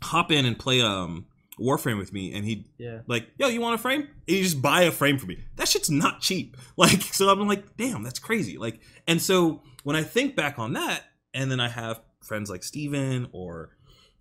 hop 0.00 0.30
in 0.30 0.44
and 0.46 0.56
play 0.56 0.80
um 0.80 1.26
Warframe 1.60 1.98
with 1.98 2.12
me, 2.12 2.32
and 2.34 2.44
he'd 2.44 2.66
yeah. 2.78 3.00
like, 3.06 3.28
yo, 3.38 3.48
you 3.48 3.60
want 3.60 3.74
a 3.74 3.78
frame? 3.78 4.02
And 4.02 4.36
you 4.36 4.42
just 4.42 4.62
buy 4.62 4.82
a 4.82 4.90
frame 4.92 5.18
for 5.18 5.26
me. 5.26 5.38
That 5.56 5.68
shit's 5.68 5.90
not 5.90 6.20
cheap. 6.20 6.56
Like, 6.76 7.02
so 7.02 7.28
I'm 7.28 7.48
like, 7.48 7.76
damn, 7.76 8.04
that's 8.04 8.20
crazy. 8.20 8.56
Like, 8.56 8.80
and 9.08 9.20
so 9.20 9.62
when 9.82 9.96
I 9.96 10.04
think 10.04 10.36
back 10.36 10.58
on 10.60 10.74
that, 10.74 11.02
and 11.34 11.50
then 11.50 11.58
I 11.60 11.68
have 11.68 12.00
friends 12.22 12.48
like 12.50 12.62
Steven 12.62 13.28
or 13.32 13.70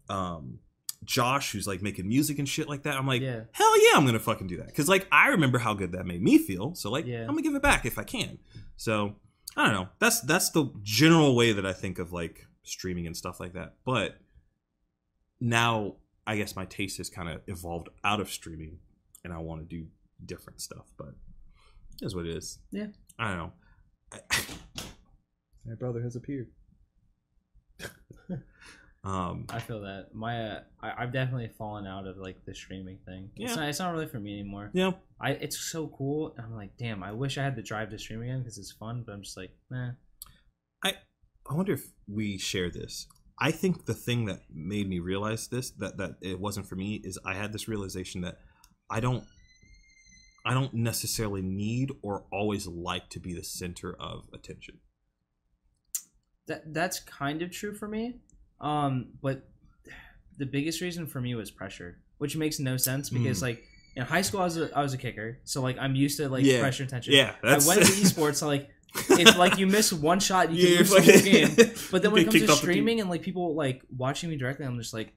um 0.10 0.60
Josh 1.04 1.52
who's 1.52 1.68
like 1.68 1.82
making 1.84 2.08
music 2.08 2.40
and 2.40 2.50
shit 2.50 2.68
like 2.68 2.84
that, 2.84 2.96
I'm 2.96 3.06
like, 3.06 3.22
Yeah. 3.22 3.42
hell 3.52 3.84
yeah, 3.86 3.98
I'm 3.98 4.06
gonna 4.06 4.20
fucking 4.20 4.48
do 4.48 4.58
that. 4.58 4.74
Cause 4.76 4.90
like 4.90 5.08
I 5.12 5.28
remember 5.30 5.60
how 5.60 5.74
good 5.76 5.92
that 5.92 6.06
made 6.08 6.22
me 6.22 6.38
feel. 6.40 6.74
So 6.76 6.90
like 6.90 7.06
Yeah. 7.06 7.22
I'm 7.22 7.28
gonna 7.28 7.44
give 7.44 7.54
it 7.56 7.62
back 7.62 7.86
if 7.86 7.98
I 8.00 8.04
can. 8.04 8.40
So 8.76 9.16
I 9.56 9.66
don't 9.66 9.74
know. 9.74 9.90
That's 10.00 10.22
that's 10.22 10.50
the 10.50 10.72
general 10.82 11.36
way 11.36 11.52
that 11.54 11.66
I 11.66 11.74
think 11.74 12.00
of 12.00 12.12
like 12.12 12.48
streaming 12.64 13.06
and 13.06 13.16
stuff 13.16 13.40
like 13.40 13.54
that. 13.54 13.76
But 13.86 14.18
now 15.40 15.96
I 16.28 16.36
guess 16.36 16.56
my 16.56 16.66
taste 16.66 16.98
has 16.98 17.10
kind 17.10 17.30
of 17.30 17.42
evolved 17.48 17.88
out 18.04 18.20
of 18.20 18.30
streaming 18.30 18.78
and 19.24 19.34
I 19.34 19.38
want 19.38 19.62
to 19.62 19.66
do 19.66 19.88
different 20.26 20.62
stuff, 20.62 20.86
but 20.98 21.14
it 22.02 22.06
is 22.06 22.16
what 22.16 22.26
it 22.26 22.36
is. 22.36 22.60
Yeah. 22.72 22.88
I 23.18 23.30
don't 23.30 23.38
know. 23.38 23.52
My 25.66 25.76
brother 25.76 26.02
has 26.02 26.16
appeared. 26.16 26.48
um 29.04 29.46
I 29.50 29.60
feel 29.60 29.82
that 29.82 30.08
my 30.14 30.50
uh, 30.50 30.60
I, 30.82 31.04
I've 31.04 31.14
definitely 31.14 31.52
fallen 31.58 31.86
out 31.86 32.08
of 32.08 32.18
like 32.18 32.44
the 32.46 32.56
streaming 32.56 32.98
thing. 33.06 33.30
Yeah. 33.36 33.48
It's 33.48 33.56
not 33.56 33.70
it's 33.70 33.80
not 33.80 33.94
really 33.94 34.08
for 34.08 34.20
me 34.20 34.40
anymore. 34.40 34.72
yeah, 34.74 34.92
I 35.22 35.32
it's 35.32 35.58
so 35.60 35.88
cool. 35.98 36.34
And 36.38 36.46
I'm 36.46 36.56
like, 36.56 36.76
damn, 36.78 37.04
I 37.04 37.12
wish 37.12 37.38
I 37.38 37.44
had 37.44 37.56
the 37.56 37.62
drive 37.62 37.90
to 37.92 38.00
stream 38.00 38.22
again 38.22 38.40
because 38.40 38.58
it's 38.58 38.72
fun. 38.72 39.04
But 39.06 39.14
I'm 39.14 39.22
just 39.22 39.38
like, 39.38 39.52
nah. 39.70 39.92
I 41.50 41.54
wonder 41.54 41.74
if 41.74 41.92
we 42.08 42.38
share 42.38 42.70
this. 42.70 43.08
I 43.40 43.52
think 43.52 43.86
the 43.86 43.94
thing 43.94 44.26
that 44.26 44.42
made 44.54 44.90
me 44.90 45.00
realize 45.00 45.48
this 45.48 45.70
that 45.72 45.98
that 45.98 46.16
it 46.22 46.40
wasn't 46.40 46.68
for 46.68 46.76
me 46.76 46.96
is 47.04 47.20
I 47.26 47.36
had 47.36 47.54
this 47.54 47.68
realization 47.68 48.22
that 48.22 48.40
I 48.90 49.00
don't 49.00 49.24
I 50.46 50.54
don't 50.54 50.74
necessarily 50.74 51.42
need 51.42 51.92
or 52.02 52.24
always 52.32 52.68
like 52.68 53.10
to 53.10 53.20
be 53.20 53.34
the 53.34 53.44
center 53.44 53.94
of 54.00 54.24
attention. 54.34 54.80
That 56.48 56.74
that's 56.74 57.00
kind 57.02 57.42
of 57.42 57.52
true 57.52 57.74
for 57.74 57.88
me. 57.88 58.22
Um, 58.62 59.10
but 59.22 59.50
the 60.38 60.46
biggest 60.46 60.82
reason 60.82 61.06
for 61.06 61.20
me 61.20 61.36
was 61.36 61.52
pressure, 61.52 61.98
which 62.20 62.36
makes 62.38 62.60
no 62.60 62.78
sense 62.78 63.10
because 63.10 63.40
Mm. 63.40 63.42
like 63.44 63.64
in 63.96 64.04
high 64.04 64.22
school 64.22 64.40
I 64.42 64.46
was 64.46 64.58
a, 64.58 64.76
I 64.78 64.82
was 64.82 64.94
a 64.94 64.98
kicker, 64.98 65.40
so 65.44 65.62
like 65.62 65.78
I'm 65.80 65.96
used 65.96 66.18
to 66.18 66.30
like 66.30 66.46
Yeah. 66.46 66.60
pressure 66.62 66.84
and 66.84 66.90
tension. 66.90 67.14
Yeah, 67.14 67.36
I 67.44 67.54
went 67.58 67.82
to 67.86 67.92
esports, 68.02 68.36
so 68.38 68.48
like 68.48 68.70
it's 68.96 69.38
like 69.38 69.58
you 69.58 69.68
miss 69.68 69.92
one 69.94 70.20
shot, 70.20 70.52
you 70.52 70.64
can 70.66 70.74
Yeah, 70.74 70.80
lose 70.80 70.90
the 70.92 71.02
whole 71.02 71.22
game. 71.68 71.76
But 71.92 72.02
then 72.02 72.12
when 72.12 72.22
it 72.22 72.26
comes 72.26 72.42
to 72.42 72.44
off 72.44 72.48
the 72.48 72.54
team. 72.68 72.72
streaming 72.74 73.00
and 73.02 73.10
like 73.10 73.22
people 73.22 73.56
like 73.56 73.82
watching 73.96 74.30
me 74.30 74.38
directly, 74.38 74.66
I'm 74.66 74.78
just 74.78 74.94
like, 74.94 75.14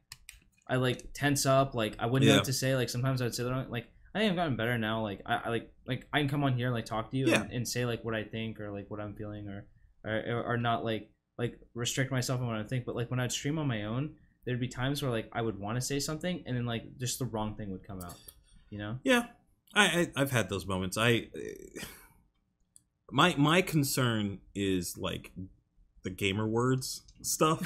I 0.69 0.77
like 0.77 1.13
tense 1.15 1.47
up. 1.47 1.75
Like 1.75 1.97
I 1.99 2.07
wouldn't 2.07 2.29
know 2.31 2.37
what 2.37 2.45
to 2.45 2.53
say. 2.53 2.75
Like 2.77 2.89
sometimes 2.89 3.21
I'd 3.23 3.35
say 3.35 3.43
there 3.45 3.67
like 3.69 3.87
I 4.15 4.19
think 4.19 4.31
I've 4.31 4.37
gotten 4.37 4.57
better 4.57 4.77
now. 4.79 5.03
Like 5.03 5.23
I, 5.27 5.35
I 5.45 5.49
like 5.49 5.73
like 5.87 6.07
I 6.13 6.19
can 6.21 6.29
come 6.29 6.45
on 6.45 6.55
here 6.57 6.67
and 6.67 6.75
like 6.75 6.85
talk 6.87 7.11
to 7.11 7.17
you 7.17 7.29
Yeah. 7.29 7.43
and, 7.43 7.53
and 7.53 7.69
say 7.69 7.85
like 7.85 8.05
what 8.05 8.15
I 8.15 8.25
think 8.25 8.61
or 8.61 8.71
like 8.73 8.91
what 8.91 9.01
I'm 9.01 9.15
feeling 9.15 9.49
or 9.49 9.67
or, 10.05 10.43
or 10.53 10.57
not 10.57 10.85
like 10.85 11.11
like 11.39 11.59
restrict 11.75 12.11
myself 12.11 12.41
on 12.41 12.47
what 12.47 12.57
I 12.57 12.63
think. 12.65 12.85
But 12.85 12.95
like 12.97 13.11
when 13.11 13.19
I'd 13.21 13.33
stream 13.33 13.59
on 13.59 13.67
my 13.67 13.85
own, 13.85 14.15
there'd 14.45 14.61
be 14.61 14.69
times 14.69 15.03
where 15.03 15.11
like 15.11 15.29
I 15.33 15.43
would 15.43 15.59
want 15.59 15.77
to 15.77 15.81
say 15.81 15.99
something 16.01 16.43
and 16.47 16.57
then 16.57 16.67
like 16.67 16.99
just 16.99 17.19
the 17.19 17.25
wrong 17.25 17.55
thing 17.57 17.71
would 17.71 17.87
come 17.87 18.01
out. 18.01 18.15
You 18.69 18.79
know? 18.79 18.99
Yeah, 19.03 19.25
I, 19.75 19.85
I 19.85 20.11
I've 20.23 20.31
had 20.31 20.49
those 20.49 20.67
moments. 20.67 20.97
I 20.97 21.29
my 23.13 23.35
my 23.37 23.63
concern 23.63 24.39
is 24.55 24.97
like 24.99 25.33
the 26.03 26.11
gamer 26.11 26.47
words 26.47 27.03
stuff 27.23 27.61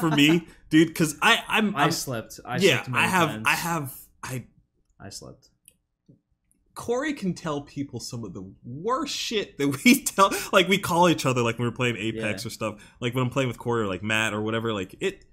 for 0.00 0.10
me, 0.10 0.46
dude. 0.70 0.88
Because 0.88 1.16
I 1.22 1.42
I'm, 1.48 1.74
I 1.76 1.84
I'm 1.84 1.90
slept. 1.92 2.40
I 2.44 2.56
yeah 2.58 2.82
slept 2.82 2.90
I 2.96 3.06
have 3.06 3.28
times. 3.30 3.44
I 3.46 3.54
have 3.54 3.94
I 4.22 4.44
I 5.00 5.08
slept. 5.10 5.50
Corey 6.74 7.14
can 7.14 7.32
tell 7.32 7.62
people 7.62 8.00
some 8.00 8.22
of 8.22 8.34
the 8.34 8.52
worst 8.62 9.14
shit 9.16 9.56
that 9.56 9.82
we 9.84 10.02
tell. 10.04 10.30
Like 10.52 10.68
we 10.68 10.76
call 10.78 11.08
each 11.08 11.24
other 11.24 11.40
like 11.42 11.58
when 11.58 11.66
we're 11.68 11.72
playing 11.74 11.96
Apex 11.96 12.44
Yeah. 12.44 12.48
or 12.48 12.50
stuff. 12.50 12.92
Like 13.00 13.14
when 13.14 13.24
I'm 13.24 13.30
playing 13.30 13.48
with 13.48 13.58
Corey 13.58 13.82
or 13.82 13.86
like 13.86 14.02
Matt 14.02 14.34
or 14.34 14.42
whatever. 14.42 14.72
Like 14.74 14.94
it, 15.00 15.24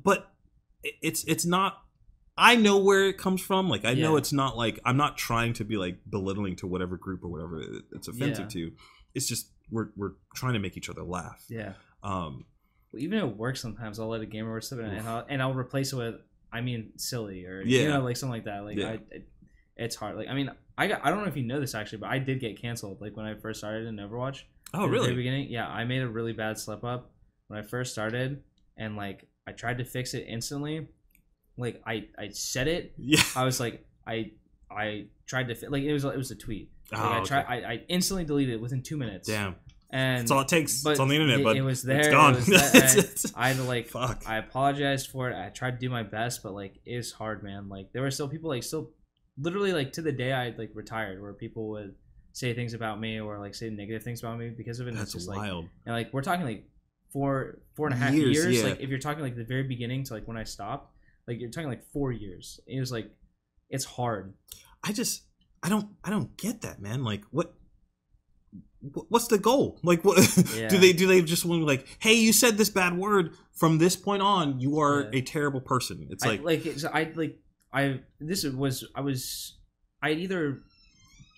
but 0.00 0.30
it's 0.82 1.24
it's 1.24 1.44
not. 1.44 1.78
I 2.36 2.56
know 2.56 2.78
where 2.78 3.04
it 3.08 3.18
comes 3.18 3.42
from. 3.42 3.68
Like 3.68 3.84
I 3.84 3.94
know 3.94 4.16
it's 4.16 4.32
not 4.32 4.56
like 4.56 4.80
I'm 4.84 4.96
not 4.96 5.18
trying 5.18 5.52
to 5.54 5.64
be 5.64 5.76
like 5.76 5.98
belittling 6.08 6.56
to 6.56 6.66
whatever 6.66 6.96
group 6.96 7.22
or 7.24 7.28
whatever 7.28 7.62
it's 7.92 8.08
offensive 8.08 8.44
Yeah. 8.46 8.66
to. 8.68 8.72
It's 9.14 9.26
just 9.26 9.48
we're 9.70 9.88
we're 9.96 10.12
trying 10.34 10.54
to 10.54 10.58
make 10.58 10.76
each 10.76 10.88
other 10.88 11.02
laugh. 11.02 11.44
Yeah. 11.48 11.74
Um. 12.02 12.44
Well, 12.92 13.02
even 13.02 13.18
at 13.18 13.36
work, 13.36 13.56
sometimes 13.56 13.98
I'll 14.00 14.08
let 14.08 14.20
a 14.22 14.26
gamer 14.26 14.52
or 14.54 14.60
something, 14.60 14.86
and 14.86 15.06
I'll 15.06 15.26
and 15.28 15.42
I'll 15.42 15.54
replace 15.54 15.92
it 15.92 15.96
with, 15.96 16.14
I 16.52 16.60
mean, 16.62 16.92
silly 16.96 17.44
or 17.46 17.62
Yeah. 17.62 17.82
you 17.82 17.88
know, 17.88 18.02
like 18.02 18.16
something 18.16 18.32
like 18.34 18.44
that. 18.44 18.64
Like 18.64 18.76
Yeah. 18.78 18.88
I, 18.88 18.92
it, 19.10 19.28
it's 19.76 19.96
hard. 19.96 20.16
Like 20.16 20.28
I 20.28 20.34
mean, 20.34 20.50
I 20.78 20.86
got. 20.86 21.04
I 21.04 21.10
don't 21.10 21.20
know 21.22 21.28
if 21.28 21.36
you 21.36 21.42
know 21.44 21.60
this 21.60 21.74
actually, 21.74 21.98
but 21.98 22.10
I 22.10 22.18
did 22.18 22.40
get 22.40 22.60
canceled. 22.60 23.00
Like 23.00 23.16
when 23.16 23.26
I 23.26 23.34
first 23.34 23.60
started 23.60 23.86
in 23.86 23.96
Overwatch. 23.96 24.42
Oh 24.74 24.84
in 24.84 24.90
the 24.90 24.96
really? 24.96 25.14
beginning, 25.14 25.50
yeah, 25.50 25.68
I 25.68 25.84
made 25.84 26.00
a 26.00 26.08
really 26.08 26.32
bad 26.32 26.58
slip 26.58 26.82
up 26.82 27.10
when 27.48 27.58
I 27.58 27.62
first 27.62 27.92
started, 27.92 28.42
and 28.78 28.96
like 28.96 29.28
I 29.46 29.52
tried 29.52 29.76
to 29.78 29.84
fix 29.84 30.14
it 30.14 30.24
instantly. 30.26 30.88
Like 31.56 31.82
I, 31.86 32.06
I 32.18 32.28
said 32.30 32.68
it. 32.68 32.94
Yeah. 32.98 33.22
I 33.36 33.44
was 33.44 33.60
like, 33.60 33.84
I, 34.06 34.32
I 34.70 35.06
tried 35.26 35.48
to 35.48 35.70
like 35.70 35.82
it 35.82 35.92
was 35.92 36.04
it 36.04 36.16
was 36.16 36.30
a 36.30 36.34
tweet. 36.36 36.70
Like 36.90 37.00
Oh, 37.00 37.04
I 37.04 37.16
okay. 37.18 37.26
tried. 37.28 37.44
I, 37.48 37.56
I 37.72 37.82
instantly 37.88 38.24
deleted 38.24 38.54
it 38.54 38.60
within 38.60 38.82
two 38.82 38.96
minutes. 38.96 39.28
Damn. 39.28 39.56
And 39.90 40.20
That's 40.22 40.30
all 40.30 40.40
it 40.40 40.48
takes. 40.48 40.82
but 40.82 40.90
it's 40.92 41.00
on 41.00 41.08
the 41.08 41.14
internet, 41.16 41.40
it- 41.40 41.44
but 41.44 41.56
it 41.56 41.60
was 41.62 41.82
there, 41.82 41.98
It's 41.98 42.08
it 42.08 42.12
gone. 42.12 42.34
was 42.34 42.46
that- 42.46 42.74
it's- 42.96 43.32
I 43.36 43.48
had 43.48 43.56
to 43.58 43.64
like 43.64 43.88
Fuck. 43.88 44.22
I 44.26 44.38
apologized 44.38 45.08
for 45.10 45.28
it. 45.30 45.36
I 45.36 45.50
tried 45.50 45.72
to 45.72 45.78
do 45.78 45.90
my 45.90 46.02
best, 46.02 46.42
but 46.42 46.54
like 46.54 46.80
it's 46.86 47.12
hard, 47.12 47.42
man. 47.42 47.68
Like 47.68 47.92
there 47.92 48.00
were 48.02 48.10
still 48.10 48.28
people 48.28 48.48
like 48.48 48.62
still 48.62 48.90
literally 49.38 49.72
like 49.72 49.92
to 49.94 50.02
the 50.02 50.12
day 50.12 50.32
I 50.32 50.54
like 50.56 50.70
retired 50.74 51.20
where 51.20 51.34
people 51.34 51.68
would 51.70 51.94
say 52.32 52.54
things 52.54 52.72
about 52.72 52.98
me 52.98 53.20
or 53.20 53.38
like 53.38 53.54
say 53.54 53.68
negative 53.68 54.02
things 54.02 54.22
about 54.22 54.38
me 54.38 54.48
because 54.56 54.80
of 54.80 54.86
it. 54.86 54.90
And 54.90 54.98
That's 54.98 55.14
it's 55.14 55.24
just 55.24 55.28
like 55.28 55.36
wild. 55.38 55.66
and 55.84 55.94
like 55.94 56.12
we're 56.14 56.22
talking 56.22 56.46
like 56.46 56.66
four 57.12 57.58
four 57.76 57.86
and 57.88 57.94
a 57.94 57.98
half 57.98 58.14
Years, 58.14 58.36
years. 58.36 58.56
yeah. 58.62 58.64
Like 58.70 58.80
if 58.80 58.88
you're 58.88 58.98
talking 58.98 59.22
like 59.22 59.36
the 59.36 59.44
very 59.44 59.64
beginning 59.64 60.04
to 60.04 60.14
like 60.14 60.26
when 60.26 60.38
I 60.38 60.44
stopped, 60.44 60.91
like 61.28 61.40
you're 61.40 61.50
talking 61.50 61.68
like 61.68 61.84
four 61.92 62.12
years. 62.12 62.60
It 62.66 62.80
was 62.80 62.92
like 62.92 63.10
it's 63.70 63.84
hard. 63.84 64.34
I 64.84 64.92
just 64.92 65.22
I 65.62 65.68
don't 65.68 65.88
I 66.04 66.10
don't 66.10 66.36
get 66.36 66.62
that 66.62 66.80
man. 66.80 67.04
Like 67.04 67.22
what 67.30 67.54
what's 69.08 69.28
the 69.28 69.38
goal? 69.38 69.78
Like 69.82 70.04
what 70.04 70.18
Yeah. 70.56 70.68
do 70.68 70.78
they 70.78 70.92
do 70.92 71.06
they 71.06 71.22
just 71.22 71.44
want 71.44 71.60
to 71.60 71.66
like, 71.66 71.86
hey, 72.00 72.14
you 72.14 72.32
said 72.32 72.58
this 72.58 72.68
bad 72.70 72.96
word 72.98 73.34
from 73.54 73.78
this 73.78 73.94
point 73.96 74.22
on, 74.22 74.58
you 74.60 74.80
are 74.80 75.02
Yeah. 75.02 75.18
a 75.20 75.22
terrible 75.22 75.60
person. 75.60 76.08
It's 76.10 76.24
I, 76.24 76.28
like 76.28 76.42
like 76.42 76.66
it's, 76.66 76.84
I 76.84 77.12
like 77.14 77.38
I 77.72 78.00
this 78.20 78.44
was 78.44 78.84
I 78.94 79.00
was 79.00 79.58
I 80.02 80.10
either 80.12 80.58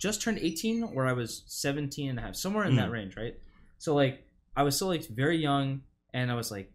just 0.00 0.22
turned 0.22 0.38
18 0.38 0.82
or 0.94 1.06
I 1.06 1.12
was 1.12 1.44
17 1.46 2.10
and 2.10 2.18
a 2.18 2.22
half 2.22 2.36
somewhere 2.36 2.64
in 2.64 2.76
that 2.76 2.88
Mm. 2.88 2.92
range 2.92 3.16
right 3.16 3.34
so 3.78 3.94
like 3.94 4.24
I 4.56 4.62
was 4.62 4.74
still 4.76 4.88
like 4.88 5.06
very 5.06 5.36
young 5.38 5.82
and 6.12 6.30
I 6.30 6.34
was 6.34 6.50
like 6.50 6.72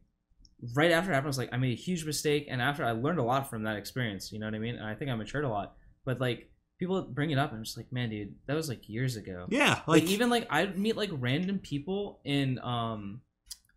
right 0.74 0.92
after 0.92 1.12
it 1.12 1.16
happened 1.16 1.28
I 1.28 1.30
was 1.30 1.38
like 1.38 1.50
I 1.52 1.58
made 1.58 1.72
a 1.72 1.82
huge 1.82 2.06
mistake 2.06 2.48
and 2.50 2.62
after 2.62 2.84
I 2.84 2.92
learned 2.92 3.20
a 3.20 3.24
lot 3.24 3.50
from 3.50 3.64
that 3.64 3.78
experience 3.78 4.32
you 4.32 4.40
know 4.40 4.48
what 4.48 4.56
I 4.56 4.60
mean 4.60 4.76
and 4.76 4.86
I 4.86 4.96
think 4.96 5.10
I 5.10 5.16
matured 5.16 5.46
a 5.46 5.50
lot 5.50 5.76
but 6.06 6.20
like 6.20 6.50
people 6.78 7.02
bring 7.02 7.32
it 7.32 7.38
up 7.38 7.52
and 7.52 7.60
I'm 7.60 7.64
just 7.64 7.78
like 7.78 7.92
man 7.92 8.10
dude 8.10 8.36
that 8.48 8.56
was 8.56 8.70
like 8.70 8.88
years 8.90 9.16
ago 9.16 9.48
yeah, 9.50 9.82
like, 9.88 10.04
like, 10.04 10.04
even 10.04 10.30
like 10.30 10.48
I'd 10.50 10.78
meet 10.78 10.98
like 10.98 11.10
random 11.14 11.60
people 11.60 12.20
in 12.26 12.60
um 12.60 13.22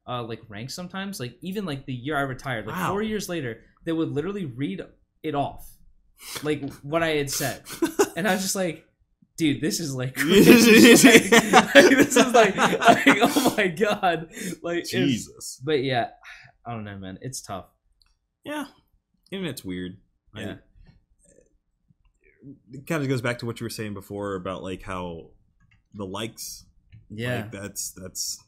uh 0.07 0.23
like 0.23 0.43
ranks 0.49 0.75
sometimes 0.75 1.21
like 1.21 1.37
even 1.41 1.65
like 1.65 1.87
the 1.87 1.95
year 1.95 2.17
I 2.17 2.23
retired 2.23 2.67
like 2.67 2.77
Wow. 2.77 2.91
four 2.91 3.03
years 3.03 3.29
later 3.29 3.61
they 3.85 3.93
would 3.93 4.11
literally 4.11 4.47
read 4.47 4.85
it 5.23 5.35
off 5.35 5.69
like 6.43 6.69
what 6.83 7.03
I 7.03 7.11
had 7.11 7.31
said 7.31 7.63
and 8.17 8.29
I 8.29 8.33
was 8.33 8.43
just 8.43 8.57
like 8.57 8.87
dude, 9.37 9.61
this 9.61 9.81
is 9.81 9.95
like, 9.95 10.15
crazy. 10.15 10.91
like, 11.11 11.73
this 11.75 12.17
is 12.17 12.33
like, 12.33 12.57
like, 12.57 13.07
oh 13.07 13.55
my 13.57 13.69
god, 13.69 14.29
like, 14.63 14.85
Jesus. 14.85 15.61
But 15.65 15.83
yeah, 15.83 16.11
I 16.64 16.72
don't 16.72 16.84
know, 16.84 16.97
man. 16.98 17.18
It's 17.22 17.40
tough. 17.40 17.66
Yeah, 18.44 18.66
internet's 19.30 19.64
weird. 19.64 19.98
I- 20.34 20.40
Yeah. 20.43 20.55
it 22.72 22.86
kind 22.86 23.02
of 23.02 23.09
goes 23.09 23.20
back 23.20 23.39
to 23.39 23.47
what 23.47 23.60
you 23.60 23.64
were 23.64 23.70
saying 23.70 23.94
before 23.94 24.34
about 24.34 24.62
like 24.62 24.82
how 24.82 25.30
the 25.94 26.05
likes. 26.06 26.64
Yeah, 27.10 27.43
like, 27.43 27.52
that's 27.52 27.93
that's. 27.93 28.39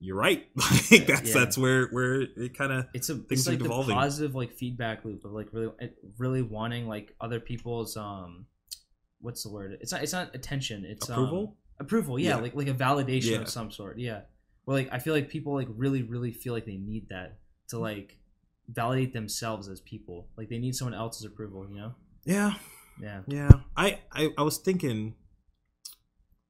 You're 0.00 0.16
right. 0.16 0.46
Like 0.90 1.06
that's 1.06 1.28
Yeah. 1.28 1.34
that's 1.34 1.58
where 1.58 1.86
where 1.88 2.20
it 2.22 2.56
kind 2.56 2.72
of 2.72 2.86
it's 2.94 3.08
a 3.08 3.16
things 3.16 3.46
it's 3.46 3.48
are 3.48 3.52
like 3.52 3.58
the 3.86 3.94
positive 3.94 4.34
like 4.34 4.52
feedback 4.52 5.04
loop 5.04 5.24
of 5.24 5.32
like 5.32 5.48
really 5.52 5.72
really 6.18 6.42
wanting 6.42 6.86
like 6.86 7.14
other 7.20 7.40
people's 7.40 7.96
um 7.96 8.46
what's 9.20 9.42
the 9.42 9.50
word 9.50 9.76
it's 9.80 9.90
not 9.90 10.02
it's 10.04 10.12
not 10.12 10.32
attention 10.36 10.84
it's 10.84 11.10
um, 11.10 11.14
approval. 11.14 11.56
approval 11.80 12.18
yeah, 12.18 12.30
Yeah. 12.30 12.36
like 12.36 12.54
like 12.54 12.68
a 12.68 12.74
validation 12.74 13.32
Yeah. 13.32 13.38
of 13.38 13.48
some 13.48 13.70
sort 13.72 13.98
yeah 13.98 14.20
where 14.68 14.76
like 14.76 14.88
i 14.92 14.98
feel 14.98 15.14
like 15.14 15.30
people 15.30 15.54
like 15.54 15.68
really 15.70 16.02
really 16.02 16.30
feel 16.30 16.52
like 16.52 16.66
they 16.66 16.76
need 16.76 17.08
that 17.08 17.38
to 17.70 17.78
like 17.78 18.18
validate 18.68 19.14
themselves 19.14 19.66
as 19.66 19.80
people 19.80 20.28
like 20.36 20.50
they 20.50 20.58
need 20.58 20.74
someone 20.74 20.92
else's 20.92 21.24
approval 21.24 21.66
you 21.70 21.74
know 21.74 21.94
Yeah, 22.26 22.52
yeah 23.00 23.22
yeah. 23.26 23.50
I 23.74 24.00
I, 24.12 24.28
I 24.36 24.42
was 24.42 24.58
thinking, 24.58 25.14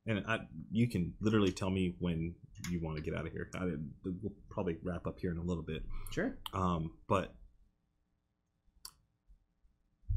and 0.05 0.25
I, 0.27 0.41
you 0.73 0.89
can 0.89 1.15
literally 1.21 1.53
tell 1.53 1.71
me 1.71 1.95
when 2.01 2.35
you 2.69 2.81
want 2.83 2.97
to 2.97 3.03
get 3.03 3.15
out 3.15 3.25
of 3.25 3.33
here. 3.33 3.49
I, 3.55 3.67
we'll 4.05 4.33
probably 4.51 4.79
wrap 4.83 5.07
up 5.07 5.21
here 5.21 5.31
in 5.31 5.39
a 5.39 5.43
little 5.43 5.63
bit. 5.63 5.85
sure 6.11 6.39
Um, 6.53 6.95
but 7.09 7.35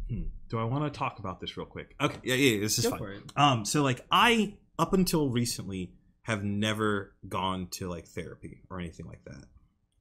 hmm, 0.09 0.23
do 0.49 0.57
I 0.57 0.63
want 0.63 0.91
to 0.91 0.97
talk 0.97 1.19
about 1.19 1.39
this 1.39 1.55
real 1.55 1.67
quick? 1.67 1.95
Okay, 2.01 2.17
yeah, 2.23 2.35
yeah, 2.35 2.59
this 2.61 2.79
is 2.79 2.85
go 2.85 2.91
fine. 2.91 2.99
for 2.99 3.11
it 3.11 3.23
Um, 3.35 3.65
so 3.65 3.83
like 3.83 4.01
I 4.11 4.55
up 4.79 4.93
until 4.93 5.29
recently 5.29 5.93
have 6.31 6.43
never 6.43 7.15
gone 7.27 7.67
to 7.71 7.89
like 7.89 8.07
therapy 8.07 8.61
or 8.69 8.79
anything 8.79 9.05
like 9.05 9.23
that. 9.25 9.45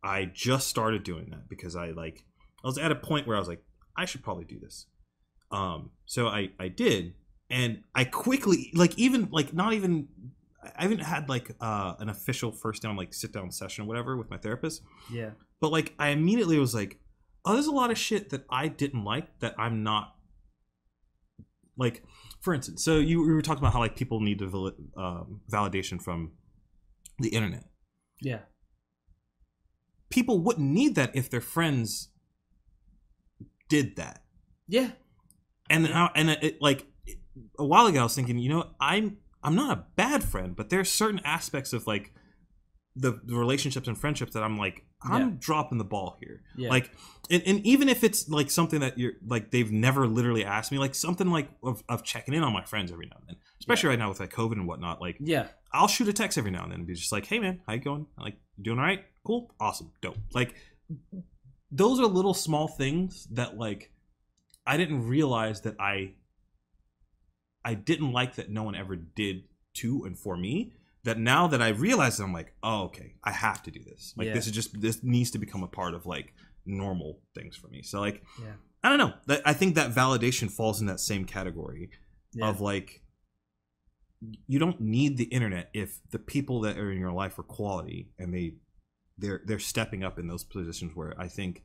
I 0.03 0.25
just 0.33 0.69
started 0.69 1.03
doing 1.03 1.29
that 1.31 1.49
because 1.49 1.77
I 1.77 1.91
like 1.91 2.25
I 2.65 2.67
was 2.67 2.79
at 2.79 2.91
a 2.91 2.97
point 2.97 3.27
where 3.27 3.37
I 3.37 3.39
was 3.39 3.49
like 3.49 3.63
I 3.97 4.07
should 4.07 4.23
probably 4.23 4.45
do 4.45 4.59
this. 4.59 4.87
Um, 5.53 5.91
so 6.07 6.29
I 6.29 6.51
I 6.59 6.69
did, 6.69 7.15
and 7.51 7.83
I 7.95 8.05
quickly 8.05 8.71
like 8.75 8.99
even 8.99 9.29
like 9.31 9.53
not 9.53 9.75
even 9.75 10.09
I 10.77 10.83
haven't 10.83 11.03
had 11.03 11.29
like 11.29 11.51
uh 11.61 11.95
an 11.99 12.09
official 12.09 12.53
first 12.53 12.83
down 12.83 12.97
like 12.97 13.13
sit 13.13 13.33
down 13.33 13.51
session 13.51 13.85
or 13.85 13.89
whatever 13.89 14.17
with 14.17 14.31
my 14.31 14.39
therapist, 14.39 14.83
yeah 15.13 15.31
but 15.61 15.71
like 15.71 15.95
I 15.99 16.09
immediately 16.09 16.59
was 16.59 16.75
like, 16.75 16.99
oh, 17.45 17.53
there's 17.53 17.67
a 17.67 17.73
lot 17.73 17.91
of 17.91 17.99
shit 17.99 18.31
that 18.31 18.45
I 18.51 18.69
didn't 18.69 19.05
like 19.05 19.39
that 19.41 19.55
I'm 19.59 19.83
not 19.83 20.15
like. 21.81 22.05
For 22.41 22.55
instance, 22.55 22.83
so 22.83 22.99
you 22.99 23.21
we 23.21 23.35
were 23.35 23.43
talking 23.43 23.63
about 23.63 23.75
how 23.75 23.81
like 23.81 23.97
people 23.97 24.21
need 24.21 24.39
to 24.39 24.47
val- 24.47 24.73
um, 24.97 25.41
validation 25.53 26.01
from 26.01 26.33
the 27.19 27.29
internet. 27.29 27.65
yeah 28.23 28.39
People 30.09 30.39
wouldn't 30.41 30.71
need 30.71 30.95
that 30.95 31.15
if 31.15 31.29
their 31.29 31.43
friends 31.43 32.09
did 33.69 33.97
that. 33.97 34.23
yeah 34.67 34.93
And 35.69 35.85
then 35.85 35.93
I, 35.93 36.11
and 36.15 36.31
it, 36.31 36.63
like 36.63 36.87
a 37.59 37.65
while 37.65 37.87
ago, 37.87 38.01
I 38.01 38.03
was 38.05 38.15
thinking, 38.15 38.39
you 38.39 38.49
know, 38.49 38.71
I'm 38.81 39.19
I'm 39.43 39.55
not 39.55 39.77
a 39.77 39.85
bad 39.97 40.25
friend, 40.25 40.57
but 40.57 40.71
there's 40.71 40.91
certain 40.91 41.21
aspects 41.25 41.73
of 41.73 41.87
like 41.87 42.13
the, 42.97 43.21
the 43.25 43.37
relationships 43.37 43.87
and 43.87 43.97
friendships 43.97 44.33
that 44.35 44.43
I'm 44.43 44.57
like 44.59 44.85
I'm 45.03 45.21
Yeah. 45.31 45.37
dropping 45.39 45.79
the 45.79 45.85
ball 45.85 46.17
here. 46.21 46.43
yeah 46.57 46.69
Like, 46.69 46.91
and, 47.31 47.43
and 47.47 47.65
even 47.67 47.89
if 47.89 48.05
it's 48.05 48.29
like 48.29 48.51
something 48.51 48.81
that 48.81 48.99
you're 48.99 49.13
like 49.27 49.51
they've 49.51 49.71
never 49.73 50.07
literally 50.07 50.45
asked 50.45 50.71
me, 50.73 50.79
like 50.79 50.95
something 50.95 51.29
like 51.31 51.49
of, 51.63 51.83
of 51.89 52.03
checking 52.05 52.35
in 52.35 52.43
on 52.43 52.53
my 52.53 52.65
friends 52.65 52.93
every 52.93 53.07
now 53.07 53.17
and 53.21 53.29
then, 53.29 53.37
especially 53.61 53.89
right 53.91 53.99
now 53.99 54.09
with 54.09 54.21
like 54.21 54.33
COVID 54.33 54.53
and 54.53 54.67
whatnot. 54.67 55.01
Like, 55.01 55.17
yeah 55.21 55.49
I'll 55.73 55.89
shoot 55.89 56.09
a 56.09 56.13
text 56.13 56.37
every 56.37 56.51
now 56.51 56.65
and 56.65 56.73
then 56.73 56.81
and 56.81 56.87
be 56.87 56.95
just 56.95 57.13
like, 57.13 57.27
"Hey 57.27 57.39
man, 57.39 57.61
how 57.67 57.73
you 57.75 57.81
going? 57.81 58.07
Like, 58.19 58.37
doing 58.61 58.79
all 58.79 58.85
right? 58.85 59.05
Cool, 59.25 59.55
awesome, 59.61 59.93
dope." 60.03 60.17
Like, 60.35 60.55
those 61.71 62.01
are 62.01 62.07
little 62.07 62.35
small 62.35 62.67
things 62.69 63.27
that 63.31 63.57
like 63.57 63.93
I 64.67 64.77
didn't 64.77 65.07
realize 65.07 65.61
that 65.63 65.77
I 65.81 66.15
I 67.65 67.75
didn't 67.75 68.13
like 68.13 68.35
that 68.37 68.51
no 68.51 68.63
one 68.65 68.75
ever 68.75 68.97
did 68.97 69.45
to 69.75 70.05
and 70.05 70.19
for 70.19 70.37
me. 70.37 70.75
That 71.05 71.19
now 71.19 71.47
that 71.47 71.63
I 71.63 71.69
realize 71.69 72.21
it, 72.21 72.25
I'm 72.25 72.33
like, 72.33 72.53
oh 72.63 72.83
okay, 72.85 73.15
I 73.25 73.33
have 73.33 73.63
to 73.63 73.71
do 73.71 73.81
this. 73.83 74.13
Like 74.17 74.29
Yeah. 74.29 74.35
this 74.35 74.47
is 74.47 74.53
just 74.53 74.81
this 74.81 75.03
needs 75.03 75.31
to 75.33 75.39
become 75.39 75.63
a 75.63 75.69
part 75.69 75.95
of 75.95 76.05
like 76.07 76.35
normal 76.67 77.21
things 77.35 77.57
for 77.57 77.69
me. 77.69 77.83
So 77.83 78.01
like, 78.01 78.23
Yeah. 78.41 78.53
I 78.83 78.89
don't 78.89 78.99
know. 78.99 79.15
That 79.27 79.43
I 79.45 79.53
think 79.53 79.75
that 79.77 79.95
validation 79.95 80.51
falls 80.51 80.81
in 80.81 80.87
that 80.87 81.01
same 81.01 81.25
category 81.25 81.91
yeah 82.33 82.49
of 82.49 82.61
like 82.61 83.03
you 84.47 84.59
don't 84.59 84.81
need 84.81 85.17
the 85.17 85.25
internet 85.25 85.69
if 85.75 85.99
the 86.11 86.19
people 86.19 86.61
that 86.61 86.79
are 86.79 86.93
in 86.93 86.99
your 86.99 87.11
life 87.13 87.39
are 87.39 87.43
quality 87.43 88.11
and 88.19 88.33
they 88.35 88.55
they're 89.19 89.41
they're 89.47 89.59
stepping 89.59 90.05
up 90.05 90.19
in 90.19 90.29
those 90.29 90.45
positions 90.45 90.95
where 90.95 91.15
I 91.19 91.29
think 91.29 91.63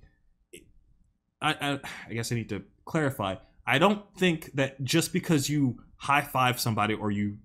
I 1.41 1.51
I, 1.61 1.79
I 2.09 2.13
guess 2.13 2.31
I 2.31 2.35
need 2.35 2.49
to 2.49 2.63
clarify. 2.85 3.35
I 3.67 3.77
don't 3.79 4.03
think 4.17 4.53
that 4.53 4.83
just 4.83 5.11
because 5.11 5.49
you 5.49 5.81
high 5.97 6.21
five 6.21 6.59
somebody 6.59 6.93
or 6.93 7.11
you 7.11 7.37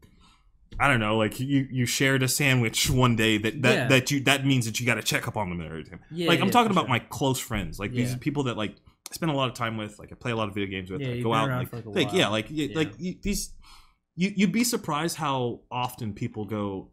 I 0.79 0.89
don't 0.89 1.01
know, 1.01 1.17
like 1.19 1.39
you 1.41 1.67
you 1.71 1.85
shared 1.85 2.23
a 2.23 2.29
sandwich 2.29 2.89
one 2.91 3.17
day 3.17 3.39
that 3.39 3.61
that, 3.63 3.75
Yeah. 3.75 3.89
that 3.89 4.11
you 4.11 4.21
that 4.25 4.47
means 4.47 4.67
that 4.67 4.81
you 4.81 4.87
got 4.87 4.95
to 4.95 5.03
check 5.03 5.27
up 5.29 5.37
on 5.37 5.51
them 5.51 5.61
every 5.61 5.85
time. 5.85 6.01
yeah 6.11 6.29
like 6.29 6.41
I'm 6.41 6.51
talking 6.51 6.71
about 6.71 6.83
sure. 6.83 6.89
my 6.91 6.99
close 7.01 7.39
friends, 7.41 7.79
like 7.79 7.93
these 7.93 8.15
people 8.17 8.45
that 8.45 8.57
like 8.57 8.77
I 9.11 9.15
spend 9.15 9.33
a 9.33 9.35
lot 9.35 9.49
of 9.49 9.55
time 9.55 9.77
with, 9.77 9.99
like 9.99 10.13
I 10.13 10.15
play 10.15 10.31
a 10.31 10.37
lot 10.37 10.49
of 10.49 10.55
video 10.55 10.71
games 10.71 10.91
with, 10.91 11.01
Yeah, 11.01 11.17
go 11.17 11.35
out, 11.35 11.49
like, 11.51 11.73
like, 11.73 11.85
like, 11.87 12.13
yeah, 12.13 12.29
like 12.29 12.47
Yeah. 12.49 12.69
like 12.75 12.93
you, 12.99 13.17
these. 13.23 13.53
You 14.17 14.33
you'd 14.37 14.53
be 14.53 14.65
surprised 14.65 15.17
how 15.17 15.63
often 15.71 16.13
people 16.15 16.45
go, 16.45 16.91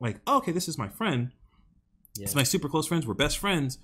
like, 0.00 0.20
oh, 0.26 0.38
okay, 0.38 0.52
this 0.52 0.68
is 0.68 0.78
my 0.78 0.88
friend. 0.88 1.32
yeah. 2.16 2.24
It's 2.24 2.34
my 2.34 2.42
super 2.42 2.68
close 2.68 2.86
friends. 2.86 3.06
We're 3.06 3.14
best 3.14 3.38
friends. 3.38 3.78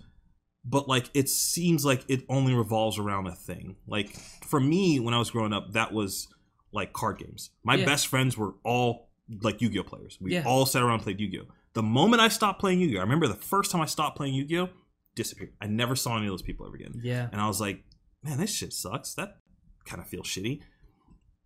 But 0.65 0.89
like, 0.89 1.11
it 1.15 1.29
seems 1.29 1.85
like 1.85 2.05
it 2.09 2.23
only 2.29 2.55
revolves 2.55 2.99
around 2.99 3.27
a 3.27 3.35
thing. 3.35 3.77
Like 3.87 4.11
for 4.47 4.61
me, 4.61 5.01
when 5.01 5.13
I 5.15 5.19
was 5.19 5.31
growing 5.31 5.53
up, 5.53 5.73
that 5.73 5.93
was 5.93 6.29
like 6.73 6.93
card 6.93 7.19
games. 7.19 7.51
My 7.65 7.75
Yeah. 7.77 7.85
best 7.85 8.07
friends 8.07 8.37
were 8.37 8.55
all 8.65 9.11
like 9.43 9.61
Yu-Gi-Oh 9.63 9.85
players. 9.85 10.19
We 10.21 10.33
Yeah. 10.35 10.45
all 10.47 10.67
sat 10.67 10.83
around 10.83 10.95
and 10.95 11.03
played 11.03 11.21
Yu-Gi-Oh. 11.21 11.47
The 11.75 11.83
moment 11.83 12.21
I 12.21 12.29
stopped 12.29 12.61
playing 12.61 12.81
Yu-Gi-Oh, 12.81 12.99
I 12.99 13.03
remember 13.03 13.29
the 13.29 13.35
first 13.35 13.71
time 13.71 13.81
I 13.81 13.87
stopped 13.87 14.17
playing 14.17 14.35
Yu-Gi-Oh, 14.35 14.69
disappeared. 15.15 15.53
I 15.61 15.67
never 15.67 15.95
saw 15.97 16.17
any 16.17 16.27
of 16.27 16.33
those 16.33 16.43
people 16.43 16.67
ever 16.67 16.75
again. 16.77 17.01
yeah 17.03 17.29
And 17.33 17.41
I 17.41 17.47
was 17.47 17.61
like, 17.61 17.85
man, 18.23 18.39
this 18.39 18.55
shit 18.55 18.73
sucks. 18.73 19.15
That 19.15 19.39
kind 19.85 20.01
of 20.01 20.09
feels 20.09 20.27
shitty. 20.27 20.63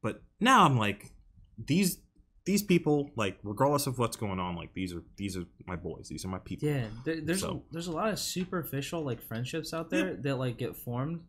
But 0.02 0.22
now 0.40 0.64
I'm 0.64 0.76
like, 0.76 1.12
these 1.58 2.00
these 2.44 2.62
people, 2.62 3.10
like, 3.16 3.40
regardless 3.42 3.88
of 3.88 3.98
what's 3.98 4.16
going 4.16 4.38
on, 4.38 4.54
like 4.54 4.72
these 4.72 4.94
are 4.94 5.02
these 5.16 5.36
are 5.36 5.44
my 5.66 5.74
boys. 5.74 6.08
These 6.08 6.24
are 6.24 6.28
my 6.28 6.38
people. 6.38 6.68
Yeah, 6.68 6.86
there, 7.04 7.20
there's 7.20 7.40
So- 7.40 7.64
a, 7.68 7.72
there's 7.72 7.88
a 7.88 7.92
lot 7.92 8.10
of 8.12 8.20
superficial 8.20 9.02
like 9.02 9.20
friendships 9.20 9.74
out 9.74 9.90
there 9.90 10.14
that 10.14 10.36
like 10.36 10.56
get 10.56 10.76
formed, 10.76 11.22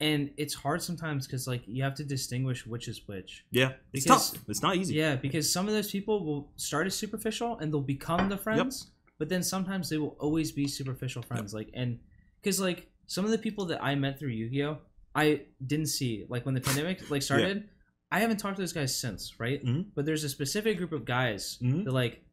and 0.00 0.30
it's 0.36 0.54
hard 0.54 0.82
sometimes 0.82 1.26
because 1.26 1.46
like 1.46 1.62
you 1.66 1.82
have 1.82 1.94
to 1.96 2.04
distinguish 2.04 2.66
which 2.66 2.88
is 2.88 3.06
which. 3.06 3.44
Yeah, 3.50 3.72
it's 3.92 4.04
Because- 4.04 4.32
tough. 4.32 4.42
It's 4.48 4.62
not 4.62 4.76
easy. 4.76 4.94
Yeah, 4.94 5.16
because 5.16 5.52
some 5.52 5.68
of 5.68 5.74
those 5.74 5.90
people 5.90 6.24
will 6.24 6.50
start 6.56 6.86
as 6.86 6.94
superficial 6.96 7.58
and 7.58 7.72
they'll 7.72 7.80
become 7.96 8.28
the 8.28 8.36
friends, 8.38 8.88
but 9.18 9.28
then 9.28 9.42
sometimes 9.42 9.88
they 9.90 9.98
will 9.98 10.16
always 10.18 10.52
be 10.52 10.66
superficial 10.66 11.22
friends. 11.22 11.52
Like 11.54 11.70
and 11.74 11.98
because 12.40 12.60
like 12.60 12.88
some 13.06 13.24
of 13.24 13.30
the 13.30 13.38
people 13.38 13.64
that 13.66 13.82
I 13.82 13.94
met 13.94 14.18
through 14.18 14.30
Yu-Gi-Oh, 14.30 14.78
I 15.14 15.42
didn't 15.66 15.86
see 15.88 16.24
like 16.28 16.46
when 16.46 16.54
the 16.54 16.60
pandemic 16.60 17.10
like 17.10 17.22
started. 17.22 17.68
I 18.12 18.18
haven't 18.18 18.38
talked 18.38 18.56
to 18.56 18.62
those 18.62 18.72
guys 18.72 18.92
since, 18.96 19.38
right? 19.38 19.64
Mhm. 19.64 19.86
But 19.94 20.04
there's 20.04 20.24
a 20.24 20.28
specific 20.28 20.78
group 20.78 20.90
of 20.92 21.04
guys 21.04 21.58
Mhm. 21.62 21.84
that 21.84 21.92
like 21.92 22.24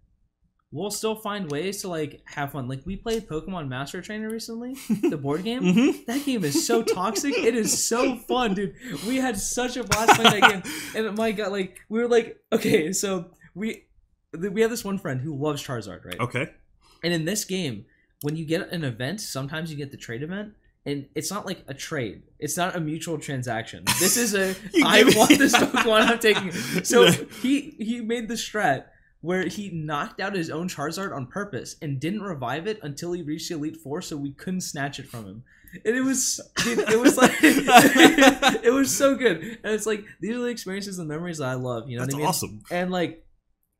we'll 0.71 0.91
still 0.91 1.15
find 1.15 1.49
ways 1.49 1.81
to 1.81 1.87
like 1.87 2.21
have 2.25 2.51
fun. 2.51 2.67
Like 2.67 2.81
we 2.85 2.95
played 2.95 3.27
Pokemon 3.27 3.67
Master 3.69 4.01
Trainer 4.01 4.29
recently, 4.29 4.75
the 5.09 5.17
board 5.17 5.43
game. 5.43 5.61
Mhm. 5.61 6.05
That 6.05 6.25
game 6.25 6.43
is 6.43 6.65
so 6.67 6.83
toxic. 6.83 7.37
It 7.37 7.55
is 7.55 7.87
so 7.87 8.15
fun, 8.17 8.53
dude. 8.53 8.75
We 9.07 9.17
had 9.17 9.37
such 9.39 9.77
a 9.77 9.83
blast 9.83 10.19
playing 10.19 10.41
that 10.41 10.63
game. 10.63 10.73
And 11.07 11.17
my 11.17 11.31
god, 11.31 11.51
like 11.51 11.79
we 11.89 11.99
were 11.99 12.07
like, 12.07 12.41
okay, 12.51 12.91
so 12.93 13.31
we 13.55 13.85
we 14.37 14.61
have 14.61 14.69
this 14.69 14.83
one 14.83 14.97
friend 14.97 15.21
who 15.21 15.35
loves 15.35 15.63
Charizard, 15.63 16.03
right? 16.05 16.19
Okay. 16.19 16.49
And 17.03 17.13
in 17.13 17.25
this 17.25 17.45
game, 17.45 17.85
when 18.21 18.35
you 18.35 18.45
get 18.45 18.69
an 18.71 18.83
event, 18.83 19.21
sometimes 19.21 19.71
you 19.71 19.77
get 19.77 19.91
the 19.91 19.97
trade 19.97 20.21
event, 20.23 20.53
and 20.85 21.05
it's 21.15 21.31
not 21.31 21.45
like 21.45 21.63
a 21.67 21.73
trade. 21.73 22.23
It's 22.39 22.57
not 22.57 22.75
a 22.75 22.79
mutual 22.79 23.17
transaction. 23.19 23.83
This 23.99 24.17
is 24.17 24.33
a 24.33 24.49
I 24.49 24.55
You 24.73 24.85
I 24.85 24.97
give 24.99 25.07
it- 25.09 25.15
want 25.17 25.37
this 25.37 25.55
Pokemon, 25.55 26.01
I'm 26.11 26.19
taking 26.19 26.49
it. 26.49 26.85
So 26.87 27.09
he 27.41 27.75
he 27.79 28.01
made 28.01 28.27
the 28.27 28.33
strat 28.33 28.85
where 29.21 29.47
he 29.47 29.69
knocked 29.69 30.19
out 30.19 30.35
his 30.35 30.49
own 30.49 30.67
Charizard 30.67 31.15
on 31.15 31.27
purpose 31.27 31.75
and 31.81 31.99
didn't 31.99 32.21
revive 32.21 32.67
it 32.67 32.79
until 32.83 33.11
he 33.13 33.21
reached 33.21 33.49
the 33.49 33.55
Elite 33.55 33.77
Four, 33.77 34.01
so 34.01 34.15
we 34.15 34.31
couldn't 34.31 34.61
snatch 34.61 34.99
it 34.99 35.07
from 35.07 35.25
him. 35.25 35.43
And 35.85 35.95
it 35.95 36.01
was 36.01 36.39
dude, 36.63 36.79
it 36.79 36.99
was 36.99 37.17
like 37.17 37.31
it 37.41 38.73
was 38.73 38.95
so 38.95 39.15
good. 39.15 39.41
And 39.41 39.73
it's 39.73 39.85
like 39.85 40.05
these 40.21 40.35
are 40.35 40.39
the 40.39 40.45
experiences 40.45 40.99
and 40.99 41.07
memories 41.07 41.39
that 41.39 41.49
I 41.49 41.55
love. 41.55 41.89
You 41.89 41.97
know 41.97 42.03
That's 42.03 42.13
what 42.13 42.19
I 42.19 42.21
mean? 42.21 42.27
awesome. 42.27 42.61
And 42.71 42.91
like, 42.91 43.25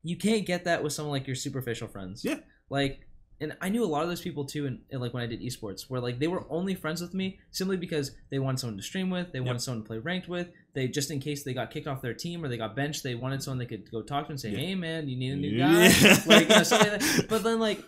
you 0.02 0.16
can't 0.16 0.46
get 0.46 0.64
that 0.64 0.82
with 0.82 0.92
someone 0.92 1.12
like 1.12 1.26
your 1.26 1.36
superficial 1.36 1.88
friends. 1.88 2.24
Yeah. 2.24 2.40
Like, 2.70 3.07
and 3.40 3.56
I 3.60 3.68
knew 3.68 3.84
a 3.84 3.86
lot 3.86 4.02
of 4.02 4.08
those 4.08 4.20
people 4.20 4.44
too, 4.44 4.66
and 4.66 4.80
like 5.00 5.14
when 5.14 5.22
I 5.22 5.26
did 5.26 5.40
esports, 5.40 5.88
where 5.88 6.00
like 6.00 6.18
they 6.18 6.26
were 6.28 6.44
only 6.50 6.74
friends 6.74 7.00
with 7.00 7.14
me 7.14 7.38
simply 7.50 7.76
because 7.76 8.12
they 8.30 8.38
wanted 8.38 8.58
someone 8.58 8.76
to 8.76 8.82
stream 8.82 9.10
with, 9.10 9.32
they 9.32 9.40
wanted 9.40 9.54
Yep. 9.54 9.60
someone 9.62 9.82
to 9.84 9.86
play 9.88 9.98
ranked 9.98 10.28
with. 10.28 10.48
They 10.74 10.88
just 10.88 11.10
in 11.10 11.20
case 11.20 11.44
they 11.44 11.54
got 11.54 11.70
kicked 11.70 11.86
off 11.86 12.02
their 12.02 12.14
team 12.14 12.44
or 12.44 12.48
they 12.48 12.56
got 12.58 12.74
benched, 12.74 13.02
they 13.02 13.14
wanted 13.14 13.42
someone 13.42 13.58
they 13.58 13.66
could 13.66 13.90
go 13.90 14.02
talk 14.02 14.26
to 14.26 14.30
and 14.32 14.40
say, 14.40 14.50
Yeah. 14.50 14.58
"Hey 14.58 14.74
man, 14.74 15.08
you 15.08 15.16
need 15.16 15.32
a 15.32 15.36
new 15.36 15.56
guy," 15.58 15.88
Yeah. 15.88 16.22
like 16.26 16.42
you 16.42 16.48
know, 16.48 16.56
like 16.56 16.68
that. 16.68 17.26
But 17.28 17.42
then 17.44 17.58
like 17.60 17.82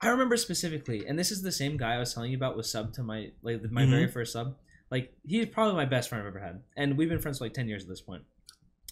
I 0.00 0.08
remember 0.08 0.36
specifically, 0.36 1.06
and 1.06 1.18
this 1.18 1.30
is 1.30 1.42
the 1.42 1.52
same 1.52 1.76
guy 1.76 1.94
I 1.94 1.98
was 1.98 2.12
telling 2.14 2.30
you 2.30 2.36
about 2.36 2.56
was 2.56 2.70
sub 2.70 2.92
to 2.94 3.02
my 3.02 3.30
like 3.42 3.62
my 3.70 3.82
Mhm. 3.84 3.90
very 3.90 4.08
first 4.08 4.32
sub. 4.32 4.56
Like 4.90 5.14
he's 5.26 5.46
probably 5.46 5.74
my 5.74 5.84
best 5.86 6.08
friend 6.08 6.22
I've 6.22 6.28
ever 6.28 6.38
had, 6.44 6.62
and 6.76 6.96
we've 6.98 7.08
been 7.08 7.18
friends 7.20 7.38
for 7.38 7.44
like 7.44 7.54
ten 7.54 7.68
years 7.68 7.82
at 7.82 7.88
this 7.88 8.00
point. 8.00 8.22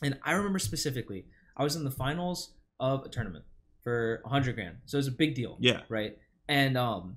And 0.03 0.19
I 0.25 0.33
remember 0.33 0.59
specifically, 0.59 1.27
I 1.57 1.63
was 1.63 1.77
in 1.77 1.85
the 1.85 1.91
finals 1.91 2.55
of 2.79 3.05
a 3.05 3.09
tournament 3.09 3.45
for 3.85 4.23
hundred 4.25 4.55
grand, 4.57 4.77
so 4.87 4.97
it 4.97 5.01
was 5.01 5.09
a 5.09 5.13
big 5.13 5.35
deal 5.35 5.57
Yeah. 5.61 5.81
right? 5.89 6.17
And 6.49 6.77
um, 6.77 7.17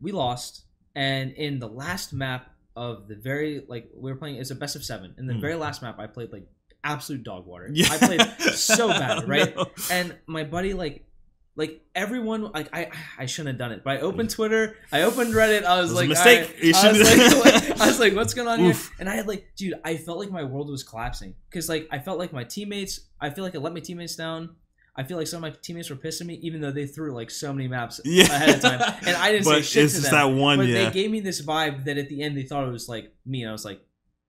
we 0.00 0.12
lost. 0.12 0.62
And 0.94 1.32
in 1.32 1.58
the 1.58 1.68
last 1.68 2.12
map 2.12 2.50
of 2.76 3.08
the 3.08 3.14
very 3.16 3.64
like 3.68 3.90
we 3.94 4.10
were 4.10 4.16
playing, 4.16 4.36
it's 4.36 4.50
a 4.50 4.54
best 4.54 4.76
of 4.76 4.84
seven. 4.84 5.14
In 5.18 5.26
the 5.26 5.34
Hmm. 5.34 5.40
very 5.40 5.54
last 5.54 5.82
map, 5.82 5.98
I 5.98 6.06
played 6.06 6.32
like 6.32 6.46
absolute 6.84 7.22
dog 7.24 7.46
water. 7.46 7.68
Yeah. 7.72 7.88
I 7.90 7.98
played 7.98 8.22
so 8.54 8.88
bad, 9.00 9.28
right? 9.28 9.54
And 9.90 10.16
my 10.26 10.44
buddy 10.44 10.74
like. 10.74 11.04
Like 11.56 11.80
everyone, 11.92 12.52
like 12.52 12.68
I, 12.72 12.88
I 13.18 13.26
shouldn't 13.26 13.48
have 13.48 13.58
done 13.58 13.72
it. 13.72 13.82
But 13.82 13.96
I 13.96 14.00
opened 14.02 14.30
Twitter, 14.30 14.76
I 14.92 15.02
opened 15.02 15.34
Reddit. 15.34 15.64
I 15.64 15.80
was 15.80 15.90
was 15.90 15.98
like, 15.98 16.08
mistake. 16.08 16.54
You 16.62 16.72
I 16.76 16.92
was 16.92 17.00
like, 17.44 17.80
I 17.80 17.86
was 17.88 17.98
like, 17.98 18.14
what's 18.14 18.32
going 18.32 18.46
on 18.46 18.60
here? 18.60 18.76
And 19.00 19.08
I 19.08 19.16
had 19.16 19.26
like, 19.26 19.48
dude, 19.56 19.74
I 19.84 19.96
felt 19.96 20.20
like 20.20 20.30
my 20.30 20.44
world 20.44 20.70
was 20.70 20.84
collapsing 20.84 21.34
because 21.50 21.68
like 21.68 21.88
I 21.90 21.98
felt 21.98 22.16
like 22.20 22.32
my 22.32 22.44
teammates, 22.44 23.00
I 23.20 23.30
feel 23.30 23.42
like 23.42 23.56
I 23.56 23.58
let 23.58 23.74
my 23.74 23.80
teammates 23.80 24.14
down. 24.14 24.54
I 24.98 25.04
feel 25.04 25.16
like 25.16 25.28
some 25.28 25.44
of 25.44 25.50
my 25.50 25.56
teammates 25.62 25.88
were 25.90 25.96
pissing 25.96 26.26
me, 26.26 26.34
even 26.42 26.60
though 26.60 26.72
they 26.72 26.84
threw 26.86 27.14
like 27.14 27.30
so 27.30 27.52
many 27.52 27.68
maps 27.68 28.00
Yeah. 28.04 28.24
ahead 28.24 28.56
of 28.56 28.60
time, 28.60 28.80
and 29.06 29.16
I 29.16 29.30
didn't 29.32 29.44
say 29.46 29.62
shit 29.62 29.84
it's 29.84 29.94
to 29.94 30.00
just 30.00 30.10
them. 30.10 30.34
that 30.34 30.40
one, 30.40 30.58
but 30.58 30.66
yeah. 30.66 30.84
they 30.84 30.90
gave 30.90 31.10
me 31.10 31.20
this 31.20 31.40
vibe 31.40 31.84
that 31.84 31.96
at 31.96 32.08
the 32.08 32.22
end 32.22 32.36
they 32.36 32.42
thought 32.42 32.66
it 32.66 32.72
was 32.72 32.88
like 32.88 33.14
me, 33.24 33.42
and 33.42 33.48
I 33.48 33.52
was 33.52 33.64
like, 33.64 33.80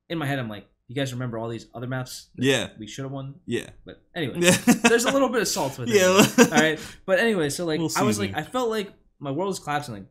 in 0.09 0.17
my 0.19 0.25
head, 0.27 0.37
I'm 0.39 0.47
like, 0.47 0.67
you 0.87 0.95
guys 0.95 1.11
remember 1.11 1.37
all 1.39 1.49
these 1.49 1.67
other 1.73 1.87
maps? 1.87 2.29
Yeah. 2.35 2.69
we 2.79 2.87
should 2.87 3.03
have 3.03 3.11
won. 3.11 3.35
yeah. 3.45 3.69
But 3.85 4.01
anyway, 4.15 4.39
there's 4.83 5.05
a 5.05 5.11
little 5.11 5.29
bit 5.29 5.41
of 5.41 5.47
salt 5.47 5.77
with 5.77 5.89
it. 5.89 5.95
Yeah. 5.95 6.45
All 6.45 6.51
right. 6.51 6.79
But 7.05 7.19
anyway, 7.19 7.49
so 7.49 7.65
like 7.65 7.79
We'll 7.79 7.91
I 7.97 8.03
was 8.03 8.17
like. 8.19 8.35
I 8.35 8.43
felt 8.43 8.69
like 8.69 8.91
my 9.19 9.29
world 9.31 9.49
was 9.49 9.59
collapsing. 9.59 9.93
Like 9.95 10.05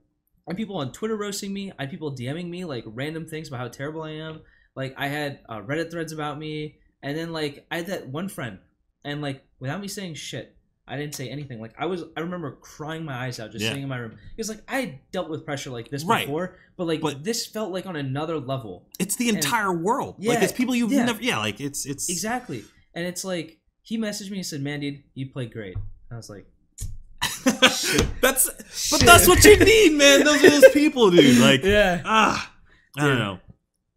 I 0.46 0.52
had 0.52 0.56
people 0.56 0.76
on 0.76 0.92
Twitter 0.92 1.16
roasting 1.16 1.52
me. 1.52 1.72
I 1.78 1.82
had 1.82 1.90
people 1.90 2.14
DMing 2.14 2.48
me 2.48 2.64
like 2.64 2.84
random 2.86 3.26
things 3.26 3.48
about 3.48 3.58
how 3.60 3.68
terrible 3.68 4.02
I 4.02 4.10
am. 4.12 4.40
Like 4.76 4.94
I 4.96 5.08
had 5.08 5.40
uh, 5.48 5.60
Reddit 5.60 5.90
threads 5.90 6.12
about 6.12 6.38
me, 6.38 6.78
and 7.02 7.16
then 7.18 7.32
like 7.32 7.66
I 7.72 7.76
had 7.78 7.86
that 7.88 8.06
one 8.08 8.28
friend, 8.28 8.58
and 9.04 9.20
like 9.22 9.44
without 9.60 9.80
me 9.80 9.88
saying 9.88 10.14
shit, 10.14 10.54
I 10.86 10.96
didn't 10.96 11.14
say 11.14 11.28
anything. 11.28 11.60
Like 11.60 11.74
I 11.78 11.86
was, 11.86 12.04
I 12.16 12.20
remember 12.20 12.52
crying 12.60 13.04
my 13.04 13.14
eyes 13.14 13.38
out 13.40 13.52
just 13.52 13.62
Yeah. 13.62 13.68
sitting 13.70 13.82
in 13.82 13.88
my 13.88 13.98
room 13.98 14.16
because 14.36 14.48
like 14.48 14.62
I 14.68 14.80
had 14.80 14.98
dealt 15.12 15.28
with 15.28 15.44
pressure 15.44 15.70
like 15.70 15.90
this 15.90 16.04
Right. 16.04 16.26
before, 16.26 16.56
but 16.76 16.86
like 16.86 17.00
But- 17.00 17.24
this 17.24 17.46
felt 17.46 17.72
like 17.72 17.86
on 17.86 17.96
another 17.96 18.38
level. 18.38 18.88
It's 18.98 19.16
the 19.16 19.28
And- 19.28 19.36
entire 19.38 19.72
world. 19.72 20.16
like 20.18 20.38
Yeah, 20.38 20.44
it's 20.44 20.52
people 20.52 20.74
you've 20.74 20.92
yeah. 20.92 21.04
never. 21.04 21.22
Yeah. 21.22 21.38
Like 21.38 21.60
it's 21.60 21.84
it's 21.86 22.08
Exactly, 22.08 22.64
and 22.94 23.04
it's 23.06 23.24
like 23.24 23.58
he 23.82 23.96
messaged 23.98 24.30
me 24.30 24.38
and 24.38 24.46
said, 24.46 24.60
"Man, 24.62 24.80
dude, 24.80 25.02
you 25.14 25.30
played 25.30 25.52
great." 25.52 25.76
I 26.10 26.16
was 26.16 26.28
like, 26.30 26.46
that's 27.44 28.48
but 28.50 28.66
Shit. 28.72 29.00
that's 29.06 29.26
what 29.28 29.44
you 29.44 29.56
need, 29.58 29.92
man. 29.92 30.24
Those 30.24 30.42
are 30.44 30.50
those 30.50 30.70
people, 30.72 31.10
dude. 31.10 31.38
Like 31.40 31.62
yeah. 31.62 32.02
ah, 32.04 32.52
I 32.96 33.06
don't 33.06 33.18
know. 33.18 33.38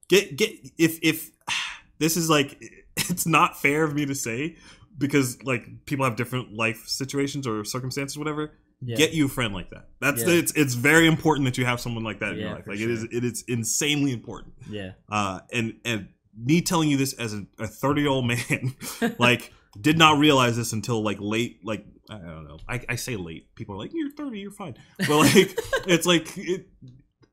Get 0.10 0.36
get 0.38 0.52
if 0.78 1.00
if 1.02 1.32
this 2.00 2.18
is 2.18 2.30
like 2.30 2.58
it's 2.98 3.26
not 3.26 3.62
fair 3.62 3.84
of 3.84 3.94
me 3.94 4.06
to 4.06 4.16
say 4.16 4.58
because 5.02 5.44
like 5.44 5.86
people 5.86 6.06
have 6.06 6.16
different 6.16 6.54
life 6.54 6.88
situations 6.88 7.46
or 7.48 7.64
circumstances, 7.66 8.18
whatever. 8.18 8.52
Yeah. 8.84 8.96
Get 8.96 9.14
you 9.14 9.26
a 9.26 9.30
friend 9.30 9.54
like 9.54 9.70
that. 9.72 9.90
That's 10.00 10.22
Yeah. 10.24 10.34
it's 10.34 10.52
it's 10.54 10.74
very 10.74 11.06
important 11.08 11.46
that 11.46 11.58
you 11.58 11.66
have 11.66 11.80
someone 11.80 12.04
like 12.04 12.20
that 12.20 12.34
in 12.34 12.40
your 12.40 12.52
life. 12.52 12.66
Like 12.68 12.80
it 12.80 12.90
is 12.90 13.04
it 13.04 13.24
is 13.24 13.44
insanely 13.48 14.12
important. 14.14 14.54
yeah. 14.70 14.92
Uh, 15.10 15.42
and 15.54 15.76
and 15.86 16.08
me 16.36 16.62
telling 16.62 16.90
you 16.90 16.98
this 16.98 17.14
as 17.14 17.34
a 17.34 17.68
30 17.68 18.02
year 18.02 18.10
old 18.10 18.26
man, 18.26 18.76
like 19.20 19.54
did 19.80 19.98
not 19.98 20.18
realize 20.18 20.56
this 20.58 20.74
until 20.74 21.02
like 21.04 21.18
late 21.20 21.60
like 21.64 21.86
i 22.10 22.18
don't 22.18 22.44
know 22.46 22.58
i, 22.68 22.84
I 22.90 22.96
say 22.98 23.16
late 23.16 23.56
people 23.56 23.76
are 23.76 23.78
like 23.78 23.92
you're 23.94 24.12
30 24.12 24.38
you're 24.40 24.52
fine 24.52 24.76
but 25.00 25.10
like 25.18 25.34
it's 25.88 26.06
like 26.06 26.38
it, 26.38 26.68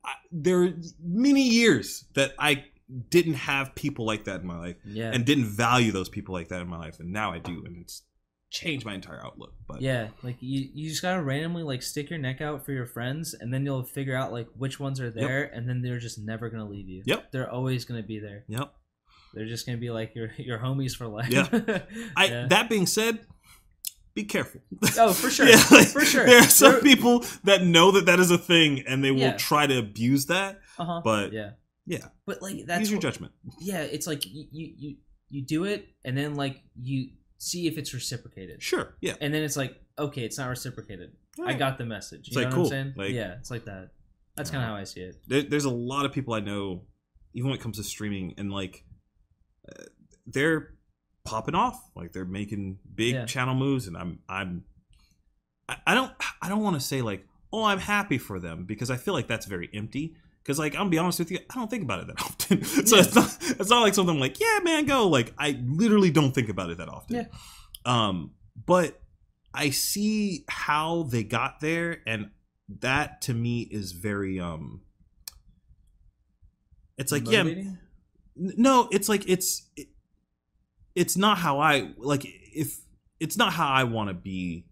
I, 0.05 0.13
there 0.31 0.63
are 0.63 0.73
many 1.03 1.43
years 1.43 2.05
that 2.13 2.33
i 2.39 2.63
didn't 3.09 3.35
have 3.35 3.75
people 3.75 4.05
like 4.05 4.23
that 4.25 4.41
in 4.41 4.47
my 4.47 4.57
life 4.57 4.75
Yeah. 4.85 5.11
and 5.13 5.25
didn't 5.25 5.45
value 5.45 5.91
those 5.91 6.09
people 6.09 6.33
like 6.33 6.47
that 6.49 6.61
in 6.61 6.67
my 6.67 6.79
life 6.79 6.99
and 6.99 7.11
now 7.11 7.31
i 7.31 7.37
do 7.39 7.63
and 7.65 7.77
it's 7.81 8.03
changed 8.51 8.83
my 8.85 8.95
entire 8.95 9.23
outlook 9.23 9.53
but 9.67 9.79
yeah, 9.81 10.07
like 10.23 10.37
you, 10.39 10.67
you 10.73 10.89
just 10.89 11.03
gotta 11.03 11.21
randomly 11.21 11.61
like 11.61 11.83
stick 11.83 12.09
your 12.09 12.17
neck 12.17 12.41
out 12.41 12.65
for 12.65 12.71
your 12.71 12.87
friends, 12.87 13.35
and 13.39 13.53
then 13.53 13.63
you'll 13.63 13.83
figure 13.83 14.15
out 14.15 14.31
like 14.33 14.47
which 14.57 14.79
ones 14.79 14.99
are 14.99 15.11
there, 15.11 15.43
and 15.43 15.69
then 15.69 15.83
they're 15.83 15.99
just 15.99 16.17
never 16.17 16.49
gonna 16.49 16.67
leave 16.67 16.87
you. 16.89 17.03
Yep. 17.05 17.31
they're 17.31 17.51
always 17.51 17.85
gonna 17.85 18.01
be 18.01 18.17
there. 18.19 18.45
yep 18.47 18.73
They're 19.35 19.45
just 19.45 19.67
gonna 19.67 19.77
be 19.77 19.91
like 19.91 20.15
your 20.15 20.31
your 20.37 20.57
homies 20.57 20.93
for 20.95 21.07
life. 21.07 21.29
Yeah. 21.29 21.47
i 22.17 22.25
Yeah. 22.25 22.47
that 22.49 22.67
being 22.69 22.87
said 22.87 23.19
be 24.15 24.23
careful 24.23 24.61
oh 24.97 25.13
for 25.13 25.29
sure, 25.29 25.47
Yeah, 25.53 25.61
like, 25.69 25.87
for 25.87 26.01
sure. 26.03 26.25
there 26.25 26.39
are 26.39 26.43
some 26.49 26.71
There- 26.73 26.81
people 26.81 27.23
that 27.43 27.63
know 27.63 27.91
that 27.91 28.07
that 28.07 28.19
is 28.19 28.31
a 28.31 28.37
thing 28.39 28.83
and 28.87 29.03
they 29.03 29.11
will 29.11 29.19
Yeah. 29.19 29.37
try 29.37 29.67
to 29.67 29.77
abuse 29.77 30.25
that 30.25 30.59
uh-huh. 30.79 31.01
but 31.03 31.31
yeah, 31.31 31.51
yeah 31.89 32.05
but 32.25 32.41
like 32.41 32.65
that's 32.65 32.79
use 32.81 32.89
your 32.91 32.97
what- 32.97 33.01
judgment 33.01 33.33
yeah. 33.59 33.81
It's 33.81 34.07
like 34.07 34.25
you, 34.25 34.45
you 34.51 34.95
you 35.29 35.41
do 35.45 35.65
it, 35.65 35.87
and 36.05 36.17
then 36.17 36.35
like 36.35 36.61
you 36.81 37.09
see 37.37 37.67
if 37.67 37.77
it's 37.77 37.93
reciprocated, 37.93 38.63
sure 38.63 38.95
yeah 39.01 39.15
and 39.21 39.33
then 39.33 39.43
it's 39.43 39.57
like 39.57 39.75
okay, 39.97 40.21
it's 40.23 40.37
not 40.37 40.47
reciprocated. 40.47 41.11
I 41.45 41.53
got 41.53 41.77
the 41.77 41.85
message. 41.85 42.29
You 42.29 42.31
It's 42.31 42.35
know 42.37 42.41
like, 42.43 42.49
what 42.51 42.55
cool. 42.55 42.63
I'm 42.65 42.69
saying? 42.69 42.93
Like- 42.95 43.11
yeah, 43.11 43.33
it's 43.39 43.51
like 43.51 43.65
that. 43.65 43.89
That's 44.37 44.49
kind 44.49 44.63
of 44.63 44.69
how 44.69 44.75
I 44.75 44.85
see 44.85 45.01
it. 45.01 45.15
there, 45.27 45.41
there's 45.43 45.65
a 45.65 45.69
lot 45.69 46.05
of 46.05 46.13
people 46.13 46.33
I 46.33 46.39
know, 46.39 46.83
even 47.33 47.49
when 47.49 47.59
it 47.59 47.61
comes 47.61 47.75
to 47.77 47.83
streaming, 47.83 48.33
and 48.37 48.49
like 48.51 48.85
uh, 49.69 49.83
they're 50.25 50.75
popping 51.25 51.55
off, 51.55 51.77
like 51.95 52.13
they're 52.13 52.23
making 52.25 52.79
big 52.95 53.13
Yeah. 53.15 53.25
channel 53.25 53.55
moves, 53.55 53.87
and 53.87 53.97
I'm 53.97 54.19
I'm 54.29 54.63
I, 55.67 55.77
I 55.87 55.93
don't 55.95 56.11
I 56.41 56.49
don't 56.49 56.61
want 56.63 56.75
to 56.75 56.81
say 56.81 57.01
like 57.01 57.25
oh 57.51 57.63
I'm 57.65 57.79
happy 57.79 58.17
for 58.17 58.39
them 58.39 58.65
because 58.65 58.89
I 58.89 58.97
feel 58.97 59.13
like 59.13 59.27
that's 59.27 59.45
very 59.45 59.69
empty. 59.73 60.15
Because 60.43 60.57
like 60.59 60.73
I'm 60.73 60.79
gonna 60.81 60.89
be 60.89 60.97
honest 60.97 61.19
with 61.19 61.31
you, 61.31 61.39
I 61.49 61.55
don't 61.55 61.69
think 61.69 61.83
about 61.83 61.99
it 62.01 62.07
that 62.07 62.21
often. 62.25 62.63
so 62.63 62.95
Yeah. 62.95 63.03
it's 63.03 63.15
not 63.15 63.37
it's 63.59 63.69
not 63.69 63.81
like 63.81 63.93
something 63.93 64.15
I'm 64.15 64.19
like 64.21 64.39
yeah 64.39 64.59
man 64.63 64.85
go 64.85 65.07
like 65.07 65.33
I 65.37 65.59
literally 65.65 66.11
don't 66.11 66.31
think 66.33 66.49
about 66.49 66.69
it 66.69 66.77
that 66.79 66.89
often. 66.89 67.15
Yeah. 67.17 67.25
Um, 67.85 68.31
but 68.65 68.99
I 69.53 69.69
see 69.71 70.45
how 70.49 71.03
they 71.03 71.23
got 71.23 71.59
there, 71.59 72.01
and 72.05 72.29
that 72.81 73.21
to 73.23 73.33
me 73.33 73.61
is 73.61 73.93
very 73.93 74.39
um. 74.39 74.81
It's 76.97 77.11
like 77.11 77.25
yeah, 77.29 77.43
Motivating? 77.43 77.77
N- 78.37 78.53
no 78.57 78.87
it's 78.91 79.09
like 79.09 79.27
it's 79.29 79.69
it, 79.75 79.87
it's 80.95 81.17
not 81.17 81.37
how 81.37 81.59
i 81.59 81.89
like 81.97 82.25
if 82.25 82.79
it's 83.19 83.37
not 83.37 83.51
how 83.53 83.67
i 83.67 83.83
want 83.83 84.09
to 84.09 84.13
be 84.13 84.65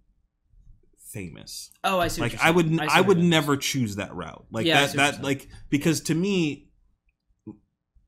famous 1.12 1.72
Oh, 1.84 2.00
I 2.00 2.08
see. 2.08 2.22
what 2.22 2.32
like 2.32 2.40
you're 2.40 2.48
i 2.48 2.52
would 2.52 2.70
see 2.70 2.80
i 2.90 3.02
would 3.02 3.18
never 3.20 3.56
choose 3.58 3.96
that 3.96 4.14
route 4.16 4.46
like 4.52 4.66
Yeah, 4.66 4.82
that 4.82 4.90
see 4.92 4.98
what 4.98 5.04
you're 5.04 5.12
that 5.14 5.24
like 5.24 5.48
because 5.70 6.02
to 6.02 6.16
me 6.16 6.70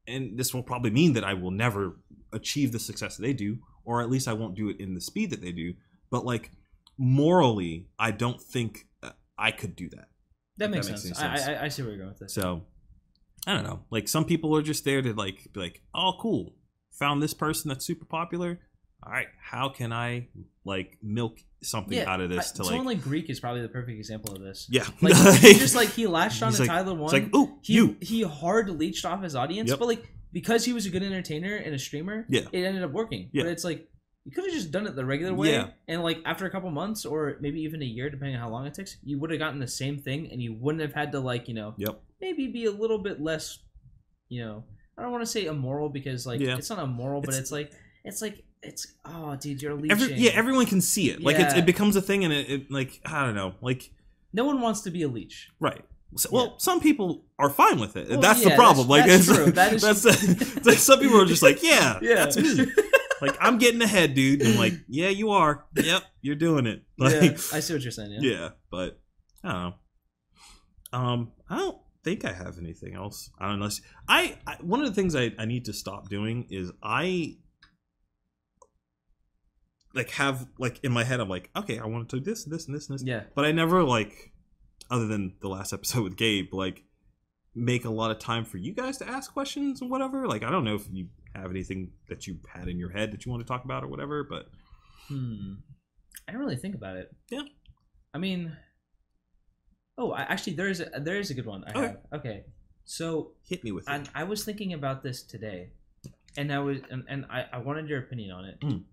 and 0.07 0.37
this 0.37 0.53
will 0.53 0.63
probably 0.63 0.91
mean 0.91 1.13
that 1.13 1.23
i 1.23 1.33
will 1.33 1.51
never 1.51 1.99
achieve 2.33 2.71
the 2.71 2.79
success 2.79 3.17
that 3.17 3.21
they 3.23 3.33
do 3.33 3.57
or 3.85 4.01
at 4.01 4.09
least 4.09 4.27
i 4.27 4.33
won't 4.33 4.55
do 4.55 4.69
it 4.69 4.79
in 4.79 4.93
the 4.93 5.01
speed 5.01 5.29
that 5.29 5.41
they 5.41 5.51
do 5.51 5.73
but 6.09 6.25
like 6.25 6.51
morally 6.97 7.87
i 7.97 8.11
don't 8.11 8.41
think 8.41 8.87
uh, 9.03 9.11
i 9.37 9.51
could 9.51 9.75
do 9.75 9.89
that 9.89 10.09
That 10.57 10.69
makes, 10.71 10.87
that 10.87 10.93
makes 10.93 11.03
sense. 11.17 11.19
any 11.19 11.53
I. 11.55 11.61
I 11.61 11.63
I 11.65 11.67
see 11.69 11.81
where 11.81 11.91
you're 11.91 11.99
going 11.99 12.09
with 12.09 12.19
this. 12.19 12.33
so 12.33 12.63
I 13.47 13.53
don't 13.53 13.63
know. 13.63 13.79
Like 13.89 14.09
some 14.09 14.25
people 14.25 14.53
are 14.57 14.61
just 14.61 14.83
there 14.83 15.01
to 15.01 15.13
like 15.13 15.47
be 15.53 15.61
like, 15.61 15.81
oh 15.95 16.11
cool, 16.19 16.55
found 16.91 17.23
this 17.23 17.33
person 17.33 17.69
that's 17.69 17.85
super 17.85 18.03
popular. 18.03 18.59
All 19.01 19.13
right, 19.13 19.27
how 19.41 19.69
can 19.69 19.93
I 19.93 20.27
like 20.65 20.97
milk 21.01 21.39
something 21.61 21.97
yeah, 21.97 22.09
out 22.11 22.21
of 22.21 22.29
this 22.29 22.53
I- 22.53 22.57
to 22.57 22.63
someone 22.65 22.85
like, 22.85 22.97
like 22.97 23.03
Greek 23.03 23.29
is 23.29 23.39
probably 23.39 23.61
the 23.61 23.69
perfect 23.69 23.97
example 23.97 24.33
of 24.35 24.41
this. 24.41 24.67
yeah, 24.69 24.85
Like 25.01 25.15
he 25.39 25.53
just 25.55 25.75
like 25.75 25.89
he 25.89 26.07
latched 26.07 26.41
on 26.43 26.53
to 26.53 26.59
like- 26.59 26.67
Tyler 26.69 26.91
it's 26.93 26.99
one. 27.01 27.11
like 27.13 27.35
ooh 27.35 27.57
he 27.61 27.73
you 27.73 27.97
he 28.01 28.21
hard 28.23 28.69
leached 28.69 29.05
off 29.05 29.21
his 29.23 29.35
audience, 29.35 29.69
Yep. 29.69 29.79
but 29.79 29.87
like 29.87 30.07
because 30.31 30.63
he 30.63 30.73
was 30.73 30.85
a 30.85 30.89
good 30.89 31.03
entertainer 31.03 31.55
and 31.55 31.73
a 31.75 31.79
streamer, 31.79 32.25
Yeah. 32.29 32.41
it 32.51 32.63
ended 32.63 32.83
up 32.83 32.91
working. 32.91 33.29
Yeah. 33.33 33.43
But 33.43 33.51
it's 33.51 33.63
like 33.63 33.87
you 34.25 34.31
could 34.31 34.43
have 34.45 34.53
just 34.53 34.71
done 34.71 34.85
it 34.85 34.95
the 34.95 35.05
regular 35.05 35.33
way, 35.33 35.53
Yeah. 35.53 35.69
and 35.87 36.03
like 36.03 36.19
after 36.25 36.45
a 36.45 36.51
couple 36.51 36.69
months 36.71 37.05
or 37.05 37.37
maybe 37.41 37.61
even 37.61 37.81
a 37.81 37.85
year, 37.85 38.09
depending 38.09 38.35
on 38.35 38.41
how 38.41 38.49
long 38.49 38.65
it 38.67 38.73
takes, 38.73 38.97
you 39.03 39.19
would 39.19 39.31
have 39.31 39.39
gotten 39.39 39.59
the 39.59 39.67
same 39.67 39.97
thing, 39.97 40.29
and 40.31 40.41
you 40.41 40.53
wouldn't 40.53 40.81
have 40.81 40.93
had 40.93 41.11
to 41.13 41.19
like 41.19 41.47
you 41.47 41.55
know 41.55 41.73
Yep. 41.77 41.99
maybe 42.21 42.47
be 42.47 42.65
a 42.65 42.71
little 42.71 42.99
bit 42.99 43.19
less, 43.21 43.59
you 44.27 44.43
know, 44.43 44.63
I 44.97 45.01
don't 45.01 45.11
want 45.11 45.23
to 45.23 45.31
say 45.31 45.45
immoral 45.45 45.89
because 45.89 46.25
like 46.27 46.39
Yeah. 46.41 46.57
it's 46.57 46.69
not 46.69 46.79
immoral, 46.79 47.21
but 47.21 47.29
It's- 47.29 47.43
it's 47.43 47.51
like 47.51 47.71
it's 48.05 48.21
like 48.21 48.43
it's 48.61 48.87
oh 49.05 49.35
dude, 49.35 49.61
you're 49.61 49.73
leeching. 49.73 49.91
Every, 49.91 50.13
yeah, 50.15 50.31
everyone 50.33 50.65
can 50.65 50.81
see 50.81 51.09
it. 51.09 51.21
Like 51.21 51.37
Yeah. 51.37 51.57
it 51.57 51.65
becomes 51.65 51.95
a 51.95 52.01
thing, 52.01 52.23
and 52.23 52.33
it, 52.33 52.49
it 52.49 52.71
like 52.71 52.99
I 53.05 53.25
don't 53.25 53.35
know, 53.35 53.53
like 53.61 53.91
no 54.33 54.43
one 54.45 54.61
wants 54.61 54.81
to 54.81 54.91
be 54.91 55.01
a 55.03 55.07
leech. 55.07 55.49
right. 55.59 55.83
So, 56.15 56.29
well, 56.31 56.45
Yeah. 56.45 56.51
some 56.57 56.79
people 56.79 57.23
are 57.37 57.51
fine 57.51 57.79
with 57.79 57.95
it. 57.95 58.09
Well, 58.09 58.19
that's 58.19 58.41
yeah, 58.43 58.49
the 58.49 58.55
problem. 58.55 58.87
that's- 58.87 58.89
like 58.89 59.05
that's 59.07 59.29
it's, 59.29 59.37
true. 59.37 59.51
That 59.59 59.73
is- 59.73 59.81
that's 59.83 60.05
it's 60.05 60.65
like 60.71 60.77
some 60.79 60.99
people 60.99 61.21
are 61.21 61.25
just 61.25 61.43
like, 61.43 61.61
yeah, 61.61 61.99
Yeah, 62.01 62.15
that's 62.15 62.35
me. 62.35 62.65
Like 63.21 63.37
I'm 63.39 63.59
getting 63.59 63.79
ahead, 63.83 64.15
dude. 64.15 64.41
And 64.41 64.53
I'm 64.53 64.57
like, 64.57 64.73
yeah, 64.87 65.09
you 65.09 65.29
are. 65.31 65.65
Yep, 65.75 66.01
you're 66.21 66.35
doing 66.35 66.65
it. 66.65 66.81
Like, 66.97 67.13
yeah, 67.13 67.29
I 67.53 67.59
see 67.59 67.73
what 67.73 67.83
you're 67.83 67.91
saying. 67.91 68.17
Yeah. 68.21 68.31
yeah 68.31 68.49
but 68.71 68.99
I 69.43 69.51
don't 69.51 69.61
know. 69.61 69.73
Um, 70.99 71.31
I 71.49 71.57
don't 71.57 71.77
think 72.03 72.25
I 72.25 72.31
have 72.33 72.57
anything 72.57 72.95
else. 72.95 73.29
I 73.39 73.43
don't 73.47 73.59
know. 73.59 73.65
unless- 73.65 73.81
I, 74.07 74.35
I 74.47 74.55
one 74.61 74.79
of 74.81 74.87
the 74.87 74.93
things 74.93 75.15
I, 75.15 75.31
I 75.37 75.45
need 75.45 75.65
to 75.65 75.73
stop 75.73 76.09
doing 76.09 76.47
is 76.49 76.71
I 76.81 77.37
like 79.93 80.09
have 80.11 80.47
like 80.57 80.79
in 80.83 80.91
my 80.91 81.03
head 81.03 81.19
I'm 81.19 81.29
like 81.29 81.49
okay 81.55 81.79
I 81.79 81.85
want 81.85 82.09
to 82.09 82.19
do 82.19 82.23
this 82.23 82.43
this 82.45 82.67
and 82.67 82.75
this 82.75 82.89
and 82.89 82.99
this 82.99 83.05
Yeah. 83.05 83.23
but 83.35 83.45
I 83.45 83.51
never 83.51 83.83
like 83.83 84.31
other 84.91 85.07
than 85.07 85.33
the 85.41 85.49
last 85.49 85.73
episode 85.77 86.03
with 86.03 86.15
Gabe 86.17 86.53
like 86.53 86.83
make 87.55 87.85
a 87.85 87.89
lot 87.89 88.11
of 88.11 88.19
time 88.19 88.45
for 88.45 88.57
you 88.57 88.73
guys 88.73 88.97
to 88.99 89.07
ask 89.09 89.33
questions 89.33 89.81
and 89.81 89.89
whatever 89.89 90.27
like 90.27 90.43
I 90.43 90.51
don't 90.51 90.63
know 90.63 90.75
if 90.75 90.87
you 90.91 91.07
have 91.35 91.49
anything 91.51 91.91
that 92.07 92.27
you 92.27 92.39
had 92.53 92.67
in 92.67 92.77
your 92.79 92.89
head 92.91 93.11
that 93.11 93.25
you 93.25 93.31
want 93.31 93.41
to 93.45 93.47
talk 93.47 93.65
about 93.65 93.83
or 93.83 93.87
whatever 93.87 94.23
but 94.23 94.47
Hmm. 95.07 95.53
I 96.27 96.31
didn't 96.31 96.41
really 96.41 96.57
think 96.57 96.75
about 96.75 96.97
it. 96.97 97.09
Yeah. 97.31 97.41
I 98.13 98.19
mean, 98.19 98.55
oh, 99.97 100.11
I, 100.11 100.21
actually, 100.21 100.53
there 100.53 100.67
is 100.69 100.79
a, 100.81 100.99
there 100.99 101.17
is 101.19 101.31
a 101.31 101.33
good 101.33 101.47
one. 101.47 101.63
I 101.65 101.69
Okay. 101.71 101.81
have. 101.81 101.97
Okay. 102.13 102.43
So 102.85 103.31
hit 103.47 103.63
me 103.63 103.71
with 103.71 103.89
it. 103.89 104.09
I, 104.13 104.21
I 104.21 104.23
was 104.25 104.43
thinking 104.43 104.73
about 104.73 105.01
this 105.03 105.23
today, 105.23 105.71
and 106.37 106.51
I 106.53 106.59
was 106.59 106.79
and, 106.91 107.03
and 107.07 107.25
I, 107.29 107.45
I 107.53 107.57
wanted 107.59 107.87
your 107.89 107.99
opinion 107.99 108.31
on 108.31 108.45
it. 108.45 108.59
Mm. 108.61 108.83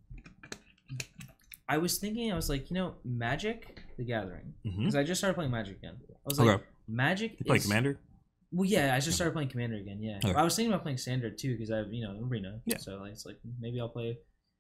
I 1.69 1.79
was 1.79 1.99
thinking, 1.99 2.33
I 2.33 2.37
was 2.37 2.49
like, 2.49 2.71
you 2.71 2.75
know, 2.75 2.95
Magic 3.05 3.83
the 3.97 4.05
Gathering, 4.05 4.55
because 4.63 4.95
I 4.95 5.03
just 5.03 5.21
started 5.21 5.35
playing 5.35 5.51
Magic 5.51 5.79
again. 5.79 5.97
I 6.11 6.15
was 6.25 6.39
Okay. 6.39 6.51
like, 6.53 6.67
Magic. 6.87 7.33
You 7.39 7.45
play 7.47 7.57
is- 7.57 7.65
Commander? 7.65 7.99
Well, 8.53 8.65
yeah, 8.65 8.95
I 8.95 9.01
just 9.01 9.17
started 9.17 9.33
playing 9.33 9.49
Commander 9.49 9.77
again. 9.77 10.01
Yeah, 10.01 10.19
Okay. 10.25 10.33
I 10.33 10.43
was 10.45 10.55
thinking 10.55 10.73
about 10.73 10.83
playing 10.83 10.99
Standard 10.99 11.37
too 11.37 11.53
because 11.53 11.71
I, 11.71 11.79
have 11.79 11.93
you 11.93 12.05
know, 12.07 12.17
Arena. 12.25 12.61
Yeah. 12.65 12.77
So 12.79 12.97
like, 12.99 13.13
it's 13.13 13.27
like 13.27 13.39
maybe 13.61 13.81
I'll 13.81 13.89
play. 13.89 14.19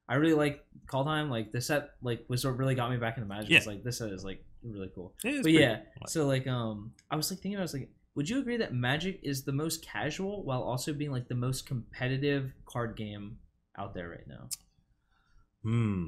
I 0.09 0.17
really 0.17 0.35
like 0.35 0.65
Kaldheim. 0.87 1.31
Like 1.31 1.53
the 1.53 1.61
set, 1.61 1.91
like 2.03 2.25
was 2.29 2.45
what 2.45 2.57
really 2.57 2.75
got 2.75 2.91
me 2.91 2.97
back 2.97 3.17
into 3.17 3.29
Magic. 3.29 3.51
Yeah. 3.51 3.59
It's 3.59 3.67
like 3.67 3.85
this 3.85 3.99
set 3.99 4.11
is 4.11 4.25
like 4.25 4.45
really 4.65 4.91
cool. 4.95 5.15
But 5.23 5.47
yeah, 5.53 5.81
so 6.09 6.27
like 6.27 6.47
um, 6.49 6.93
I 7.11 7.17
was 7.17 7.31
like 7.31 7.39
thinking, 7.41 7.59
I 7.59 7.63
was 7.63 7.75
like, 7.75 7.89
would 8.17 8.29
you 8.29 8.39
agree 8.41 8.57
that 8.57 8.75
Magic 8.75 9.21
is 9.23 9.45
the 9.45 9.53
most 9.53 9.85
casual 9.85 10.43
while 10.43 10.63
also 10.63 10.93
being 10.93 11.13
like 11.13 11.29
the 11.29 11.35
most 11.37 11.67
competitive 11.67 12.53
card 12.67 12.97
game 12.97 13.39
out 13.79 13.95
there 13.95 14.09
right 14.09 14.27
now? 14.27 14.49
Hmm. 15.63 16.07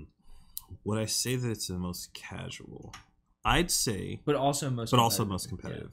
Would 0.84 0.98
I 0.98 1.06
say 1.06 1.36
that 1.36 1.50
it's 1.50 1.66
the 1.68 1.78
most 1.78 2.14
casual? 2.14 2.94
I'd 3.44 3.70
say, 3.70 4.20
But 4.24 4.34
also 4.36 4.70
most. 4.70 4.90
but 4.90 5.00
also 5.00 5.24
most 5.24 5.48
competitive. 5.48 5.90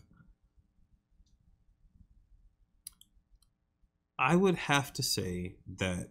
I 4.18 4.36
would 4.36 4.56
have 4.56 4.94
to 4.94 5.04
say 5.04 5.56
that. 5.78 6.10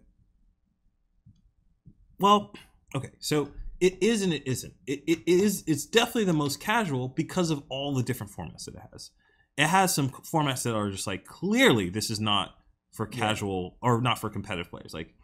Well, 2.19 2.53
okay, 2.95 3.11
so 3.19 3.49
it 3.79 4.01
is 4.01 4.21
and 4.21 4.33
it 4.33 4.43
isn't. 4.47 4.73
It, 4.85 5.03
it 5.07 5.19
is. 5.27 5.63
It's 5.67 5.85
definitely 5.85 6.25
the 6.25 6.33
most 6.33 6.59
casual 6.59 7.09
because 7.09 7.49
of 7.49 7.63
all 7.69 7.93
the 7.95 8.03
different 8.03 8.31
formats 8.31 8.65
that 8.65 8.75
it 8.75 8.81
has. 8.91 9.11
It 9.57 9.67
has 9.67 9.93
some 9.93 10.09
formats 10.09 10.63
that 10.63 10.75
are 10.75 10.89
just 10.91 11.07
like 11.07 11.25
clearly 11.25 11.89
this 11.89 12.09
is 12.09 12.19
not 12.19 12.55
for 12.91 13.09
Yeah. 13.11 13.19
casual 13.19 13.77
or 13.81 14.01
not 14.01 14.19
for 14.19 14.29
competitive 14.29 14.69
players. 14.69 14.93
Like, 14.93 15.14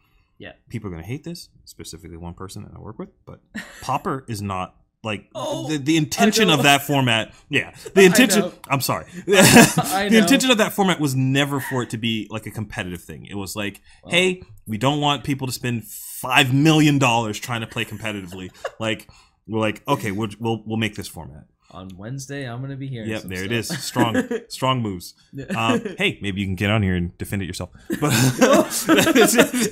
Yeah. 0.42 0.52
people 0.68 0.88
are 0.88 0.90
going 0.90 1.02
to 1.02 1.08
hate 1.08 1.22
this, 1.24 1.48
specifically 1.64 2.16
one 2.16 2.34
person 2.34 2.62
that 2.64 2.72
I 2.76 2.80
work 2.80 2.98
with, 2.98 3.10
but 3.24 3.40
Pauper 3.80 4.24
is 4.28 4.42
not 4.42 4.74
like 5.04 5.28
Oh, 5.34 5.68
the, 5.68 5.78
the 5.78 5.96
intention 5.96 6.50
of 6.50 6.62
that 6.64 6.82
format. 6.82 7.32
Yeah, 7.48 7.74
the 7.94 8.02
intention. 8.02 8.52
I'm 8.68 8.80
sorry. 8.80 9.06
The 9.26 10.18
intention 10.20 10.50
of 10.50 10.58
that 10.58 10.72
format 10.72 11.00
was 11.00 11.14
never 11.14 11.60
for 11.60 11.82
it 11.82 11.90
to 11.90 11.96
be 11.98 12.26
like 12.30 12.46
a 12.46 12.50
competitive 12.50 13.02
thing. 13.02 13.26
It 13.26 13.34
was 13.36 13.54
like, 13.56 13.80
hey, 14.08 14.42
we 14.66 14.78
don't 14.78 15.00
want 15.00 15.24
people 15.24 15.46
to 15.46 15.52
spend 15.52 15.84
five 15.84 16.52
million 16.52 16.98
dollars 16.98 17.38
trying 17.38 17.62
to 17.62 17.66
play 17.66 17.84
competitively. 17.84 18.50
like, 18.80 19.08
we're 19.48 19.60
like, 19.60 19.82
okay, 19.88 20.10
we'll 20.12 20.30
we'll, 20.38 20.62
we'll 20.66 20.76
make 20.76 20.94
this 20.96 21.08
format. 21.08 21.44
On 21.72 21.88
Wednesday, 21.96 22.48
I'm 22.48 22.60
gonna 22.60 22.76
be 22.76 22.86
here. 22.86 23.04
Yep, 23.04 23.22
there 23.22 23.44
it 23.44 23.52
is. 23.52 23.68
Strong, 23.68 24.28
strong 24.48 24.82
moves. 24.82 25.14
Um, 25.56 25.82
hey, 25.98 26.18
maybe 26.20 26.40
you 26.40 26.46
can 26.46 26.54
get 26.54 26.70
on 26.70 26.82
here 26.82 26.94
and 26.94 27.16
defend 27.18 27.42
it 27.42 27.46
yourself. 27.46 27.70
But 28.00 28.12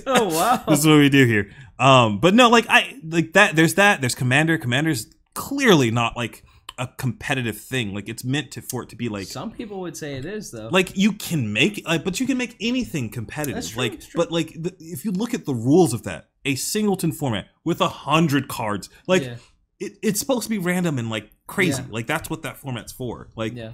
oh 0.07 0.29
wow. 0.35 0.65
this 0.69 0.79
is 0.81 0.87
what 0.87 0.99
we 0.99 1.09
do 1.09 1.27
here. 1.27 1.51
Um, 1.79 2.19
but 2.21 2.35
no, 2.35 2.49
like 2.49 2.67
I 2.69 2.99
like 3.05 3.35
that. 3.35 3.57
There's 3.57 3.75
that. 3.75 4.01
There's 4.01 4.15
Commander. 4.15 4.59
Commander's 4.59 5.07
clearly 5.35 5.91
not 5.91 6.17
like 6.17 6.45
a 6.79 6.87
competitive 6.87 7.59
thing. 7.59 7.95
Like 7.95 8.09
it's 8.09 8.25
meant 8.25 8.51
to 8.53 8.63
for 8.63 8.83
it 8.83 8.89
to 8.89 8.97
be 8.97 9.09
like 9.09 9.27
Some 9.27 9.51
people 9.53 9.81
would 9.81 9.97
say 9.97 10.15
it 10.15 10.25
is 10.25 10.51
though. 10.51 10.69
like 10.73 10.97
you 10.97 11.13
can 11.13 11.53
make 11.53 11.87
like, 11.87 12.03
but 12.05 12.19
you 12.19 12.27
can 12.27 12.39
make 12.39 12.57
anything 12.61 13.11
competitive. 13.11 13.69
True, 13.69 13.83
like, 13.83 14.03
but 14.15 14.33
like 14.33 14.55
the, 14.61 14.75
if 14.81 15.05
you 15.05 15.13
look 15.13 15.35
at 15.35 15.45
the 15.45 15.55
rules 15.55 15.93
of 15.93 16.05
that, 16.05 16.31
a 16.45 16.55
singleton 16.55 17.13
format 17.13 17.49
with 17.65 17.81
a 17.81 17.89
hundred 17.89 18.49
cards, 18.49 18.89
like 19.07 19.23
yeah, 19.23 19.37
it, 19.81 19.95
it's 20.03 20.21
supposed 20.21 20.45
to 20.45 20.51
be 20.51 20.59
random 20.59 20.99
and 20.99 21.11
like 21.11 21.31
crazy. 21.47 21.83
Yeah. 21.83 21.89
Like 21.91 22.07
that's 22.07 22.31
what 22.31 22.43
that 22.43 22.59
format's 22.59 22.93
for. 22.93 23.31
Like 23.35 23.55
yeah. 23.57 23.73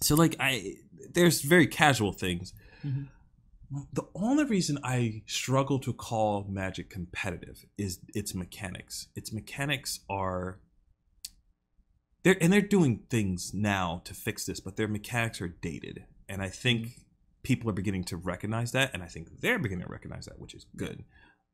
so 0.00 0.14
like 0.14 0.36
I 0.38 0.74
there's 1.14 1.40
very 1.40 1.66
casual 1.66 2.12
things. 2.12 2.52
Mhm. 2.84 3.08
The 3.94 4.02
only 4.14 4.44
reason 4.44 4.78
I 4.84 5.22
struggle 5.26 5.78
to 5.78 5.94
call 5.94 6.44
Magic 6.46 6.90
competitive 6.90 7.64
is 7.78 8.00
its 8.14 8.34
mechanics. 8.34 9.08
Its 9.16 9.32
mechanics 9.32 10.00
are 10.10 10.60
they're 12.22 12.36
and 12.40 12.52
they're 12.52 12.60
doing 12.60 13.04
things 13.08 13.52
now 13.54 14.02
to 14.04 14.14
fix 14.14 14.44
this, 14.44 14.60
but 14.60 14.76
their 14.76 14.88
mechanics 14.88 15.40
are 15.40 15.48
dated. 15.48 16.04
And 16.28 16.42
I 16.42 16.50
think 16.50 17.00
people 17.42 17.68
are 17.70 17.74
beginning 17.74 18.04
to 18.04 18.16
recognize 18.16 18.72
that, 18.72 18.90
and 18.92 19.02
I 19.02 19.06
think 19.06 19.40
they're 19.40 19.58
beginning 19.58 19.86
to 19.86 19.92
recognize 19.92 20.26
that, 20.26 20.38
which 20.38 20.54
is 20.54 20.66
good. 20.76 21.04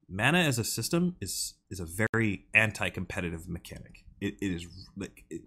Mana 0.09 0.39
as 0.39 0.59
a 0.59 0.65
system 0.65 1.17
is 1.21 1.55
is 1.71 1.81
a 1.81 1.87
very 2.13 2.47
anti-competitive 2.55 3.49
mechanic. 3.49 4.05
It, 4.21 4.35
it 4.41 4.53
is 4.53 4.67
like 4.97 5.25
it, 5.31 5.43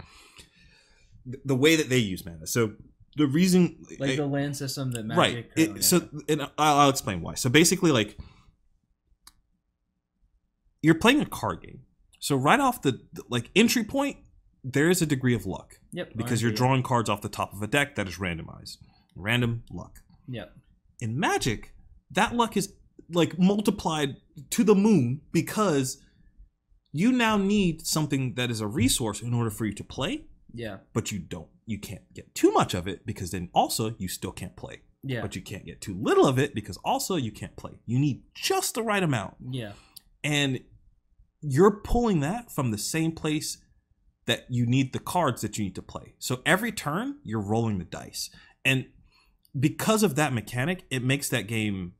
the 1.46 1.56
way 1.56 1.76
that 1.76 1.90
they 1.90 1.98
use 1.98 2.26
mana. 2.26 2.46
So 2.48 2.74
the 3.18 3.28
reason 3.28 3.84
Like 4.00 4.12
it- 4.12 4.18
the 4.18 4.26
land 4.28 4.56
system 4.56 4.92
that 4.92 5.06
Magic. 5.06 5.18
right 5.18 5.50
it, 5.56 5.84
so 5.84 6.08
and 6.30 6.42
I'll, 6.58 6.78
I'll 6.80 6.90
explain 6.90 7.22
why 7.22 7.34
so 7.36 7.50
basically 7.50 7.92
like 7.92 8.18
you're 10.82 10.96
playing 10.96 11.22
a 11.22 11.26
card 11.26 11.62
game 11.62 11.82
so 12.20 12.36
right 12.36 12.60
off 12.60 12.82
the 12.82 13.02
the, 13.14 13.24
like 13.30 13.50
entry 13.56 13.84
point 13.84 14.18
there 14.64 14.90
is 14.90 15.02
a 15.02 15.06
degree 15.06 15.34
of 15.36 15.46
luck 15.46 15.80
yep, 15.92 16.12
because 16.16 16.42
you're 16.42 16.52
drawing 16.52 16.84
cards 16.84 17.10
off 17.10 17.22
the 17.22 17.30
top 17.30 17.52
of 17.54 17.62
a 17.62 17.68
deck 17.68 17.96
that 17.96 18.08
is 18.08 18.18
randomized 18.18 18.78
random 19.16 19.64
luck 19.72 20.00
Yep. 20.30 20.56
in 21.02 21.20
magic 21.20 21.74
that 22.12 22.34
luck 22.36 22.56
is 22.56 22.74
like 23.14 23.38
multiplied 23.40 24.16
to 24.52 24.64
the 24.64 24.76
moon 24.76 25.22
because 25.32 26.02
you 26.92 27.12
now 27.12 27.38
need 27.38 27.86
something 27.86 28.34
that 28.36 28.52
is 28.52 28.62
a 28.62 28.68
resource 28.68 29.22
in 29.22 29.34
order 29.34 29.50
for 29.50 29.66
you 29.66 29.74
to 29.74 29.84
play 29.84 30.26
Yeah. 30.54 30.78
but 30.94 31.12
you 31.12 31.20
don't 31.20 31.48
you 31.66 31.80
can't 31.80 32.02
get 32.14 32.34
too 32.36 32.52
much 32.52 32.74
of 32.74 32.88
it 32.88 33.06
because 33.06 33.32
then 33.32 33.50
also 33.54 33.96
you 33.98 34.08
still 34.08 34.32
can't 34.32 34.56
play 34.58 34.82
Yeah. 35.04 35.22
but 35.22 35.36
you 35.36 35.42
can't 35.42 35.66
get 35.66 35.80
too 35.82 35.94
little 35.94 36.26
of 36.28 36.38
it 36.40 36.54
because 36.54 36.78
also 36.84 37.16
you 37.16 37.32
can't 37.32 37.56
play. 37.56 37.80
You 37.86 37.98
need 38.00 38.24
just 38.36 38.76
the 38.76 38.84
right 38.84 39.04
amount. 39.04 39.36
yeah. 39.50 39.74
And 40.24 40.60
you're 41.42 41.72
pulling 41.82 42.20
that 42.20 42.52
from 42.52 42.70
the 42.72 42.78
same 42.78 43.12
place 43.14 43.58
that 44.28 44.46
you 44.50 44.66
need 44.68 44.94
the 44.94 45.00
cards 45.00 45.42
that 45.42 45.58
you 45.58 45.64
need 45.64 45.76
to 45.76 45.82
play. 45.82 46.14
So 46.20 46.42
every 46.46 46.72
turn, 46.72 47.18
you're 47.24 47.42
rolling 47.42 47.80
the 47.80 47.86
dice. 47.86 48.30
And 48.64 48.86
because 49.60 50.04
of 50.04 50.16
that 50.16 50.34
mechanic, 50.34 50.84
it 50.92 51.04
makes 51.04 51.28
that 51.30 51.48
game 51.48 51.94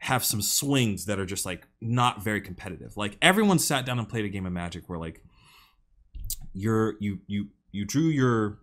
have 0.00 0.24
some 0.24 0.40
swings 0.40 1.06
that 1.06 1.18
are 1.18 1.26
just 1.26 1.44
like 1.44 1.66
not 1.80 2.22
very 2.22 2.40
competitive. 2.40 2.96
Like 2.96 3.16
everyone 3.20 3.58
sat 3.58 3.84
down 3.84 3.98
and 3.98 4.08
played 4.08 4.24
a 4.24 4.28
game 4.28 4.46
of 4.46 4.52
Magic 4.52 4.88
where 4.88 4.98
like 4.98 5.22
you're 6.52 6.94
you 7.00 7.20
you 7.26 7.48
you 7.72 7.84
drew 7.84 8.08
your 8.08 8.58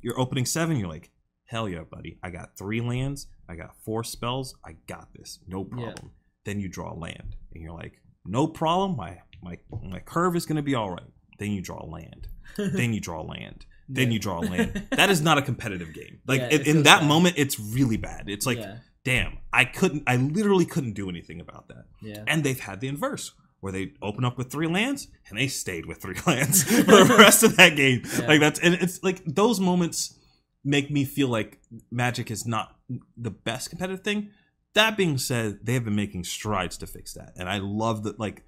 your 0.00 0.18
opening 0.18 0.46
seven, 0.46 0.76
you're 0.76 0.88
like, 0.88 1.10
hell 1.46 1.68
yeah, 1.68 1.82
buddy. 1.88 2.18
I 2.22 2.30
got 2.30 2.56
three 2.58 2.80
lands, 2.80 3.28
I 3.48 3.54
got 3.54 3.76
four 3.84 4.02
spells, 4.02 4.56
I 4.64 4.76
got 4.86 5.08
this. 5.14 5.38
No 5.46 5.60
Yeah. 5.70 5.76
problem. 5.76 6.10
Then 6.44 6.58
you 6.60 6.68
draw 6.68 6.92
a 6.92 6.98
land. 6.98 7.36
And 7.54 7.62
you're 7.62 7.74
like, 7.74 8.00
no 8.24 8.46
problem, 8.46 8.96
my 8.96 9.18
my 9.42 9.58
my 9.82 10.00
curve 10.00 10.36
is 10.36 10.46
gonna 10.46 10.62
be 10.62 10.74
all 10.74 10.90
right. 10.90 11.10
Then 11.38 11.52
you 11.52 11.60
draw 11.62 11.80
a 11.82 11.86
land. 11.86 12.28
then 12.56 12.92
you 12.92 13.00
draw 13.00 13.20
a 13.22 13.26
land. 13.26 13.66
Then 13.88 14.08
Yeah. 14.08 14.14
you 14.14 14.18
draw 14.18 14.40
a 14.40 14.46
land. 14.48 14.86
That 14.92 15.10
is 15.10 15.20
not 15.20 15.38
a 15.38 15.42
competitive 15.42 15.92
game. 15.92 16.20
Like 16.26 16.40
Yeah, 16.40 16.48
in, 16.48 16.60
it 16.62 16.66
in 16.66 16.82
that 16.84 17.00
bad. 17.00 17.08
moment, 17.08 17.34
it's 17.38 17.58
really 17.60 17.96
bad. 17.96 18.24
It's 18.28 18.46
like, 18.46 18.58
yeah. 18.58 18.78
Damn, 19.04 19.38
I 19.52 19.64
couldn't, 19.64 20.04
I 20.06 20.16
literally 20.16 20.64
couldn't 20.66 20.92
do 20.94 21.08
anything 21.08 21.40
about 21.40 21.68
that. 21.68 21.84
Yeah. 22.00 22.24
And 22.26 22.44
they've 22.44 22.58
had 22.60 22.80
the 22.80 22.88
inverse, 22.88 23.32
where 23.60 23.72
they 23.72 23.92
open 24.02 24.24
up 24.24 24.38
with 24.38 24.50
three 24.50 24.66
lands 24.66 25.08
and 25.28 25.38
they 25.38 25.48
stayed 25.48 25.86
with 25.86 26.00
three 26.02 26.18
lands 26.26 26.62
for 26.64 26.82
the 27.04 27.16
rest 27.18 27.42
of 27.42 27.56
that 27.56 27.76
game. 27.76 28.02
Yeah. 28.18 28.26
Like 28.26 28.40
that's, 28.40 28.60
and 28.60 28.74
it's 28.74 29.02
like 29.02 29.22
those 29.24 29.60
moments 29.60 30.18
make 30.64 30.90
me 30.90 31.04
feel 31.04 31.28
like 31.28 31.60
Magic 31.90 32.30
is 32.30 32.46
not 32.46 32.76
the 33.16 33.30
best 33.30 33.70
competitive 33.70 34.04
thing. 34.04 34.30
That 34.74 34.96
being 34.96 35.18
said, 35.18 35.58
they 35.64 35.74
have 35.74 35.84
been 35.84 35.96
making 35.96 36.24
strides 36.24 36.78
to 36.78 36.86
fix 36.86 37.12
that, 37.14 37.32
and 37.36 37.46
I 37.48 37.58
love 37.58 38.04
that. 38.04 38.18
Like 38.18 38.42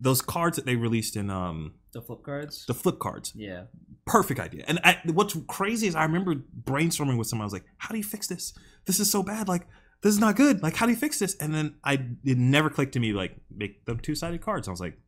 those 0.00 0.22
cards 0.22 0.56
that 0.56 0.64
they 0.66 0.74
released 0.76 1.16
in 1.16 1.28
um 1.28 1.74
The 1.92 2.00
flip 2.00 2.22
cards. 2.22 2.64
the 2.66 2.72
flip 2.74 2.98
cards, 2.98 3.32
yeah. 3.34 3.64
perfect 4.06 4.40
idea. 4.40 4.64
And 4.68 4.78
I, 4.84 4.98
what's 5.12 5.36
crazy 5.48 5.86
is 5.86 5.94
I 5.94 6.04
remember 6.04 6.34
brainstorming 6.64 7.18
with 7.18 7.26
someone. 7.26 7.44
I 7.44 7.46
was 7.46 7.52
like, 7.52 7.66
"How 7.76 7.90
do 7.90 7.98
you 7.98 8.04
fix 8.04 8.26
this? 8.26 8.54
This 8.86 9.00
is 9.00 9.10
so 9.10 9.22
bad. 9.22 9.48
Like, 9.48 9.66
this 10.06 10.14
is 10.14 10.20
not 10.20 10.36
good. 10.36 10.62
Like, 10.62 10.74
how 10.76 10.86
do 10.86 10.92
you 10.92 10.98
fix 10.98 11.18
this?" 11.18 11.34
And 11.36 11.54
then 11.54 11.74
I 11.84 11.94
it 12.24 12.38
never 12.38 12.70
clicked 12.70 12.92
to 12.92 13.00
me 13.00 13.12
like 13.12 13.36
make 13.54 13.84
them 13.84 13.98
two 14.00 14.14
sided 14.14 14.40
cards. 14.40 14.68
I 14.68 14.70
was 14.70 14.80
like, 14.80 14.98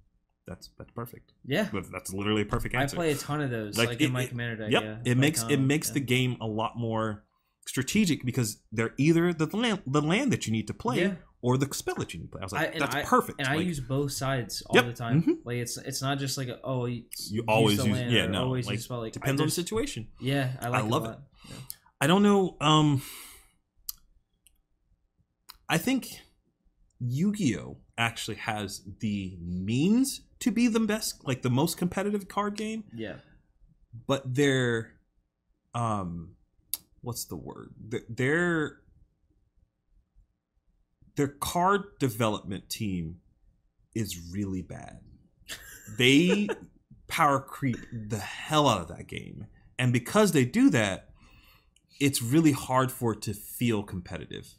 that's 0.47 0.71
that's 0.79 0.91
perfect. 0.93 1.33
Yeah, 1.45 1.69
That's, 1.73 1.89
that's 1.91 2.13
literally 2.13 2.43
a 2.43 2.47
perfect 2.47 2.75
answer. 2.75 2.97
I 2.97 2.99
play 2.99 3.13
a 3.13 3.17
ton 3.17 3.41
of 3.41 3.51
those, 3.51 3.77
like, 3.79 4.01
in 4.01 4.13
my 4.13 4.27
commander 4.27 4.57
deck. 4.65 4.73
Yep. 4.73 4.83
yeah. 4.83 4.97
It 5.05 5.09
Like, 5.11 5.17
makes 5.19 5.43
it 5.45 5.55
um, 5.59 5.67
makes 5.67 5.89
yeah. 5.89 5.95
the 5.95 6.01
game 6.01 6.37
a 6.41 6.47
lot 6.47 6.73
more 6.77 7.25
strategic 7.67 8.25
because 8.25 8.63
they're 8.73 8.95
either 8.97 9.33
the 9.33 9.47
land 9.57 9.83
the 9.87 10.01
land 10.03 10.33
that 10.33 10.47
you 10.47 10.53
need 10.53 10.67
to 10.69 10.75
play 10.75 11.01
Yeah. 11.03 11.15
or 11.43 11.59
the 11.59 11.69
spell 11.75 11.97
that 11.97 12.15
you 12.15 12.21
need 12.21 12.27
to 12.27 12.33
play. 12.33 12.41
I 12.41 12.45
was 12.45 12.53
like, 12.53 12.73
and 12.73 12.81
that's 12.81 12.97
I- 12.97 13.03
perfect. 13.05 13.39
and 13.41 13.47
I 13.49 13.57
use 13.57 13.79
both 13.81 14.13
sides 14.13 14.63
all 14.67 14.77
Yep, 14.77 14.87
the 14.87 14.93
time. 14.95 15.23
mhm. 15.23 15.37
Like 15.45 15.57
it's 15.59 15.77
it's 15.77 16.01
not 16.01 16.19
just 16.19 16.39
like 16.39 16.49
a, 16.49 16.59
oh 16.65 16.87
you, 16.87 17.05
you 17.31 17.43
use 17.43 17.45
always 17.47 17.77
the 17.79 17.85
use 17.89 17.93
land 17.93 18.11
yeah 18.13 18.27
no 18.27 18.43
always 18.45 18.67
like 18.67 18.75
use 18.77 18.85
spell. 18.85 19.01
Like, 19.01 19.11
I 19.11 19.21
depends 19.21 19.41
on 19.43 19.47
the 19.49 19.51
situation. 19.53 20.09
Yeah, 20.19 20.53
I 20.63 20.69
like 20.69 20.85
love 20.87 21.05
it. 21.05 21.11
it. 21.11 21.19
I 22.01 22.07
don't 22.07 22.23
know. 22.23 22.57
Um, 22.61 23.03
I 25.69 25.79
think 25.79 26.23
Yu-Gi-Oh! 27.01 27.79
actually 27.97 28.37
has 28.37 28.83
the 29.01 29.37
means 29.41 30.23
to 30.41 30.51
be 30.51 30.69
the 30.69 30.81
best, 30.81 31.27
like 31.27 31.43
the 31.43 31.51
most 31.51 31.77
competitive 31.77 32.29
card 32.29 32.57
game, 32.57 32.85
yeah, 32.95 33.17
but 34.07 34.35
their, 34.35 34.93
um, 35.75 36.37
what's 37.01 37.25
the 37.25 37.37
word? 37.37 37.75
Their 38.09 38.79
their 41.17 41.29
card 41.29 41.99
development 41.99 42.71
team 42.71 43.17
is 43.95 44.31
really 44.33 44.63
bad. 44.63 45.01
They 45.99 46.49
power 47.09 47.41
creep 47.41 47.79
the 47.93 48.19
hell 48.19 48.69
out 48.69 48.81
of 48.81 48.97
that 48.97 49.09
game, 49.09 49.47
and 49.79 49.93
because 49.93 50.33
they 50.33 50.45
do 50.45 50.71
that, 50.71 51.11
it's 52.01 52.23
really 52.23 52.53
hard 52.53 52.93
for 52.93 53.13
it 53.15 53.23
to 53.23 53.35
feel 53.35 53.83
competitive 53.83 54.55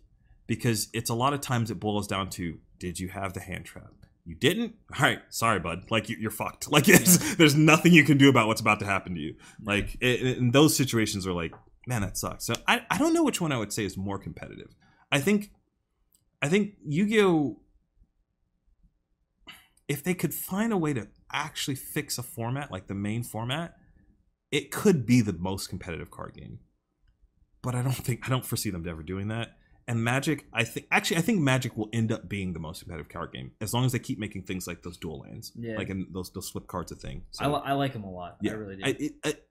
because 0.50 0.90
it's 0.94 1.12
a 1.12 1.14
lot 1.14 1.32
of 1.34 1.42
times 1.42 1.70
it 1.70 1.80
boils 1.80 2.08
down 2.08 2.28
to 2.32 2.58
did 2.80 3.00
you 3.00 3.08
have 3.10 3.34
the 3.34 3.40
hand 3.40 3.66
trap? 3.66 3.94
You 4.26 4.34
didn't? 4.36 4.74
All 4.98 5.04
right 5.04 5.20
sorry 5.30 5.60
bud. 5.60 5.84
Like 5.92 6.10
you, 6.10 6.18
you're 6.20 6.32
fucked. 6.32 6.68
Like 6.72 6.90
it's, 6.90 7.36
there's 7.36 7.56
nothing 7.56 7.94
you 7.94 8.04
can 8.04 8.18
do 8.18 8.30
about 8.30 8.48
what's 8.48 8.60
about 8.60 8.80
to 8.80 8.86
happen 8.86 9.14
to 9.14 9.22
you. 9.22 9.36
Like 9.64 9.96
it- 10.02 10.38
in 10.40 10.52
those 10.52 10.76
situations 10.76 11.26
are 11.28 11.34
like 11.34 11.54
man 11.88 12.02
that 12.02 12.18
sucks. 12.18 12.46
So 12.46 12.56
I, 12.68 12.82
I 12.90 12.98
don't 12.98 13.14
know 13.14 13.24
which 13.24 13.40
one 13.40 13.52
i 13.52 13.58
would 13.58 13.72
say 13.72 13.86
is 13.86 13.96
more 13.96 14.18
competitive. 14.18 14.76
I 15.12 15.20
think 15.20 15.52
i 16.42 16.50
think 16.50 16.74
yu-gi-oh! 16.84 17.60
If 19.88 20.04
they 20.04 20.16
could 20.16 20.34
find 20.34 20.74
a 20.74 20.78
way 20.78 20.94
to 20.94 21.08
actually 21.32 21.76
fix 21.76 22.18
a 22.18 22.24
format 22.24 22.72
like 22.72 22.88
the 22.88 22.96
main 22.96 23.22
format 23.24 23.76
it 24.52 24.72
could 24.72 25.06
be 25.06 25.22
the 25.22 25.34
most 25.34 25.70
competitive 25.70 26.10
card 26.10 26.34
game. 26.34 26.58
But 27.62 27.76
I 27.76 27.84
don't 27.84 27.94
think 27.94 28.26
I 28.26 28.30
don't 28.30 28.46
foresee 28.46 28.72
them 28.72 28.88
ever 28.88 29.04
doing 29.04 29.28
that. 29.28 29.59
And 29.90 30.04
Magic, 30.04 30.46
I 30.54 30.64
think 30.64 30.86
actually 30.92 31.18
I 31.18 31.22
think 31.22 31.42
Magic 31.42 31.76
will 31.76 31.90
end 31.92 32.12
up 32.14 32.30
being 32.30 32.54
the 32.54 32.60
most 32.60 32.80
competitive 32.82 33.10
card 33.10 33.34
game 33.34 33.52
as 33.60 33.74
long 33.74 33.84
as 33.86 33.92
they 33.92 34.00
keep 34.00 34.20
making 34.20 34.44
things 34.44 34.68
like 34.68 34.84
those 34.84 34.98
dual 34.98 35.20
lands, 35.20 35.52
Yeah. 35.56 35.76
like 35.78 35.90
and 35.90 36.06
those 36.14 36.32
those 36.32 36.50
flip 36.50 36.68
cards 36.68 36.92
a 36.92 36.96
thing. 36.96 37.24
So, 37.32 37.44
I, 37.44 37.48
li- 37.48 37.62
I 37.66 37.74
like 37.74 37.94
them 37.94 38.04
a 38.06 38.12
lot. 38.12 38.38
yeah, 38.42 38.52
I 38.52 38.56
really 38.56 38.76
do. 38.78 38.84
I, 38.86 38.90
it, 39.00 39.12
it, 39.26 39.46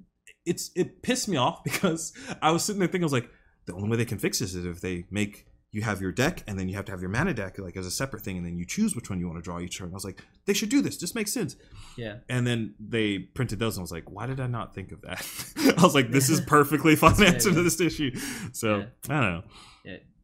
it's 0.47 0.70
it 0.74 1.02
pissed 1.02 1.28
me 1.28 1.36
off 1.36 1.62
because 1.69 2.12
I 2.40 2.52
was 2.52 2.65
sitting 2.65 2.78
there 2.78 2.89
thinking 2.89 3.02
I 3.05 3.10
was 3.10 3.12
like 3.12 3.31
the 3.66 3.74
only 3.74 3.89
way 3.90 3.97
they 3.98 4.05
can 4.06 4.19
fix 4.19 4.39
this 4.39 4.55
is 4.55 4.65
if 4.65 4.81
they 4.81 5.05
make 5.10 5.44
you 5.70 5.82
have 5.82 6.01
your 6.01 6.12
deck 6.12 6.43
and 6.47 6.59
then 6.59 6.66
you 6.66 6.74
have 6.77 6.86
to 6.86 6.93
have 6.93 7.02
your 7.02 7.10
mana 7.10 7.35
deck 7.35 7.59
like 7.59 7.77
as 7.77 7.85
a 7.85 7.90
separate 7.90 8.23
thing 8.23 8.39
and 8.39 8.47
then 8.47 8.56
you 8.56 8.65
choose 8.65 8.97
which 8.97 9.10
one 9.10 9.20
you 9.20 9.27
want 9.27 9.36
to 9.39 9.43
draw 9.43 9.60
each 9.60 9.77
turn. 9.77 9.90
I 9.90 9.94
was 9.94 10.05
like 10.05 10.24
they 10.47 10.55
should 10.55 10.70
do 10.70 10.81
this. 10.81 10.97
This 10.97 11.15
makes 11.15 11.31
sense. 11.31 11.56
yeah, 11.98 12.19
And 12.31 12.47
then 12.47 12.74
they 12.81 13.19
printed 13.19 13.59
those, 13.59 13.77
and 13.77 13.82
I 13.82 13.85
was 13.85 13.93
like, 13.93 14.10
why 14.10 14.24
did 14.27 14.40
I 14.40 14.47
not 14.47 14.74
think 14.74 14.93
of 14.93 15.02
that? 15.02 15.27
I 15.78 15.82
was 15.82 15.94
like, 15.94 16.10
this 16.10 16.31
is 16.31 16.40
perfectly 16.47 16.97
fine 16.97 17.23
answer 17.23 17.52
to 17.52 17.62
this 17.62 17.81
issue. 17.82 18.12
So 18.52 18.78
Yeah. 18.78 18.85
I 19.10 19.20
don't 19.20 19.32
know. 19.35 19.43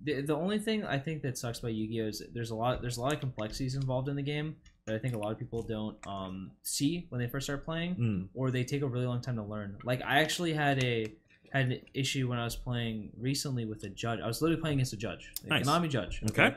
The, 0.05 0.21
the 0.23 0.37
only 0.37 0.59
thing 0.59 0.85
I 0.85 0.99
think 0.99 1.23
that 1.23 1.39
sucks 1.39 1.59
about 1.61 1.73
Yu-Gi-Oh 1.75 2.07
is 2.09 2.23
there's 2.33 2.51
a 2.51 2.55
lot 2.55 2.83
there's 2.83 2.97
a 2.99 3.01
lot 3.01 3.13
of 3.15 3.21
complexities 3.21 3.75
involved 3.75 4.09
in 4.09 4.17
the 4.17 4.23
game 4.23 4.57
that 4.87 4.95
I 4.95 4.99
think 4.99 5.15
a 5.15 5.19
lot 5.19 5.33
of 5.33 5.39
people 5.39 5.63
don't 5.63 5.97
um, 6.07 6.51
see 6.63 7.07
when 7.09 7.21
they 7.21 7.27
first 7.27 7.47
start 7.47 7.65
playing. 7.65 7.95
Mm. 7.97 8.29
or 8.35 8.51
they 8.51 8.65
take 8.65 8.83
a 8.83 8.87
really 8.87 9.07
long 9.07 9.21
time 9.23 9.37
to 9.37 9.43
learn. 9.43 9.79
Like 9.83 10.03
I 10.03 10.21
actually 10.21 10.53
had 10.53 10.83
a 10.85 11.07
had 11.53 11.67
an 11.67 11.81
issue 11.95 12.29
when 12.29 12.39
I 12.39 12.45
was 12.45 12.57
playing 12.57 13.11
recently 13.19 13.65
with 13.65 13.83
a 13.85 13.89
judge. 13.89 14.21
I 14.21 14.27
was 14.27 14.43
literally 14.43 14.61
playing 14.61 14.77
against 14.79 14.93
a 14.93 14.97
judge, 14.97 15.33
a 15.45 15.49
Nice. 15.49 15.67
Konami 15.67 15.89
judge. 15.89 16.21
Okay. 16.31 16.55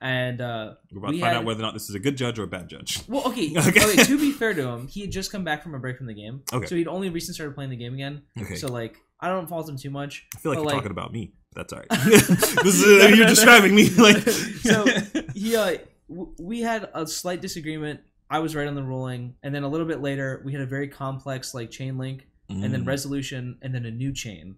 And 0.00 0.40
uh, 0.40 0.74
We're 0.92 0.98
about 0.98 1.10
We 1.10 1.16
to 1.16 1.20
find 1.22 1.32
had- 1.32 1.40
out 1.40 1.44
whether 1.44 1.58
or 1.60 1.62
not 1.62 1.74
this 1.74 1.88
is 1.88 1.94
a 1.96 1.98
good 1.98 2.16
judge 2.16 2.38
or 2.38 2.44
a 2.44 2.46
bad 2.46 2.68
judge. 2.68 3.00
well, 3.08 3.26
okay, 3.26 3.52
Okay. 3.58 3.68
okay. 3.84 4.04
To 4.04 4.16
be 4.18 4.30
fair 4.30 4.54
to 4.54 4.62
him, 4.68 4.86
he 4.86 5.00
had 5.00 5.10
just 5.10 5.32
come 5.32 5.42
back 5.42 5.62
from 5.62 5.74
a 5.74 5.78
break 5.80 5.96
from 5.98 6.06
the 6.06 6.14
game, 6.14 6.42
Okay. 6.52 6.66
so 6.66 6.76
he'd 6.76 6.86
only 6.86 7.10
recently 7.10 7.34
started 7.34 7.54
playing 7.56 7.70
the 7.70 7.76
game 7.76 7.94
again. 7.94 8.22
Okay. 8.40 8.54
So 8.54 8.68
like, 8.68 8.96
I 9.20 9.28
don't 9.28 9.48
fault 9.48 9.68
him 9.68 9.76
too 9.76 9.90
much. 9.90 10.24
I 10.36 10.38
feel 10.38 10.52
like 10.52 10.58
but, 10.58 10.60
you're 10.62 10.66
like- 10.66 10.74
talking 10.76 10.90
about 10.92 11.12
me. 11.12 11.32
That's 11.54 11.72
all 11.72 11.80
right. 11.80 11.88
this 12.04 12.82
is, 12.82 13.16
you're 13.18 13.26
describing 13.26 13.74
me 13.74 13.88
like. 13.96 14.18
So, 14.28 14.84
he 15.34 15.56
uh, 15.56 15.78
w- 16.08 16.34
we 16.38 16.60
had 16.60 16.88
a 16.94 17.06
slight 17.06 17.40
disagreement. 17.40 18.00
I 18.30 18.40
was 18.40 18.54
right 18.54 18.68
on 18.68 18.74
the 18.74 18.82
ruling, 18.82 19.34
and 19.42 19.54
then 19.54 19.62
a 19.64 19.68
little 19.68 19.86
bit 19.86 20.00
later, 20.02 20.42
we 20.44 20.52
had 20.52 20.60
a 20.60 20.66
very 20.66 20.88
complex 20.88 21.54
like 21.54 21.70
chain 21.70 21.96
link 21.98 22.26
and 22.50 22.72
then 22.72 22.84
Mm. 22.84 22.86
resolution 22.86 23.58
and 23.60 23.74
then 23.74 23.84
a 23.84 23.90
new 23.90 24.10
chain 24.10 24.56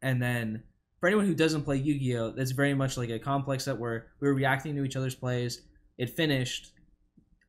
and 0.00 0.22
then 0.22 0.62
for 0.98 1.08
anyone 1.08 1.26
who 1.26 1.34
doesn't 1.34 1.60
play 1.62 1.76
yu-gi-oh 1.76 2.30
that's 2.30 2.52
very 2.52 2.72
much 2.72 2.96
like 2.96 3.10
a 3.10 3.18
complex 3.18 3.64
set 3.64 3.76
where 3.78 4.06
we 4.18 4.28
were 4.28 4.32
reacting 4.32 4.74
to 4.74 4.82
each 4.82 4.96
other's 4.96 5.14
plays 5.14 5.60
it 5.98 6.08
finished 6.08 6.72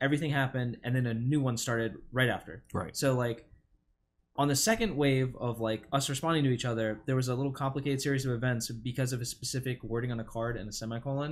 everything 0.02 0.32
happened 0.32 0.76
and 0.84 0.94
then 0.94 1.06
a 1.06 1.14
new 1.14 1.40
one 1.40 1.56
started 1.56 1.96
right 2.12 2.28
after 2.28 2.62
right. 2.74 2.98
so 2.98 3.14
like 3.14 3.46
on 4.40 4.48
the 4.48 4.56
second 4.56 4.95
wave 5.03 5.36
of 5.48 5.60
like 5.60 5.82
us 5.98 6.06
responding 6.10 6.44
to 6.48 6.49
each 6.57 6.66
other 6.72 6.88
there 7.07 7.16
was 7.22 7.28
a 7.28 7.36
little 7.39 7.52
complicated 7.52 7.99
series 8.02 8.26
of 8.26 8.31
events 8.39 8.72
because 8.89 9.12
of 9.15 9.20
a 9.22 9.26
specific 9.36 9.78
wording 9.84 10.12
on 10.14 10.20
a 10.20 10.23
card 10.36 10.54
and 10.60 10.68
a 10.70 10.72
semicolon 10.72 11.31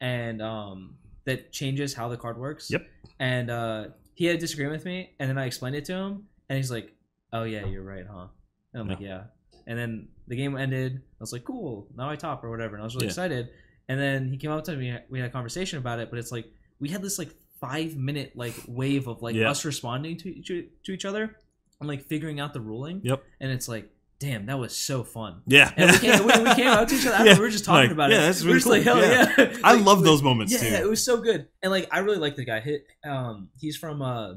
and 0.00 0.40
um 0.42 0.96
that 1.26 1.52
changes 1.52 1.92
how 1.92 2.06
the 2.08 2.16
card 2.16 2.38
works. 2.38 2.70
Yep. 2.70 2.82
and 3.18 3.50
uh 3.50 3.84
he 4.14 4.24
had 4.26 4.36
a 4.36 4.38
disagreement 4.38 4.76
with 4.78 4.84
me 4.92 4.98
and 5.18 5.28
then 5.28 5.38
i 5.38 5.44
explained 5.50 5.76
it 5.76 5.84
to 5.86 5.92
him 5.92 6.12
and 6.48 6.56
he's 6.56 6.70
like 6.70 6.88
oh 7.32 7.42
yeah 7.44 7.64
you're 7.66 7.82
right 7.94 8.06
huh? 8.10 8.26
And 8.72 8.82
i'm 8.82 8.88
like 8.88 9.00
yeah. 9.00 9.22
And 9.68 9.76
then 9.76 10.08
the 10.28 10.36
game 10.36 10.56
ended. 10.56 10.92
I 10.98 11.20
was 11.20 11.32
like 11.32 11.44
cool 11.44 11.88
now 11.96 12.08
i 12.08 12.16
top 12.16 12.42
or 12.44 12.50
whatever 12.50 12.74
and 12.76 12.82
i 12.82 12.84
was 12.84 12.94
really 12.94 13.06
Yeah. 13.06 13.10
excited. 13.10 13.48
And 13.88 14.00
then 14.00 14.28
he 14.32 14.36
came 14.38 14.50
up 14.50 14.64
to 14.64 14.76
me 14.76 14.96
we 15.10 15.18
had 15.20 15.28
a 15.28 15.32
conversation 15.32 15.78
about 15.78 15.98
it 15.98 16.08
but 16.10 16.18
it's 16.18 16.32
like 16.32 16.46
we 16.80 16.88
had 16.88 17.02
this 17.02 17.18
like 17.18 17.32
five 17.60 17.96
minute 17.96 18.32
like 18.34 18.54
wave 18.68 19.08
of 19.08 19.20
like 19.22 19.34
Yeah. 19.34 19.50
us 19.50 19.64
responding 19.64 20.16
to 20.18 20.28
each, 20.38 20.48
to 20.84 20.92
each 20.92 21.04
other 21.04 21.36
and 21.80 21.88
like 21.88 22.04
figuring 22.04 22.40
out 22.40 22.52
the 22.54 22.60
ruling 22.60 23.00
Yep. 23.04 23.22
and 23.40 23.50
it's 23.52 23.68
like 23.68 23.90
damn 24.18 24.46
that 24.46 24.58
was 24.58 24.74
so 24.74 25.04
fun 25.04 25.42
Yeah. 25.46 25.70
and 25.76 25.90
we 25.90 25.98
came, 25.98 26.20
we, 26.20 26.32
we 26.48 26.54
came 26.54 26.66
out 26.68 26.88
to 26.88 26.94
each 26.94 27.06
other 27.06 27.24
Yeah. 27.26 27.34
we 27.34 27.40
were 27.40 27.50
just 27.50 27.64
talking 27.66 27.82
Like, 27.88 27.90
about 27.90 28.10
yeah, 28.10 28.18
it 28.18 28.20
that's 28.22 28.42
we 28.42 28.48
were 28.48 28.54
really 28.56 28.82
cool. 28.82 28.94
like 28.94 29.04
hell 29.04 29.36
yeah, 29.38 29.56
I 29.64 29.74
Like, 29.74 29.84
love 29.84 30.02
those 30.04 30.22
moments 30.22 30.52
yeah, 30.54 30.60
too. 30.78 30.84
it 30.84 30.88
was 30.88 31.04
so 31.04 31.20
good. 31.20 31.48
And 31.62 31.70
like 31.70 31.86
I 31.92 31.98
really 31.98 32.18
like 32.18 32.36
the 32.36 32.44
guy. 32.46 32.62
Um 33.06 33.50
he's 33.60 33.76
from 33.76 34.00
uh 34.00 34.34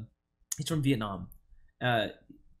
he's 0.58 0.68
from 0.68 0.82
Vietnam. 0.82 1.28
Uh 1.80 2.08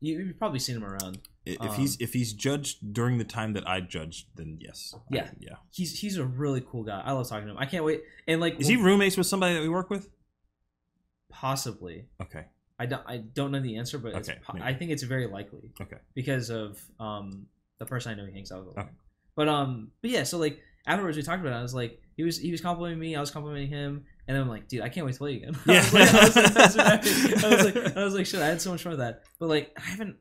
you, 0.00 0.18
you've 0.18 0.38
probably 0.38 0.60
seen 0.60 0.76
him 0.76 0.84
around. 0.84 1.18
if 1.44 1.60
um, 1.60 1.74
he's 1.74 1.98
if 2.00 2.14
he's 2.14 2.32
judged 2.32 2.94
during 2.94 3.18
the 3.18 3.24
time 3.24 3.52
that 3.52 3.68
I 3.68 3.82
judged, 3.82 4.28
then 4.36 4.56
yes. 4.58 4.94
I- 4.96 5.14
Yeah. 5.16 5.30
yeah. 5.38 5.56
He's 5.70 5.98
he's 6.00 6.16
a 6.16 6.24
really 6.24 6.62
cool 6.62 6.84
guy. 6.84 7.02
I 7.04 7.12
love 7.12 7.28
talking 7.28 7.44
to 7.48 7.52
him. 7.52 7.58
I 7.58 7.66
can't 7.66 7.84
wait. 7.84 8.00
And 8.26 8.40
like 8.40 8.58
Is 8.58 8.66
he 8.68 8.76
roommates 8.76 9.18
with 9.18 9.26
somebody 9.26 9.52
that 9.56 9.60
we 9.62 9.68
work 9.68 9.90
with? 9.90 10.08
possibly. 11.30 12.06
Okay. 12.22 12.46
I 12.80 12.86
don't 12.86 13.02
I 13.06 13.18
don't 13.18 13.52
know 13.52 13.60
the 13.60 13.76
answer, 13.76 13.98
but 13.98 14.14
Okay. 14.14 14.38
I 14.60 14.72
think 14.74 14.90
it's 14.90 15.02
very 15.02 15.26
likely. 15.26 15.70
Okay. 15.80 15.98
Because 16.14 16.48
of 16.50 16.80
um 16.98 17.46
the 17.78 17.86
person 17.86 18.12
I 18.12 18.14
know 18.16 18.26
he 18.26 18.32
hangs 18.32 18.50
out 18.50 18.66
with. 18.66 18.76
Okay. 18.78 18.88
But 19.36 19.48
um 19.48 19.90
but 20.02 20.10
yeah, 20.10 20.24
so 20.24 20.38
like 20.38 20.58
afterwards 20.86 21.16
we 21.16 21.22
talked 21.22 21.40
about 21.40 21.52
it. 21.52 21.56
I 21.58 21.62
was 21.62 21.74
like 21.74 22.00
he 22.16 22.22
was 22.24 22.38
he 22.38 22.50
was 22.50 22.60
complimenting 22.62 22.98
me, 22.98 23.14
I 23.16 23.20
was 23.20 23.30
complimenting 23.30 23.68
him, 23.68 24.04
and 24.26 24.34
then 24.34 24.42
I'm 24.42 24.48
like, 24.48 24.66
dude, 24.68 24.80
I 24.82 24.88
can't 24.88 25.04
wait 25.06 25.12
to 25.12 25.18
play 25.18 25.36
again. 25.36 25.56
I 25.66 25.72
Yeah. 25.74 25.82
was 25.82 25.92
like, 25.94 26.14
I 26.14 26.64
was 26.64 26.76
like, 26.76 27.44
I, 27.44 27.48
was 27.54 27.64
like, 27.64 27.96
I 27.98 28.04
was 28.04 28.14
like, 28.14 28.26
shit, 28.26 28.40
I 28.40 28.46
had 28.46 28.60
so 28.62 28.70
much 28.72 28.82
fun 28.82 28.90
with 28.92 29.00
that. 29.00 29.24
But 29.38 29.48
like, 29.50 29.72
I 29.76 29.82
haven't, 29.82 30.16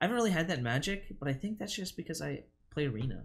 I 0.00 0.04
haven't 0.04 0.16
really 0.16 0.30
had 0.30 0.48
that 0.48 0.62
magic. 0.62 1.06
But 1.20 1.28
I 1.28 1.34
think 1.34 1.58
that's 1.58 1.74
just 1.74 1.96
because 1.96 2.22
I 2.22 2.44
play 2.72 2.86
arena. 2.86 3.24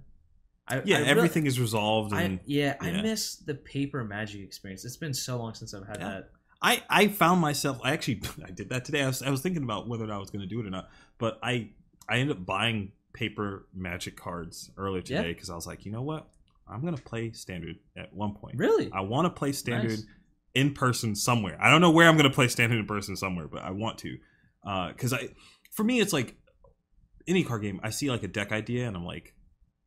I, 0.67 0.81
Yeah, 0.83 0.97
I 0.97 0.99
really- 0.99 1.09
everything 1.11 1.45
is 1.45 1.57
resolved, 1.59 2.13
I 2.13 2.21
and 2.23 2.39
yeah, 2.45 2.75
I 2.81 3.01
miss 3.01 3.37
the 3.37 3.55
paper 3.55 4.03
magic 4.03 4.41
experience. 4.41 4.83
It's 4.83 4.97
been 4.97 5.13
so 5.13 5.37
long 5.37 5.53
since 5.53 5.73
I've 5.73 5.87
had 5.87 5.99
Yeah. 6.01 6.07
that. 6.09 6.29
I 6.61 6.83
I 6.89 7.07
found 7.07 7.41
myself. 7.41 7.79
I 7.83 7.93
actually 7.93 8.21
I 8.45 8.51
did 8.51 8.69
that 8.69 8.85
today. 8.85 9.03
I 9.03 9.07
was 9.07 9.21
I 9.21 9.29
was 9.29 9.41
thinking 9.41 9.63
about 9.63 9.87
whether 9.87 10.03
or 10.03 10.07
not 10.07 10.15
I 10.15 10.19
was 10.19 10.29
going 10.29 10.41
to 10.41 10.47
do 10.47 10.59
it 10.59 10.65
or 10.65 10.69
not, 10.69 10.89
but 11.17 11.39
I 11.43 11.69
I 12.09 12.17
ended 12.17 12.37
up 12.37 12.45
buying 12.45 12.91
paper 13.13 13.67
magic 13.73 14.15
cards 14.15 14.71
earlier 14.77 15.01
today 15.01 15.33
because 15.33 15.49
I 15.49 15.55
was 15.55 15.65
like, 15.65 15.85
you 15.85 15.91
know 15.91 16.03
what, 16.03 16.27
I'm 16.67 16.81
going 16.81 16.95
to 16.95 17.01
play 17.01 17.31
standard 17.31 17.77
at 17.97 18.13
one 18.13 18.35
point. 18.35 18.57
Really? 18.57 18.91
I 18.93 19.01
want 19.01 19.25
to 19.25 19.29
play 19.31 19.51
standard 19.53 19.89
Nice. 19.91 20.05
in 20.53 20.73
person 20.73 21.15
somewhere. 21.15 21.57
I 21.59 21.69
don't 21.71 21.81
know 21.81 21.89
where 21.89 22.07
I'm 22.07 22.15
going 22.15 22.29
to 22.29 22.33
play 22.35 22.47
standard 22.47 22.77
in 22.77 22.85
person 22.85 23.15
somewhere, 23.15 23.47
but 23.47 23.63
I 23.63 23.71
want 23.71 23.97
to. 23.99 24.17
Uh, 24.65 24.89
because 24.89 25.13
I, 25.13 25.29
for 25.71 25.83
me, 25.83 25.99
it's 25.99 26.13
like 26.13 26.35
any 27.27 27.43
card 27.43 27.63
game. 27.63 27.79
I 27.83 27.89
see 27.89 28.09
like 28.11 28.23
a 28.23 28.27
deck 28.27 28.51
idea, 28.51 28.87
and 28.87 28.95
I'm 28.95 29.05
like, 29.05 29.33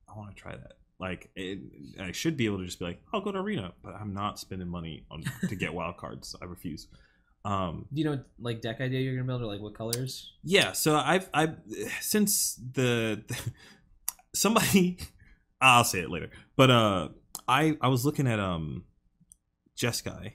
I 0.09 0.19
want 0.19 0.35
to 0.35 0.43
try 0.43 0.53
that. 0.57 0.73
Like, 1.01 1.31
it, 1.35 1.59
I 1.99 2.13
should 2.13 2.37
be 2.37 2.45
able 2.45 2.59
to 2.59 2.67
just 2.67 2.79
be 2.79 2.85
like, 2.85 3.03
I'll 3.13 3.23
go 3.23 3.33
to 3.33 3.39
arena, 3.39 3.73
but 3.83 3.95
I'm 3.95 4.13
not 4.13 4.39
spending 4.39 4.69
money 4.69 5.07
on 5.11 5.25
to 5.49 5.57
get 5.57 5.73
wild 5.73 5.97
cards. 5.97 6.37
I 6.41 6.45
refuse. 6.45 6.87
Um, 7.43 7.87
you 7.91 8.05
know 8.05 8.21
like 8.39 8.61
deck 8.61 8.83
idea 8.83 9.01
you're 9.01 9.15
gonna 9.15 9.27
build 9.27 9.41
or 9.41 9.47
like 9.47 9.63
what 9.63 9.75
colors? 9.75 10.35
yeah, 10.45 10.73
so 10.73 10.97
I've 10.97 11.27
I 11.33 11.55
since 12.03 12.57
the, 12.75 13.23
somebody 14.35 14.99
I'll 15.61 15.85
say 15.85 16.01
it 16.01 16.11
later. 16.11 16.29
But 16.57 16.71
uh 16.71 17.09
I 17.49 17.79
I 17.81 17.89
was 17.89 18.05
looking 18.05 18.27
at 18.27 18.39
um 18.39 18.85
Jeskai. 19.79 20.33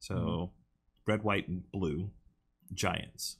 So 0.00 0.14
Mhm. 0.14 0.50
red, 1.06 1.22
white, 1.24 1.48
and 1.48 1.62
blue. 1.72 2.10
giants. 2.74 3.36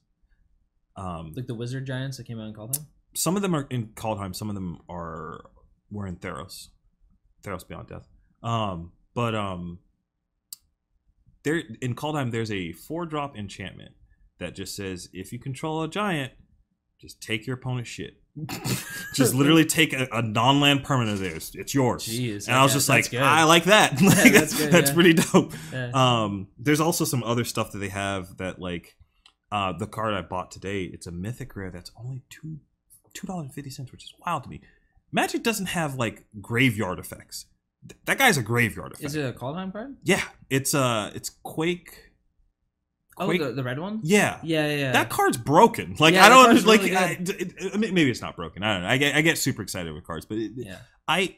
Um, 0.97 1.33
Like 1.37 1.47
the 1.47 1.55
wizard 1.55 1.87
giants 1.87 2.17
that 2.19 2.25
came 2.27 2.39
out 2.41 2.49
in 2.49 2.55
Kaldheim. 2.55 2.87
some 3.15 3.37
of 3.37 3.43
them 3.43 3.55
are 3.55 3.67
in 3.71 3.89
Kaldheim, 3.89 4.35
some 4.35 4.49
of 4.49 4.55
them 4.55 4.79
are 4.89 5.51
were 5.93 6.07
in 6.07 6.17
Theros, 6.17 6.69
Theros 7.45 7.67
Beyond 7.67 7.89
Death. 7.89 8.09
Um, 8.43 8.93
but 9.15 9.35
um, 9.35 9.79
there 11.45 11.63
in 11.81 11.95
Kaldheim, 11.95 12.31
there's 12.31 12.51
a 12.51 12.73
four 12.73 13.07
drop 13.07 13.37
enchantment 13.37 13.93
that 14.39 14.55
just 14.55 14.75
says 14.75 15.09
if 15.13 15.33
you 15.33 15.39
control 15.39 15.83
a 15.83 15.89
giant, 15.89 16.33
just 17.01 17.21
take 17.21 17.47
your 17.47 17.57
opponent's 17.57 17.91
shit. 17.91 18.15
just 19.15 19.35
literally 19.35 19.65
take 19.65 19.93
a, 19.93 20.09
a 20.11 20.23
non-land 20.23 20.85
permanent 20.85 21.17
of 21.17 21.21
theirs. 21.21 21.53
It's 21.55 21.75
yours. 21.75 22.07
Jeez, 22.07 22.47
and 22.47 22.57
I 22.57 22.63
was 22.63 22.73
just 22.73 22.89
like. 22.89 23.13
I 23.13 23.45
like 23.45 23.65
that. 23.65 24.01
Like, 24.03 24.33
that's 24.33 24.57
good, 24.59 24.73
that's 24.73 24.91
yeah. 24.91 24.95
pretty 24.95 25.13
dope. 25.15 25.53
Yeah. 25.73 25.91
Um, 25.93 26.49
there's 26.59 26.81
also 26.81 27.05
some 27.05 27.23
other 27.25 27.45
stuff 27.45 27.73
that 27.73 27.79
they 27.79 27.91
have 27.91 28.39
that 28.39 28.59
like 28.59 28.97
uh, 29.51 29.75
the 29.75 29.87
card 29.87 30.15
I 30.15 30.23
bought 30.23 30.51
today. 30.51 30.85
It's 30.85 31.07
a 31.07 31.13
mythic 31.13 31.55
rare 31.57 31.71
that's 31.71 31.91
only 31.99 32.23
two 32.31 32.59
two 33.13 33.27
dollars 33.27 33.45
and 33.45 33.55
fifty 33.55 33.71
cents, 33.71 33.93
which 33.93 34.05
is 34.05 34.15
wild 34.25 34.45
to 34.45 34.49
me. 34.49 34.63
Magic 35.13 35.43
doesn't 35.43 35.67
have 35.67 35.95
like 35.97 36.25
graveyard 36.41 36.99
effects. 36.99 37.47
Th- 37.89 37.99
that 38.07 38.19
guy's 38.19 38.39
a 38.39 38.43
graveyard 38.43 38.93
effect. 38.93 39.05
Is 39.05 39.15
it 39.17 39.25
a 39.25 39.33
Kaldheim 39.39 39.73
card? 39.73 39.97
yeah, 40.05 40.23
it's 40.51 40.75
uh, 40.75 41.11
it's 41.15 41.31
Quake. 41.43 42.11
Oh, 43.19 43.31
the, 43.31 43.53
the 43.53 43.63
red 43.63 43.79
one. 43.79 44.01
yeah. 44.03 44.39
Yeah, 44.43 44.67
yeah, 44.69 44.75
yeah. 44.77 44.93
That 44.93 45.11
card's 45.11 45.37
broken. 45.37 45.97
Like 45.99 46.15
Yeah, 46.15 46.25
I 46.25 46.29
that 46.31 46.35
don't 46.35 46.45
card's 46.47 46.67
like. 46.67 46.81
really 46.83 46.97
I, 46.97 47.11
it, 47.21 47.29
it- 47.75 47.79
maybe 47.79 48.11
it's 48.11 48.23
not 48.23 48.37
broken. 48.37 48.63
I 48.63 48.73
don't 48.73 48.83
know. 48.83 48.89
I 48.89 48.97
get 48.97 49.15
I 49.15 49.21
get 49.21 49.37
super 49.39 49.61
excited 49.63 49.93
with 49.93 50.05
cards, 50.07 50.25
but 50.25 50.39
it, 50.39 50.53
yeah. 50.57 50.79
I 51.07 51.37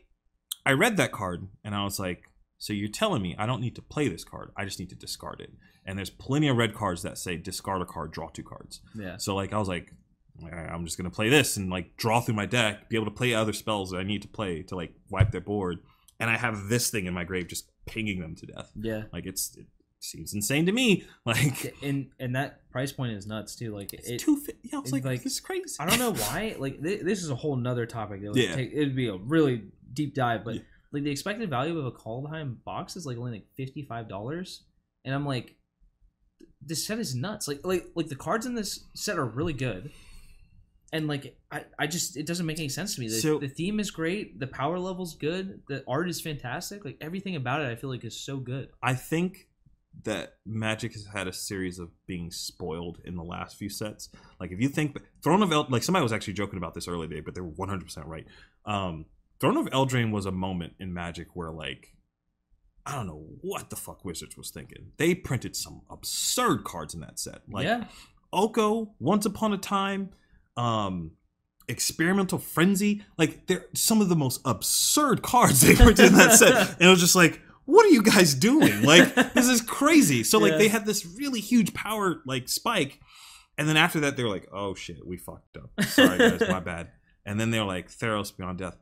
I 0.64 0.72
read 0.72 0.96
that 0.98 1.10
card 1.12 1.48
and 1.64 1.74
I 1.74 1.82
was 1.84 1.98
like, 1.98 2.22
so 2.58 2.72
you're 2.72 2.88
telling 2.88 3.22
me 3.22 3.34
I 3.36 3.44
don't 3.46 3.60
need 3.60 3.74
to 3.74 3.82
play 3.82 4.08
this 4.08 4.22
card. 4.24 4.50
I 4.56 4.64
just 4.64 4.78
need 4.78 4.88
to 4.90 4.94
discard 4.96 5.40
it. 5.40 5.50
And 5.84 5.98
there's 5.98 6.10
plenty 6.10 6.48
of 6.48 6.56
red 6.56 6.74
cards 6.74 7.02
that 7.02 7.18
say 7.18 7.36
discard 7.36 7.82
a 7.82 7.84
card, 7.86 8.12
draw 8.12 8.28
two 8.28 8.44
cards. 8.44 8.80
Yeah. 8.94 9.16
So 9.18 9.34
like 9.34 9.52
I 9.52 9.58
was 9.58 9.68
like, 9.68 9.88
"All 9.90 9.90
right, 9.90 9.98
I'm 10.42 10.84
just 10.84 10.96
gonna 10.96 11.10
play 11.10 11.28
this 11.28 11.56
and 11.56 11.70
like 11.70 11.96
draw 11.96 12.20
through 12.20 12.34
my 12.34 12.46
deck, 12.46 12.88
be 12.88 12.96
able 12.96 13.06
to 13.06 13.10
play 13.12 13.34
other 13.34 13.52
spells 13.52 13.90
that 13.90 13.98
I 13.98 14.02
need 14.02 14.22
to 14.22 14.28
play 14.28 14.62
to 14.64 14.74
like 14.76 14.92
wipe 15.10 15.30
their 15.30 15.40
board. 15.40 15.78
And 16.20 16.30
I 16.30 16.36
have 16.36 16.68
this 16.68 16.90
thing 16.90 17.06
in 17.06 17.14
my 17.14 17.24
grave 17.24 17.48
just 17.48 17.70
pinging 17.86 18.20
them 18.20 18.34
to 18.36 18.46
death. 18.46 18.70
Yeah. 18.74 19.04
Like 19.12 19.26
it's 19.26 19.56
it 19.56 19.66
seems 20.00 20.34
insane 20.34 20.66
to 20.66 20.72
me. 20.72 21.04
Like 21.24 21.74
And 21.82 22.10
and 22.18 22.34
that 22.36 22.68
price 22.70 22.92
point 22.92 23.12
is 23.12 23.26
nuts 23.26 23.54
too. 23.56 23.74
Like 23.74 23.92
it's 23.92 24.08
it, 24.08 24.18
two. 24.20 24.36
fi- 24.38 24.52
Yeah, 24.62 24.76
I 24.76 24.80
was 24.80 24.86
it's 24.86 24.92
like, 24.92 25.04
like- 25.04 25.22
this 25.22 25.34
is 25.34 25.40
crazy. 25.40 25.76
I 25.80 25.86
don't 25.86 25.98
know 25.98 26.12
why. 26.24 26.56
Like 26.58 26.82
th- 26.82 27.02
this 27.02 27.22
is 27.22 27.30
a 27.30 27.34
whole 27.36 27.56
nother 27.56 27.86
topic. 27.86 28.22
That 28.22 28.28
would 28.32 28.36
Yeah. 28.36 28.54
take, 28.56 28.72
it'd 28.72 28.96
be 28.96 29.08
a 29.08 29.16
really 29.16 29.62
deep 29.92 30.14
dive. 30.14 30.44
But 30.44 30.56
Yeah. 30.56 30.60
like 30.92 31.04
the 31.04 31.10
expected 31.10 31.48
value 31.48 31.78
of 31.78 31.86
a 31.86 31.92
Kaldheim 31.92 32.56
box 32.64 32.96
is 32.96 33.06
like 33.06 33.16
only 33.18 33.32
like 33.32 33.46
fifty 33.56 33.82
five 33.82 34.08
dollars, 34.08 34.62
and 35.04 35.14
I'm 35.14 35.24
like, 35.26 35.54
this 36.60 36.86
set 36.86 36.98
is 36.98 37.14
nuts. 37.14 37.48
Like 37.48 37.60
like 37.64 37.86
like 37.94 38.08
the 38.08 38.16
cards 38.16 38.46
in 38.46 38.54
this 38.54 38.84
set 38.94 39.18
are 39.18 39.24
really 39.26 39.52
good, 39.52 39.90
and 40.92 41.06
like 41.08 41.36
I 41.50 41.64
I 41.78 41.86
just 41.86 42.16
it 42.16 42.26
doesn't 42.26 42.46
make 42.46 42.58
any 42.58 42.68
sense 42.68 42.94
to 42.94 43.00
me. 43.00 43.08
The, 43.08 43.14
So- 43.14 43.38
the 43.38 43.48
theme 43.48 43.80
is 43.80 43.90
great. 43.90 44.38
The 44.38 44.46
power 44.46 44.78
level's 44.78 45.14
good. 45.16 45.62
The 45.68 45.84
art 45.88 46.08
is 46.08 46.20
fantastic. 46.20 46.84
Like 46.84 46.98
everything 47.00 47.36
about 47.36 47.60
it, 47.62 47.70
I 47.70 47.76
feel 47.76 47.90
like 47.90 48.04
is 48.04 48.18
so 48.18 48.36
good. 48.38 48.68
I 48.82 48.94
think 48.94 49.48
that 50.02 50.34
Magic 50.44 50.92
has 50.94 51.06
had 51.06 51.28
a 51.28 51.32
series 51.32 51.78
of 51.78 51.88
being 52.06 52.30
spoiled 52.32 52.98
in 53.04 53.14
the 53.14 53.22
last 53.22 53.56
few 53.56 53.68
sets. 53.68 54.08
Like 54.40 54.50
if 54.50 54.60
you 54.60 54.68
think 54.68 54.98
Throne 55.22 55.42
of 55.42 55.52
El, 55.52 55.66
like 55.70 55.84
somebody 55.84 56.02
was 56.02 56.12
actually 56.12 56.32
joking 56.34 56.56
about 56.56 56.74
this 56.74 56.88
earlier, 56.88 57.22
but 57.22 57.34
they 57.34 57.40
were 57.40 57.46
one 57.48 57.68
hundred 57.68 57.84
percent 57.84 58.06
right. 58.06 58.26
Um, 58.66 59.06
Throne 59.40 59.56
of 59.56 59.66
Eldraine 59.66 60.10
was 60.10 60.26
a 60.26 60.32
moment 60.32 60.74
in 60.80 60.92
Magic 60.94 61.28
where 61.34 61.50
like 61.50 61.94
I 62.86 62.96
don't 62.96 63.06
know 63.06 63.24
what 63.40 63.70
the 63.70 63.76
fuck 63.76 64.04
Wizards 64.04 64.36
was 64.36 64.50
thinking. 64.50 64.92
They 64.98 65.14
printed 65.14 65.56
some 65.56 65.82
absurd 65.88 66.64
cards 66.64 66.92
in 66.92 67.00
that 67.00 67.18
set. 67.18 67.42
Like 67.48 67.64
yeah. 67.64 67.84
Oko, 68.32 68.94
Once 68.98 69.24
Upon 69.26 69.52
a 69.52 69.58
Time, 69.58 70.10
um, 70.56 71.12
Experimental 71.68 72.38
Frenzy. 72.38 73.04
Like 73.16 73.46
they're 73.46 73.66
some 73.74 74.00
of 74.00 74.08
the 74.08 74.16
most 74.16 74.40
absurd 74.44 75.22
cards 75.22 75.60
they 75.62 75.74
printed 75.74 76.06
in 76.06 76.14
that 76.14 76.32
set. 76.32 76.70
And 76.78 76.82
it 76.82 76.90
was 76.90 77.00
just 77.00 77.14
like, 77.16 77.40
what 77.64 77.86
are 77.86 77.90
you 77.90 78.02
guys 78.02 78.34
doing? 78.34 78.82
Like, 78.82 79.14
this 79.32 79.48
is 79.48 79.62
crazy. 79.62 80.22
So 80.24 80.38
like 80.38 80.52
Yeah. 80.52 80.58
they 80.58 80.68
had 80.68 80.84
this 80.84 81.06
really 81.18 81.40
huge 81.40 81.72
power 81.72 82.20
like 82.26 82.48
spike. 82.48 83.00
And 83.56 83.68
then 83.68 83.76
after 83.76 84.00
that, 84.00 84.16
they 84.16 84.22
were 84.24 84.28
like, 84.30 84.48
oh 84.52 84.74
shit, 84.74 85.06
we 85.06 85.16
fucked 85.16 85.56
up. 85.56 85.70
Sorry 85.84 86.18
guys, 86.18 86.48
my 86.48 86.60
bad. 86.72 86.90
And 87.24 87.40
then 87.40 87.50
they're 87.50 87.64
like, 87.64 87.88
Theros 87.90 88.36
Beyond 88.36 88.58
Death. 88.58 88.76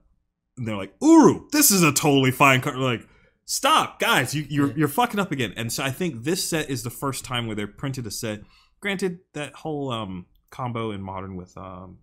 And 0.57 0.67
they're 0.67 0.77
like, 0.77 0.99
Uro, 0.99 1.49
this 1.53 1.71
is 1.71 1.83
a 1.83 1.93
totally 1.93 2.31
fine 2.33 2.61
card. 2.61 2.77
We're 2.77 2.83
like, 2.83 3.07
stop, 3.45 4.01
guys, 4.01 4.35
you, 4.35 4.45
you're 4.49 4.69
Yeah. 4.69 4.75
you're 4.79 4.89
fucking 4.89 5.21
up 5.21 5.31
again. 5.31 5.55
And 5.57 5.73
so 5.73 5.85
I 5.85 5.91
think 5.93 6.25
this 6.25 6.43
set 6.49 6.69
is 6.69 6.83
the 6.83 6.91
first 6.91 7.25
time 7.25 7.47
where 7.47 7.55
they're 7.55 7.67
printed 7.69 8.07
a 8.07 8.11
set. 8.11 8.41
Granted, 8.81 9.21
that 9.35 9.55
whole 9.55 9.93
um 9.93 10.27
combo 10.53 10.93
in 10.93 11.03
modern 11.03 11.35
with 11.35 11.57
um 11.57 11.99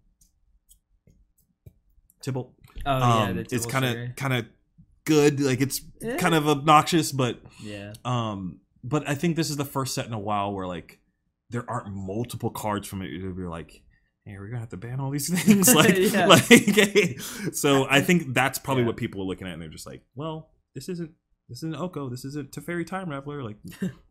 Tibalt, 2.25 2.49
Oh 2.85 2.97
yeah. 2.99 3.23
um, 3.29 3.35
the 3.37 3.41
it's 3.51 3.65
kind 3.65 3.85
of 3.85 4.15
kind 4.17 4.33
of 4.33 4.45
good. 5.05 5.39
Like 5.39 5.61
it's 5.61 5.81
Eh. 6.01 6.17
kind 6.17 6.35
of 6.35 6.47
obnoxious, 6.47 7.11
but 7.11 7.39
yeah. 7.63 7.93
um, 8.03 8.59
but 8.83 9.07
I 9.07 9.15
think 9.15 9.35
this 9.37 9.49
is 9.49 9.55
the 9.57 9.65
first 9.65 9.93
set 9.95 10.05
in 10.05 10.13
a 10.13 10.19
while 10.19 10.53
where 10.53 10.67
like 10.67 10.99
there 11.49 11.63
aren't 11.69 11.93
multiple 11.93 12.49
cards 12.49 12.87
from 12.87 13.01
it. 13.01 13.07
You're 13.11 13.49
like, 13.49 13.81
hey, 14.25 14.35
we're 14.37 14.47
gonna 14.47 14.59
have 14.59 14.69
to 14.69 14.77
ban 14.77 14.99
all 14.99 15.11
these 15.11 15.29
things. 15.43 15.73
Like, 15.73 15.95
Yeah. 15.97 16.25
like 16.27 16.43
hey. 16.43 17.17
so 17.53 17.87
I 17.89 18.01
think 18.07 18.33
that's 18.33 18.59
probably 18.59 18.83
Yeah. 18.83 18.87
what 18.87 18.97
people 18.97 19.21
are 19.21 19.25
looking 19.25 19.47
at, 19.47 19.53
and 19.53 19.61
they're 19.61 19.69
just 19.69 19.87
like, 19.87 20.01
well, 20.15 20.49
this 20.75 20.89
isn't. 20.89 21.11
This 21.47 21.59
isn't 21.63 21.75
Oko. 21.75 22.09
This 22.09 22.25
isn't 22.25 22.51
Teferi 22.51 22.85
Time 22.85 23.07
Raveler. 23.07 23.43
Like, 23.43 23.57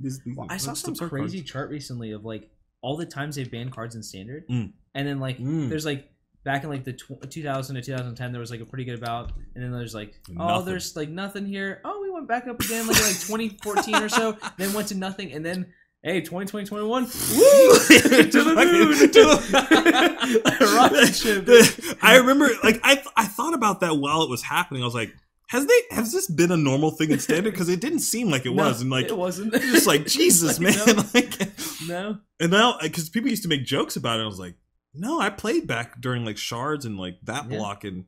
these, 0.01 0.19
these 0.25 0.37
Well, 0.37 0.49
I 0.51 0.57
saw 0.57 0.71
that's 0.73 0.81
some 0.81 0.97
crazy 0.97 1.39
cards. 1.39 1.51
chart 1.53 1.71
recently 1.71 2.11
of 2.11 2.25
like 2.25 2.51
all 2.81 2.97
the 2.97 3.07
times 3.07 3.37
they've 3.37 3.51
banned 3.51 3.73
cards 3.73 3.95
in 3.95 4.03
standard, 4.03 4.47
Mm. 4.49 4.73
and 4.95 5.09
then 5.09 5.19
like 5.21 5.39
Mm. 5.39 5.69
there's 5.69 5.85
like 5.85 6.09
back 6.45 6.63
in 6.65 6.71
like 6.71 6.85
the 6.85 6.93
tw- 6.95 7.29
2000 7.29 7.75
to 7.77 7.83
2010 7.83 8.33
there 8.33 8.41
was 8.41 8.51
like 8.51 8.61
a 8.61 8.65
pretty 8.65 8.85
good 8.85 8.97
about 8.97 9.33
and 9.55 9.63
then 9.63 9.71
there's 9.73 9.95
like 9.95 10.15
oh 10.39 10.63
there's 10.63 10.95
like 10.97 11.09
nothing 11.11 11.45
here. 11.47 11.81
Oh 11.85 12.01
we 12.01 12.11
went 12.11 12.27
back 12.29 12.47
up 12.47 12.61
again 12.63 12.87
like 12.87 12.97
like 13.03 13.21
2014 13.21 13.95
or 13.97 14.09
so, 14.09 14.37
then 14.57 14.73
went 14.73 14.89
to 14.89 14.95
nothing, 14.95 15.33
and 15.33 15.45
then 15.45 15.67
hey 16.03 16.21
2020 16.21 16.65
21 16.67 17.03
woo 17.03 17.09
to 17.11 18.45
the 18.45 18.55
moon 18.55 19.11
To 20.59 20.77
Rocket 20.77 21.15
ship. 21.15 21.99
I 22.03 22.17
remember, 22.17 22.49
like, 22.63 22.81
I 22.83 23.03
I 23.17 23.25
thought 23.27 23.55
about 23.55 23.81
that 23.81 23.97
while 23.97 24.23
it 24.23 24.31
was 24.31 24.43
happening. 24.43 24.83
I 24.83 24.85
was 24.85 24.95
like, 24.95 25.13
has 25.49 25.67
they 25.67 25.81
has 25.91 26.13
this 26.13 26.29
been 26.31 26.53
a 26.53 26.57
normal 26.57 26.91
thing 26.93 27.11
in 27.11 27.19
standard? 27.19 27.51
Because 27.53 27.69
it 27.69 27.81
didn't 27.81 28.01
seem 28.01 28.31
like 28.31 28.47
it 28.47 28.55
No, 28.55 28.65
was, 28.65 28.81
and 28.81 28.91
like, 28.91 29.07
it 29.07 29.17
wasn't 29.17 29.53
just 29.55 29.87
like 29.87 30.07
Jesus, 30.07 30.59
Like, 30.61 30.77
man. 30.77 30.97
no. 30.97 31.05
Like, 31.15 31.58
no 31.87 32.19
and 32.41 32.51
now 32.51 32.79
because 32.83 33.09
people 33.09 33.29
used 33.31 33.43
to 33.45 33.49
make 33.49 33.65
jokes 33.65 33.97
about 33.97 34.19
it, 34.21 34.23
I 34.23 34.27
was 34.27 34.39
like, 34.39 34.55
no, 34.95 35.21
I 35.21 35.31
played 35.31 35.67
back 35.67 36.01
during 36.01 36.25
like 36.25 36.39
shards 36.39 36.85
and 36.85 36.99
like 36.99 37.19
that 37.25 37.51
Yeah. 37.51 37.59
block, 37.59 37.85
and 37.85 38.05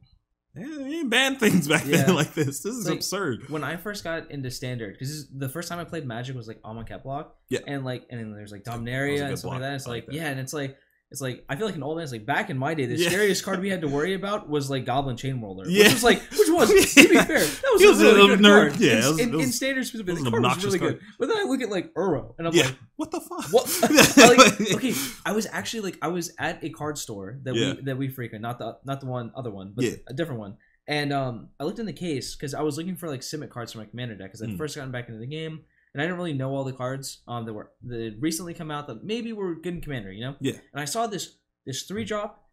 yeah, 0.56 0.66
they 0.78 0.90
didn't 0.90 1.10
ban 1.10 1.36
things 1.36 1.68
back 1.72 1.84
Yeah. 1.86 2.02
then 2.04 2.14
like 2.14 2.34
this. 2.34 2.60
This 2.62 2.74
is 2.74 2.86
Like, 2.88 2.96
absurd. 2.96 3.48
when 3.48 3.62
I 3.62 3.76
first 3.76 4.02
got 4.02 4.30
into 4.30 4.50
standard, 4.50 4.94
because 4.94 5.28
the 5.30 5.48
first 5.48 5.68
time 5.68 5.78
I 5.78 5.84
played 5.84 6.04
Magic 6.06 6.34
was 6.34 6.48
like 6.48 6.58
on 6.64 6.76
Amonkhet 6.76 7.02
block, 7.02 7.36
Yeah. 7.48 7.60
and 7.66 7.84
like, 7.84 8.06
and 8.10 8.18
then 8.20 8.32
there's 8.32 8.50
like 8.52 8.64
That 8.64 8.72
was 8.80 8.80
a 8.80 8.84
Dominaria 8.90 9.28
and 9.28 9.38
stuff 9.38 9.50
like 9.50 9.58
block. 9.58 9.68
that. 9.68 9.74
It's 9.74 9.86
like 9.86 10.06
like, 10.08 10.16
yeah, 10.16 10.28
and 10.28 10.40
it's 10.40 10.52
like, 10.52 10.76
it's 11.10 11.20
like 11.20 11.44
I 11.48 11.56
feel 11.56 11.66
like 11.66 11.74
an 11.74 11.82
old 11.82 11.96
man. 11.96 12.04
It's 12.04 12.12
like 12.12 12.24
back 12.24 12.50
in 12.50 12.56
my 12.58 12.74
day, 12.74 12.86
the 12.86 12.94
Yeah. 12.96 13.08
scariest 13.08 13.44
card 13.44 13.60
we 13.60 13.68
had 13.68 13.80
to 13.80 13.88
worry 13.88 14.14
about 14.14 14.48
was 14.48 14.70
like 14.70 14.84
Goblin 14.84 15.16
Chainwhirler, 15.16 15.64
Yeah. 15.66 15.84
which 15.84 15.92
was 15.94 16.04
like, 16.04 16.22
which 16.30 16.48
was 16.48 16.68
to 16.94 17.08
be 17.08 17.14
fair, 17.16 17.38
that 17.40 17.70
was, 17.72 17.82
was 17.82 18.00
a 18.00 18.04
a 18.04 18.06
really 18.14 18.20
little 18.22 18.36
good 18.36 18.44
nerd. 18.44 18.68
card. 18.70 18.80
Yeah, 18.80 18.92
in, 18.92 18.96
was- 18.98 19.18
in, 19.20 19.32
was- 19.36 19.46
in 19.46 19.52
standard 19.52 19.86
specifically, 19.86 20.14
was 20.14 20.24
the 20.24 20.30
card 20.30 20.42
was 20.42 20.64
really 20.64 20.78
obnoxious 20.78 21.00
good. 21.00 21.16
But 21.18 21.28
then 21.28 21.36
I 21.38 21.42
look 21.44 21.62
at 21.62 21.70
like 21.70 21.92
Uro, 21.94 22.34
and 22.38 22.46
I'm 22.46 22.54
like, 22.54 22.76
what 22.96 23.10
the 23.10 23.20
fuck? 23.20 23.44
what? 23.52 23.66
like, 24.16 24.74
okay, 24.76 24.94
I 25.26 25.32
was 25.32 25.46
actually 25.50 25.80
like, 25.80 25.98
I 26.02 26.08
was 26.08 26.32
at 26.38 26.62
a 26.62 26.70
card 26.70 26.96
store 26.98 27.38
that 27.42 27.54
we 27.54 27.80
that 27.82 27.98
we 27.98 28.08
frequent, 28.08 28.42
not 28.42 28.58
the 28.58 28.78
not 28.84 29.00
the 29.00 29.06
one 29.06 29.32
other 29.34 29.50
one, 29.50 29.72
but 29.74 29.84
a 30.06 30.12
different 30.14 30.40
one. 30.40 30.56
And 30.86 31.12
um, 31.12 31.50
I 31.60 31.64
looked 31.64 31.78
in 31.78 31.86
the 31.86 31.92
case 31.92 32.34
because 32.34 32.52
I 32.52 32.62
was 32.62 32.76
looking 32.76 32.96
for 32.96 33.08
like 33.08 33.20
Simic 33.20 33.50
cards 33.50 33.72
for 33.72 33.78
my 33.78 33.84
commander 33.84 34.16
deck 34.16 34.28
because 34.28 34.42
I'd 34.42 34.48
Mm. 34.50 34.58
first 34.58 34.74
gotten 34.74 34.90
back 34.90 35.08
into 35.08 35.20
the 35.20 35.26
game 35.26 35.60
and 35.94 36.00
I 36.02 36.04
didn't 36.04 36.16
really 36.18 36.32
know 36.32 36.50
all 36.54 36.64
the 36.64 36.72
cards 36.72 37.22
um 37.28 37.44
that 37.46 37.52
were 37.52 37.70
that 37.86 38.00
had 38.00 38.22
recently 38.22 38.54
come 38.54 38.70
out 38.70 38.86
that 38.88 39.04
maybe 39.04 39.32
were 39.32 39.54
good 39.54 39.74
in 39.74 39.80
commander, 39.80 40.12
you 40.12 40.24
know. 40.24 40.36
Yeah. 40.40 40.54
And 40.72 40.80
I 40.80 40.84
saw 40.84 41.06
this 41.06 41.36
this 41.66 41.82
three 41.82 42.04
drop, 42.04 42.48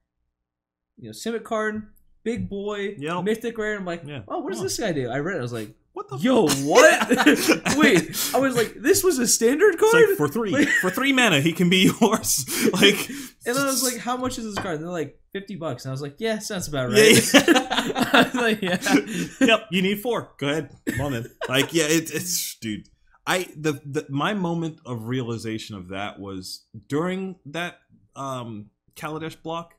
you 0.97 1.09
know, 1.09 1.13
Simic 1.13 1.43
card, 1.43 1.87
big 2.23 2.49
boy, 2.49 2.95
Yep. 2.97 3.23
mythic 3.23 3.57
rare. 3.57 3.77
I'm 3.77 3.85
like, 3.85 4.03
Yeah. 4.05 4.21
oh, 4.27 4.39
what 4.39 4.49
does 4.51 4.59
Huh. 4.59 4.63
this 4.65 4.79
guy 4.79 4.91
do? 4.91 5.09
I 5.09 5.19
read 5.19 5.35
it. 5.35 5.39
I 5.39 5.41
was 5.41 5.53
like, 5.53 5.69
What 5.93 6.09
the? 6.09 6.17
yo, 6.17 6.47
what? 6.47 7.77
Wait, 7.77 8.31
I 8.33 8.39
was 8.39 8.55
like, 8.55 8.75
this 8.75 9.03
was 9.03 9.17
a 9.19 9.27
standard 9.27 9.75
It's 9.75 9.81
card. 9.91 10.09
like 10.09 10.17
for 10.17 10.27
three, 10.27 10.51
Like- 10.51 10.67
for 10.81 10.89
three 10.89 11.13
mana, 11.13 11.39
he 11.41 11.53
can 11.53 11.69
be 11.69 11.91
yours. 12.01 12.45
Like, 12.73 13.09
And 13.45 13.55
then 13.55 13.63
I 13.63 13.67
was 13.67 13.81
like, 13.83 13.97
"How 14.01 14.17
much 14.17 14.37
is 14.37 14.43
this 14.43 14.55
card?" 14.61 14.75
And 14.75 14.83
they're 14.83 14.91
like, 14.91 15.17
50 15.31 15.55
bucks." 15.55 15.85
And 15.85 15.91
I 15.91 15.93
was 15.93 16.01
like, 16.01 16.15
"Yeah, 16.19 16.39
sounds 16.39 16.67
about 16.67 16.91
Yeah, 16.91 17.01
right." 17.03 17.33
yeah. 17.33 18.09
I 18.13 18.21
was 18.23 18.35
like, 18.35 18.61
"Yeah." 18.61 19.47
yep, 19.47 19.67
you 19.71 19.81
need 19.81 20.01
four. 20.01 20.33
Go 20.37 20.49
ahead, 20.49 20.75
come 20.89 21.01
on 21.01 21.13
in. 21.13 21.29
Like, 21.47 21.73
yeah, 21.73 21.85
it, 21.85 22.11
it's 22.13 22.57
dude. 22.59 22.87
I 23.27 23.49
the, 23.55 23.73
the 23.85 24.05
my 24.09 24.33
moment 24.33 24.79
of 24.85 25.07
realization 25.07 25.75
of 25.75 25.89
that 25.89 26.19
was 26.19 26.63
during 26.87 27.35
that 27.47 27.79
um 28.15 28.71
Kaladesh 28.95 29.39
block. 29.43 29.75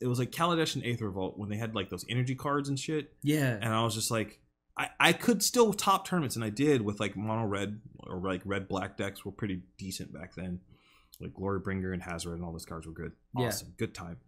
It 0.00 0.08
was 0.08 0.18
like 0.18 0.32
Kaladesh 0.32 0.74
and 0.74 0.84
Aether 0.84 1.06
Revolt 1.06 1.38
when 1.38 1.48
they 1.48 1.56
had 1.56 1.74
like 1.74 1.88
those 1.88 2.04
energy 2.10 2.34
cards 2.34 2.68
and 2.68 2.78
shit, 2.78 3.14
Yeah. 3.22 3.56
and 3.62 3.72
I 3.72 3.82
was 3.84 3.94
just 3.94 4.10
like, 4.10 4.40
I 4.76 4.88
I 4.98 5.12
could 5.12 5.42
still 5.42 5.72
top 5.72 6.06
tournaments, 6.06 6.34
and 6.36 6.44
I 6.44 6.50
did 6.50 6.82
with 6.82 6.98
like 7.00 7.16
mono 7.16 7.46
red 7.46 7.80
or 8.00 8.18
like 8.18 8.42
red 8.44 8.66
black 8.68 8.96
decks 8.96 9.24
were 9.24 9.32
pretty 9.32 9.62
decent 9.78 10.12
back 10.12 10.34
then. 10.34 10.60
like 11.20 11.32
Glorybringer 11.32 11.94
and 11.94 12.02
Hazoret 12.02 12.34
and 12.34 12.44
all 12.44 12.50
those 12.52 12.66
cards 12.66 12.86
were 12.88 12.92
good. 12.92 13.12
Yeah. 13.38 13.52
Good 13.78 13.94
time. 13.94 14.18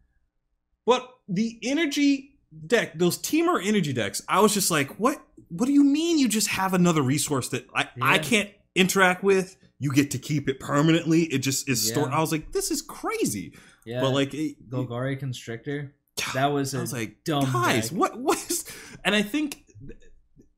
But 0.87 1.11
the 1.29 1.59
energy 1.65 2.36
deck, 2.67 2.99
those 2.99 3.19
Temur 3.19 3.65
energy 3.65 3.93
decks, 3.93 4.23
I 4.29 4.41
was 4.41 4.55
just 4.55 4.71
like, 4.71 4.99
what? 4.99 5.21
What 5.49 5.67
do 5.67 5.73
you 5.73 5.85
mean 5.85 6.19
you 6.19 6.29
just 6.29 6.49
have 6.49 6.75
another 6.75 7.03
resource 7.03 7.51
that 7.51 7.67
I, 7.75 7.89
I 8.03 8.19
can't 8.19 8.51
interact 8.75 9.23
with? 9.23 9.57
You 9.79 9.93
get 9.93 10.11
to 10.13 10.19
keep 10.19 10.49
it 10.49 10.59
permanently. 10.59 11.23
It 11.23 11.39
just 11.39 11.69
is 11.69 11.87
stored. 11.87 12.11
I 12.11 12.21
was 12.21 12.33
like, 12.33 12.53
this 12.53 12.71
is 12.71 12.83
crazy. 12.83 13.55
Yeah. 13.85 14.01
But 14.01 14.11
like, 14.11 14.35
it, 14.35 14.69
Golgari 14.69 15.19
Constrictor. 15.19 15.95
That 16.35 16.47
was 16.47 16.75
a 16.75 16.79
I 16.79 16.81
was 16.81 16.93
like, 16.93 17.25
dumb 17.25 17.45
guys, 17.45 17.91
deck. 17.91 17.99
what 17.99 18.19
what 18.19 18.39
is? 18.51 18.65
And 19.05 19.15
I 19.15 19.23
think, 19.23 19.65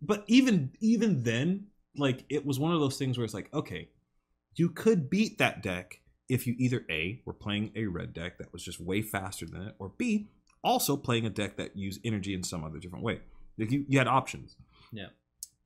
but 0.01 0.25
even 0.29 0.71
even 0.81 1.25
then, 1.25 1.67
like 1.97 2.25
it 2.29 2.47
was 2.47 2.59
one 2.59 2.73
of 2.73 2.81
those 2.81 2.97
things 2.97 3.19
where 3.19 3.25
it's 3.25 3.35
like, 3.35 3.53
okay, 3.53 3.89
you 4.55 4.71
could 4.71 5.11
beat 5.11 5.39
that 5.39 5.63
deck 5.63 6.01
if 6.29 6.47
you 6.47 6.55
either 6.59 6.85
a 6.91 7.21
were 7.25 7.33
playing 7.33 7.73
a 7.75 7.87
red 7.87 8.13
deck 8.13 8.39
that 8.39 8.53
was 8.53 8.63
just 8.63 8.81
way 8.81 9.03
faster 9.03 9.47
than 9.47 9.63
it, 9.63 9.75
or 9.79 9.93
b 9.99 10.29
also 10.69 10.97
playing 10.97 11.27
a 11.27 11.31
deck 11.31 11.57
that 11.57 11.77
used 11.77 12.01
energy 12.05 12.35
in 12.35 12.43
some 12.45 12.63
other 12.63 12.79
different 12.79 13.05
way. 13.05 13.21
Like 13.59 13.71
you, 13.73 13.85
you 13.89 13.99
had 13.99 14.07
options. 14.07 14.55
Yeah. 14.93 15.07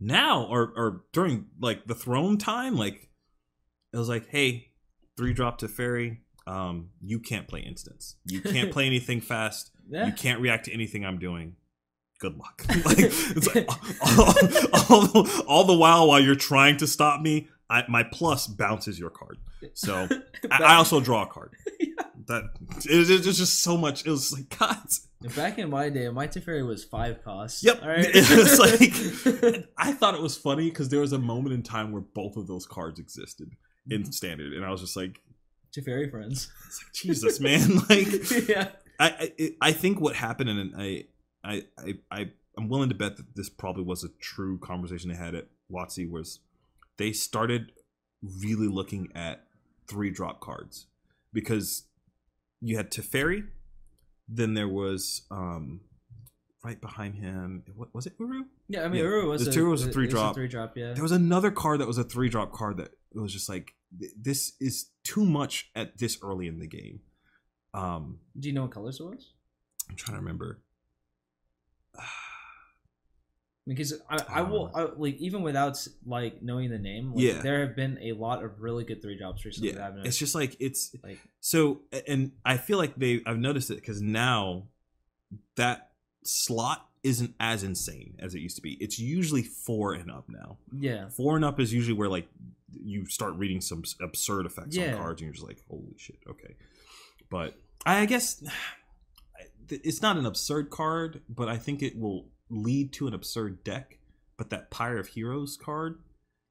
Now 0.00 0.44
or 0.44 0.72
or 0.76 1.02
during 1.12 1.46
like 1.60 1.86
the 1.86 1.94
throne 1.94 2.38
time, 2.38 2.76
like 2.76 3.08
it 3.92 3.96
was 3.98 4.08
like, 4.08 4.28
hey, 4.28 4.70
three 5.16 5.32
drop 5.32 5.60
Teferi. 5.60 6.18
Um, 6.46 6.90
you 7.04 7.18
can't 7.20 7.46
play 7.46 7.60
instants. 7.60 8.16
You 8.26 8.40
can't 8.40 8.72
play 8.72 8.86
anything 8.92 9.20
fast 9.20 9.70
Yeah. 9.88 10.06
you 10.06 10.12
can't 10.12 10.40
react 10.40 10.64
to 10.66 10.72
anything 10.72 11.04
I'm 11.04 11.18
doing. 11.18 11.56
Good 12.18 12.36
luck. 12.38 12.64
like 12.84 12.98
it's 12.98 13.54
like 13.54 13.68
all, 13.68 14.26
all, 14.96 15.06
the, 15.06 15.44
all 15.46 15.64
the 15.64 15.76
while 15.76 16.08
while 16.08 16.20
you're 16.20 16.34
trying 16.36 16.76
to 16.78 16.86
stop 16.86 17.20
me, 17.20 17.48
I, 17.68 17.84
my 17.88 18.02
plus 18.04 18.46
bounces 18.46 18.98
your 18.98 19.10
card. 19.10 19.38
So 19.74 20.08
I, 20.50 20.62
I 20.62 20.74
also 20.74 21.00
draw 21.00 21.22
a 21.22 21.26
card. 21.26 21.52
That 22.28 22.44
it, 22.84 23.10
it 23.10 23.26
was 23.26 23.38
just 23.38 23.60
so 23.60 23.76
much. 23.76 24.06
It 24.06 24.10
was 24.10 24.32
like 24.32 24.48
God. 24.58 24.78
Back 25.36 25.58
in 25.58 25.70
my 25.70 25.88
day, 25.88 26.08
my 26.08 26.26
Teferi 26.26 26.66
was 26.66 26.84
five 26.84 27.22
costs. 27.22 27.62
Yep. 27.62 27.82
All 27.82 27.88
right. 27.88 28.06
It's 28.08 28.58
like 28.58 29.66
I 29.78 29.92
thought 29.92 30.14
it 30.14 30.22
was 30.22 30.36
funny 30.36 30.68
because 30.68 30.88
there 30.88 31.00
was 31.00 31.12
a 31.12 31.18
moment 31.18 31.54
in 31.54 31.62
time 31.62 31.92
where 31.92 32.02
both 32.02 32.36
of 32.36 32.46
those 32.46 32.66
cards 32.66 32.98
existed 32.98 33.50
in 33.88 34.02
mm-hmm. 34.02 34.10
standard, 34.10 34.52
and 34.52 34.64
I 34.64 34.70
was 34.70 34.80
just 34.80 34.96
like, 34.96 35.20
Teferi 35.76 36.10
friends. 36.10 36.50
it's 36.66 36.82
like 36.82 36.92
Jesus, 36.92 37.40
man, 37.40 37.78
like. 37.88 38.48
yeah. 38.48 38.68
I, 39.00 39.32
I 39.38 39.50
I 39.60 39.72
think 39.72 40.00
what 40.00 40.14
happened, 40.16 40.50
and 40.50 40.74
I 40.76 41.04
I 41.44 41.62
I 41.78 41.94
I 42.10 42.30
I'm 42.56 42.68
willing 42.68 42.90
to 42.90 42.94
bet 42.94 43.16
that 43.16 43.34
this 43.34 43.48
probably 43.48 43.82
was 43.82 44.04
a 44.04 44.08
true 44.20 44.58
conversation 44.58 45.10
they 45.10 45.16
had 45.16 45.34
at 45.34 45.46
WotC, 45.70 46.08
was 46.10 46.40
they 46.98 47.12
started 47.12 47.72
really 48.22 48.68
looking 48.68 49.10
at 49.14 49.44
three 49.88 50.10
drop 50.10 50.40
cards 50.40 50.86
because 51.32 51.84
you 52.62 52.76
had 52.76 52.90
Teferi, 52.90 53.46
then 54.28 54.54
there 54.54 54.68
was 54.68 55.22
um 55.30 55.80
right 56.64 56.80
behind 56.80 57.16
him. 57.16 57.64
What 57.74 57.92
was 57.94 58.06
it? 58.06 58.16
Uro? 58.18 58.42
Yeah, 58.68 58.84
I 58.84 58.88
mean, 58.88 59.02
Yeah, 59.02 59.10
Uro 59.10 59.28
was 59.28 59.44
the 59.44 59.50
a, 59.50 59.54
Uro 59.54 59.70
was 59.70 59.84
a 59.84 59.90
three 59.92 60.06
drop. 60.06 60.34
three 60.34 60.46
drop, 60.48 60.76
yeah. 60.76 60.92
There 60.92 61.02
was 61.02 61.12
another 61.12 61.50
card 61.50 61.80
that 61.80 61.86
was 61.88 61.98
a 61.98 62.04
three 62.04 62.28
drop 62.28 62.52
card 62.52 62.76
that 62.78 62.90
was 63.14 63.32
just 63.32 63.48
like 63.48 63.72
this 64.18 64.52
is 64.60 64.86
too 65.04 65.24
much 65.24 65.70
at 65.74 65.98
this 65.98 66.18
early 66.22 66.46
in 66.46 66.58
the 66.60 66.66
game. 66.68 67.00
Um, 67.74 68.20
Do 68.38 68.48
you 68.48 68.54
know 68.54 68.62
what 68.62 68.70
colors 68.70 69.00
it 69.00 69.04
was? 69.04 69.32
I'm 69.90 69.96
trying 69.96 70.16
to 70.16 70.20
remember. 70.20 70.62
Because 73.66 73.94
I, 74.10 74.16
I 74.28 74.40
um, 74.40 74.50
will 74.50 74.70
I, 74.74 74.88
like 74.96 75.16
even 75.18 75.42
without 75.42 75.78
like 76.04 76.42
knowing 76.42 76.70
the 76.70 76.78
name. 76.78 77.12
Like, 77.14 77.22
Yeah. 77.22 77.42
there 77.42 77.60
have 77.64 77.76
been 77.76 77.96
a 78.02 78.12
lot 78.12 78.42
of 78.42 78.60
really 78.60 78.82
good 78.84 79.00
three 79.00 79.16
drops 79.16 79.44
recently. 79.44 79.70
that 79.72 79.82
I've 79.82 79.96
yeah, 79.98 80.02
it's 80.04 80.16
just 80.18 80.34
like 80.34 80.56
it's 80.58 80.94
like 81.04 81.18
so, 81.40 81.82
and 82.08 82.32
I 82.44 82.56
feel 82.56 82.78
like 82.78 82.96
they. 82.96 83.20
I've 83.24 83.38
noticed 83.38 83.70
it 83.70 83.76
because 83.76 84.02
now 84.02 84.64
that 85.56 85.92
slot 86.24 86.88
isn't 87.04 87.34
as 87.38 87.62
insane 87.62 88.16
as 88.20 88.34
it 88.34 88.40
used 88.40 88.56
to 88.56 88.62
be. 88.62 88.72
It's 88.80 88.98
usually 88.98 89.42
four 89.42 89.92
and 89.94 90.10
up 90.10 90.24
now. 90.28 90.58
yeah, 90.76 91.08
Four 91.08 91.36
and 91.36 91.44
up 91.44 91.58
is 91.60 91.72
usually 91.72 91.94
where 91.96 92.08
like 92.08 92.28
you 92.72 93.06
start 93.06 93.34
reading 93.34 93.60
some 93.60 93.84
absurd 94.00 94.46
effects 94.46 94.76
Yeah. 94.76 94.92
on 94.94 94.98
cards, 94.98 95.20
and 95.20 95.26
you're 95.26 95.34
just 95.34 95.46
like, 95.46 95.62
holy 95.70 95.94
shit, 95.98 96.18
okay. 96.28 96.54
But 97.30 97.54
I 97.86 98.06
guess 98.06 98.42
it's 99.68 100.02
not 100.02 100.16
an 100.16 100.26
absurd 100.26 100.70
card, 100.70 101.20
but 101.28 101.48
I 101.48 101.56
think 101.58 101.82
it 101.82 101.96
will 101.98 102.26
lead 102.52 102.92
to 102.94 103.06
an 103.08 103.14
absurd 103.14 103.64
deck. 103.64 103.98
But 104.36 104.50
that 104.50 104.70
Pyre 104.70 104.98
of 104.98 105.08
Heroes 105.08 105.56
card, 105.56 106.00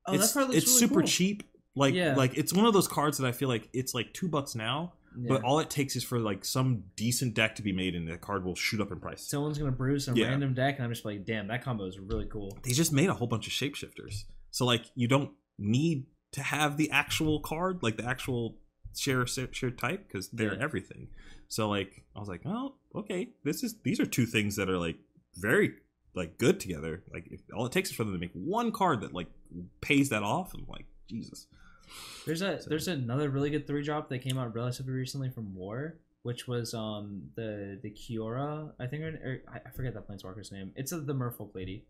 oh, 0.07 0.13
it's 0.13 0.33
that 0.33 0.41
looks 0.47 0.55
it's 0.55 0.67
really 0.67 0.80
super 0.80 0.99
cool. 1.01 1.07
cheap. 1.07 1.43
Like 1.75 1.93
Yeah. 1.93 2.15
like 2.15 2.38
it's 2.38 2.53
one 2.53 2.65
of 2.65 2.73
those 2.73 2.88
cards 2.88 3.17
that 3.17 3.27
I 3.27 3.31
feel 3.31 3.47
like 3.49 3.69
it's 3.73 3.93
like 3.93 4.13
two 4.13 4.27
bucks 4.27 4.55
now, 4.55 4.93
but 5.15 5.43
all 5.43 5.59
it 5.59 5.69
takes 5.69 5.95
is 5.95 6.03
for 6.03 6.19
like 6.19 6.43
some 6.45 6.83
decent 6.95 7.33
deck 7.33 7.55
to 7.55 7.61
be 7.61 7.71
made, 7.73 7.95
and 7.95 8.07
the 8.07 8.17
card 8.17 8.43
will 8.45 8.55
shoot 8.55 8.80
up 8.81 8.91
in 8.91 8.99
price. 8.99 9.27
someone's 9.27 9.57
gonna 9.57 9.71
bruise 9.71 10.05
some 10.05 10.15
Yeah. 10.15 10.27
random 10.27 10.53
deck, 10.53 10.75
and 10.75 10.85
I'm 10.85 10.91
just 10.91 11.05
like, 11.05 11.25
damn, 11.25 11.47
that 11.47 11.63
combo 11.63 11.85
is 11.85 11.97
really 11.99 12.25
cool. 12.25 12.57
they 12.63 12.71
just 12.71 12.91
made 12.93 13.09
a 13.09 13.13
whole 13.13 13.27
bunch 13.27 13.47
of 13.47 13.53
shapeshifters, 13.53 14.23
so 14.51 14.65
like 14.65 14.85
you 14.95 15.07
don't 15.07 15.31
need 15.57 16.05
to 16.33 16.41
have 16.43 16.77
the 16.77 16.89
actual 16.91 17.39
card, 17.41 17.81
like 17.83 17.97
the 17.97 18.05
actual 18.05 18.57
share 18.95 19.25
share 19.27 19.71
type, 19.71 20.07
because 20.07 20.30
they're 20.30 20.55
Yeah. 20.55 20.63
everything. 20.63 21.07
So 21.49 21.67
like 21.69 22.03
I 22.15 22.19
was 22.19 22.30
like, 22.30 22.41
oh, 22.45 22.75
okay, 22.95 23.30
this 23.43 23.63
is 23.63 23.80
these 23.83 23.99
are 23.99 24.05
two 24.05 24.25
things 24.25 24.55
that 24.57 24.69
are 24.69 24.77
like 24.77 24.97
very 25.38 25.73
like 26.15 26.38
good 26.38 26.59
together. 26.59 27.03
Like 27.14 27.27
if 27.31 27.41
all 27.56 27.65
it 27.65 27.72
takes 27.72 27.90
is 27.90 27.95
for 27.95 28.03
them 28.03 28.14
to 28.14 28.19
make 28.19 28.31
one 28.33 28.72
card 28.72 29.01
that 29.01 29.14
like 29.14 29.27
pays 29.81 30.09
that 30.09 30.23
off. 30.23 30.53
I'm 30.53 30.65
like, 30.67 30.85
Jesus. 31.09 31.48
There's 32.25 32.41
a 32.41 32.61
So- 32.61 32.69
there's 32.69 32.88
another 32.88 33.30
really 33.30 33.49
good 33.49 33.67
three 33.67 33.83
drop 33.83 34.09
that 34.09 34.19
came 34.19 34.38
out 34.38 34.53
relatively 34.56 34.93
recently 34.93 35.30
from 35.30 35.56
War, 35.56 35.98
which 36.23 36.48
was 36.48 36.73
um 36.73 37.23
the 37.35 37.80
the 37.81 37.91
Kiora, 37.91 38.72
I 38.80 38.88
think, 38.88 39.03
or, 39.03 39.07
or 39.07 39.41
I 39.65 39.69
forget 39.72 39.93
that 39.93 40.07
planeswalker's 40.07 40.51
name. 40.51 40.72
It's 40.75 40.91
a, 40.91 40.99
the 40.99 41.14
Merfolk 41.14 41.53
lady. 41.56 41.85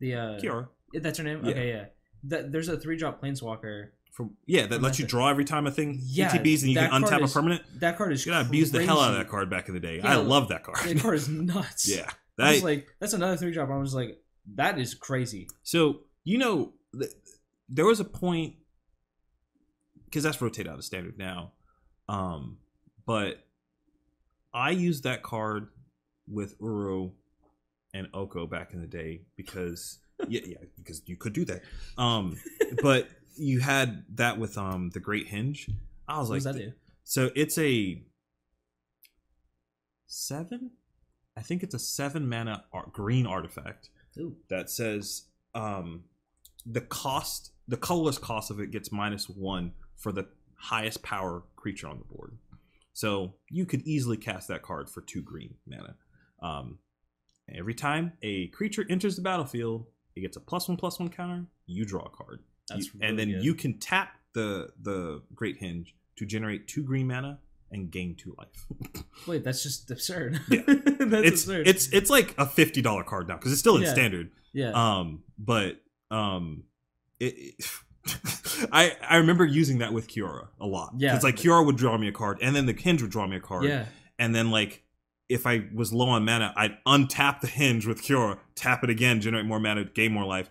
The 0.00 0.14
uh, 0.14 0.40
Kiora. 0.40 0.68
That's 0.94 1.18
her 1.18 1.24
name. 1.24 1.40
Yeah. 1.44 1.50
Okay, 1.50 1.68
yeah. 1.68 1.84
That, 2.24 2.52
there's 2.52 2.68
a 2.68 2.76
three 2.78 2.96
drop 2.96 3.20
planeswalker. 3.22 3.88
From 4.12 4.36
yeah, 4.46 4.66
that 4.66 4.82
lets 4.82 4.98
you 4.98 5.06
draw 5.06 5.30
every 5.30 5.44
time 5.46 5.66
a 5.66 5.70
thing 5.70 5.98
Yeah, 6.02 6.28
ETBs 6.28 6.60
and 6.62 6.70
you 6.70 6.76
can 6.76 6.90
untap 6.90 7.22
is 7.22 7.30
a 7.30 7.34
permanent. 7.34 7.62
That 7.80 7.96
card 7.96 8.12
is 8.12 8.26
You 8.26 8.32
gotta 8.32 8.46
abuse 8.46 8.70
the 8.70 8.84
hell 8.84 9.00
out 9.00 9.12
of 9.12 9.16
that 9.16 9.28
card 9.30 9.48
back 9.48 9.68
in 9.68 9.74
the 9.74 9.80
day. 9.80 9.96
Yeah, 9.98 10.12
I 10.12 10.16
love 10.16 10.48
that 10.48 10.64
card. 10.64 10.76
That 10.86 11.00
card 11.00 11.14
is 11.14 11.28
nuts. 11.30 11.88
yeah. 11.88 12.10
That, 12.38 12.62
like, 12.62 12.88
that's 12.98 13.12
another 13.12 13.36
three 13.36 13.52
drop. 13.52 13.70
I 13.70 13.76
was 13.76 13.94
like, 13.94 14.18
that 14.54 14.78
is 14.78 14.94
crazy. 14.94 15.48
so 15.62 16.00
you 16.24 16.38
know, 16.38 16.72
th- 16.98 17.12
there 17.68 17.84
was 17.84 18.00
a 18.00 18.04
point 18.04 18.54
because 20.04 20.22
that's 20.22 20.40
rotate 20.40 20.68
out 20.68 20.78
of 20.78 20.84
standard 20.84 21.18
now. 21.18 21.52
Um, 22.08 22.58
but 23.06 23.44
I 24.54 24.70
used 24.70 25.04
that 25.04 25.22
card 25.22 25.68
with 26.28 26.58
Uro 26.60 27.12
and 27.94 28.08
Oko 28.14 28.46
back 28.46 28.72
in 28.72 28.80
the 28.80 28.86
day 28.86 29.22
because 29.36 29.98
yeah, 30.28 30.40
yeah, 30.44 30.58
because 30.76 31.02
you 31.06 31.16
could 31.16 31.32
do 31.32 31.44
that. 31.46 31.62
Um, 31.98 32.38
but 32.82 33.08
you 33.36 33.60
had 33.60 34.04
that 34.16 34.38
with 34.38 34.56
um 34.58 34.90
the 34.90 35.00
Great 35.00 35.28
Henge. 35.30 35.68
I 36.06 36.18
was 36.18 36.28
What 36.28 36.34
like, 36.34 36.42
does 36.42 36.54
that 36.54 36.58
do? 36.58 36.72
So 37.04 37.30
it's 37.34 37.58
a 37.58 38.02
seven. 40.06 40.72
I 41.36 41.42
think 41.42 41.62
it's 41.62 41.74
a 41.74 41.78
seven 41.78 42.28
mana 42.28 42.64
green 42.92 43.26
artifact 43.26 43.90
Ooh. 44.18 44.36
that 44.48 44.68
says 44.70 45.24
um, 45.54 46.04
the 46.66 46.80
cost, 46.82 47.52
the 47.68 47.76
colorless 47.76 48.18
cost 48.18 48.50
of 48.50 48.60
it 48.60 48.70
gets 48.70 48.92
minus 48.92 49.28
one 49.28 49.72
for 49.96 50.12
the 50.12 50.26
highest 50.56 51.02
power 51.02 51.42
creature 51.56 51.88
on 51.88 51.98
the 51.98 52.04
board. 52.04 52.36
So 52.92 53.34
you 53.48 53.64
could 53.64 53.82
easily 53.86 54.16
cast 54.18 54.48
that 54.48 54.62
card 54.62 54.90
for 54.90 55.00
two 55.00 55.22
green 55.22 55.54
mana. 55.66 55.94
Um, 56.42 56.78
every 57.52 57.74
time 57.74 58.12
a 58.22 58.48
creature 58.48 58.84
enters 58.90 59.16
the 59.16 59.22
battlefield, 59.22 59.86
it 60.14 60.20
gets 60.20 60.36
a 60.36 60.40
plus 60.40 60.68
one 60.68 60.76
plus 60.76 60.98
one 61.00 61.08
counter. 61.08 61.46
You 61.66 61.84
draw 61.86 62.02
a 62.02 62.10
card, 62.10 62.40
That's 62.68 62.86
You- 62.92 63.00
and 63.02 63.18
then 63.18 63.30
good. 63.30 63.44
you 63.44 63.54
can 63.54 63.78
tap 63.78 64.18
the 64.34 64.70
the 64.82 65.22
Great 65.34 65.60
Henge 65.60 65.92
to 66.16 66.26
generate 66.26 66.68
two 66.68 66.82
green 66.82 67.06
mana 67.06 67.38
and 67.72 67.90
gain 67.90 68.14
two 68.14 68.34
life. 68.38 69.04
Wait, 69.26 69.42
that's 69.44 69.62
just 69.62 69.90
absurd. 69.90 70.38
Yeah. 70.50 70.60
that's 70.66 71.26
it's 71.26 71.42
absurd. 71.42 71.66
it's 71.66 71.88
it's 71.92 72.10
like 72.10 72.34
a 72.38 72.46
fifty 72.46 72.82
dollar 72.82 73.02
card 73.02 73.26
now 73.28 73.36
because 73.36 73.50
it's 73.52 73.60
still 73.60 73.76
in 73.76 73.82
Yeah. 73.82 73.92
standard. 73.92 74.30
yeah. 74.52 74.70
Um, 74.74 75.24
but 75.38 75.80
um, 76.10 76.64
it, 77.18 77.34
it- 77.58 77.64
I 78.72 78.96
I 79.08 79.16
remember 79.18 79.44
using 79.44 79.78
that 79.78 79.92
with 79.92 80.08
Kiora 80.08 80.48
a 80.60 80.66
lot. 80.66 80.94
Yeah. 80.98 81.14
it's 81.14 81.24
like 81.24 81.36
Kiora 81.36 81.64
would 81.64 81.76
draw 81.76 81.96
me 81.98 82.08
a 82.08 82.12
card, 82.12 82.38
and 82.42 82.54
then 82.54 82.66
the 82.66 82.74
Henge 82.74 83.00
would 83.02 83.10
draw 83.10 83.26
me 83.26 83.36
a 83.36 83.40
card. 83.40 83.64
yeah. 83.64 83.86
and 84.18 84.34
then 84.34 84.50
like 84.50 84.82
if 85.28 85.46
I 85.46 85.64
was 85.72 85.92
low 85.94 86.08
on 86.10 86.24
mana, 86.26 86.52
I'd 86.56 86.76
untap 86.84 87.40
the 87.40 87.46
Henge 87.46 87.86
with 87.86 88.02
Kiora, 88.02 88.38
tap 88.54 88.84
it 88.84 88.90
again, 88.90 89.20
generate 89.22 89.46
more 89.46 89.58
mana, 89.60 89.84
gain 89.84 90.12
more 90.12 90.26
life, 90.26 90.50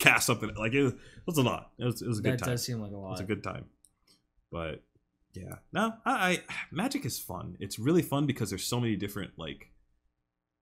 cast 0.00 0.26
something. 0.26 0.52
Like 0.56 0.72
it 0.72 0.82
was, 0.82 0.92
it 0.94 0.98
was 1.26 1.38
a 1.38 1.42
lot. 1.42 1.70
It 1.78 1.84
was 1.84 2.02
it 2.02 2.08
was 2.08 2.18
a 2.18 2.22
good 2.22 2.32
That 2.32 2.38
time. 2.40 2.48
does 2.54 2.64
seem 2.64 2.80
like 2.80 2.92
a 2.92 2.96
lot. 2.96 3.12
It's 3.12 3.20
a 3.20 3.24
good 3.24 3.44
time. 3.44 3.66
But 4.50 4.82
yeah, 5.36 5.56
no, 5.72 5.94
I, 6.04 6.30
I 6.30 6.40
Magic 6.70 7.04
is 7.04 7.18
fun. 7.18 7.56
It's 7.60 7.78
really 7.78 8.02
fun 8.02 8.26
because 8.26 8.50
there's 8.50 8.64
so 8.64 8.80
many 8.80 8.96
different 8.96 9.32
like 9.36 9.70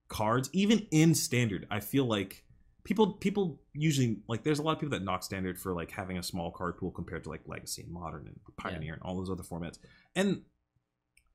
cards. 0.09 0.51
Even 0.53 0.87
in 0.91 1.15
standard, 1.15 1.67
I 1.71 1.81
feel 1.81 2.05
like 2.05 2.45
people 2.85 3.15
people 3.15 3.61
usually 3.73 4.19
like 4.29 4.45
there's 4.45 4.59
a 4.59 4.63
lot 4.63 4.73
of 4.73 4.79
people 4.79 4.97
that 4.97 5.05
knock 5.05 5.23
standard 5.23 5.59
for 5.59 5.73
like 5.75 5.91
having 5.91 6.19
a 6.19 6.23
small 6.23 6.51
card 6.51 6.77
pool 6.77 6.91
compared 6.91 7.25
to 7.25 7.31
like 7.31 7.41
legacy 7.47 7.83
and 7.83 7.91
modern 7.91 8.27
and 8.27 8.39
pioneer 8.57 8.93
and 8.93 9.03
all 9.03 9.17
those 9.17 9.31
other 9.31 9.43
formats 9.43 9.79
and 10.15 10.43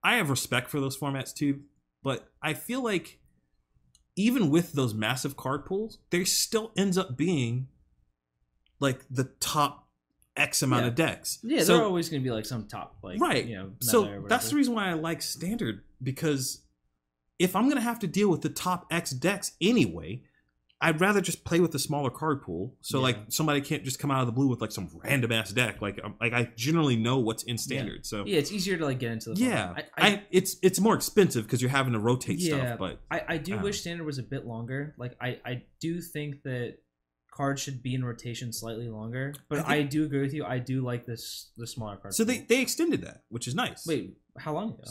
i 0.04 0.16
have 0.16 0.30
respect 0.30 0.70
for 0.70 0.80
those 0.80 0.98
formats 0.98 1.34
too 1.34 1.60
but 2.04 2.30
i 2.42 2.54
feel 2.54 2.84
like 2.84 3.20
even 4.16 4.50
with 4.50 4.74
those 4.74 4.94
massive 4.94 5.36
card 5.36 5.66
pools 5.66 5.98
there 6.12 6.24
still 6.24 6.72
ends 6.78 6.98
up 6.98 7.18
being 7.18 7.68
like 8.80 9.02
the 9.10 9.26
top 9.40 9.89
x 10.40 10.62
amount 10.64 10.84
Yeah. 10.84 10.88
of 10.90 10.96
decks 10.96 11.40
Yeah, 11.44 11.64
so 11.64 11.74
there 11.74 11.82
are 11.82 11.86
always 11.86 12.10
going 12.10 12.22
to 12.22 12.24
be 12.24 12.32
like 12.32 12.46
some 12.46 12.68
top 12.68 12.98
like 13.04 13.20
right 13.20 13.46
You 13.46 13.56
know, 13.58 13.64
meta 13.66 13.86
so 13.86 14.24
that's 14.28 14.50
the 14.50 14.56
reason 14.56 14.74
why 14.74 14.88
i 14.90 14.94
like 14.94 15.22
standard 15.22 15.84
because 16.02 16.62
if 17.38 17.56
i'm 17.56 17.68
gonna 17.70 17.82
have 17.82 18.00
to 18.00 18.08
deal 18.08 18.30
with 18.30 18.42
the 18.42 18.50
top 18.50 18.86
x 18.92 19.12
decks 19.12 19.52
anyway 19.62 20.22
i'd 20.82 21.02
rather 21.02 21.20
just 21.20 21.44
play 21.44 21.60
with 21.60 21.72
the 21.74 21.80
smaller 21.80 22.10
card 22.10 22.42
pool 22.42 22.74
so 22.80 23.00
Yeah. 23.00 23.04
like 23.04 23.18
somebody 23.28 23.60
can't 23.60 23.84
just 23.84 24.00
come 24.00 24.12
out 24.12 24.22
of 24.22 24.28
the 24.28 24.32
blue 24.32 24.48
with 24.48 24.62
like 24.62 24.72
some 24.72 24.90
random 25.04 25.32
ass 25.34 25.52
deck 25.52 25.82
like 25.82 26.00
um, 26.04 26.16
like 26.22 26.32
i 26.32 26.50
generally 26.56 26.96
know 26.96 27.18
what's 27.20 27.44
in 27.44 27.58
standard 27.58 28.06
so 28.06 28.24
Yeah, 28.26 28.38
it's 28.40 28.52
easier 28.52 28.78
to 28.78 28.86
like 28.86 29.00
get 29.00 29.12
into 29.12 29.34
the. 29.34 29.42
yeah. 29.42 29.74
I, 29.76 29.82
I, 29.82 30.08
I, 30.08 30.24
it's 30.32 30.56
it's 30.62 30.80
more 30.80 30.96
expensive 30.96 31.44
because 31.44 31.62
you're 31.62 31.70
having 31.72 31.94
to 31.94 32.00
rotate 32.00 32.40
Yeah. 32.40 32.56
stuff 32.66 32.80
but 32.80 33.02
I, 33.12 33.22
I 33.28 33.38
do 33.38 33.54
don't 33.56 33.64
wish 33.64 33.82
standard 33.82 34.06
was 34.06 34.20
a 34.20 34.24
bit 34.24 34.46
longer. 34.46 34.96
Like 34.98 35.18
I, 35.22 35.40
I 35.46 35.64
do 35.82 36.00
think 36.02 36.44
that 36.44 36.78
cards 37.40 37.62
should 37.62 37.82
be 37.82 37.96
in 37.96 38.04
rotation 38.04 38.52
slightly 38.52 38.90
longer. 38.90 39.34
But 39.48 39.68
I 39.68 39.78
I, 39.78 39.82
do 39.84 40.04
agree 40.04 40.22
with 40.22 40.34
you. 40.34 40.44
I 40.46 40.60
do 40.60 40.82
like 40.82 41.06
this 41.06 41.52
the 41.58 41.66
smaller 41.66 41.96
cards. 41.96 42.18
so 42.18 42.24
they 42.24 42.40
they 42.40 42.62
extended 42.62 43.02
that 43.04 43.24
which 43.30 43.48
is 43.48 43.56
nice 43.56 43.88
wait. 43.88 44.18
How 44.38 44.54
long 44.54 44.74
ago? 44.74 44.84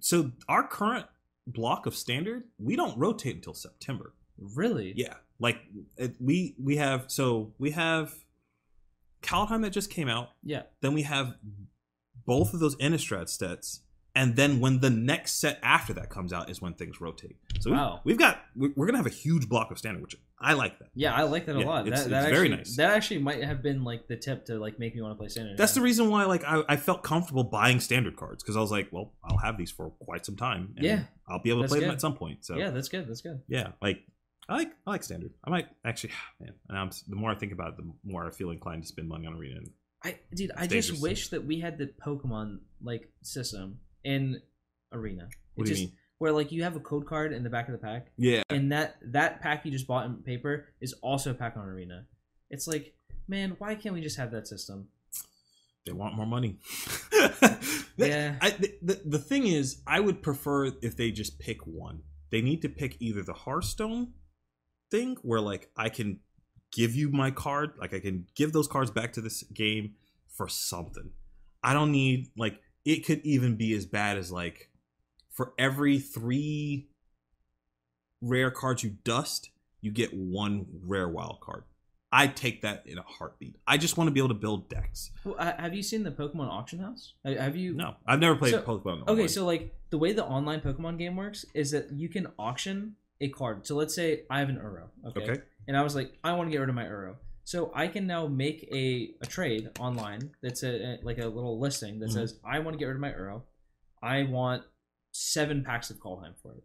so 0.00 0.30
our 0.48 0.66
current 0.66 1.06
block 1.46 1.86
of 1.86 1.94
standard 1.94 2.44
we 2.58 2.74
don't 2.74 2.96
rotate 2.98 3.36
until 3.36 3.52
september 3.52 4.14
Really? 4.38 4.92
Yeah, 4.96 5.14
like 5.38 5.58
it, 5.96 6.16
we 6.20 6.56
we 6.62 6.76
have 6.76 7.04
so 7.08 7.52
we 7.58 7.70
have 7.70 8.12
Kaldheim 9.22 9.62
that 9.62 9.70
just 9.70 9.90
came 9.90 10.08
out. 10.08 10.30
Yeah. 10.42 10.62
Then 10.80 10.92
we 10.92 11.02
have 11.02 11.34
both 12.26 12.54
of 12.54 12.60
those 12.60 12.76
Innistrad 12.76 13.28
sets, 13.28 13.82
and 14.14 14.36
then 14.36 14.60
when 14.60 14.80
the 14.80 14.90
next 14.90 15.40
set 15.40 15.58
after 15.62 15.92
that 15.94 16.08
comes 16.10 16.32
out 16.32 16.48
is 16.50 16.60
when 16.62 16.74
things 16.74 17.00
rotate. 17.00 17.36
So 17.60 17.70
we've, 17.70 17.78
Wow. 17.78 18.00
we've 18.04 18.18
got 18.18 18.42
we- 18.56 18.72
we're 18.76 18.86
gonna 18.86 18.98
have 18.98 19.06
a 19.06 19.10
huge 19.10 19.48
block 19.48 19.70
of 19.70 19.78
standard, 19.78 20.02
which 20.02 20.16
I 20.38 20.52
like 20.52 20.78
that. 20.78 20.88
Yeah, 20.94 21.14
I 21.14 21.22
like 21.22 21.46
that 21.46 21.56
a 21.56 21.60
Yeah, 21.60 21.64
lot. 21.66 21.86
it's- 21.86 22.04
that, 22.04 22.10
that 22.10 22.16
it's 22.18 22.26
actually, 22.26 22.48
very 22.48 22.56
nice. 22.56 22.76
That 22.76 22.90
actually 22.90 23.18
might 23.22 23.42
have 23.42 23.62
been 23.62 23.82
like 23.84 24.06
the 24.08 24.16
tip 24.16 24.44
to 24.46 24.58
like 24.58 24.78
make 24.78 24.94
me 24.94 25.00
want 25.02 25.12
to 25.14 25.18
play 25.18 25.28
standard. 25.28 25.56
That's 25.56 25.74
the 25.74 25.80
reason 25.80 26.10
why 26.10 26.24
like 26.26 26.44
I, 26.44 26.62
I 26.68 26.76
felt 26.76 27.02
comfortable 27.02 27.44
buying 27.44 27.80
standard 27.80 28.16
cards 28.16 28.42
because 28.42 28.56
I 28.56 28.60
was 28.60 28.70
like, 28.70 28.88
well, 28.92 29.14
I'll 29.24 29.38
have 29.38 29.56
these 29.58 29.70
for 29.70 29.90
quite 29.90 30.24
some 30.26 30.36
time. 30.36 30.74
And 30.76 30.84
Yeah. 30.84 31.04
I'll 31.28 31.40
be 31.42 31.50
able 31.50 31.62
to 31.62 31.68
play 31.68 31.80
them 31.80 31.90
at 31.90 32.00
some 32.00 32.14
point. 32.16 32.44
So 32.44 32.56
Yeah, 32.56 32.70
that's 32.70 32.88
good. 32.88 33.08
That's 33.08 33.22
good. 33.22 33.42
yeah, 33.48 33.72
like 33.82 34.00
I 34.48 34.56
like 34.56 34.72
I 34.86 34.90
like 34.90 35.02
standard. 35.02 35.32
I 35.42 35.50
might 35.50 35.68
actually, 35.84 36.12
man. 36.40 36.52
And 36.68 36.78
I'm 36.78 36.90
the 37.08 37.16
more 37.16 37.30
I 37.30 37.34
think 37.34 37.52
about 37.52 37.70
it, 37.70 37.76
the 37.78 37.90
more 38.04 38.26
I 38.26 38.30
feel 38.30 38.50
inclined 38.50 38.82
to 38.82 38.88
spend 38.88 39.08
money 39.08 39.26
on 39.26 39.34
arena. 39.34 39.56
And 39.56 39.70
I 40.04 40.18
dude, 40.34 40.50
I 40.56 40.66
just 40.66 41.00
wish 41.00 41.28
that 41.30 41.46
we 41.46 41.60
had 41.60 41.78
the 41.78 41.86
Pokemon 42.04 42.58
like 42.82 43.10
system 43.22 43.78
in 44.04 44.40
Arena. 44.92 45.28
What 45.54 45.64
do 45.64 45.70
you 45.70 45.76
just, 45.76 45.88
mean? 45.88 45.98
Where 46.18 46.32
like 46.32 46.52
you 46.52 46.62
have 46.62 46.76
a 46.76 46.80
code 46.80 47.06
card 47.06 47.32
in 47.32 47.42
the 47.42 47.50
back 47.50 47.68
of 47.68 47.72
the 47.72 47.78
pack, 47.78 48.08
Yeah, 48.16 48.42
and 48.48 48.70
that 48.72 48.96
that 49.02 49.40
pack 49.40 49.64
you 49.64 49.70
just 49.70 49.86
bought 49.86 50.06
in 50.06 50.16
paper 50.16 50.66
is 50.80 50.92
also 51.02 51.32
a 51.32 51.34
pack 51.34 51.56
on 51.56 51.66
Arena. 51.66 52.06
It's 52.50 52.66
like, 52.66 52.94
man, 53.26 53.56
why 53.58 53.74
can't 53.74 53.94
we 53.94 54.00
just 54.00 54.16
have 54.16 54.30
that 54.30 54.46
system? 54.46 54.88
they 55.84 55.92
want 55.92 56.14
more 56.14 56.26
money. 56.26 56.56
Yeah. 57.96 58.36
I, 58.40 58.50
the, 58.50 58.74
the 58.82 59.00
the 59.04 59.18
thing 59.18 59.46
is, 59.46 59.80
I 59.86 60.00
would 60.00 60.22
prefer 60.22 60.72
if 60.82 60.96
they 60.96 61.10
just 61.10 61.38
pick 61.38 61.66
one. 61.66 62.02
They 62.30 62.42
need 62.42 62.62
to 62.62 62.68
pick 62.68 62.96
either 63.00 63.22
the 63.22 63.32
Hearthstone 63.32 64.12
thing, 64.90 65.16
where 65.22 65.40
like 65.40 65.70
I 65.76 65.88
can 65.88 66.20
give 66.72 66.94
you 66.94 67.10
my 67.10 67.30
card, 67.30 67.72
like 67.78 67.94
I 67.94 68.00
can 68.00 68.26
give 68.34 68.52
those 68.52 68.66
cards 68.66 68.90
back 68.90 69.12
to 69.14 69.20
this 69.20 69.42
game 69.44 69.94
for 70.28 70.48
something. 70.48 71.10
I 71.62 71.72
don't 71.72 71.92
need 71.92 72.28
like 72.36 72.58
it 72.84 73.04
could 73.06 73.20
even 73.24 73.56
be 73.56 73.74
as 73.74 73.86
bad 73.86 74.18
as 74.18 74.30
like 74.30 74.70
for 75.30 75.52
every 75.58 75.98
three 75.98 76.88
rare 78.20 78.50
cards 78.50 78.82
you 78.82 78.96
dust, 79.04 79.50
you 79.80 79.90
get 79.90 80.14
one 80.14 80.66
rare 80.86 81.08
wild 81.08 81.40
card. 81.40 81.64
I 82.12 82.28
take 82.28 82.62
that 82.62 82.84
in 82.86 82.96
a 82.96 83.02
heartbeat. 83.02 83.56
I 83.66 83.76
just 83.76 83.96
want 83.96 84.06
to 84.06 84.12
be 84.12 84.20
able 84.20 84.28
to 84.28 84.34
build 84.34 84.68
decks. 84.68 85.10
Well, 85.24 85.34
uh, 85.36 85.52
have 85.58 85.74
you 85.74 85.82
seen 85.82 86.04
the 86.04 86.12
Pokemon 86.12 86.48
Auction 86.48 86.78
House? 86.78 87.14
Have 87.24 87.56
you? 87.56 87.74
No, 87.74 87.96
I've 88.06 88.20
never 88.20 88.36
played 88.36 88.52
So- 88.52 88.62
Pokemon. 88.62 89.08
Okay, 89.08 89.26
so 89.26 89.44
like 89.44 89.74
the 89.90 89.98
way 89.98 90.12
the 90.12 90.24
online 90.24 90.60
Pokemon 90.60 90.96
game 90.98 91.16
works 91.16 91.44
is 91.54 91.72
that 91.72 91.90
you 91.92 92.08
can 92.08 92.28
auction 92.38 92.94
a 93.20 93.28
card. 93.30 93.66
So 93.66 93.74
let's 93.74 93.94
say 93.94 94.22
I 94.30 94.38
have 94.38 94.48
an 94.48 94.56
Uro, 94.58 94.84
okay, 95.08 95.22
okay, 95.22 95.42
and 95.66 95.76
I 95.76 95.82
was 95.82 95.96
like, 95.96 96.12
I 96.22 96.32
want 96.34 96.48
to 96.48 96.52
get 96.52 96.58
rid 96.58 96.68
of 96.68 96.74
my 96.76 96.84
Uro. 96.84 97.16
So 97.46 97.70
I 97.74 97.88
can 97.88 98.06
now 98.06 98.26
make 98.26 98.66
a, 98.72 99.14
a 99.20 99.26
trade 99.26 99.68
online 99.78 100.30
that's 100.42 100.62
a, 100.62 100.70
a- 100.82 100.98
like 101.02 101.18
a 101.18 101.26
little 101.26 101.58
listing 101.60 101.98
that 102.00 102.08
Mhm. 102.10 102.14
says 102.14 102.38
I 102.44 102.58
want 102.60 102.74
to 102.74 102.78
get 102.78 102.86
rid 102.86 102.94
of 102.96 103.00
my 103.00 103.10
Uro. 103.12 103.42
I 104.02 104.22
want 104.24 104.62
seven 105.12 105.62
packs 105.62 105.90
of 105.90 105.98
Kaldheim 105.98 106.34
for 106.42 106.52
it. 106.54 106.64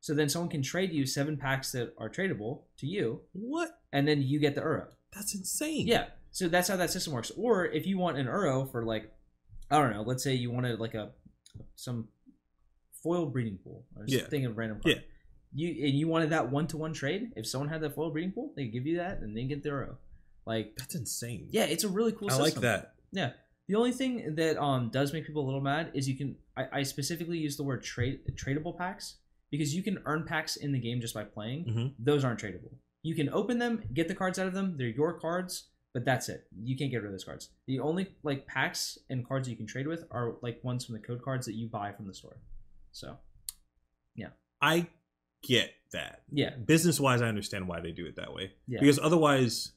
So 0.00 0.14
then 0.14 0.28
someone 0.28 0.50
can 0.50 0.62
trade 0.62 0.92
you 0.92 1.04
seven 1.06 1.36
packs 1.36 1.72
that 1.72 1.94
are 1.98 2.08
tradable 2.08 2.62
to 2.78 2.86
you, 2.86 3.22
what? 3.32 3.70
and 3.92 4.06
then 4.06 4.22
you 4.22 4.38
get 4.38 4.54
the 4.54 4.60
Uro. 4.62 4.86
That's 5.12 5.34
insane. 5.34 5.86
Yeah. 5.86 6.06
So 6.30 6.48
that's 6.48 6.68
how 6.68 6.76
that 6.76 6.90
system 6.90 7.12
works. 7.12 7.30
Or 7.36 7.66
if 7.66 7.86
you 7.86 7.98
want 7.98 8.16
an 8.18 8.26
Uro 8.26 8.70
for 8.70 8.84
like, 8.84 9.12
I 9.70 9.78
don't 9.78 9.92
know, 9.92 10.02
let's 10.02 10.22
say 10.22 10.34
you 10.34 10.50
wanted 10.50 10.78
like 10.80 10.94
a 10.94 11.12
some 11.76 12.08
foil 13.02 13.26
breeding 13.26 13.58
pool 13.58 13.84
or 13.96 14.04
Yeah. 14.06 14.20
something 14.20 14.44
of 14.46 14.56
random 14.58 14.80
card. 14.80 14.96
Yeah. 14.96 15.02
You 15.52 15.86
and 15.86 15.98
you 15.98 16.06
wanted 16.08 16.30
that 16.30 16.50
one 16.50 16.66
to 16.68 16.76
one 16.76 16.92
trade. 16.92 17.32
If 17.36 17.46
someone 17.46 17.68
had 17.70 17.80
that 17.80 17.94
foil 17.94 18.10
breeding 18.10 18.32
pool, 18.32 18.52
they 18.54 18.64
could 18.64 18.72
give 18.72 18.86
you 18.86 18.98
that 18.98 19.20
and 19.20 19.36
they 19.36 19.44
get 19.44 19.62
the 19.62 19.70
Uro. 19.70 19.96
Like, 20.54 20.74
that's 20.76 20.94
insane. 20.94 21.48
yeah, 21.50 21.64
it's 21.64 21.84
a 21.84 21.88
really 21.88 22.12
cool. 22.12 22.28
I 22.28 22.36
system. 22.36 22.44
like 22.44 22.54
that. 22.62 22.94
Yeah. 23.12 23.30
The 23.68 23.76
only 23.76 23.92
thing 23.92 24.34
that 24.34 24.54
um 24.60 24.90
does 24.90 25.12
make 25.12 25.24
people 25.28 25.42
a 25.44 25.46
little 25.46 25.60
mad 25.60 25.92
is 25.94 26.08
you 26.08 26.16
can 26.16 26.30
I, 26.56 26.64
I 26.78 26.82
specifically 26.82 27.38
use 27.38 27.56
the 27.56 27.62
word 27.70 27.82
trade 27.84 28.20
tradable 28.34 28.76
packs 28.76 29.16
because 29.52 29.74
you 29.76 29.82
can 29.82 29.96
earn 30.06 30.24
packs 30.26 30.56
in 30.56 30.72
the 30.72 30.80
game 30.80 31.00
just 31.00 31.14
by 31.14 31.24
playing. 31.24 31.60
Mhm. 31.66 31.94
Those 32.08 32.24
aren't 32.24 32.40
tradable. 32.40 32.72
You 33.02 33.14
can 33.14 33.28
open 33.40 33.58
them, 33.58 33.82
get 33.94 34.08
the 34.08 34.14
cards 34.14 34.38
out 34.40 34.46
of 34.48 34.54
them. 34.54 34.76
They're 34.76 34.88
your 35.02 35.12
cards, 35.20 35.68
but 35.94 36.04
that's 36.04 36.28
it. 36.28 36.40
You 36.70 36.76
can't 36.76 36.90
get 36.90 36.98
rid 36.98 37.06
of 37.06 37.12
those 37.12 37.24
cards. 37.30 37.50
The 37.68 37.78
only 37.80 38.04
like 38.24 38.46
packs 38.46 38.98
and 39.08 39.26
cards 39.26 39.48
you 39.48 39.56
can 39.56 39.66
trade 39.66 39.86
with 39.86 40.02
are 40.10 40.34
like 40.42 40.56
ones 40.64 40.84
from 40.84 40.94
the 40.96 41.00
code 41.08 41.22
cards 41.22 41.46
that 41.46 41.54
you 41.54 41.68
buy 41.68 41.92
from 41.92 42.06
the 42.08 42.14
store. 42.14 42.38
So 42.92 43.18
yeah. 44.16 44.30
I 44.60 44.88
get 45.42 45.72
that. 45.92 46.22
yeah, 46.30 46.50
Business 46.56 46.98
wise, 47.00 47.22
I 47.22 47.28
understand 47.28 47.66
why 47.68 47.80
they 47.80 47.92
do 47.92 48.04
it 48.06 48.16
that 48.16 48.32
way. 48.34 48.52
Yeah. 48.68 48.80
Because 48.80 48.98
otherwise, 48.98 49.72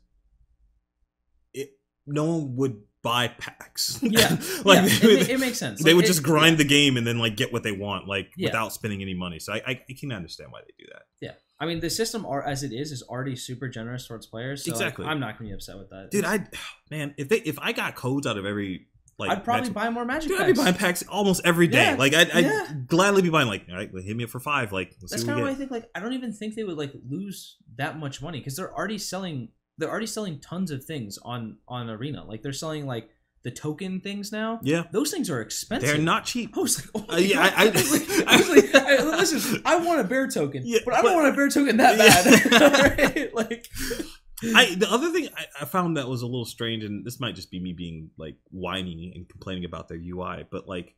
no 2.06 2.26
one 2.26 2.56
would 2.58 2.82
buy 3.02 3.28
packs. 3.28 4.00
yeah, 4.04 4.30
like 4.66 4.80
yeah, 4.90 5.10
it, 5.10 5.30
it 5.32 5.40
makes 5.40 5.58
sense. 5.58 5.84
they 5.84 5.90
Like, 5.92 5.98
would 5.98 6.06
it- 6.06 6.08
just 6.08 6.24
grind 6.24 6.58
the 6.58 6.64
game 6.64 6.98
and 6.98 7.06
then 7.06 7.20
like 7.20 7.36
get 7.36 7.52
what 7.52 7.64
they 7.64 7.72
want, 7.74 8.08
like 8.08 8.32
Yeah. 8.38 8.48
without 8.50 8.74
spending 8.74 9.02
any 9.02 9.14
money. 9.14 9.40
So 9.40 9.54
I, 9.54 9.58
I, 9.68 9.82
I 9.90 9.94
can 10.00 10.12
understand 10.12 10.52
why 10.52 10.62
they 10.62 10.74
do 10.84 10.90
that. 10.94 11.04
Yeah, 11.22 11.32
I 11.60 11.66
mean 11.66 11.80
the 11.82 11.90
system 11.90 12.26
are 12.26 12.42
as 12.44 12.64
it 12.64 12.72
is 12.72 12.92
is 12.92 13.04
already 13.04 13.36
super 13.36 13.68
generous 13.68 14.08
towards 14.08 14.26
players. 14.26 14.64
So 14.64 14.72
like, 14.72 14.82
Exactly. 14.82 15.06
I'm 15.06 15.20
not 15.20 15.38
gonna 15.38 15.50
be 15.50 15.54
upset 15.54 15.78
with 15.78 15.90
that, 15.90 16.10
Dude, 16.12 16.24
I 16.26 16.46
man, 16.92 17.14
if 17.18 17.28
they 17.30 17.38
if 17.40 17.60
I 17.60 17.72
got 17.74 17.96
codes 17.96 18.26
out 18.26 18.38
of 18.38 18.46
every 18.46 18.88
like 19.20 19.30
I'd 19.30 19.44
probably 19.44 19.62
Magic- 19.64 19.74
buy 19.76 19.90
more 19.92 20.06
Magic 20.06 20.30
Dude, 20.30 20.42
I'd 20.42 20.48
be 20.48 20.54
buying 20.54 20.74
packs 20.74 21.04
almost 21.08 21.42
every 21.46 21.68
day. 21.68 21.84
Yeah, 21.92 21.96
Like 21.96 22.14
I'd, 22.16 22.32
I'd 22.32 22.46
yeah. 22.46 22.68
gladly 22.88 23.22
be 23.22 23.30
buying 23.30 23.48
like, 23.48 23.66
all 23.70 23.76
right, 23.76 23.92
hit 24.04 24.16
me 24.18 24.24
up 24.24 24.30
for 24.32 24.40
five. 24.40 24.72
Like 24.72 24.96
let's 25.02 25.12
That's 25.12 25.24
kind 25.24 25.40
of 25.40 25.46
why 25.46 25.52
I 25.52 25.56
think 25.56 25.70
like 25.72 25.88
I 25.94 26.00
don't 26.00 26.14
even 26.14 26.34
think 26.34 26.56
they 26.56 26.64
would 26.64 26.78
like 26.78 26.94
lose 27.08 27.58
that 27.76 28.00
much 28.00 28.22
money 28.24 28.40
because 28.40 28.56
they're 28.56 28.74
already 28.74 28.98
selling 28.98 29.50
they're 29.78 29.90
already 29.90 30.08
selling 30.08 30.40
tons 30.40 30.72
of 30.72 30.84
things 30.86 31.18
on 31.24 31.58
on 31.68 31.90
Arena. 31.90 32.24
Like 32.26 32.42
they're 32.44 32.54
selling 32.54 32.86
like 32.86 33.10
the 33.44 33.52
token 33.52 34.00
things 34.00 34.32
now. 34.32 34.60
Yeah, 34.64 34.84
Those 34.94 35.12
things 35.12 35.30
are 35.30 35.42
expensive. 35.42 35.90
they're 35.90 35.98
not 35.98 36.24
cheap. 36.26 36.56
I 36.58 36.62
was 36.62 36.80
like, 36.80 36.90
oh 37.10 37.14
Uh, 37.14 37.18
yeah. 37.18 37.42
I- 37.42 37.66
I- 37.66 37.70
was 37.72 37.92
like, 38.10 38.28
I 38.28 38.38
was 38.38 38.50
like, 38.50 38.76
I- 38.76 39.04
listen, 39.18 39.62
I 39.66 39.76
want 39.78 40.00
a 40.00 40.06
bear 40.06 40.28
token, 40.30 40.64
Yeah, 40.66 40.80
but 40.86 40.94
I 40.94 41.02
but- 41.02 41.08
don't 41.10 41.16
want 41.22 41.34
a 41.34 41.36
bear 41.36 41.50
token 41.50 41.78
that 41.78 41.98
bad. 41.98 42.98
right? 43.16 43.36
Like, 43.36 43.68
I 44.56 44.76
the 44.76 44.88
other 44.90 45.10
thing 45.12 45.28
I, 45.36 45.46
I 45.62 45.66
found 45.66 45.98
that 45.98 46.08
was 46.08 46.22
a 46.22 46.26
little 46.26 46.46
strange, 46.46 46.84
and 46.86 47.06
this 47.06 47.20
might 47.20 47.36
just 47.36 47.52
be 47.52 47.60
me 47.60 47.74
being 47.74 48.12
like 48.18 48.38
whiny 48.52 49.12
and 49.16 49.28
complaining 49.28 49.66
about 49.66 49.88
their 49.90 49.98
UI, 50.00 50.46
but 50.50 50.68
like 50.68 50.96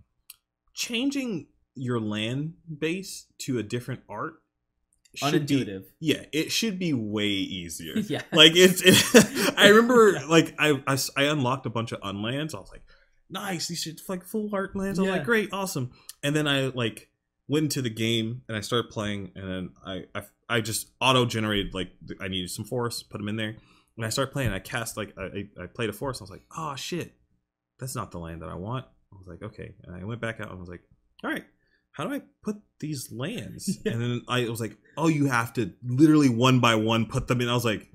changing 0.73 1.47
your 1.75 1.99
land 1.99 2.53
base 2.79 3.25
to 3.39 3.57
a 3.59 3.63
different 3.63 4.01
art 4.09 4.35
should 5.17 5.47
be 5.47 5.81
yeah, 5.99 6.23
it 6.31 6.51
should 6.51 6.77
be 6.79 6.93
way 6.93 7.27
easier. 7.27 7.93
yeah. 8.07 8.21
like 8.31 8.53
it's 8.55 8.81
it, 8.83 9.53
i 9.57 9.69
remember 9.69 10.19
like 10.29 10.55
I, 10.59 10.81
I 10.87 11.23
unlocked 11.23 11.65
a 11.65 11.69
bunch 11.69 11.91
of 11.91 12.01
unlands 12.01 12.53
i 12.55 12.59
was 12.59 12.69
like 12.71 12.83
nice 13.29 13.67
these 13.67 13.81
should 13.81 13.99
like 14.07 14.23
full 14.23 14.49
art 14.53 14.75
lands. 14.75 14.99
I 14.99 15.01
was 15.03 15.09
Yeah. 15.09 15.15
like 15.17 15.25
great 15.25 15.49
awesome. 15.51 15.91
And 16.23 16.35
then 16.35 16.47
i 16.47 16.67
like 16.67 17.09
went 17.47 17.63
into 17.63 17.81
the 17.81 17.89
game 17.89 18.41
and 18.47 18.55
i 18.57 18.61
started 18.61 18.91
playing 18.91 19.31
and 19.35 19.49
then 19.49 19.69
i 19.85 20.03
i, 20.13 20.21
I 20.57 20.61
just 20.61 20.91
auto 21.01 21.25
generated 21.25 21.73
like 21.73 21.89
i 22.21 22.27
needed 22.27 22.49
some 22.51 22.65
forests 22.65 23.03
put 23.03 23.17
them 23.17 23.27
in 23.27 23.35
there. 23.35 23.55
And 23.97 24.05
i 24.05 24.09
started 24.09 24.31
playing 24.31 24.51
i 24.51 24.59
cast 24.59 24.95
like 24.97 25.13
i, 25.17 25.23
I 25.23 25.63
I 25.63 25.65
played 25.67 25.89
a 25.89 25.93
forest 25.93 26.21
i 26.21 26.23
was 26.23 26.29
like 26.31 26.45
oh 26.55 26.75
shit. 26.75 27.13
That's 27.79 27.95
not 27.95 28.11
the 28.11 28.19
land 28.19 28.41
that 28.41 28.49
i 28.49 28.55
want. 28.55 28.85
I 29.13 29.17
was 29.17 29.27
like 29.27 29.41
okay. 29.41 29.73
And 29.83 29.95
i 29.95 30.03
went 30.03 30.21
back 30.21 30.39
out 30.39 30.49
and 30.49 30.57
i 30.57 30.59
was 30.59 30.69
like 30.69 30.81
all 31.23 31.31
right 31.31 31.45
how 31.95 32.05
do 32.05 32.13
I 32.13 32.21
put 32.43 32.57
these 32.79 33.11
lands? 33.11 33.79
And 33.85 34.01
then 34.01 34.21
I 34.27 34.49
was 34.49 34.59
like, 34.59 34.75
oh, 34.97 35.07
you 35.07 35.27
have 35.27 35.53
to 35.53 35.71
literally 35.83 36.29
one 36.29 36.59
by 36.59 36.75
one 36.75 37.05
put 37.05 37.27
them 37.27 37.39
in. 37.41 37.47
I 37.49 37.53
was 37.53 37.63
like, 37.65 37.87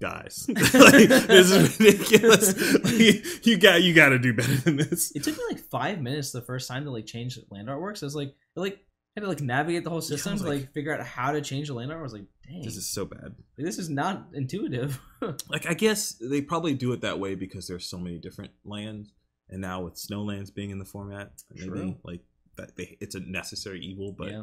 guys, 0.00 0.46
like, 0.48 1.08
this 1.08 1.50
is 1.50 1.80
ridiculous. 1.80 2.54
Like, 2.84 3.46
you 3.46 3.56
got 3.58 3.82
you 3.82 3.94
got 3.94 4.10
to 4.10 4.18
do 4.18 4.34
better 4.34 4.54
than 4.54 4.76
this. 4.76 5.12
It 5.14 5.24
took 5.24 5.36
me 5.36 5.44
like 5.50 5.60
five 5.70 6.00
minutes 6.00 6.30
the 6.32 6.42
first 6.42 6.68
time 6.68 6.84
to 6.84 6.90
like 6.90 7.06
change 7.06 7.38
land 7.50 7.68
artwork. 7.68 7.96
So 7.96 8.04
I 8.04 8.08
was 8.08 8.16
like, 8.16 8.34
like 8.56 8.74
I, 8.74 9.20
had 9.20 9.22
to 9.22 9.28
like 9.28 9.40
navigate 9.40 9.84
the 9.84 9.90
whole 9.90 10.00
system 10.00 10.32
was 10.32 10.42
to 10.42 10.48
like- 10.48 10.60
like 10.62 10.72
figure 10.74 10.94
out 10.98 11.04
how 11.06 11.32
to 11.32 11.40
change 11.40 11.68
the 11.68 11.74
land 11.74 11.90
art. 11.90 12.00
I 12.00 12.02
was 12.02 12.12
like, 12.12 12.26
dang, 12.46 12.62
This 12.62 12.76
is 12.76 12.88
so 12.92 13.04
bad. 13.06 13.22
like, 13.56 13.64
this 13.66 13.78
is 13.78 13.88
not 13.88 14.28
intuitive. 14.34 15.00
Like 15.48 15.66
I 15.68 15.74
guess 15.74 16.16
they 16.20 16.40
probably 16.42 16.74
do 16.74 16.92
it 16.92 17.00
that 17.02 17.18
way 17.20 17.34
because 17.34 17.66
there's 17.66 17.88
so 17.88 17.98
many 17.98 18.18
different 18.18 18.50
lands, 18.64 19.12
and 19.48 19.60
now 19.60 19.82
with 19.84 19.94
snowlands 19.94 20.52
being 20.54 20.70
in 20.70 20.78
the 20.78 20.84
format, 20.84 21.30
maybe 21.54 21.68
True. 21.68 21.96
like 22.02 22.20
that 22.56 22.76
they, 22.76 22.96
it's 23.00 23.14
a 23.14 23.20
necessary 23.20 23.80
evil. 23.80 24.14
But 24.16 24.30
yeah, 24.30 24.42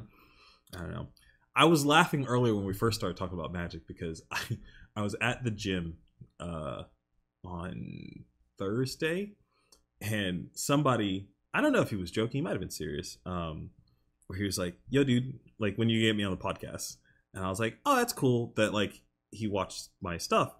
I 0.76 0.80
don't 0.80 0.92
know. 0.92 1.08
I 1.56 1.66
was 1.66 1.86
laughing 1.86 2.26
earlier 2.26 2.56
when 2.56 2.66
we 2.66 2.74
first 2.74 3.00
started 3.00 3.18
talking 3.18 3.38
about 3.38 3.52
magic 3.52 3.88
because 3.88 4.22
I 4.32 4.40
I 4.96 5.02
was 5.02 5.16
at 5.22 5.44
the 5.44 5.52
gym 5.52 5.98
uh 6.40 6.84
on 7.44 8.26
Thursday 8.58 9.34
and 10.02 10.48
somebody 10.54 11.30
I 11.54 11.62
don't 11.62 11.74
know 11.74 11.82
if 11.82 11.90
he 11.90 11.96
was 11.96 12.12
joking, 12.12 12.40
he 12.40 12.42
might 12.42 12.52
have 12.52 12.60
been 12.60 12.70
serious. 12.70 13.18
Um 13.26 13.72
where 14.28 14.38
he 14.38 14.46
was 14.46 14.58
like, 14.58 14.76
"Yo 14.90 15.04
dude, 15.04 15.40
like 15.58 15.76
when 15.76 15.90
you 15.90 16.02
get 16.02 16.16
me 16.16 16.24
on 16.24 16.32
the 16.32 16.38
podcast." 16.38 16.98
And 17.34 17.44
I 17.44 17.50
was 17.50 17.60
like, 17.60 17.78
"Oh, 17.86 17.96
that's 17.96 18.14
cool 18.14 18.54
that 18.56 18.74
like 18.74 19.02
he 19.32 19.48
watched 19.48 19.90
my 20.02 20.18
stuff." 20.18 20.54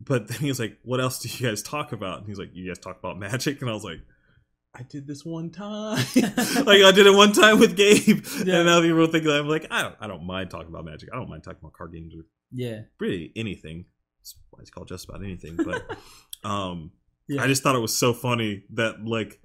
But 0.00 0.28
then 0.28 0.38
he 0.38 0.48
was 0.48 0.58
like, 0.58 0.78
"What 0.82 1.00
else 1.00 1.20
do 1.20 1.28
you 1.28 1.48
guys 1.48 1.62
talk 1.62 1.92
about?" 1.92 2.18
And 2.18 2.26
he's 2.26 2.38
like, 2.38 2.50
"You 2.52 2.66
guys 2.66 2.78
talk 2.78 2.98
about 2.98 3.18
magic." 3.28 3.60
And 3.60 3.70
I 3.70 3.74
was 3.74 3.84
like, 3.84 4.00
I 4.78 4.82
did 4.82 5.06
this 5.06 5.24
one 5.24 5.50
time. 5.50 5.96
like 6.16 6.82
I 6.82 6.92
did 6.92 7.06
it 7.06 7.14
one 7.14 7.32
time 7.32 7.58
with 7.58 7.76
Gabe. 7.76 8.24
Yeah. 8.44 8.56
And 8.56 8.66
now 8.66 8.82
people 8.82 9.06
think 9.06 9.24
that 9.24 9.38
I'm 9.40 9.48
like, 9.48 9.66
I 9.70 9.82
don't 9.82 9.94
I 10.00 10.06
don't 10.06 10.26
mind 10.26 10.50
talking 10.50 10.68
about 10.68 10.84
magic. 10.84 11.08
I 11.12 11.16
don't 11.16 11.30
mind 11.30 11.44
talking 11.44 11.60
about 11.62 11.72
card 11.72 11.92
games 11.92 12.12
or 12.14 12.24
yeah, 12.52 12.80
really 13.00 13.32
anything. 13.36 13.86
It's 14.20 14.34
why 14.50 14.60
it's 14.60 14.70
called 14.70 14.88
just 14.88 15.08
about 15.08 15.24
anything. 15.24 15.56
But 15.56 15.96
um 16.48 16.90
Yeah. 17.26 17.42
I 17.42 17.46
just 17.46 17.62
thought 17.62 17.74
it 17.74 17.80
was 17.80 17.96
so 17.96 18.12
funny 18.12 18.64
that 18.74 19.02
like 19.02 19.40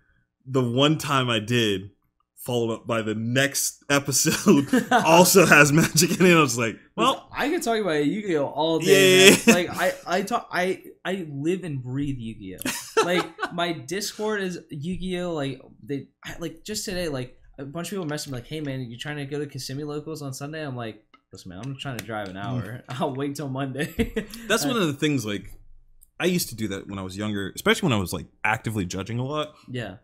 the 0.45 0.61
one 0.61 0.97
time 0.97 1.29
I 1.29 1.39
did 1.39 1.91
followed 2.35 2.73
up 2.73 2.87
by 2.87 3.01
the 3.03 3.13
next 3.15 3.83
episode 3.89 4.67
also 4.91 5.45
has 5.45 5.71
magic 5.71 6.19
in 6.19 6.25
it. 6.25 6.35
I 6.35 6.41
was 6.41 6.57
like, 6.57 6.75
well, 6.95 7.29
I 7.31 7.49
could 7.49 7.61
talk 7.61 7.79
about 7.79 8.03
Yu-Gi-Oh 8.03 8.47
all 8.47 8.79
day. 8.79 9.29
yeah, 9.29 9.37
yeah. 9.45 9.53
Like 9.53 9.69
I, 9.69 9.93
I 10.07 10.21
talk, 10.23 10.49
I, 10.51 10.81
I 11.05 11.27
live 11.31 11.63
and 11.63 11.83
breathe 11.83 12.17
Yu-Gi-Oh. 12.17 12.71
Like 13.03 13.25
my 13.53 13.73
Discord 13.73 14.41
is 14.41 14.59
Yu-Gi-Oh. 14.69 15.33
Like 15.33 15.61
they, 15.83 16.07
like 16.39 16.63
just 16.63 16.85
today, 16.85 17.07
like 17.07 17.37
a 17.59 17.65
bunch 17.65 17.87
of 17.87 17.91
people 17.91 18.05
messaged 18.05 18.27
me 18.27 18.33
like, 18.33 18.47
"Hey 18.47 18.61
man, 18.61 18.81
you 18.81 18.97
trying 18.97 19.17
to 19.17 19.25
go 19.25 19.39
to 19.39 19.45
Kissimmee 19.45 19.83
locals 19.83 20.21
on 20.21 20.33
Sunday?" 20.33 20.65
I'm 20.65 20.75
like, 20.75 21.03
"Listen 21.31 21.49
man, 21.49 21.61
I'm 21.63 21.77
trying 21.77 21.97
to 21.97 22.05
drive 22.05 22.27
an 22.29 22.37
hour. 22.37 22.83
I'll 22.89 23.13
wait 23.15 23.35
till 23.35 23.49
Monday." 23.49 23.91
that's 24.47 24.65
one 24.65 24.77
of 24.77 24.87
the 24.87 24.93
things 24.93 25.25
like 25.25 25.51
I 26.19 26.25
used 26.25 26.49
to 26.49 26.55
do 26.55 26.67
that 26.69 26.87
when 26.87 26.99
I 26.99 27.01
was 27.03 27.17
younger, 27.17 27.51
especially 27.55 27.87
when 27.89 27.93
I 27.97 27.99
was 28.01 28.13
like 28.13 28.27
actively 28.43 28.85
judging 28.85 29.19
a 29.19 29.25
lot. 29.25 29.53
yeah. 29.69 29.95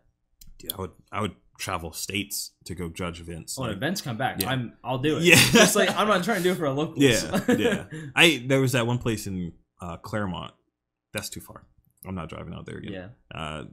Dude, 0.58 0.72
I 0.72 0.80
would 0.80 0.90
I 1.12 1.20
would 1.20 1.36
travel 1.60 1.92
states 1.92 2.52
to 2.64 2.74
go 2.74 2.88
judge 2.88 3.20
events. 3.20 3.56
When 3.58 3.68
like- 3.68 3.76
events 3.76 4.00
come 4.00 4.16
back, 4.16 4.40
Yeah. 4.42 4.50
I'm, 4.50 4.72
I'll 4.84 4.98
do 4.98 5.18
it. 5.18 5.22
Yeah. 5.24 5.36
Just 5.36 5.76
like 5.76 5.90
I'm 5.96 6.08
not 6.08 6.24
trying 6.24 6.38
to 6.38 6.42
do 6.42 6.50
it 6.52 6.56
for 6.56 6.64
a 6.66 6.72
locals. 6.72 6.98
Yeah, 6.98 7.40
yeah. 7.56 7.84
I 8.16 8.44
there 8.46 8.60
was 8.60 8.72
that 8.72 8.86
one 8.86 8.98
place 8.98 9.26
in 9.28 9.52
uh, 9.80 9.96
Clermont. 9.98 10.52
That's 11.12 11.28
too 11.28 11.40
far. 11.40 11.64
I'm 12.06 12.14
not 12.14 12.28
driving 12.28 12.54
out 12.54 12.66
there 12.66 12.76
again. 12.78 12.92
yeah. 12.92 13.08
Uh, 13.34 13.64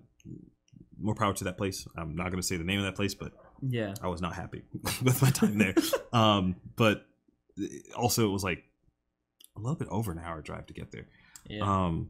more 1.00 1.16
power 1.16 1.34
to 1.34 1.44
that 1.46 1.58
place. 1.58 1.88
I'm 1.98 2.16
not 2.16 2.26
going 2.32 2.42
to 2.42 2.48
say 2.48 2.58
the 2.58 2.64
name 2.64 2.80
of 2.80 2.86
that 2.86 2.96
place, 2.96 3.14
but 3.14 3.34
Yeah. 3.62 3.94
I 4.02 4.08
was 4.08 4.22
not 4.22 4.34
happy 4.34 4.64
with 5.04 5.22
my 5.22 5.30
time 5.30 5.58
there. 5.58 5.76
um, 6.14 6.56
but 6.76 7.06
also, 7.96 8.28
it 8.28 8.32
was 8.32 8.44
like 8.44 8.64
a 9.58 9.60
little 9.60 9.76
bit 9.76 9.88
over 9.90 10.12
an 10.12 10.20
hour 10.20 10.42
drive 10.42 10.66
to 10.68 10.74
get 10.74 10.92
there. 10.92 11.08
Yeah. 11.48 11.62
Um, 11.64 12.10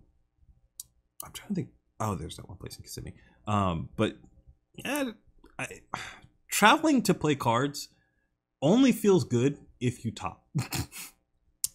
I'm 1.23 1.31
trying 1.31 1.49
to 1.49 1.55
think. 1.55 1.69
Oh, 1.99 2.15
there's 2.15 2.35
that 2.37 2.47
one 2.47 2.57
place 2.57 2.77
in 2.77 2.83
Kissimmee. 2.83 3.13
Um, 3.47 3.89
but 3.95 4.17
yeah, 4.75 5.11
I, 5.57 5.67
traveling 6.49 7.01
to 7.03 7.13
play 7.13 7.35
cards 7.35 7.89
only 8.61 8.91
feels 8.91 9.23
good 9.23 9.57
if 9.79 10.05
you 10.05 10.11
top. 10.11 10.45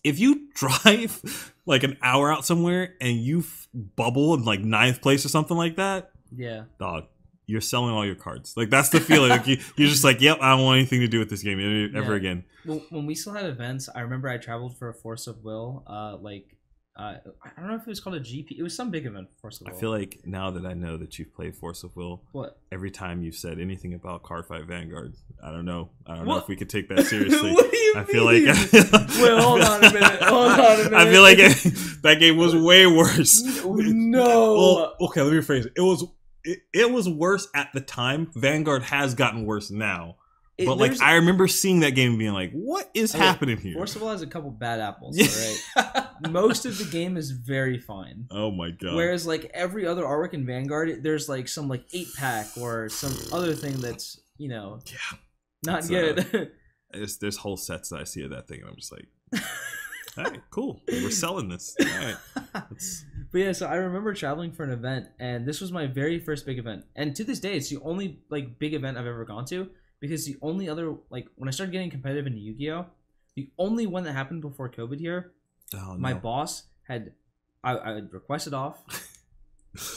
if 0.04 0.18
you 0.18 0.48
drive 0.54 1.52
like 1.66 1.82
an 1.82 1.96
hour 2.02 2.32
out 2.32 2.44
somewhere 2.44 2.94
and 3.00 3.16
you 3.18 3.40
f- 3.40 3.68
bubble 3.74 4.34
in 4.34 4.44
like 4.44 4.60
ninth 4.60 5.00
place 5.02 5.24
or 5.24 5.28
something 5.28 5.56
like 5.56 5.76
that, 5.76 6.10
yeah. 6.36 6.64
dog, 6.78 7.04
you're 7.46 7.60
selling 7.60 7.92
all 7.92 8.04
your 8.06 8.14
cards. 8.14 8.54
Like 8.56 8.70
that's 8.70 8.88
the 8.90 9.00
feeling. 9.00 9.30
like 9.30 9.46
you, 9.46 9.58
you're 9.76 9.88
just 9.88 10.04
like, 10.04 10.20
yep, 10.20 10.38
I 10.40 10.56
don't 10.56 10.64
want 10.64 10.78
anything 10.78 11.00
to 11.00 11.08
do 11.08 11.18
with 11.18 11.30
this 11.30 11.42
game 11.42 11.58
ever 11.94 12.12
Yeah. 12.12 12.16
again. 12.16 12.44
Well, 12.66 12.82
when 12.90 13.06
we 13.06 13.14
still 13.14 13.32
had 13.34 13.46
events, 13.46 13.88
I 13.94 14.00
remember 14.00 14.28
I 14.28 14.36
traveled 14.36 14.76
for 14.78 14.88
a 14.90 14.94
Force 14.94 15.26
of 15.26 15.42
Will. 15.44 15.82
Uh, 15.86 16.16
like, 16.20 16.56
uh, 16.96 17.14
I 17.42 17.60
don't 17.60 17.68
know 17.68 17.76
if 17.76 17.82
it 17.82 17.86
was 17.86 18.00
called 18.00 18.16
a 18.16 18.20
GP. 18.20 18.58
It 18.58 18.62
was 18.62 18.74
some 18.74 18.90
big 18.90 19.06
event. 19.06 19.28
Force 19.40 19.60
of 19.60 19.66
Will. 19.68 19.74
I 19.74 19.80
feel 19.80 19.90
like 19.90 20.20
now 20.24 20.50
that 20.50 20.66
I 20.66 20.74
know 20.74 20.96
that 20.96 21.18
you've 21.18 21.32
played 21.34 21.56
Force 21.56 21.82
of 21.84 21.94
Will, 21.96 22.22
what? 22.32 22.58
every 22.72 22.90
time 22.90 23.22
you've 23.22 23.36
said 23.36 23.58
anything 23.58 23.94
about 23.94 24.22
Card 24.22 24.46
Fight 24.46 24.64
Vanguard, 24.66 25.14
I 25.42 25.50
don't 25.50 25.64
know. 25.64 25.90
I 26.06 26.16
don't 26.16 26.26
know 26.26 26.36
if 26.38 26.48
we 26.48 26.56
could 26.56 26.68
take 26.68 26.88
that 26.94 27.06
seriously. 27.06 27.52
what 27.52 27.70
do 27.70 27.76
you 27.76 27.94
I 27.96 28.04
feel 28.04 28.24
like? 28.24 28.42
Wait, 28.72 29.40
hold 29.40 29.62
on 29.62 29.84
a 29.84 29.92
minute. 29.92 30.22
Hold 30.22 30.50
on 30.52 30.60
a 30.60 30.76
minute. 30.84 30.92
I 30.94 31.10
feel 31.10 31.22
like 31.22 31.38
that 32.02 32.16
game 32.18 32.36
was 32.36 32.54
way 32.54 32.86
worse. 32.86 33.42
no. 33.64 34.54
Well, 34.54 34.94
okay, 35.08 35.22
let 35.22 35.32
me 35.32 35.38
rephrase 35.38 35.66
it. 35.66 35.72
It 35.76 35.82
was 35.82 36.04
it, 36.44 36.60
it 36.72 36.90
was 36.90 37.08
worse 37.08 37.48
at 37.54 37.68
the 37.72 37.80
time. 37.80 38.30
Vanguard 38.34 38.82
has 38.84 39.14
gotten 39.14 39.46
worse 39.46 39.70
now. 39.70 40.16
It- 40.60 40.66
but 40.66 40.78
like 40.78 41.00
I 41.00 41.14
remember 41.14 41.48
seeing 41.48 41.80
that 41.80 41.92
game 41.92 42.10
and 42.10 42.18
being 42.18 42.32
like, 42.32 42.52
what 42.52 42.90
is 42.94 43.14
Okay, 43.14 43.24
happening 43.24 43.56
here? 43.56 43.74
Force 43.74 43.96
of 43.96 44.02
has 44.02 44.22
a 44.22 44.26
couple 44.26 44.50
bad 44.50 44.78
apples. 44.80 45.18
All 45.18 45.84
right. 45.84 46.06
Most 46.30 46.66
of 46.66 46.76
the 46.78 46.84
game 46.84 47.16
is 47.16 47.30
very 47.30 47.78
fine. 47.78 48.26
oh 48.30 48.50
my 48.50 48.70
god. 48.70 48.94
Whereas 48.94 49.26
like 49.26 49.50
every 49.54 49.86
other 49.86 50.02
artwork 50.04 50.34
in 50.34 50.44
Vanguard, 50.44 51.02
there's 51.02 51.28
like 51.28 51.48
some 51.48 51.68
like 51.68 51.84
eight 51.92 52.08
pack 52.16 52.46
or 52.60 52.88
some 52.88 53.12
other 53.32 53.54
thing 53.54 53.74
that's 53.80 54.20
you 54.36 54.48
know 54.48 54.80
yeah. 54.86 55.18
not 55.64 55.78
It's, 55.80 55.88
uh, 55.90 55.92
good. 56.32 56.50
There's 56.92 57.18
there's 57.18 57.36
whole 57.38 57.56
sets 57.56 57.88
that 57.90 58.00
I 58.00 58.04
see 58.04 58.22
of 58.24 58.30
that 58.30 58.48
thing 58.48 58.60
and 58.60 58.68
I'm 58.68 58.76
just 58.76 58.92
like, 58.92 59.06
all 60.18 60.24
right, 60.24 60.42
cool. 60.50 60.82
We're 60.88 61.10
selling 61.10 61.48
this. 61.48 61.74
All 61.80 61.86
right. 61.86 62.16
But 63.32 63.38
yeah, 63.38 63.52
so 63.52 63.66
I 63.66 63.76
remember 63.76 64.12
traveling 64.12 64.50
for 64.50 64.64
an 64.64 64.70
event, 64.72 65.06
and 65.20 65.46
this 65.46 65.60
was 65.60 65.70
my 65.70 65.86
very 65.86 66.18
first 66.18 66.44
big 66.44 66.58
event. 66.58 66.84
And 66.96 67.14
to 67.14 67.22
this 67.22 67.38
day, 67.38 67.56
it's 67.56 67.68
the 67.70 67.78
only 67.82 68.18
like 68.28 68.58
big 68.58 68.74
event 68.74 68.98
I've 68.98 69.06
ever 69.06 69.24
gone 69.24 69.44
to 69.46 69.70
because 70.00 70.24
the 70.26 70.36
only 70.42 70.68
other 70.68 70.94
like 71.10 71.28
when 71.36 71.48
I 71.48 71.52
started 71.52 71.72
getting 71.72 71.90
competitive 71.90 72.26
in 72.26 72.36
Yu-Gi-Oh, 72.36 72.86
the 73.36 73.50
only 73.58 73.86
one 73.86 74.04
that 74.04 74.12
happened 74.12 74.42
before 74.42 74.68
COVID 74.70 74.98
here, 74.98 75.32
oh, 75.74 75.96
my 75.96 76.12
no. 76.12 76.18
boss 76.18 76.64
had 76.88 77.12
I, 77.62 77.76
I 77.78 77.92
had 77.94 78.12
requested 78.12 78.54
off. 78.54 78.78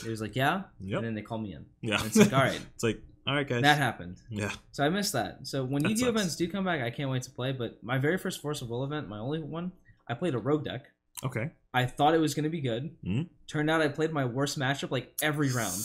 It 0.06 0.10
was 0.10 0.22
like 0.22 0.36
yeah, 0.36 0.64
Yep. 0.82 0.98
and 1.00 1.08
then 1.08 1.16
they 1.16 1.24
called 1.24 1.42
me 1.42 1.54
in. 1.56 1.66
Yeah. 1.82 1.98
And 1.98 2.06
it's 2.06 2.16
like 2.18 2.32
all 2.32 2.40
right, 2.44 2.62
It's 2.76 2.84
like, 2.84 3.02
all 3.26 3.34
right, 3.34 3.48
guys. 3.48 3.64
that 3.64 3.78
happened. 3.80 4.18
yeah. 4.30 4.52
So 4.72 4.84
I 4.84 4.90
missed 4.90 5.14
that. 5.14 5.40
So 5.48 5.64
when 5.64 5.82
That 5.82 5.90
Yu-Gi-Oh 5.90 6.08
sucks. 6.08 6.16
events 6.20 6.36
do 6.36 6.48
come 6.48 6.64
back, 6.66 6.82
I 6.82 6.92
can't 6.92 7.10
wait 7.10 7.24
to 7.24 7.32
play. 7.32 7.54
But 7.54 7.84
my 7.84 7.98
very 7.98 8.20
first 8.20 8.40
Force 8.40 8.62
of 8.62 8.70
Will 8.70 8.84
event, 8.84 9.10
my 9.10 9.18
only 9.18 9.42
one, 9.42 9.72
I 10.08 10.14
played 10.14 10.36
a 10.36 10.38
rogue 10.38 10.64
deck. 10.64 10.84
Okay. 11.24 11.50
I 11.74 11.86
thought 11.88 12.14
it 12.14 12.20
was 12.20 12.36
going 12.36 12.44
to 12.44 12.50
be 12.52 12.62
good. 12.62 12.96
Mhm. 13.04 13.30
Turned 13.48 13.70
out 13.72 13.82
I 13.82 13.88
played 13.88 14.12
my 14.12 14.26
worst 14.26 14.60
matchup 14.60 14.92
like 14.92 15.12
every 15.24 15.52
round, 15.52 15.80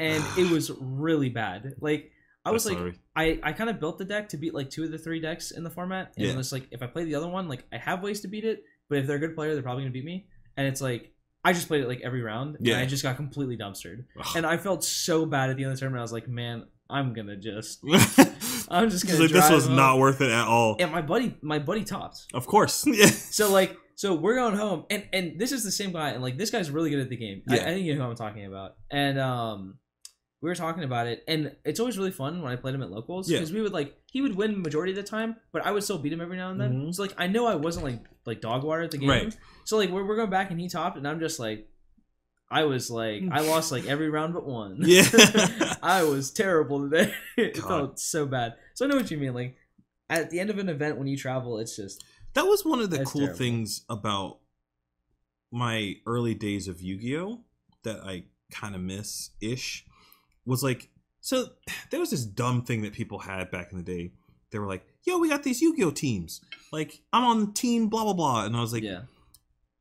and 0.00 0.24
it 0.36 0.50
was 0.54 0.72
really 0.80 1.28
bad. 1.28 1.74
Like 1.80 2.10
I 2.44 2.50
was 2.50 2.64
That's 2.64 2.76
like. 2.80 2.94
I 3.14 3.38
I 3.42 3.52
kind 3.52 3.70
of 3.70 3.78
built 3.78 3.98
the 3.98 4.04
deck 4.04 4.28
to 4.30 4.36
beat 4.36 4.52
like 4.54 4.68
two 4.70 4.82
of 4.84 4.90
the 4.90 4.98
three 4.98 5.20
decks 5.20 5.50
in 5.52 5.62
the 5.64 5.70
format, 5.70 6.12
and 6.16 6.26
Yeah. 6.26 6.32
it 6.32 6.36
was 6.36 6.52
like 6.52 6.66
if 6.70 6.82
I 6.82 6.86
play 6.86 7.04
the 7.04 7.14
other 7.14 7.28
one, 7.28 7.48
like 7.48 7.64
I 7.72 7.76
have 7.78 8.02
ways 8.02 8.20
to 8.22 8.28
beat 8.28 8.44
it, 8.44 8.64
but 8.88 8.98
if 8.98 9.06
they're 9.06 9.16
a 9.16 9.20
good 9.20 9.34
player, 9.36 9.54
they're 9.54 9.62
probably 9.62 9.84
gonna 9.84 9.92
beat 9.92 10.04
me. 10.04 10.26
And 10.56 10.66
it's 10.66 10.80
like 10.80 11.12
I 11.44 11.52
just 11.52 11.68
played 11.68 11.82
it 11.82 11.88
like 11.88 12.00
every 12.02 12.22
round, 12.22 12.56
Yeah. 12.60 12.74
and 12.74 12.82
I 12.82 12.86
just 12.86 13.02
got 13.02 13.16
completely 13.16 13.56
dumpstered, 13.56 14.04
Ugh. 14.18 14.26
and 14.36 14.44
I 14.46 14.56
felt 14.56 14.82
so 14.84 15.24
bad 15.26 15.50
at 15.50 15.56
the 15.56 15.62
end 15.64 15.72
of 15.72 15.76
the 15.78 15.80
tournament. 15.80 16.00
I 16.00 16.02
was 16.02 16.12
like, 16.12 16.28
man, 16.28 16.66
I'm 16.90 17.12
gonna 17.14 17.36
just, 17.36 17.80
I'm 18.68 18.90
just 18.90 19.04
It's 19.04 19.12
gonna. 19.12 19.22
like 19.24 19.32
this 19.32 19.50
was 19.50 19.66
home. 19.66 19.76
not 19.76 19.98
worth 19.98 20.20
it 20.20 20.30
at 20.30 20.46
all. 20.46 20.76
And 20.78 20.90
my 20.92 21.02
buddy, 21.02 21.36
my 21.42 21.58
buddy 21.58 21.84
topped. 21.84 22.26
Of 22.34 22.46
course. 22.46 22.84
Yeah. 22.92 23.06
So 23.06 23.50
like, 23.52 23.76
so 23.94 24.14
we're 24.14 24.34
going 24.36 24.56
home, 24.56 24.84
and 24.90 25.04
and 25.12 25.38
this 25.38 25.52
is 25.52 25.64
the 25.64 25.70
same 25.70 25.92
guy, 25.92 26.10
and 26.10 26.22
like 26.22 26.36
this 26.38 26.50
guy's 26.50 26.70
really 26.70 26.90
good 26.90 27.00
at 27.00 27.08
the 27.08 27.16
game. 27.16 27.42
I, 27.48 27.54
Yeah. 27.56 27.62
I 27.62 27.64
think 27.66 27.86
you 27.86 27.94
know 27.94 28.04
who 28.04 28.10
I'm 28.10 28.16
talking 28.16 28.46
about. 28.46 28.76
And 28.90 29.18
um, 29.18 29.78
we 30.42 30.48
were 30.48 30.54
talking 30.54 30.82
about 30.84 31.06
it, 31.06 31.22
and 31.28 31.54
it's 31.64 31.80
always 31.80 31.96
really 31.96 32.10
fun 32.10 32.42
when 32.42 32.52
I 32.52 32.56
played 32.56 32.74
him 32.74 32.82
at 32.82 32.90
locals 32.90 33.30
Yeah. 33.30 33.38
because 33.38 33.52
we 33.52 33.62
would 33.62 33.72
like 33.72 33.96
he 34.10 34.20
would 34.20 34.34
win 34.36 34.60
majority 34.60 34.92
of 34.92 34.96
the 34.96 35.02
time, 35.04 35.36
but 35.52 35.64
I 35.64 35.70
would 35.70 35.84
still 35.84 35.98
beat 35.98 36.12
him 36.12 36.20
every 36.20 36.36
now 36.36 36.50
and 36.50 36.60
then. 36.60 36.72
Mhm. 36.86 36.94
So 36.94 37.02
like 37.02 37.14
I 37.16 37.26
know 37.28 37.46
I 37.46 37.54
wasn't 37.54 37.84
like 37.86 38.00
like 38.26 38.40
dog 38.40 38.64
water 38.64 38.82
at 38.82 38.90
the 38.90 38.98
game. 38.98 39.08
Right. 39.08 39.36
So 39.64 39.76
like 39.78 39.90
we're 39.90 40.04
we're 40.06 40.16
going 40.16 40.30
back, 40.30 40.50
and 40.50 40.60
he 40.60 40.68
topped, 40.68 40.96
and 40.98 41.08
I'm 41.08 41.20
just 41.20 41.38
like. 41.40 41.68
I 42.54 42.64
was 42.64 42.90
like, 42.90 43.22
I 43.32 43.40
lost 43.40 43.72
like 43.72 43.86
every 43.86 44.10
round 44.10 44.34
but 44.34 44.44
one. 44.44 44.76
Yeah. 44.80 45.04
I 45.82 46.02
was 46.04 46.30
terrible 46.30 46.86
today. 46.86 47.14
it 47.38 47.54
God. 47.54 47.66
felt 47.66 47.98
so 47.98 48.26
bad. 48.26 48.56
So 48.74 48.84
I 48.84 48.88
know 48.90 48.96
what 48.96 49.10
you 49.10 49.16
mean. 49.16 49.32
Like 49.32 49.56
at 50.10 50.28
the 50.28 50.38
end 50.38 50.50
of 50.50 50.58
an 50.58 50.68
event 50.68 50.98
when 50.98 51.06
you 51.06 51.16
travel, 51.16 51.56
it's 51.58 51.74
just 51.74 52.04
That 52.34 52.44
was 52.44 52.62
one 52.62 52.80
of 52.80 52.90
the 52.90 53.06
cool 53.06 53.22
terrible. 53.22 53.38
things 53.38 53.86
about 53.88 54.40
my 55.50 55.94
early 56.06 56.34
days 56.34 56.68
of 56.68 56.82
Yu-Gi-Oh 56.82 57.40
that 57.84 58.00
I 58.04 58.24
kind 58.50 58.74
of 58.74 58.80
miss 58.82 59.30
ish 59.40 59.86
was 60.46 60.62
like 60.62 60.88
so 61.20 61.46
there 61.90 62.00
was 62.00 62.10
this 62.10 62.24
dumb 62.24 62.62
thing 62.62 62.82
that 62.82 62.92
people 62.92 63.18
had 63.18 63.50
back 63.50 63.70
in 63.72 63.78
the 63.78 63.84
day. 63.84 64.12
They 64.50 64.58
were 64.58 64.66
like, 64.66 64.84
"Yo, 65.04 65.16
we 65.18 65.28
got 65.30 65.42
these 65.44 65.62
Yu-Gi-Oh 65.62 65.92
teams. 65.92 66.42
Like, 66.72 67.00
I'm 67.12 67.24
on 67.24 67.40
the 67.46 67.52
team 67.52 67.88
blah 67.88 68.04
blah 68.04 68.12
blah," 68.12 68.44
and 68.44 68.54
I 68.56 68.60
was 68.60 68.72
like, 68.72 68.82
yeah, 68.82 69.02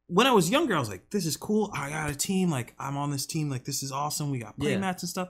when 0.08 0.28
I 0.28 0.32
was 0.32 0.50
younger, 0.50 0.76
I 0.76 0.80
was 0.80 0.90
like, 0.90 1.10
"This 1.10 1.26
is 1.26 1.36
cool. 1.36 1.70
I 1.74 1.90
got 1.90 2.10
a 2.10 2.16
team. 2.16 2.50
Like, 2.50 2.74
I'm 2.80 2.96
on 2.96 3.12
this 3.12 3.26
team. 3.26 3.50
Like, 3.50 3.66
this 3.66 3.84
is 3.84 3.92
awesome. 3.92 4.30
We 4.32 4.40
got 4.40 4.58
play 4.58 4.72
Yeah. 4.72 4.78
mats 4.80 5.04
and 5.04 5.10
stuff." 5.10 5.30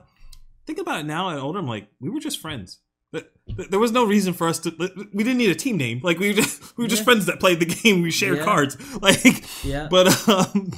Think 0.64 0.78
about 0.78 1.00
it 1.00 1.06
now 1.06 1.28
and 1.30 1.40
older. 1.40 1.58
I'm 1.58 1.66
like, 1.66 1.88
we 1.98 2.08
were 2.08 2.20
just 2.20 2.38
friends. 2.38 2.78
Th- 3.12 3.26
There 3.68 3.80
was 3.80 3.90
no 3.90 4.04
reason 4.06 4.32
for 4.32 4.46
us 4.46 4.60
to. 4.60 4.70
We 5.12 5.24
didn't 5.24 5.38
need 5.38 5.50
a 5.50 5.56
team 5.56 5.76
name. 5.76 6.00
Like 6.04 6.20
we 6.20 6.28
were 6.28 6.34
just, 6.34 6.62
we 6.78 6.84
were 6.84 6.88
just 6.88 7.00
Yeah. 7.00 7.04
friends 7.04 7.26
that 7.26 7.40
played 7.40 7.58
the 7.58 7.66
game. 7.82 8.00
We 8.00 8.12
shared 8.12 8.38
Yeah. 8.38 8.44
cards. 8.44 8.76
Like, 9.02 9.44
yeah, 9.64 9.88
but 9.90 10.28
um, 10.28 10.72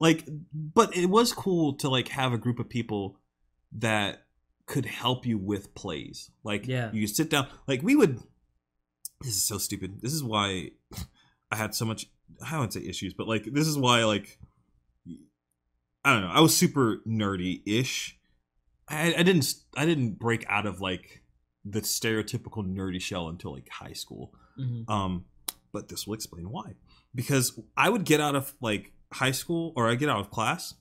like, 0.00 0.28
but 0.52 0.94
it 0.94 1.06
was 1.06 1.32
cool 1.32 1.72
to 1.78 1.88
like 1.88 2.08
have 2.08 2.34
a 2.34 2.38
group 2.38 2.58
of 2.58 2.68
people 2.68 3.18
that 3.76 4.24
could 4.66 4.86
help 4.86 5.24
you 5.26 5.38
with 5.38 5.74
plays. 5.74 6.30
Like, 6.42 6.66
Yeah. 6.66 6.90
you 6.92 7.06
sit 7.06 7.30
down. 7.30 7.46
Like 7.68 7.82
we 7.82 7.94
would. 7.96 8.20
This 9.22 9.36
is 9.36 9.42
so 9.42 9.58
stupid. 9.58 10.00
This 10.02 10.12
is 10.12 10.22
why 10.24 10.70
I 11.52 11.56
had 11.56 11.74
so 11.74 11.84
much. 11.84 12.06
I 12.44 12.54
wouldn't 12.56 12.72
say 12.74 12.82
issues, 12.82 13.14
but 13.14 13.28
like 13.28 13.44
this 13.52 13.66
is 13.66 13.78
why 13.78 14.04
like 14.04 14.38
I 16.04 16.12
don't 16.12 16.22
know. 16.22 16.30
I 16.32 16.40
was 16.40 16.56
super 16.56 16.98
nerdy 17.06 17.62
ish. 17.66 18.18
I, 18.88 19.14
I 19.18 19.22
didn't. 19.22 19.52
I 19.76 19.84
didn't 19.86 20.18
break 20.18 20.44
out 20.48 20.66
of 20.66 20.80
like 20.80 21.22
the 21.64 21.80
stereotypical 21.80 22.64
nerdy 22.64 23.00
shell 23.00 23.28
until 23.28 23.52
like 23.52 23.68
high 23.68 23.92
school. 23.92 24.32
Mhm. 24.58 24.88
Um, 24.88 25.24
but 25.72 25.88
this 25.88 26.06
will 26.06 26.14
explain 26.14 26.50
why. 26.50 26.74
Because 27.14 27.58
I 27.76 27.88
would 27.90 28.04
get 28.04 28.20
out 28.20 28.36
of 28.36 28.54
like 28.60 28.92
high 29.12 29.32
school 29.32 29.72
or 29.76 29.88
I 29.88 29.94
get 29.96 30.08
out 30.08 30.20
of 30.20 30.30
class. 30.30 30.74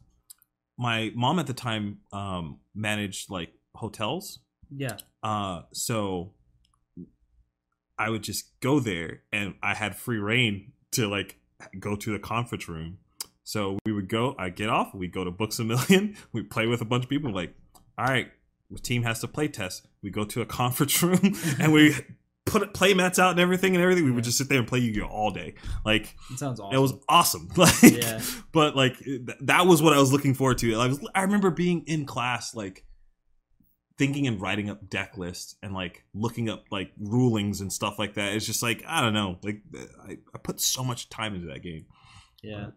My 0.78 1.12
mom 1.16 1.40
at 1.40 1.48
the 1.48 1.54
time 1.54 2.00
um, 2.12 2.60
managed 2.74 3.30
like 3.30 3.54
hotels. 3.74 4.40
yeah, 4.76 4.98
Uh, 5.24 5.62
so 5.72 6.32
I 7.98 8.10
would 8.10 8.24
just 8.24 8.60
go 8.60 8.80
there 8.80 9.22
and 9.32 9.56
I 9.64 9.74
had 9.74 9.96
free 9.96 10.18
reign 10.18 10.74
to 10.92 11.08
like 11.08 11.40
go 11.80 11.96
to 11.96 12.12
the 12.12 12.20
conference 12.20 12.68
room. 12.68 12.98
So 13.44 13.78
we 13.86 13.94
would 13.94 14.10
go, 14.10 14.36
I 14.40 14.50
get 14.50 14.70
off, 14.70 14.94
we 14.94 15.08
go 15.08 15.24
to 15.24 15.32
Books 15.32 15.60
a 15.60 15.64
Million, 15.64 16.18
we 16.34 16.42
play 16.42 16.66
with 16.66 16.82
a 16.82 16.86
bunch 16.86 17.04
of 17.04 17.10
people, 17.10 17.32
like, 17.32 17.54
all 17.98 18.06
right, 18.06 18.32
the 18.72 18.80
team 18.80 19.04
has 19.04 19.20
to 19.22 19.28
play 19.28 19.48
test. 19.48 19.86
We 20.02 20.10
go 20.10 20.26
to 20.26 20.42
a 20.42 20.46
conference 20.62 21.02
room 21.04 21.36
and 21.60 21.72
we 21.72 21.96
put 22.46 22.74
play 22.74 22.94
mats 22.94 23.18
out 23.20 23.32
and 23.32 23.40
everything 23.40 23.74
and 23.76 23.82
everything. 23.84 24.06
We 24.06 24.12
would 24.12 24.24
just 24.24 24.38
sit 24.38 24.50
there 24.50 24.60
and 24.60 24.68
play 24.68 24.80
Yu-Gi-Oh 24.80 25.06
all 25.08 25.32
day. 25.32 25.56
Like 25.84 26.16
it 26.32 26.38
sounds 26.40 26.60
awesome. 26.60 26.76
it 26.76 26.80
was 26.80 26.94
awesome. 27.10 27.50
Like, 27.58 27.82
Yeah. 27.82 28.22
but 28.52 28.76
like 28.76 28.98
th- 29.00 29.22
that 29.42 29.66
was 29.66 29.82
what 29.82 29.94
I 29.94 30.00
was 30.00 30.12
looking 30.14 30.34
forward 30.34 30.58
to. 30.60 30.76
I 30.80 30.88
was 30.88 31.08
I 31.16 31.22
remember 31.24 31.50
being 31.50 31.84
in 31.88 32.06
class 32.06 32.54
like 32.56 32.86
thinking 33.98 34.28
and 34.28 34.42
writing 34.42 34.70
up 34.70 34.90
deck 34.90 35.18
lists 35.18 35.56
and 35.64 35.74
like 35.74 36.04
looking 36.14 36.50
up 36.50 36.66
like 36.70 36.92
rulings 37.00 37.62
and 37.62 37.72
stuff 37.72 37.98
like 37.98 38.16
that. 38.16 38.34
It's 38.34 38.46
just 38.46 38.62
like 38.62 38.84
I 38.88 39.02
don't 39.02 39.14
know. 39.14 39.38
Like 39.42 39.62
I, 40.08 40.18
I 40.34 40.38
put 40.38 40.60
so 40.62 40.84
much 40.84 41.10
time 41.10 41.34
into 41.36 41.48
that 41.48 41.64
game. 41.64 41.86
Yeah. 42.44 42.68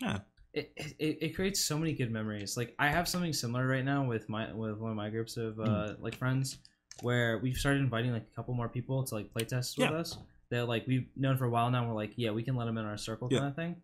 Yeah. 0.00 0.18
It, 0.52 0.72
it, 0.76 1.18
it 1.20 1.34
creates 1.36 1.64
so 1.64 1.76
many 1.78 1.92
good 1.92 2.10
memories. 2.10 2.56
Like 2.56 2.74
I 2.78 2.88
have 2.88 3.08
something 3.08 3.32
similar 3.32 3.66
right 3.66 3.84
now 3.84 4.04
with 4.04 4.28
my 4.28 4.52
with 4.52 4.78
one 4.78 4.90
of 4.90 4.96
my 4.96 5.10
groups 5.10 5.36
of 5.36 5.58
uh, 5.58 5.94
like 6.00 6.16
friends 6.16 6.58
where 7.02 7.38
we've 7.38 7.56
started 7.56 7.80
inviting 7.80 8.12
like 8.12 8.26
a 8.32 8.34
couple 8.36 8.54
more 8.54 8.68
people 8.68 9.04
to 9.04 9.14
like 9.14 9.32
play 9.32 9.44
test 9.44 9.78
with 9.78 9.90
Yeah. 9.90 9.96
us. 9.96 10.18
That 10.50 10.66
like 10.66 10.86
we've 10.86 11.06
known 11.16 11.36
for 11.36 11.44
a 11.44 11.50
while 11.50 11.70
now. 11.70 11.80
And 11.80 11.88
we're 11.88 11.94
like, 11.96 12.12
yeah, 12.16 12.30
we 12.30 12.42
can 12.42 12.56
let 12.56 12.64
them 12.66 12.78
in 12.78 12.84
our 12.84 12.96
circle 12.96 13.28
Yeah. 13.30 13.38
kind 13.40 13.50
of 13.50 13.56
thing. 13.56 13.76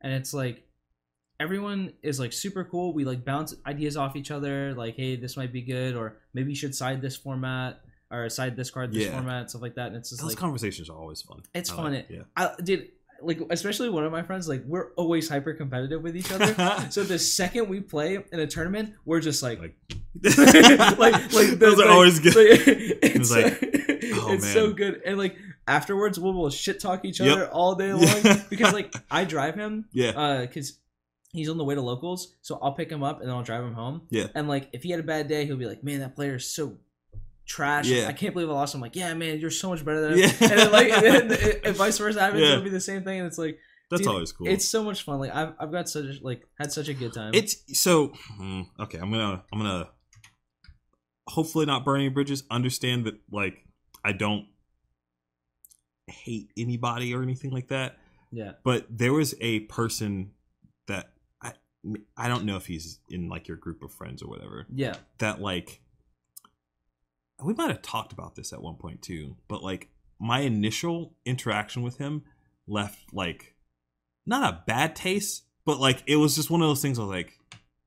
And 0.00 0.12
it's 0.12 0.32
like 0.32 0.66
everyone 1.40 1.92
is 2.02 2.20
like 2.20 2.32
super 2.32 2.64
cool. 2.64 2.92
We 2.92 3.04
like 3.04 3.24
bounce 3.24 3.54
ideas 3.66 3.96
off 3.96 4.16
each 4.16 4.30
other. 4.30 4.74
Like, 4.74 4.96
hey, 4.96 5.16
this 5.16 5.36
might 5.36 5.52
be 5.52 5.62
good, 5.62 5.96
or 5.96 6.18
maybe 6.34 6.50
you 6.50 6.56
should 6.56 6.74
side 6.74 7.00
this 7.02 7.16
format 7.16 7.80
or 8.10 8.28
side 8.28 8.56
this 8.56 8.70
card 8.70 8.92
this 8.92 9.04
Yeah. 9.06 9.12
format, 9.12 9.50
stuff 9.50 9.62
like 9.62 9.74
that. 9.76 9.88
And 9.88 9.96
it's 9.96 10.10
just 10.10 10.22
Those 10.22 10.30
like 10.32 10.38
conversations 10.38 10.88
are 10.90 10.96
always 10.98 11.22
fun. 11.22 11.42
It's 11.54 11.70
I 11.72 11.76
fun. 11.76 11.92
like- 11.94 12.06
yeah. 12.10 12.22
I 12.36 12.54
did 12.62 12.90
like 13.22 13.40
especially 13.50 13.88
one 13.90 14.04
of 14.04 14.12
my 14.12 14.22
friends 14.22 14.48
like 14.48 14.62
we're 14.66 14.92
always 14.94 15.28
hyper 15.28 15.54
competitive 15.54 16.02
with 16.02 16.16
each 16.16 16.30
other. 16.32 16.54
so 16.90 17.02
the 17.04 17.18
second 17.18 17.68
we 17.68 17.80
play 17.80 18.18
in 18.32 18.40
a 18.40 18.46
tournament, 18.46 18.94
we're 19.04 19.20
just 19.20 19.42
like 19.42 19.60
Like- 19.60 19.76
like 20.98 21.32
like 21.32 21.50
Those 21.58 21.74
are 21.80 21.86
like- 21.86 21.90
always 21.90 22.18
good. 22.20 22.34
like, 22.36 22.98
it's 23.02 23.30
like, 23.30 23.58
oh, 24.14 24.32
it's 24.32 24.52
so 24.52 24.72
good. 24.72 25.00
And 25.06 25.18
like 25.18 25.36
afterwards, 25.66 26.18
we'll, 26.18 26.34
we'll 26.34 26.50
shit 26.50 26.80
talk 26.80 27.04
each 27.04 27.20
Yep. 27.20 27.32
other 27.32 27.48
all 27.50 27.74
day 27.74 27.92
long 27.92 28.02
Yeah. 28.24 28.42
because 28.50 28.72
like 28.72 28.94
I 29.10 29.24
drive 29.24 29.54
him 29.54 29.86
yeah. 29.92 30.10
uh 30.10 30.40
because 30.42 30.78
he's 31.32 31.48
on 31.48 31.56
the 31.56 31.64
way 31.64 31.74
to 31.74 31.80
locals 31.80 32.34
so 32.42 32.58
i'll 32.60 32.72
pick 32.74 32.90
him 32.90 33.02
up 33.02 33.20
and 33.20 33.28
then 33.28 33.34
i'll 33.34 33.42
drive 33.42 33.64
him 33.64 33.72
home 33.72 34.02
Yeah. 34.10 34.26
and 34.34 34.48
like 34.48 34.68
if 34.74 34.82
he 34.82 34.90
had 34.90 35.00
a 35.00 35.02
bad 35.02 35.28
day 35.28 35.46
he'll 35.46 35.56
be 35.56 35.64
like 35.64 35.82
man 35.82 36.00
that 36.00 36.14
player 36.14 36.34
is 36.34 36.44
so 36.46 36.76
trash 37.46 37.86
Yeah. 37.88 38.06
i 38.08 38.12
can't 38.12 38.32
believe 38.34 38.48
i 38.48 38.52
lost 38.52 38.74
I'm 38.74 38.80
like 38.80 38.94
yeah 38.96 39.12
man 39.14 39.38
you're 39.40 39.50
so 39.50 39.68
much 39.70 39.84
better 39.84 40.00
than 40.00 40.12
him 40.12 40.18
Yeah. 40.20 40.26
and 40.40 40.50
then 40.58 40.72
like 40.72 40.88
and 40.92 41.30
then, 41.30 41.38
if 41.64 41.76
vice 41.76 41.98
versa 41.98 42.20
happens 42.20 42.42
Yeah. 42.42 42.52
it'll 42.52 42.62
be 42.64 42.70
the 42.70 42.80
same 42.80 43.02
thing 43.02 43.18
and 43.18 43.26
it's 43.26 43.38
like 43.38 43.58
That's 43.90 44.02
dude, 44.02 44.08
always 44.12 44.32
cool. 44.32 44.46
it's 44.48 44.68
so 44.68 44.84
much 44.84 45.02
fun 45.02 45.18
like 45.18 45.34
i've, 45.34 45.52
I've 45.58 45.72
got 45.72 45.88
such 45.88 46.04
a, 46.04 46.14
like 46.22 46.46
had 46.58 46.72
such 46.72 46.88
a 46.88 46.94
good 46.94 47.12
time 47.12 47.32
It's 47.34 47.56
so 47.80 48.12
hmm, 48.38 48.62
okay. 48.80 48.98
I'm 48.98 49.10
gonna 49.10 49.42
I'm 49.52 49.58
gonna 49.58 49.88
hopefully 51.28 51.66
not 51.66 51.84
burn 51.84 52.00
any 52.00 52.08
bridges. 52.08 52.42
Understand 52.50 53.06
that 53.06 53.14
like 53.30 53.64
I 54.04 54.12
don't 54.12 54.46
hate 56.08 56.50
anybody 56.56 57.14
or 57.14 57.22
anything 57.22 57.50
like 57.50 57.68
that. 57.68 57.96
yeah 58.32 58.52
But 58.64 58.86
there 58.90 59.12
was 59.12 59.34
a 59.40 59.60
person 59.60 60.32
that 60.88 61.12
I 61.42 61.52
I 62.16 62.28
don't 62.28 62.44
know 62.44 62.56
if 62.56 62.66
he's 62.66 62.98
in 63.08 63.28
like 63.28 63.48
your 63.48 63.56
group 63.56 63.82
of 63.82 63.92
friends 63.92 64.22
or 64.22 64.28
whatever 64.28 64.66
yeah 64.74 64.94
that 65.18 65.40
like 65.40 65.80
we 67.44 67.54
might 67.54 67.70
have 67.70 67.82
talked 67.82 68.12
about 68.12 68.34
this 68.34 68.52
at 68.52 68.62
one 68.62 68.76
point 68.76 69.02
too. 69.02 69.36
But 69.48 69.62
like 69.62 69.88
my 70.18 70.40
initial 70.40 71.14
interaction 71.24 71.82
with 71.82 71.98
him 71.98 72.22
left 72.66 73.12
like 73.12 73.54
not 74.26 74.52
a 74.52 74.62
bad 74.66 74.94
taste, 74.94 75.44
but 75.64 75.80
like 75.80 76.02
it 76.06 76.16
was 76.16 76.36
just 76.36 76.50
one 76.50 76.62
of 76.62 76.68
those 76.68 76.82
things. 76.82 76.98
I 76.98 77.02
was 77.02 77.10
like, 77.10 77.38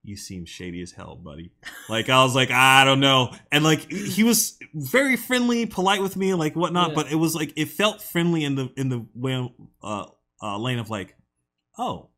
"You 0.03 0.17
seem 0.17 0.45
shady 0.45 0.81
as 0.81 0.91
hell, 0.91 1.15
buddy." 1.15 1.51
Like 1.89 2.09
I 2.09 2.23
was 2.23 2.35
like, 2.35 2.51
"I 2.51 2.83
don't 2.83 2.99
know," 2.99 3.33
and 3.51 3.63
like 3.63 3.91
he 3.91 4.23
was 4.23 4.57
very 4.73 5.15
friendly, 5.15 5.65
polite 5.65 6.01
with 6.01 6.17
me, 6.17 6.33
like 6.33 6.55
whatnot. 6.55 6.89
Yeah. 6.89 6.95
But 6.95 7.11
it 7.11 7.15
was 7.15 7.35
like 7.35 7.53
it 7.55 7.69
felt 7.69 8.01
friendly 8.01 8.43
in 8.43 8.55
the 8.55 8.71
in 8.75 8.89
the 8.89 9.05
way 9.13 9.49
uh, 9.83 10.05
uh 10.41 10.57
lane 10.57 10.79
of 10.79 10.89
like, 10.89 11.15
"Oh, 11.77 12.09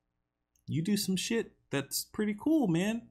you 0.68 0.82
do 0.82 0.98
some 0.98 1.16
shit 1.16 1.52
that's 1.70 2.06
pretty 2.06 2.36
cool, 2.40 2.68
man." 2.68 3.04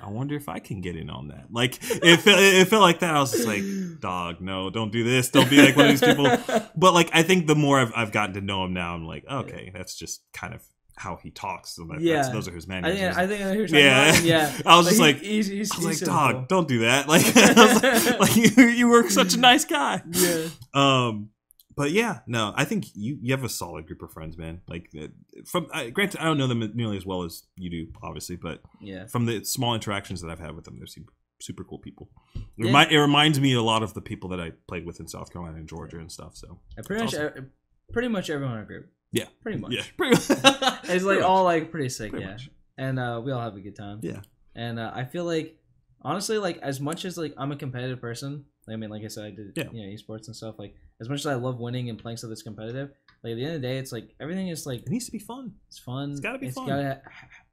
I 0.00 0.10
wonder 0.10 0.36
if 0.36 0.48
I 0.48 0.58
can 0.60 0.80
get 0.80 0.96
in 0.96 1.10
on 1.10 1.28
that. 1.28 1.46
Like 1.50 1.78
it 1.82 2.18
felt, 2.20 2.38
it 2.40 2.68
felt 2.68 2.82
like 2.82 3.00
that. 3.00 3.14
I 3.14 3.20
was 3.20 3.32
just 3.32 3.46
like, 3.46 3.62
dog, 4.00 4.40
no, 4.40 4.70
don't 4.70 4.92
do 4.92 5.02
this. 5.04 5.30
Don't 5.30 5.50
be 5.50 5.60
like 5.60 5.76
one 5.76 5.86
of 5.86 6.00
these 6.00 6.08
people 6.08 6.24
but 6.76 6.94
like 6.94 7.10
I 7.12 7.22
think 7.22 7.46
the 7.46 7.56
more 7.56 7.80
I've, 7.80 7.92
I've 7.96 8.12
gotten 8.12 8.34
to 8.34 8.40
know 8.40 8.64
him 8.64 8.72
now, 8.74 8.94
I'm 8.94 9.04
like, 9.06 9.24
okay, 9.30 9.70
that's 9.74 9.96
just 9.96 10.22
kind 10.32 10.54
of 10.54 10.62
how 10.96 11.16
he 11.22 11.30
talks. 11.30 11.78
And 11.78 11.90
that, 11.90 12.00
Yeah. 12.00 12.28
those 12.32 12.48
are 12.48 12.52
his 12.52 12.66
manners. 12.66 12.98
I 13.16 13.26
think 13.26 13.42
I 13.44 13.52
you're 13.52 13.66
Yeah. 13.66 14.10
about. 14.10 14.24
yeah 14.24 14.52
I 14.66 14.76
was 14.76 14.86
just 14.86 14.96
he- 14.98 15.02
like- 15.02 15.18
he's, 15.20 15.46
he's, 15.46 15.72
I 15.72 15.76
was 15.76 15.86
like, 15.86 15.94
so 15.96 16.06
dog, 16.06 16.34
cool. 16.34 16.46
don't 16.48 16.68
do 16.68 16.78
that. 16.80 17.06
Like, 17.08 17.34
like, 17.36 18.20
like, 18.20 18.36
you, 18.36 18.64
you 18.66 18.88
were 18.88 19.08
such 19.08 19.34
a 19.34 19.38
nice 19.38 19.64
guy. 19.64 20.02
yeah 20.10 20.46
Um, 20.74 21.30
but 21.78 21.90
yeah, 21.92 22.20
no, 22.26 22.52
I 22.56 22.64
think 22.64 22.86
you 22.94 23.18
you 23.22 23.32
have 23.32 23.44
a 23.44 23.48
solid 23.48 23.86
group 23.86 24.02
of 24.02 24.12
friends, 24.12 24.36
man. 24.36 24.60
Like, 24.68 24.90
uh, 25.00 25.06
from 25.46 25.68
uh, 25.72 25.88
granted, 25.90 26.20
I 26.20 26.24
don't 26.24 26.36
know 26.36 26.46
them 26.46 26.60
nearly 26.74 26.96
as 26.98 27.06
well 27.06 27.22
as 27.22 27.44
you 27.56 27.70
do, 27.70 27.86
obviously, 28.02 28.36
but 28.36 28.60
yeah 28.80 29.06
from 29.06 29.24
the 29.26 29.44
small 29.44 29.74
interactions 29.74 30.20
that 30.20 30.30
I've 30.30 30.40
had 30.40 30.54
with 30.54 30.64
them, 30.66 30.76
they're 30.78 30.86
super, 30.86 31.12
super 31.40 31.64
cool 31.64 31.78
people. 31.78 32.10
It, 32.36 32.66
Yeah. 32.66 32.86
it 32.90 32.96
reminds 32.98 33.38
me 33.40 33.54
a 33.54 33.62
lot 33.62 33.82
of 33.82 33.94
the 33.94 34.00
people 34.02 34.28
that 34.30 34.40
I 34.40 34.52
played 34.66 34.84
with 34.84 35.00
in 35.00 35.06
South 35.08 35.32
Carolina 35.32 35.56
and 35.58 35.68
Georgia 35.68 35.98
and 35.98 36.10
stuff. 36.12 36.36
So 36.36 36.58
Uh, 36.78 36.82
pretty 36.82 37.04
much 37.04 37.14
Awesome. 37.14 37.32
uh, 37.38 37.92
pretty 37.92 38.08
much 38.08 38.28
everyone 38.30 38.54
in 38.54 38.58
our 38.60 38.66
group 38.66 38.86
Yeah. 39.12 39.26
pretty 39.42 39.58
much 39.58 39.72
yeah, 39.72 39.84
pretty 39.96 40.14
much. 40.16 40.28
it's 40.90 41.04
like 41.04 41.22
all 41.22 41.44
like 41.44 41.70
pretty 41.70 41.88
sick 41.88 42.10
Pretty 42.10 42.24
yeah 42.26 42.32
much. 42.32 42.50
and 42.76 42.98
uh, 42.98 43.20
we 43.24 43.32
all 43.32 43.40
have 43.40 43.56
a 43.56 43.60
good 43.60 43.76
time. 43.76 44.00
Yeah. 44.02 44.20
And 44.54 44.78
uh, 44.78 44.90
I 44.94 45.04
feel 45.04 45.24
like 45.24 45.56
honestly, 46.02 46.38
like 46.38 46.58
as 46.58 46.80
much 46.80 47.04
as 47.04 47.16
like 47.16 47.32
I'm 47.38 47.52
a 47.52 47.56
competitive 47.56 48.00
person, 48.00 48.44
I 48.68 48.76
mean, 48.76 48.90
like 48.90 49.02
I 49.04 49.08
said, 49.08 49.24
I 49.24 49.30
did 49.30 49.52
Yeah. 49.56 49.70
you 49.72 49.80
know 49.86 49.88
esports 49.96 50.26
and 50.26 50.36
stuff. 50.36 50.56
Like 50.58 50.74
as 51.00 51.08
much 51.08 51.20
as 51.20 51.26
I 51.26 51.34
love 51.34 51.58
winning 51.60 51.88
and 51.90 51.98
playing 51.98 52.16
stuff 52.18 52.28
that's 52.28 52.42
competitive, 52.42 52.90
like 53.22 53.32
at 53.32 53.36
the 53.36 53.44
end 53.44 53.54
of 53.56 53.62
the 53.62 53.68
day, 53.68 53.78
it's 53.78 53.92
like 53.92 54.14
everything 54.20 54.48
is 54.48 54.66
like 54.66 54.80
It 54.82 54.88
needs 54.90 55.06
to 55.06 55.12
be 55.12 55.18
fun. 55.18 55.52
it's 55.68 55.78
fun. 55.78 56.10
It's 56.12 56.20
gotta 56.20 56.38
be 56.38 56.46
It's 56.48 56.56
fun. 56.56 56.66
gotta 56.68 57.00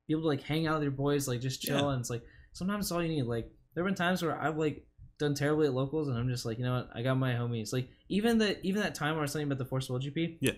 be 0.08 0.14
able 0.14 0.22
to 0.24 0.28
like 0.28 0.44
hang 0.44 0.68
out 0.68 0.76
with 0.76 0.84
your 0.84 0.92
boys, 0.92 1.28
like 1.28 1.42
just 1.42 1.62
chill, 1.62 1.78
Yeah. 1.80 1.90
and 1.92 2.00
it's 2.02 2.10
like 2.10 2.24
sometimes 2.54 2.86
it's 2.86 2.92
all 2.92 3.02
you 3.04 3.10
need. 3.10 3.24
Like 3.24 3.50
there 3.74 3.84
have 3.84 3.88
been 3.90 3.96
times 3.96 4.22
where 4.24 4.40
I've 4.40 4.58
like 4.58 4.86
done 5.18 5.34
terribly 5.34 5.68
at 5.68 5.74
locals, 5.74 6.08
and 6.08 6.18
I'm 6.18 6.28
just 6.30 6.46
like, 6.46 6.58
you 6.60 6.66
know 6.66 6.74
what, 6.76 6.90
I 6.94 7.02
got 7.02 7.16
my 7.18 7.34
homies. 7.34 7.72
Like 7.74 7.90
even 8.10 8.38
the 8.38 8.60
even 8.66 8.82
that 8.82 8.96
time 8.96 9.12
where 9.16 9.20
I 9.20 9.24
was 9.24 9.32
saying 9.32 9.46
about 9.48 9.58
the 9.60 9.66
Force 9.66 9.86
of 9.90 9.94
Will 9.94 10.00
GP, 10.00 10.38
Yeah. 10.42 10.52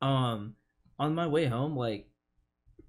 Um, 0.00 0.54
on 0.98 1.14
my 1.14 1.26
way 1.26 1.46
home, 1.46 1.76
like 1.76 2.08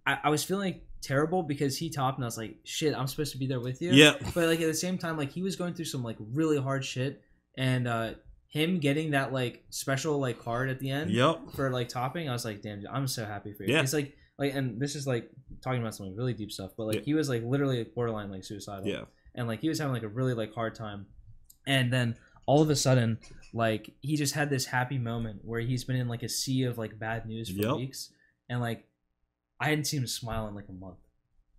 I, 0.05 0.17
I 0.25 0.29
was 0.29 0.43
feeling 0.43 0.81
terrible 1.01 1.43
because 1.43 1.77
he 1.77 1.89
topped, 1.89 2.17
and 2.17 2.25
I 2.25 2.27
was 2.27 2.37
like, 2.37 2.57
shit, 2.63 2.93
I'm 2.95 3.07
supposed 3.07 3.31
to 3.33 3.37
be 3.37 3.47
there 3.47 3.59
with 3.59 3.81
you. 3.81 3.91
Yeah. 3.91 4.13
But 4.33 4.47
like 4.47 4.59
at 4.61 4.67
the 4.67 4.73
same 4.73 4.97
time, 4.97 5.17
like 5.17 5.31
he 5.31 5.41
was 5.41 5.55
going 5.55 5.73
through 5.73 5.85
some 5.85 6.03
like 6.03 6.17
really 6.33 6.57
hard 6.59 6.83
shit, 6.85 7.21
and 7.57 7.87
uh 7.87 8.13
him 8.49 8.79
getting 8.79 9.11
that 9.11 9.31
like 9.31 9.63
special 9.69 10.19
like 10.19 10.39
card 10.39 10.69
at 10.69 10.79
the 10.79 10.89
end 10.89 11.11
Yep. 11.11 11.51
for 11.55 11.69
like 11.71 11.87
topping, 11.87 12.27
I 12.29 12.33
was 12.33 12.43
like, 12.45 12.61
damn, 12.61 12.83
I'm 12.91 13.07
so 13.07 13.25
happy 13.25 13.53
for 13.53 13.63
you. 13.63 13.73
Yeah. 13.73 13.81
It's 13.81 13.93
like 13.93 14.15
like 14.37 14.53
and 14.55 14.79
this 14.81 14.95
is 14.95 15.05
like 15.07 15.29
talking 15.63 15.81
about 15.81 15.93
something 15.95 16.15
really 16.15 16.33
deep 16.33 16.51
stuff, 16.51 16.71
but 16.77 16.85
like 16.85 16.95
Yeah. 16.97 17.01
he 17.01 17.13
was 17.13 17.29
like 17.29 17.43
literally 17.43 17.83
borderline 17.83 18.31
like 18.31 18.43
suicidal. 18.43 18.87
Yeah. 18.87 19.03
and 19.35 19.47
like 19.47 19.61
he 19.61 19.69
was 19.69 19.77
having 19.79 19.93
like 19.93 20.03
a 20.03 20.07
really 20.07 20.33
like 20.33 20.53
hard 20.53 20.73
time, 20.75 21.05
and 21.67 21.93
then 21.93 22.15
all 22.47 22.61
of 22.63 22.69
a 22.71 22.75
sudden 22.75 23.19
like 23.53 23.91
he 24.01 24.15
just 24.17 24.33
had 24.33 24.49
this 24.49 24.65
happy 24.65 24.97
moment 24.97 25.41
where 25.43 25.59
he's 25.59 25.83
been 25.83 25.95
in 25.95 26.07
like 26.07 26.23
a 26.23 26.29
sea 26.29 26.63
of 26.63 26.77
like 26.79 26.97
bad 26.97 27.25
news 27.27 27.49
for 27.49 27.61
Yep. 27.61 27.75
weeks, 27.75 28.11
and 28.49 28.59
like 28.59 28.85
I 29.59 29.69
hadn't 29.69 29.85
seen 29.85 29.99
him 30.01 30.07
smile 30.07 30.47
in 30.47 30.55
like 30.55 30.69
a 30.69 30.73
month, 30.73 30.97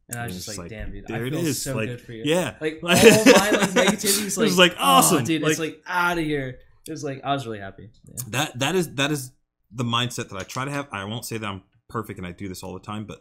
and 0.09 0.19
I 0.19 0.25
was 0.25 0.33
And 0.35 0.39
just 0.45 0.49
like, 0.49 0.59
like, 0.59 0.71
damn 0.71 0.91
dude, 0.91 1.09
I 1.11 1.19
it 1.19 1.31
feel 1.33 1.53
so 1.55 1.77
like, 1.77 1.89
good 1.89 2.01
for 2.01 2.13
you. 2.13 2.23
Yeah. 2.25 2.55
Like 2.61 2.81
all 2.83 2.89
my 2.89 3.51
like 3.51 3.75
negativity's 3.75 4.37
It 4.37 4.41
like, 4.41 4.45
was 4.47 4.59
like, 4.59 4.73
"Oh, 4.73 4.83
awesome." 4.85 5.23
dude. 5.25 5.43
it's 5.43 5.59
Like- 5.61 5.75
like 5.75 5.83
out 5.87 6.19
of 6.19 6.25
here. 6.25 6.59
It 6.91 6.95
was 6.95 7.05
like 7.05 7.21
I 7.23 7.33
was 7.35 7.47
really 7.47 7.61
happy. 7.61 7.89
Yeah. 8.05 8.15
that 8.31 8.59
that 8.59 8.75
is 8.75 8.95
that 8.97 9.13
is 9.13 9.31
the 9.71 9.85
mindset 9.85 10.29
that 10.31 10.37
I 10.37 10.43
try 10.43 10.65
to 10.65 10.73
have. 10.73 10.89
I 10.91 11.05
won't 11.05 11.25
say 11.25 11.39
that 11.39 11.47
I'm 11.47 11.63
perfect 11.89 12.19
and 12.19 12.27
I 12.27 12.33
do 12.33 12.49
this 12.49 12.65
all 12.65 12.75
the 12.75 12.81
time, 12.81 13.05
but 13.05 13.21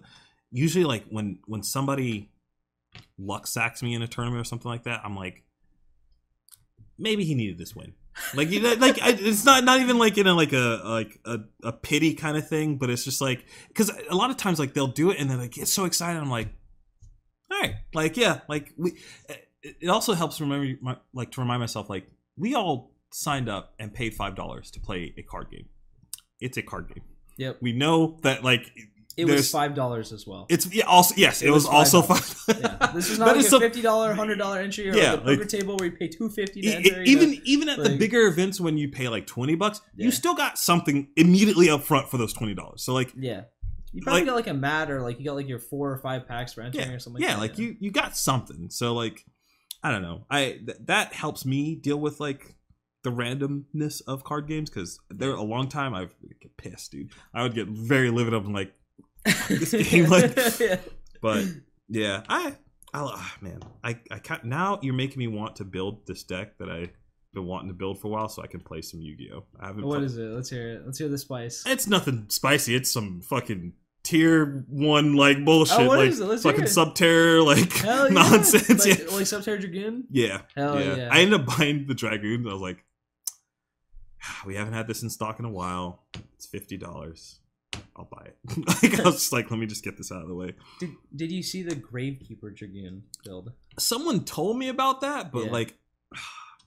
usually 0.50 0.86
like 0.86 1.06
when 1.12 1.38
when 1.46 1.62
somebody 1.62 2.32
luck 3.20 3.46
sacks 3.46 3.84
me 3.84 3.94
in 3.94 4.02
a 4.02 4.08
tournament 4.08 4.42
or 4.42 4.44
something 4.44 4.72
like 4.72 4.86
that, 4.86 5.02
I'm 5.04 5.16
like, 5.16 5.44
maybe 6.98 7.24
he 7.26 7.36
needed 7.36 7.60
this 7.60 7.76
win. 7.76 7.94
Like 8.34 8.50
you 8.50 8.60
know, 8.60 8.74
like 8.74 9.00
I, 9.04 9.10
it's 9.12 9.46
not 9.46 9.64
not 9.64 9.82
even 9.82 10.00
like 10.00 10.18
in 10.18 10.26
a 10.26 10.34
like 10.34 10.52
a 10.52 10.82
like 10.84 11.20
a, 11.26 11.38
a 11.64 11.72
pity 11.72 12.16
kind 12.16 12.38
of 12.38 12.50
thing, 12.50 12.78
but 12.78 12.90
it's 12.90 13.04
just 13.04 13.22
like 13.22 13.46
because 13.68 13.92
a 14.10 14.16
lot 14.16 14.32
of 14.32 14.38
times 14.38 14.58
like 14.58 14.74
they'll 14.74 14.88
do 14.88 15.12
it 15.12 15.20
and 15.20 15.30
then 15.30 15.38
like 15.38 15.52
get 15.52 15.68
so 15.68 15.86
excited. 15.86 16.20
I'm 16.20 16.32
like, 16.32 16.48
all 17.52 17.62
right, 17.62 17.76
like 17.94 18.18
yeah, 18.18 18.40
like 18.50 18.74
we. 18.78 18.98
It 19.30 19.46
it 19.82 19.90
also 19.90 20.14
helps 20.14 20.42
remember 20.42 20.74
my, 20.82 20.98
like 21.14 21.32
to 21.32 21.42
remind 21.42 21.60
myself 21.60 21.88
like 21.88 22.08
we 22.36 22.56
all 22.56 22.94
signed 23.12 23.50
up 23.50 23.74
and 23.80 23.94
paid 23.94 24.14
five 24.14 24.36
dollars 24.36 24.72
to 24.72 24.80
play 24.80 25.14
a 25.18 25.24
card 25.24 25.50
game. 25.52 25.68
It's 26.40 26.58
a 26.58 26.62
card 26.62 26.88
game. 26.94 27.04
Yep. 27.38 27.58
We 27.62 27.74
know 27.74 28.18
that 28.24 28.44
like 28.44 28.72
It 29.18 29.26
was 29.26 29.50
five 29.52 29.76
dollars 29.76 30.12
as 30.14 30.26
well. 30.28 30.46
it's 30.50 30.74
yeah, 30.74 30.86
also 30.86 31.16
yes, 31.18 31.42
it, 31.42 31.48
It 31.48 31.52
was, 31.52 31.66
was 31.66 31.74
also 31.74 32.02
$5. 32.02 32.08
five. 32.08 32.60
Yeah, 32.62 32.92
this 32.94 33.10
is 33.10 33.18
That 33.20 33.26
not 33.26 33.36
like 33.38 33.46
is 33.46 33.54
a 33.54 33.60
fifty 33.60 33.82
dollar, 33.82 34.14
hundred 34.14 34.38
dollar 34.38 34.60
entry 34.60 34.90
or 34.90 34.94
Yeah, 34.96 35.12
like 35.14 35.20
a 35.20 35.24
poker 35.24 35.40
like- 35.40 35.48
table 35.50 35.78
where 35.78 35.90
you 35.90 35.96
pay 35.98 36.08
two 36.08 36.30
fifty 36.30 36.62
to 36.62 36.68
enter. 36.76 36.90
you 37.04 37.16
know? 37.16 37.24
even 37.24 37.42
even 37.46 37.70
at 37.70 37.80
the 37.84 37.98
bigger 37.98 38.28
events 38.28 38.60
when 38.62 38.78
you 38.78 38.90
pay 38.90 39.08
like 39.10 39.26
20 39.28 39.56
bucks 39.56 39.82
Yeah. 39.96 40.06
you 40.06 40.12
still 40.12 40.36
got 40.36 40.58
something 40.58 41.10
immediately 41.16 41.70
up 41.70 41.84
front 41.84 42.10
for 42.10 42.18
those 42.18 42.34
$20 42.34 42.58
so 42.80 42.94
like 42.94 43.14
yeah, 43.18 43.44
you 43.92 44.02
probably 44.02 44.22
like- 44.22 44.28
got 44.28 44.36
like 44.36 44.48
a 44.48 44.54
mat 44.54 44.92
or 44.92 45.02
like 45.02 45.18
you 45.20 45.26
got 45.26 45.36
like 45.36 45.48
your 45.50 45.60
four 45.60 45.92
or 45.92 45.98
five 45.98 46.28
packs 46.28 46.54
for 46.54 46.62
entering 46.62 46.90
yeah, 46.90 46.96
or 46.96 47.00
something. 47.00 47.22
yeah 47.22 47.30
that, 47.36 47.40
like 47.40 47.58
you 47.58 47.76
you 47.80 47.92
got 47.92 48.16
something 48.18 48.70
so 48.70 48.94
like 48.94 49.26
i 49.84 49.90
don't 49.92 50.02
know 50.02 50.26
i 50.30 50.60
th- 50.66 50.78
that 50.86 51.14
helps 51.14 51.46
me 51.46 51.76
deal 51.76 51.98
with 52.00 52.20
like 52.20 52.56
the 53.04 53.12
randomness 53.12 54.02
of 54.08 54.24
card 54.24 54.48
games 54.48 54.70
because 54.70 55.00
there 55.10 55.32
a 55.32 55.42
long 55.42 55.68
time 55.70 55.94
i 55.94 56.08
get 56.42 56.58
pissed 56.58 56.92
dude 56.92 57.12
i 57.34 57.42
would 57.44 57.54
get 57.56 57.68
very 57.68 58.10
livid 58.12 58.34
up 58.34 58.44
and 58.46 58.54
like 58.54 58.74
this 59.48 59.72
game, 59.90 60.06
like- 60.10 60.36
Yeah. 60.60 60.78
but 61.22 61.46
yeah 61.88 62.24
i 62.30 62.48
i 62.94 63.00
ah, 63.02 63.36
man 63.42 63.62
i 63.84 63.98
i 64.12 64.20
can't 64.20 64.44
now 64.44 64.80
you're 64.82 64.94
making 64.94 65.20
me 65.20 65.28
want 65.28 65.56
to 65.58 65.64
build 65.64 66.06
this 66.08 66.24
deck 66.24 66.58
that 66.58 66.70
i've 66.70 66.92
been 67.34 67.46
wanting 67.46 67.68
to 67.70 67.74
build 67.76 68.02
for 68.02 68.08
a 68.08 68.10
while 68.10 68.28
so 68.28 68.42
i 68.42 68.48
can 68.48 68.60
play 68.60 68.82
some 68.82 69.00
yu-gi-oh 69.00 69.44
i 69.60 69.68
haven't 69.68 69.86
what 69.86 69.96
played- 70.00 70.06
is 70.06 70.18
it? 70.18 70.24
Let's 70.26 70.50
hear 70.50 70.72
it. 70.72 70.82
Let's 70.86 70.98
hear 70.98 71.08
the 71.10 71.18
spice. 71.18 71.64
It's 71.68 71.88
nothing 71.88 72.26
spicy. 72.30 72.76
It's 72.76 72.90
some 72.92 73.22
fucking 73.22 73.74
tier 74.04 74.66
one 74.70 75.14
like 75.16 75.44
bullshit, 75.46 75.80
Oh, 75.80 75.88
what 75.88 76.00
like 76.00 76.10
is 76.10 76.20
it? 76.20 76.26
Let's 76.26 76.42
fucking 76.44 76.64
it. 76.64 76.68
Subterror 76.68 77.46
like 77.46 77.72
Hell 77.74 78.08
yeah. 78.08 78.14
nonsense. 78.30 78.84
Like, 78.86 78.98
yeah, 79.00 79.06
like 79.06 79.26
Subterror 79.26 79.60
Dragoon. 79.60 80.06
yeah, 80.10 80.42
Hell 80.56 80.80
yeah. 80.82 80.96
yeah. 80.96 81.10
I 81.12 81.20
ended 81.20 81.42
up 81.42 81.46
buying 81.58 81.86
the 81.88 81.94
dragoons. 81.94 82.48
I 82.48 82.54
was 82.54 82.62
like, 82.62 82.84
we 84.46 84.56
haven't 84.56 84.74
had 84.74 84.88
this 84.88 85.04
in 85.04 85.10
stock 85.10 85.40
in 85.40 85.46
a 85.46 85.50
while. 85.52 86.04
It's 86.36 86.46
fifty 86.46 86.78
dollars. 86.78 87.40
I'll 87.96 88.06
buy 88.06 88.26
it. 88.28 88.38
like 88.84 89.00
I 89.00 89.04
was 89.04 89.16
just 89.16 89.34
like, 89.34 89.52
let 89.52 89.60
me 89.60 89.66
just 89.66 89.84
get 89.84 89.98
this 89.98 90.12
out 90.12 90.22
of 90.22 90.28
the 90.28 90.36
way. 90.36 90.54
Did 90.80 90.92
Did 91.16 91.32
you 91.32 91.44
see 91.44 91.64
the 91.64 91.76
Gravekeeper 91.76 92.56
Dragoon 92.56 93.04
build? 93.26 93.52
Someone 93.78 94.24
told 94.26 94.58
me 94.58 94.70
about 94.70 95.02
that, 95.02 95.32
but 95.32 95.46
Yeah. 95.46 95.52
like, 95.52 95.76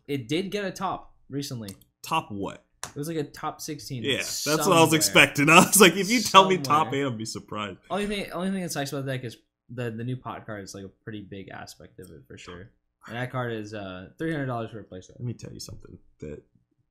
It 0.06 0.28
did 0.28 0.50
get 0.50 0.64
a 0.64 0.70
top 0.70 1.14
recently. 1.28 1.70
top 2.02 2.30
what? 2.30 2.64
It 2.84 2.96
was 2.96 3.08
like 3.08 3.16
a 3.16 3.24
top 3.24 3.60
sixteen. 3.60 4.02
Yeah, 4.02 4.18
that's 4.18 4.46
what 4.46 4.72
I 4.72 4.82
was 4.82 4.92
expecting. 4.92 5.48
I 5.50 5.56
was 5.64 5.80
like, 5.80 5.96
if 5.96 6.10
you 6.10 6.20
tell 6.20 6.48
me 6.48 6.58
top 6.58 6.92
eight, 6.92 7.02
I'll 7.02 7.10
be 7.10 7.24
surprised. 7.24 7.78
Only 7.90 8.06
thing, 8.06 8.30
only 8.32 8.50
thing 8.50 8.62
that 8.62 8.72
sucks 8.72 8.92
about 8.92 9.06
that 9.06 9.24
is 9.24 9.36
the 9.70 9.90
the 9.90 10.04
new 10.04 10.16
pot 10.16 10.44
card 10.44 10.62
is 10.64 10.74
like 10.74 10.84
a 10.84 10.90
pretty 11.04 11.22
big 11.22 11.48
aspect 11.48 11.98
of 12.00 12.10
it 12.10 12.22
for 12.28 12.36
sure. 12.36 12.70
And 13.06 13.16
that 13.16 13.30
card 13.32 13.52
is 13.52 13.72
uh 13.72 14.08
three 14.18 14.32
hundred 14.32 14.46
dollars 14.46 14.70
for 14.70 14.80
a 14.80 14.84
playset. 14.84 15.10
Let 15.18 15.20
me 15.22 15.32
tell 15.32 15.52
you 15.52 15.60
something. 15.60 15.96
That 16.20 16.42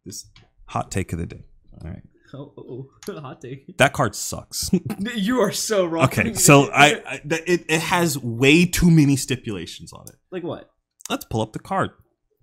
this 0.06 0.26
hot 0.72 0.90
take 0.92 1.12
of 1.14 1.20
the 1.20 1.26
day. 1.26 1.44
All 1.84 1.90
right. 1.90 2.02
Oh, 2.34 2.88
hot 3.10 3.42
take. 3.42 3.78
That 3.78 3.92
card 3.92 4.16
sucks. 4.16 4.72
You 5.16 5.42
are 5.42 5.52
so 5.52 5.86
wrong. 5.86 6.06
okay, 6.06 6.34
so 6.34 6.72
I, 6.72 7.02
I 7.06 7.22
it, 7.26 7.66
it 7.68 7.82
has 7.82 8.18
way 8.18 8.66
too 8.66 8.90
many 8.90 9.18
stipulations 9.18 9.92
on 9.92 10.06
it. 10.08 10.16
like 10.32 10.44
what? 10.44 10.72
Let's 11.10 11.26
pull 11.26 11.42
up 11.42 11.52
the 11.52 11.60
card. 11.60 11.90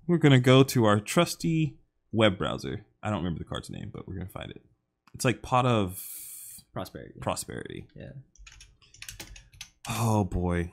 We're 0.07 0.19
gonna 0.19 0.41
go 0.41 0.63
to 0.63 0.85
our 0.85 1.01
trusty 1.01 1.79
web 2.13 2.37
browser. 2.37 2.85
I 3.03 3.09
don't 3.09 3.21
remember 3.21 3.39
the 3.39 3.47
card's 3.49 3.71
name, 3.71 3.91
but 3.91 4.07
we're 4.07 4.19
gonna 4.19 4.29
find 4.29 4.51
it. 4.51 4.61
It's 5.15 5.25
like 5.25 5.41
Pot 5.41 5.65
of 5.65 6.05
Prosperity. 6.75 7.15
Prosperity. 7.23 7.87
Yeah. 7.97 8.11
Oh 9.89 10.25
boy, 10.25 10.71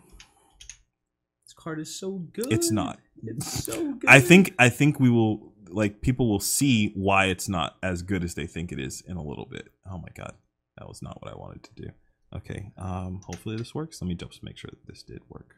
This 1.45 1.53
card 1.55 1.79
is 1.79 1.97
so 1.97 2.17
good. 2.33 2.51
it's 2.51 2.69
not. 2.69 2.99
It's 3.23 3.63
so 3.63 3.93
good. 3.93 4.09
I 4.09 4.19
think 4.19 4.53
I 4.59 4.67
think 4.67 4.99
we 4.99 5.09
will 5.09 5.53
like 5.75 6.01
people 6.01 6.29
will 6.29 6.39
see 6.39 6.91
why 6.95 7.25
it's 7.25 7.49
not 7.49 7.75
as 7.83 8.01
good 8.01 8.23
as 8.23 8.33
they 8.35 8.47
think 8.47 8.71
it 8.71 8.79
is 8.79 9.01
in 9.07 9.17
a 9.17 9.23
little 9.23 9.45
bit. 9.45 9.69
Oh 9.89 9.97
my 9.97 10.07
god, 10.15 10.33
that 10.77 10.87
was 10.87 11.01
not 11.01 11.21
what 11.21 11.31
I 11.31 11.35
wanted 11.35 11.63
to 11.63 11.83
do. 11.83 11.89
Okay, 12.35 12.71
um, 12.77 13.21
hopefully 13.25 13.57
this 13.57 13.75
works. 13.75 14.01
Let 14.01 14.07
me 14.07 14.15
just 14.15 14.43
make 14.43 14.57
sure 14.57 14.71
that 14.71 14.87
this 14.87 15.03
did 15.03 15.21
work. 15.29 15.55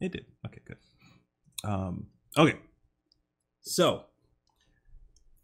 It 0.00 0.12
did. 0.12 0.24
Okay, 0.46 0.60
good. 0.66 0.78
Um, 1.62 2.06
okay, 2.36 2.56
so 3.60 4.04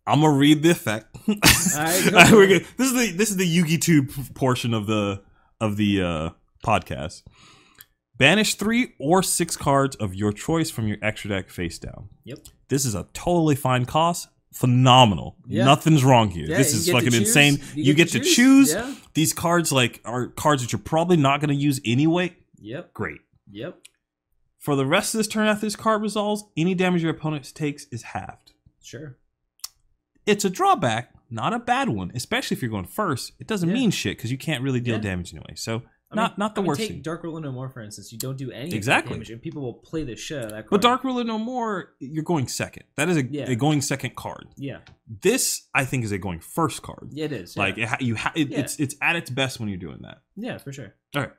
I'm 0.06 0.20
gonna 0.20 0.36
read 0.36 0.62
the 0.62 0.70
effect. 0.70 1.14
right, 1.28 1.40
go 2.10 2.16
Alright, 2.16 2.28
for 2.28 2.36
we're 2.36 2.44
it. 2.44 2.48
good. 2.48 2.66
This 2.78 2.86
is 2.88 2.94
the 2.94 3.10
this 3.16 3.30
is 3.30 3.36
the 3.36 3.58
Yugi 3.58 3.80
Tube 3.80 4.10
portion 4.34 4.72
of 4.72 4.86
the 4.86 5.22
of 5.60 5.76
the 5.76 6.02
uh, 6.02 6.30
podcast. 6.64 7.22
Banish 8.18 8.54
three 8.54 8.94
or 8.98 9.22
six 9.22 9.56
cards 9.56 9.96
of 9.96 10.14
your 10.14 10.32
choice 10.32 10.70
from 10.70 10.88
your 10.88 10.96
extra 11.02 11.30
deck 11.30 11.50
face 11.50 11.78
down. 11.78 12.08
Yep. 12.24 12.38
This 12.68 12.84
is 12.84 12.94
a 12.94 13.06
totally 13.12 13.56
fine 13.56 13.84
cost. 13.84 14.28
Phenomenal. 14.52 15.36
Yeah. 15.46 15.66
Nothing's 15.66 16.02
wrong 16.02 16.30
here. 16.30 16.46
Yeah, 16.48 16.56
this 16.56 16.72
is 16.72 16.90
fucking 16.90 17.12
insane. 17.12 17.60
You, 17.74 17.92
get, 17.92 18.08
to 18.10 18.20
choose. 18.20 18.72
Yeah. 18.72 18.94
These 19.12 19.34
cards 19.34 19.70
like 19.70 20.00
are 20.04 20.28
cards 20.28 20.62
that 20.62 20.72
you're 20.72 20.78
probably 20.78 21.18
not 21.18 21.40
going 21.40 21.50
to 21.50 21.54
use 21.54 21.78
anyway. 21.84 22.34
Yep. 22.60 22.94
Great. 22.94 23.20
Yep. 23.50 23.78
For 24.58 24.74
the 24.74 24.86
rest 24.86 25.14
of 25.14 25.18
this 25.18 25.28
turn 25.28 25.46
after 25.46 25.66
this 25.66 25.76
card 25.76 26.00
resolves, 26.00 26.44
any 26.56 26.74
damage 26.74 27.02
your 27.02 27.12
opponent 27.12 27.54
takes 27.54 27.84
is 27.92 28.02
halved. 28.02 28.52
Sure. 28.82 29.18
It's 30.24 30.44
a 30.44 30.50
drawback, 30.50 31.12
not 31.30 31.52
a 31.52 31.58
bad 31.58 31.90
one, 31.90 32.10
especially 32.14 32.56
if 32.56 32.62
you're 32.62 32.70
going 32.70 32.86
first. 32.86 33.32
It 33.38 33.46
doesn't 33.46 33.72
mean 33.72 33.90
shit 33.90 34.16
because 34.16 34.32
you 34.32 34.38
can't 34.38 34.64
really 34.64 34.80
deal 34.80 34.98
damage 34.98 35.32
anyway. 35.32 35.54
So 35.54 35.82
not 36.16 36.32
mean- 36.32 36.34
not 36.38 36.54
the 36.54 36.60
I 36.60 36.62
mean, 36.62 36.66
worst 36.68 36.80
take 36.80 36.88
thing. 36.90 37.02
Dark 37.02 37.22
Ruler 37.22 37.40
No 37.40 37.52
More, 37.52 37.68
for 37.68 37.80
instance. 37.82 38.10
You 38.12 38.18
don't 38.18 38.36
do 38.36 38.50
any 38.50 38.72
Exactly. 38.74 39.12
damage, 39.14 39.30
and 39.30 39.40
people 39.40 39.62
will 39.62 39.74
play 39.74 40.02
the 40.02 40.16
shit 40.16 40.38
out 40.38 40.44
of 40.46 40.50
that 40.50 40.56
card. 40.62 40.70
But 40.70 40.82
Dark 40.82 41.04
Ruler 41.04 41.22
No 41.24 41.38
More, 41.38 41.94
you're 42.00 42.24
going 42.24 42.48
second. 42.48 42.84
That 42.96 43.08
is 43.08 43.16
a, 43.16 43.24
Yeah. 43.24 43.48
a 43.50 43.54
going 43.56 43.80
second 43.82 44.16
card. 44.16 44.46
Yeah. 44.56 44.78
This, 45.22 45.68
I 45.74 45.84
think, 45.84 46.02
is 46.04 46.12
a 46.12 46.18
going 46.18 46.40
first 46.40 46.82
card. 46.82 47.08
Yeah, 47.12 47.26
it 47.26 47.32
is. 47.32 47.54
yeah. 47.56 47.62
Like 47.62 47.78
it 47.78 47.88
ha- 47.88 47.98
you, 48.00 48.16
ha- 48.16 48.32
it, 48.34 48.48
Yeah. 48.48 48.60
it's 48.60 48.80
it's 48.80 48.96
at 49.00 49.14
its 49.16 49.30
best 49.30 49.60
when 49.60 49.68
you're 49.68 49.78
doing 49.78 50.00
that. 50.02 50.22
yeah, 50.36 50.58
for 50.58 50.72
sure. 50.72 50.94
All 51.14 51.22
right. 51.22 51.32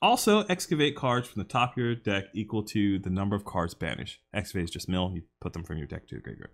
Also, 0.00 0.40
excavate 0.48 0.96
cards 0.96 1.28
from 1.28 1.40
the 1.42 1.48
top 1.48 1.72
of 1.72 1.76
your 1.78 1.94
deck 1.94 2.24
equal 2.34 2.64
to 2.64 2.98
the 2.98 3.10
number 3.10 3.36
of 3.36 3.44
cards 3.44 3.72
banished. 3.74 4.20
Excavate 4.34 4.64
is 4.64 4.70
just 4.70 4.88
mill. 4.88 5.12
You 5.14 5.22
put 5.40 5.52
them 5.52 5.62
from 5.62 5.78
your 5.78 5.86
deck 5.86 6.08
to 6.08 6.12
your 6.16 6.20
graveyard. 6.22 6.50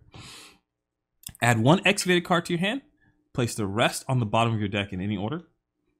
Add 1.40 1.60
one 1.60 1.80
excavated 1.86 2.24
card 2.24 2.44
to 2.46 2.52
your 2.52 2.60
hand. 2.60 2.82
Place 3.34 3.54
the 3.54 3.66
rest 3.66 4.04
on 4.08 4.18
the 4.18 4.26
bottom 4.26 4.52
of 4.52 4.60
your 4.60 4.68
deck 4.68 4.92
in 4.92 5.00
any 5.00 5.16
order. 5.16 5.42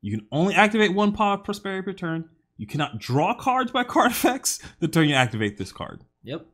You 0.01 0.17
can 0.17 0.27
only 0.31 0.55
activate 0.55 0.95
one 0.95 1.13
pot 1.13 1.41
of 1.41 1.45
prosperity 1.45 1.85
per 1.85 1.93
turn. 1.93 2.29
You 2.57 2.67
cannot 2.67 2.99
draw 2.99 3.35
cards 3.35 3.71
by 3.71 3.85
card 3.85 4.11
effects 4.13 4.61
the 4.81 4.89
turn 4.89 5.09
you 5.09 5.15
activate 5.15 5.59
this 5.59 5.73
card. 5.73 6.05
Yep. 6.23 6.47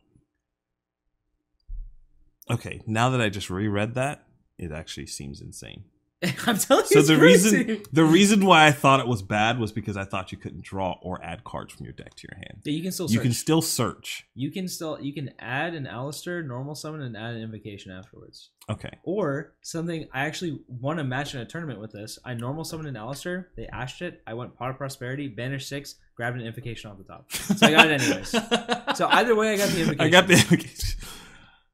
Okay, 2.50 2.82
now 2.86 3.08
that 3.10 3.20
I 3.20 3.31
just 3.31 3.48
reread 3.48 3.94
that, 3.94 4.26
it 4.58 4.70
actually 4.70 5.06
seems 5.06 5.40
insane. 5.40 5.84
I'm 6.47 6.59
telling 6.59 6.85
So 6.86 6.99
you, 7.01 7.05
the 7.07 7.15
it's 7.15 7.23
reason 7.23 7.83
the 7.93 8.05
reason 8.05 8.44
why 8.47 8.67
I 8.67 8.73
thought 8.73 9.01
it 9.01 9.07
was 9.07 9.23
bad 9.23 9.59
was 9.59 9.73
because 9.73 9.97
I 9.97 10.05
thought 10.05 10.33
you 10.33 10.39
couldn't 10.39 10.62
draw 10.62 10.99
or 11.03 11.23
add 11.23 11.44
cards 11.44 11.73
from 11.73 11.85
your 11.86 11.93
deck 11.93 12.15
to 12.15 12.28
your 12.31 12.36
hand. 12.36 12.62
Yeah, 12.65 12.73
you 12.73 12.83
can 12.83 12.93
still 12.93 13.07
You 13.07 13.17
search. 13.17 13.23
can 13.23 13.33
still 13.33 13.62
search. 13.62 14.27
you 14.35 14.51
can 14.51 14.69
still 14.69 14.99
you 15.01 15.12
can 15.12 15.31
add 15.39 15.75
an 15.75 15.85
Aleister 15.85 16.47
normal 16.47 16.75
summon 16.75 17.03
and 17.03 17.17
add 17.17 17.35
an 17.35 17.43
invocation 17.43 17.93
afterwards. 17.93 18.51
Okay. 18.70 18.91
Or 19.05 19.55
something 19.62 20.09
I 20.12 20.25
actually 20.27 20.59
won 20.69 20.99
a 20.99 21.05
match 21.05 21.35
in 21.35 21.41
a 21.41 21.44
tournament 21.44 21.81
with 21.81 21.93
this. 21.93 22.19
I 22.25 22.35
normal 22.35 22.65
summoned 22.65 22.89
an 22.89 22.94
Aleister, 22.94 23.47
they 23.57 23.67
ashed 23.67 24.01
it, 24.03 24.23
I 24.27 24.35
went 24.35 24.57
pot 24.57 24.70
of 24.70 24.78
prosperity, 24.78 25.28
banished 25.28 25.69
six, 25.69 25.97
grabbed 26.17 26.39
an 26.41 26.47
invocation 26.47 26.91
off 26.91 26.97
the 26.99 27.05
top. 27.05 27.31
So 27.33 27.67
I 27.67 27.70
got 27.70 27.91
it 27.91 28.01
anyways. 28.01 28.35
So 28.94 29.09
either 29.09 29.35
way 29.35 29.55
I 29.55 29.57
got 29.57 29.70
the 29.70 29.81
invocation. 29.81 30.01
I 30.01 30.09
got 30.09 30.28
the 30.28 30.35
invocation. 30.35 30.99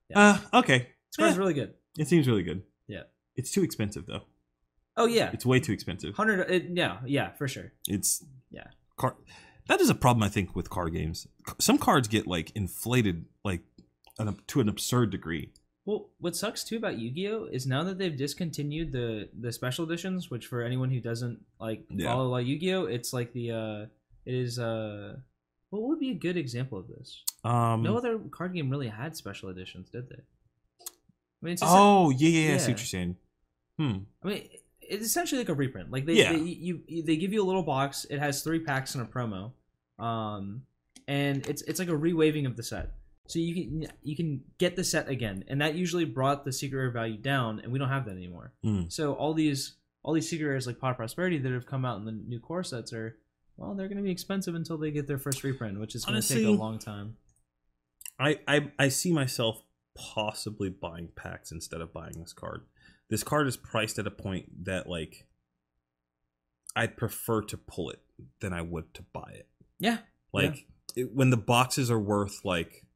Yeah. 0.08 0.38
Uh, 0.52 0.58
okay. 0.60 0.78
this 0.78 1.16
card's 1.18 1.34
Yeah. 1.34 1.38
really 1.38 1.52
good. 1.54 1.74
It 1.98 2.08
seems 2.08 2.26
really 2.26 2.42
good. 2.42 2.62
Yeah. 2.88 3.02
It's 3.36 3.50
too 3.52 3.62
expensive 3.62 4.06
though. 4.06 4.22
Oh 5.00 5.06
yeah. 5.06 5.30
It's 5.32 5.46
way 5.46 5.60
too 5.60 5.72
expensive. 5.72 6.14
Hundred 6.14 6.70
yeah, 6.76 6.98
yeah, 7.06 7.30
for 7.32 7.48
sure. 7.48 7.72
It's 7.88 8.24
Yeah. 8.50 8.66
Car- 8.96 9.16
that 9.68 9.80
is 9.80 9.88
a 9.88 9.94
problem 9.94 10.22
I 10.22 10.28
think 10.28 10.54
with 10.56 10.68
card 10.70 10.92
games. 10.92 11.26
Some 11.58 11.78
cards 11.78 12.06
get 12.08 12.26
like 12.26 12.50
inflated 12.54 13.24
like 13.44 13.62
an, 14.18 14.36
to 14.48 14.60
an 14.60 14.68
absurd 14.68 15.10
degree. 15.10 15.52
Well, 15.86 16.10
what 16.18 16.36
sucks 16.36 16.62
too 16.62 16.76
about 16.76 16.98
Yu-Gi-Oh 16.98 17.46
is 17.50 17.66
now 17.66 17.82
that 17.84 17.96
they've 17.98 18.16
discontinued 18.16 18.92
the 18.92 19.28
the 19.38 19.52
special 19.52 19.84
editions, 19.84 20.30
which 20.30 20.46
for 20.46 20.62
anyone 20.62 20.90
who 20.90 21.00
doesn't 21.00 21.40
like 21.58 21.84
Yeah. 21.88 22.08
follow 22.12 22.28
like 22.28 22.46
Yu-Gi-Oh, 22.46 22.84
it's 22.84 23.12
like 23.12 23.32
the 23.32 23.50
uh 23.52 23.86
it 24.26 24.34
is 24.34 24.58
uh 24.58 25.16
what 25.70 25.82
would 25.82 25.98
be 26.00 26.10
a 26.10 26.14
good 26.14 26.36
example 26.36 26.78
of 26.78 26.88
this? 26.88 27.22
Um, 27.44 27.82
no 27.82 27.96
other 27.96 28.18
card 28.30 28.52
game 28.54 28.68
really 28.70 28.88
had 28.88 29.16
special 29.16 29.48
editions, 29.50 29.88
did 29.88 30.08
they? 30.10 30.16
I 30.16 31.40
mean, 31.42 31.52
it's 31.52 31.62
just, 31.62 31.72
oh 31.74 32.10
yeah, 32.10 32.28
yeah, 32.28 32.48
yeah, 32.48 32.54
I 32.54 32.58
see 32.58 32.72
what 32.72 32.80
you're 32.80 32.86
saying. 32.86 33.16
Hmm. 33.78 33.98
I 34.22 34.26
mean, 34.28 34.48
it's 34.90 35.04
essentially 35.04 35.40
like 35.40 35.48
a 35.48 35.54
reprint. 35.54 35.90
Like 35.90 36.04
they, 36.04 36.14
Yeah. 36.14 36.32
they 36.32 36.38
you, 36.38 36.82
they 37.04 37.16
give 37.16 37.32
you 37.32 37.42
a 37.42 37.46
little 37.46 37.62
box. 37.62 38.04
It 38.10 38.18
has 38.18 38.42
three 38.42 38.60
packs 38.60 38.94
and 38.94 39.02
a 39.02 39.06
promo, 39.06 39.52
um, 39.98 40.62
and 41.08 41.46
it's 41.46 41.62
it's 41.62 41.78
like 41.78 41.88
a 41.88 41.96
rewaving 41.96 42.46
of 42.46 42.56
the 42.56 42.62
set. 42.62 42.92
So 43.28 43.38
you 43.38 43.54
can 43.54 43.92
you 44.02 44.16
can 44.16 44.42
get 44.58 44.76
the 44.76 44.84
set 44.84 45.08
again, 45.08 45.44
and 45.48 45.60
that 45.60 45.76
usually 45.76 46.04
brought 46.04 46.44
the 46.44 46.52
secret 46.52 46.78
rare 46.78 46.90
value 46.90 47.16
down, 47.16 47.60
and 47.60 47.72
we 47.72 47.78
don't 47.78 47.88
have 47.88 48.04
that 48.06 48.16
anymore. 48.16 48.52
Mm. 48.64 48.92
So 48.92 49.14
all 49.14 49.32
these 49.32 49.74
all 50.02 50.12
these 50.12 50.28
secret 50.28 50.48
rares 50.48 50.66
like 50.66 50.78
Pot 50.78 50.92
of 50.92 50.96
Prosperity 50.96 51.38
that 51.38 51.52
have 51.52 51.66
come 51.66 51.84
out 51.84 51.98
in 51.98 52.04
the 52.04 52.12
new 52.12 52.40
core 52.40 52.64
sets 52.64 52.92
are 52.92 53.16
well, 53.56 53.74
they're 53.74 53.88
going 53.88 53.98
to 53.98 54.02
be 54.02 54.10
expensive 54.10 54.54
until 54.54 54.78
they 54.78 54.90
get 54.90 55.06
their 55.06 55.18
first 55.18 55.44
reprint, 55.44 55.78
which 55.78 55.94
is 55.94 56.04
going 56.04 56.20
to 56.20 56.26
take 56.26 56.46
a 56.46 56.50
long 56.50 56.78
time. 56.78 57.16
I, 58.18 58.38
I 58.48 58.70
I 58.78 58.88
see 58.88 59.12
myself 59.12 59.62
possibly 59.94 60.70
buying 60.70 61.08
packs 61.14 61.52
instead 61.52 61.80
of 61.80 61.92
buying 61.92 62.14
this 62.18 62.32
card. 62.32 62.62
This 63.10 63.24
card 63.24 63.46
is 63.48 63.56
priced 63.56 63.98
at 63.98 64.06
a 64.06 64.10
point 64.10 64.64
that 64.64 64.88
like 64.88 65.26
I'd 66.76 66.96
prefer 66.96 67.42
to 67.42 67.56
pull 67.56 67.90
it 67.90 68.00
than 68.40 68.52
I 68.52 68.62
would 68.62 68.94
to 68.94 69.02
buy 69.12 69.32
it. 69.34 69.48
Yeah, 69.78 69.98
Like 70.32 70.66
it, 70.94 71.12
when 71.12 71.30
the 71.30 71.36
boxes 71.36 71.90
are 71.90 71.98
worth 71.98 72.44
like 72.44 72.86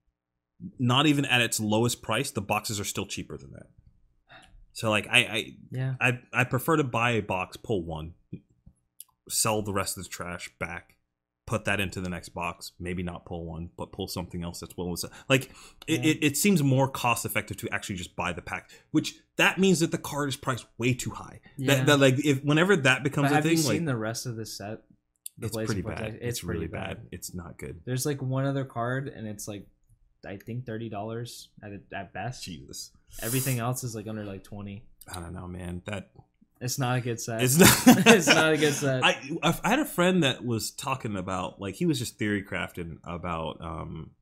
not 0.78 1.06
even 1.06 1.24
at 1.24 1.40
its 1.40 1.58
lowest 1.58 2.02
price, 2.02 2.30
the 2.30 2.40
boxes 2.40 2.78
are 2.78 2.84
still 2.84 3.06
cheaper 3.06 3.36
than 3.36 3.52
that. 3.52 3.66
So 4.72 4.90
like 4.90 5.06
I 5.10 5.18
I 5.18 5.46
yeah. 5.70 5.94
I, 6.00 6.20
I 6.32 6.44
prefer 6.44 6.76
to 6.76 6.84
buy 6.84 7.12
a 7.12 7.22
box, 7.22 7.56
pull 7.56 7.84
one, 7.84 8.14
sell 9.28 9.62
the 9.62 9.72
rest 9.72 9.96
of 9.96 10.04
the 10.04 10.10
trash 10.10 10.50
back, 10.58 10.93
put 11.46 11.64
that 11.66 11.80
into 11.80 12.00
the 12.00 12.08
next 12.08 12.30
box. 12.30 12.72
Maybe 12.78 13.02
not 13.02 13.26
pull 13.26 13.44
one, 13.44 13.70
but 13.76 13.92
pull 13.92 14.08
something 14.08 14.42
else 14.42 14.60
that's 14.60 14.76
well. 14.76 14.94
Like 15.28 15.50
it, 15.86 16.04
Yeah. 16.04 16.10
it, 16.10 16.18
it 16.22 16.36
seems 16.36 16.62
more 16.62 16.88
cost 16.88 17.24
effective 17.24 17.56
to 17.58 17.68
actually 17.70 17.96
just 17.96 18.16
buy 18.16 18.32
the 18.32 18.42
pack, 18.42 18.70
which 18.92 19.16
that 19.36 19.58
means 19.58 19.80
that 19.80 19.90
the 19.90 19.98
card 19.98 20.28
is 20.28 20.36
priced 20.36 20.66
way 20.78 20.94
too 20.94 21.10
high. 21.10 21.40
Yeah. 21.56 21.74
That, 21.76 21.86
that 21.86 22.00
like 22.00 22.24
if 22.24 22.42
whenever 22.42 22.76
that 22.76 23.02
becomes 23.02 23.26
But 23.28 23.32
a 23.32 23.34
have 23.36 23.44
thing, 23.44 23.58
you 23.58 23.62
like 23.64 23.72
seen 23.72 23.84
the 23.84 23.96
rest 23.96 24.26
of 24.26 24.36
the 24.36 24.46
set? 24.46 24.82
The 25.38 25.48
it's 25.48 25.56
pretty 25.56 25.82
bad. 25.82 25.98
Vortex? 25.98 26.18
It's, 26.20 26.44
really 26.44 26.68
pretty 26.68 26.84
bad. 26.86 27.08
It's 27.10 27.34
not 27.34 27.58
good. 27.58 27.80
There's 27.84 28.06
like 28.06 28.22
one 28.22 28.46
other 28.46 28.64
card, 28.64 29.08
and 29.08 29.26
it's 29.26 29.48
like 29.48 29.66
I 30.26 30.36
think 30.36 30.64
thirty 30.64 30.88
dollars 30.88 31.48
at 31.62 31.72
at 31.92 32.12
best. 32.12 32.44
Jesus, 32.44 32.92
Everything 33.20 33.58
else 33.58 33.84
is 33.84 33.94
like 33.94 34.06
under 34.06 34.24
like 34.24 34.44
twenty. 34.44 34.84
I 35.12 35.20
don't 35.20 35.34
know, 35.34 35.46
man. 35.48 35.82
That 35.86 36.10
It's 36.60 36.78
not 36.78 36.98
a 36.98 37.00
good 37.00 37.20
set. 37.20 37.42
it's 37.42 37.58
not. 37.58 38.06
It's 38.06 38.26
not 38.26 38.52
a 38.52 38.56
good 38.56 38.72
set. 38.84 39.04
I 39.04 39.16
I 39.42 39.68
had 39.68 39.78
a 39.80 39.84
friend 39.84 40.22
that 40.22 40.44
was 40.44 40.70
talking 40.70 41.16
about 41.16 41.60
like 41.60 41.74
he 41.74 41.86
was 41.86 41.98
just 41.98 42.18
theory 42.18 42.42
crafting 42.42 42.98
about 43.04 43.60
um 43.60 44.12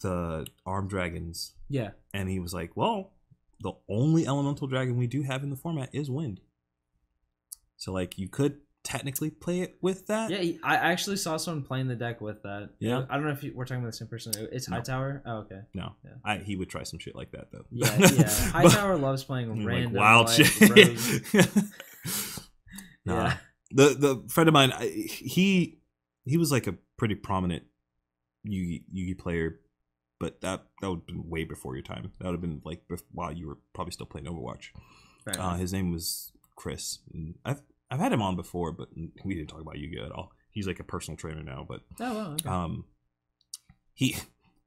the 0.00 0.46
armed 0.66 0.90
dragons, 0.90 1.52
yeah, 1.68 1.90
and 2.12 2.28
he 2.28 2.40
was 2.40 2.52
like, 2.52 2.76
"Well, 2.76 3.12
the 3.60 3.72
only 3.88 4.26
elemental 4.26 4.66
dragon 4.66 4.96
we 4.96 5.06
do 5.06 5.22
have 5.22 5.42
in 5.42 5.50
the 5.50 5.56
format 5.56 5.90
is 5.92 6.10
wind." 6.10 6.40
So 7.76 7.92
like 7.92 8.18
you 8.18 8.28
could 8.28 8.58
technically 8.84 9.30
play 9.30 9.60
it 9.60 9.76
with 9.80 10.06
that. 10.08 10.30
yeah. 10.30 10.58
I 10.64 10.74
actually 10.76 11.16
saw 11.16 11.36
someone 11.36 11.62
playing 11.64 11.88
the 11.88 11.94
deck 11.94 12.20
with 12.20 12.42
that. 12.42 12.70
Yeah? 12.80 13.04
I 13.08 13.14
don't 13.16 13.24
know 13.26 13.30
if 13.32 13.44
you, 13.44 13.52
we're 13.54 13.64
talking 13.64 13.80
about 13.82 13.92
the 13.92 13.96
same 13.96 14.08
person. 14.08 14.32
It's 14.50 14.68
No. 14.68 14.76
Hightower. 14.76 15.22
Oh, 15.24 15.36
okay. 15.38 15.60
No, 15.74 15.92
Yeah. 16.04 16.10
I 16.24 16.38
he 16.38 16.56
would 16.56 16.68
try 16.68 16.82
some 16.82 16.98
shit 16.98 17.14
like 17.14 17.30
that 17.32 17.52
though. 17.52 17.64
Yeah, 17.70 17.96
yeah. 17.98 18.06
But- 18.52 18.72
Hightower 18.72 18.96
loves 18.96 19.22
playing 19.24 19.54
like 19.56 19.66
random 19.66 19.92
wild 19.94 20.26
like, 20.28 20.46
shit. 20.46 21.34
nah. 23.04 23.24
Yeah. 23.24 23.36
The 23.74 23.88
the 23.94 24.24
friend 24.28 24.48
of 24.48 24.52
mine, 24.52 24.72
I, 24.72 24.86
he 24.88 25.78
he 26.24 26.36
was 26.36 26.52
like 26.52 26.66
a 26.66 26.74
pretty 26.98 27.14
prominent 27.14 27.62
Yugi 28.46 28.82
Yugi 28.94 29.16
player, 29.16 29.60
but 30.20 30.40
that 30.42 30.64
that 30.80 30.90
would 30.90 30.98
have 31.00 31.06
been 31.06 31.28
way 31.30 31.44
before 31.44 31.74
your 31.74 31.82
time. 31.82 32.12
That 32.18 32.26
would 32.26 32.32
have 32.34 32.40
been 32.42 32.60
like 32.64 32.82
bef- 32.90 33.02
while 33.12 33.32
you 33.32 33.46
were 33.46 33.58
probably 33.74 33.92
still 33.92 34.06
playing 34.06 34.26
Overwatch. 34.26 34.70
Uh, 35.38 35.54
his 35.54 35.72
name 35.72 35.90
was 35.92 36.32
Chris. 36.56 36.98
And 37.14 37.36
I've 37.92 38.00
had 38.00 38.12
him 38.12 38.22
on 38.22 38.36
before, 38.36 38.72
but 38.72 38.88
we 39.24 39.34
didn't 39.34 39.50
talk 39.50 39.60
about 39.60 39.76
Yu-Gi-Oh 39.78 40.06
at 40.06 40.12
all. 40.12 40.32
He's 40.50 40.66
like 40.66 40.80
a 40.80 40.84
personal 40.84 41.16
trainer 41.16 41.42
now, 41.42 41.64
but 41.68 41.80
oh, 42.00 42.14
wow, 42.14 42.32
okay. 42.32 42.48
um, 42.48 42.84
he. 43.94 44.16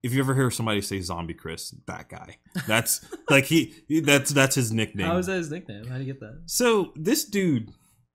If 0.04 0.14
you 0.14 0.20
ever 0.20 0.36
hear 0.36 0.52
somebody 0.52 0.82
say 0.82 1.00
"Zombie 1.02 1.34
Chris," 1.34 1.74
that 1.88 2.10
guy. 2.10 2.38
That's 2.68 3.04
like 3.30 3.46
he. 3.46 3.74
That's 4.04 4.30
that's 4.32 4.54
his 4.56 4.72
nickname. 4.72 5.08
How 5.08 5.18
is 5.18 5.26
that 5.26 5.38
his 5.38 5.50
nickname? 5.50 5.86
How 5.88 5.96
do 5.98 6.04
you 6.04 6.14
get 6.14 6.20
that? 6.20 6.44
So 6.46 6.94
this 6.96 7.26
dude 7.26 7.72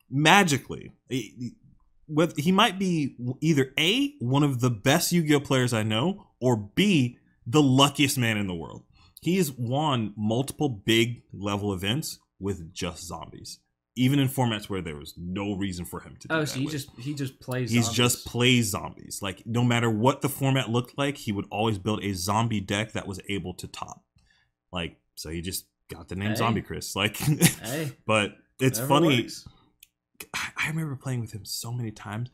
magically, 0.08 0.92
he, 1.08 1.34
he- 1.38 1.54
he 2.36 2.50
might 2.52 2.76
be 2.78 3.16
either 3.40 3.72
a 3.78 4.14
one 4.20 4.42
of 4.42 4.60
the 4.60 4.70
best 4.70 5.12
Yu-Gi-Oh 5.12 5.40
players 5.40 5.72
I 5.72 5.82
know, 5.84 6.26
or 6.40 6.56
b 6.56 7.18
the 7.46 7.62
luckiest 7.62 8.18
man 8.18 8.36
in 8.36 8.46
the 8.48 8.54
world. 8.54 8.82
He's 9.22 9.52
won 9.52 10.12
multiple 10.16 10.68
big 10.68 11.22
level 11.32 11.72
events 11.72 12.18
with 12.40 12.72
just 12.72 13.06
zombies, 13.06 13.58
even 13.96 14.18
in 14.18 14.28
formats 14.28 14.68
where 14.68 14.80
there 14.80 14.96
was 14.96 15.14
no 15.16 15.54
reason 15.54 15.84
for 15.84 16.00
him 16.00 16.16
to. 16.20 16.28
Do 16.28 16.34
Oh, 16.34 16.44
so 16.44 16.58
he 16.58 16.64
with. 16.66 16.72
just 16.72 16.90
he 16.98 17.14
just 17.14 17.40
plays. 17.40 17.70
He's 17.70 17.84
zombies. 17.84 17.96
just 17.96 18.26
plays 18.26 18.70
zombies. 18.70 19.20
Like 19.22 19.42
no 19.46 19.62
matter 19.64 19.90
what 19.90 20.20
the 20.22 20.28
format 20.28 20.70
looked 20.70 20.96
like, 20.96 21.16
he 21.16 21.32
would 21.32 21.46
always 21.50 21.78
build 21.78 22.02
a 22.04 22.12
zombie 22.14 22.60
deck 22.60 22.92
that 22.92 23.06
was 23.06 23.20
able 23.28 23.54
to 23.54 23.66
top. 23.66 24.02
Like 24.72 24.96
so, 25.16 25.28
he 25.30 25.40
just 25.40 25.66
got 25.88 26.08
the 26.08 26.14
name 26.16 26.30
Hey. 26.30 26.34
Zombie 26.36 26.62
Chris. 26.62 26.94
Like, 26.94 27.16
Hey, 27.16 27.92
but 28.06 28.36
it's 28.60 28.78
funny. 28.78 29.22
works. 29.22 29.46
I 30.34 30.48
I 30.56 30.68
remember 30.68 30.96
playing 30.96 31.20
with 31.20 31.32
him 31.32 31.44
so 31.44 31.72
many 31.72 31.90
times. 31.90 32.30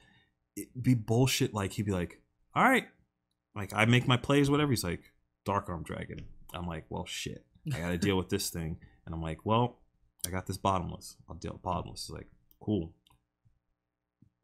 It'd 0.56 0.82
be 0.82 0.94
bullshit. 0.94 1.54
Like 1.54 1.72
he'd 1.72 1.86
be 1.86 1.92
like, 1.92 2.20
"All 2.54 2.64
right, 2.64 2.84
like 3.54 3.72
I 3.74 3.84
make 3.86 4.06
my 4.08 4.16
plays, 4.16 4.50
whatever." 4.50 4.70
He's 4.72 4.84
like, 4.84 5.12
"Dark 5.44 5.68
Arm 5.68 5.82
Dragon." 5.84 6.20
I'm 6.54 6.66
like, 6.66 6.84
"Well, 6.88 7.06
shit, 7.06 7.44
I 7.74 7.78
got 7.78 7.90
to 7.90 7.98
deal 8.06 8.16
with 8.16 8.28
this 8.28 8.50
thing." 8.50 8.78
And 9.04 9.14
I'm 9.14 9.22
like, 9.22 9.44
"Well, 9.44 9.78
I 10.26 10.30
got 10.30 10.46
this 10.46 10.56
bottomless. 10.56 11.16
I'll 11.28 11.36
deal 11.36 11.52
with 11.52 11.62
bottomless." 11.62 12.06
He's 12.06 12.14
like, 12.14 12.28
"Cool." 12.60 12.92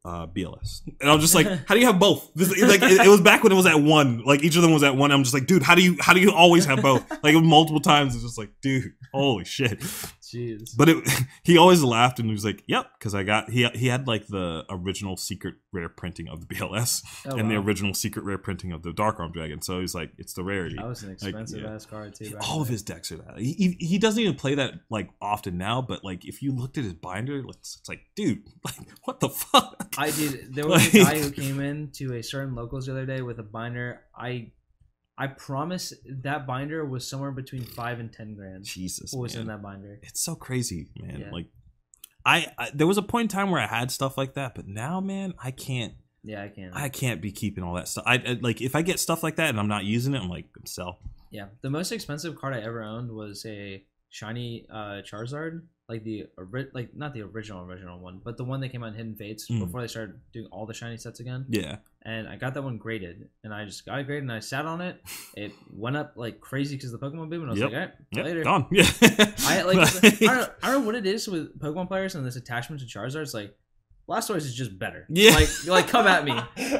Uh, 0.05 0.27
BLS, 0.27 0.81
and 0.99 1.09
I'm 1.09 1.21
just 1.21 1.33
like, 1.33 1.47
"How 1.67 1.75
do 1.75 1.79
you 1.79 1.85
have 1.85 1.97
both?" 1.97 2.29
This, 2.33 2.49
like, 2.61 2.81
it, 2.81 3.05
it 3.05 3.07
was 3.07 3.21
back 3.21 3.41
when 3.41 3.53
it 3.53 3.55
was 3.55 3.65
at 3.65 3.79
one. 3.79 4.21
Like 4.25 4.43
each 4.43 4.57
of 4.57 4.61
them 4.61 4.73
was 4.73 4.83
at 4.83 4.97
one. 4.97 5.11
I'm 5.11 5.23
just 5.23 5.33
like, 5.33 5.45
"Dude, 5.45 5.63
how 5.63 5.75
do 5.75 5.81
you 5.81 5.95
how 6.01 6.11
do 6.13 6.19
you 6.19 6.33
always 6.33 6.65
have 6.65 6.81
both?" 6.81 7.09
Like 7.23 7.35
multiple 7.35 7.79
times. 7.79 8.13
It's 8.13 8.23
just 8.23 8.37
like, 8.37 8.49
"Dude, 8.61 8.93
holy 9.13 9.45
shit!" 9.45 9.81
Jeez. 10.33 10.75
But 10.75 10.89
it, 10.89 11.09
he 11.43 11.57
always 11.57 11.83
laughed 11.83 12.19
and 12.19 12.27
he 12.27 12.33
was 12.33 12.45
like, 12.45 12.63
"Yep," 12.67 12.87
because 12.97 13.13
I 13.13 13.23
got 13.23 13.49
he 13.49 13.67
he 13.69 13.87
had 13.87 14.07
like 14.07 14.27
the 14.27 14.65
original 14.69 15.17
secret 15.17 15.55
rare 15.71 15.89
printing 15.89 16.27
of 16.27 16.39
the 16.39 16.45
BLS 16.55 17.03
Oh, 17.25 17.37
and 17.37 17.49
the 17.49 17.55
original 17.55 17.93
secret 17.93 18.25
rare 18.25 18.37
printing 18.37 18.71
of 18.71 18.83
the 18.83 18.93
Dark 18.93 19.19
Arm 19.19 19.31
Dragon. 19.31 19.61
So 19.61 19.79
he's 19.81 19.93
like, 19.95 20.11
"It's 20.17 20.33
the 20.33 20.43
rarity." 20.43 20.75
That 20.75 20.87
was 20.87 21.03
an 21.03 21.11
expensive 21.11 21.61
yeah. 21.61 21.73
ass 21.73 21.85
card 21.85 22.15
too. 22.15 22.35
All 22.41 22.61
of 22.61 22.67
his 22.67 22.81
decks 22.81 23.11
are 23.11 23.17
that. 23.17 23.37
He, 23.37 23.53
he 23.53 23.85
he 23.85 23.97
doesn't 23.97 24.21
even 24.21 24.35
play 24.35 24.55
that 24.55 24.73
like 24.89 25.09
often 25.21 25.57
now. 25.57 25.81
But 25.81 26.03
like, 26.03 26.25
if 26.25 26.41
you 26.41 26.51
looked 26.51 26.77
at 26.77 26.83
his 26.83 26.93
binder, 26.93 27.43
it's, 27.49 27.77
it's 27.79 27.89
like, 27.89 28.01
dude, 28.15 28.43
like, 28.65 28.75
what 29.03 29.19
the 29.19 29.29
fuck? 29.29 29.93
I 29.97 30.11
did. 30.11 30.53
There 30.55 30.67
was 30.67 30.93
Like- 30.93 30.93
a 30.93 31.03
guy 31.13 31.19
who 31.19 31.31
came 31.31 31.59
in 31.59 31.91
to 31.93 32.15
a 32.15 32.23
certain 32.23 32.55
locals 32.55 32.85
the 32.85 32.93
other 32.93 33.05
day 33.05 33.21
with 33.21 33.39
a 33.39 33.43
binder. 33.43 34.01
I, 34.15 34.51
I 35.17 35.27
promise 35.27 35.93
that 36.23 36.47
binder 36.47 36.85
was 36.85 37.07
somewhere 37.07 37.31
between 37.31 37.63
five 37.63 37.99
and 37.99 38.11
ten 38.11 38.33
grand. 38.33 38.63
Jesus, 38.63 39.13
What 39.13 39.23
was 39.23 39.35
in 39.35 39.47
that 39.47 39.61
binder? 39.61 39.99
It's 40.01 40.21
so 40.21 40.35
crazy, 40.35 40.89
man. 40.95 41.19
Yeah. 41.19 41.31
Like, 41.31 41.47
I, 42.25 42.47
I 42.57 42.71
there 42.73 42.87
was 42.87 42.97
a 42.97 43.03
point 43.03 43.31
in 43.31 43.37
time 43.37 43.51
where 43.51 43.61
I 43.61 43.67
had 43.67 43.91
stuff 43.91 44.17
like 44.17 44.33
that, 44.33 44.55
but 44.55 44.67
now, 44.67 44.99
man, 45.01 45.33
I 45.43 45.51
can't. 45.51 45.93
Yeah, 46.23 46.41
I 46.41 46.47
can't. 46.47 46.75
I 46.75 46.89
can't 46.89 47.21
be 47.21 47.31
keeping 47.31 47.63
all 47.63 47.75
that 47.75 47.87
stuff. 47.87 48.05
I, 48.07 48.15
I 48.15 48.37
like 48.41 48.61
if 48.61 48.75
I 48.75 48.81
get 48.81 48.99
stuff 48.99 49.23
like 49.23 49.35
that 49.35 49.49
and 49.49 49.59
I'm 49.59 49.67
not 49.67 49.83
using 49.83 50.15
it, 50.15 50.21
I'm 50.21 50.29
like 50.29 50.45
sell. 50.65 50.99
Yeah, 51.31 51.47
the 51.61 51.69
most 51.69 51.91
expensive 51.91 52.35
card 52.35 52.55
I 52.55 52.61
ever 52.61 52.81
owned 52.81 53.11
was 53.11 53.45
a 53.45 53.83
shiny 54.09 54.65
uh, 54.71 55.01
Charizard, 55.01 55.63
like 55.89 56.03
the 56.03 56.25
ori- 56.37 56.69
like 56.73 56.95
not 56.95 57.13
the 57.13 57.21
original 57.23 57.65
original 57.65 57.99
one, 57.99 58.21
but 58.23 58.37
the 58.37 58.43
one 58.43 58.61
that 58.61 58.69
came 58.69 58.83
out 58.83 58.87
in 58.87 58.93
Hidden 58.95 59.15
Fates 59.15 59.49
Mm. 59.49 59.59
before 59.59 59.81
they 59.81 59.87
started 59.87 60.15
doing 60.31 60.47
all 60.51 60.65
the 60.65 60.73
shiny 60.73 60.97
sets 60.97 61.19
again. 61.19 61.45
Yeah. 61.49 61.77
And 62.05 62.27
I 62.27 62.35
got 62.37 62.53
that 62.53 62.61
one 62.63 62.77
graded, 62.77 63.29
and 63.43 63.53
I 63.53 63.65
just 63.65 63.85
got 63.85 63.99
it 63.99 64.05
graded, 64.05 64.23
and 64.23 64.31
I 64.31 64.39
sat 64.39 64.65
on 64.65 64.81
it. 64.81 65.01
It 65.35 65.51
went 65.71 65.97
up 65.97 66.13
like 66.15 66.39
crazy 66.39 66.75
because 66.75 66.91
the 66.91 66.99
Pokemon 66.99 67.29
boom, 67.29 67.41
and 67.41 67.49
I 67.49 67.51
was 67.53 67.59
Yep. 67.59 67.71
like, 67.71 67.73
all 67.73 67.85
right, 67.85 67.93
Yep, 68.11 68.25
later. 68.25 68.43
gone. 68.43 68.65
Yeah. 68.71 68.83
I 69.47 69.61
like 69.63 69.77
I 69.77 70.09
don't, 70.09 70.21
know, 70.21 70.47
I 70.63 70.71
don't 70.71 70.81
know 70.81 70.85
what 70.85 70.95
it 70.95 71.05
is 71.05 71.27
with 71.27 71.59
Pokemon 71.59 71.87
players 71.87 72.15
and 72.15 72.25
this 72.25 72.35
attachment 72.37 72.81
to 72.81 72.87
Charizard. 72.87 73.23
It's 73.23 73.33
like 73.33 73.53
Blastoise 74.07 74.37
is 74.37 74.53
just 74.53 74.77
better. 74.77 75.05
Yeah. 75.09 75.31
like 75.31 75.49
like 75.67 75.87
come 75.87 76.07
at 76.07 76.23
me. 76.25 76.33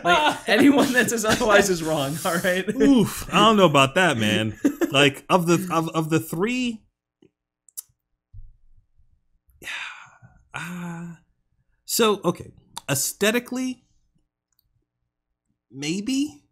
Like 0.04 0.38
anyone 0.50 0.92
that 0.94 1.10
says 1.10 1.24
otherwise 1.26 1.70
is 1.70 1.82
wrong. 1.82 2.16
All 2.26 2.36
right. 2.36 2.68
Oof, 2.76 3.28
I 3.34 3.40
don't 3.40 3.56
know 3.58 3.66
about 3.66 3.96
that, 3.96 4.18
man. 4.18 4.58
Like 4.92 5.26
of 5.30 5.48
the 5.48 5.68
of, 5.72 5.88
of 5.90 6.10
the 6.10 6.20
three, 6.20 6.83
Uh, 10.54 11.16
so 11.86 12.22
okay, 12.24 12.52
aesthetically, 12.90 13.84
maybe, 15.72 16.44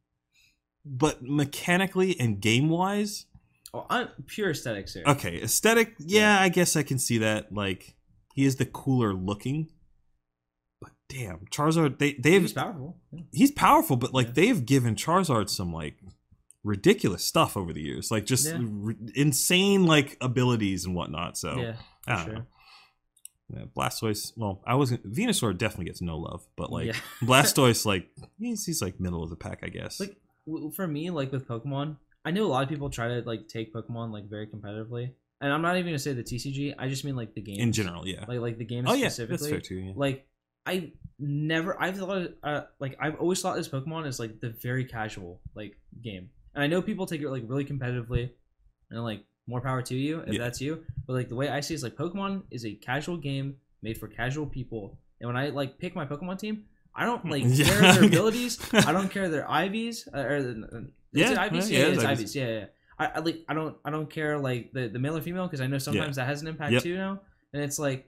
but 0.86 1.22
mechanically 1.22 2.20
and 2.20 2.40
game 2.42 2.70
wise, 2.70 3.26
Oh, 3.74 3.86
I'm 3.90 4.10
pure 4.28 4.50
aesthetics 4.52 4.94
here. 4.96 5.04
okay, 5.08 5.42
aesthetic. 5.42 5.94
Yeah, 6.00 6.42
I 6.42 6.50
guess 6.50 6.76
I 6.76 6.84
can 6.84 7.00
see 7.00 7.20
that. 7.20 7.54
Like 7.54 7.96
he 8.34 8.44
is 8.46 8.58
the 8.58 8.66
cooler 8.66 9.14
looking, 9.14 9.70
but 10.82 10.92
damn, 11.08 11.46
Charizard. 11.52 11.98
They 12.00 12.14
they've 12.14 12.42
He's 12.42 12.52
powerful. 12.54 12.98
Yeah. 13.14 13.22
he's 13.32 13.52
powerful, 13.52 13.96
but 13.96 14.14
like 14.14 14.28
Yeah. 14.28 14.34
they've 14.34 14.66
given 14.66 14.96
Charizard 14.96 15.50
some 15.50 15.72
like 15.72 16.00
ridiculous 16.66 17.24
stuff 17.24 17.56
over 17.56 17.72
the 17.72 17.82
years, 17.82 18.12
like 18.12 18.26
just 18.26 18.46
Yeah. 18.48 18.60
r- 18.86 18.96
insane 19.16 19.86
like 19.86 20.18
abilities 20.20 20.84
and 20.86 20.94
whatnot. 20.94 21.38
So 21.38 21.56
yeah, 21.56 21.76
for 22.06 22.24
sure. 22.26 22.34
know. 22.34 22.46
Yeah, 23.54 23.66
Blastoise. 23.76 24.34
Well, 24.36 24.62
I 24.66 24.76
was 24.76 24.92
Venusaur 24.92 25.58
definitely 25.58 25.86
gets 25.86 26.02
no 26.02 26.18
love, 26.18 26.48
but 26.56 26.72
like 26.72 26.88
Yeah. 26.88 26.96
Blastoise, 27.22 27.86
like 27.86 28.10
he's, 28.40 28.66
he's 28.66 28.82
like 28.82 29.00
middle 29.00 29.24
of 29.24 29.30
the 29.30 29.36
pack, 29.36 29.60
I 29.64 29.68
guess. 29.68 30.00
Like 30.00 30.18
for 30.76 30.88
me, 30.88 31.10
like 31.10 31.32
with 31.32 31.48
Pokemon, 31.48 31.98
I 32.24 32.32
know 32.32 32.46
a 32.46 32.48
lot 32.48 32.64
of 32.64 32.70
people 32.70 32.90
try 32.90 33.08
to 33.08 33.22
like 33.26 33.48
take 33.48 33.74
Pokemon 33.74 34.12
like 34.12 34.30
very 34.30 34.48
competitively, 34.48 35.12
and 35.40 35.52
I'm 35.52 35.62
not 35.62 35.76
even 35.76 35.88
gonna 35.88 36.00
say 36.00 36.14
the 36.14 36.24
TCG. 36.24 36.76
I 36.78 36.88
just 36.88 37.04
mean 37.04 37.16
like 37.16 37.34
the 37.34 37.42
game 37.42 37.60
in 37.60 37.72
general, 37.72 38.08
yeah. 38.08 38.26
like 38.28 38.40
like 38.40 38.58
the 38.58 38.66
game 38.66 38.86
oh 38.88 38.94
yeah, 38.94 39.10
specifically. 39.10 39.38
that's 39.38 39.52
fair 39.52 39.62
too. 39.62 39.76
Yeah. 39.76 39.94
Like 39.96 40.28
I 40.66 40.92
never, 41.18 41.82
I've 41.82 41.98
thought, 41.98 42.30
uh, 42.44 42.62
like 42.80 42.96
I've 43.00 43.20
always 43.20 43.42
thought 43.42 43.56
this 43.56 43.68
Pokemon 43.68 44.08
is 44.08 44.20
like 44.20 44.40
the 44.40 44.50
very 44.50 44.86
casual 44.86 45.42
like 45.56 45.78
game, 46.02 46.30
and 46.54 46.64
I 46.64 46.68
know 46.68 46.82
people 46.82 47.06
take 47.06 47.22
it 47.22 47.30
like 47.30 47.44
really 47.48 47.66
competitively, 47.66 48.30
and 48.90 49.04
like 49.04 49.24
more 49.52 49.62
power 49.62 49.82
to 49.90 49.96
you 49.96 50.14
if 50.28 50.34
Yeah. 50.34 50.40
that's 50.44 50.60
you. 50.66 50.84
But 51.06 51.14
like 51.20 51.30
the 51.30 51.36
way 51.42 51.48
I 51.50 51.60
see 51.60 51.74
it 51.74 51.80
is 51.80 51.84
like 51.84 51.96
Pokemon 52.04 52.34
is 52.50 52.66
a 52.66 52.74
casual 52.90 53.18
game 53.18 53.48
made 53.82 53.98
for 54.02 54.08
casual 54.08 54.46
people, 54.58 54.98
and 55.20 55.28
when 55.30 55.38
I 55.38 55.50
like 55.50 55.78
pick 55.84 55.96
my 55.96 56.06
Pokemon 56.06 56.40
team, 56.40 56.56
I 56.96 57.06
don't 57.06 57.24
like 57.34 57.44
Yeah. 57.48 57.66
care 57.66 57.82
their 57.94 58.04
abilities. 58.06 58.54
I 58.90 58.92
don't 58.92 59.10
care 59.16 59.28
their 59.30 59.46
IVs 59.64 60.08
uh, 60.14 60.20
or 60.32 60.38
the, 60.44 60.54
Yeah, 61.14 61.36
Ivies? 61.46 61.70
yeah, 61.70 61.80
Yeah, 61.80 61.86
it's 61.94 62.04
Ivies. 62.04 62.20
Ivies. 62.20 62.36
Yeah, 62.36 62.50
yeah. 62.60 62.66
I, 63.00 63.06
I 63.16 63.20
like 63.20 63.38
I 63.50 63.54
don't 63.54 63.76
I 63.86 63.90
don't 63.96 64.10
care 64.10 64.38
like 64.50 64.72
the 64.74 64.88
the 64.88 65.00
male 65.00 65.18
or 65.18 65.22
female 65.22 65.46
because 65.48 65.62
I 65.62 65.68
know 65.68 65.78
sometimes 65.80 66.16
that 66.18 66.26
has 66.32 66.42
an 66.42 66.48
impact 66.48 66.72
Yep. 66.74 66.84
too 66.84 66.96
now, 67.06 67.20
and 67.54 67.62
it's 67.64 67.80
like 67.80 68.08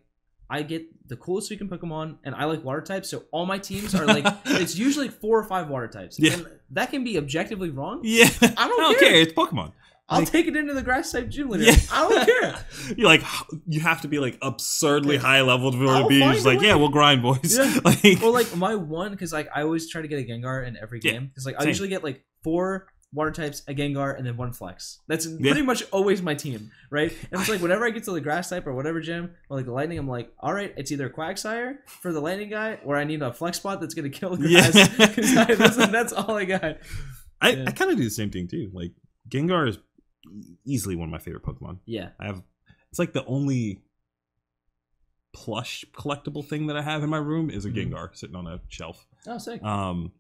I 0.49 0.61
get 0.61 0.83
the 1.07 1.15
coolest 1.15 1.49
freaking 1.49 1.69
Pokemon, 1.69 2.17
and 2.25 2.35
I 2.35 2.43
like 2.45 2.63
water 2.63 2.81
types, 2.81 3.09
so 3.09 3.23
all 3.31 3.45
my 3.47 3.57
teams 3.57 3.95
are 3.95 4.05
like 4.05 4.25
it's 4.61 4.75
usually 4.77 5.09
four 5.09 5.39
or 5.39 5.45
five 5.53 5.67
water 5.69 5.87
types. 5.87 6.19
Yeah. 6.19 6.33
and 6.33 6.45
that 6.77 6.91
can 6.91 7.03
be 7.03 7.17
objectively 7.17 7.69
wrong. 7.71 8.01
yeah, 8.03 8.29
I 8.57 8.67
don't 8.67 8.99
care. 8.99 9.15
It's 9.15 9.33
Pokemon. 9.33 9.71
I'll 10.09 10.19
Like- 10.19 10.31
take 10.31 10.47
it 10.47 10.55
into 10.57 10.73
the 10.73 10.81
grass 10.81 11.11
type 11.11 11.29
gym 11.29 11.49
leader. 11.49 11.63
Yeah. 11.65 11.75
I 11.91 12.09
don't 12.09 12.25
care. 12.25 12.65
you 12.97 13.05
like 13.05 13.23
you 13.67 13.79
have 13.79 14.01
to 14.01 14.07
be 14.07 14.19
like 14.19 14.37
absurdly 14.41 15.17
high 15.17 15.41
level 15.41 15.71
to 15.71 15.77
be 15.77 15.85
to 15.85 16.07
be 16.07 16.19
just 16.33 16.45
like, 16.45 16.59
way. 16.59 16.67
yeah, 16.67 16.75
we'll 16.75 16.89
grind, 16.89 17.21
boys. 17.21 17.57
Yeah. 17.57 17.79
like, 17.85 18.21
Well, 18.21 18.33
like 18.33 18.55
my 18.55 18.75
one, 18.75 19.11
because 19.11 19.31
like 19.31 19.47
I 19.55 19.61
always 19.63 19.89
try 19.89 20.01
to 20.01 20.07
get 20.07 20.19
a 20.19 20.23
Gengar 20.23 20.67
in 20.67 20.75
every 20.77 20.99
game. 20.99 21.27
Because 21.27 21.45
like 21.45 21.55
I 21.55 21.59
same. 21.59 21.67
usually 21.69 21.89
get 21.89 22.03
like 22.03 22.23
four 22.43 22.87
water 23.13 23.31
types, 23.31 23.61
a 23.67 23.73
Gengar, 23.75 24.17
and 24.17 24.25
then 24.25 24.35
one 24.37 24.51
Flex. 24.51 24.99
That's 25.07 25.25
Yeah. 25.25 25.51
pretty 25.51 25.61
much 25.61 25.83
always 25.91 26.21
my 26.21 26.33
team, 26.33 26.71
right? 26.91 27.11
And 27.31 27.39
it's 27.39 27.49
like 27.49 27.61
whenever 27.65 27.85
I 27.85 27.91
get 27.91 28.03
to 28.05 28.11
the 28.11 28.19
grass 28.21 28.49
type 28.49 28.65
or 28.67 28.73
whatever 28.73 28.99
gym 28.99 29.35
or 29.49 29.57
like 29.57 29.65
the 29.67 29.71
lightning, 29.71 29.99
I'm 29.99 30.07
like, 30.07 30.33
all 30.39 30.51
right, 30.53 30.73
it's 30.75 30.91
either 30.91 31.09
Quagsire 31.09 31.75
for 32.01 32.11
the 32.11 32.19
lightning 32.19 32.49
guy, 32.49 32.79
or 32.83 32.97
I 32.97 33.03
need 33.05 33.21
a 33.21 33.31
Flex 33.31 33.57
spot 33.57 33.79
that's 33.79 33.93
gonna 33.93 34.09
kill 34.09 34.35
grass. 34.35 34.75
Yeah. 34.75 35.45
I- 35.47 35.55
that's, 35.55 35.77
that's 35.77 36.11
all 36.13 36.35
I 36.35 36.45
got. 36.45 36.77
I, 37.39 37.49
yeah. 37.51 37.65
I 37.67 37.71
kind 37.71 37.91
of 37.91 37.97
do 37.97 38.03
the 38.03 38.09
same 38.09 38.31
thing 38.31 38.47
too. 38.49 38.69
Like 38.73 38.91
Gengar 39.29 39.69
is 39.69 39.77
easily 40.65 40.95
one 40.95 41.07
of 41.09 41.11
my 41.11 41.19
favorite 41.19 41.43
Pokemon. 41.43 41.79
Yeah, 41.85 42.09
I 42.19 42.25
have 42.27 42.43
it's 42.89 42.99
like 42.99 43.13
the 43.13 43.25
only 43.25 43.81
plush 45.33 45.83
collectible 45.95 46.45
thing 46.47 46.67
that 46.67 46.77
I 46.77 46.81
have 46.81 47.03
in 47.03 47.09
my 47.09 47.17
room 47.17 47.49
is 47.49 47.65
a 47.65 47.69
Mhm. 47.71 47.91
Gengar 47.91 48.15
sitting 48.15 48.35
on 48.35 48.45
a 48.47 48.61
shelf. 48.67 49.05
oh 49.27 49.37
sick. 49.37 49.63
Um, 49.63 50.11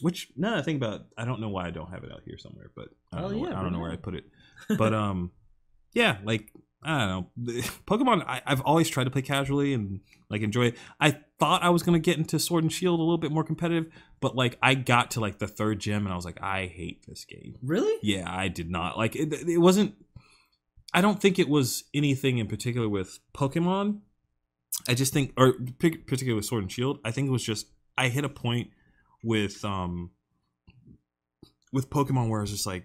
which 0.00 0.32
now 0.36 0.50
that 0.50 0.60
I 0.60 0.62
think 0.62 0.78
about, 0.78 1.00
it, 1.02 1.06
I 1.18 1.24
don't 1.26 1.40
know 1.40 1.50
why 1.50 1.66
I 1.66 1.70
don't 1.70 1.90
have 1.90 2.04
it 2.04 2.10
out 2.12 2.22
here 2.24 2.38
somewhere, 2.38 2.70
but 2.74 2.88
I 3.12 3.20
don't, 3.20 3.24
Oh, 3.26 3.34
know, 3.34 3.38
where, 3.42 3.56
I 3.56 3.62
don't 3.62 3.72
know 3.72 3.80
where 3.80 3.92
I 3.92 3.96
put 3.96 4.14
it. 4.14 4.24
But 4.78 4.94
um, 4.94 5.30
yeah, 5.92 6.18
like 6.24 6.50
I 6.82 6.98
don't 7.06 7.08
know, 7.36 7.52
Pokemon. 7.86 8.24
I, 8.26 8.40
I've 8.46 8.62
always 8.62 8.88
tried 8.88 9.04
to 9.04 9.10
play 9.10 9.22
casually 9.22 9.74
and 9.74 10.00
like 10.30 10.40
enjoy 10.42 10.66
it. 10.68 10.78
I 10.98 11.20
thought 11.42 11.64
I 11.64 11.70
was 11.70 11.82
gonna 11.82 11.98
get 11.98 12.18
into 12.18 12.38
Sword 12.38 12.62
and 12.62 12.72
Shield 12.72 13.00
a 13.00 13.02
little 13.02 13.18
bit 13.18 13.32
more 13.32 13.42
competitive, 13.42 13.92
but 14.20 14.36
like 14.36 14.56
I 14.62 14.76
got 14.76 15.10
to 15.12 15.20
like 15.20 15.40
the 15.40 15.48
third 15.48 15.80
gym 15.80 16.06
and 16.06 16.12
I 16.12 16.14
was 16.14 16.24
like, 16.24 16.40
I 16.40 16.66
hate 16.66 17.04
this 17.08 17.24
game. 17.24 17.56
really? 17.64 17.98
Yeah, 18.00 18.32
I 18.32 18.46
did 18.46 18.70
not 18.70 18.96
like 18.96 19.16
it. 19.16 19.32
It 19.32 19.58
wasn't. 19.58 19.96
I 20.94 21.00
don't 21.00 21.20
think 21.20 21.40
it 21.40 21.48
was 21.48 21.82
anything 21.92 22.38
in 22.38 22.46
particular 22.46 22.88
with 22.88 23.18
Pokemon. 23.34 24.02
I 24.88 24.94
just 24.94 25.12
think, 25.12 25.32
or 25.36 25.54
particularly 25.80 26.34
with 26.34 26.44
Sword 26.44 26.62
and 26.62 26.70
Shield, 26.70 27.00
I 27.04 27.10
think 27.10 27.26
it 27.26 27.32
was 27.32 27.42
just 27.42 27.66
I 27.98 28.08
hit 28.08 28.24
a 28.24 28.28
point 28.28 28.70
with 29.24 29.64
um 29.64 30.12
with 31.72 31.90
Pokemon 31.90 32.28
where 32.28 32.38
I 32.38 32.42
was 32.42 32.52
just 32.52 32.68
like, 32.68 32.84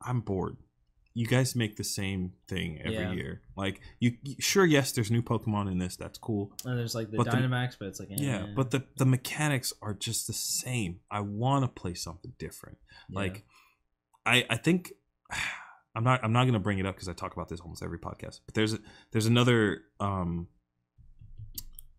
I'm 0.00 0.22
bored. 0.22 0.56
You 1.16 1.26
guys 1.26 1.54
make 1.54 1.76
the 1.76 1.84
same 1.84 2.32
thing 2.48 2.80
every 2.80 2.94
Yeah. 2.94 3.12
year. 3.12 3.42
Like 3.56 3.80
you, 4.00 4.16
sure, 4.40 4.66
yes, 4.66 4.90
there's 4.92 5.10
new 5.12 5.22
Pokemon 5.22 5.70
in 5.70 5.78
this. 5.78 5.94
That's 5.96 6.18
cool. 6.18 6.52
And 6.64 6.76
there's 6.76 6.94
like 6.94 7.10
the 7.12 7.18
But 7.18 7.30
the- 7.30 7.36
Dynamax, 7.36 7.76
but 7.78 7.86
it's 7.88 8.00
like 8.00 8.10
eh. 8.10 8.16
Yeah, 8.18 8.46
but 8.56 8.70
the 8.72 8.84
the 8.96 9.06
mechanics 9.06 9.72
are 9.80 9.94
just 9.94 10.26
the 10.26 10.32
same. 10.32 11.00
I 11.10 11.20
want 11.20 11.64
to 11.64 11.68
play 11.68 11.94
something 11.94 12.32
different. 12.38 12.78
Yeah. 13.08 13.20
Like, 13.20 13.44
I 14.26 14.44
I 14.50 14.56
think 14.56 14.92
I'm 15.96 16.02
not 16.02 16.24
I'm 16.24 16.32
not 16.32 16.46
gonna 16.46 16.58
bring 16.58 16.80
it 16.80 16.86
up 16.86 16.96
because 16.96 17.08
I 17.08 17.12
talk 17.12 17.32
about 17.34 17.48
this 17.48 17.60
almost 17.60 17.82
every 17.84 17.98
podcast. 18.00 18.40
But 18.46 18.54
there's 18.54 18.72
a, 18.74 18.78
there's 19.12 19.26
another 19.26 19.82
um 20.00 20.48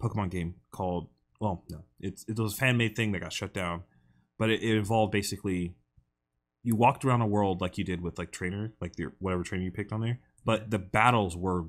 Pokemon 0.02 0.30
game 0.32 0.56
called 0.72 1.08
well 1.40 1.64
no 1.70 1.84
it's 2.02 2.26
it 2.28 2.38
was 2.38 2.54
a 2.54 2.58
fan 2.58 2.76
made 2.76 2.96
thing 2.98 3.14
that 3.14 3.20
got 3.20 3.32
shut 3.32 3.54
down, 3.54 3.84
but 4.38 4.50
it, 4.50 4.62
it 4.62 4.76
involved 4.76 5.14
basically 5.14 5.76
you 6.66 6.76
walked 6.76 7.06
around 7.06 7.22
a 7.22 7.28
world 7.28 7.62
like 7.62 7.78
you 7.78 7.84
did 7.86 8.02
with 8.02 8.18
like 8.18 8.32
trainer 8.32 8.74
like 8.82 8.98
your 9.00 9.14
whatever 9.20 9.44
trainer 9.44 9.64
you 9.64 9.72
picked 9.72 9.94
on 9.94 10.02
there, 10.02 10.20
but 10.44 10.70
the 10.72 10.80
battles 10.80 11.38
were 11.38 11.66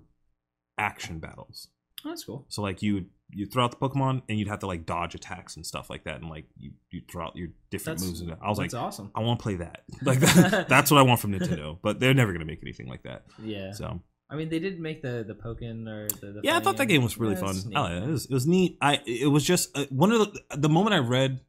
action 0.79 1.19
battles. 1.19 1.69
oh, 2.05 2.09
that's 2.11 2.25
cool. 2.25 2.45
So 2.49 2.63
like 2.63 2.83
you 2.83 2.95
would 2.95 3.07
you 3.31 3.45
throw 3.47 3.65
out 3.65 3.73
the 3.73 3.77
Pokemon 3.77 4.23
and 4.29 4.39
you'd 4.39 4.47
have 4.49 4.61
to 4.61 4.67
like 4.69 4.87
dodge 4.87 5.15
attacks 5.17 5.57
and 5.57 5.67
stuff 5.67 5.91
like 5.91 6.05
that, 6.05 6.17
and 6.21 6.29
like 6.31 6.47
you 6.57 6.73
you 6.91 7.03
throw 7.11 7.27
out 7.27 7.37
your 7.37 7.49
different 7.71 7.99
That's 7.99 8.09
moves. 8.09 8.21
And 8.21 8.37
I 8.41 8.49
was 8.49 8.59
like, 8.59 8.73
awesome. 8.75 9.11
I 9.15 9.21
want 9.21 9.39
to 9.41 9.43
play 9.43 9.57
that. 9.57 9.83
Like 10.03 10.21
that, 10.21 10.69
that's 10.69 10.91
what 10.91 10.99
I 10.99 11.03
want 11.03 11.21
from 11.21 11.33
Nintendo. 11.33 11.79
But 11.83 11.99
they're 12.01 12.15
never 12.15 12.33
gonna 12.33 12.45
make 12.45 12.61
anything 12.63 12.87
like 12.89 13.03
that. 13.03 13.25
Yeah. 13.43 13.73
So 13.73 14.01
I 14.31 14.37
mean, 14.37 14.49
they 14.49 14.59
did 14.61 14.79
make 14.81 15.03
the 15.03 15.25
the 15.27 15.35
Pokkén 15.35 15.89
or 15.89 16.09
the, 16.21 16.33
the 16.35 16.41
yeah, 16.45 16.57
I 16.57 16.61
thought 16.61 16.77
that 16.77 16.87
game 16.87 17.03
was 17.03 17.19
really 17.19 17.35
Yeah, 17.35 17.41
fun. 17.41 17.57
neat. 17.67 17.77
I 17.77 17.81
like 17.81 17.93
it. 17.93 18.03
It 18.05 18.11
was, 18.11 18.25
it 18.27 18.33
was 18.33 18.47
neat. 18.47 18.79
I 18.81 19.01
it 19.07 19.31
was 19.31 19.45
just 19.45 19.77
uh, 19.77 19.87
one 19.91 20.13
of 20.13 20.21
the 20.33 20.57
the 20.57 20.69
moment 20.69 20.95
I 20.95 20.99
read. 20.99 21.41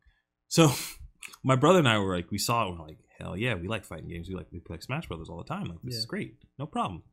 So 0.47 0.71
my 1.43 1.55
brother 1.55 1.79
and 1.79 1.87
I 1.87 1.99
were 1.99 2.15
like, 2.15 2.31
we 2.31 2.37
saw 2.39 2.63
it. 2.65 2.69
and 2.69 2.79
we're 2.79 2.85
like, 2.87 2.97
hell 3.19 3.35
yeah, 3.37 3.55
we 3.55 3.67
like 3.67 3.83
fighting 3.85 4.07
games. 4.09 4.27
We 4.29 4.35
like 4.35 4.47
we 4.51 4.59
play 4.59 4.77
Smash 4.79 5.07
Brothers 5.07 5.29
all 5.29 5.37
the 5.37 5.43
time. 5.43 5.65
Like 5.65 5.79
this 5.83 5.95
Yeah. 5.95 5.99
is 5.99 6.05
great, 6.05 6.35
no 6.59 6.65
problem. 6.65 7.03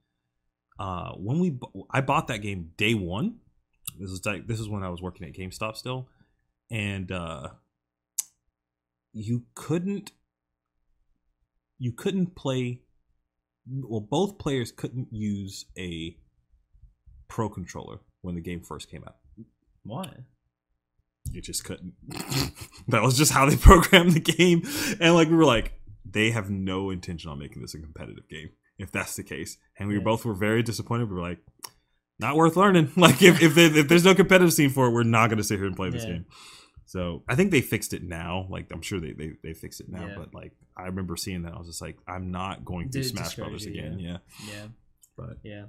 Uh, 0.79 1.13
when 1.13 1.39
we 1.39 1.59
I 1.91 2.01
bought 2.01 2.27
that 2.29 2.39
game 2.39 2.73
day 2.77 2.95
one. 2.95 3.37
This 4.01 4.11
is 4.11 4.25
like 4.25 4.47
this 4.47 4.59
is 4.61 4.69
when 4.69 4.83
I 4.83 4.89
was 4.89 5.01
working 5.03 5.27
at 5.29 5.35
GameStop 5.35 5.77
still, 5.77 6.09
and 6.71 7.13
uh, 7.13 7.51
you 9.13 9.45
couldn't 9.55 10.13
you 11.79 11.93
couldn't 11.93 12.35
play. 12.35 12.81
Well, 13.67 14.01
both 14.01 14.39
players 14.39 14.73
couldn't 14.73 15.09
use 15.13 15.67
a 15.79 16.17
pro 17.29 17.49
controller 17.49 18.01
when 18.23 18.35
the 18.35 18.41
game 18.41 18.61
first 18.63 18.91
came 18.91 19.05
out. 19.05 19.17
Why? 19.85 20.11
You 21.31 21.41
just 21.41 21.65
couldn't. 21.65 21.95
that 22.89 23.03
was 23.03 23.17
just 23.17 23.33
how 23.33 23.47
they 23.49 23.57
programmed 23.71 24.13
the 24.13 24.21
game, 24.21 24.63
and 25.01 25.15
like 25.15 25.29
we 25.29 25.37
were 25.37 25.45
like, 25.45 25.73
they 26.05 26.31
have 26.31 26.51
no 26.51 26.91
intention 26.91 27.31
on 27.31 27.39
making 27.39 27.63
this 27.63 27.75
a 27.75 27.79
competitive 27.81 28.29
game. 28.29 28.51
If 28.79 28.91
that's 28.91 29.15
the 29.17 29.23
case, 29.23 29.57
and 29.79 29.89
we 29.89 29.97
Yeah. 29.97 30.03
both 30.03 30.25
were 30.25 30.35
very 30.35 30.63
disappointed. 30.63 31.09
We 31.09 31.15
were 31.15 31.23
like, 31.23 31.39
not 32.19 32.37
worth 32.37 32.57
learning. 32.57 32.91
Like 32.97 33.23
if 33.23 33.43
if, 33.43 33.55
they, 33.55 33.67
if 33.67 33.89
there's 33.89 34.05
no 34.05 34.15
competitive 34.15 34.53
scene 34.53 34.71
for 34.71 34.87
it, 34.87 34.91
we're 34.93 35.03
not 35.05 35.29
going 35.29 35.39
to 35.39 35.45
sit 35.45 35.59
here 35.59 35.67
and 35.67 35.77
play 35.77 35.91
this 35.91 36.05
Yeah. 36.05 36.11
game. 36.13 36.27
So 36.87 37.23
I 37.29 37.35
think 37.35 37.51
they 37.51 37.61
fixed 37.61 37.93
it 37.95 38.03
now. 38.03 38.47
Like 38.51 38.67
I'm 38.73 38.83
sure 38.83 39.01
they 39.01 39.13
they, 39.13 39.33
they 39.43 39.55
fixed 39.55 39.81
it 39.81 39.89
now. 39.89 40.07
Yeah. 40.07 40.15
But 40.19 40.35
like 40.35 40.53
I 40.77 40.85
remember 40.87 41.17
seeing 41.17 41.43
that, 41.43 41.55
I 41.55 41.59
was 41.59 41.69
just 41.69 41.81
like, 41.83 41.97
I'm 42.07 42.31
not 42.31 42.65
going 42.65 42.91
to 42.91 43.03
Smash 43.03 43.37
Brothers 43.37 43.65
again. 43.67 43.99
Yeah. 43.99 44.19
Yeah. 44.49 44.67
but 45.17 45.39
Yeah. 45.43 45.67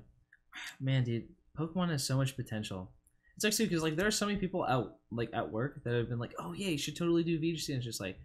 Man, 0.80 1.04
dude, 1.04 1.28
Pokemon 1.58 1.90
has 1.92 2.06
so 2.06 2.18
much 2.18 2.36
potential. 2.36 2.92
It's 3.36 3.46
actually 3.46 3.66
because 3.68 3.84
like 3.84 3.96
there 3.98 4.08
are 4.08 4.12
so 4.12 4.26
many 4.26 4.38
people 4.40 4.64
out 4.64 4.96
like 5.12 5.30
at 5.34 5.52
work 5.52 5.84
that 5.84 5.94
have 5.94 6.10
been 6.10 6.20
like, 6.20 6.34
oh 6.40 6.54
yeah, 6.54 6.70
you 6.70 6.78
should 6.78 6.96
totally 6.98 7.24
do 7.24 7.40
VGC. 7.40 7.70
And 7.70 7.78
it's 7.78 7.86
just 7.86 8.00
like, 8.02 8.18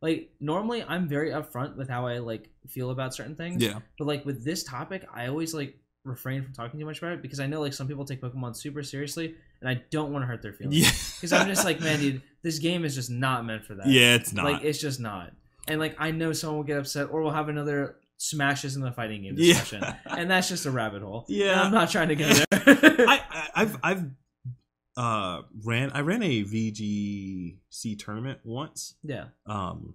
like 0.00 0.30
normally 0.40 0.82
I'm 0.82 1.08
very 1.08 1.30
upfront 1.30 1.76
with 1.76 1.88
how 1.88 2.06
I 2.06 2.18
like 2.18 2.48
feel 2.68 2.90
about 2.90 3.14
certain 3.14 3.34
things. 3.34 3.62
yeah, 3.62 3.80
But 3.98 4.06
like 4.06 4.24
with 4.24 4.44
this 4.44 4.62
topic, 4.64 5.06
I 5.12 5.26
always 5.28 5.54
like 5.54 5.76
refrain 6.04 6.42
from 6.42 6.52
talking 6.52 6.78
too 6.80 6.86
much 6.86 6.98
about 6.98 7.12
it 7.12 7.22
because 7.22 7.40
I 7.40 7.46
know 7.46 7.60
like 7.60 7.72
some 7.74 7.88
people 7.88 8.04
take 8.04 8.20
Pokemon 8.22 8.56
super 8.56 8.82
seriously, 8.82 9.34
and 9.60 9.68
I 9.68 9.82
don't 9.90 10.12
want 10.12 10.22
to 10.22 10.26
hurt 10.26 10.42
their 10.42 10.52
feelings. 10.52 10.76
yeah, 10.78 10.90
Because 11.16 11.32
I'm 11.32 11.48
just 11.48 11.64
like, 11.64 11.80
man, 11.80 11.98
dude, 11.98 12.22
this 12.42 12.58
game 12.58 12.84
is 12.84 12.94
just 12.94 13.10
not 13.10 13.44
meant 13.44 13.64
for 13.64 13.74
that. 13.74 13.88
yeah, 13.88 14.14
it's 14.14 14.32
not. 14.32 14.44
Like 14.44 14.62
it's 14.64 14.78
just 14.80 15.00
not. 15.00 15.32
And 15.66 15.80
like 15.80 15.96
I 15.98 16.10
know 16.12 16.32
someone 16.32 16.58
will 16.58 16.64
get 16.64 16.78
upset 16.78 17.08
or 17.10 17.22
we'll 17.22 17.32
have 17.32 17.48
another 17.48 17.96
smashes 18.16 18.74
in 18.76 18.82
the 18.82 18.90
fighting 18.92 19.22
game 19.22 19.34
Yeah. 19.36 19.54
discussion. 19.54 19.84
and 20.06 20.30
that's 20.30 20.48
just 20.48 20.64
a 20.66 20.70
rabbit 20.70 21.02
hole. 21.02 21.24
Yeah. 21.28 21.52
And 21.52 21.60
I'm 21.60 21.72
not 21.72 21.90
trying 21.90 22.08
to 22.08 22.16
go 22.16 22.28
there. 22.32 22.46
I, 23.08 23.20
I 23.30 23.48
I've 23.54 23.76
I've 23.82 24.04
uh 24.98 25.42
ran 25.64 25.90
I 25.92 26.00
ran 26.00 26.22
a 26.22 26.42
VGC 26.44 27.98
tournament 27.98 28.40
once. 28.44 28.94
yeah. 29.02 29.26
Um 29.46 29.94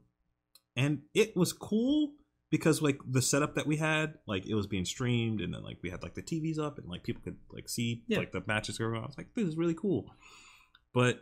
and 0.75 1.01
it 1.13 1.35
was 1.37 1.51
cool 1.53 2.13
because 2.49 2.81
like 2.81 2.99
the 3.07 3.21
setup 3.21 3.53
that 3.55 3.67
we 3.67 3.77
had, 3.77 4.15
like 4.27 4.45
it 4.47 4.55
was 4.55 4.65
being 4.67 4.85
streamed, 4.85 5.41
and 5.41 5.53
then 5.53 5.61
like 5.63 5.77
we 5.83 5.89
had 5.91 6.01
like 6.03 6.13
the 6.15 6.21
TVs 6.23 6.57
up, 6.59 6.77
and 6.77 6.87
like 6.87 7.03
people 7.03 7.21
could 7.23 7.37
like 7.51 7.67
see 7.69 8.03
Yeah. 8.07 8.19
like 8.19 8.31
the 8.31 8.43
matches 8.47 8.77
going 8.77 8.95
on. 8.95 9.03
I 9.03 9.07
was 9.07 9.17
like, 9.17 9.33
this 9.35 9.47
is 9.47 9.57
really 9.57 9.73
cool. 9.75 10.09
But 10.93 11.21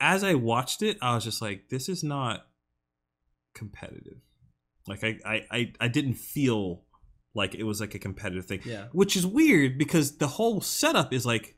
as 0.00 0.22
I 0.22 0.34
watched 0.34 0.82
it, 0.82 0.98
I 1.02 1.14
was 1.14 1.24
just 1.24 1.40
like, 1.42 1.68
this 1.70 1.88
is 1.88 2.02
not 2.04 2.46
competitive. 3.54 4.18
Like 4.86 5.02
I 5.04 5.18
I 5.24 5.46
I, 5.50 5.72
I 5.80 5.88
didn't 5.88 6.14
feel 6.14 6.82
like 7.34 7.54
it 7.54 7.64
was 7.64 7.80
like 7.80 7.94
a 7.94 7.98
competitive 7.98 8.46
thing 8.46 8.60
Yeah. 8.64 8.86
which 8.92 9.14
is 9.16 9.24
weird 9.26 9.78
because 9.78 10.16
the 10.18 10.26
whole 10.26 10.60
setup 10.60 11.12
is 11.12 11.24
like 11.26 11.56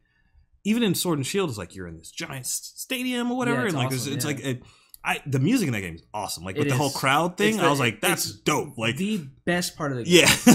even 0.64 0.82
in 0.82 0.94
Sword 0.94 1.18
and 1.18 1.26
Shield 1.26 1.50
is 1.50 1.58
like 1.58 1.74
you're 1.74 1.86
in 1.88 1.96
this 1.98 2.10
giant 2.10 2.46
stadium 2.46 3.30
or 3.30 3.36
whatever 3.38 3.60
Yeah, 3.62 3.66
and 3.68 3.74
like 3.76 3.86
awesome, 3.88 3.96
it's, 3.96 4.06
it's 4.06 4.24
yeah. 4.24 4.30
like 4.30 4.44
it, 4.44 4.62
I 5.02 5.22
the 5.26 5.38
music 5.38 5.66
in 5.68 5.72
that 5.72 5.80
game 5.80 5.94
is 5.94 6.02
awesome 6.12 6.44
like 6.44 6.56
with 6.58 6.66
It 6.66 6.70
the 6.70 6.76
whole 6.76 6.90
crowd 6.90 7.36
thing 7.38 7.54
It's 7.54 7.62
I 7.62 7.70
was 7.70 7.80
like 7.80 8.00
that's 8.00 8.26
it's 8.26 8.34
dope 8.40 8.76
like 8.76 8.96
the 8.98 9.18
best 9.46 9.76
part 9.76 9.92
of 9.92 9.98
the 9.98 10.04
game. 10.04 10.14
yeah 10.20 10.26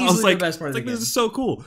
I 0.00 0.06
was 0.06 0.18
the 0.18 0.22
like, 0.22 0.38
best 0.38 0.58
part 0.58 0.70
of 0.70 0.74
like 0.74 0.84
the 0.86 0.92
this 0.92 1.00
is 1.00 1.12
so 1.12 1.28
cool 1.28 1.64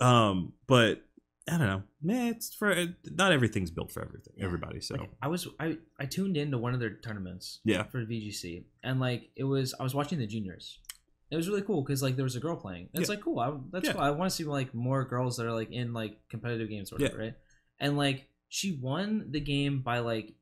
um 0.00 0.52
but 0.66 1.02
I 1.48 1.52
don't 1.58 1.66
know 1.66 1.82
man 2.02 2.28
it's 2.34 2.52
for 2.54 2.74
not 3.10 3.32
everything's 3.32 3.70
built 3.70 3.90
for 3.92 4.02
everything 4.02 4.34
Yeah. 4.36 4.44
everybody 4.46 4.80
so 4.80 4.96
Like, 4.96 5.10
I 5.22 5.28
was 5.28 5.46
I, 5.58 5.78
I 5.98 6.06
tuned 6.06 6.36
into 6.36 6.58
one 6.58 6.74
of 6.74 6.80
their 6.80 6.94
tournaments 6.94 7.60
yeah 7.64 7.84
for 7.84 8.04
VGC, 8.04 8.64
and 8.82 9.00
like 9.00 9.30
it 9.36 9.44
was 9.44 9.74
I 9.78 9.82
was 9.82 9.94
watching 9.94 10.18
the 10.18 10.26
juniors. 10.26 10.78
It 11.30 11.36
was 11.36 11.48
really 11.48 11.62
cool 11.62 11.82
because 11.82 12.02
like 12.02 12.16
there 12.16 12.24
was 12.24 12.36
a 12.36 12.40
girl 12.40 12.56
playing. 12.56 12.88
And 12.94 13.00
It's 13.02 13.08
Yeah. 13.10 13.16
like 13.16 13.24
cool. 13.24 13.38
I, 13.38 13.52
that's 13.70 13.86
Yeah. 13.86 13.92
cool. 13.92 14.00
I 14.02 14.10
want 14.10 14.30
to 14.30 14.34
see 14.36 14.44
like 14.44 14.74
more 14.74 15.04
girls 15.04 15.36
that 15.36 15.46
are 15.46 15.52
like 15.52 15.70
in 15.70 15.92
like 15.92 16.16
competitive 16.30 16.68
games 16.68 16.90
or 16.90 16.96
whatever, 16.96 17.18
right? 17.18 17.34
And 17.80 17.96
like 17.98 18.28
she 18.48 18.72
won 18.80 19.26
the 19.30 19.40
game 19.40 19.80
by 19.82 19.98
like 19.98 20.34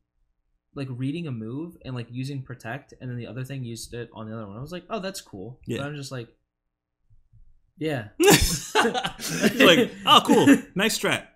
like 0.74 0.88
reading 0.90 1.26
a 1.26 1.32
move 1.32 1.76
and 1.84 1.94
like 1.94 2.06
using 2.10 2.42
protect, 2.42 2.92
and 3.00 3.10
then 3.10 3.16
the 3.16 3.26
other 3.26 3.42
thing 3.44 3.64
used 3.64 3.94
it 3.94 4.10
on 4.12 4.28
the 4.28 4.34
other 4.36 4.46
one. 4.46 4.58
I 4.58 4.60
was 4.60 4.72
like, 4.72 4.84
oh, 4.90 5.00
that's 5.00 5.20
cool. 5.22 5.58
Yeah. 5.66 5.78
But 5.78 5.86
I'm 5.88 5.96
just 5.96 6.12
like, 6.12 6.28
yeah, 7.78 8.08
It's 8.18 8.74
like 8.74 9.90
oh 10.06 10.22
cool 10.24 10.46
nice 10.74 10.98
strat 10.98 11.26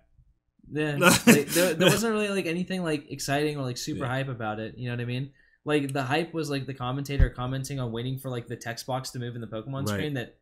Yeah, 0.71 0.95
like, 1.27 1.47
there, 1.49 1.73
there 1.73 1.89
wasn't 1.89 2.13
really 2.13 2.29
like 2.29 2.45
anything 2.45 2.83
like 2.83 3.11
exciting 3.11 3.57
or 3.57 3.63
like 3.63 3.77
super 3.77 4.05
Yeah. 4.05 4.09
hype 4.09 4.27
about 4.29 4.59
it. 4.59 4.77
You 4.77 4.89
know 4.89 4.95
what 4.95 5.01
I 5.01 5.05
mean? 5.05 5.31
Like 5.65 5.93
the 5.93 6.03
hype 6.03 6.33
was 6.33 6.49
like 6.49 6.65
the 6.65 6.73
commentator 6.73 7.29
commenting 7.29 7.79
on 7.79 7.91
waiting 7.91 8.17
for 8.17 8.29
like 8.29 8.47
the 8.47 8.55
text 8.55 8.85
box 8.87 9.11
to 9.11 9.19
move 9.19 9.35
in 9.35 9.41
the 9.41 9.47
Pokemon 9.47 9.87
Right. 9.87 9.89
screen 9.89 10.13
that 10.15 10.37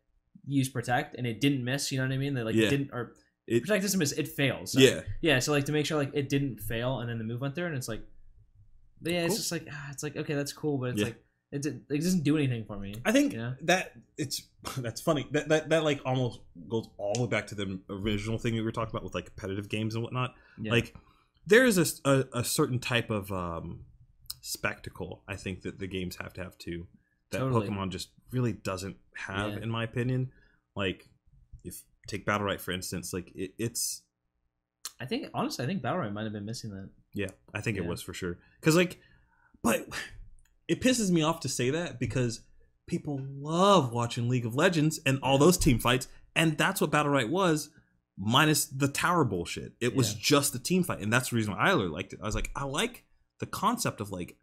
used 0.46 0.72
protect 0.72 1.14
and 1.16 1.26
it 1.26 1.40
didn't 1.40 1.62
miss. 1.64 1.92
You 1.92 1.98
know 1.98 2.04
what 2.06 2.14
I 2.14 2.18
mean? 2.18 2.34
That 2.34 2.44
like 2.46 2.54
Yeah. 2.54 2.66
it 2.66 2.70
didn't 2.70 2.90
or 2.92 3.14
It- 3.46 3.62
protect 3.62 3.82
doesn't 3.82 3.98
miss. 3.98 4.12
It 4.12 4.28
fails. 4.28 4.72
So, 4.72 4.80
yeah 4.80 5.02
yeah. 5.20 5.38
So 5.40 5.52
like 5.52 5.66
to 5.66 5.72
make 5.72 5.84
sure 5.86 5.98
like 5.98 6.10
it 6.14 6.28
didn't 6.28 6.60
fail 6.60 7.00
and 7.00 7.10
then 7.10 7.18
the 7.18 7.24
move 7.24 7.40
went 7.40 7.54
through 7.54 7.66
and 7.66 7.76
it's 7.76 7.88
like, 7.88 8.02
yeah, 9.02 9.24
it's 9.24 9.36
just 9.36 9.52
like 9.52 9.66
ah, 9.70 9.88
it's 9.90 10.02
like 10.02 10.16
okay, 10.16 10.34
that's 10.34 10.52
cool, 10.52 10.78
but 10.78 10.90
it's 10.90 11.00
Yeah. 11.00 11.04
like 11.06 11.22
it, 11.52 11.66
it 11.66 11.88
doesn't 11.88 12.22
do 12.22 12.36
anything 12.36 12.64
for 12.64 12.78
me. 12.78 12.94
I 13.04 13.10
think 13.12 13.34
that 13.62 13.92
it's 14.16 14.42
that's 14.78 15.00
funny. 15.00 15.26
That, 15.32 15.48
that 15.48 15.68
that 15.70 15.84
like 15.84 16.00
almost 16.04 16.40
goes 16.68 16.88
all 16.96 17.12
the 17.14 17.22
way 17.22 17.28
back 17.28 17.46
to 17.48 17.54
the 17.54 17.78
original 17.90 18.38
thing 18.38 18.54
we 18.54 18.62
were 18.62 18.72
talking 18.72 18.90
about 18.90 19.02
with 19.04 19.14
like 19.14 19.26
competitive 19.26 19.68
games 19.68 19.94
and 19.94 20.02
whatnot. 20.04 20.34
Yeah. 20.60 20.72
Like 20.72 20.94
there 21.46 21.64
is 21.66 21.76
a 22.04 22.26
a 22.32 22.44
certain 22.44 22.78
type 22.78 23.10
of 23.10 23.32
um, 23.32 23.80
spectacle 24.40 25.22
I 25.28 25.36
think 25.36 25.62
that 25.62 25.78
the 25.78 25.86
games 25.86 26.16
have 26.16 26.32
to 26.34 26.42
have 26.44 26.56
too. 26.58 26.86
That 27.30 27.38
Totally. 27.38 27.68
Pokemon 27.68 27.90
just 27.90 28.08
really 28.32 28.52
doesn't 28.52 28.96
have, 29.16 29.52
Yeah. 29.54 29.60
in 29.62 29.70
my 29.70 29.84
opinion. 29.84 30.32
Like 30.76 31.08
if 31.64 31.82
take 32.06 32.26
Battlerite 32.26 32.60
for 32.60 32.72
instance, 32.72 33.12
like 33.12 33.30
it, 33.34 33.52
it's 33.58 34.02
I 34.98 35.06
think 35.06 35.28
honestly, 35.34 35.64
I 35.64 35.68
think 35.68 35.82
Battle 35.82 35.98
Royale 36.00 36.12
might 36.12 36.24
have 36.24 36.32
been 36.32 36.44
missing 36.44 36.70
that. 36.70 36.90
yeah, 37.14 37.28
I 37.54 37.60
think 37.60 37.76
it 37.78 37.84
was 37.86 38.02
for 38.02 38.12
sure. 38.12 38.38
Because 38.60 38.76
like, 38.76 38.98
but 39.62 39.86
it 40.68 40.80
pisses 40.80 41.10
me 41.10 41.22
off 41.22 41.40
to 41.40 41.48
say 41.48 41.70
that 41.70 41.98
because 41.98 42.40
people 42.86 43.20
love 43.38 43.92
watching 43.92 44.28
League 44.28 44.44
of 44.46 44.54
Legends 44.54 45.00
and 45.06 45.18
all 45.22 45.38
those 45.38 45.56
team 45.56 45.78
fights, 45.78 46.08
and 46.36 46.58
that's 46.58 46.80
what 46.80 46.90
Battlerite 46.90 47.30
was, 47.30 47.70
minus 48.18 48.66
the 48.66 48.88
tower 48.88 49.24
bullshit. 49.24 49.72
It 49.80 49.94
was 49.96 50.12
Yeah. 50.12 50.18
just 50.22 50.54
a 50.54 50.58
team 50.58 50.82
fight, 50.82 51.00
and 51.00 51.12
that's 51.12 51.30
the 51.30 51.36
reason 51.36 51.54
why 51.54 51.60
I 51.60 51.70
really 51.70 51.88
liked 51.88 52.12
it. 52.12 52.20
I 52.22 52.26
was 52.26 52.34
like, 52.34 52.50
I 52.54 52.64
like 52.64 53.04
the 53.40 53.46
concept 53.46 54.00
of 54.00 54.10
like 54.12 54.36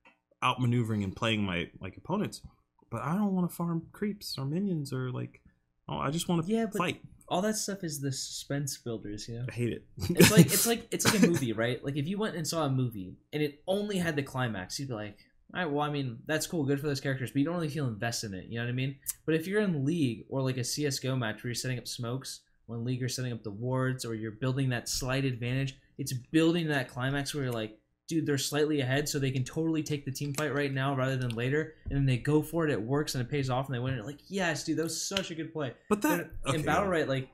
outmaneuvering 0.44 1.04
and 1.04 1.16
playing 1.16 1.44
my 1.44 1.70
like 1.80 1.98
opponents, 1.98 2.42
but 2.90 3.02
I 3.02 3.14
don't 3.16 3.34
want 3.34 3.50
to 3.50 3.56
farm 3.56 3.88
creeps 3.92 4.38
or 4.38 4.46
minions 4.46 4.94
or 4.94 5.12
like, 5.12 5.42
oh, 5.90 5.98
I 5.98 6.10
just 6.12 6.28
want 6.30 6.46
to 6.46 6.52
Yeah, 6.52 6.66
but- 6.66 6.78
fight. 6.78 7.02
All 7.30 7.42
that 7.42 7.58
stuff 7.58 7.84
is 7.84 8.00
the 8.00 8.10
suspense 8.14 8.78
builders, 8.78 9.28
you 9.28 9.38
know. 9.40 9.46
I 9.50 9.52
hate 9.52 9.74
it. 9.74 9.84
it's 10.12 10.32
like 10.32 10.46
it's 10.46 10.66
like 10.72 10.88
it's 10.92 11.04
like 11.04 11.22
a 11.22 11.28
movie, 11.28 11.52
right? 11.52 11.84
Like 11.84 11.98
if 11.98 12.08
you 12.08 12.18
went 12.18 12.38
and 12.38 12.48
saw 12.48 12.64
a 12.64 12.70
movie 12.70 13.18
and 13.34 13.44
it 13.44 13.62
only 13.68 13.98
had 13.98 14.16
the 14.16 14.24
climax, 14.24 14.80
you'd 14.80 14.88
be 14.88 14.94
like, 14.94 15.18
all 15.54 15.62
right, 15.62 15.70
well, 15.70 15.82
I 15.86 15.90
mean, 15.90 16.20
that's 16.26 16.48
cool, 16.48 16.64
good 16.64 16.80
for 16.80 16.88
those 16.88 17.02
characters, 17.02 17.32
but 17.32 17.40
you 17.40 17.46
don't 17.46 17.56
really 17.56 17.68
feel 17.68 17.88
invested 17.88 18.32
in 18.32 18.40
it. 18.40 18.46
You 18.46 18.60
know 18.60 18.64
what 18.66 18.70
I 18.70 18.76
mean? 18.76 18.96
But 19.26 19.36
if 19.36 19.46
you're 19.46 19.60
in 19.62 19.84
League 19.84 20.24
or 20.30 20.42
like 20.42 20.56
a 20.56 20.64
CS:GO 20.64 21.18
match 21.18 21.44
where 21.44 21.50
you're 21.50 21.56
setting 21.56 21.78
up 21.78 21.86
smokes, 21.88 22.42
when 22.68 22.86
League 22.86 23.02
you're 23.02 23.10
setting 23.10 23.34
up 23.34 23.44
the 23.44 23.52
wards, 23.52 24.06
or 24.06 24.16
you're 24.16 24.32
building 24.32 24.70
that 24.70 24.88
slight 24.88 25.26
advantage, 25.26 25.78
it's 25.98 26.14
building 26.14 26.68
that 26.70 26.88
climax 26.88 27.34
where 27.36 27.44
you're 27.44 27.52
like, 27.54 27.78
dude, 28.08 28.26
they're 28.26 28.38
slightly 28.38 28.82
ahead, 28.82 29.08
so 29.08 29.20
they 29.20 29.32
can 29.32 29.44
totally 29.44 29.84
take 29.84 30.06
the 30.06 30.12
team 30.12 30.34
fight 30.34 30.54
right 30.54 30.74
now 30.74 30.96
rather 30.96 31.18
than 31.18 31.32
later, 31.32 31.76
and 31.90 31.98
then 31.98 32.06
they 32.06 32.18
go 32.18 32.42
for 32.42 32.66
it, 32.66 32.72
it 32.72 32.82
works, 32.82 33.16
and 33.16 33.22
it 33.22 33.30
pays 33.30 33.50
off, 33.50 33.68
and 33.68 33.76
they 33.76 33.80
win. 33.80 33.94
And 33.94 34.06
like, 34.06 34.20
yes, 34.28 34.64
dude, 34.64 34.78
that 34.78 34.84
was 34.84 35.02
such 35.02 35.32
a 35.32 35.36
good 35.36 35.52
play. 35.52 35.74
but 35.90 36.02
that 36.02 36.30
in, 36.48 36.56
in 36.56 36.64
Battlerite 36.64 37.08
like 37.08 37.30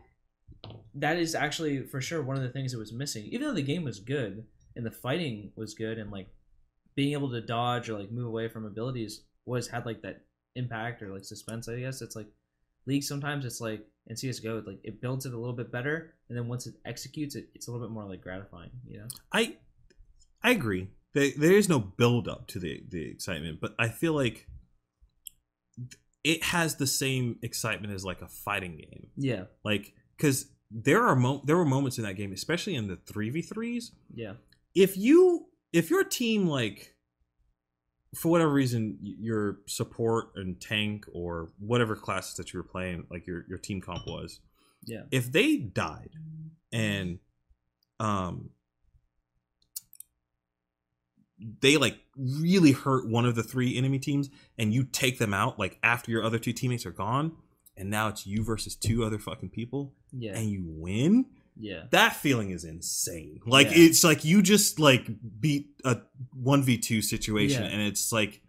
that 0.96 1.18
is 1.18 1.36
actually 1.36 1.84
for 1.84 2.02
sure 2.02 2.22
one 2.22 2.38
of 2.38 2.44
the 2.44 2.50
things 2.50 2.72
that 2.72 2.80
was 2.80 2.94
missing. 2.94 3.26
Even 3.26 3.48
though 3.48 3.54
the 3.54 3.62
game 3.62 3.84
was 3.84 4.00
good 4.00 4.46
and 4.76 4.86
the 4.86 4.92
fighting 4.92 5.52
was 5.56 5.74
good 5.74 5.98
and 5.98 6.12
like 6.12 6.28
being 6.96 7.14
able 7.14 7.32
to 7.32 7.42
dodge 7.42 7.90
or 7.90 7.98
like 7.98 8.12
move 8.12 8.28
away 8.28 8.48
from 8.48 8.66
abilities 8.66 9.24
was 9.46 9.68
had 9.68 9.86
like 9.86 10.02
that 10.02 10.22
impact 10.56 11.02
or 11.02 11.12
like 11.12 11.26
suspense 11.26 11.68
i 11.68 11.80
guess. 11.80 12.02
It's 12.02 12.16
like 12.16 12.28
league 12.86 13.04
sometimes 13.04 13.46
it's 13.46 13.62
like 13.62 13.86
in 14.08 14.16
csgo 14.16 14.66
like 14.68 14.80
it 14.84 15.02
builds 15.02 15.26
it 15.26 15.34
a 15.34 15.38
little 15.38 15.56
bit 15.56 15.72
better 15.72 16.14
and 16.28 16.38
then 16.38 16.50
once 16.50 16.68
it 16.68 16.74
executes 16.86 17.36
it 17.36 17.48
it's 17.56 17.70
a 17.70 17.72
little 17.72 17.88
bit 17.88 17.94
more 17.94 18.04
like 18.04 18.22
gratifying 18.22 18.70
you 18.86 19.00
know? 19.00 19.08
I 19.32 19.56
I 20.44 20.52
agree. 20.52 20.90
There, 21.14 21.30
there 21.38 21.52
is 21.54 21.70
no 21.70 21.80
build 21.80 22.28
up 22.28 22.48
to 22.48 22.60
the 22.60 22.84
the 22.90 23.10
excitement, 23.10 23.60
but 23.62 23.74
I 23.80 23.90
feel 23.90 24.14
like 24.14 24.48
it 26.24 26.44
has 26.44 26.76
the 26.76 26.88
same 26.88 27.38
excitement 27.42 27.94
as 27.94 28.06
like 28.06 28.22
a 28.22 28.28
fighting 28.28 28.78
game. 28.78 29.08
yeah 29.18 29.46
Like 29.64 29.94
cuz 30.18 30.48
there 30.72 31.04
are 31.06 31.16
mo- 31.16 31.42
there 31.46 31.58
were 31.58 31.66
moments 31.66 31.98
in 31.98 32.04
that 32.04 32.16
game, 32.16 32.32
especially 32.32 32.76
in 32.76 32.88
the 32.88 32.96
3v3s, 32.98 33.92
yeah 34.14 34.34
if 34.76 34.98
you 34.98 35.48
if 35.72 35.90
your 35.90 36.04
team 36.04 36.48
like 36.48 36.96
for 38.16 38.30
whatever 38.30 38.52
reason 38.52 38.98
your 39.02 39.60
support 39.68 40.30
and 40.36 40.60
tank 40.62 41.06
or 41.14 41.52
whatever 41.60 41.96
classes 41.96 42.36
that 42.36 42.54
you 42.54 42.60
were 42.60 42.64
playing 42.68 43.06
like 43.10 43.26
your 43.28 43.46
your 43.50 43.58
team 43.58 43.82
comp 43.82 44.06
was 44.08 44.40
yeah 44.86 45.02
if 45.12 45.32
they 45.32 45.58
died 45.58 46.12
and 46.72 47.20
um 48.00 48.50
they 51.62 51.78
like 51.78 51.98
really 52.18 52.72
hurt 52.72 53.08
one 53.08 53.26
of 53.26 53.36
the 53.36 53.44
three 53.44 53.78
enemy 53.78 54.00
teams 54.00 54.30
and 54.58 54.74
you 54.74 54.84
take 54.84 55.18
them 55.20 55.34
out 55.34 55.58
like 55.60 55.78
after 55.84 56.12
your 56.12 56.24
other 56.24 56.40
two 56.40 56.54
teammates 56.54 56.86
are 56.86 56.92
gone 56.92 57.32
and 57.76 57.90
now 57.90 58.08
it's 58.08 58.26
you 58.28 58.44
versus 58.44 58.76
two 58.76 59.04
other 59.04 59.18
fucking 59.20 59.50
people 59.50 59.94
yeah 60.12 60.38
and 60.38 60.50
you 60.50 60.64
win 60.66 61.26
yeah 61.58 61.84
that 61.92 62.16
feeling 62.16 62.52
is 62.52 62.64
insane 62.64 63.40
like 63.46 63.68
Yeah. 63.68 63.78
it's 63.86 64.04
like 64.04 64.24
you 64.24 64.42
just 64.42 64.80
like 64.80 65.08
beat 65.40 65.68
a 65.84 65.98
1v2 66.42 67.04
situation 67.04 67.64
Yeah. 67.64 67.70
and 67.70 67.82
it's 67.82 68.12
like 68.12 68.42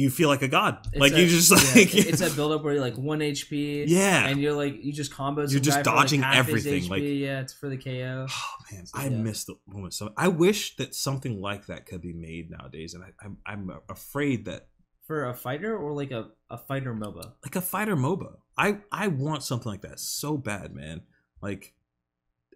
you 0.00 0.10
feel 0.10 0.28
like 0.28 0.42
a 0.42 0.48
god 0.48 0.78
It's 0.92 0.96
like 1.04 1.12
that- 1.12 1.20
you 1.20 1.26
just 1.26 1.50
yeah, 1.50 1.56
like 1.82 1.94
it's 1.94 2.20
that 2.20 2.34
build 2.36 2.52
up 2.52 2.62
where 2.62 2.72
you're 2.74 2.82
like 2.88 2.96
one 2.96 3.18
hp 3.20 3.84
yeah 3.88 4.26
and 4.28 4.40
you're 4.40 4.52
like 4.64 4.74
you 4.84 4.92
just 4.92 5.12
combos. 5.12 5.50
You're 5.50 5.60
just 5.60 5.78
for, 5.78 5.90
like, 5.90 5.96
dodging 5.96 6.22
everything, 6.24 6.82
HP, 6.84 6.90
like- 6.90 7.02
yeah, 7.02 7.40
it's 7.40 7.52
for 7.52 7.68
the 7.68 7.76
KO. 7.76 8.26
Oh 8.30 8.54
man, 8.72 8.84
I 8.94 9.04
Yeah. 9.04 9.22
miss 9.26 9.44
the 9.44 9.54
moment. 9.66 9.94
So 9.94 10.12
I 10.16 10.28
wish 10.28 10.76
that 10.76 10.94
something 10.94 11.40
like 11.40 11.66
that 11.66 11.86
could 11.86 12.00
be 12.00 12.12
made 12.12 12.50
nowadays, 12.50 12.94
and 12.94 13.02
I, 13.04 13.10
I'm 13.24 13.38
I'm 13.46 13.70
afraid 13.88 14.44
that 14.44 14.68
For 15.06 15.24
a 15.28 15.34
fighter 15.34 15.76
or 15.76 15.92
like 15.94 16.12
a, 16.12 16.22
a 16.50 16.58
fighter 16.58 16.94
MOBA. 16.94 17.24
like 17.44 17.56
a 17.56 17.60
fighter 17.74 17.96
MOBA, 17.96 18.32
I 18.56 18.78
I 18.92 19.08
want 19.08 19.42
something 19.42 19.70
like 19.74 19.82
that 19.88 19.98
so 20.00 20.36
bad, 20.36 20.74
man. 20.74 21.00
Like 21.42 21.74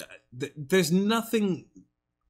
uh, 0.00 0.04
th- 0.38 0.52
there's 0.56 0.90
nothing 0.92 1.66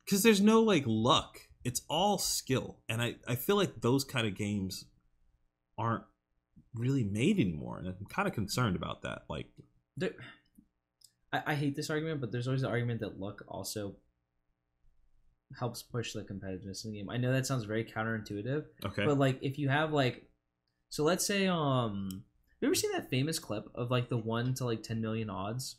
because 0.04 0.22
there's 0.22 0.40
no 0.40 0.62
like 0.62 0.84
luck. 0.86 1.40
It's 1.64 1.82
all 1.88 2.18
skill, 2.18 2.78
and 2.88 3.00
I 3.02 3.16
I 3.28 3.34
feel 3.36 3.56
like 3.56 3.80
those 3.82 4.04
kind 4.04 4.26
of 4.26 4.34
games 4.36 4.84
aren't 5.78 6.04
really 6.74 7.04
made 7.04 7.38
anymore, 7.38 7.78
and 7.78 7.88
I'm 7.88 8.06
kind 8.08 8.28
of 8.28 8.34
concerned 8.34 8.76
about 8.76 9.02
that. 9.02 9.22
Like 9.28 9.46
There, 9.96 10.12
I, 11.32 11.42
I 11.48 11.54
hate 11.54 11.76
this 11.76 11.90
argument, 11.90 12.20
but 12.20 12.32
there's 12.32 12.46
always 12.46 12.62
the 12.62 12.68
argument 12.68 13.00
that 13.00 13.20
luck 13.20 13.42
also 13.48 13.96
helps 15.58 15.82
push 15.82 16.12
the 16.12 16.22
competitiveness 16.22 16.84
in 16.84 16.92
the 16.92 16.98
game. 16.98 17.10
I 17.10 17.18
know 17.18 17.32
that 17.32 17.46
sounds 17.46 17.64
very 17.64 17.84
counterintuitive, 17.84 18.64
okay, 18.86 19.04
but 19.04 19.18
like 19.18 19.38
if 19.42 19.58
you 19.58 19.68
have 19.68 19.92
like, 19.92 20.28
so 20.88 21.04
let's 21.04 21.26
say 21.26 21.46
um, 21.46 22.08
have 22.12 22.58
you 22.60 22.68
ever 22.68 22.74
seen 22.74 22.92
that 22.92 23.10
famous 23.10 23.38
clip 23.38 23.64
of 23.74 23.90
like 23.90 24.08
the 24.08 24.18
one 24.18 24.54
to 24.54 24.64
like 24.64 24.82
ten 24.82 25.00
million 25.00 25.30
odds 25.30 25.76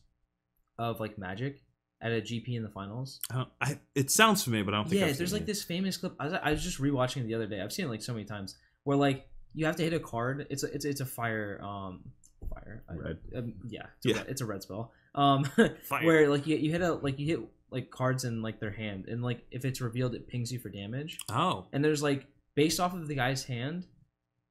of 0.77 0.99
like 0.99 1.17
Magic 1.17 1.61
at 2.01 2.11
a 2.11 2.21
GP 2.21 2.55
in 2.55 2.63
the 2.63 2.69
finals? 2.69 3.19
I 3.31 3.35
don't, 3.35 3.49
I 3.61 3.79
it 3.95 4.11
sounds 4.11 4.43
familiar, 4.43 4.65
but 4.65 4.73
I 4.73 4.77
don't 4.77 4.89
think 4.89 5.01
yeah 5.01 5.07
I've 5.07 5.17
there's 5.17 5.33
like 5.33 5.43
it. 5.43 5.47
this 5.47 5.63
famous 5.63 5.97
clip 5.97 6.13
I 6.19 6.25
was, 6.25 6.33
I 6.33 6.51
was 6.51 6.63
just 6.63 6.79
rewatching 6.79 7.17
it 7.17 7.27
the 7.27 7.35
other 7.35 7.47
day 7.47 7.61
i've 7.61 7.71
seen 7.71 7.85
it 7.85 7.89
like 7.89 8.01
so 8.01 8.13
many 8.13 8.25
times 8.25 8.55
where 8.83 8.97
like 8.97 9.27
you 9.53 9.65
have 9.65 9.75
to 9.77 9.83
hit 9.83 9.93
a 9.93 9.99
card. 9.99 10.47
It's 10.49 10.63
a 10.63 10.73
it's 10.73 10.85
it's 10.85 11.01
a 11.01 11.05
fire 11.05 11.59
um 11.63 12.01
fire 12.49 12.83
I- 12.89 12.93
Red. 12.95 13.17
um, 13.35 13.53
yeah 13.67 13.85
it's 13.97 14.05
a, 14.05 14.09
Yeah. 14.09 14.15
red, 14.17 14.27
it's 14.29 14.41
a 14.41 14.45
red 14.45 14.61
spell 14.63 14.91
um 15.15 15.43
Fire. 15.83 16.05
where 16.05 16.29
like 16.29 16.45
you, 16.47 16.57
you 16.57 16.71
hit 16.71 16.81
a 16.81 16.93
like 16.93 17.17
you 17.19 17.25
hit 17.27 17.39
like 17.71 17.89
cards 17.89 18.23
in 18.25 18.41
like 18.41 18.59
their 18.59 18.71
hand 18.71 19.05
and 19.07 19.23
like 19.23 19.45
if 19.51 19.63
it's 19.65 19.79
revealed 19.81 20.13
it 20.13 20.27
pings 20.27 20.51
you 20.51 20.59
for 20.59 20.69
damage 20.69 21.17
Oh. 21.29 21.65
and 21.73 21.83
there's 21.83 22.03
like 22.03 22.27
based 22.55 22.79
off 22.79 22.93
of 22.93 23.07
the 23.07 23.15
guy's 23.15 23.43
hand 23.45 23.87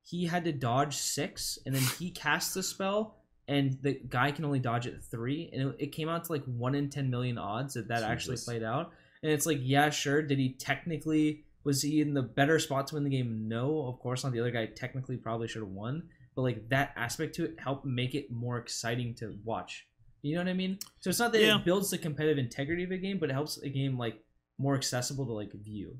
he 0.05 0.26
had 0.26 0.44
to 0.44 0.52
dodge 0.52 0.97
six 0.97 1.58
and 1.66 1.74
then 1.74 1.82
he 1.98 2.10
casts 2.10 2.55
the 2.55 2.62
spell 2.62 3.18
and 3.47 3.78
the 3.82 4.00
guy 4.08 4.31
can 4.32 4.44
only 4.44 4.58
dodge 4.58 4.86
it 4.86 5.02
three 5.10 5.50
and 5.52 5.70
it, 5.70 5.76
it 5.78 5.86
came 5.92 6.08
out 6.08 6.24
to 6.24 6.32
like 6.32 6.44
one 6.47 6.74
in 6.74 6.89
10 6.90 7.10
million 7.10 7.39
odds 7.39 7.74
that 7.74 7.89
that 7.89 8.02
actually 8.02 8.36
played 8.44 8.62
out 8.62 8.90
and 9.22 9.31
it's 9.31 9.47
like 9.47 9.58
yeah 9.60 9.90
sure 9.90 10.22
did 10.22 10.39
he 10.39 10.55
technically 10.55 11.44
was 11.65 11.82
he 11.82 12.00
in 12.00 12.15
the 12.15 12.23
better 12.23 12.58
spot 12.58 12.86
to 12.89 12.94
win 12.94 13.05
the 13.05 13.10
game? 13.10 13.49
No 13.49 13.86
of 13.86 13.99
course 14.00 14.24
not. 14.24 14.32
The 14.32 14.41
other 14.41 14.50
guy 14.50 14.66
technically 14.66 15.16
probably 15.16 15.49
should 15.49 15.62
have 15.62 15.70
won 15.70 16.05
but 16.34 16.42
like 16.42 16.68
that 16.70 16.92
aspect 16.97 17.34
to 17.34 17.44
it 17.44 17.57
helped 17.58 17.84
make 17.84 18.15
it 18.15 18.31
more 18.32 18.57
exciting 18.58 19.15
to 19.16 19.36
watch. 19.44 19.86
You 20.23 20.34
know 20.36 20.41
what 20.42 20.49
i 20.49 20.55
mean? 20.55 20.78
So 21.00 21.10
it's 21.10 21.18
not 21.18 21.32
that 21.32 21.42
Yeah. 21.42 21.58
it 21.58 21.65
builds 21.65 21.91
the 21.91 21.99
competitive 21.99 22.39
integrity 22.39 22.84
of 22.84 22.91
a 22.91 22.97
game 22.97 23.18
but 23.18 23.28
it 23.31 23.34
helps 23.34 23.58
a 23.58 23.68
game 23.68 23.99
like 23.99 24.23
more 24.58 24.74
accessible 24.74 25.26
to 25.26 25.32
like 25.32 25.52
view. 25.52 25.99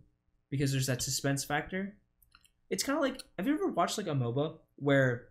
Because 0.51 0.71
there's 0.73 0.87
that 0.87 1.03
suspense 1.03 1.45
factor. 1.45 1.97
It's 2.71 2.83
kind 2.83 2.97
of 2.97 3.03
like 3.03 3.23
have 3.39 3.47
you 3.47 3.55
ever 3.55 3.67
watched 3.69 3.99
like 3.99 4.07
a 4.07 4.11
moba 4.11 4.59
where 4.77 5.29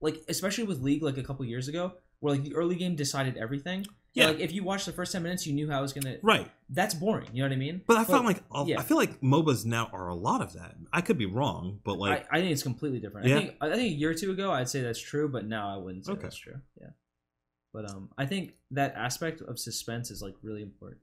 like 0.00 0.22
especially 0.28 0.64
with 0.64 0.80
league 0.80 1.02
like 1.02 1.18
a 1.18 1.22
couple 1.22 1.44
years 1.44 1.68
ago 1.68 1.92
where 2.20 2.34
like 2.34 2.44
the 2.44 2.54
early 2.54 2.76
game 2.76 2.96
decided 2.96 3.36
everything 3.36 3.86
Yeah. 4.16 4.28
like 4.28 4.40
if 4.40 4.50
you 4.52 4.64
watched 4.64 4.86
the 4.86 4.92
first 4.92 5.12
10 5.12 5.22
minutes 5.22 5.46
you 5.46 5.52
knew 5.52 5.70
how 5.70 5.78
it 5.78 5.82
was 5.82 5.92
gonna 5.92 6.16
Right. 6.22 6.50
that's 6.70 6.94
boring 6.94 7.28
you 7.32 7.42
know 7.42 7.48
what 7.48 7.52
i 7.54 7.56
mean 7.56 7.82
But 7.86 7.98
I 7.98 8.04
felt 8.04 8.24
like 8.24 8.42
yeah. 8.66 8.80
I 8.80 8.82
feel 8.82 8.96
like 8.96 9.20
MOBAs 9.20 9.64
now 9.66 9.90
are 9.92 10.08
a 10.08 10.14
lot 10.14 10.40
of 10.40 10.54
that. 10.54 10.74
I 10.92 11.00
could 11.02 11.18
be 11.18 11.26
wrong, 11.26 11.80
but 11.84 11.98
like 11.98 12.26
I, 12.32 12.38
I 12.38 12.40
think 12.40 12.52
it's 12.52 12.62
completely 12.62 12.98
different 12.98 13.26
Yeah. 13.28 13.36
i 13.36 13.38
think 13.40 13.54
i 13.60 13.68
think 13.74 13.92
a 13.92 13.94
year 13.94 14.10
or 14.10 14.14
two 14.14 14.30
ago 14.32 14.50
i'd 14.52 14.68
say 14.68 14.80
that's 14.80 14.98
true 15.00 15.28
but 15.28 15.44
now 15.46 15.72
i 15.72 15.76
wouldn't 15.76 16.06
say 16.06 16.12
Okay. 16.12 16.22
that's 16.22 16.36
true 16.36 16.58
yeah 16.80 16.88
but 17.74 17.88
um 17.90 18.08
i 18.16 18.24
think 18.26 18.54
that 18.70 18.94
aspect 18.96 19.40
of 19.42 19.58
suspense 19.58 20.10
is 20.10 20.22
like 20.22 20.34
really 20.42 20.62
important 20.62 21.02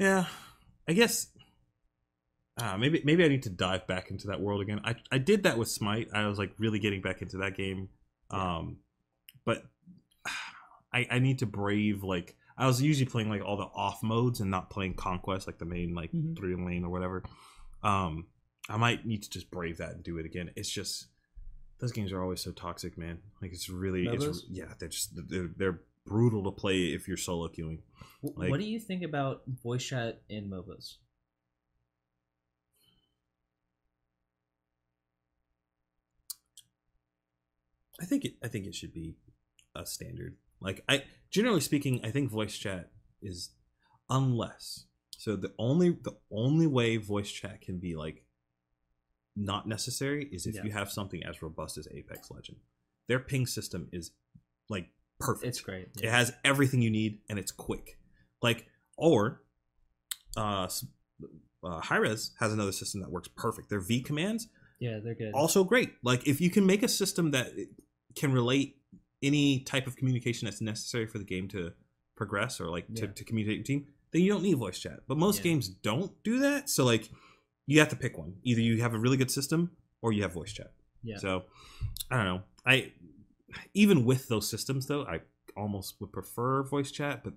yeah, 0.00 0.26
I 0.88 0.92
guess 0.92 1.28
uh, 2.60 2.76
maybe 2.76 3.00
maybe 3.04 3.24
I 3.24 3.28
need 3.28 3.44
to 3.44 3.50
dive 3.50 3.86
back 3.86 4.10
into 4.10 4.26
that 4.28 4.40
world 4.40 4.60
again. 4.60 4.80
I 4.84 4.96
I 5.12 5.18
did 5.18 5.44
that 5.44 5.56
with 5.56 5.68
Smite. 5.68 6.08
I 6.12 6.26
was 6.26 6.38
like 6.38 6.52
really 6.58 6.78
getting 6.80 7.00
back 7.00 7.22
into 7.22 7.38
that 7.38 7.56
game. 7.56 7.88
Um 8.30 8.78
but 9.44 9.64
I 10.92 11.06
I 11.10 11.18
need 11.18 11.38
to 11.40 11.46
brave 11.46 12.02
like 12.02 12.36
I 12.56 12.66
was 12.66 12.82
usually 12.82 13.06
playing 13.06 13.28
like 13.30 13.42
all 13.42 13.56
the 13.56 13.64
off 13.64 14.02
modes 14.02 14.40
and 14.40 14.50
not 14.50 14.70
playing 14.70 14.94
Conquest 14.94 15.46
like 15.46 15.58
the 15.58 15.64
main 15.64 15.94
like 15.94 16.12
Mhm. 16.12 16.36
three 16.36 16.54
lane 16.54 16.84
or 16.84 16.90
whatever. 16.90 17.22
Um 17.82 18.26
I 18.68 18.76
might 18.76 19.04
need 19.06 19.22
to 19.24 19.30
just 19.30 19.50
brave 19.50 19.78
that 19.78 19.92
and 19.92 20.04
do 20.04 20.18
it 20.18 20.26
again. 20.26 20.50
It's 20.54 20.68
just 20.70 21.06
those 21.78 21.92
games 21.92 22.12
are 22.12 22.22
always 22.22 22.40
so 22.40 22.52
toxic, 22.52 22.96
man. 22.96 23.18
Like 23.40 23.52
it's 23.52 23.68
really 23.68 24.06
it's 24.06 24.44
yeah, 24.48 24.74
they're 24.78 24.88
just 24.88 25.10
they're, 25.28 25.50
they're 25.56 25.80
brutal 26.06 26.44
to 26.44 26.50
play 26.52 26.92
if 26.92 27.08
you're 27.08 27.16
solo 27.16 27.48
queuing. 27.48 27.80
Like- 28.22 28.50
what 28.50 28.60
do 28.60 28.66
you 28.66 28.78
think 28.78 29.02
about 29.02 29.42
voice 29.46 29.84
chat 29.84 30.22
in 30.28 30.48
mobas 30.48 30.96
I 38.00 38.04
think 38.04 38.24
it. 38.24 38.34
I 38.42 38.48
think 38.48 38.66
it 38.66 38.74
should 38.74 38.92
be 38.92 39.14
a 39.74 39.86
standard. 39.86 40.36
Like 40.62 40.82
I, 40.88 41.04
generally 41.30 41.60
speaking, 41.60 42.00
I 42.04 42.10
think 42.10 42.30
voice 42.30 42.56
chat 42.56 42.90
is 43.20 43.50
unless. 44.08 44.86
So 45.18 45.36
the 45.36 45.52
only 45.58 45.90
the 45.90 46.16
only 46.30 46.66
way 46.66 46.96
voice 46.96 47.30
chat 47.30 47.60
can 47.60 47.78
be 47.78 47.94
like 47.94 48.24
not 49.36 49.66
necessary 49.66 50.28
is 50.30 50.46
if 50.46 50.54
Yeah. 50.56 50.64
you 50.64 50.72
have 50.72 50.90
something 50.90 51.22
as 51.24 51.42
robust 51.42 51.78
as 51.78 51.88
Apex 51.90 52.30
Legend. 52.30 52.58
Their 53.08 53.18
ping 53.20 53.46
system 53.46 53.88
is 53.92 54.10
like 54.68 54.88
perfect. 55.18 55.46
it's 55.46 55.60
great 55.60 55.88
It 56.02 56.10
has 56.10 56.32
everything 56.44 56.82
you 56.82 56.90
need 56.90 57.20
and 57.28 57.38
it's 57.38 57.52
quick. 57.52 57.98
Like 58.42 58.66
or 58.96 59.42
uh, 60.36 60.68
uh 61.64 61.80
Hi-Rez 61.80 62.32
has 62.40 62.52
another 62.52 62.72
system 62.72 63.00
that 63.00 63.10
works 63.10 63.28
perfect. 63.28 63.70
Their 63.70 63.80
V 63.80 64.00
commands 64.02 64.48
yeah 64.80 64.98
they're 65.02 65.14
good 65.14 65.32
also 65.32 65.64
great. 65.64 65.94
Like 66.02 66.26
if 66.26 66.40
you 66.40 66.50
can 66.50 66.66
make 66.66 66.82
a 66.82 66.88
system 66.88 67.30
that 67.30 67.52
can 68.16 68.32
relate 68.32 68.81
any 69.22 69.60
type 69.60 69.86
of 69.86 69.96
communication 69.96 70.46
that's 70.46 70.60
necessary 70.60 71.06
for 71.06 71.18
the 71.18 71.24
game 71.24 71.48
to 71.48 71.72
progress 72.16 72.60
or 72.60 72.68
like 72.68 72.92
to, 72.94 73.06
Yeah. 73.06 73.12
to 73.12 73.24
communicate 73.24 73.60
with 73.60 73.68
your 73.68 73.78
team, 73.80 73.86
then 74.12 74.22
you 74.22 74.30
don't 74.32 74.42
need 74.42 74.56
voice 74.56 74.78
chat. 74.78 75.00
But 75.06 75.16
most 75.18 75.38
Yeah. 75.38 75.44
games 75.44 75.68
don't 75.68 76.12
do 76.22 76.38
that. 76.40 76.68
So 76.68 76.84
like 76.84 77.10
you 77.66 77.78
have 77.78 77.88
to 77.90 77.96
pick 77.96 78.18
one. 78.18 78.36
Either 78.42 78.60
you 78.60 78.80
have 78.82 78.94
a 78.94 78.98
really 78.98 79.16
good 79.16 79.30
system 79.30 79.70
or 80.00 80.12
you 80.12 80.22
have 80.22 80.32
voice 80.32 80.52
chat. 80.52 80.72
yeah 81.02 81.18
So 81.18 81.44
I 82.10 82.16
don't 82.16 82.24
know. 82.26 82.42
I 82.66 82.92
even 83.74 84.04
with 84.04 84.28
those 84.28 84.48
systems 84.48 84.86
though, 84.86 85.04
I 85.04 85.20
almost 85.56 86.00
would 86.00 86.12
prefer 86.12 86.62
voice 86.62 86.90
chat, 86.90 87.22
but 87.24 87.34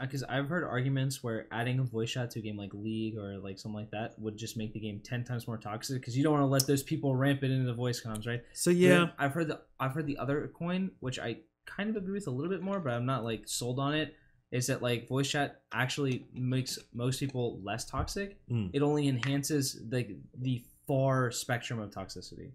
because 0.00 0.22
I've 0.24 0.48
heard 0.48 0.64
arguments 0.64 1.22
where 1.22 1.46
adding 1.50 1.78
a 1.78 1.82
voice 1.82 2.10
chat 2.10 2.30
to 2.32 2.38
a 2.38 2.42
game 2.42 2.56
like 2.56 2.72
League 2.74 3.18
or 3.18 3.38
like 3.38 3.58
something 3.58 3.80
like 3.80 3.90
that 3.90 4.18
would 4.18 4.36
just 4.36 4.56
make 4.56 4.72
the 4.72 4.80
game 4.80 5.00
ten 5.04 5.24
times 5.24 5.46
more 5.46 5.58
toxic 5.58 6.00
because 6.00 6.16
you 6.16 6.22
don't 6.22 6.32
want 6.32 6.42
to 6.42 6.46
let 6.46 6.66
those 6.66 6.82
people 6.82 7.14
ramp 7.14 7.42
it 7.42 7.50
into 7.50 7.66
the 7.66 7.74
voice 7.74 8.02
comms, 8.02 8.26
right? 8.26 8.42
so 8.52 8.70
yeah. 8.70 8.88
then 8.88 9.12
I've 9.18 9.32
heard 9.32 9.48
the 9.48 9.60
I've 9.78 9.92
heard 9.92 10.06
the 10.06 10.18
other 10.18 10.50
coin, 10.54 10.90
which 11.00 11.18
I 11.18 11.38
kind 11.66 11.90
of 11.90 11.96
agree 11.96 12.14
with 12.14 12.26
a 12.26 12.30
little 12.30 12.50
bit 12.50 12.62
more, 12.62 12.80
but 12.80 12.92
I'm 12.92 13.06
not 13.06 13.24
like 13.24 13.42
sold 13.46 13.78
on 13.78 13.94
it. 13.94 14.16
Is 14.50 14.66
that 14.66 14.82
like 14.82 15.08
voice 15.08 15.30
chat 15.30 15.62
actually 15.72 16.26
makes 16.34 16.78
most 16.92 17.20
people 17.20 17.60
less 17.62 17.84
toxic? 17.84 18.38
Mm. 18.50 18.70
It 18.72 18.82
only 18.82 19.08
enhances 19.08 19.80
the 19.88 20.16
the 20.38 20.64
far 20.86 21.30
spectrum 21.30 21.78
of 21.78 21.90
toxicity. 21.90 22.50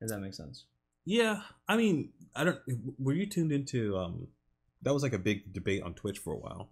Does 0.00 0.10
that 0.10 0.20
make 0.20 0.34
sense? 0.34 0.64
Yeah, 1.04 1.40
I 1.66 1.76
mean, 1.76 2.10
I 2.34 2.44
don't. 2.44 2.58
Were 2.98 3.12
you 3.12 3.26
tuned 3.26 3.52
into? 3.52 3.96
Um, 3.96 4.28
that 4.82 4.94
was 4.94 5.02
like 5.02 5.12
a 5.12 5.18
big 5.18 5.52
debate 5.52 5.82
on 5.82 5.94
Twitch 5.94 6.18
for 6.18 6.32
a 6.32 6.38
while 6.38 6.70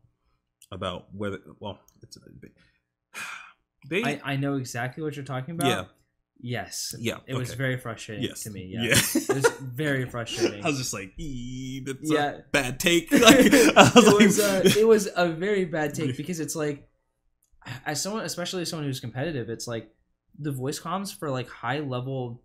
about 0.70 1.06
whether. 1.14 1.38
Well, 1.60 1.78
it's 2.02 2.16
a 2.16 2.20
big. 2.40 2.52
They. 3.88 4.02
I, 4.02 4.20
I 4.24 4.36
know 4.36 4.56
exactly 4.56 5.04
what 5.04 5.14
you're 5.14 5.24
talking 5.24 5.54
about. 5.54 5.68
Yeah. 5.68 5.84
Yes. 6.40 6.92
Yeah, 6.98 7.18
It 7.26 7.34
was 7.34 7.54
very 7.54 7.76
frustrating 7.78 8.24
yes. 8.24 8.42
to 8.42 8.50
me. 8.50 8.64
Yeah. 8.68 8.82
Yeah. 8.82 8.94
it 8.96 9.34
was 9.34 9.46
very 9.60 10.06
frustrating. 10.10 10.64
I 10.64 10.68
was 10.68 10.78
just 10.78 10.92
like, 10.92 11.12
"Ee, 11.18 11.84
that's 11.86 11.98
Yeah. 12.02 12.30
a 12.30 12.38
bad 12.50 12.80
take. 12.80 13.12
Like, 13.12 13.22
I 13.76 13.92
was 13.94 14.06
it 14.06 14.10
like, 14.10 14.18
was 14.26 14.40
uh, 14.40 14.62
it 14.80 14.88
was 14.88 15.08
a 15.14 15.28
very 15.28 15.66
bad 15.66 15.94
take 15.94 16.16
because 16.16 16.40
it's 16.40 16.56
like 16.56 16.88
as 17.84 18.02
someone 18.02 18.24
especially 18.24 18.62
as 18.62 18.70
someone 18.70 18.86
who's 18.86 19.00
competitive 19.00 19.48
it's 19.48 19.66
like 19.66 19.90
the 20.38 20.52
voice 20.52 20.78
comms 20.78 21.14
for 21.16 21.30
like 21.30 21.48
high 21.48 21.80
level 21.80 22.42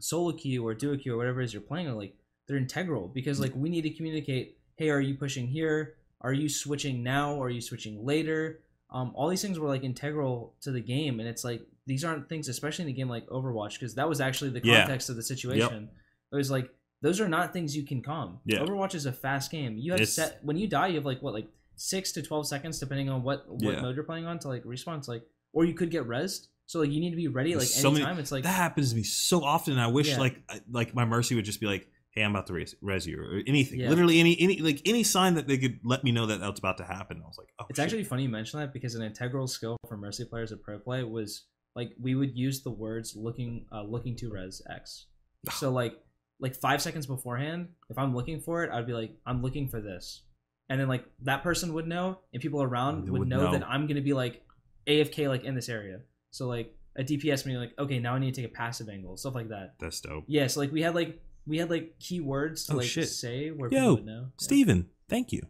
solo 0.00 0.32
queue 0.32 0.66
or 0.66 0.74
duo 0.74 0.96
queue 0.96 1.14
or 1.14 1.16
whatever 1.16 1.40
it 1.40 1.44
is 1.44 1.52
you're 1.52 1.62
playing 1.62 1.86
are 1.86 1.94
like 1.94 2.14
they're 2.48 2.56
integral 2.56 3.08
because 3.08 3.38
like 3.38 3.52
we 3.54 3.68
need 3.68 3.82
to 3.82 3.90
communicate 3.90 4.58
hey 4.76 4.90
are 4.90 5.00
you 5.00 5.14
pushing 5.14 5.46
here 5.46 5.94
are 6.20 6.32
you 6.32 6.48
switching 6.48 7.02
now 7.02 7.34
or 7.34 7.46
are 7.46 7.50
you 7.50 7.60
switching 7.60 8.04
later 8.04 8.60
um, 8.90 9.12
all 9.14 9.28
these 9.28 9.42
things 9.42 9.58
were 9.58 9.68
like 9.68 9.82
integral 9.84 10.54
to 10.60 10.70
the 10.70 10.80
game 10.80 11.20
and 11.20 11.28
it's 11.28 11.44
like 11.44 11.62
these 11.86 12.04
aren't 12.04 12.28
things 12.28 12.48
especially 12.48 12.84
in 12.84 12.88
a 12.90 12.92
game 12.92 13.08
like 13.08 13.26
overwatch 13.28 13.74
because 13.74 13.94
that 13.96 14.08
was 14.08 14.20
actually 14.20 14.50
the 14.50 14.60
Yeah. 14.64 14.80
context 14.82 15.10
of 15.10 15.16
the 15.16 15.22
situation 15.22 15.88
it 16.32 16.36
was 16.36 16.50
like 16.50 16.70
those 17.02 17.20
are 17.20 17.28
not 17.28 17.52
things 17.52 17.76
you 17.76 17.82
can 17.84 18.02
calm 18.02 18.38
Yeah. 18.44 18.58
overwatch 18.60 18.94
is 18.94 19.06
a 19.06 19.12
fast 19.12 19.50
game 19.50 19.76
you 19.76 19.92
have 19.92 20.00
It's- 20.00 20.14
set 20.14 20.38
when 20.42 20.56
you 20.56 20.66
die 20.68 20.88
you 20.88 20.94
have 20.96 21.04
like 21.06 21.20
what 21.22 21.34
like 21.34 21.48
six 21.76 22.12
to 22.12 22.22
12 22.22 22.46
seconds 22.46 22.78
depending 22.78 23.08
on 23.10 23.22
what 23.22 23.48
what 23.48 23.74
Yeah. 23.74 23.80
mode 23.82 23.96
you're 23.96 24.04
playing 24.04 24.26
on 24.26 24.38
to 24.40 24.48
like 24.48 24.64
respawn 24.64 24.98
it's 24.98 25.08
like 25.08 25.24
or 25.52 25.64
you 25.64 25.74
could 25.74 25.90
get 25.90 26.06
rezzed 26.06 26.46
so 26.66 26.78
like 26.80 26.90
you 26.90 27.00
need 27.00 27.10
to 27.10 27.16
be 27.16 27.28
ready 27.28 27.50
like 27.54 27.60
There's 27.60 27.74
so 27.74 27.90
many- 27.90 28.04
anytime 28.04 28.18
it's 28.20 28.32
like 28.32 28.44
that 28.44 28.54
happens 28.54 28.90
to 28.90 28.96
me 28.96 29.02
so 29.02 29.42
often. 29.44 29.72
And 29.74 29.82
I 29.82 29.88
wish 29.88 30.08
Yeah. 30.08 30.18
like 30.20 30.36
like 30.70 30.94
my 30.94 31.04
mercy 31.04 31.34
would 31.34 31.44
just 31.44 31.60
be 31.60 31.66
like, 31.66 31.86
"Hey, 32.14 32.22
I'm 32.22 32.30
about 32.30 32.46
to 32.48 32.52
res, 32.52 32.74
res 32.80 33.06
you," 33.06 33.20
or 33.20 33.40
anything. 33.46 33.80
Yeah. 33.80 33.88
Literally 33.88 34.20
any 34.20 34.36
any 34.40 34.58
like 34.60 34.82
any 34.84 35.02
sign 35.02 35.34
that 35.34 35.46
they 35.46 35.58
could 35.58 35.80
let 35.84 36.04
me 36.04 36.12
know 36.12 36.26
that 36.26 36.40
that's 36.40 36.58
about 36.58 36.78
to 36.78 36.84
happen. 36.84 37.20
I 37.22 37.26
was 37.26 37.38
like, 37.38 37.48
"Oh, 37.58 37.66
It's 37.68 37.78
shit. 37.78 37.84
actually 37.84 38.04
funny 38.04 38.24
you 38.24 38.28
mention 38.28 38.60
that 38.60 38.72
because 38.72 38.94
an 38.94 39.02
integral 39.02 39.46
skill 39.46 39.76
for 39.88 39.96
Mercy 39.96 40.24
players 40.24 40.52
at 40.52 40.62
Pro 40.62 40.78
Play 40.78 41.02
was 41.02 41.46
like 41.74 41.90
we 42.00 42.14
would 42.14 42.36
use 42.36 42.62
the 42.62 42.70
words 42.70 43.14
looking 43.16 43.66
uh, 43.72 43.82
looking 43.82 44.16
to 44.16 44.30
res 44.30 44.62
X. 44.70 45.06
So 45.52 45.70
like 45.70 45.94
like 46.40 46.54
five 46.54 46.82
seconds 46.82 47.06
beforehand, 47.06 47.68
if 47.90 47.98
I'm 47.98 48.14
looking 48.14 48.40
for 48.40 48.64
it, 48.64 48.70
I'd 48.72 48.86
be 48.86 48.92
like, 48.92 49.12
I'm 49.26 49.40
looking 49.42 49.68
for 49.68 49.80
this. 49.80 50.22
And 50.68 50.80
then 50.80 50.88
like 50.88 51.04
that 51.22 51.42
person 51.42 51.74
would 51.74 51.86
know 51.86 52.18
and 52.32 52.40
people 52.42 52.62
around 52.62 53.08
would, 53.10 53.20
would 53.20 53.28
know, 53.28 53.44
know. 53.44 53.52
that 53.52 53.68
I'm 53.68 53.86
gonna 53.86 54.00
be 54.00 54.12
like 54.14 54.42
AFK 54.86 55.28
like 55.28 55.44
in 55.44 55.54
this 55.54 55.68
area. 55.68 56.00
So 56.30 56.46
like 56.48 56.74
a 56.96 57.02
DPS 57.02 57.44
me 57.44 57.56
like, 57.58 57.72
okay, 57.78 57.98
now 57.98 58.14
I 58.14 58.18
need 58.18 58.34
to 58.34 58.40
take 58.42 58.50
a 58.50 58.54
passive 58.54 58.88
angle, 58.88 59.16
stuff 59.16 59.34
like 59.34 59.48
that. 59.48 59.74
that's 59.78 60.00
dope." 60.00 60.24
Yeah, 60.26 60.46
so 60.46 60.60
like 60.60 60.72
we 60.72 60.82
had 60.82 60.94
like 60.94 61.20
we 61.46 61.58
had 61.58 61.70
like 61.70 61.94
keywords 62.00 62.66
to 62.66 62.72
Oh, 62.72 62.76
like 62.76 62.86
shit. 62.86 63.08
say 63.08 63.50
where 63.50 63.70
Yo, 63.70 63.78
people 63.80 63.94
would 63.96 64.06
know. 64.06 64.20
Yeah. 64.22 64.28
Steven, 64.38 64.88
thank 65.08 65.32
you. 65.32 65.42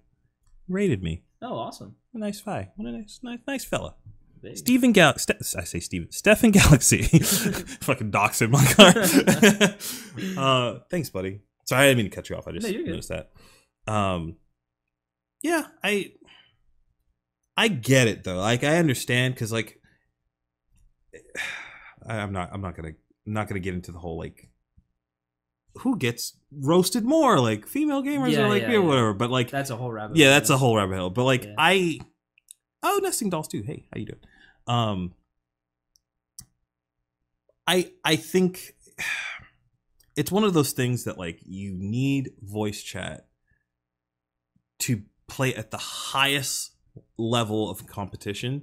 Rated 0.69 1.03
me. 1.03 1.23
Oh, 1.43 1.57
awesome. 1.59 1.97
A 2.15 2.19
nice 2.19 2.41
guy. 2.41 2.71
What 2.77 2.89
a 2.89 2.93
nice, 2.93 3.21
nice, 3.23 3.39
nice 3.47 3.65
fella. 3.65 3.95
Big. 4.41 4.57
Steven 4.59 4.93
Gal. 4.93 5.17
Ste- 5.19 5.57
I 5.59 5.65
say 5.65 5.81
Steven. 5.81 6.11
Stefan 6.11 6.51
Galaxy. 6.51 7.03
Fucking 7.83 8.11
dox 8.11 8.41
in 8.43 8.51
my 8.51 8.65
car. 8.65 8.93
uh, 10.39 10.79
thanks, 10.91 11.11
buddy. 11.11 11.41
Sorry, 11.67 11.85
I 11.85 11.89
didn't 11.89 11.97
mean 11.99 12.11
to 12.11 12.15
cut 12.15 12.29
you 12.29 12.37
off. 12.37 12.47
I 12.47 12.53
just 12.53 12.67
No, 12.71 12.79
noticed 12.81 13.09
that. 13.11 13.31
Um, 13.87 14.37
yeah, 15.43 15.67
I, 15.83 16.13
I 17.57 17.69
get 17.69 18.07
it 18.09 18.25
though. 18.25 18.37
Like, 18.39 18.65
I 18.65 18.77
understand 18.77 19.35
because, 19.35 19.53
like, 19.53 19.81
I, 22.07 22.19
I'm 22.19 22.33
not. 22.33 22.51
I'm 22.53 22.61
not 22.61 22.75
gonna. 22.77 22.93
I'm 23.27 23.33
not 23.33 23.49
gonna 23.49 23.61
get 23.61 23.75
into 23.75 23.93
the 23.93 23.99
whole 23.99 24.19
like 24.19 24.51
who 25.79 25.97
gets 25.99 26.37
roasted 26.53 27.05
more, 27.05 27.41
like 27.41 27.67
female 27.67 28.03
gamers 28.03 28.33
Yeah, 28.33 28.47
or 28.47 28.49
like 28.49 28.63
yeah, 28.63 28.73
yeah, 28.73 28.79
whatever. 28.79 29.13
But 29.13 29.31
like 29.31 29.51
That's 29.51 29.71
a 29.71 29.77
whole 29.77 29.93
rabbit. 29.93 30.17
yeah, 30.17 30.27
hole, 30.27 30.35
that's 30.35 30.51
a 30.51 30.57
whole 30.57 30.77
rabbit 30.77 30.99
hole. 30.99 31.11
But 31.11 31.25
like. 31.25 31.47
I, 31.59 32.01
oh, 32.83 33.01
nesting 33.03 33.31
dolls 33.31 33.49
too. 33.49 33.63
Hey, 33.63 33.87
how 33.93 33.99
you 33.99 34.07
doing? 34.07 34.21
Um, 34.67 35.15
I 37.67 37.93
I 38.05 38.17
think 38.17 38.75
it's 40.17 40.31
one 40.31 40.45
of 40.45 40.55
those 40.55 40.73
things 40.73 41.05
that 41.05 41.19
like 41.19 41.41
you 41.45 41.75
need 41.77 42.31
voice 42.43 42.83
chat 42.83 43.27
to 44.81 45.03
play 45.29 45.55
at 45.55 45.71
the 45.71 45.79
highest 45.79 46.73
level 47.19 47.71
of 47.71 47.87
competition. 47.87 48.63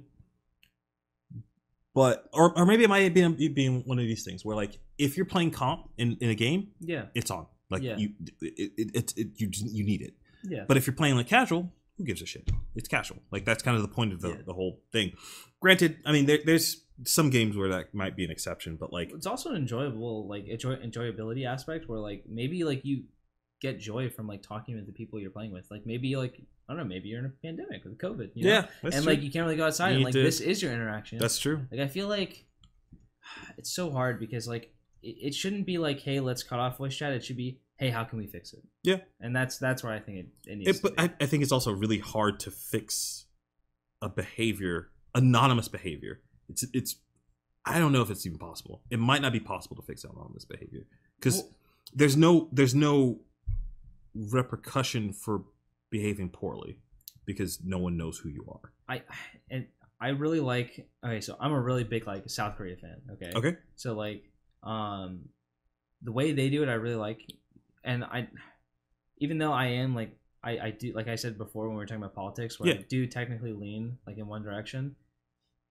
But 1.94 2.28
or 2.32 2.56
or 2.58 2.64
maybe 2.64 2.84
it 2.84 2.88
might 2.88 3.12
be 3.12 3.48
being 3.48 3.82
one 3.84 3.98
of 3.98 4.04
these 4.04 4.24
things 4.24 4.44
where 4.44 4.56
like 4.56 4.78
if 4.98 5.16
you're 5.16 5.26
playing 5.26 5.50
comp 5.50 5.88
in, 5.98 6.16
in 6.20 6.30
a 6.30 6.34
game, 6.34 6.68
Yeah, 6.80 7.06
it's 7.14 7.30
on. 7.30 7.46
Like 7.70 7.82
Yeah. 7.82 7.96
you, 7.96 8.10
it, 8.40 8.72
it, 8.76 8.90
it, 8.94 9.12
it 9.16 9.28
you 9.40 9.48
you 9.52 9.84
need 9.84 10.02
it. 10.02 10.14
yeah. 10.44 10.64
But 10.68 10.76
if 10.76 10.86
you're 10.86 10.94
playing 10.96 11.16
like 11.16 11.26
casual, 11.28 11.72
who 11.98 12.04
gives 12.04 12.20
a 12.22 12.26
shit? 12.26 12.50
It's 12.74 12.88
casual. 12.88 13.18
Like 13.30 13.44
that's 13.44 13.62
kind 13.62 13.76
of 13.76 13.82
the 13.82 13.88
point 13.88 14.12
of 14.12 14.20
the, 14.20 14.28
Yeah. 14.30 14.36
the 14.46 14.52
whole 14.54 14.82
thing. 14.92 15.12
Granted, 15.60 15.98
I 16.04 16.12
mean 16.12 16.26
there, 16.26 16.38
there's 16.44 16.84
some 17.04 17.30
games 17.30 17.56
where 17.56 17.68
that 17.70 17.94
might 17.94 18.14
be 18.16 18.24
an 18.24 18.30
exception, 18.30 18.76
but 18.76 18.92
like 18.92 19.10
it's 19.12 19.26
also 19.26 19.50
an 19.50 19.56
enjoyable 19.56 20.28
like 20.28 20.46
enjoy 20.46 20.76
enjoyability 20.76 21.46
aspect 21.46 21.88
where 21.88 21.98
like 21.98 22.24
maybe 22.28 22.64
like 22.64 22.84
you 22.84 23.04
get 23.60 23.78
joy 23.80 24.10
from 24.10 24.26
like 24.26 24.42
talking 24.42 24.74
with 24.74 24.86
the 24.86 24.92
people 24.92 25.18
you're 25.20 25.30
playing 25.30 25.52
with. 25.52 25.66
Like 25.70 25.86
maybe 25.86 26.14
like 26.16 26.34
I 26.68 26.74
don't 26.74 26.78
know, 26.82 26.84
maybe 26.88 27.08
you're 27.08 27.18
in 27.20 27.26
a 27.26 27.32
pandemic 27.46 27.84
with 27.84 27.98
COVID. 27.98 28.30
You 28.34 28.44
know? 28.44 28.50
yeah, 28.50 28.66
and 28.82 28.92
true. 28.92 29.02
like 29.02 29.22
you 29.22 29.30
can't 29.30 29.44
really 29.46 29.56
go 29.56 29.66
outside 29.66 29.94
and 29.94 30.04
like 30.04 30.12
to- 30.12 30.22
this 30.22 30.40
is 30.40 30.62
your 30.62 30.72
interaction. 30.72 31.18
that's 31.18 31.38
true. 31.38 31.66
like 31.70 31.80
I 31.80 31.88
feel 31.88 32.08
like 32.08 32.44
it's 33.58 33.74
so 33.74 33.90
hard 33.90 34.20
because 34.20 34.46
like 34.46 34.72
it, 35.02 35.34
shouldn't 35.34 35.66
be 35.66 35.78
like 35.78 36.00
hey 36.00 36.20
let's 36.20 36.42
cut 36.42 36.58
off 36.58 36.78
voice 36.78 36.96
chat. 36.96 37.12
It 37.12 37.24
should 37.24 37.36
be 37.36 37.60
hey 37.76 37.90
how 37.90 38.04
can 38.04 38.18
we 38.18 38.26
fix 38.26 38.52
it? 38.52 38.62
Yeah. 38.82 38.98
and 39.20 39.34
that's 39.34 39.58
that's 39.58 39.82
where 39.82 39.92
I 39.92 40.00
think 40.00 40.18
it, 40.18 40.26
it 40.46 40.58
needs. 40.58 40.70
It, 40.70 40.76
to 40.76 40.82
but 40.82 40.96
be. 40.96 41.02
I, 41.02 41.24
I 41.24 41.26
think 41.26 41.42
it's 41.42 41.52
also 41.52 41.72
really 41.72 41.98
hard 41.98 42.40
to 42.40 42.50
fix 42.50 43.26
a 44.00 44.08
behavior, 44.08 44.90
anonymous 45.14 45.68
behavior. 45.68 46.20
It's 46.48 46.64
it's 46.72 46.96
I 47.64 47.78
don't 47.78 47.92
know 47.92 48.02
if 48.02 48.10
it's 48.10 48.26
even 48.26 48.38
possible. 48.38 48.82
It 48.90 48.98
might 48.98 49.22
not 49.22 49.32
be 49.32 49.40
possible 49.40 49.76
to 49.76 49.82
fix 49.82 50.04
anonymous 50.04 50.44
behavior 50.44 50.86
because 51.18 51.36
Well- 51.36 51.50
there's 51.94 52.16
no 52.16 52.48
there's 52.52 52.74
no 52.74 53.20
repercussion 54.14 55.12
for 55.12 55.44
behaving 55.90 56.30
poorly 56.30 56.78
because 57.24 57.60
no 57.64 57.78
one 57.78 57.96
knows 57.96 58.18
who 58.18 58.28
you 58.28 58.44
are. 58.48 58.72
I 58.88 59.02
and 59.50 59.66
I 60.00 60.08
really 60.08 60.40
like. 60.40 60.88
Okay, 61.04 61.20
so 61.20 61.36
I'm 61.38 61.52
a 61.52 61.60
really 61.60 61.84
big 61.84 62.06
like 62.06 62.28
South 62.28 62.56
Korea 62.56 62.76
fan. 62.76 62.96
Okay. 63.12 63.30
Okay. 63.34 63.56
So 63.76 63.94
like, 63.94 64.24
um, 64.62 65.28
the 66.02 66.12
way 66.12 66.32
they 66.32 66.48
do 66.50 66.62
it, 66.62 66.68
I 66.68 66.74
really 66.74 66.96
like, 66.96 67.20
and 67.84 68.04
I, 68.04 68.28
even 69.18 69.38
though 69.38 69.52
I 69.52 69.66
am 69.66 69.94
like, 69.94 70.16
I 70.42 70.58
I 70.58 70.70
do 70.70 70.92
like 70.92 71.08
I 71.08 71.14
said 71.14 71.38
before 71.38 71.66
when 71.68 71.76
we 71.76 71.78
were 71.78 71.86
talking 71.86 72.02
about 72.02 72.14
politics, 72.14 72.58
where 72.58 72.70
Yeah. 72.70 72.80
I 72.80 72.84
do 72.88 73.06
technically 73.06 73.52
lean 73.52 73.98
like 74.06 74.18
in 74.18 74.26
one 74.26 74.42
direction. 74.42 74.96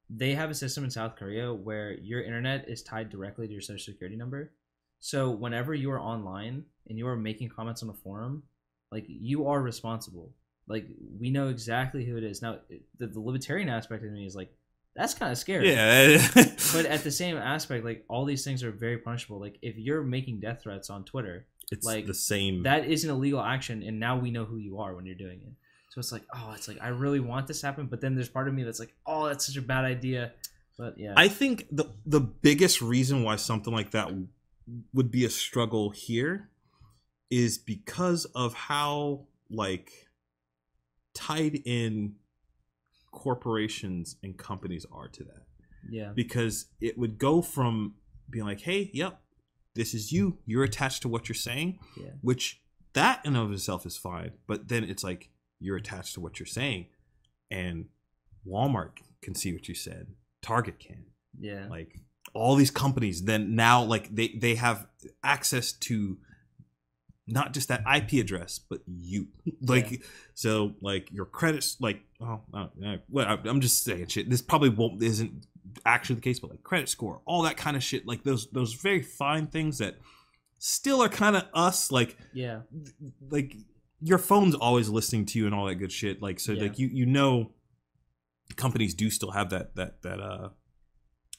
They 0.09 0.33
have 0.33 0.49
a 0.49 0.53
system 0.53 0.83
in 0.83 0.91
South 0.91 1.15
Korea 1.15 1.53
where 1.53 1.93
your 1.93 2.21
internet 2.21 2.69
is 2.69 2.83
tied 2.83 3.09
directly 3.09 3.47
to 3.47 3.53
your 3.53 3.61
social 3.61 3.93
security 3.93 4.17
number. 4.17 4.51
So 4.99 5.29
whenever 5.31 5.73
you 5.73 5.89
are 5.91 5.99
online 5.99 6.65
and 6.87 6.97
you 6.97 7.07
are 7.07 7.15
making 7.15 7.49
comments 7.49 7.81
on 7.81 7.89
a 7.89 7.93
forum, 7.93 8.43
like 8.91 9.05
you 9.07 9.47
are 9.47 9.61
responsible. 9.61 10.33
Like 10.67 10.85
we 11.19 11.29
know 11.29 11.47
exactly 11.47 12.05
who 12.05 12.17
it 12.17 12.23
is. 12.23 12.41
Now, 12.41 12.59
the, 12.97 13.07
the 13.07 13.19
libertarian 13.19 13.69
aspect 13.69 14.03
of 14.03 14.11
me 14.11 14.25
is 14.25 14.35
like, 14.35 14.53
that's 14.95 15.13
kind 15.13 15.31
of 15.31 15.37
scary. 15.37 15.71
Yeah. 15.71 16.19
Eh. 16.35 16.45
but 16.73 16.85
at 16.85 17.03
the 17.03 17.11
same 17.11 17.37
aspect 17.37 17.85
like 17.85 18.05
all 18.07 18.25
these 18.25 18.43
things 18.43 18.63
are 18.63 18.71
very 18.71 18.97
punishable. 18.97 19.39
Like 19.39 19.57
if 19.61 19.77
you're 19.77 20.03
making 20.03 20.39
death 20.39 20.63
threats 20.63 20.89
on 20.89 21.03
twitter 21.05 21.45
it's 21.71 21.85
like, 21.85 22.05
the 22.05 22.13
same. 22.13 22.63
that 22.63 22.85
is 22.85 23.05
an 23.05 23.11
illegal 23.11 23.41
action 23.41 23.81
and 23.83 23.99
now 23.99 24.17
we 24.17 24.29
know 24.29 24.43
who 24.43 24.57
you 24.57 24.79
are 24.79 24.93
when 24.93 25.05
you're 25.05 25.15
doing 25.15 25.41
it. 25.41 25.53
So 25.89 25.99
it's 25.99 26.11
like 26.11 26.23
oh 26.33 26.53
it's 26.55 26.67
like 26.67 26.77
i 26.81 26.87
really 26.87 27.19
want 27.19 27.47
this 27.47 27.61
to 27.61 27.65
happen 27.65 27.87
but 27.87 28.01
then 28.01 28.15
there's 28.15 28.29
part 28.29 28.47
of 28.47 28.53
me 28.53 28.63
that's 28.63 28.79
like 28.79 28.93
oh 29.05 29.27
that's 29.27 29.45
such 29.45 29.57
a 29.57 29.61
bad 29.61 29.85
idea. 29.85 30.33
But 30.77 30.97
yeah. 30.97 31.13
I 31.15 31.27
think 31.27 31.67
the 31.71 31.85
the 32.05 32.19
biggest 32.21 32.81
reason 32.81 33.23
why 33.23 33.35
something 33.35 33.73
like 33.73 33.91
that 33.91 34.09
would 34.93 35.11
be 35.11 35.25
a 35.25 35.29
struggle 35.29 35.89
here 35.89 36.49
is 37.29 37.57
because 37.57 38.25
of 38.25 38.53
how 38.53 39.21
like 39.49 39.91
tied 41.13 41.61
in 41.65 42.15
corporations 43.11 44.15
and 44.23 44.37
companies 44.37 44.85
are 44.91 45.07
to 45.09 45.23
that. 45.23 45.43
yeah 45.89 46.11
Because 46.15 46.67
it 46.79 46.97
would 46.97 47.17
go 47.17 47.41
from 47.41 47.95
being 48.29 48.45
like, 48.45 48.61
"Hey, 48.61 48.89
yep, 48.93 49.21
this 49.75 49.93
is 49.93 50.11
you. 50.11 50.37
You're 50.45 50.63
attached 50.63 51.01
to 51.03 51.09
what 51.09 51.27
you're 51.27 51.35
saying," 51.35 51.79
yeah 51.97 52.11
which 52.21 52.61
that 52.93 53.21
in 53.25 53.35
of 53.35 53.51
itself 53.51 53.85
is 53.85 53.97
fine. 53.97 54.31
But 54.47 54.67
then 54.67 54.83
it's 54.83 55.03
like 55.03 55.29
you're 55.59 55.77
attached 55.77 56.13
to 56.15 56.19
what 56.19 56.39
you're 56.39 56.45
saying, 56.45 56.87
and 57.49 57.85
Walmart 58.47 58.91
can 59.21 59.35
see 59.35 59.53
what 59.53 59.67
you 59.67 59.75
said. 59.75 60.07
Target 60.41 60.79
can 60.79 61.05
yeah 61.39 61.67
like 61.69 61.99
all 62.33 62.55
these 62.55 62.71
companies 62.71 63.23
then 63.23 63.55
now 63.55 63.83
like 63.83 64.13
they 64.13 64.29
they 64.29 64.55
have 64.55 64.87
access 65.23 65.71
to 65.71 66.17
not 67.31 67.53
just 67.53 67.67
that 67.69 67.83
IP 67.95 68.13
address 68.23 68.59
but 68.59 68.81
you. 68.87 69.27
Like 69.61 70.03
so 70.33 70.73
like 70.81 71.11
your 71.11 71.25
credits 71.25 71.77
like 71.79 72.01
oh 72.19 72.41
uh, 72.53 72.67
well 73.09 73.27
I- 73.27 73.49
I'm 73.49 73.61
just 73.61 73.83
saying 73.83 74.07
shit. 74.07 74.29
This 74.29 74.41
probably 74.41 74.69
won't 74.69 75.01
isn't 75.03 75.45
actually 75.85 76.15
the 76.15 76.21
case 76.21 76.39
but 76.39 76.49
like 76.49 76.63
credit 76.63 76.89
score 76.89 77.21
all 77.25 77.43
that 77.43 77.55
kind 77.55 77.77
of 77.77 77.83
shit 77.83 78.05
like 78.05 78.23
those 78.23 78.49
those 78.51 78.73
very 78.73 79.01
fine 79.01 79.47
things 79.47 79.77
that 79.77 79.95
still 80.57 81.01
are 81.01 81.07
kind 81.09 81.35
of 81.35 81.43
us 81.53 81.91
like 81.91 82.17
yeah. 82.33 82.59
like 83.29 83.55
your 84.01 84.17
phone's 84.17 84.55
always 84.55 84.89
listening 84.89 85.25
to 85.25 85.39
you 85.39 85.45
and 85.45 85.55
all 85.55 85.65
that 85.65 85.75
good 85.75 85.91
shit 85.91 86.21
like 86.21 86.39
so 86.39 86.51
Yeah. 86.51 86.63
like 86.63 86.79
you 86.79 86.87
you 86.87 87.05
know 87.05 87.51
companies 88.57 88.93
do 88.93 89.09
still 89.09 89.31
have 89.31 89.49
that 89.51 89.75
that 89.75 90.01
that 90.01 90.19
uh 90.19 90.49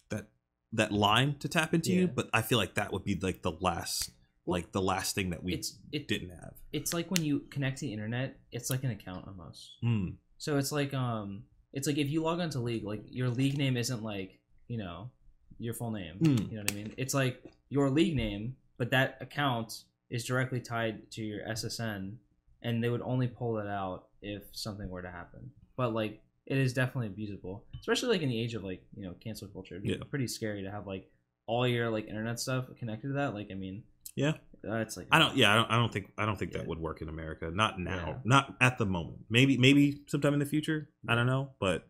that 0.09 0.29
that 0.73 0.93
line 0.93 1.37
to 1.41 1.49
tap 1.49 1.75
into 1.75 1.93
you 1.93 2.09
but 2.09 2.31
i 2.33 2.41
feel 2.41 2.59
like 2.59 2.75
that 2.75 2.93
would 2.93 3.05
be 3.05 3.19
like 3.21 3.43
the 3.43 3.53
last 3.61 4.11
like 4.47 4.73
the 4.73 4.83
last 4.83 5.15
thing 5.15 5.31
that 5.31 5.43
we 5.43 5.55
it's 5.55 5.79
it 5.93 6.09
didn't 6.09 6.31
have 6.31 6.55
it's 6.73 6.93
like 6.93 7.11
when 7.11 7.23
you 7.25 7.41
connect 7.51 7.79
to 7.79 7.87
the 7.87 7.93
internet 7.93 8.37
it's 8.51 8.71
like 8.71 8.83
an 8.85 8.91
account 8.91 9.27
almost 9.29 9.71
Hmm. 9.83 10.09
So 10.39 10.59
it's 10.59 10.73
like 10.73 10.93
um 10.95 11.45
it's 11.73 11.87
like 11.87 11.97
if 11.99 12.11
you 12.11 12.23
log 12.23 12.41
onto 12.41 12.59
League, 12.59 12.85
like 12.85 13.03
your 13.09 13.29
league 13.31 13.57
name 13.57 13.77
isn't 13.79 14.03
like, 14.03 14.39
you 14.69 14.77
know, 14.77 15.11
your 15.59 15.73
full 15.73 15.91
name. 15.93 16.17
Mm. 16.21 16.51
You 16.51 16.57
know 16.57 16.63
what 16.63 16.73
I 16.73 16.75
mean? 16.75 16.93
It's 16.99 17.15
like 17.15 17.43
your 17.71 17.89
league 17.89 18.15
name, 18.17 18.57
but 18.77 18.91
that 18.91 19.17
account 19.21 19.85
is 20.11 20.25
directly 20.25 20.61
tied 20.61 21.11
to 21.13 21.23
your 21.23 21.47
SSN 21.49 22.17
and 22.63 22.83
they 22.85 22.91
would 22.91 23.01
only 23.03 23.29
pull 23.29 23.57
it 23.59 23.67
out 23.69 24.09
if 24.21 24.43
something 24.53 24.89
were 24.91 25.01
to 25.03 25.11
happen. 25.11 25.51
But 25.77 25.95
like 25.95 26.21
it 26.47 26.59
is 26.59 26.73
definitely 26.75 27.09
abusable. 27.11 27.61
Especially 27.81 28.09
like 28.09 28.23
in 28.23 28.29
the 28.29 28.41
age 28.41 28.55
of 28.55 28.65
like, 28.65 28.83
you 28.97 29.05
know, 29.05 29.15
cancel 29.23 29.47
culture. 29.49 29.77
It'd 29.77 29.85
be 29.85 29.91
Yeah. 29.91 29.97
pretty 30.11 30.27
scary 30.27 30.63
to 30.65 30.71
have 30.73 30.87
like 30.89 31.09
all 31.47 31.67
your 31.69 31.89
like 31.89 32.09
internet 32.09 32.41
stuff 32.41 32.67
connected 32.81 33.09
to 33.09 33.15
that. 33.15 33.33
Like 33.33 33.49
I 33.53 33.55
mean 33.55 33.85
Yeah. 34.15 34.33
uh, 34.69 34.77
it's 34.77 34.97
like 34.97 35.07
i 35.11 35.19
don't 35.19 35.37
yeah 35.37 35.53
i 35.53 35.57
don't, 35.57 35.71
I 35.71 35.77
don't 35.77 35.93
think 35.93 36.13
i 36.19 36.27
don't 36.27 36.39
think 36.39 36.53
Yeah. 36.53 36.59
that 36.59 36.69
would 36.69 36.79
work 36.79 37.01
in 37.03 37.09
america. 37.09 37.51
Not 37.53 37.79
now. 37.79 38.07
Yeah. 38.07 38.15
not 38.25 38.55
at 38.61 38.79
the 38.79 38.87
moment. 38.87 39.21
Maybe 39.31 39.57
maybe 39.57 40.03
sometime 40.07 40.35
in 40.35 40.41
the 40.41 40.47
future. 40.47 40.89
I 41.09 41.15
don't 41.15 41.27
know. 41.27 41.51
But 41.59 41.87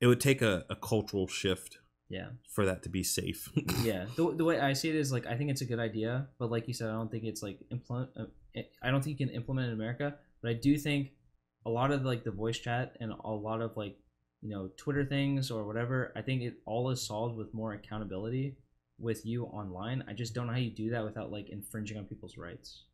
it 0.00 0.06
would 0.06 0.20
take 0.20 0.42
a, 0.42 0.64
a 0.68 0.76
cultural 0.76 1.26
shift 1.26 1.78
yeah. 2.08 2.28
for 2.54 2.66
that 2.66 2.82
to 2.82 2.88
be 2.88 3.02
safe. 3.02 3.48
Yeah. 3.82 4.06
The, 4.16 4.34
the 4.36 4.44
way 4.44 4.60
i 4.60 4.72
see 4.74 4.88
it 4.88 4.94
is 4.96 5.10
like 5.12 5.26
i 5.26 5.36
think 5.36 5.50
it's 5.50 5.62
a 5.62 5.64
good 5.64 5.80
idea. 5.80 6.28
But 6.38 6.50
like 6.50 6.68
you 6.68 6.74
said 6.74 6.88
i 6.88 6.92
don't 6.92 7.10
think 7.10 7.24
it's 7.24 7.42
like 7.42 7.58
implement 7.70 8.10
uh, 8.18 8.24
i 8.82 8.90
don't 8.90 9.02
think 9.02 9.18
you 9.18 9.26
can 9.26 9.34
implement 9.34 9.66
it 9.66 9.72
in 9.72 9.74
america. 9.80 10.14
But 10.42 10.50
i 10.50 10.54
do 10.54 10.76
think 10.76 11.10
a 11.64 11.70
lot 11.70 11.90
of 11.92 12.04
like 12.04 12.24
the 12.24 12.30
voice 12.32 12.58
chat 12.58 12.96
and 13.00 13.12
a 13.12 13.30
lot 13.30 13.60
of 13.62 13.76
like 13.76 13.96
you 14.42 14.50
know 14.50 14.68
twitter 14.76 15.04
things 15.04 15.50
or 15.52 15.64
whatever 15.64 16.12
i 16.16 16.20
think 16.22 16.42
it 16.42 16.54
all 16.66 16.90
is 16.90 17.00
solved 17.06 17.36
with 17.36 17.54
more 17.54 17.72
accountability 17.74 18.56
with 19.02 19.26
you 19.26 19.44
online 19.44 20.04
i 20.08 20.12
just 20.12 20.34
don't 20.34 20.46
know 20.46 20.52
how 20.52 20.58
you 20.58 20.70
do 20.70 20.90
that 20.90 21.04
without 21.04 21.30
like 21.30 21.48
infringing 21.50 21.98
on 21.98 22.04
people's 22.04 22.36
rights 22.36 22.84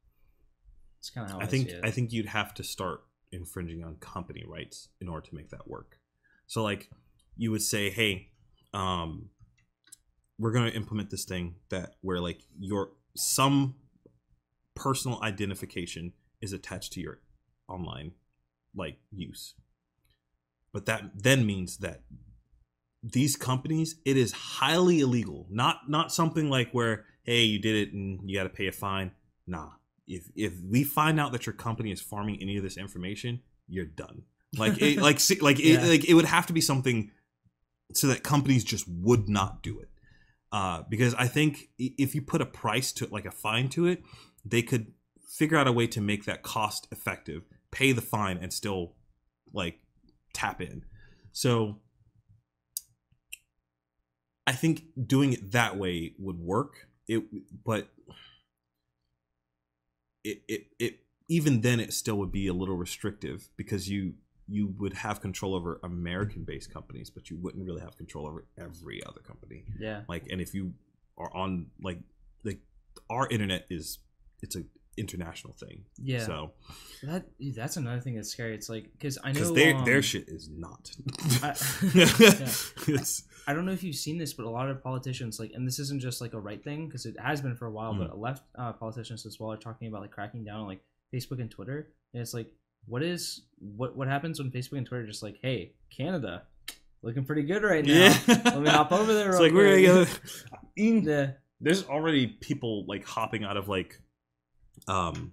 it's 0.98 1.10
kind 1.10 1.26
of 1.26 1.32
how 1.32 1.40
i, 1.40 1.44
I 1.44 1.46
think 1.46 1.68
see 1.68 1.76
it. 1.76 1.84
I 1.84 1.90
think 1.90 2.12
you'd 2.12 2.26
have 2.26 2.54
to 2.54 2.64
start 2.64 3.02
infringing 3.32 3.84
on 3.84 3.96
company 3.96 4.44
rights 4.46 4.88
in 5.00 5.08
order 5.08 5.26
to 5.28 5.34
make 5.34 5.50
that 5.50 5.68
work. 5.68 5.98
So 6.46 6.62
like 6.62 6.90
you 7.36 7.50
would 7.50 7.62
say, 7.62 7.90
"Hey, 7.90 8.30
um 8.72 9.30
we're 10.38 10.52
going 10.52 10.70
to 10.70 10.76
implement 10.76 11.10
this 11.10 11.24
thing 11.24 11.56
that 11.68 11.96
where 12.00 12.20
like 12.20 12.42
your 12.58 12.92
some 13.16 13.74
personal 14.76 15.20
identification 15.22 16.12
is 16.40 16.52
attached 16.52 16.92
to 16.94 17.00
your 17.00 17.20
online 17.68 18.12
like 18.74 18.98
use." 19.10 19.54
But 20.72 20.86
that 20.86 21.10
then 21.14 21.46
means 21.46 21.78
that 21.78 22.02
these 23.02 23.36
companies 23.36 23.96
it 24.04 24.16
is 24.16 24.32
highly 24.32 25.00
illegal. 25.00 25.46
Not 25.50 25.88
not 25.88 26.12
something 26.12 26.50
like 26.50 26.72
where 26.72 27.04
hey, 27.22 27.44
you 27.44 27.58
did 27.58 27.88
it 27.88 27.92
and 27.94 28.28
you 28.28 28.36
got 28.38 28.44
to 28.44 28.48
pay 28.48 28.66
a 28.68 28.72
fine. 28.72 29.12
Nah, 29.46 29.70
if 30.06 30.28
if 30.34 30.54
we 30.62 30.84
find 30.84 31.20
out 31.20 31.32
that 31.32 31.46
your 31.46 31.54
company 31.54 31.92
is 31.92 32.00
farming 32.00 32.38
any 32.40 32.56
of 32.56 32.62
this 32.62 32.76
information, 32.76 33.40
you're 33.68 33.84
done. 33.84 34.22
Like 34.56 34.80
it, 34.80 34.98
like 35.00 35.20
like 35.42 35.58
Yeah. 35.58 35.84
it, 35.84 35.88
like 35.88 36.04
it 36.08 36.14
would 36.14 36.24
have 36.24 36.46
to 36.46 36.52
be 36.52 36.60
something 36.60 37.10
so 37.94 38.06
that 38.08 38.22
companies 38.22 38.64
just 38.64 38.86
would 38.88 39.28
not 39.28 39.62
do 39.62 39.78
it. 39.80 39.88
uh, 40.52 40.82
because 40.88 41.14
I 41.14 41.28
think 41.28 41.68
if 41.78 42.14
you 42.14 42.22
put 42.22 42.40
a 42.40 42.46
price 42.46 42.92
to 42.92 43.04
it, 43.04 43.12
like 43.12 43.26
a 43.26 43.30
fine 43.30 43.68
to 43.70 43.86
it, 43.86 44.02
they 44.44 44.62
could 44.62 44.92
figure 45.26 45.56
out 45.58 45.66
a 45.68 45.72
way 45.72 45.86
to 45.88 46.00
make 46.00 46.24
that 46.24 46.42
cost 46.42 46.88
effective, 46.90 47.42
pay 47.70 47.92
the 47.92 48.00
fine, 48.02 48.38
and 48.38 48.52
still 48.52 48.94
like 49.52 49.78
tap 50.32 50.60
in. 50.62 50.84
So 51.32 51.80
I 54.48 54.52
think 54.52 54.84
doing 55.06 55.34
it 55.34 55.52
that 55.52 55.76
way 55.76 56.14
would 56.18 56.38
work. 56.38 56.88
It, 57.06 57.22
but 57.66 57.88
it, 60.24 60.40
it, 60.48 60.66
it 60.78 61.00
even 61.28 61.60
then 61.60 61.80
it 61.80 61.92
still 61.92 62.16
would 62.16 62.32
be 62.32 62.46
a 62.46 62.54
little 62.54 62.74
restrictive 62.74 63.50
because 63.58 63.90
you 63.90 64.14
you 64.48 64.74
would 64.78 64.94
have 64.94 65.20
control 65.20 65.54
over 65.54 65.78
American 65.82 66.44
based 66.44 66.72
companies, 66.72 67.10
but 67.10 67.28
you 67.28 67.36
wouldn't 67.36 67.66
really 67.66 67.82
have 67.82 67.98
control 67.98 68.26
over 68.26 68.46
every 68.56 69.04
other 69.04 69.20
company. 69.20 69.64
Yeah. 69.78 70.04
Like, 70.08 70.24
and 70.30 70.40
if 70.40 70.54
you 70.54 70.72
are 71.18 71.30
on 71.36 71.66
like 71.82 71.98
like 72.42 72.60
our 73.10 73.28
internet 73.28 73.66
is 73.68 73.98
it's 74.40 74.56
a 74.56 74.62
international 74.98 75.54
thing. 75.54 75.84
Yeah. 76.02 76.24
So 76.26 76.52
That 77.02 77.24
that's 77.56 77.76
another 77.76 78.00
thing 78.00 78.16
that's 78.16 78.30
scary. 78.30 78.54
It's 78.54 78.68
like 78.68 78.90
because 78.92 79.18
I 79.22 79.28
know 79.28 79.34
because 79.34 79.54
their 79.54 79.76
um, 79.76 79.84
their 79.84 80.02
shit 80.02 80.28
is 80.28 80.48
not. 80.50 80.90
I- 81.42 81.54
it's 82.88 83.24
I 83.46 83.54
don't 83.54 83.64
know 83.64 83.72
if 83.72 83.82
you've 83.82 83.96
seen 83.96 84.18
this, 84.18 84.34
but 84.34 84.44
a 84.44 84.50
lot 84.50 84.68
of 84.68 84.82
politicians 84.82 85.40
like, 85.40 85.52
and 85.54 85.66
this 85.66 85.78
isn't 85.78 86.00
just 86.00 86.20
like 86.20 86.34
a 86.34 86.40
right 86.40 86.62
thing 86.62 86.86
because 86.86 87.06
it 87.06 87.18
has 87.18 87.40
been 87.40 87.56
for 87.56 87.66
a 87.66 87.70
while, 87.70 87.94
Mm. 87.94 87.98
but 88.00 88.18
left 88.18 88.42
uh, 88.56 88.72
politicians 88.74 89.24
as 89.24 89.40
well 89.40 89.52
are 89.52 89.56
talking 89.56 89.88
about 89.88 90.02
like 90.02 90.10
cracking 90.10 90.44
down 90.44 90.60
on 90.60 90.66
like 90.66 90.82
Facebook 91.14 91.40
and 91.40 91.50
Twitter, 91.50 91.88
and 92.12 92.20
it's 92.20 92.34
like, 92.34 92.52
what 92.86 93.02
is 93.02 93.42
what 93.58 93.96
what 93.96 94.08
happens 94.08 94.38
when 94.38 94.50
Facebook 94.50 94.76
and 94.78 94.86
Twitter 94.86 95.04
are 95.04 95.06
just 95.06 95.22
like, 95.22 95.38
hey, 95.40 95.72
Canada, 95.90 96.42
looking 97.02 97.24
pretty 97.24 97.42
good 97.42 97.62
right 97.62 97.84
now. 97.84 97.92
yeah. 97.94 98.18
Let 98.44 98.60
me 98.60 98.68
hop 98.68 98.92
over 98.92 99.14
there. 99.14 99.30
It's 99.30 99.40
like 99.40 99.52
we're 99.52 99.80
gonna 99.86 100.04
quick." 100.06 100.20
go. 100.76 101.10
Yeah. 101.10 101.30
there's 101.60 101.84
already 101.88 102.26
people 102.26 102.84
like 102.86 103.04
hopping 103.06 103.44
out 103.44 103.56
of 103.56 103.68
like 103.68 103.98
um 104.88 105.32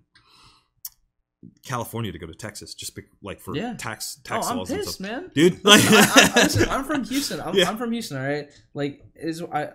California 1.63 2.11
to 2.11 2.17
go 2.19 2.25
to 2.27 2.33
Texas 2.33 2.73
just 2.73 2.95
be, 2.95 3.03
like 3.21 3.39
for 3.39 3.55
Yeah. 3.55 3.75
tax 3.77 4.17
Oh, 4.19 4.21
tax 4.27 4.47
I'm 4.47 4.57
laws 4.57 4.69
pissed, 4.71 4.99
man. 4.99 5.31
Dude, 5.33 5.63
like 5.65 5.81
I, 5.85 6.65
I'm 6.71 6.83
from 6.83 7.03
Houston. 7.03 7.39
I'm, 7.39 7.53
Yeah. 7.55 7.69
I'm 7.69 7.77
from 7.77 7.91
Houston. 7.91 8.17
All 8.17 8.23
right, 8.27 8.49
like 8.73 9.03
is 9.15 9.41
I, 9.41 9.69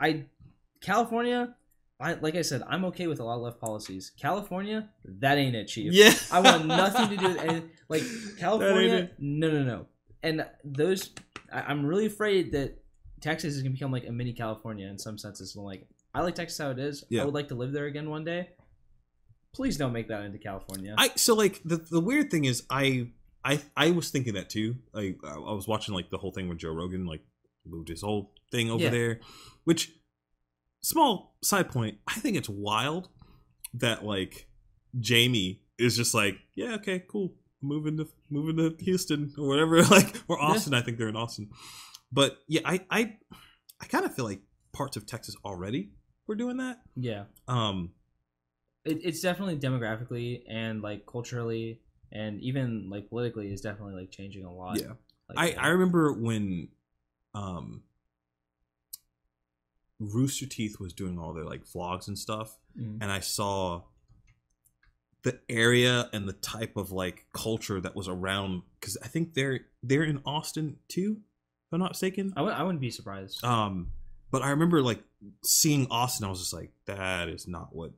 I, 0.00 0.24
California. 0.80 1.54
I 2.00 2.14
like 2.14 2.34
I 2.34 2.42
said, 2.42 2.62
I'm 2.68 2.84
okay 2.86 3.06
with 3.06 3.20
a 3.20 3.24
lot 3.24 3.36
of 3.36 3.42
left 3.42 3.60
policies. 3.60 4.10
California, 4.20 4.88
that 5.20 5.38
ain't 5.38 5.54
it, 5.54 5.66
chief. 5.68 5.92
yeah. 5.92 6.12
I 6.32 6.40
want 6.40 6.66
nothing 6.66 7.08
to 7.10 7.16
do 7.16 7.28
with 7.28 7.38
anything. 7.38 7.70
Like 7.88 8.02
California, 8.38 9.10
no, 9.18 9.50
no, 9.50 9.62
no. 9.62 9.86
And 10.22 10.46
those, 10.64 11.10
I, 11.52 11.60
I'm 11.62 11.84
really 11.84 12.06
afraid 12.06 12.52
that 12.52 12.78
Texas 13.20 13.54
is 13.54 13.62
gonna 13.62 13.74
become 13.74 13.92
like 13.92 14.06
a 14.06 14.10
mini 14.10 14.32
California 14.32 14.88
in 14.88 14.98
some 14.98 15.18
senses. 15.18 15.54
And 15.54 15.64
like, 15.66 15.86
I 16.14 16.22
like 16.22 16.34
Texas 16.34 16.56
how 16.58 16.70
it 16.70 16.78
is. 16.78 17.04
Yeah. 17.10 17.22
I 17.22 17.24
would 17.26 17.34
like 17.34 17.48
to 17.48 17.54
live 17.54 17.72
there 17.72 17.84
again 17.84 18.08
one 18.08 18.24
day. 18.24 18.48
Please 19.54 19.76
don't 19.76 19.92
make 19.92 20.08
that 20.08 20.22
into 20.24 20.38
California. 20.38 20.94
I 20.98 21.10
so 21.16 21.34
like 21.34 21.60
the 21.64 21.76
the 21.76 22.00
weird 22.00 22.30
thing 22.30 22.44
is 22.44 22.64
I 22.70 23.08
I 23.44 23.60
I 23.76 23.90
was 23.92 24.10
thinking 24.10 24.34
that 24.34 24.50
too. 24.50 24.76
I 24.94 25.14
I 25.24 25.36
was 25.38 25.66
watching 25.68 25.94
like 25.94 26.10
the 26.10 26.18
whole 26.18 26.32
thing 26.32 26.48
with 26.48 26.58
Joe 26.58 26.72
Rogan 26.72 27.06
like 27.06 27.22
moved 27.66 27.88
his 27.88 28.02
whole 28.02 28.32
thing 28.50 28.70
over 28.70 28.84
Yeah. 28.84 28.90
there, 28.90 29.20
which 29.64 29.92
small 30.82 31.36
side 31.42 31.70
point. 31.70 31.98
I 32.06 32.14
think 32.14 32.36
it's 32.36 32.48
wild 32.48 33.08
that 33.74 34.04
like 34.04 34.48
Jamie 34.98 35.62
is 35.78 35.96
just 35.96 36.14
like 36.14 36.36
yeah 36.54 36.74
okay 36.74 37.02
cool 37.08 37.34
moving 37.62 37.96
to 37.96 38.06
moving 38.30 38.56
to 38.58 38.76
Houston 38.84 39.32
or 39.38 39.48
whatever 39.48 39.82
like 39.96 40.14
or 40.28 40.38
Yeah. 40.38 40.46
Austin. 40.46 40.74
I 40.74 40.82
think 40.82 40.98
they're 40.98 41.08
in 41.08 41.16
Austin, 41.16 41.50
but 42.12 42.38
yeah 42.48 42.60
I 42.64 42.80
I 42.90 43.16
I 43.80 43.86
kind 43.86 44.04
of 44.04 44.14
feel 44.14 44.24
like 44.24 44.40
parts 44.72 44.96
of 44.96 45.06
Texas 45.06 45.36
already 45.44 45.90
were 46.26 46.34
doing 46.34 46.56
that. 46.58 46.78
yeah. 46.96 47.24
Um 47.48 47.92
it, 48.84 49.00
it's 49.02 49.20
definitely 49.20 49.56
demographically 49.58 50.42
and 50.48 50.82
like 50.82 51.06
culturally 51.06 51.80
and 52.12 52.40
even 52.40 52.88
like 52.90 53.08
politically 53.08 53.52
is 53.52 53.60
definitely 53.60 53.94
like 53.94 54.10
changing 54.10 54.44
a 54.44 54.52
lot. 54.52 54.80
yeah. 54.80 54.92
Like, 55.34 55.56
I, 55.56 55.64
I 55.64 55.68
remember 55.68 56.12
when 56.12 56.68
um 57.34 57.82
Rooster 60.00 60.46
Teeth 60.46 60.78
was 60.80 60.92
doing 60.92 61.18
all 61.18 61.32
their 61.32 61.44
like 61.44 61.64
vlogs 61.64 62.08
and 62.08 62.18
stuff 62.18 62.58
Mm. 62.78 62.98
and 63.00 63.12
I 63.12 63.20
saw 63.20 63.82
the 65.22 65.38
area 65.48 66.10
and 66.12 66.28
the 66.28 66.32
type 66.32 66.76
of 66.76 66.90
like 66.90 67.24
culture 67.32 67.80
that 67.80 67.94
was 67.94 68.08
around 68.08 68.62
cuz 68.80 68.98
I 69.00 69.06
think 69.06 69.34
they're 69.34 69.60
they're 69.80 70.02
in 70.02 70.20
Austin 70.26 70.78
too 70.88 71.20
if 71.68 71.72
I'm 71.72 71.78
not 71.78 71.92
mistaken 71.92 72.32
I, 72.36 72.40
w- 72.40 72.52
I 72.56 72.64
wouldn't 72.64 72.80
be 72.80 72.90
surprised. 72.90 73.44
um 73.44 73.92
but 74.32 74.42
I 74.42 74.50
remember 74.50 74.82
like 74.82 75.04
seeing 75.44 75.86
Austin 75.88 76.26
I 76.26 76.30
was 76.30 76.40
just 76.40 76.52
like 76.52 76.72
that 76.86 77.28
is 77.28 77.46
not 77.46 77.72
what 77.74 77.92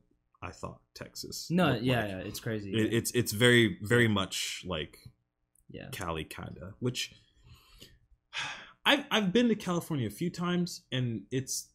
I 0.47 0.51
thought 0.51 0.79
Texas 0.93 1.47
no, 1.51 1.75
yeah, 1.75 1.99
like. 1.99 2.09
yeah, 2.09 2.17
it's 2.19 2.39
crazy. 2.39 2.71
It, 2.71 2.93
it's 2.93 3.11
it's 3.11 3.33
very 3.33 3.77
very 3.81 4.07
much 4.07 4.63
like 4.65 4.97
yeah, 5.69 5.89
Cali 5.91 6.23
kinda, 6.23 6.73
which 6.79 7.13
I've 8.85 9.03
I've 9.11 9.33
been 9.33 9.49
to 9.49 9.55
California 9.55 10.07
a 10.07 10.11
few 10.11 10.29
times 10.29 10.83
and 10.89 11.23
it's 11.31 11.67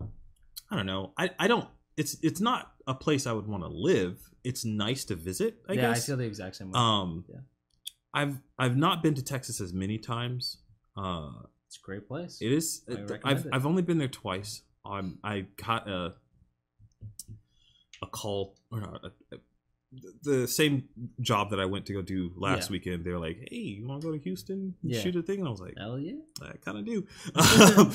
I 0.00 0.76
don't 0.76 0.86
know. 0.86 1.12
I, 1.18 1.30
I 1.38 1.48
don't 1.48 1.68
it's 1.98 2.16
it's 2.22 2.40
not 2.40 2.72
a 2.86 2.94
place 2.94 3.26
I 3.26 3.32
would 3.32 3.46
want 3.46 3.62
to 3.62 3.68
live. 3.68 4.18
It's 4.42 4.64
nice 4.64 5.04
to 5.06 5.14
visit, 5.14 5.58
I 5.68 5.74
guess. 5.74 5.82
yeah, 5.82 5.90
I 5.90 5.94
guess. 5.94 6.06
feel 6.06 6.16
the 6.16 6.24
exact 6.24 6.56
same 6.56 6.70
way. 6.70 6.80
um 6.80 7.24
Yeah. 7.28 7.40
I've 8.14 8.38
I've 8.58 8.76
not 8.78 9.02
been 9.02 9.14
to 9.14 9.22
Texas 9.22 9.60
as 9.60 9.74
many 9.74 9.98
times. 9.98 10.58
Uh 10.96 11.30
it's 11.66 11.76
a 11.76 11.84
great 11.84 12.08
place. 12.08 12.38
it 12.40 12.52
is 12.52 12.82
I 12.88 13.18
I've 13.24 13.44
it. 13.44 13.50
I've 13.52 13.66
only 13.66 13.82
been 13.82 13.98
there 13.98 14.08
twice. 14.08 14.62
Um 14.86 15.18
I 15.22 15.46
got 15.62 15.86
a 15.88 16.14
a 18.02 18.06
call 18.06 18.56
or 18.70 18.80
not, 18.80 19.04
a, 19.04 19.34
a- 19.34 19.40
the 20.22 20.46
same 20.48 20.88
job 21.20 21.50
that 21.50 21.60
I 21.60 21.64
went 21.64 21.86
to 21.86 21.92
go 21.94 22.02
do 22.02 22.32
last 22.36 22.68
Yeah. 22.68 22.72
weekend. 22.72 23.04
They 23.04 23.12
were 23.12 23.20
like, 23.20 23.38
"Hey, 23.50 23.56
you 23.56 23.86
want 23.86 24.02
to 24.02 24.08
go 24.08 24.12
to 24.12 24.18
Houston 24.22 24.74
Yeah. 24.82 25.00
shoot 25.00 25.16
a 25.16 25.22
thing?" 25.22 25.38
And 25.38 25.48
I 25.48 25.50
was 25.50 25.60
like, 25.60 25.74
Hell 25.78 25.98
yeah. 25.98 26.14
I 26.42 26.56
kind 26.64 26.78
of 26.78 26.84
do. 26.84 27.06
Um, 27.36 27.92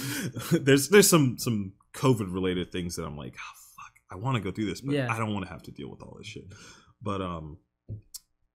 there's 0.63 0.89
there's 0.89 1.09
some 1.09 1.37
some 1.37 1.73
COVID 1.93 2.33
related 2.33 2.71
things 2.71 2.95
that 2.95 3.03
I'm 3.05 3.17
like, 3.17 3.35
oh, 3.37 3.55
fuck, 3.75 3.93
I 4.09 4.15
want 4.15 4.37
to 4.37 4.41
go 4.41 4.51
through 4.51 4.65
this, 4.67 4.81
but 4.81 4.95
Yeah. 4.95 5.13
I 5.13 5.19
don't 5.19 5.33
want 5.33 5.45
to 5.45 5.51
have 5.51 5.63
to 5.63 5.71
deal 5.71 5.89
with 5.91 6.01
all 6.01 6.15
this 6.17 6.27
shit. 6.27 6.45
But 7.01 7.21
um, 7.21 7.57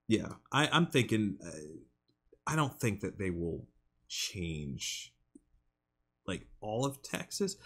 yeah, 0.08 0.28
I 0.50 0.68
I'm 0.73 0.86
thinking, 0.86 1.36
uh, 1.47 1.50
I 2.47 2.57
don't 2.57 2.81
think 2.81 3.00
that 3.00 3.18
they 3.18 3.31
will 3.31 3.66
change 4.08 5.12
like 6.26 6.47
all 6.60 6.84
of 6.84 7.02
Texas. 7.02 7.57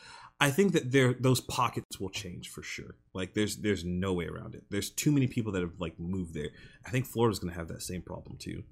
I 0.41 0.51
think 0.51 0.73
that 0.73 0.91
there 0.91 1.15
those 1.15 1.41
pockets 1.41 2.01
will 2.01 2.09
change 2.10 2.49
for 2.49 2.62
sure. 2.62 2.94
Like 3.12 3.35
there's 3.35 3.57
there's 3.57 3.85
no 3.85 4.12
way 4.15 4.27
around 4.27 4.55
it. 4.55 4.65
There's 4.70 4.91
too 4.91 5.12
many 5.12 5.27
people 5.27 5.52
that 5.52 5.60
have 5.62 5.78
like 5.78 5.99
moved 5.99 6.33
there. 6.35 6.49
I 6.86 6.91
think 6.91 7.07
Florida's 7.07 7.39
going 7.39 7.52
to 7.52 7.59
have 7.59 7.69
that 7.69 7.83
same 7.83 8.02
problem 8.02 8.36
too. 8.39 8.62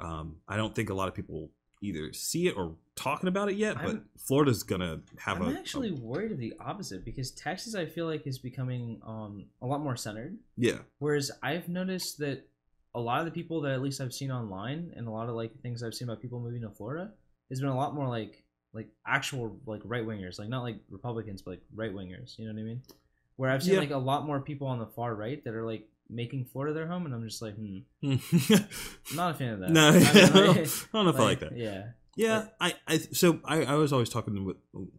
Um, 0.00 0.36
I 0.48 0.56
don't 0.56 0.74
think 0.74 0.90
a 0.90 0.94
lot 0.94 1.08
of 1.08 1.14
people 1.14 1.50
either 1.82 2.12
see 2.12 2.48
it 2.48 2.56
or 2.56 2.74
talking 2.96 3.28
about 3.28 3.48
it 3.50 3.56
yet, 3.56 3.76
but 3.76 3.84
I'm- 3.86 4.08
Florida's 4.18 4.62
gonna 4.62 5.02
have 5.18 5.40
I'm 5.42 5.54
a 5.54 5.58
actually 5.58 5.90
a- 5.90 5.94
worried 5.94 6.32
of 6.32 6.38
the 6.38 6.54
opposite 6.58 7.04
because 7.04 7.30
Texas, 7.32 7.74
I 7.74 7.84
feel 7.86 8.06
like, 8.06 8.26
is 8.26 8.38
becoming 8.38 9.00
um 9.06 9.44
a 9.62 9.66
lot 9.66 9.80
more 9.82 9.96
centered. 9.96 10.38
yeah 10.56 10.78
Whereas 10.98 11.30
I've 11.42 11.68
noticed 11.68 12.18
that 12.18 12.48
a 12.94 13.00
lot 13.00 13.18
of 13.18 13.24
the 13.26 13.32
people 13.32 13.60
that 13.62 13.72
at 13.72 13.82
least 13.82 14.00
I've 14.00 14.12
seen 14.12 14.30
online 14.30 14.92
and 14.96 15.06
a 15.08 15.10
lot 15.10 15.28
of 15.28 15.34
like 15.34 15.60
things 15.62 15.82
I've 15.82 15.94
seen 15.94 16.08
about 16.08 16.22
people 16.22 16.40
moving 16.40 16.62
to 16.62 16.70
Florida 16.70 17.12
has 17.50 17.60
been 17.60 17.68
a 17.70 17.76
lot 17.76 17.94
more 17.94 18.08
like 18.08 18.43
like 18.74 18.88
actual 19.06 19.56
like 19.66 19.80
right 19.84 20.04
wingers, 20.06 20.38
like 20.38 20.48
not 20.48 20.62
like 20.62 20.76
Republicans, 20.90 21.40
but 21.42 21.52
like 21.52 21.62
right 21.74 21.94
wingers. 21.94 22.38
You 22.38 22.46
know 22.46 22.52
what 22.54 22.60
I 22.60 22.64
mean? 22.64 22.82
Where 23.36 23.50
I've 23.50 23.62
seen 23.62 23.74
Yeah. 23.74 23.80
like 23.80 23.90
a 23.90 23.96
lot 23.98 24.26
more 24.26 24.40
people 24.40 24.66
on 24.66 24.78
the 24.78 24.86
far 24.86 25.14
right 25.14 25.42
that 25.44 25.54
are 25.54 25.64
like 25.64 25.88
making 26.10 26.44
Florida 26.44 26.74
their 26.74 26.86
home, 26.86 27.06
and 27.06 27.14
I'm 27.14 27.26
just 27.26 27.40
like, 27.40 27.54
hmm, 27.56 27.78
I'm 28.02 28.20
not 29.14 29.30
a 29.30 29.34
fan 29.34 29.54
of 29.54 29.60
that. 29.60 29.70
No, 29.70 29.88
I 29.88 29.92
mean, 29.92 30.02
don't, 30.32 30.34
like- 30.48 30.58
I 30.58 30.86
don't 30.92 31.04
know 31.04 31.10
if 31.10 31.16
I 31.16 31.22
like 31.22 31.40
that. 31.40 31.56
Yeah, 31.56 31.84
Yeah, 32.16 32.46
I, 32.60 32.74
I 32.86 32.98
so 32.98 33.40
I, 33.44 33.64
I 33.64 33.74
was 33.74 33.92
always 33.92 34.08
talking 34.10 34.44
with 34.44 34.56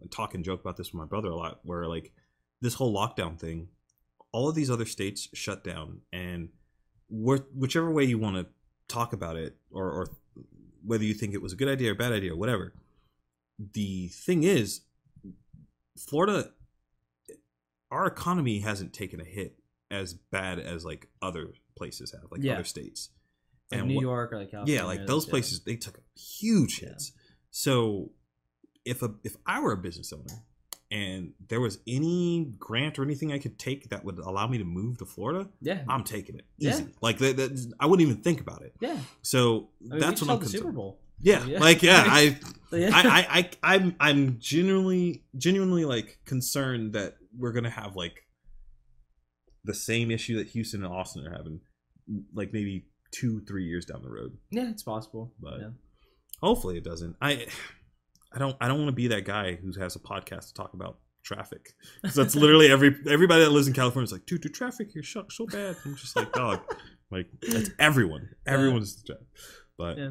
talk 0.09 0.33
and 0.33 0.43
joke 0.43 0.61
about 0.61 0.77
this 0.77 0.87
with 0.91 0.99
my 0.99 1.05
brother 1.05 1.29
a 1.29 1.35
lot, 1.35 1.59
where 1.63 1.85
like 1.87 2.11
this 2.61 2.73
whole 2.75 2.93
lockdown 2.95 3.37
thing, 3.39 3.67
all 4.31 4.49
of 4.49 4.55
these 4.55 4.69
other 4.71 4.85
states 4.85 5.29
shut 5.33 5.63
down, 5.63 6.01
and 6.11 6.49
wh- 7.09 7.43
whichever 7.55 7.91
way 7.91 8.03
you 8.05 8.17
want 8.17 8.37
to 8.37 8.47
talk 8.87 9.13
about 9.13 9.35
it, 9.35 9.55
or, 9.71 9.89
or 9.89 10.07
whether 10.83 11.03
you 11.03 11.13
think 11.13 11.33
it 11.33 11.41
was 11.41 11.53
a 11.53 11.55
good 11.55 11.67
idea 11.69 11.91
or 11.91 11.95
bad 11.95 12.11
idea 12.13 12.33
or 12.33 12.37
whatever, 12.37 12.73
the 13.59 14.07
thing 14.09 14.43
is, 14.43 14.81
Florida, 15.97 16.51
our 17.91 18.05
economy 18.05 18.59
hasn't 18.59 18.93
taken 18.93 19.21
a 19.21 19.23
hit 19.25 19.59
as 19.91 20.13
bad 20.13 20.59
as 20.59 20.83
like 20.83 21.07
other 21.21 21.53
places 21.77 22.11
have, 22.11 22.31
like 22.31 22.43
Yeah. 22.43 22.53
other 22.55 22.63
states. 22.63 23.09
like 23.71 23.79
And 23.79 23.87
New 23.89 23.95
what- 23.95 24.01
York 24.01 24.31
or 24.33 24.37
like 24.37 24.51
California. 24.51 24.75
yeah 24.75 24.83
like 24.83 25.07
those 25.07 25.25
yeah. 25.25 25.31
places 25.31 25.61
they 25.63 25.75
took 25.75 25.99
huge 26.15 26.81
Yeah. 26.83 26.89
hits 26.89 27.13
so 27.49 28.11
if 28.85 29.01
a 29.01 29.15
if 29.23 29.35
i 29.47 29.59
were 29.59 29.71
a 29.71 29.77
business 29.77 30.13
owner 30.13 30.43
and 30.91 31.33
there 31.49 31.59
was 31.59 31.79
any 31.87 32.53
grant 32.59 32.99
or 32.99 33.03
anything 33.03 33.31
i 33.31 33.39
could 33.39 33.57
take 33.57 33.89
that 33.89 34.05
would 34.05 34.19
allow 34.19 34.45
me 34.45 34.59
to 34.59 34.63
move 34.63 34.99
to 34.99 35.05
florida 35.07 35.49
Yeah, 35.61 35.83
i'm 35.89 36.03
taking 36.03 36.35
it 36.35 36.45
Yeah. 36.59 36.75
easy 36.75 36.87
like 37.01 37.17
that, 37.17 37.37
that 37.37 37.73
i 37.79 37.87
wouldn't 37.87 38.07
even 38.07 38.21
think 38.21 38.39
about 38.39 38.61
it 38.61 38.75
yeah. 38.79 38.99
so 39.23 39.69
I 39.81 39.87
mean, 39.93 39.99
that's 39.99 40.21
what 40.21 40.29
i'm 40.29 40.39
the 40.39 40.45
Super 40.47 40.71
Bowl. 40.71 40.99
Yeah, 41.19 41.45
Yeah. 41.45 41.59
like 41.59 41.81
yeah, 41.83 42.03
I, 42.07 42.37
Yeah. 42.71 42.89
I, 42.93 43.01
I, 43.03 43.49
I, 43.63 43.75
I'm, 43.75 43.95
I'm 43.99 44.37
genuinely, 44.39 45.23
genuinely 45.37 45.85
like 45.85 46.19
concerned 46.25 46.93
that 46.93 47.15
we're 47.37 47.51
gonna 47.53 47.69
have 47.69 47.95
like 47.95 48.25
the 49.63 49.73
same 49.73 50.11
issue 50.11 50.37
that 50.37 50.47
Houston 50.49 50.83
and 50.83 50.93
Austin 50.93 51.25
are 51.25 51.31
having, 51.31 51.59
like 52.33 52.53
maybe 52.53 52.85
two, 53.11 53.41
three 53.47 53.65
years 53.65 53.85
down 53.85 54.01
the 54.03 54.09
road. 54.09 54.37
yeah, 54.51 54.69
it's 54.69 54.83
possible. 54.83 55.33
But- 55.39 55.59
yeah. 55.59 55.69
Hopefully, 56.41 56.77
it 56.77 56.83
doesn't. 56.83 57.15
I, 57.21 57.47
I 58.33 58.39
don't, 58.39 58.57
I 58.59 58.67
don't 58.67 58.77
want 58.79 58.89
to 58.89 58.95
be 58.95 59.07
that 59.07 59.23
guy 59.23 59.55
who 59.55 59.71
has 59.79 59.95
a 59.95 59.99
podcast 59.99 60.47
to 60.49 60.53
talk 60.53 60.73
about 60.73 60.99
traffic 61.23 61.69
because 62.01 62.13
that's 62.15 62.35
literally 62.35 62.69
every 62.69 62.93
everybody 63.09 63.43
that 63.45 63.49
lives 63.51 63.67
in 63.67 63.73
California 63.73 64.03
is 64.03 64.11
like, 64.11 64.25
dude, 64.25 64.43
the 64.43 64.49
traffic 64.49 64.89
here 64.91 65.01
so 65.01 65.25
so 65.29 65.47
bad. 65.47 65.77
I'm 65.85 65.95
just 65.95 66.13
like, 66.15 66.31
dog, 66.33 66.59
like 67.09 67.27
that's 67.41 67.69
everyone. 67.79 68.29
Everyone's, 68.45 69.01
but 69.77 69.97
Yeah. 69.97 70.09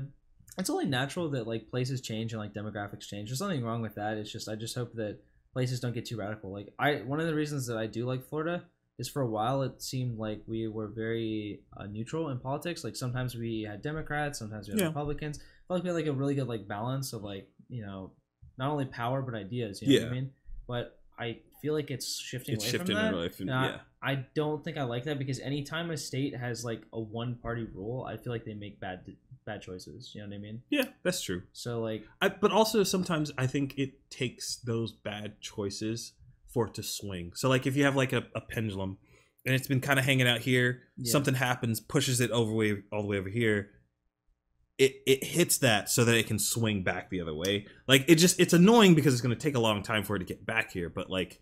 It's 0.56 0.70
only 0.70 0.86
natural 0.86 1.28
that 1.30 1.46
like 1.46 1.70
places 1.70 2.00
change 2.00 2.32
and 2.32 2.40
like 2.40 2.54
demographics 2.54 3.08
change. 3.08 3.28
There's 3.28 3.40
nothing 3.40 3.64
wrong 3.64 3.82
with 3.82 3.94
that. 3.96 4.16
It's 4.16 4.30
just 4.30 4.48
I 4.48 4.54
just 4.54 4.74
hope 4.74 4.94
that 4.94 5.18
places 5.52 5.80
don't 5.80 5.94
get 5.94 6.06
too 6.06 6.16
radical. 6.16 6.52
Like 6.52 6.72
I 6.78 6.96
one 6.96 7.20
of 7.20 7.26
the 7.26 7.34
reasons 7.34 7.66
that 7.66 7.76
I 7.76 7.86
do 7.86 8.06
like 8.06 8.24
Florida 8.28 8.64
is 8.98 9.08
for 9.08 9.22
a 9.22 9.26
while 9.26 9.62
it 9.62 9.82
seemed 9.82 10.18
like 10.18 10.40
we 10.46 10.68
were 10.68 10.86
very 10.86 11.60
uh, 11.76 11.86
neutral 11.86 12.28
in 12.28 12.38
politics. 12.38 12.84
Like 12.84 12.94
sometimes 12.94 13.34
we 13.34 13.62
had 13.62 13.82
Democrats, 13.82 14.38
sometimes 14.38 14.68
we 14.68 14.72
had 14.72 14.80
Yeah. 14.80 14.86
Republicans. 14.88 15.38
I 15.38 15.42
felt 15.66 15.78
like 15.78 15.82
we 15.82 15.88
had 15.88 15.96
like 15.96 16.06
a 16.06 16.12
really 16.12 16.34
good 16.36 16.46
like 16.48 16.68
balance 16.68 17.12
of 17.12 17.22
like 17.24 17.48
you 17.68 17.84
know 17.84 18.12
not 18.56 18.70
only 18.70 18.84
power 18.84 19.22
but 19.22 19.34
ideas. 19.34 19.82
You 19.82 19.88
know 19.88 20.04
what 20.06 20.10
I 20.12 20.14
mean? 20.14 20.30
But 20.68 20.98
I 21.18 21.38
feel 21.64 21.72
like 21.74 21.90
it's 21.90 22.20
shifting 22.20 22.54
it's 22.56 22.64
away 22.64 22.70
shifting 22.72 22.96
from 22.96 23.04
that. 23.12 23.14
life. 23.16 23.40
And, 23.40 23.48
And 23.48 23.58
I- 23.58 23.66
yeah, 23.68 23.78
I 24.02 24.14
don't 24.34 24.62
think 24.62 24.76
I 24.76 24.82
like 24.82 25.04
that 25.04 25.18
because 25.18 25.40
anytime 25.40 25.90
a 25.90 25.96
state 25.96 26.36
has 26.36 26.62
like 26.62 26.82
a 26.92 27.00
one 27.00 27.36
party 27.36 27.66
rule, 27.74 28.04
I 28.06 28.18
feel 28.18 28.32
like 28.34 28.44
they 28.44 28.52
make 28.54 28.78
bad 28.80 29.00
bad 29.46 29.62
choices. 29.62 30.12
You 30.14 30.20
know 30.22 30.28
what 30.28 30.34
I 30.34 30.38
mean? 30.38 30.62
yeah, 30.70 30.84
that's 31.02 31.22
true. 31.22 31.42
So 31.52 31.80
like 31.80 32.04
I, 32.20 32.28
but 32.28 32.52
also 32.52 32.82
sometimes 32.84 33.32
I 33.38 33.46
think 33.46 33.78
it 33.78 34.10
takes 34.10 34.56
those 34.56 34.92
bad 34.92 35.40
choices 35.40 36.12
for 36.52 36.66
it 36.68 36.74
to 36.74 36.82
swing. 36.82 37.32
So 37.34 37.48
like 37.48 37.66
if 37.66 37.76
you 37.76 37.84
have 37.84 37.96
like 37.96 38.12
a, 38.12 38.24
a 38.34 38.40
pendulum 38.42 38.98
and 39.46 39.54
it's 39.54 39.66
been 39.68 39.80
kind 39.80 39.98
of 39.98 40.04
hanging 40.04 40.28
out 40.28 40.40
here, 40.40 40.82
Yeah. 40.98 41.10
something 41.10 41.34
happens, 41.34 41.80
pushes 41.80 42.20
it 42.20 42.30
over 42.30 42.52
way 42.52 42.82
all 42.92 43.02
the 43.02 43.08
way 43.08 43.18
over 43.18 43.30
here. 43.30 43.70
It 44.76 44.96
it 45.06 45.22
hits 45.24 45.58
that 45.58 45.88
so 45.88 46.04
that 46.04 46.16
it 46.16 46.26
can 46.26 46.38
swing 46.38 46.82
back 46.82 47.08
the 47.08 47.20
other 47.20 47.34
way. 47.34 47.66
Like 47.86 48.04
it 48.08 48.16
just 48.16 48.38
it's 48.40 48.52
annoying 48.52 48.94
because 48.94 49.14
it's 49.14 49.22
going 49.22 49.34
to 49.34 49.40
take 49.40 49.54
a 49.54 49.60
long 49.60 49.82
time 49.82 50.02
for 50.02 50.16
it 50.16 50.18
to 50.20 50.24
get 50.24 50.44
back 50.44 50.72
here. 50.72 50.88
But 50.90 51.08
like 51.08 51.40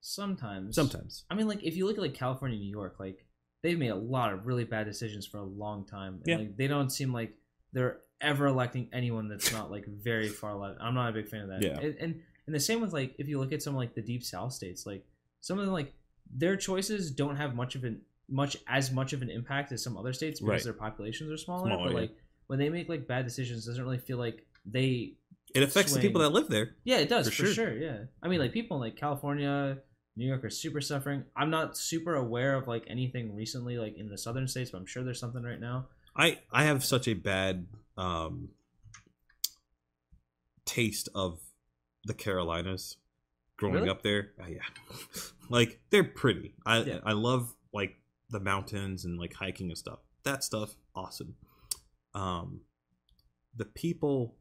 sometimes 0.00 0.74
sometimes, 0.74 1.24
I 1.30 1.34
mean 1.34 1.46
like 1.48 1.62
if 1.62 1.76
you 1.76 1.86
look 1.86 1.96
at 1.96 2.02
like 2.02 2.14
California, 2.14 2.58
New 2.58 2.70
York, 2.70 2.96
like 2.98 3.26
they've 3.62 3.78
made 3.78 3.90
a 3.90 3.94
lot 3.96 4.32
of 4.32 4.46
really 4.46 4.64
bad 4.64 4.86
decisions 4.86 5.26
for 5.26 5.38
a 5.38 5.44
long 5.44 5.84
time. 5.86 6.14
And, 6.14 6.26
Yeah. 6.26 6.36
like 6.38 6.56
they 6.56 6.66
don't 6.66 6.90
seem 6.90 7.12
like 7.12 7.34
they're 7.72 8.00
ever 8.20 8.46
electing 8.46 8.88
anyone 8.92 9.28
that's 9.28 9.52
not 9.52 9.70
like 9.70 9.86
very 9.86 10.28
far 10.28 10.56
left. 10.56 10.78
I'm 10.80 10.94
not 10.94 11.10
a 11.10 11.12
big 11.12 11.28
fan 11.28 11.42
of 11.42 11.48
that. 11.50 11.62
Yeah. 11.62 11.78
And 11.78 11.96
and, 11.98 12.20
and 12.46 12.54
the 12.54 12.60
same 12.60 12.80
with 12.80 12.92
like 12.92 13.14
if 13.18 13.28
you 13.28 13.38
look 13.38 13.52
at 13.52 13.62
some 13.62 13.74
like 13.76 13.94
the 13.94 14.02
deep 14.02 14.24
south 14.24 14.52
states, 14.52 14.86
like 14.86 15.04
some 15.40 15.58
of 15.58 15.64
them 15.66 15.72
like 15.74 15.92
their 16.32 16.56
choices 16.56 17.10
don't 17.10 17.36
have 17.36 17.54
much 17.54 17.74
of 17.76 17.84
an 17.84 18.00
much 18.28 18.56
as 18.68 18.92
much 18.92 19.12
of 19.12 19.22
an 19.22 19.28
impact 19.30 19.72
as 19.72 19.82
some 19.82 19.96
other 19.96 20.12
states 20.12 20.40
because 20.40 20.50
Right. 20.52 20.62
their 20.64 20.72
populations 20.72 21.30
are 21.30 21.36
smaller. 21.36 21.66
Smaller, 21.68 21.84
but 21.88 21.94
yeah. 21.94 22.00
like 22.00 22.16
when 22.46 22.58
they 22.58 22.68
make 22.68 22.88
like 22.88 23.06
bad 23.06 23.24
decisions, 23.24 23.66
it 23.66 23.70
doesn't 23.70 23.84
really 23.84 23.98
feel 23.98 24.18
like 24.18 24.46
they 24.64 25.14
it 25.54 25.64
affects 25.64 25.92
the 25.92 26.00
people 26.00 26.20
that 26.20 26.30
live 26.30 26.48
there. 26.48 26.76
Yeah, 26.84 26.98
it 26.98 27.08
does 27.08 27.26
For 27.28 27.32
for, 27.32 27.46
sure. 27.46 27.54
sure. 27.54 27.72
Yeah, 27.76 27.98
I 28.22 28.28
mean, 28.28 28.38
like 28.38 28.52
people 28.52 28.76
in 28.76 28.80
like 28.82 28.96
California, 28.96 29.78
New 30.16 30.26
York 30.26 30.44
are 30.44 30.50
super 30.50 30.80
suffering. 30.80 31.24
I'm 31.36 31.50
not 31.50 31.76
super 31.76 32.14
aware 32.16 32.54
of 32.56 32.66
like 32.68 32.84
anything 32.88 33.34
recently, 33.34 33.78
like 33.78 33.96
in 33.96 34.08
the 34.08 34.18
southern 34.18 34.48
states, 34.48 34.70
but 34.70 34.78
I'm 34.78 34.86
sure 34.86 35.02
there's 35.02 35.20
something 35.20 35.42
right 35.42 35.60
now. 35.60 35.86
I 36.16 36.40
I 36.52 36.64
have 36.64 36.84
such 36.84 37.08
a 37.08 37.14
bad 37.14 37.66
um 37.96 38.48
taste 40.64 41.08
of 41.14 41.40
the 42.04 42.14
Carolinas 42.14 42.96
growing 43.56 43.74
Really? 43.76 43.88
up 43.88 44.02
there. 44.02 44.32
Uh, 44.40 44.46
yeah. 44.48 44.62
like 45.48 45.80
they're 45.90 46.04
pretty. 46.04 46.54
I 46.66 46.82
Yeah. 46.82 46.98
I 47.04 47.12
love 47.12 47.54
like 47.72 47.96
the 48.30 48.40
mountains 48.40 49.04
and 49.04 49.18
like 49.18 49.34
hiking 49.34 49.68
and 49.68 49.78
stuff. 49.78 50.00
That 50.24 50.44
stuff 50.44 50.74
awesome. 50.94 51.36
Um 52.14 52.60
the 53.56 53.64
people 53.64 54.36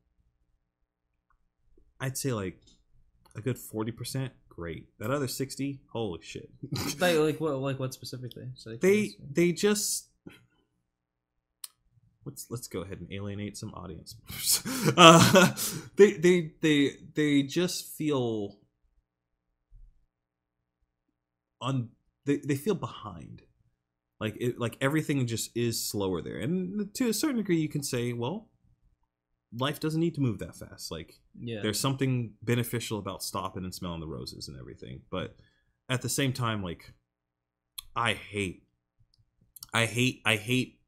I'd 1.99 2.17
say 2.17 2.31
like 2.33 2.61
a 3.35 3.41
good 3.41 3.57
40% 3.57 4.29
great. 4.59 4.87
That 4.99 5.09
other 5.09 5.27
60 5.27 5.79
holy 5.91 6.21
shit. 6.21 6.49
like, 6.99 7.17
like 7.17 7.39
what? 7.39 7.55
Like 7.59 7.79
what 7.79 7.93
specifically? 7.93 8.49
So 8.55 8.75
they 8.75 9.11
they 9.31 9.51
just 9.53 10.09
let's 12.25 12.47
let's 12.49 12.67
go 12.67 12.81
ahead 12.81 12.99
and 12.99 13.11
alienate 13.11 13.57
some 13.57 13.73
audience 13.73 14.15
members. 14.19 14.93
uh, 14.97 15.55
they 15.95 16.13
they 16.13 16.51
they 16.61 16.91
they 17.15 17.43
just 17.43 17.95
feel 17.95 18.57
on 21.61 21.89
they, 22.25 22.37
they 22.37 22.55
feel 22.55 22.75
behind 22.75 23.41
like 24.19 24.35
it 24.39 24.59
like 24.59 24.77
everything 24.81 25.25
just 25.25 25.55
is 25.55 25.85
slower 25.85 26.21
there 26.21 26.37
and 26.37 26.93
to 26.93 27.09
a 27.09 27.13
certain 27.13 27.37
degree 27.37 27.57
you 27.57 27.67
can 27.67 27.83
say 27.83 28.13
well 28.13 28.47
life 29.57 29.79
doesn't 29.79 29.99
need 29.99 30.13
to 30.15 30.21
move 30.21 30.39
that 30.39 30.55
fast 30.55 30.91
like 30.91 31.19
yeah, 31.39 31.59
there's 31.61 31.79
something 31.79 32.33
beneficial 32.43 32.99
about 32.99 33.23
stopping 33.23 33.63
and 33.63 33.73
smelling 33.73 33.99
the 33.99 34.07
roses 34.07 34.47
and 34.47 34.59
everything 34.59 35.01
but 35.09 35.35
at 35.89 36.01
the 36.01 36.09
same 36.09 36.31
time 36.33 36.63
like 36.63 36.93
i 37.95 38.13
hate 38.13 38.63
i 39.73 39.85
hate 39.85 40.21
i 40.25 40.35
hate 40.35 40.79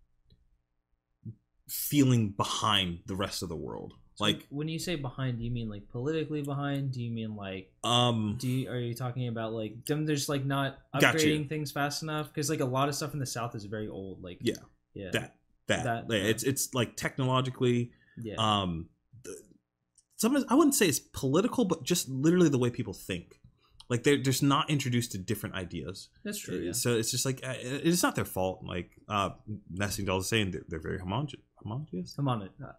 feeling 1.68 2.30
behind 2.30 3.00
the 3.06 3.16
rest 3.16 3.42
of 3.42 3.50
the 3.50 3.56
world 3.56 3.94
So 4.16 4.26
like 4.26 4.46
when 4.50 4.68
you 4.68 4.78
say 4.78 4.96
behind, 4.96 5.38
do 5.38 5.46
you 5.46 5.52
mean 5.52 5.70
like 5.70 5.88
politically 5.90 6.42
behind? 6.42 6.92
Do 6.92 7.02
you 7.02 7.10
mean 7.10 7.36
like 7.38 7.72
um 7.84 8.36
do 8.38 8.48
you, 8.50 8.70
are 8.70 8.78
you 8.78 8.94
talking 8.94 9.30
about 9.30 9.54
like 9.54 9.86
them 9.86 10.06
there's 10.06 10.28
like 10.28 10.46
not 10.46 10.80
upgrading 10.94 11.48
things 11.48 11.72
fast 11.72 12.04
enough? 12.04 12.28
Because 12.28 12.50
like 12.50 12.60
a 12.60 12.66
lot 12.66 12.90
of 12.90 12.96
stuff 12.96 13.14
in 13.14 13.20
the 13.20 13.26
south 13.26 13.56
is 13.56 13.64
very 13.66 13.88
old. 13.88 14.22
Like 14.22 14.40
Yeah. 14.42 14.56
yeah, 14.94 15.12
that 15.12 15.36
that, 15.68 15.84
That, 15.86 16.10
like, 16.10 16.22
yeah. 16.22 16.28
it's 16.28 16.44
it's 16.44 16.74
like 16.74 16.98
technologically 16.98 17.92
yeah, 18.18 18.36
um 18.38 18.90
the, 19.24 19.36
some 20.18 20.44
i 20.50 20.56
wouldn't 20.56 20.76
say 20.76 20.88
it's 20.88 21.00
political 21.00 21.66
but 21.66 21.84
just 21.84 22.10
literally 22.10 22.50
the 22.50 22.58
way 22.58 22.70
people 22.70 22.94
think 22.94 23.40
like 23.90 24.04
they're 24.04 24.18
just 24.18 24.42
not 24.42 24.70
introduced 24.70 25.12
to 25.12 25.18
different 25.18 25.54
ideas 25.56 26.10
that's 26.24 26.40
true. 26.40 26.58
Yeah. 26.60 26.72
So 26.72 26.96
it's 26.96 27.12
just 27.12 27.26
like 27.26 27.42
uh, 27.44 27.54
it's 27.60 28.02
not 28.04 28.16
their 28.16 28.24
fault. 28.24 28.64
Like 28.64 28.92
uh, 29.10 29.32
Nesting 29.70 30.06
Doll 30.06 30.20
is 30.20 30.30
saying, 30.30 30.52
they're, 30.52 30.64
they're 30.70 30.80
very 30.80 30.98
homogen- 30.98 31.42
Homogenous. 31.62 32.16
Homogen- 32.18 32.52
uh, 32.64 32.72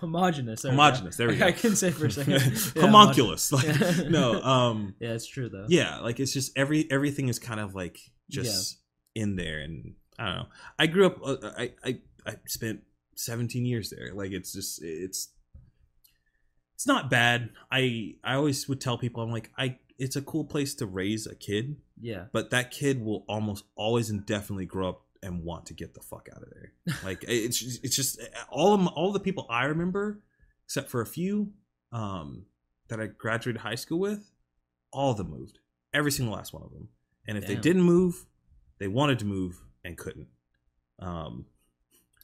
homogenous. 0.00 0.60
there 0.62 0.72
homogenous. 0.72 1.16
There 1.16 1.28
we 1.28 1.36
go. 1.36 1.46
I 1.52 1.52
can 1.52 1.74
say 1.76 1.90
for 1.90 2.06
a 2.06 2.10
second. 2.10 2.34
Yeah, 2.76 2.82
Homunculus. 2.82 3.52
Like 3.52 3.64
Yeah. 3.80 4.08
no, 4.10 4.42
um, 4.42 4.94
Yeah, 5.00 5.12
it's 5.14 5.26
true 5.26 5.48
though. 5.48 5.64
yeah, 5.68 6.00
like 6.00 6.20
it's 6.20 6.32
just 6.34 6.52
every 6.56 6.90
everything 6.90 7.28
is 7.28 7.38
kind 7.38 7.60
of 7.60 7.74
like 7.74 7.98
just 8.30 8.78
in 9.14 9.36
there, 9.36 9.60
and 9.60 9.94
I 10.18 10.24
don't 10.26 10.36
know. 10.36 10.46
I 10.78 10.86
grew 10.88 11.06
up. 11.06 11.18
Uh, 11.24 11.36
I 11.56 11.72
I 11.84 11.98
I 12.26 12.36
spent 12.46 12.80
17 13.18 13.64
years 13.64 13.90
there. 13.90 14.12
Like 14.14 14.32
it's 14.32 14.52
just 14.52 14.82
it's 14.82 15.28
it's 16.74 16.86
not 16.86 17.10
bad. 17.10 17.50
I 17.70 18.14
I 18.24 18.34
always 18.34 18.68
would 18.68 18.80
tell 18.80 18.98
people 18.98 19.22
I'm 19.22 19.30
like 19.30 19.50
I 19.56 19.78
it's 19.98 20.16
a 20.16 20.22
cool 20.22 20.44
place 20.44 20.74
to 20.74 20.86
raise 20.86 21.26
a 21.26 21.34
kid 21.36 21.76
Yeah. 22.00 22.24
but 22.32 22.50
that 22.50 22.72
kid 22.72 23.00
will 23.04 23.24
almost 23.28 23.64
always 23.76 24.10
indefinitely 24.10 24.66
grow 24.66 24.88
up 24.88 25.02
and 25.22 25.44
want 25.44 25.66
to 25.66 25.74
get 25.74 25.94
the 25.94 26.00
fuck 26.00 26.28
out 26.34 26.42
of 26.42 26.50
there. 26.50 26.72
Like 27.04 27.24
it's 27.28 27.62
it's 27.82 27.94
just 27.96 28.20
all 28.50 28.74
of, 28.74 28.86
all 28.88 29.12
the 29.12 29.20
people 29.20 29.46
I 29.48 29.64
remember, 29.66 30.20
except 30.66 30.90
for 30.90 31.00
a 31.00 31.06
few 31.06 31.52
um, 31.92 32.46
that 32.88 33.00
I 33.00 33.06
graduated 33.06 33.62
high 33.62 33.76
school 33.76 34.00
with, 34.00 34.30
all 34.92 35.12
of 35.12 35.16
them 35.16 35.30
moved. 35.30 35.58
Every 35.92 36.10
single 36.10 36.34
last 36.34 36.52
one 36.52 36.62
of 36.64 36.72
them. 36.72 36.88
And 37.26 37.38
if 37.38 37.46
they 37.46 37.54
didn't 37.54 37.82
move, 37.82 38.26
they 38.78 38.88
wanted 38.88 39.18
to 39.20 39.24
move 39.24 39.62
and 39.84 39.96
couldn't. 39.96 40.26
Um, 40.98 41.46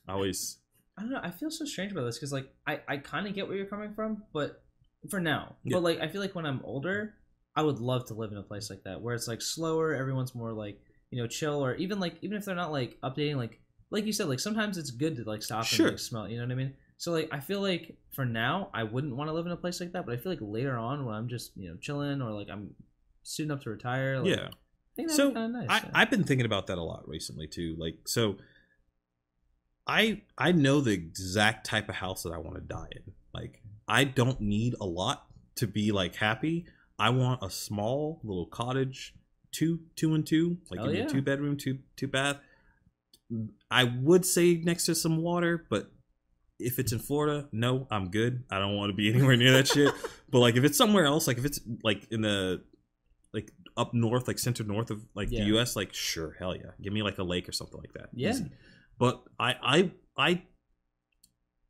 I 0.09 0.12
always 0.12 0.57
I 1.00 1.02
don't 1.02 1.12
know. 1.12 1.20
I 1.22 1.30
feel 1.30 1.50
so 1.50 1.64
strange 1.64 1.92
about 1.92 2.04
this 2.04 2.18
because 2.18 2.32
like 2.32 2.52
I 2.66 2.80
I 2.86 2.96
kind 2.98 3.26
of 3.26 3.34
get 3.34 3.48
where 3.48 3.56
you're 3.56 3.66
coming 3.66 3.94
from, 3.94 4.22
but 4.34 4.62
for 5.08 5.18
now, 5.18 5.56
Yeah. 5.64 5.76
but 5.76 5.82
like 5.82 5.98
I 6.00 6.08
feel 6.08 6.20
like 6.20 6.34
when 6.34 6.44
I'm 6.44 6.60
older, 6.62 7.14
I 7.56 7.62
would 7.62 7.78
love 7.78 8.06
to 8.08 8.14
live 8.14 8.32
in 8.32 8.38
a 8.38 8.42
place 8.42 8.68
like 8.68 8.82
that 8.84 9.00
where 9.00 9.14
it's 9.14 9.26
like 9.26 9.40
slower. 9.40 9.94
Everyone's 9.94 10.34
more 10.34 10.52
like 10.52 10.78
you 11.10 11.20
know 11.22 11.26
chill, 11.26 11.64
or 11.64 11.74
even 11.76 11.98
like 12.00 12.16
even 12.20 12.36
if 12.36 12.44
they're 12.44 12.54
not 12.54 12.70
like 12.70 12.98
updating, 13.02 13.36
like 13.36 13.60
like 13.90 14.04
you 14.04 14.12
said, 14.12 14.28
like 14.28 14.40
sometimes 14.40 14.76
it's 14.76 14.90
good 14.90 15.16
to 15.16 15.24
like 15.24 15.42
stop 15.42 15.64
Sure. 15.64 15.86
and 15.86 15.94
like 15.94 16.00
smell. 16.00 16.28
You 16.28 16.36
know 16.38 16.44
what 16.44 16.52
I 16.52 16.56
mean? 16.56 16.74
So 16.98 17.12
like 17.12 17.30
I 17.32 17.40
feel 17.40 17.62
like 17.62 17.96
for 18.12 18.26
now 18.26 18.68
I 18.74 18.82
wouldn't 18.82 19.16
want 19.16 19.28
to 19.28 19.32
live 19.32 19.46
in 19.46 19.52
a 19.52 19.56
place 19.56 19.80
like 19.80 19.92
that, 19.92 20.04
but 20.04 20.12
I 20.12 20.18
feel 20.18 20.32
like 20.32 20.40
later 20.42 20.76
on 20.76 21.06
when 21.06 21.14
I'm 21.14 21.28
just 21.28 21.56
you 21.56 21.70
know 21.70 21.76
chilling 21.80 22.20
or 22.20 22.30
like 22.32 22.48
I'm 22.50 22.74
suiting 23.22 23.50
up 23.52 23.62
to 23.62 23.70
retire, 23.70 24.20
like, 24.20 24.36
yeah. 24.36 24.48
I 24.98 25.06
so 25.06 25.30
nice. 25.30 25.66
I, 25.70 25.76
yeah. 25.78 25.90
I've 25.94 26.10
been 26.10 26.24
thinking 26.24 26.44
about 26.44 26.66
that 26.66 26.76
a 26.76 26.82
lot 26.82 27.08
recently 27.08 27.46
too. 27.46 27.74
Like 27.78 28.00
so 28.06 28.36
I 29.91 30.23
I 30.39 30.52
know 30.52 30.81
the 30.81 30.93
exact 30.93 31.67
type 31.67 31.89
of 31.89 31.97
house 31.97 32.23
that 32.23 32.33
I 32.33 32.39
want 32.39 32.55
to 32.57 32.60
die 32.62 32.89
in. 32.93 33.12
Like 33.35 33.60
I 33.89 34.05
don't 34.05 34.41
need 34.41 34.77
a 34.81 34.86
lot 34.86 35.27
to 35.57 35.67
be 35.67 35.91
like 35.91 36.15
happy. 36.15 36.67
I 36.99 37.10
want 37.10 37.43
a 37.43 37.51
small 37.51 38.20
little 38.23 38.47
cottage, 38.47 39.15
two 39.51 39.81
two 39.97 40.15
and 40.15 40.25
two, 40.25 40.59
like 40.70 40.78
Hell 40.78 40.86
give 40.86 40.94
me 40.94 41.01
a 41.01 41.05
yeah. 41.05 41.09
two 41.09 41.23
bedroom, 41.23 41.57
two 41.57 41.78
two 41.97 42.07
bath. 42.07 42.36
I 43.70 43.85
would 43.85 44.25
say 44.25 44.55
next 44.57 44.86
to 44.86 44.94
some 44.94 45.17
water, 45.23 45.67
but 45.69 45.91
if 46.60 46.78
it's 46.78 46.93
in 46.93 46.99
Florida, 47.01 47.49
no, 47.52 47.89
I'm 47.91 48.10
good. 48.10 48.44
I 48.51 48.59
don't 48.60 48.77
want 48.77 48.91
to 48.91 48.97
be 48.97 49.09
anywhere 49.15 49.36
near 49.36 49.52
that 49.52 49.67
shit. 49.67 49.93
But 50.31 50.39
like 50.39 50.55
if 50.57 50.62
it's 50.62 50.78
somewhere 50.78 51.05
else, 51.07 51.27
like 51.27 51.39
if 51.39 51.44
it's 51.44 51.60
like 51.83 52.07
in 52.12 52.20
the 52.20 52.62
like 53.33 53.51
up 53.77 53.93
north, 53.93 54.28
like 54.28 54.39
center 54.39 54.62
north 54.62 54.91
of 54.93 55.05
like 55.15 55.33
Yeah. 55.33 55.41
the 55.44 55.59
US, 55.59 55.75
like 55.75 55.93
sure, 55.94 56.36
hell 56.39 56.55
yeah. 56.55 56.70
Give 56.81 56.93
me 56.93 57.02
like 57.02 57.19
a 57.19 57.25
lake 57.25 57.49
or 57.49 57.52
something 57.52 57.81
like 57.81 57.93
that. 57.94 58.10
Yeah. 58.15 58.31
Easy. 58.31 58.51
But 59.00 59.24
I 59.40 59.54
I 59.62 59.90
I 60.16 60.42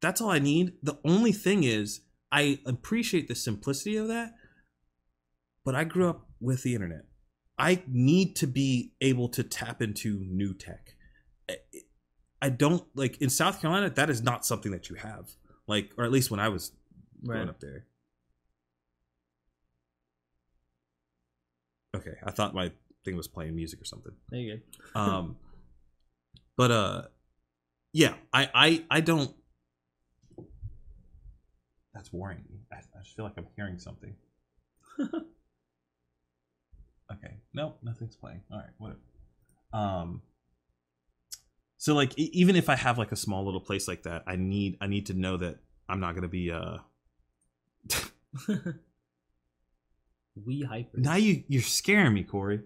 that's 0.00 0.20
all 0.20 0.30
I 0.30 0.40
need. 0.40 0.74
The 0.82 0.98
only 1.04 1.32
thing 1.32 1.64
is 1.64 2.00
I 2.32 2.58
appreciate 2.66 3.28
the 3.28 3.34
simplicity 3.34 3.96
of 3.96 4.08
that, 4.08 4.34
but 5.64 5.74
I 5.74 5.84
grew 5.84 6.10
up 6.10 6.26
with 6.40 6.62
the 6.64 6.74
internet. 6.74 7.04
I 7.56 7.82
need 7.86 8.34
to 8.36 8.46
be 8.46 8.94
able 9.00 9.28
to 9.30 9.42
tap 9.44 9.80
into 9.80 10.24
new 10.24 10.52
tech. 10.54 10.94
I- 12.42 12.48
don't 12.48 12.84
like 12.96 13.20
in 13.20 13.28
South 13.28 13.60
Carolina. 13.60 13.90
That 13.90 14.08
is 14.08 14.22
not 14.22 14.46
something 14.46 14.72
that 14.72 14.88
you 14.88 14.96
have, 14.96 15.32
like, 15.68 15.92
or 15.98 16.04
at 16.04 16.10
least 16.10 16.30
when 16.30 16.40
I 16.40 16.48
was 16.48 16.72
growing 17.22 17.42
Right. 17.42 17.48
up 17.50 17.60
there. 17.60 17.86
Okay, 21.94 22.14
I 22.24 22.30
thought 22.30 22.54
my 22.54 22.72
thing 23.04 23.16
was 23.16 23.28
playing 23.28 23.54
music 23.54 23.80
or 23.82 23.84
something. 23.84 24.12
There 24.30 24.40
you 24.40 24.60
go. 24.94 25.00
Um, 25.00 25.36
but 26.56 26.70
uh, 26.70 27.02
yeah, 27.92 28.14
I 28.32 28.48
I 28.54 28.84
I 28.90 29.00
don't. 29.00 29.30
That's 31.94 32.12
worrying 32.12 32.44
me. 32.50 32.60
I, 32.72 32.76
I 32.76 33.02
just 33.02 33.16
feel 33.16 33.24
like 33.24 33.34
I'm 33.36 33.46
hearing 33.56 33.78
something. 33.78 34.14
okay, 35.00 35.14
no, 37.52 37.74
nothing's 37.82 38.16
playing. 38.16 38.42
All 38.50 38.58
right, 38.58 38.70
whatever. 38.78 39.00
Um. 39.72 40.22
So 41.78 41.94
like, 41.94 42.18
e- 42.18 42.30
even 42.32 42.56
if 42.56 42.68
I 42.68 42.76
have 42.76 42.98
like 42.98 43.10
a 43.10 43.16
small 43.16 43.44
little 43.44 43.60
place 43.60 43.88
like 43.88 44.02
that, 44.04 44.22
I 44.26 44.36
need 44.36 44.76
I 44.80 44.86
need 44.86 45.06
to 45.06 45.14
know 45.14 45.36
that 45.38 45.58
I'm 45.88 46.00
not 46.00 46.14
gonna 46.14 46.28
be 46.28 46.52
uh. 46.52 46.78
we 50.44 50.62
hyper. 50.62 50.98
Now 50.98 51.16
you 51.16 51.42
you're 51.48 51.62
scaring 51.62 52.14
me, 52.14 52.22
Corey. 52.22 52.60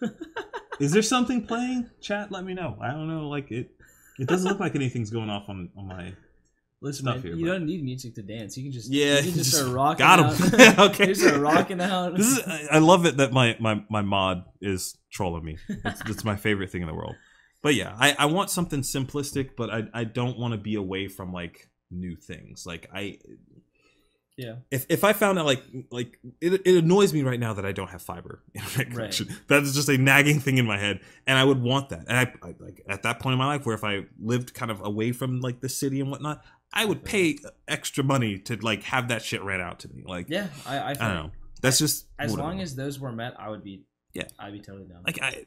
Is 0.80 0.92
there 0.92 1.02
something 1.02 1.46
playing? 1.46 1.88
Chat, 2.00 2.30
let 2.32 2.44
me 2.44 2.54
know. 2.54 2.76
I 2.80 2.88
don't 2.92 3.08
know. 3.08 3.28
Like 3.28 3.50
it, 3.50 3.70
it 4.18 4.28
doesn't 4.28 4.48
look 4.48 4.60
like 4.60 4.74
anything's 4.74 5.10
going 5.10 5.30
off 5.30 5.48
on 5.48 5.70
on 5.76 5.88
my. 5.88 6.12
Listen, 6.82 7.04
stuff 7.06 7.14
man, 7.16 7.22
here, 7.24 7.34
you 7.36 7.46
but- 7.46 7.52
don't 7.52 7.66
need 7.66 7.82
music 7.82 8.14
to 8.16 8.22
dance. 8.22 8.56
You 8.56 8.64
can 8.64 8.72
just 8.72 8.92
Yeah, 8.92 9.16
you 9.16 9.22
can 9.22 9.32
just, 9.32 9.50
just 9.50 9.56
start 9.56 9.72
rocking. 9.74 9.98
got 10.04 10.18
'em. 10.20 10.70
out. 10.70 10.78
Okay. 10.90 11.08
you 11.08 11.14
start 11.14 11.40
rocking 11.40 11.80
out. 11.80 12.14
This 12.16 12.26
is. 12.26 12.40
I- 12.46 12.68
I 12.72 12.78
love 12.78 13.06
it 13.06 13.16
that 13.16 13.32
my 13.32 13.56
my 13.58 13.82
my 13.88 14.02
mod 14.02 14.44
is 14.60 14.96
trolling 15.10 15.44
me. 15.44 15.56
It's, 15.68 16.02
it's 16.06 16.24
my 16.24 16.36
favorite 16.36 16.70
thing 16.70 16.82
in 16.82 16.88
the 16.88 16.94
world. 16.94 17.14
But 17.62 17.74
yeah, 17.74 17.96
I 17.98 18.14
I 18.18 18.26
want 18.26 18.50
something 18.50 18.82
simplistic, 18.82 19.50
but 19.56 19.70
I 19.70 19.84
I 19.94 20.04
don't 20.04 20.38
want 20.38 20.52
to 20.52 20.58
be 20.58 20.74
away 20.74 21.08
from 21.08 21.32
like 21.32 21.70
new 21.90 22.14
things. 22.14 22.64
Like 22.66 22.90
I 22.92 23.18
yeah, 24.36 24.56
if 24.70 24.84
if 24.90 25.02
I 25.02 25.12
found 25.12 25.38
out 25.38 25.46
like 25.46 25.62
like 25.90 26.18
it, 26.40 26.52
it 26.66 26.84
annoys 26.84 27.14
me 27.14 27.22
right 27.22 27.40
now 27.40 27.54
that 27.54 27.64
I 27.64 27.72
don't 27.72 27.88
have 27.88 28.02
fiber 28.02 28.42
internet 28.54 28.90
connection. 28.90 29.28
That 29.48 29.62
is 29.62 29.74
just 29.74 29.88
a 29.88 29.96
nagging 29.96 30.40
thing 30.40 30.58
in 30.58 30.66
my 30.66 30.76
head, 30.78 31.00
and 31.26 31.38
I 31.38 31.44
would 31.44 31.62
want 31.62 31.88
that. 31.88 32.04
And 32.08 32.18
I, 32.18 32.32
I 32.42 32.54
like 32.58 32.82
at 32.88 33.02
that 33.04 33.18
point 33.18 33.32
in 33.32 33.38
my 33.38 33.46
life 33.46 33.64
where 33.64 33.74
if 33.74 33.82
I 33.82 34.04
lived 34.20 34.52
kind 34.52 34.70
of 34.70 34.80
away 34.84 35.12
from 35.12 35.40
like 35.40 35.60
the 35.60 35.68
city 35.70 36.00
and 36.00 36.10
whatnot, 36.10 36.44
I 36.72 36.84
would 36.84 37.02
pay 37.02 37.38
extra 37.66 38.04
money 38.04 38.38
to 38.40 38.56
like 38.56 38.82
have 38.84 39.08
that 39.08 39.22
shit 39.22 39.42
ran 39.42 39.60
out 39.62 39.80
to 39.80 39.88
me. 39.88 40.02
Like 40.06 40.26
yeah. 40.28 40.48
I 40.66 40.78
I, 40.78 40.90
I 40.90 40.94
don't 40.94 41.14
know. 41.14 41.30
That's 41.62 41.78
just 41.78 42.06
as 42.18 42.30
whatever. 42.30 42.48
long 42.48 42.60
as 42.60 42.76
those 42.76 43.00
were 43.00 43.12
met, 43.12 43.34
I 43.38 43.48
would 43.48 43.64
be 43.64 43.84
Yeah. 44.12 44.24
I'd 44.38 44.52
be 44.52 44.60
totally 44.60 44.86
down. 44.86 45.02
like 45.06 45.18
I 45.22 45.46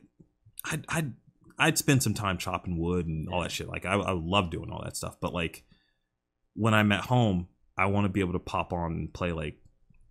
I'd 0.66 0.86
I'd, 0.90 1.14
I'd 1.60 1.78
spend 1.78 2.02
some 2.02 2.16
time 2.16 2.40
chopping 2.40 2.80
wood 2.80 3.06
and 3.06 3.30
all 3.30 3.42
that 3.42 3.52
shit. 3.52 3.68
Like 3.68 3.86
I 3.86 3.94
I 3.94 4.14
love 4.14 4.50
doing 4.50 4.72
all 4.72 4.82
that 4.84 4.98
stuff, 4.98 5.18
but 5.22 5.32
like 5.32 5.64
when 6.56 6.74
I'm 6.74 6.92
at 6.92 7.02
home, 7.02 7.48
I 7.80 7.86
want 7.88 8.06
to 8.06 8.10
be 8.10 8.20
able 8.20 8.34
to 8.34 8.40
pop 8.40 8.74
on 8.74 8.92
and 8.94 9.14
play 9.14 9.32
like 9.32 9.56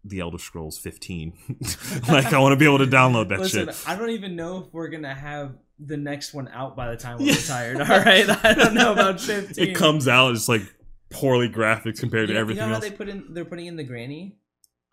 the 0.04 0.20
Elder 0.20 0.38
Scrolls 0.38 0.78
15. 0.78 1.32
like 2.08 2.32
I 2.32 2.38
want 2.38 2.52
to 2.52 2.56
be 2.56 2.64
able 2.64 2.78
to 2.78 2.86
download 2.86 3.28
that 3.28 3.40
Listen, 3.40 3.66
shit. 3.66 3.84
I 3.86 3.94
don't 3.96 4.10
even 4.10 4.36
know 4.36 4.64
if 4.66 4.72
we're 4.72 4.88
gonna 4.88 5.14
have 5.14 5.54
the 5.78 5.96
next 5.96 6.32
one 6.34 6.48
out 6.48 6.76
by 6.76 6.90
the 6.90 6.96
time 6.96 7.18
we're 7.18 7.26
retired. 7.34 7.76
All 7.80 7.86
right, 7.86 8.28
I 8.44 8.54
don't 8.54 8.74
know 8.74 8.92
about 8.92 9.20
fifteen. 9.20 9.68
It 9.70 9.74
comes 9.74 10.08
out 10.08 10.32
it's 10.34 10.48
like 10.48 10.62
poorly 11.10 11.48
graphics 11.48 12.00
compared 12.00 12.28
You 12.28 12.28
to 12.28 12.32
know, 12.34 12.38
you 12.38 12.40
everything 12.40 12.60
know 12.62 12.68
how 12.68 12.74
else. 12.74 12.84
they 12.84 12.90
put 12.90 13.08
in? 13.08 13.34
They're 13.34 13.44
putting 13.44 13.66
in 13.66 13.76
the 13.76 13.84
granny. 13.84 14.36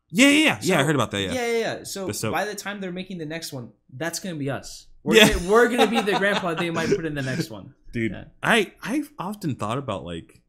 yeah, 0.10 0.28
yeah, 0.28 0.38
yeah. 0.38 0.58
yeah, 0.62 0.80
I 0.80 0.84
heard 0.84 0.96
about 0.96 1.12
that. 1.12 1.22
Yeah. 1.22 1.34
Yeah, 1.34 1.46
yeah, 1.52 1.58
yeah. 1.78 1.84
So, 1.84 2.08
The 2.08 2.32
by 2.32 2.46
the 2.46 2.56
time 2.56 2.82
they're 2.82 2.92
making 2.92 3.18
the 3.20 3.26
next 3.26 3.54
one, 3.54 3.72
that's 3.96 4.20
gonna 4.20 4.36
be 4.36 4.50
us. 4.50 4.88
We're, 5.04 5.16
Yeah. 5.18 5.34
gonna, 5.34 5.50
we're 5.52 5.70
gonna 5.70 5.88
be 5.88 6.02
the 6.02 6.18
grandpa 6.18 6.56
they 6.56 6.72
might 6.72 6.90
put 6.90 7.06
in 7.06 7.16
the 7.16 7.22
next 7.22 7.50
one. 7.50 7.74
Dude, 7.94 8.12
Yeah. 8.12 8.26
I 8.44 8.74
I've 8.82 9.12
often 9.20 9.56
thought 9.56 9.78
about 9.78 10.04
like 10.04 10.42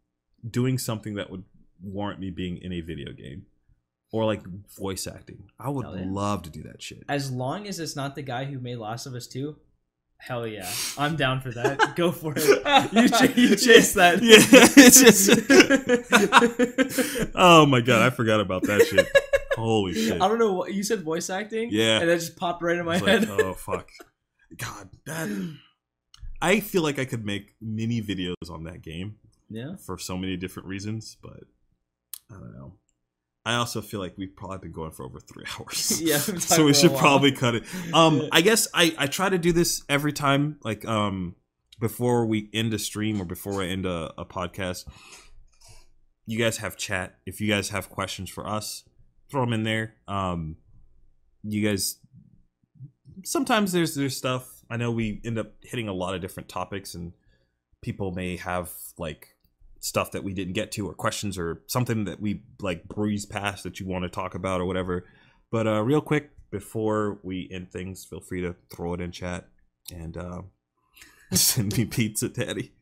doing 0.49 0.79
something 0.79 1.15
that 1.17 1.31
would 1.31 1.45
warrant 1.87 2.21
me 2.21 2.31
being 2.31 2.59
in 2.59 2.73
a 2.73 2.81
video 2.81 3.13
game 3.13 3.47
or 4.13 4.25
like 4.25 4.43
voice 4.77 5.07
acting. 5.07 5.45
I 5.59 5.69
would 5.69 5.87
yeah. 5.87 6.05
love 6.07 6.43
to 6.43 6.51
do 6.51 6.63
that 6.65 6.83
shit. 6.83 7.05
As 7.09 7.31
long 7.31 7.67
as 7.67 7.81
it's 7.81 7.97
not 7.97 8.15
the 8.15 8.23
guy 8.23 8.45
who 8.45 8.59
made 8.59 8.77
Last 8.77 9.07
of 9.07 9.15
Us 9.15 9.27
Two, 9.27 9.57
hell 10.19 10.47
yeah, 10.47 10.71
I'm 10.99 11.17
down 11.17 11.41
for 11.41 11.51
that. 11.53 11.93
Go 11.97 12.13
for 12.13 12.35
it. 12.37 12.93
You, 12.93 13.09
ch- 13.09 13.37
you 13.37 13.57
chase 13.57 13.95
that. 13.95 14.19
Yeah, 14.23 14.37
it's 14.77 15.01
just. 15.01 15.31
oh 17.35 17.67
my 17.67 17.81
god, 17.81 18.03
I 18.03 18.11
forgot 18.11 18.41
about 18.41 18.63
that 18.63 18.87
shit. 18.87 19.09
Holy 19.57 19.95
shit! 19.95 20.21
I 20.21 20.29
don't 20.29 20.39
know 20.39 20.53
what 20.53 20.75
you 20.75 20.83
said. 20.83 21.03
Voice 21.03 21.31
acting. 21.31 21.71
Yeah. 21.73 22.01
and 22.01 22.11
that 22.11 22.17
just 22.17 22.37
popped 22.37 22.63
right 22.63 22.77
in 22.77 22.85
my 22.85 22.95
was 22.95 23.03
like, 23.03 23.21
head. 23.21 23.31
oh 23.31 23.55
fuck, 23.55 23.89
God, 24.57 24.91
that. 25.07 25.57
I 26.43 26.61
feel 26.61 26.83
like 26.83 26.99
I 26.99 27.07
could 27.07 27.25
make 27.25 27.55
mini 27.63 28.03
videos 28.03 28.51
on 28.51 28.65
that 28.65 28.83
game 28.83 29.17
yeah. 29.49 29.77
for 29.77 29.99
so 29.99 30.17
many 30.17 30.37
different 30.37 30.69
reasons, 30.69 31.17
but 31.23 31.45
I 32.31 32.35
don't 32.35 32.53
know. 32.55 32.75
I 33.45 33.55
also 33.55 33.81
feel 33.81 34.01
like 34.01 34.19
we've 34.19 34.35
probably 34.35 34.59
been 34.59 34.73
going 34.73 34.91
for 34.91 35.05
over 35.05 35.21
three 35.21 35.45
hours. 35.59 36.01
Yeah, 36.05 36.19
so 36.19 36.65
we 36.65 36.75
should 36.75 36.95
probably 36.97 37.31
cut 37.33 37.55
it. 37.55 37.65
Um, 37.95 38.29
I 38.33 38.41
guess 38.41 38.67
I 38.75 38.95
I 38.99 39.07
try 39.07 39.29
to 39.29 39.39
do 39.39 39.53
this 39.53 39.85
every 39.89 40.13
time, 40.13 40.59
like 40.63 40.85
um, 40.85 41.37
before 41.79 42.27
we 42.27 42.51
end 42.53 42.75
a 42.75 42.79
stream 42.79 43.21
or 43.21 43.25
before 43.25 43.57
we 43.59 43.71
end 43.71 43.87
a, 43.87 44.13
a 44.19 44.25
podcast. 44.25 44.87
You 46.27 46.39
guys 46.39 46.57
have 46.57 46.77
chat. 46.77 47.19
If 47.25 47.41
you 47.41 47.49
guys 47.49 47.69
have 47.69 47.89
questions 47.89 48.29
for 48.31 48.49
us, 48.49 48.83
throw 49.31 49.43
them 49.43 49.53
in 49.53 49.63
there. 49.63 49.95
Um, 50.09 50.57
you 51.45 51.67
guys. 51.67 51.99
Sometimes 53.25 53.71
there's 53.71 53.95
there's 53.95 54.17
stuff. 54.17 54.65
I 54.69 54.77
know 54.77 54.91
we 54.91 55.21
end 55.25 55.39
up 55.39 55.53
hitting 55.63 55.87
a 55.87 55.93
lot 55.93 56.17
of 56.17 56.21
different 56.21 56.49
topics, 56.49 56.97
and 56.97 57.13
people 57.81 58.11
may 58.11 58.37
have 58.39 58.73
like 58.99 59.36
stuff 59.87 60.11
that 60.13 60.25
we 60.25 60.35
didn't 60.35 60.55
get 60.55 60.73
to 60.73 60.89
or 60.89 60.95
questions 60.95 61.39
or 61.39 61.63
something 61.67 62.05
that 62.05 62.21
we 62.21 62.43
like 62.61 62.89
breeze 62.89 63.27
past 63.27 63.63
that 63.63 63.79
you 63.79 63.87
want 63.87 64.03
to 64.03 64.09
talk 64.09 64.35
about 64.35 64.61
or 64.61 64.67
whatever. 64.67 65.05
But 65.51 65.67
uh 65.67 65.83
real 65.83 66.01
quick 66.01 66.31
before 66.51 67.19
we 67.23 67.49
end 67.53 67.71
things 67.71 68.05
feel 68.05 68.21
free 68.21 68.41
to 68.41 68.55
throw 68.71 68.95
it 68.95 69.01
in 69.01 69.13
chat 69.13 69.49
and 69.93 70.17
uh 70.17 70.43
send 71.33 71.77
me 71.77 71.85
pizza 71.85 72.29
daddy 72.29 72.73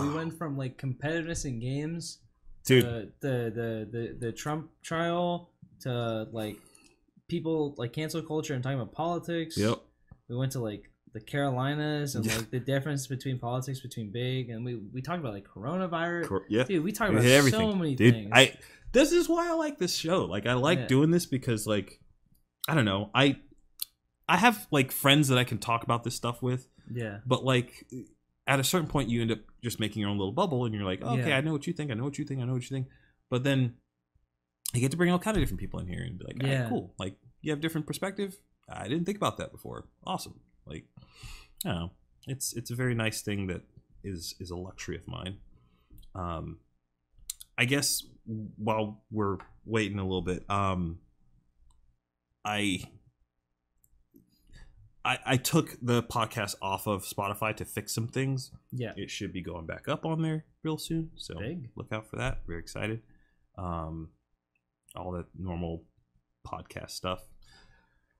we 0.00 0.08
went 0.14 0.36
from 0.36 0.56
like 0.56 0.78
competitiveness 0.78 1.44
in 1.44 1.60
games 1.60 2.18
dude. 2.66 2.82
to 2.82 3.12
the, 3.20 3.28
the 3.50 3.88
the 3.90 4.16
the 4.26 4.32
Trump 4.32 4.70
trial 4.82 5.50
to 5.80 6.26
like 6.32 6.56
people 7.28 7.74
like 7.78 7.92
cancel 7.92 8.22
culture 8.22 8.54
and 8.54 8.62
talking 8.62 8.78
about 8.78 8.92
politics. 8.92 9.56
yep. 9.56 9.78
We 10.28 10.36
went 10.36 10.52
to 10.52 10.60
like 10.60 10.90
the 11.16 11.20
Carolinas 11.24 12.14
and 12.14 12.26
like 12.26 12.50
the 12.50 12.60
difference 12.60 13.06
between 13.06 13.38
politics 13.38 13.80
between 13.80 14.10
big 14.12 14.50
and 14.50 14.62
we 14.66 14.74
we 14.92 15.00
talked 15.00 15.18
about 15.20 15.32
like 15.32 15.46
coronavirus. 15.48 16.28
Cor- 16.28 16.44
yeah. 16.50 16.64
Dude, 16.64 16.84
we 16.84 16.92
talked 16.92 17.12
We 17.12 17.18
about 17.20 17.30
everything 17.30 17.60
so 17.60 17.74
many 17.74 17.94
dude 17.94 18.14
things. 18.14 18.30
i 18.34 18.52
this 18.92 19.12
is 19.12 19.26
why 19.28 19.48
i 19.48 19.52
like 19.54 19.78
this 19.78 19.94
show. 19.94 20.26
Like 20.26 20.44
i 20.46 20.52
like 20.52 20.80
Yeah. 20.80 20.86
doing 20.88 21.10
this 21.10 21.24
because 21.24 21.66
like 21.66 22.00
i 22.68 22.74
don't 22.74 22.84
know. 22.84 23.10
I 23.14 23.38
i 24.28 24.36
have 24.36 24.66
like 24.70 24.92
friends 24.92 25.28
that 25.28 25.38
i 25.38 25.44
can 25.44 25.56
talk 25.56 25.84
about 25.84 26.04
this 26.04 26.14
stuff 26.14 26.42
with. 26.42 26.68
Yeah. 26.92 27.18
but 27.26 27.42
like 27.44 27.86
at 28.46 28.60
a 28.60 28.64
certain 28.64 28.88
point 28.88 29.08
you 29.08 29.22
end 29.22 29.32
up 29.32 29.38
just 29.64 29.80
making 29.80 30.00
your 30.02 30.10
own 30.10 30.18
little 30.18 30.32
bubble 30.32 30.66
and 30.66 30.74
you're 30.74 30.84
like 30.84 31.00
okay 31.02 31.28
Yeah. 31.30 31.38
i 31.38 31.40
know 31.40 31.52
what 31.52 31.66
you 31.66 31.72
think. 31.72 31.90
I 31.90 31.94
know 31.94 32.04
what 32.04 32.18
you 32.18 32.24
think. 32.26 32.40
I 32.42 32.44
know 32.44 32.52
what 32.52 32.62
you 32.68 32.76
think. 32.76 32.88
But 33.30 33.42
then 33.42 33.74
you 34.74 34.80
get 34.80 34.90
to 34.90 34.96
bring 34.98 35.10
all 35.10 35.18
kind 35.18 35.36
of 35.36 35.42
different 35.42 35.60
people 35.60 35.80
in 35.80 35.86
here 35.88 36.02
and 36.02 36.18
be 36.18 36.24
like 36.26 36.42
yeah 36.42 36.48
Yeah. 36.50 36.68
cool. 36.68 36.94
Like 36.98 37.16
you 37.40 37.52
have 37.52 37.60
different 37.62 37.86
perspective. 37.86 38.36
I 38.68 38.88
didn't 38.88 39.04
think 39.06 39.16
about 39.16 39.36
that 39.38 39.52
before. 39.52 39.86
Awesome 40.04 40.40
like 40.66 40.84
i 41.64 41.68
don't 41.68 41.76
know 41.76 41.90
it's 42.26 42.52
it's 42.54 42.70
a 42.70 42.74
very 42.74 42.94
nice 42.94 43.22
thing 43.22 43.46
that 43.46 43.62
is 44.04 44.34
is 44.40 44.50
a 44.50 44.56
luxury 44.56 44.96
of 44.96 45.06
mine 45.06 45.38
um 46.14 46.58
i 47.58 47.64
guess 47.64 48.02
while 48.56 49.02
we're 49.10 49.38
waiting 49.64 49.98
a 49.98 50.02
little 50.02 50.22
bit 50.22 50.44
um 50.50 50.98
i 52.44 52.80
I, 55.06 55.18
I 55.24 55.36
took 55.36 55.76
the 55.80 56.02
podcast 56.02 56.56
off 56.60 56.88
of 56.88 57.04
Spotify 57.04 57.54
to 57.56 57.64
fix 57.64 57.94
some 57.94 58.08
things. 58.08 58.50
Yeah. 58.72 58.90
It 58.96 59.08
should 59.08 59.32
be 59.32 59.40
going 59.40 59.64
back 59.64 59.86
up 59.86 60.04
on 60.04 60.20
there 60.20 60.46
real 60.64 60.78
soon. 60.78 61.12
So 61.14 61.38
Big. 61.38 61.68
look 61.76 61.92
out 61.92 62.10
for 62.10 62.16
that. 62.16 62.40
Very 62.44 62.58
excited. 62.58 63.02
Um, 63.56 64.08
all 64.96 65.12
that 65.12 65.26
normal 65.38 65.84
podcast 66.44 66.90
stuff. 66.90 67.20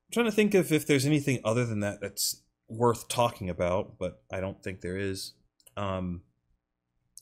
I'm 0.09 0.13
trying 0.13 0.27
to 0.27 0.33
think 0.33 0.55
of 0.55 0.73
if 0.73 0.87
there's 0.87 1.07
anything 1.07 1.41
other 1.45 1.65
than 1.65 1.81
that 1.81 2.01
that's 2.01 2.43
worth 2.69 3.09
talking 3.09 3.51
about, 3.51 3.99
but 3.99 4.23
I 4.33 4.41
don't 4.41 4.63
think 4.63 4.81
there 4.81 4.97
is. 4.97 5.33
Um, 5.77 6.23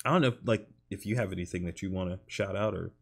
I 0.05 0.13
don't 0.13 0.23
know, 0.23 0.35
like 0.45 0.69
if 0.91 1.07
you 1.07 1.17
have 1.17 1.33
anything 1.33 1.65
that 1.65 1.83
you 1.83 1.91
want 1.91 2.11
to 2.11 2.21
shout 2.27 2.57
out 2.57 2.75
or 2.75 2.93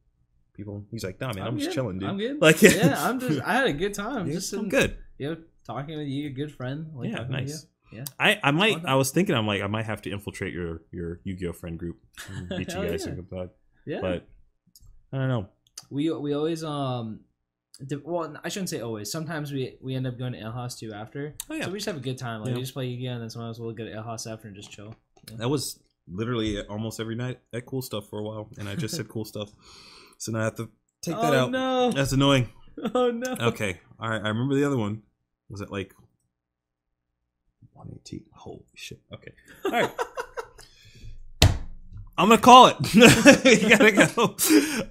people. 0.55 0.85
He's 0.91 1.05
like, 1.05 1.21
nah, 1.21 1.33
man, 1.33 1.47
I'm, 1.47 1.57
just 1.57 1.71
good. 1.71 1.75
chilling, 1.75 1.99
dude. 1.99 2.09
I'm 2.09 2.19
good. 2.19 2.39
Like, 2.41 2.63
yeah, 2.63 2.97
I'm 2.99 3.21
just. 3.21 3.43
I 3.43 3.55
had 3.55 3.67
a 3.67 3.73
good 3.73 3.95
time. 3.95 4.27
Yeah, 4.27 4.35
just 4.35 4.51
sitting, 4.51 4.67
I'm 4.67 4.71
good. 4.71 4.97
You 5.19 5.31
know, 5.31 5.37
talking 5.67 5.99
with 5.99 6.07
you, 6.07 6.29
a 6.29 6.31
good 6.31 6.53
friend. 6.53 6.91
Like 6.95 7.11
yeah, 7.11 7.25
nice. 7.29 7.67
Yeah. 7.93 8.05
I, 8.19 8.41
I 8.43 8.51
might. 8.51 8.85
I 8.87 8.95
was 8.95 9.11
thinking. 9.11 9.35
I'm 9.35 9.47
like, 9.47 9.63
I 9.63 9.67
might 9.67 9.85
have 9.85 10.03
to 10.03 10.11
infiltrate 10.11 10.53
your 10.53 10.83
your 10.91 11.21
Yu-Gi-Oh 11.25 11.53
friend 11.53 11.79
group, 11.79 11.99
and 12.29 12.49
beat 12.57 12.69
you 12.69 12.87
guys 12.87 13.07
yeah. 13.07 13.13
in 13.13 13.51
Yeah. 13.87 14.01
But 14.01 14.27
I 15.13 15.19
don't 15.19 15.29
know. 15.29 15.49
we 15.91 16.11
we 16.11 16.35
always 16.35 16.65
um. 16.65 17.21
Di- 17.87 17.97
Well, 18.05 18.37
I 18.45 18.49
shouldn't 18.49 18.71
say 18.71 18.81
always. 18.81 19.11
Sometimes 19.11 19.53
we 19.53 19.77
we 19.81 19.95
end 19.95 20.07
up 20.07 20.19
going 20.19 20.33
to 20.33 20.39
Ale 20.41 20.53
House 20.53 20.79
too 20.79 20.93
after. 20.93 21.35
Oh 21.51 21.55
yeah, 21.55 21.65
So 21.65 21.71
we 21.71 21.79
just 21.79 21.87
have 21.87 21.97
a 21.97 22.01
good 22.01 22.19
time. 22.19 22.41
Like 22.41 22.51
Yeah. 22.51 22.55
we 22.57 22.61
just 22.63 22.75
play 22.75 22.87
Yu-Gi-Oh, 22.87 23.13
and 23.13 23.23
then 23.23 23.31
sometimes 23.31 23.59
we'll 23.59 23.73
go 23.73 23.85
to 23.85 23.93
Ale 23.95 24.03
House 24.03 24.27
after 24.27 24.49
and 24.49 24.57
just 24.57 24.71
chill. 24.71 24.95
that 25.37 25.49
was 25.49 25.79
literally 26.09 26.61
almost 26.67 26.99
every 27.01 27.15
night 27.15 27.39
at 27.53 27.65
Cool 27.67 27.83
Stuff 27.83 28.09
for 28.09 28.19
a 28.19 28.23
while, 28.23 28.49
and 28.59 28.69
I 28.69 28.75
just 28.75 28.95
said 28.97 29.09
Cool 29.09 29.25
Stuff, 29.25 29.51
so 30.19 30.33
now 30.33 30.41
I 30.41 30.45
have 30.45 30.57
to 30.57 30.69
take 31.01 31.15
that 31.17 31.33
oh, 31.35 31.39
out. 31.45 31.51
no! 31.51 31.91
That's 31.93 32.13
annoying. 32.13 32.49
Oh 32.95 33.11
no! 33.11 33.37
Okay, 33.39 33.81
all 34.01 34.09
right. 34.09 34.23
I 34.25 34.29
remember 34.29 34.55
the 34.55 34.65
other 34.65 34.79
one. 34.79 35.03
Was 35.51 35.61
it 35.61 35.71
like 35.71 35.93
118? 37.75 38.25
Holy 38.35 38.65
shit. 38.75 39.01
Okay. 39.13 39.33
All 39.67 39.71
right. 39.73 39.91
I'm 42.23 42.29
gonna 42.29 42.41
call 42.41 42.67
it. 42.69 42.95
you 42.95 43.69
gotta 43.69 43.91
go. 43.91 44.37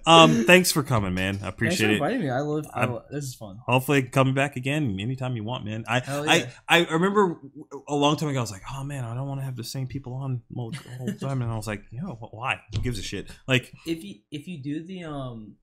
Um, 0.05 0.43
thanks 0.43 0.69
for 0.69 0.83
coming, 0.83 1.13
man. 1.13 1.39
I 1.41 1.47
appreciate 1.47 1.47
Thanks 1.47 1.55
for 1.79 1.85
appreciate 1.85 1.89
it. 1.91 1.93
inviting 1.93 2.21
me. 2.21 2.29
I 2.29 2.39
love. 2.41 2.65
I 2.73 2.81
I'm- 2.81 2.99
this 3.09 3.23
is 3.23 3.35
fun. 3.35 3.57
Hopefully, 3.65 4.03
coming 4.03 4.33
back 4.33 4.57
again 4.57 4.97
anytime 4.99 5.37
you 5.37 5.43
want, 5.45 5.63
man. 5.63 5.85
I 5.87 5.99
Hell 6.01 6.29
I. 6.29 6.49
I 6.67 6.85
remember 6.87 7.39
a 7.87 7.95
long 7.95 8.17
time 8.17 8.27
ago. 8.27 8.39
I 8.39 8.41
was 8.41 8.51
like, 8.51 8.63
oh 8.75 8.83
man, 8.83 9.05
I 9.05 9.13
don't 9.15 9.29
want 9.29 9.39
to 9.39 9.45
have 9.45 9.55
the 9.55 9.63
same 9.63 9.87
people 9.87 10.13
on 10.13 10.41
all 10.57 10.73
all 10.99 11.05
the 11.05 11.13
time, 11.19 11.41
and 11.41 11.49
I 11.49 11.55
was 11.55 11.67
like, 11.67 11.83
you 11.91 12.01
know, 12.01 12.17
why? 12.31 12.59
Who 12.75 12.81
gives 12.81 12.99
a 12.99 13.01
shit? 13.01 13.29
Like, 13.47 13.73
If 13.85 14.03
you 14.03 14.15
if 14.29 14.49
you 14.49 14.57
do 14.61 14.83
the 14.83 15.05
um 15.05 15.55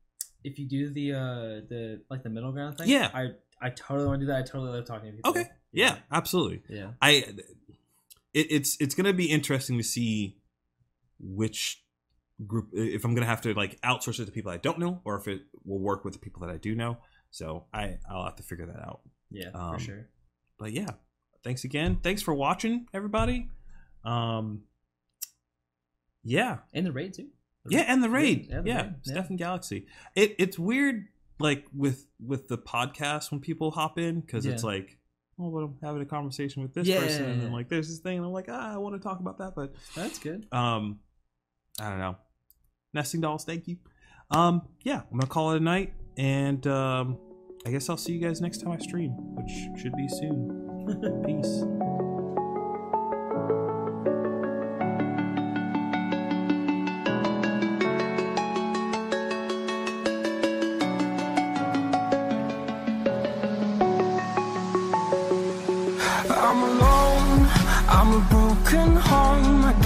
if 0.45 0.59
you 0.59 0.67
do 0.67 0.89
the 0.89 1.13
uh 1.13 1.19
the 1.69 2.01
like 2.09 2.23
the 2.23 2.31
middle 2.31 2.51
ground 2.53 2.79
thing, 2.79 2.89
Yeah. 2.89 3.11
I 3.13 3.33
I 3.61 3.69
totally 3.71 4.07
want 4.09 4.21
to 4.21 4.27
do 4.27 4.33
that. 4.33 4.39
I 4.39 4.43
totally 4.43 4.71
love 4.71 4.87
talking 4.87 5.11
to 5.11 5.17
people. 5.17 5.31
okay, 5.33 5.51
yeah, 5.73 5.97
absolutely. 6.11 6.63
Yeah. 6.71 6.93
I 7.03 7.11
it, 8.33 8.47
it's 8.51 8.77
it's 8.81 8.95
gonna 8.95 9.13
be 9.13 9.27
interesting 9.27 9.77
to 9.77 9.85
see 9.85 10.37
which 11.21 11.83
group 12.47 12.69
if 12.73 13.05
I'm 13.05 13.15
gonna 13.15 13.27
have 13.27 13.41
to 13.43 13.55
like 13.55 13.81
outsource 13.83 14.21
it 14.21 14.27
to 14.27 14.33
people 14.33 14.53
I 14.53 14.59
don't 14.59 14.79
know 14.79 15.01
or 15.05 15.17
if 15.17 15.27
it 15.27 15.43
will 15.65 15.81
work 15.81 16.05
with 16.05 16.13
the 16.15 16.21
people 16.21 16.41
that 16.47 16.51
I 16.51 16.57
do 16.57 16.75
know. 16.75 16.99
So 17.31 17.67
I 17.73 17.99
I'll 18.09 18.25
have 18.25 18.37
to 18.37 18.43
figure 18.43 18.67
that 18.67 18.79
out. 18.81 19.01
Yeah, 19.31 19.51
Um, 19.55 19.75
for 19.75 19.81
sure. 19.81 20.09
But 20.59 20.73
yeah, 20.73 20.91
thanks 21.45 21.65
again. 21.65 21.99
Thanks 22.03 22.23
for 22.23 22.33
watching, 22.35 22.87
everybody. 22.95 23.49
Um, 24.05 24.63
yeah, 26.25 26.59
And 26.73 26.85
the 26.87 26.93
raid 26.93 27.15
too. 27.15 27.29
yeah, 27.69 27.85
and 27.87 28.03
the 28.03 28.11
raid, 28.11 28.47
Yeah, 28.49 28.63
yeah, 28.65 28.83
the 28.83 28.89
raid, 28.89 28.95
yeah. 29.05 29.13
Stefan 29.13 29.37
Galaxy. 29.37 29.87
It 30.15 30.35
it's 30.39 30.59
weird, 30.59 31.09
like 31.39 31.67
with 31.75 32.07
with 32.21 32.49
the 32.49 32.59
podcast 32.59 33.31
when 33.31 33.41
people 33.41 33.71
hop 33.71 33.99
in 33.99 34.21
because 34.21 34.47
it's 34.47 34.63
like, 34.65 34.99
oh, 35.39 35.51
but 35.51 35.59
I'm 35.59 35.77
having 35.83 36.03
a 36.03 36.07
conversation 36.07 36.63
with 36.63 36.75
this 36.75 36.87
Yeah. 36.89 36.99
person, 37.01 37.29
and 37.29 37.41
then 37.41 37.53
like 37.53 37.69
there's 37.69 37.89
this 37.89 37.99
thing, 38.01 38.17
and 38.19 38.27
I'm 38.27 38.33
like, 38.33 38.47
ah, 38.49 38.75
I 38.75 38.79
want 38.79 38.95
to 38.95 39.01
talk 39.01 39.21
about 39.21 39.39
that, 39.39 39.55
but 39.55 39.75
That's 39.95 40.19
good. 40.19 40.47
um, 40.53 41.01
I 41.81 41.91
don't 41.91 41.99
know. 41.99 42.17
Nesting 42.95 43.21
dolls, 43.21 43.45
thank 43.45 43.69
you. 43.69 43.77
Um, 44.31 44.63
yeah, 44.83 45.03
I'm 45.11 45.19
gonna 45.19 45.27
call 45.27 45.53
it 45.53 45.59
a 45.59 45.65
night, 45.65 45.93
and 46.17 46.67
um, 46.67 47.19
I 47.67 47.71
guess 47.71 47.89
I'll 47.89 47.97
see 47.97 48.13
you 48.13 48.21
guys 48.21 48.41
next 48.41 48.59
time 48.63 48.73
I 48.73 48.79
stream, 48.79 49.11
which 49.37 49.81
should 49.81 49.95
be 49.97 50.09
soon. 50.09 51.23
Peace. 51.25 51.78